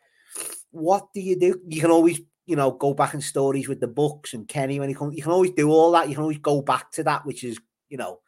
what 0.71 1.07
do 1.13 1.21
you 1.21 1.39
do? 1.39 1.61
You 1.67 1.81
can 1.81 1.91
always, 1.91 2.19
you 2.45 2.57
know, 2.57 2.71
go 2.71 2.93
back 2.93 3.13
in 3.13 3.21
stories 3.21 3.69
with 3.69 3.79
the 3.79 3.87
Bucks 3.87 4.33
and 4.33 4.47
Kenny 4.47 4.79
when 4.79 4.89
he 4.89 4.95
comes. 4.95 5.15
You 5.15 5.23
can 5.23 5.31
always 5.31 5.51
do 5.51 5.69
all 5.69 5.91
that. 5.93 6.09
You 6.09 6.15
can 6.15 6.23
always 6.23 6.39
go 6.39 6.61
back 6.61 6.91
to 6.93 7.03
that, 7.03 7.25
which 7.25 7.45
is, 7.45 7.57
you 7.89 7.97
know, 7.97 8.19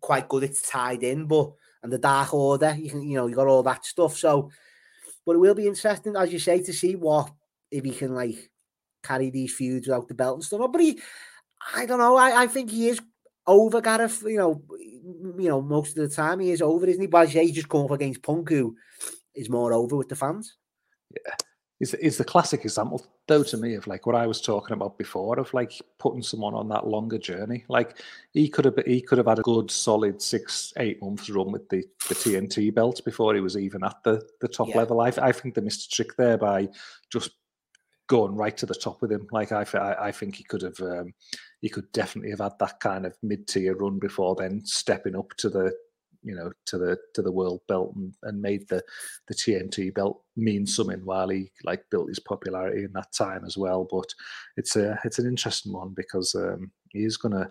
quite 0.00 0.28
good. 0.28 0.42
It's 0.42 0.68
tied 0.68 1.04
in, 1.04 1.26
but 1.26 1.52
and 1.84 1.92
the 1.92 1.98
Dark 1.98 2.32
Order, 2.34 2.76
you 2.78 2.90
can, 2.90 3.02
you 3.02 3.16
know, 3.16 3.26
you 3.26 3.34
got 3.34 3.46
all 3.46 3.62
that 3.64 3.84
stuff. 3.84 4.16
So, 4.16 4.50
but 5.24 5.34
it 5.34 5.38
will 5.38 5.54
be 5.54 5.66
interesting, 5.66 6.16
as 6.16 6.32
you 6.32 6.38
say, 6.38 6.60
to 6.62 6.72
see 6.72 6.96
what 6.96 7.30
if 7.70 7.84
he 7.84 7.92
can 7.92 8.14
like 8.14 8.50
carry 9.02 9.30
these 9.30 9.54
feuds 9.54 9.86
without 9.86 10.08
the 10.08 10.14
belt 10.14 10.36
and 10.36 10.44
stuff. 10.44 10.70
But 10.70 10.80
he, 10.80 11.00
I 11.74 11.86
don't 11.86 11.98
know. 11.98 12.16
I, 12.16 12.42
I 12.42 12.46
think 12.46 12.70
he 12.70 12.88
is 12.88 13.00
over 13.46 13.80
Gareth. 13.80 14.22
You 14.24 14.38
know, 14.38 14.62
you 14.72 15.48
know, 15.48 15.62
most 15.62 15.96
of 15.96 16.08
the 16.08 16.14
time 16.14 16.40
he 16.40 16.50
is 16.50 16.62
over, 16.62 16.86
isn't 16.86 17.00
he? 17.00 17.06
But 17.06 17.28
he's 17.28 17.52
just 17.52 17.68
come 17.68 17.84
up 17.84 17.90
against 17.90 18.22
Punk, 18.22 18.48
who 18.50 18.76
is 19.34 19.48
more 19.48 19.72
over 19.72 19.96
with 19.96 20.08
the 20.08 20.16
fans. 20.16 20.56
Yeah, 21.10 21.34
is 21.80 21.94
is 21.94 22.16
the 22.16 22.24
classic 22.24 22.64
example 22.64 23.04
though 23.28 23.42
to 23.42 23.56
me 23.56 23.74
of 23.74 23.86
like 23.86 24.06
what 24.06 24.16
I 24.16 24.26
was 24.26 24.40
talking 24.40 24.74
about 24.74 24.98
before 24.98 25.38
of 25.38 25.52
like 25.52 25.72
putting 25.98 26.22
someone 26.22 26.54
on 26.54 26.68
that 26.68 26.86
longer 26.86 27.18
journey. 27.18 27.64
Like 27.68 27.98
he 28.32 28.48
could 28.48 28.64
have 28.64 28.78
he 28.86 29.00
could 29.00 29.18
have 29.18 29.26
had 29.26 29.40
a 29.40 29.42
good 29.42 29.70
solid 29.70 30.22
six 30.22 30.72
eight 30.78 31.02
months 31.02 31.28
run 31.28 31.52
with 31.52 31.68
the 31.68 31.84
the 32.08 32.14
TNT 32.14 32.74
belt 32.74 33.02
before 33.04 33.34
he 33.34 33.40
was 33.40 33.56
even 33.56 33.84
at 33.84 33.96
the 34.04 34.26
the 34.40 34.48
top 34.48 34.68
yeah. 34.68 34.78
level. 34.78 35.00
I 35.00 35.12
I 35.20 35.32
think 35.32 35.54
they 35.54 35.60
missed 35.60 35.86
a 35.86 35.90
trick 35.90 36.16
there 36.16 36.38
by 36.38 36.68
just 37.10 37.32
going 38.12 38.36
right 38.36 38.56
to 38.58 38.66
the 38.66 38.74
top 38.74 39.00
with 39.00 39.10
him. 39.10 39.26
Like 39.30 39.52
I, 39.52 39.64
I, 39.74 40.08
I 40.08 40.12
think 40.12 40.36
he 40.36 40.44
could 40.44 40.62
have, 40.62 40.78
um, 40.80 41.14
he 41.62 41.68
could 41.68 41.90
definitely 41.92 42.30
have 42.30 42.40
had 42.40 42.58
that 42.58 42.80
kind 42.80 43.06
of 43.06 43.16
mid-tier 43.22 43.74
run 43.76 43.98
before 43.98 44.34
then 44.34 44.60
stepping 44.66 45.16
up 45.16 45.28
to 45.38 45.48
the, 45.48 45.72
you 46.24 46.34
know, 46.34 46.52
to 46.66 46.76
the 46.76 46.98
to 47.14 47.22
the 47.22 47.32
world 47.32 47.60
belt 47.68 47.94
and, 47.94 48.12
and 48.24 48.42
made 48.42 48.68
the 48.68 48.82
the 49.28 49.34
TNT 49.34 49.94
belt 49.94 50.22
mean 50.36 50.66
something 50.66 51.00
while 51.04 51.28
he 51.28 51.50
like 51.64 51.84
built 51.90 52.08
his 52.08 52.18
popularity 52.18 52.84
in 52.84 52.92
that 52.92 53.12
time 53.12 53.44
as 53.46 53.56
well. 53.56 53.86
But 53.90 54.12
it's 54.56 54.76
a 54.76 54.98
it's 55.04 55.20
an 55.20 55.26
interesting 55.26 55.72
one 55.72 55.94
because 55.96 56.34
um, 56.34 56.72
he 56.90 57.04
is 57.04 57.16
gonna 57.16 57.50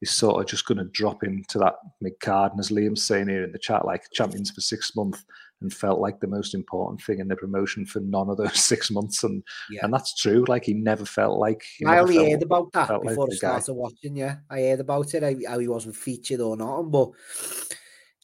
he's 0.00 0.10
sort 0.10 0.40
of 0.40 0.48
just 0.48 0.66
to 0.66 0.84
drop 0.84 1.22
into 1.22 1.58
that 1.58 1.74
mid 2.00 2.18
card. 2.20 2.52
And 2.52 2.60
as 2.60 2.70
Liam's 2.70 3.04
saying 3.04 3.28
here 3.28 3.44
in 3.44 3.52
the 3.52 3.58
chat, 3.58 3.84
like 3.84 4.10
champions 4.12 4.50
for 4.50 4.62
six 4.62 4.96
months 4.96 5.22
and 5.60 5.72
felt 5.72 6.00
like 6.00 6.20
the 6.20 6.26
most 6.26 6.54
important 6.54 7.02
thing 7.02 7.18
in 7.18 7.28
the 7.28 7.36
promotion 7.36 7.84
for 7.84 8.00
none 8.00 8.28
of 8.28 8.36
those 8.36 8.60
six 8.62 8.90
months. 8.90 9.24
And 9.24 9.42
yeah. 9.70 9.80
and 9.82 9.92
that's 9.92 10.14
true. 10.14 10.44
Like 10.48 10.64
he 10.64 10.74
never 10.74 11.04
felt 11.04 11.38
like. 11.38 11.64
I 11.86 11.98
only 11.98 12.16
felt, 12.16 12.30
heard 12.30 12.42
about 12.42 12.72
that 12.72 12.88
before 13.02 13.26
like 13.26 13.32
I 13.32 13.36
started 13.36 13.74
watching. 13.74 14.16
Yeah, 14.16 14.36
I 14.48 14.60
heard 14.60 14.80
about 14.80 15.14
it. 15.14 15.46
How 15.46 15.58
he 15.58 15.68
wasn't 15.68 15.96
featured 15.96 16.40
or 16.40 16.56
not, 16.56 16.82
but. 16.82 17.10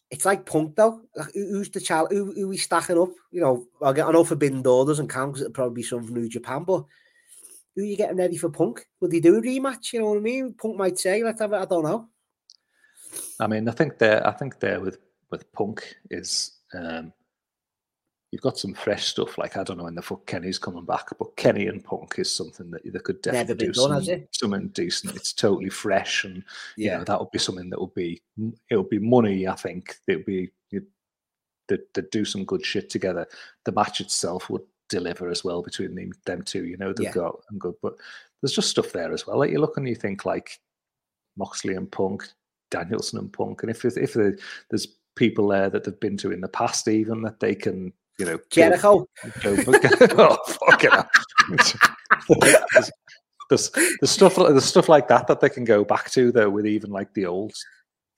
It's 0.08 0.24
like 0.24 0.46
Punk 0.46 0.76
though. 0.76 1.00
Like, 1.16 1.34
who's 1.34 1.68
the 1.68 1.80
child? 1.80 2.12
Who, 2.12 2.32
who 2.32 2.46
we 2.46 2.58
stacking 2.58 2.96
up? 2.96 3.10
You 3.32 3.40
know, 3.40 3.66
I 3.82 3.92
get 3.92 4.06
I 4.06 4.12
know 4.12 4.22
Forbidden 4.22 4.62
Door 4.62 4.86
doesn't 4.86 5.08
count 5.08 5.32
because 5.32 5.42
it'll 5.42 5.52
probably 5.52 5.74
be 5.74 5.82
some 5.82 6.04
from 6.04 6.14
New 6.14 6.28
Japan, 6.28 6.62
but 6.62 6.84
who 7.74 7.82
are 7.82 7.84
you 7.84 7.96
getting 7.96 8.16
ready 8.16 8.36
for 8.36 8.48
Punk? 8.48 8.86
Will 9.00 9.08
they 9.08 9.18
do 9.18 9.36
a 9.36 9.42
rematch? 9.42 9.92
You 9.92 10.00
know 10.00 10.10
what 10.10 10.18
I 10.18 10.20
mean? 10.20 10.54
Punk 10.54 10.76
might 10.76 10.96
say, 10.98 11.24
"Let's 11.24 11.40
have 11.40 11.52
it." 11.52 11.56
I 11.56 11.64
don't 11.64 11.82
know. 11.82 12.08
I 13.40 13.48
mean, 13.48 13.68
I 13.68 13.72
think 13.72 13.98
there, 13.98 14.24
I 14.24 14.30
think 14.30 14.60
there 14.60 14.80
with 14.80 14.98
with 15.30 15.50
Punk 15.52 15.96
is 16.10 16.52
um, 16.72 17.12
you've 18.32 18.42
got 18.42 18.58
some 18.58 18.74
fresh 18.74 19.06
stuff. 19.06 19.38
Like 19.38 19.56
I 19.56 19.62
don't 19.62 19.78
know 19.78 19.84
when 19.84 19.94
the 19.94 20.02
fuck 20.02 20.26
Kenny's 20.26 20.58
coming 20.58 20.84
back, 20.84 21.08
but 21.18 21.36
Kenny 21.36 21.66
and 21.66 21.82
Punk 21.84 22.14
is 22.18 22.30
something 22.30 22.70
that 22.70 22.82
they 22.84 22.98
could 22.98 23.22
definitely 23.22 23.66
do 23.66 23.72
done, 23.72 24.04
some, 24.04 24.28
something 24.32 24.68
decent. 24.68 25.16
It's 25.16 25.32
totally 25.32 25.70
fresh, 25.70 26.24
and 26.24 26.44
yeah, 26.76 26.92
you 26.92 26.98
know, 26.98 27.04
that 27.04 27.20
would 27.20 27.30
be 27.30 27.38
something 27.38 27.70
that 27.70 27.80
would 27.80 27.94
be 27.94 28.20
it 28.70 28.76
would 28.76 28.90
be 28.90 28.98
money. 28.98 29.46
I 29.46 29.54
think 29.54 29.96
it 30.06 30.16
would 30.16 30.26
be. 30.26 30.50
They, 31.68 31.78
they 31.94 32.02
do 32.12 32.24
some 32.24 32.44
good 32.44 32.64
shit 32.64 32.88
together. 32.90 33.26
The 33.64 33.72
match 33.72 34.00
itself 34.00 34.48
would 34.50 34.62
deliver 34.88 35.28
as 35.28 35.42
well 35.42 35.62
between 35.62 35.96
them, 35.96 36.12
them 36.24 36.42
two. 36.42 36.64
You 36.64 36.76
know, 36.76 36.92
they've 36.92 37.06
yeah. 37.06 37.12
got 37.12 37.40
and 37.50 37.60
good, 37.60 37.74
but 37.82 37.94
there's 38.40 38.54
just 38.54 38.70
stuff 38.70 38.92
there 38.92 39.12
as 39.12 39.26
well. 39.26 39.38
Like 39.38 39.50
you 39.50 39.58
look 39.58 39.76
and 39.76 39.88
you 39.88 39.96
think 39.96 40.24
like 40.24 40.60
Moxley 41.36 41.74
and 41.74 41.90
Punk, 41.90 42.28
Danielson 42.70 43.18
and 43.18 43.32
Punk, 43.32 43.62
and 43.62 43.70
if 43.70 43.84
if 43.84 44.14
there's 44.14 44.86
people 45.16 45.48
there 45.48 45.68
that 45.70 45.82
they've 45.82 45.98
been 45.98 46.16
to 46.18 46.30
in 46.30 46.40
the 46.40 46.48
past, 46.48 46.86
even 46.88 47.22
that 47.22 47.40
they 47.40 47.54
can, 47.54 47.92
you 48.18 48.26
know, 48.26 48.38
Jericho. 48.50 49.06
Go, 49.42 49.56
oh, 50.18 50.36
fuck 50.46 50.84
it. 50.84 51.06
there's, 53.48 53.70
there's 53.70 54.10
stuff 54.10 54.36
there's 54.36 54.64
stuff 54.64 54.88
like 54.88 55.08
that 55.08 55.26
that 55.26 55.40
they 55.40 55.48
can 55.48 55.64
go 55.64 55.84
back 55.84 56.10
to 56.10 56.32
though 56.32 56.50
with 56.50 56.66
even 56.66 56.90
like 56.90 57.12
the 57.14 57.26
old 57.26 57.52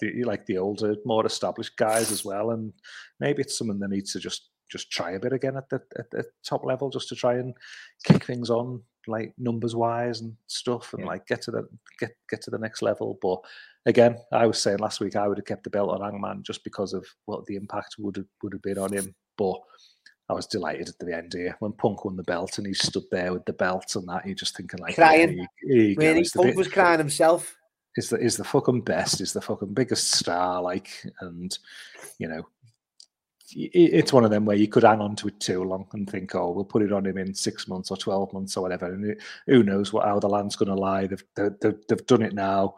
the, 0.01 0.25
like 0.25 0.47
the 0.47 0.57
older 0.57 0.97
more 1.05 1.27
established 1.27 1.77
guys 1.77 2.13
as 2.13 2.25
well 2.25 2.53
and 2.53 2.73
maybe 3.21 3.43
it's 3.43 3.59
someone 3.59 3.79
that 3.81 3.91
needs 3.91 4.13
to 4.13 4.21
just 4.21 4.51
just 4.71 4.91
try 4.91 5.13
a 5.13 5.21
bit 5.21 5.33
again 5.33 5.57
at 5.57 5.69
the 5.69 5.81
at 5.99 6.11
the 6.11 6.25
top 6.45 6.65
level, 6.65 6.91
just 6.91 7.09
to 7.09 7.15
try 7.15 7.35
and 7.35 7.55
kick 8.05 8.25
things 8.25 8.51
on 8.51 8.83
like 9.07 9.33
numbers 9.39 9.75
wise 9.75 10.21
and 10.21 10.35
stuff, 10.47 10.93
and 10.93 11.03
yeah. 11.03 11.09
like 11.09 11.27
get 11.27 11.43
to 11.43 11.51
the 11.51 11.69
get 11.99 12.13
get 12.29 12.43
to 12.43 12.51
the 12.51 12.59
next 12.59 12.83
level. 12.83 13.19
But 13.21 13.41
again, 13.87 14.17
I 14.33 14.47
was 14.47 14.61
saying 14.61 14.79
last 14.79 15.01
week 15.01 15.17
I 15.17 15.27
would 15.27 15.39
have 15.39 15.47
kept 15.47 15.65
the 15.65 15.71
belt 15.71 15.91
on 15.91 16.03
Hangman 16.03 16.43
just 16.43 16.65
because 16.65 16.93
of 16.93 17.07
what 17.27 17.47
the 17.47 17.57
impact 17.57 17.97
would 17.99 18.17
have 18.17 18.27
would 18.43 18.53
have 18.53 18.63
been 18.63 18.79
on 18.79 18.93
him. 18.93 19.15
But 19.39 19.61
I 20.29 20.35
was 20.35 20.47
delighted 20.47 20.89
at 20.89 20.99
the 20.99 21.17
end 21.17 21.33
here 21.33 21.57
when 21.61 21.73
Punk 21.73 22.05
won 22.05 22.17
the 22.17 22.23
belt 22.23 22.59
and 22.59 22.67
he 22.67 22.75
stood 22.75 23.05
there 23.11 23.33
with 23.33 23.47
the 23.47 23.55
belt 23.55 23.97
and 23.97 24.07
that. 24.09 24.27
You're 24.27 24.35
just 24.35 24.57
thinking 24.57 24.81
like 24.81 24.97
crying. 24.97 25.47
Really, 25.65 26.27
Punk 26.35 26.57
was 26.57 26.69
crying 26.69 26.99
himself. 26.99 27.57
Is 27.97 28.11
the 28.11 28.19
is 28.19 28.37
the 28.37 28.45
fucking 28.45 28.83
best? 28.83 29.23
Is 29.23 29.33
the 29.33 29.41
fucking 29.41 29.73
biggest 29.73 30.11
star? 30.11 30.61
Like, 30.61 30.91
and 31.21 31.59
you 32.19 32.29
know, 32.29 32.47
it's 33.55 34.13
one 34.13 34.25
of 34.25 34.31
them 34.31 34.45
where 34.45 34.57
you 34.57 34.69
could 34.69 34.83
hang 34.83 35.01
on 35.01 35.17
to 35.17 35.29
it 35.29 35.41
too 35.41 35.65
long 35.65 35.87
and 35.93 36.09
think, 36.09 36.35
oh, 36.35 36.51
we'll 36.51 36.65
put 36.65 36.83
it 36.83 36.93
on 36.93 37.07
him 37.07 37.17
in 37.17 37.35
six 37.35 37.67
months 37.67 37.91
or 37.91 37.97
12 37.97 38.33
months 38.33 38.57
or 38.57 38.63
whatever. 38.63 38.93
And 38.93 39.17
who 39.47 39.63
knows 39.63 39.93
what 39.93 40.05
how 40.05 40.19
the 40.19 40.29
land's 40.29 40.57
going 40.57 40.69
to 40.69 40.75
lie. 40.75 41.07
They've, 41.07 41.25
they've, 41.35 41.77
they've 41.89 42.07
done 42.07 42.23
it 42.23 42.35
now. 42.35 42.75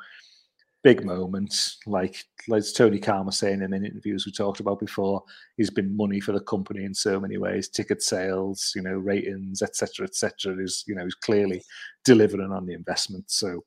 Big 0.82 1.05
moments, 1.05 1.78
like 1.86 2.24
like 2.48 2.65
Tony 2.74 2.98
Khan 2.98 3.27
was 3.27 3.39
saying 3.39 3.61
in 3.61 3.74
interviews 3.74 4.24
we 4.24 4.32
talked 4.32 4.61
about 4.61 4.81
before. 4.81 5.23
He's 5.57 5.69
been 5.69 5.94
money 5.94 6.20
for 6.20 6.32
the 6.32 6.40
company 6.40 6.85
in 6.85 6.94
so 6.94 7.20
many 7.20 7.36
ways, 7.36 7.69
ticket 7.69 8.02
sales, 8.02 8.73
you 8.74 8.81
know, 8.81 8.94
ratings, 8.94 9.61
etc., 9.61 10.07
etc. 10.07 10.57
Is 10.59 10.85
you 10.86 10.94
know, 10.94 11.05
he's 11.05 11.15
clearly 11.15 11.62
delivering 12.05 12.51
on 12.52 12.65
the 12.65 12.73
investment. 12.73 13.31
So 13.31 13.62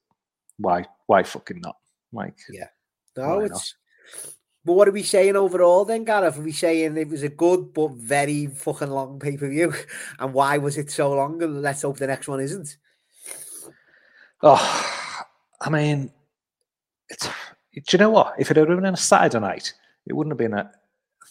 why 0.58 0.86
why 1.06 1.22
fucking 1.22 1.62
not? 1.62 1.78
Like, 2.12 2.38
yeah, 2.50 2.68
no, 3.16 3.42
it's 3.42 3.76
but 4.66 4.74
what 4.74 4.88
are 4.88 4.92
we 4.92 5.04
saying 5.04 5.36
overall 5.36 5.84
then, 5.84 6.06
Gareth? 6.06 6.38
Are 6.38 6.42
we 6.42 6.54
saying 6.54 6.96
it 6.96 7.10
was 7.10 7.24
a 7.24 7.30
good 7.30 7.74
but 7.74 7.92
very 7.92 8.48
fucking 8.48 8.90
long 8.90 9.20
pay 9.20 9.36
per 9.36 9.50
view? 9.50 9.74
And 10.20 10.34
why 10.34 10.58
was 10.58 10.78
it 10.78 10.90
so 10.90 11.12
long? 11.14 11.42
And 11.44 11.62
let's 11.62 11.82
hope 11.82 11.98
the 11.98 12.08
next 12.08 12.28
one 12.28 12.40
isn't. 12.40 12.78
Oh, 14.42 15.26
I 15.60 15.70
mean, 15.70 16.12
it's. 17.14 17.28
Do 17.76 17.82
you 17.92 17.98
know 17.98 18.12
what? 18.12 18.36
If 18.38 18.52
it 18.52 18.58
had 18.58 18.68
been 18.68 18.86
on 18.86 18.94
a 18.94 18.98
Saturday 18.98 19.40
night, 19.40 19.74
it 20.06 20.14
wouldn't 20.14 20.32
have 20.32 20.38
been 20.38 20.54
a, 20.54 20.70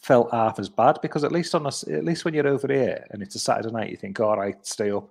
felt 0.03 0.33
half 0.33 0.59
as 0.59 0.69
bad 0.69 0.99
because 1.01 1.23
at 1.25 1.33
least 1.33 1.55
on 1.55 1.65
a, 1.65 1.73
at 1.93 2.05
least 2.05 2.25
when 2.25 2.35
you're 2.35 2.49
over 2.49 2.67
here 2.73 3.07
and 3.11 3.23
it's 3.23 3.37
a 3.37 3.39
Saturday 3.39 3.73
night, 3.73 3.91
you 3.91 3.97
think, 3.97 4.19
all 4.19 4.37
right, 4.37 4.67
stay 4.67 4.91
up, 4.91 5.11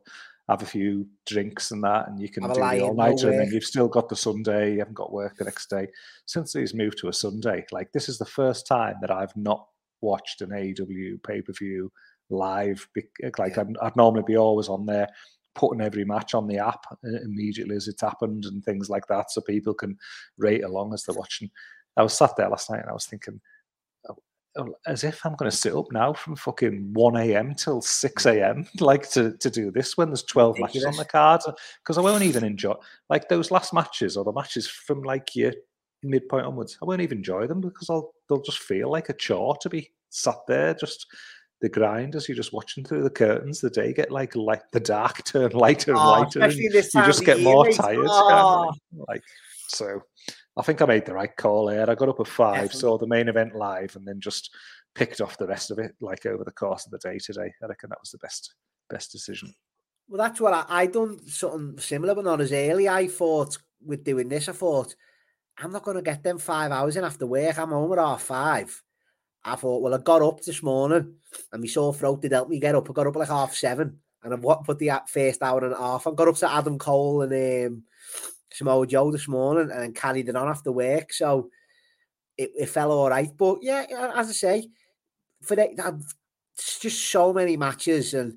have 0.49 0.61
a 0.61 0.65
few 0.65 1.07
drinks 1.25 1.71
and 1.71 1.83
that, 1.83 2.09
and 2.09 2.19
you 2.19 2.27
can 2.27 2.43
have 2.43 2.53
do 2.53 2.59
the 2.59 2.81
all 2.81 2.93
nighter, 2.93 3.29
and 3.29 3.39
then 3.39 3.49
you've 3.51 3.63
still 3.63 3.87
got 3.87 4.09
the 4.09 4.15
Sunday. 4.15 4.73
You 4.73 4.79
haven't 4.79 4.95
got 4.95 5.13
work 5.13 5.37
the 5.37 5.45
next 5.45 5.69
day. 5.69 5.87
Since 6.25 6.53
he's 6.53 6.73
moved 6.73 6.97
to 6.99 7.07
a 7.07 7.13
Sunday, 7.13 7.65
like 7.71 7.91
this 7.93 8.09
is 8.09 8.17
the 8.17 8.25
first 8.25 8.67
time 8.67 8.95
that 9.01 9.11
I've 9.11 9.35
not 9.37 9.65
watched 10.01 10.41
an 10.41 10.49
AEW 10.49 11.23
pay 11.23 11.41
per 11.41 11.53
view 11.53 11.91
live. 12.29 12.85
Like 13.37 13.55
yeah. 13.55 13.61
I'd, 13.61 13.77
I'd, 13.81 13.95
normally 13.95 14.23
be 14.27 14.37
always 14.37 14.67
on 14.67 14.85
there, 14.85 15.07
putting 15.55 15.81
every 15.81 16.05
match 16.05 16.33
on 16.33 16.47
the 16.47 16.57
app 16.57 16.85
uh, 16.91 17.21
immediately 17.23 17.75
as 17.75 17.87
it's 17.87 18.01
happened 18.01 18.45
and 18.45 18.63
things 18.63 18.89
like 18.89 19.07
that, 19.07 19.31
so 19.31 19.41
people 19.41 19.73
can 19.73 19.97
rate 20.37 20.63
along 20.63 20.93
as 20.93 21.03
they're 21.03 21.15
watching. 21.15 21.49
I 21.97 22.03
was 22.03 22.17
sat 22.17 22.35
there 22.37 22.49
last 22.49 22.69
night 22.69 22.81
and 22.81 22.89
I 22.89 22.93
was 22.93 23.05
thinking, 23.05 23.41
Oh, 24.57 24.75
as 24.85 25.05
if 25.05 25.25
I'm 25.25 25.35
going 25.35 25.49
to 25.49 25.55
sit 25.55 25.73
up 25.73 25.93
now 25.93 26.11
from 26.11 26.35
fucking 26.35 26.91
1 26.93 27.15
a.m. 27.15 27.55
till 27.55 27.81
6 27.81 28.25
a.m. 28.25 28.67
like 28.81 29.09
to, 29.11 29.37
to 29.37 29.49
do 29.49 29.71
this 29.71 29.95
when 29.95 30.09
there's 30.09 30.23
12 30.23 30.59
matches 30.59 30.83
on 30.83 30.97
the 30.97 31.05
card 31.05 31.39
because 31.81 31.97
I 31.97 32.01
won't 32.01 32.23
even 32.23 32.43
enjoy 32.43 32.73
like 33.09 33.29
those 33.29 33.49
last 33.49 33.73
matches 33.73 34.17
or 34.17 34.25
the 34.25 34.33
matches 34.33 34.67
from 34.67 35.03
like 35.03 35.37
your 35.37 35.53
midpoint 36.03 36.45
onwards, 36.45 36.77
I 36.81 36.85
won't 36.85 37.01
even 37.01 37.19
enjoy 37.19 37.47
them 37.47 37.61
because 37.61 37.89
I'll 37.89 38.13
they'll 38.27 38.41
just 38.41 38.59
feel 38.59 38.91
like 38.91 39.07
a 39.07 39.13
chore 39.13 39.55
to 39.61 39.69
be 39.69 39.91
sat 40.09 40.35
there 40.47 40.73
just 40.73 41.07
the 41.61 41.69
grind 41.69 42.15
as 42.15 42.27
you're 42.27 42.35
just 42.35 42.53
watching 42.53 42.83
through 42.83 43.03
the 43.03 43.09
curtains. 43.09 43.61
The 43.61 43.69
day 43.69 43.93
get 43.93 44.11
like 44.11 44.35
light, 44.35 44.61
the 44.71 44.79
dark 44.79 45.23
turn 45.25 45.51
lighter 45.51 45.91
and 45.91 45.99
Oh, 45.99 46.11
lighter, 46.11 46.41
and 46.41 46.53
you 46.53 46.71
just 46.71 47.23
get 47.25 47.39
more 47.41 47.65
tired. 47.71 47.97
kind 47.97 48.07
of 48.07 48.07
Oh. 48.09 48.73
Like 49.07 49.23
so, 49.67 50.01
I 50.57 50.61
think 50.63 50.81
I 50.81 50.85
made 50.85 51.05
the 51.05 51.13
right 51.13 51.35
call 51.37 51.67
there. 51.67 51.89
I 51.89 51.95
got 51.95 52.09
up 52.09 52.19
at 52.19 52.27
five, 52.27 52.55
Definitely. 52.55 52.79
saw 52.79 52.97
the 52.97 53.07
main 53.07 53.29
event 53.29 53.55
live, 53.55 53.95
and 53.95 54.05
then 54.07 54.19
just 54.19 54.53
picked 54.95 55.21
off 55.21 55.37
the 55.37 55.47
rest 55.47 55.71
of 55.71 55.79
it 55.79 55.95
like 56.01 56.25
over 56.25 56.43
the 56.43 56.51
course 56.51 56.85
of 56.85 56.91
the 56.91 56.97
day 56.97 57.17
today. 57.17 57.53
I 57.63 57.67
reckon 57.67 57.89
that 57.89 58.01
was 58.01 58.11
the 58.11 58.17
best 58.17 58.53
best 58.89 59.11
decision. 59.11 59.53
Well, 60.09 60.17
that's 60.17 60.41
what 60.41 60.53
I, 60.53 60.65
I 60.67 60.85
done 60.87 61.25
something 61.27 61.77
similar, 61.79 62.13
but 62.15 62.25
not 62.25 62.41
as 62.41 62.51
early. 62.51 62.89
I 62.89 63.07
thought 63.07 63.57
with 63.85 64.03
doing 64.03 64.27
this, 64.27 64.49
I 64.49 64.51
thought 64.51 64.93
I'm 65.57 65.71
not 65.71 65.83
going 65.83 65.95
to 65.95 66.01
get 66.03 66.21
them 66.23 66.37
five 66.37 66.71
hours 66.71 66.97
in 66.97 67.05
after 67.05 67.25
work. 67.25 67.57
I'm 67.57 67.69
home 67.69 67.93
at 67.93 67.99
half 67.99 68.23
five. 68.23 68.83
I 69.43 69.55
thought, 69.55 69.81
well, 69.81 69.93
I 69.93 69.97
got 69.97 70.21
up 70.21 70.41
this 70.41 70.61
morning 70.61 71.15
and 71.51 71.61
my 71.61 71.67
sore 71.67 71.93
throat 71.93 72.21
did 72.21 72.31
help 72.31 72.49
me 72.49 72.59
get 72.59 72.75
up. 72.75 72.89
I 72.89 72.93
got 72.93 73.07
up 73.07 73.15
like 73.15 73.29
half 73.29 73.55
seven 73.55 73.99
and 74.23 74.33
I've 74.33 74.43
what 74.43 74.63
put 74.63 74.79
the 74.79 74.91
first 75.07 75.41
hour 75.41 75.63
and 75.63 75.73
a 75.73 75.77
half. 75.77 76.05
I 76.05 76.11
got 76.11 76.27
up 76.27 76.35
to 76.37 76.51
Adam 76.51 76.77
Cole 76.77 77.23
and 77.23 77.67
um, 77.67 77.83
Samoa 78.51 78.85
Joe 78.85 79.11
this 79.11 79.27
morning 79.27 79.71
and 79.71 79.95
carried 79.95 80.29
it 80.29 80.35
on 80.35 80.47
after 80.47 80.71
work. 80.71 81.11
So 81.13 81.49
it, 82.37 82.51
it 82.57 82.69
fell 82.69 82.91
all 82.91 83.09
right. 83.09 83.31
But 83.35 83.59
yeah, 83.61 83.85
as 84.15 84.29
I 84.29 84.33
say, 84.33 84.69
for 85.41 85.55
the, 85.55 85.71
it's 86.55 86.79
just 86.79 87.09
so 87.09 87.33
many 87.33 87.57
matches 87.57 88.13
and 88.13 88.35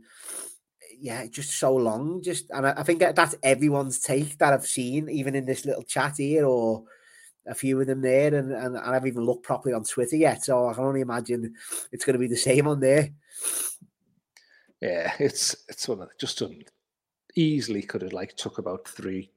yeah, 0.99 1.27
just 1.27 1.59
so 1.59 1.75
long. 1.75 2.23
Just 2.23 2.51
and 2.51 2.67
I, 2.67 2.75
I 2.79 2.83
think 2.83 3.01
that 3.01 3.17
that's 3.17 3.35
everyone's 3.43 4.01
take 4.01 4.39
that 4.39 4.55
I've 4.55 4.67
seen, 4.67 5.11
even 5.11 5.35
in 5.35 5.45
this 5.45 5.67
little 5.67 5.83
chat 5.83 6.15
here 6.17 6.47
or 6.47 6.85
a 7.47 7.55
few 7.55 7.81
of 7.81 7.87
them 7.87 8.01
there, 8.01 8.35
and, 8.35 8.53
and 8.53 8.79
I 8.79 8.95
haven't 8.95 9.09
even 9.09 9.25
looked 9.25 9.45
properly 9.45 9.75
on 9.75 9.85
Twitter 9.85 10.17
yet. 10.17 10.45
So 10.45 10.69
I 10.69 10.75
can 10.75 10.85
only 10.85 11.01
imagine 11.03 11.55
it's 11.93 12.05
going 12.05 12.15
to 12.15 12.19
be 12.19 12.27
the 12.29 12.37
same 12.37 12.67
on 12.67 12.81
there. 12.81 13.11
Yeah, 14.81 15.13
it's 15.19 15.57
it's 15.69 15.89
one 15.89 16.01
of 16.01 16.09
the- 16.09 16.15
just 16.19 16.43
un, 16.43 16.63
easily 17.37 17.83
could 17.83 18.03
have 18.03 18.13
like 18.13 18.37
took 18.37 18.59
about 18.59 18.87
three, 18.87 19.31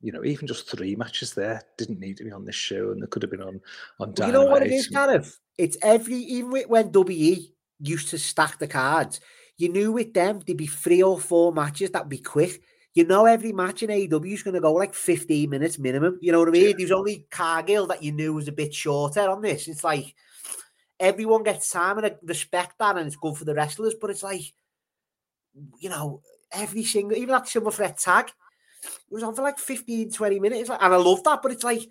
you 0.00 0.12
know, 0.12 0.24
even 0.24 0.46
just 0.46 0.70
three 0.70 0.94
matches 0.96 1.34
there. 1.34 1.62
Didn't 1.76 2.00
need 2.00 2.16
to 2.18 2.24
be 2.24 2.32
on 2.32 2.44
this 2.44 2.54
show, 2.54 2.90
and 2.92 3.02
they 3.02 3.06
could 3.06 3.22
have 3.22 3.30
been 3.30 3.42
on 3.42 3.60
on. 3.98 4.14
Well, 4.16 4.28
you 4.28 4.32
know 4.32 4.44
what 4.46 4.64
it 4.66 4.72
is, 4.72 4.86
and- 4.86 4.94
Gareth? 4.94 5.38
It's 5.58 5.76
every 5.82 6.14
even 6.16 6.50
when 6.68 6.90
WWE 6.90 7.52
used 7.80 8.08
to 8.08 8.18
stack 8.18 8.58
the 8.58 8.68
cards, 8.68 9.20
you 9.56 9.68
knew 9.68 9.92
with 9.92 10.14
them 10.14 10.40
there'd 10.46 10.56
be 10.56 10.66
three 10.66 11.02
or 11.02 11.18
four 11.18 11.52
matches 11.52 11.90
that'd 11.90 12.08
be 12.08 12.18
quick. 12.18 12.62
You 12.94 13.04
know, 13.04 13.24
every 13.24 13.52
match 13.52 13.82
in 13.82 13.90
AEW 13.90 14.34
is 14.34 14.42
going 14.42 14.54
to 14.54 14.60
go 14.60 14.74
like 14.74 14.94
15 14.94 15.48
minutes 15.48 15.78
minimum. 15.78 16.18
You 16.20 16.32
know 16.32 16.40
what 16.40 16.48
I 16.48 16.52
mean? 16.52 16.68
Yeah. 16.68 16.74
There's 16.76 16.90
only 16.92 17.26
Cargill 17.30 17.86
that 17.86 18.02
you 18.02 18.12
knew 18.12 18.34
was 18.34 18.48
a 18.48 18.52
bit 18.52 18.74
shorter 18.74 19.30
on 19.30 19.40
this. 19.40 19.66
It's 19.66 19.82
like 19.84 20.14
everyone 21.00 21.42
gets 21.42 21.70
time 21.70 21.98
and 21.98 22.06
I 22.06 22.16
respect 22.22 22.78
that, 22.78 22.96
and 22.98 23.06
it's 23.06 23.16
good 23.16 23.36
for 23.36 23.44
the 23.44 23.54
wrestlers. 23.54 23.94
But 23.98 24.10
it's 24.10 24.22
like, 24.22 24.42
you 25.80 25.88
know, 25.88 26.20
every 26.52 26.84
single, 26.84 27.16
even 27.16 27.32
that 27.32 27.48
silver 27.48 27.70
threat 27.70 27.98
tag, 27.98 28.26
it 28.84 29.14
was 29.14 29.22
on 29.22 29.34
for 29.34 29.42
like 29.42 29.58
15, 29.58 30.10
20 30.10 30.40
minutes. 30.40 30.68
Like, 30.68 30.82
and 30.82 30.92
I 30.92 30.96
love 30.98 31.24
that, 31.24 31.40
but 31.42 31.52
it's 31.52 31.64
like 31.64 31.88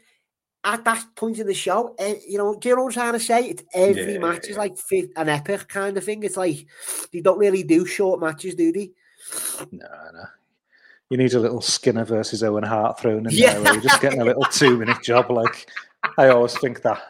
at 0.64 0.84
that 0.86 1.03
point 1.15 1.40
in 1.40 1.48
the 1.48 1.53
show, 1.56 1.95
eh, 1.98 2.15
you 2.28 2.38
know, 2.38 2.56
do 2.56 2.69
you 2.69 2.76
know 2.76 2.84
what 2.84 2.90
I'm 2.90 2.94
trying 2.94 3.14
to 3.14 3.19
say? 3.19 3.49
It's 3.49 3.64
every 3.73 4.14
Yeah, 4.14 4.19
match 4.19 4.48
is 4.49 4.57
like 4.57 4.78
an 5.15 5.30
epic 5.30 5.68
kind 5.68 5.98
of 5.98 6.03
thing. 6.03 6.22
It's 6.23 6.38
like 6.38 6.68
they 7.11 7.22
don't 7.22 7.40
really 7.40 7.64
do 7.64 7.86
short 7.86 8.19
matches, 8.19 8.53
do 8.53 8.72
they? 8.72 8.91
No, 9.72 9.88
no. 10.14 10.23
You 11.12 11.18
need 11.18 11.34
a 11.34 11.40
little 11.42 11.60
Skinner 11.60 12.06
versus 12.06 12.42
Owen 12.42 12.64
Hart 12.64 12.98
thrown 12.98 13.26
in 13.26 13.32
Yeah. 13.32 13.56
there, 13.56 13.64
where 13.64 13.74
you're 13.74 13.82
just 13.84 14.02
getting 14.02 14.22
a 14.22 14.26
little 14.26 14.46
two-minute 14.46 15.04
job. 15.04 15.30
Like 15.30 15.70
I 16.18 16.30
always 16.30 16.58
think 16.58 16.82
that 16.84 17.02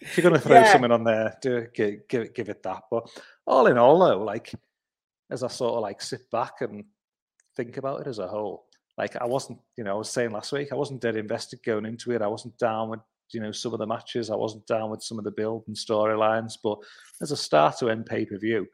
if 0.00 0.16
you're 0.18 0.28
going 0.28 0.34
to 0.34 0.40
throw 0.40 0.58
Yeah. 0.58 0.72
something 0.72 0.90
on 0.90 1.04
there, 1.04 1.38
do 1.40 1.58
it, 1.58 1.72
give, 1.72 2.08
give 2.08 2.22
it, 2.22 2.34
give 2.34 2.48
it 2.48 2.64
that. 2.64 2.82
But 2.90 3.08
all 3.46 3.68
in 3.68 3.78
all, 3.78 4.00
though, 4.00 4.24
like 4.24 4.52
as 5.30 5.44
I 5.44 5.48
sort 5.48 5.74
of 5.74 5.82
like 5.82 6.02
sit 6.02 6.28
back 6.32 6.62
and 6.62 6.84
think 7.56 7.76
about 7.76 8.00
it 8.00 8.08
as 8.08 8.18
a 8.18 8.26
whole, 8.26 8.66
like 8.98 9.14
I 9.22 9.24
wasn't, 9.24 9.60
you 9.76 9.84
know, 9.84 9.94
I 9.94 9.98
was 9.98 10.10
saying 10.10 10.32
last 10.32 10.50
week, 10.50 10.72
I 10.72 10.74
wasn't 10.74 11.00
dead 11.00 11.14
invested 11.14 11.62
going 11.62 11.86
into 11.86 12.10
it. 12.10 12.22
I 12.22 12.26
wasn't 12.26 12.58
down 12.58 12.88
with, 12.90 13.00
you 13.32 13.38
know, 13.38 13.52
some 13.52 13.72
of 13.72 13.78
the 13.78 13.86
matches. 13.86 14.30
I 14.30 14.36
wasn't 14.36 14.66
down 14.66 14.90
with 14.90 15.04
some 15.04 15.18
of 15.18 15.24
the 15.24 15.30
build 15.30 15.62
and 15.68 15.76
storylines. 15.76 16.54
But 16.60 16.78
as 17.22 17.30
a 17.30 17.36
start 17.36 17.78
to 17.78 17.88
end 17.90 18.06
pay 18.06 18.26
per 18.26 18.36
view, 18.36 18.66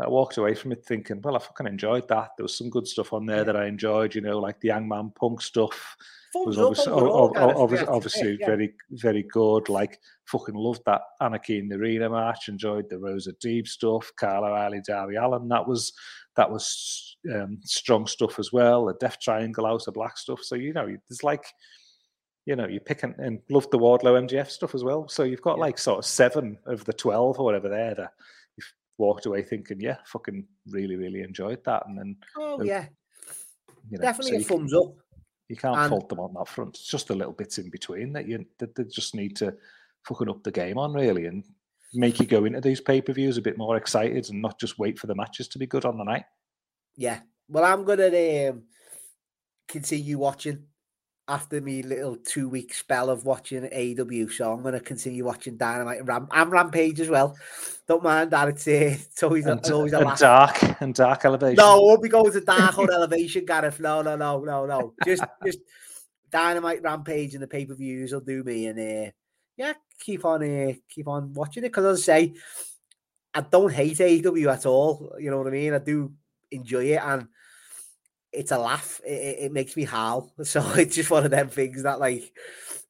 I 0.00 0.08
walked 0.08 0.36
away 0.36 0.54
from 0.54 0.72
it 0.72 0.84
thinking, 0.84 1.20
well, 1.22 1.36
I 1.36 1.38
fucking 1.40 1.66
enjoyed 1.66 2.06
that. 2.08 2.30
There 2.36 2.44
was 2.44 2.56
some 2.56 2.70
good 2.70 2.86
stuff 2.86 3.12
on 3.12 3.26
there 3.26 3.38
Yeah. 3.38 3.44
that 3.44 3.56
I 3.56 3.66
enjoyed, 3.66 4.14
you 4.14 4.20
know, 4.20 4.38
like 4.38 4.60
the 4.60 4.68
Hangman 4.68 5.10
Punk 5.18 5.40
stuff 5.42 5.96
was 6.34 6.56
Thumbs 6.56 6.58
up 6.58 6.64
obviously, 6.66 6.92
overall, 6.92 7.62
obviously, 7.62 7.86
obviously 7.88 8.36
yeah. 8.40 8.46
very, 8.46 8.74
very 8.90 9.22
good. 9.24 9.68
Like, 9.68 9.98
fucking 10.26 10.54
loved 10.54 10.82
that 10.86 11.00
Anarchy 11.20 11.58
in 11.58 11.68
the 11.68 11.76
Arena 11.76 12.10
match. 12.10 12.48
Enjoyed 12.48 12.88
the 12.90 12.98
Rosa 12.98 13.32
Deeb 13.34 13.66
stuff. 13.66 14.12
Kyle 14.16 14.44
O'Reilly, 14.44 14.82
Darby 14.86 15.16
Allin. 15.16 15.48
That 15.48 15.66
was 15.66 15.92
that 16.36 16.50
was 16.50 17.16
um, 17.34 17.58
strong 17.64 18.06
stuff 18.06 18.38
as 18.38 18.52
well. 18.52 18.84
The 18.86 18.94
Death 18.94 19.18
Triangle 19.20 19.66
House 19.66 19.86
of 19.88 19.94
Black 19.94 20.16
stuff. 20.18 20.40
So 20.42 20.54
you 20.54 20.72
know, 20.72 20.86
there's 20.86 21.24
like, 21.24 21.46
you 22.46 22.54
know, 22.56 22.68
you 22.68 22.78
pick 22.78 23.02
and, 23.02 23.14
and 23.18 23.40
love 23.50 23.68
the 23.70 23.78
Wardlow 23.78 24.28
MJF 24.28 24.48
stuff 24.50 24.74
as 24.74 24.84
well. 24.84 25.08
So 25.08 25.24
you've 25.24 25.42
got 25.42 25.56
Yeah. 25.56 25.62
like 25.62 25.78
sort 25.78 25.98
of 25.98 26.04
seven 26.04 26.58
of 26.66 26.84
the 26.84 26.92
twelve 26.92 27.40
or 27.40 27.44
whatever 27.44 27.68
there 27.68 27.94
that 27.94 28.12
walked 28.98 29.26
away 29.26 29.42
thinking, 29.42 29.80
yeah, 29.80 29.96
fucking 30.04 30.46
really, 30.66 30.96
really 30.96 31.22
enjoyed 31.22 31.64
that. 31.64 31.86
And 31.86 31.96
then 31.98 32.16
Oh 32.36 32.62
yeah, 32.62 32.86
you 33.90 33.96
know, 33.98 34.02
definitely 34.02 34.32
so 34.32 34.36
a 34.36 34.38
you 34.40 34.44
can- 34.44 34.56
thumbs 34.58 34.74
up. 34.74 34.94
you 35.48 35.56
can't 35.56 35.78
And- 35.78 35.88
fault 35.88 36.08
them 36.08 36.20
on 36.20 36.34
that 36.34 36.48
front. 36.48 36.76
It's 36.76 36.86
just 36.86 37.08
the 37.08 37.14
little 37.14 37.32
bits 37.32 37.58
in 37.58 37.70
between 37.70 38.12
that 38.12 38.28
you 38.28 38.44
that 38.58 38.74
they 38.74 38.84
just 38.84 39.14
need 39.14 39.36
to 39.36 39.56
fucking 40.04 40.28
up 40.28 40.42
the 40.42 40.50
game 40.52 40.78
on 40.78 40.92
really 40.92 41.26
and 41.26 41.44
make 41.94 42.20
you 42.20 42.26
go 42.26 42.44
into 42.44 42.60
these 42.60 42.80
pay 42.80 43.00
per 43.00 43.12
views 43.14 43.38
a 43.38 43.42
bit 43.42 43.56
more 43.56 43.76
excited 43.76 44.28
and 44.28 44.42
not 44.42 44.60
just 44.60 44.78
wait 44.78 44.98
for 44.98 45.06
the 45.06 45.14
matches 45.14 45.48
to 45.48 45.58
be 45.58 45.66
good 45.66 45.84
on 45.86 45.96
the 45.96 46.04
night. 46.04 46.24
Yeah. 46.96 47.20
Well, 47.48 47.64
I'm 47.64 47.84
gonna 47.84 48.50
um, 48.50 48.64
continue 49.66 50.18
watching 50.18 50.64
after 51.28 51.60
me 51.60 51.82
little 51.82 52.16
two 52.16 52.48
week 52.48 52.72
spell 52.72 53.10
of 53.10 53.24
watching 53.26 53.64
AW. 53.66 54.28
So 54.30 54.52
I'm 54.52 54.62
gonna 54.62 54.80
continue 54.80 55.24
watching 55.24 55.56
Dynamite 55.56 55.98
and, 55.98 56.08
Ram- 56.08 56.28
and 56.32 56.50
Rampage 56.50 57.00
as 57.00 57.08
well. 57.08 57.36
Don't 57.86 58.02
mind 58.02 58.30
that. 58.30 58.48
It's, 58.48 58.66
uh, 58.66 58.70
it's 58.98 59.22
always 59.22 59.46
a, 59.46 59.50
And, 59.52 59.60
it's 59.60 59.70
always 59.70 59.92
a 59.92 60.00
laugh. 60.00 60.18
dark 60.18 60.80
and 60.80 60.94
dark 60.94 61.24
elevation. 61.24 61.56
No, 61.56 61.80
won't 61.80 62.02
be 62.02 62.08
going 62.08 62.32
to 62.32 62.40
Dark 62.40 62.78
on 62.78 62.90
Elevation, 62.92 63.44
Gareth. 63.44 63.78
No, 63.80 64.02
no, 64.02 64.16
no, 64.16 64.40
no, 64.42 64.66
no. 64.66 64.94
Just, 65.04 65.22
just 65.44 65.58
Dynamite, 66.30 66.82
Rampage, 66.82 67.34
and 67.34 67.42
the 67.42 67.46
pay 67.46 67.64
per 67.66 67.74
views 67.74 68.12
will 68.12 68.20
do 68.20 68.42
me. 68.42 68.66
And 68.66 68.78
uh, 68.78 69.10
yeah, 69.56 69.72
keep 70.00 70.24
on, 70.24 70.42
uh, 70.42 70.72
keep 70.88 71.08
on 71.08 71.32
watching 71.34 71.62
it 71.64 71.68
because 71.68 71.84
as 71.84 72.00
I 72.00 72.02
say, 72.02 72.34
I 73.34 73.40
don't 73.42 73.72
hate 73.72 73.98
AEW 73.98 74.52
at 74.52 74.66
all. 74.66 75.14
You 75.18 75.30
know 75.30 75.38
what 75.38 75.46
I 75.46 75.50
mean? 75.50 75.74
I 75.74 75.78
do 75.78 76.12
enjoy 76.50 76.84
it, 76.86 77.00
and 77.02 77.28
it's 78.32 78.52
a 78.52 78.58
laugh. 78.58 79.00
It, 79.04 79.38
it, 79.40 79.52
makes 79.52 79.76
me 79.76 79.84
howl. 79.84 80.32
So 80.44 80.60
it's 80.72 80.94
just 80.94 81.10
one 81.10 81.24
of 81.24 81.30
them 81.30 81.48
things 81.48 81.82
that 81.82 82.00
like. 82.00 82.32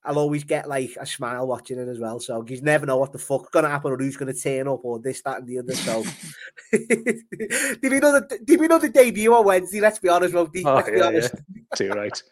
I'll 0.04 0.18
always 0.18 0.44
get 0.44 0.68
like 0.68 0.96
a 0.98 1.04
smile 1.04 1.46
watching 1.46 1.78
it 1.78 1.88
as 1.88 1.98
well. 1.98 2.18
So 2.18 2.42
you 2.48 2.62
never 2.62 2.86
know 2.86 2.96
what 2.96 3.12
the 3.12 3.18
fuck's 3.18 3.50
gonna 3.50 3.68
happen 3.68 3.92
or 3.92 3.98
who's 3.98 4.16
gonna 4.16 4.32
turn 4.32 4.68
up 4.68 4.82
or 4.84 5.00
this, 5.00 5.20
that, 5.22 5.40
and 5.40 5.46
the 5.46 5.58
other. 5.58 5.74
So 5.74 6.02
did 6.72 7.82
we 7.82 7.98
know 7.98 8.12
the 8.12 8.40
did 8.44 8.60
we 8.60 8.68
know 8.68 8.78
the 8.78 8.88
debut 8.88 9.34
on 9.34 9.44
Wednesday? 9.44 9.80
Let's 9.80 9.98
be 9.98 10.08
honest, 10.08 10.32
Rody. 10.34 10.64
Oh, 10.64 10.76
Let's 10.76 10.88
be 10.88 10.96
yeah, 10.96 11.04
honest. 11.04 11.34
Too 11.74 11.90
right. 11.90 12.22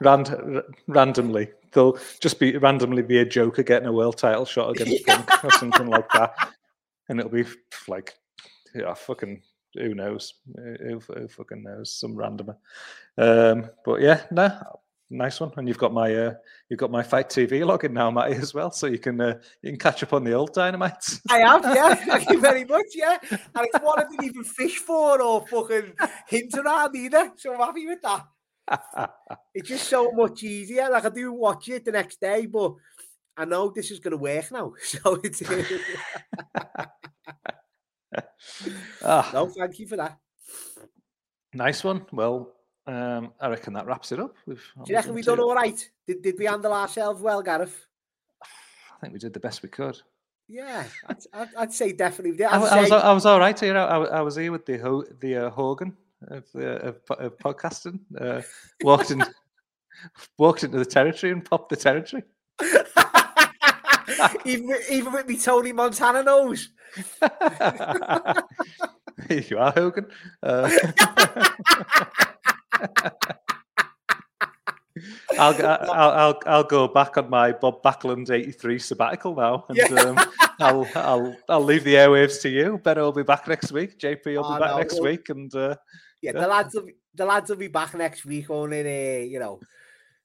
Rand, 0.00 0.28
r- 0.30 0.64
randomly, 0.86 1.50
they'll 1.72 1.98
just 2.20 2.38
be 2.38 2.56
randomly 2.56 3.02
be 3.02 3.18
a 3.18 3.24
Joker 3.24 3.62
getting 3.62 3.88
a 3.88 3.92
world 3.92 4.16
title 4.16 4.44
shot 4.44 4.70
against 4.70 5.06
Punk 5.06 5.44
or 5.44 5.50
something 5.50 5.88
like 5.88 6.08
that, 6.12 6.34
and 7.08 7.20
it'll 7.20 7.30
be 7.30 7.44
like, 7.86 8.14
yeah, 8.74 8.94
fucking 8.94 9.42
who 9.74 9.94
knows? 9.94 10.34
Who, 10.56 11.00
who 11.00 11.28
fucking 11.28 11.62
knows? 11.62 11.90
Some 11.96 12.14
randomer. 12.14 12.56
Um, 13.18 13.70
but 13.84 14.00
yeah, 14.00 14.22
no, 14.30 14.80
nice 15.10 15.40
one. 15.40 15.52
And 15.56 15.68
you've 15.68 15.78
got 15.78 15.92
my 15.92 16.14
uh, 16.14 16.34
you've 16.68 16.80
got 16.80 16.90
my 16.90 17.02
FITE 17.02 17.28
TV 17.28 17.50
login 17.62 17.92
now, 17.92 18.10
Matty, 18.10 18.34
as 18.34 18.54
well, 18.54 18.70
so 18.70 18.86
you 18.86 18.98
can 18.98 19.20
uh, 19.20 19.38
you 19.62 19.70
can 19.70 19.78
catch 19.78 20.02
up 20.02 20.12
on 20.12 20.24
the 20.24 20.32
old 20.32 20.54
Dynamites. 20.54 21.20
I 21.30 21.38
have, 21.38 21.64
yeah. 21.64 21.94
Thank 22.06 22.30
you 22.30 22.40
very 22.40 22.64
much, 22.64 22.86
yeah. 22.94 23.18
And 23.30 23.40
it's 23.66 23.80
one 23.80 24.00
I 24.00 24.04
didn't 24.08 24.24
even 24.24 24.44
fish 24.44 24.78
for 24.78 25.20
or 25.20 25.46
fucking 25.46 25.92
hint 26.28 26.54
around 26.54 26.94
either. 26.96 27.32
So 27.36 27.54
I'm 27.54 27.60
happy 27.60 27.86
with 27.86 28.02
that. 28.02 28.26
It's 29.54 29.68
just 29.68 29.88
so 29.88 30.10
much 30.10 30.42
easier. 30.42 30.90
Like 30.90 31.04
I 31.04 31.08
do 31.10 31.32
watch 31.32 31.68
it 31.68 31.84
the 31.84 31.92
next 31.92 32.20
day, 32.20 32.46
but 32.46 32.74
I 33.36 33.44
know 33.44 33.70
this 33.70 33.92
is 33.92 34.00
gonna 34.00 34.16
work 34.16 34.50
now. 34.50 34.72
So 34.82 35.20
it's 35.22 35.42
ah, 39.04 39.30
no, 39.32 39.46
thank 39.48 39.78
you 39.78 39.86
for 39.86 39.96
that. 39.96 40.18
nice 41.52 41.82
one. 41.84 42.04
Well, 42.12 42.52
um, 42.86 43.32
I 43.40 43.48
reckon 43.48 43.72
that 43.74 43.86
wraps 43.86 44.12
it 44.12 44.20
up. 44.20 44.34
We've 44.46 44.62
Do 44.84 44.92
you 44.92 44.96
reckon 44.96 45.14
we 45.14 45.22
done 45.22 45.40
all 45.40 45.54
right? 45.54 45.88
Did, 46.06 46.22
did 46.22 46.36
we 46.38 46.44
handle 46.46 46.72
ourselves 46.72 47.20
well, 47.22 47.42
Gareth? 47.42 47.86
I 48.42 48.98
think 49.00 49.12
we 49.12 49.18
did 49.18 49.32
the 49.32 49.40
best 49.40 49.62
we 49.62 49.68
could. 49.68 50.00
Yeah, 50.48 50.84
I'd, 51.06 51.16
I'd, 51.32 51.48
I'd 51.56 51.72
say 51.72 51.92
definitely. 51.92 52.32
we 52.32 52.36
did. 52.38 52.46
I, 52.46 52.60
I'd 52.60 52.68
I 52.72 52.80
was 52.80 52.88
say- 52.90 52.96
I 52.96 53.12
was 53.12 53.26
all 53.26 53.38
right 53.40 53.58
here. 53.58 53.76
I, 53.76 53.96
I 53.96 54.20
was 54.20 54.36
here 54.36 54.52
with 54.52 54.66
the 54.66 54.76
Ho, 54.78 55.02
the 55.20 55.46
uh, 55.46 55.50
Hogan 55.50 55.96
of, 56.28 56.44
uh, 56.54 56.60
of, 56.60 56.96
of 57.18 57.38
podcasting. 57.38 58.00
Uh, 58.18 58.42
walked 58.82 59.10
in, 59.10 59.24
walked 60.38 60.64
into 60.64 60.78
the 60.78 60.84
territory 60.84 61.32
and 61.32 61.42
popped 61.44 61.70
the 61.70 61.76
territory. 61.76 62.24
even, 64.44 64.66
with- 64.68 64.90
even 64.90 65.12
with 65.12 65.26
me 65.26 65.38
Tony 65.38 65.72
Montana 65.72 66.22
nose. 66.22 66.68
Here 69.28 69.44
you 69.48 69.58
are, 69.58 69.72
Hogan. 69.72 70.06
Uh, 70.42 70.70
I'll, 75.38 75.54
go- 75.58 75.66
I'll 75.66 76.10
I'll 76.12 76.40
I'll 76.46 76.64
go 76.64 76.86
back 76.86 77.16
on 77.18 77.28
my 77.28 77.50
Bob 77.52 77.82
Backlund 77.82 78.30
'83 78.30 78.78
sabbatical 78.78 79.34
now, 79.34 79.64
and 79.68 79.76
Yeah. 79.78 79.86
um, 80.02 80.18
I'll 80.60 80.86
I'll 80.94 81.36
I'll 81.48 81.64
leave 81.64 81.82
the 81.84 81.94
airwaves 81.94 82.40
to 82.42 82.48
you. 82.48 82.78
Ben 82.82 82.96
will 82.98 83.10
be 83.12 83.24
back 83.24 83.48
next 83.48 83.72
week. 83.72 83.98
JP 83.98 84.24
will 84.26 84.44
Oh, 84.44 84.54
be 84.54 84.60
back 84.60 84.70
no, 84.70 84.78
next 84.78 84.94
well- 84.94 85.02
week, 85.04 85.28
and 85.30 85.52
uh, 85.54 85.74
Yeah, 86.22 86.32
Yeah. 86.34 86.40
the 86.42 86.46
lads 86.46 86.74
will 86.74 86.84
be, 86.86 86.94
the 87.14 87.24
lads 87.24 87.50
will 87.50 87.56
be 87.56 87.66
back 87.68 87.94
next 87.94 88.24
week. 88.24 88.48
Only, 88.50 88.80
uh, 88.82 89.24
you 89.24 89.40
know, 89.40 89.58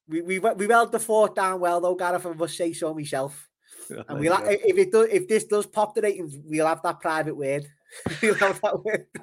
we 0.08 0.22
we 0.22 0.38
we 0.40 0.68
held 0.68 0.91
the 0.91 1.00
fort 1.00 1.34
down 1.36 1.60
well 1.60 1.82
though, 1.82 1.96
Gareth. 1.96 2.26
I 2.28 2.34
must 2.34 2.56
say 2.56 2.72
so 2.74 2.94
myself. 2.94 3.49
And 4.07 4.20
we'll 4.20 4.38
go. 4.38 4.44
ha- 4.44 4.49
if 4.49 4.78
it 4.78 4.91
does 4.91 5.07
if 5.11 5.28
this 5.28 5.45
does 5.45 5.66
pop 5.66 5.95
the 5.95 6.02
ratings, 6.02 6.36
we'll 6.44 6.68
have 6.68 6.82
that 6.84 6.99
private 6.99 7.36
word. 7.36 7.66
we'll 8.22 8.36
have 8.36 8.61
that 8.61 8.84
word. 8.84 9.07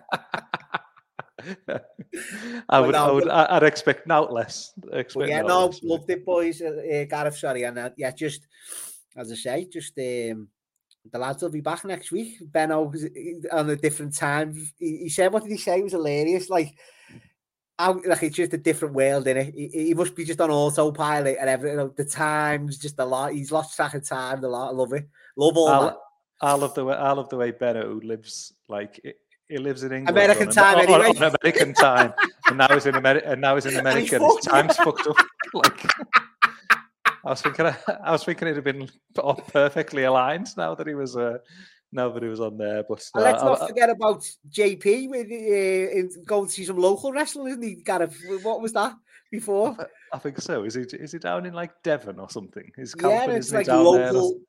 I 2.69 2.81
would, 2.81 2.93
no, 2.93 3.09
I 3.09 3.11
would, 3.13 3.29
I'd 3.29 3.63
expect 3.63 4.07
not 4.07 4.33
less. 4.33 4.73
Expect 4.93 5.29
yeah, 5.29 5.43
no, 5.43 5.67
less, 5.67 5.83
loved 5.83 6.11
it, 6.11 6.25
boys. 6.25 6.61
Uh, 6.61 6.71
uh, 6.71 7.05
Gareth, 7.05 7.37
sorry, 7.37 7.63
and 7.63 7.79
uh, 7.79 7.91
yeah, 7.97 8.11
just 8.11 8.47
as 9.17 9.31
I 9.31 9.35
say, 9.35 9.69
just 9.73 9.97
um, 9.99 10.49
the 11.13 11.19
lads 11.19 11.43
will 11.43 11.51
be 11.51 11.61
back 11.61 11.85
next 11.85 12.11
week. 12.11 12.39
Benno 12.53 12.93
on 13.53 13.71
a 13.71 13.77
different 13.77 14.17
time. 14.17 14.55
He, 14.79 14.99
he 14.99 15.09
said, 15.09 15.33
"What 15.33 15.43
did 15.45 15.53
he 15.53 15.59
say?" 15.59 15.79
It 15.79 15.85
was 15.85 15.93
hilarious. 15.93 16.51
Like, 16.51 16.75
like 17.79 18.23
it's 18.23 18.37
just 18.37 18.55
a 18.55 18.59
different 18.59 18.95
world 18.95 19.27
in 19.27 19.37
it. 19.37 19.55
He, 19.55 19.69
he 19.69 19.95
must 19.95 20.15
be 20.17 20.25
just 20.25 20.41
on 20.41 20.51
autopilot 20.51 21.37
and 21.41 21.49
everything. 21.51 21.91
The 21.97 22.05
times, 22.05 22.79
just 22.79 22.99
a 22.99 23.05
lot. 23.05 23.33
He's 23.33 23.53
lost 23.53 23.77
track 23.77 23.95
of 23.95 24.07
time. 24.09 24.43
A 24.45 24.49
lot. 24.49 24.69
I 24.69 24.73
love 24.73 24.93
it. 24.93 25.09
Love 25.37 25.57
all 25.57 25.69
I, 25.69 25.81
that. 25.85 25.97
I 26.41 26.53
love 26.55 26.75
the 26.75 26.85
way 26.85 26.95
I 26.95 27.13
love 27.13 27.29
the 27.29 27.37
way 27.37 27.51
Benno 27.51 28.01
lives 28.03 28.53
like 28.69 29.01
he- 29.03 29.13
he 29.49 29.59
lives 29.59 29.85
in 29.85 29.93
England 29.93 30.09
American 30.19 30.49
on, 30.49 30.55
time 30.55 30.79
on, 30.79 30.85
on- 30.87 31.01
anyway. 31.03 31.09
on 31.27 31.35
American 31.41 31.73
time, 31.75 32.13
and 32.49 32.59
now 32.59 32.67
he's 32.75 32.87
in 32.87 32.97
America. 32.97 33.31
And 33.31 33.41
now 33.41 33.55
he's 33.55 33.67
in 33.67 33.77
America. 33.79 34.19
His 34.19 34.45
time's 34.45 34.77
fucked 34.77 35.07
up. 35.07 35.17
Like 35.55 35.87
I 37.25 37.31
was 37.31 37.43
thinking, 37.43 37.67
I 37.67 38.11
was 38.11 38.25
thinking 38.25 38.49
it'd 38.49 38.57
have 38.57 38.65
been 38.65 38.89
perfectly 39.49 40.05
aligned 40.05 40.49
now 40.57 40.75
that 40.75 40.87
he 40.87 40.95
was 40.95 41.17
uh, 41.17 41.39
now 41.93 42.09
that 42.11 42.23
he 42.23 42.29
was 42.29 42.41
on 42.41 42.57
there. 42.59 42.83
But 42.89 43.03
uh, 43.15 43.21
let's 43.21 43.43
not 43.43 43.63
I- 43.63 43.69
forget 43.69 43.91
about 43.91 44.25
JP 44.51 45.09
with 45.11 45.27
uh, 45.31 45.99
in- 45.99 46.25
going 46.25 46.47
to 46.47 46.53
see 46.53 46.65
some 46.65 46.79
local 46.79 47.13
wrestling, 47.13 47.49
isn't 47.49 47.63
he? 47.63 47.75
Gareth, 47.77 48.17
what 48.43 48.61
was 48.61 48.73
that 48.73 48.95
before? 49.31 49.77
I 50.13 50.19
think 50.19 50.41
so. 50.41 50.65
Is 50.65 50.75
he 50.75 50.83
is 50.83 51.13
he 51.13 51.19
down 51.19 51.47
in 51.47 51.55
like 51.55 51.73
Devon 51.83 52.19
or 52.21 52.31
something? 52.31 52.71
He's 52.77 52.95
Yeah, 53.01 53.31
it's 53.31 53.53
like 53.53 53.67
down 53.67 53.85
there? 53.95 54.13
local. 54.13 54.41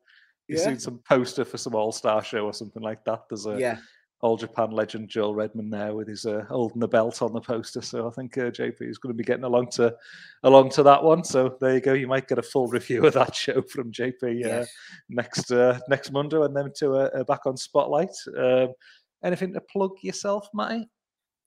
You've 0.48 0.60
Yeah. 0.60 0.66
seen 0.66 0.80
some 0.80 1.00
poster 1.08 1.44
for 1.44 1.58
some 1.58 1.76
All 1.76 1.92
Star 1.92 2.24
show 2.24 2.46
or 2.46 2.54
something 2.54 2.82
like 2.82 3.04
that. 3.06 3.24
There's 3.30 3.46
a 3.46 3.60
Yeah, 3.60 3.78
All 4.22 4.36
Japan 4.36 4.72
legend 4.72 5.10
Joel 5.10 5.36
Redmond 5.36 5.72
there 5.72 5.94
with 5.94 6.08
his 6.08 6.26
uh, 6.26 6.44
holding 6.50 6.80
the 6.80 6.88
belt 6.88 7.22
on 7.22 7.34
the 7.34 7.42
poster. 7.42 7.82
So 7.82 8.08
I 8.08 8.10
think 8.12 8.36
uh, 8.38 8.50
JP 8.50 8.82
is 8.82 8.98
going 8.98 9.14
to 9.14 9.18
be 9.18 9.24
getting 9.24 9.44
along 9.44 9.70
to 9.74 9.96
along 10.42 10.72
to 10.72 10.84
that 10.84 11.04
one. 11.04 11.24
So 11.24 11.56
there 11.62 11.76
you 11.76 11.82
go. 11.82 11.94
You 11.94 12.08
might 12.08 12.28
get 12.28 12.40
a 12.40 12.44
full 12.44 12.68
review 12.68 13.06
of 13.06 13.14
that 13.14 13.36
show 13.36 13.62
from 13.62 13.92
JP 13.92 14.24
uh, 14.24 14.28
yes. 14.28 14.72
next 15.10 15.52
uh, 15.52 15.80
next 15.88 16.12
Monday, 16.12 16.42
and 16.42 16.56
then 16.56 16.72
to 16.78 16.94
uh, 16.94 17.10
uh, 17.14 17.24
back 17.26 17.46
on 17.46 17.58
Spotlight. 17.58 18.10
Um, 18.36 18.70
anything 19.24 19.54
to 19.54 19.62
plug 19.62 19.92
yourself, 20.02 20.50
Matty? 20.54 20.90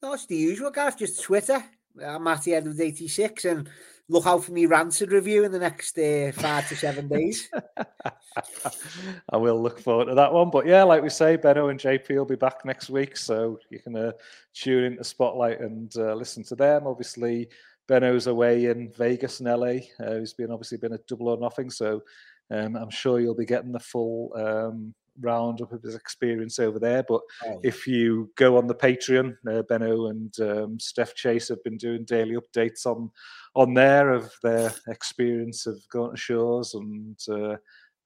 No, 0.02 0.12
it's 0.12 0.26
the 0.26 0.36
usual, 0.36 0.70
guys. 0.70 0.94
Just 0.94 1.22
Twitter. 1.22 1.64
I'm 2.04 2.22
Matty 2.22 2.54
86 2.54 3.44
and 3.44 3.68
look 4.10 4.26
out 4.26 4.44
for 4.44 4.52
me 4.52 4.66
rancid 4.66 5.12
review 5.12 5.44
in 5.44 5.52
the 5.52 5.58
next 5.58 5.96
uh, 5.96 6.32
five 6.34 6.68
to 6.68 6.76
seven 6.76 7.06
days. 7.06 7.48
I 9.30 9.36
will 9.36 9.62
look 9.62 9.80
forward 9.80 10.06
to 10.06 10.14
that 10.16 10.32
one. 10.32 10.50
But 10.50 10.66
yeah, 10.66 10.82
like 10.82 11.02
we 11.02 11.08
say, 11.08 11.36
Benno 11.36 11.68
and 11.68 11.78
JP 11.78 12.08
will 12.10 12.24
be 12.24 12.36
back 12.36 12.64
next 12.64 12.90
week, 12.90 13.16
so 13.16 13.58
you 13.70 13.78
can 13.78 13.96
uh, 13.96 14.12
tune 14.52 14.84
into 14.84 15.04
Spotlight 15.04 15.60
and 15.60 15.94
uh, 15.96 16.14
listen 16.14 16.42
to 16.44 16.56
them. 16.56 16.86
Obviously, 16.86 17.48
Benno's 17.86 18.26
away 18.26 18.66
in 18.66 18.92
Vegas 18.98 19.40
and 19.40 19.48
LA. 19.48 19.78
Uh, 20.04 20.18
he's 20.18 20.34
been 20.34 20.50
obviously 20.50 20.78
been 20.78 20.94
a 20.94 20.98
Double 21.06 21.28
or 21.28 21.38
Nothing, 21.38 21.70
so 21.70 22.02
um, 22.50 22.74
I'm 22.74 22.90
sure 22.90 23.20
you'll 23.20 23.34
be 23.36 23.46
getting 23.46 23.72
the 23.72 23.78
full 23.78 24.32
um, 24.34 24.92
roundup 25.20 25.72
of 25.72 25.82
his 25.82 25.94
experience 25.94 26.58
over 26.58 26.78
there. 26.78 27.02
But 27.02 27.20
Oh, 27.46 27.60
if 27.62 27.86
you 27.86 28.30
go 28.36 28.56
on 28.56 28.66
the 28.66 28.74
Patreon, 28.74 29.36
uh, 29.50 29.62
Benno 29.62 30.06
and 30.06 30.34
um, 30.40 30.80
Steph 30.80 31.14
Chase 31.14 31.48
have 31.48 31.62
been 31.64 31.76
doing 31.76 32.04
daily 32.04 32.36
updates 32.36 32.86
on 32.86 33.10
on 33.54 33.74
there 33.74 34.10
of 34.10 34.32
their 34.42 34.72
experience 34.88 35.66
of 35.66 35.76
going 35.90 36.12
to 36.12 36.16
shows 36.16 36.74
and 36.74 37.18
uh, 37.28 37.56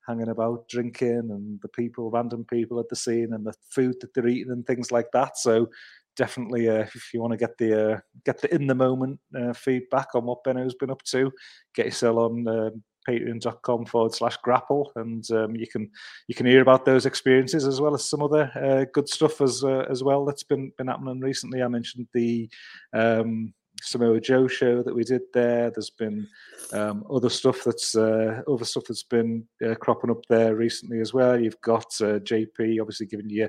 hanging 0.06 0.28
about, 0.28 0.68
drinking, 0.68 1.28
and 1.30 1.60
the 1.60 1.68
people, 1.68 2.10
random 2.10 2.44
people 2.44 2.78
at 2.80 2.88
the 2.88 2.96
scene, 2.96 3.32
and 3.32 3.44
the 3.46 3.54
food 3.70 3.96
that 4.00 4.12
they're 4.14 4.28
eating 4.28 4.52
and 4.52 4.66
things 4.66 4.90
like 4.92 5.10
that. 5.12 5.36
So 5.36 5.68
definitely, 6.16 6.68
uh, 6.68 6.86
if 6.94 7.12
you 7.12 7.20
want 7.20 7.32
to 7.32 7.36
get 7.36 7.56
the 7.58 7.94
uh, 7.94 8.00
get 8.24 8.40
the 8.40 8.54
in 8.54 8.66
the 8.66 8.74
moment 8.74 9.18
uh, 9.38 9.52
feedback 9.52 10.08
on 10.14 10.24
what 10.24 10.44
Benno's 10.44 10.74
been 10.74 10.90
up 10.90 11.02
to, 11.04 11.30
get 11.74 11.86
yourself 11.86 12.16
on. 12.16 12.82
Patreon.com 13.08 13.86
forward 13.86 14.14
slash 14.14 14.36
grapple 14.38 14.92
and 14.96 15.28
um, 15.32 15.56
you 15.56 15.66
can 15.66 15.90
you 16.28 16.34
can 16.34 16.46
hear 16.46 16.62
about 16.62 16.84
those 16.84 17.06
experiences 17.06 17.66
as 17.66 17.80
well 17.80 17.94
as 17.94 18.08
some 18.08 18.22
other 18.22 18.50
uh, 18.54 18.84
good 18.92 19.08
stuff 19.08 19.40
as 19.40 19.62
uh, 19.64 19.84
as 19.90 20.02
well 20.02 20.24
that's 20.24 20.42
been 20.42 20.72
been 20.78 20.88
happening 20.88 21.20
recently 21.20 21.62
i 21.62 21.68
mentioned 21.68 22.06
the 22.12 22.48
um 22.92 23.52
Samoa 23.82 24.20
Joe 24.20 24.46
show 24.46 24.82
that 24.82 24.94
we 24.94 25.04
did 25.04 25.22
there. 25.32 25.70
There's 25.70 25.90
been 25.90 26.26
um, 26.72 27.04
other 27.12 27.28
stuff 27.28 27.62
that's 27.64 27.94
uh, 27.94 28.42
other 28.50 28.64
stuff 28.64 28.84
that's 28.88 29.02
been 29.02 29.46
uh, 29.64 29.74
cropping 29.74 30.10
up 30.10 30.24
there 30.28 30.54
recently 30.56 31.00
as 31.00 31.12
well. 31.12 31.38
You've 31.38 31.60
got 31.60 31.86
uh, 32.00 32.20
JP 32.20 32.80
obviously 32.80 33.06
giving 33.06 33.28
you 33.28 33.48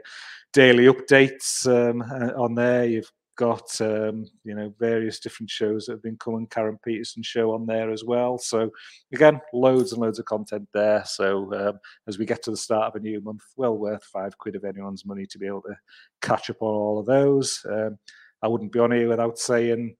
daily 0.53 0.85
updates 0.85 1.67
um, 1.67 2.01
uh, 2.01 2.41
on 2.41 2.55
there. 2.55 2.85
You've 2.85 3.11
got 3.35 3.69
um, 3.81 4.25
you 4.43 4.55
know 4.55 4.73
various 4.79 5.19
different 5.19 5.49
shows 5.49 5.85
that 5.85 5.93
have 5.93 6.03
been 6.03 6.17
coming. 6.17 6.47
Karen 6.47 6.79
Peterson 6.83 7.23
show 7.23 7.53
on 7.53 7.65
there 7.65 7.91
as 7.91 8.03
well. 8.03 8.37
So 8.37 8.69
again, 9.13 9.39
loads 9.53 9.91
and 9.91 10.01
loads 10.01 10.19
of 10.19 10.25
content 10.25 10.67
there. 10.73 11.03
So 11.05 11.53
um, 11.53 11.79
as 12.07 12.17
we 12.17 12.25
get 12.25 12.43
to 12.43 12.51
the 12.51 12.57
start 12.57 12.87
of 12.87 12.95
a 12.95 13.03
new 13.03 13.21
month, 13.21 13.43
well 13.55 13.77
worth 13.77 14.03
five 14.03 14.37
quid 14.37 14.55
of 14.55 14.65
anyone's 14.65 15.05
money 15.05 15.25
to 15.27 15.37
be 15.37 15.47
able 15.47 15.61
to 15.63 15.75
catch 16.21 16.49
up 16.49 16.61
on 16.61 16.73
all 16.73 16.99
of 16.99 17.05
those. 17.05 17.65
Um, 17.69 17.97
I 18.41 18.47
wouldn't 18.47 18.71
be 18.71 18.79
on 18.79 18.91
here 18.91 19.09
without 19.09 19.39
saying 19.39 19.95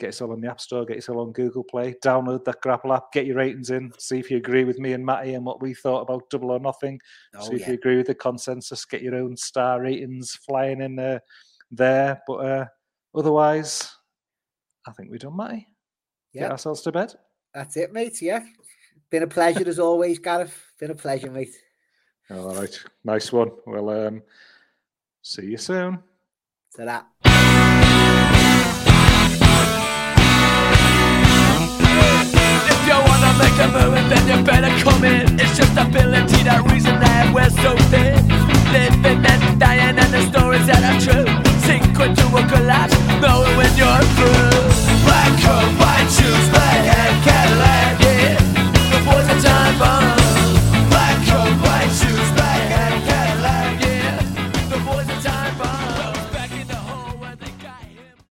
get 0.00 0.08
yourself 0.08 0.32
on 0.32 0.40
the 0.40 0.50
App 0.50 0.60
Store, 0.60 0.84
get 0.84 0.96
yourself 0.96 1.18
on 1.18 1.32
Google 1.32 1.62
Play, 1.62 1.94
download 2.02 2.44
that 2.44 2.60
Grapple 2.60 2.92
app, 2.92 3.12
get 3.12 3.26
your 3.26 3.36
ratings 3.36 3.70
in, 3.70 3.92
see 3.98 4.18
if 4.18 4.30
you 4.30 4.36
agree 4.36 4.64
with 4.64 4.78
me 4.78 4.92
and 4.92 5.04
Matty 5.04 5.34
and 5.34 5.44
what 5.44 5.62
we 5.62 5.72
thought 5.72 6.00
about 6.00 6.28
Double 6.30 6.50
or 6.50 6.58
Nothing. 6.58 6.98
oh, 7.36 7.48
see 7.48 7.54
if 7.54 7.60
yeah. 7.62 7.68
you 7.68 7.74
agree 7.74 7.96
with 7.96 8.08
the 8.08 8.14
consensus, 8.14 8.84
get 8.84 9.02
your 9.02 9.14
own 9.14 9.36
star 9.36 9.80
ratings 9.80 10.32
flying 10.46 10.80
in 10.80 10.98
uh, 10.98 11.20
there. 11.76 12.22
But 12.26 12.34
uh, 12.34 12.66
otherwise, 13.14 13.90
I 14.86 14.92
think 14.92 15.10
we're 15.10 15.18
done, 15.18 15.36
Matty. 15.36 15.68
Get 16.32 16.42
Yeah. 16.42 16.50
ourselves 16.50 16.82
to 16.82 16.92
bed. 16.92 17.14
That's 17.52 17.76
it, 17.76 17.92
mate. 17.92 18.20
Yeah. 18.20 18.44
Been 19.10 19.22
a 19.22 19.26
pleasure 19.28 19.68
as 19.68 19.78
always, 19.78 20.18
Gareth. 20.18 20.58
Been 20.80 20.90
a 20.90 20.94
pleasure, 20.94 21.30
mate. 21.30 21.54
All 22.30 22.54
right, 22.54 22.80
nice 23.04 23.30
one. 23.32 23.50
Well, 23.66 23.90
um, 23.90 24.22
see 25.22 25.46
you 25.46 25.58
soon. 25.58 26.02
To 26.76 26.84
that. 26.84 27.06
If 32.66 32.80
you 32.88 32.96
wanna 33.08 33.32
make 33.38 33.58
a 33.60 33.68
move, 33.76 34.08
then 34.10 34.24
you 34.38 34.44
better 34.44 34.72
come 34.82 35.04
in. 35.04 35.38
It's 35.38 35.56
just 35.56 35.72
ability, 35.76 36.42
that 36.44 36.62
reason 36.70 36.98
that 37.00 37.32
we're 37.34 37.50
so 37.50 37.76
thin 37.90 38.33
living 38.74 39.24
and 39.24 39.60
dying, 39.60 39.96
and 40.02 40.10
the 40.12 40.22
stories 40.30 40.66
that 40.66 40.82
are 40.90 41.00
true. 41.06 41.26
Secret 41.66 42.12
to 42.18 42.26
a 42.40 42.42
collapse, 42.52 42.96
knowing 43.22 43.56
when 43.56 43.72
you're 43.78 44.06
through. 44.16 45.06
Black 45.06 45.34
hole. 45.46 45.83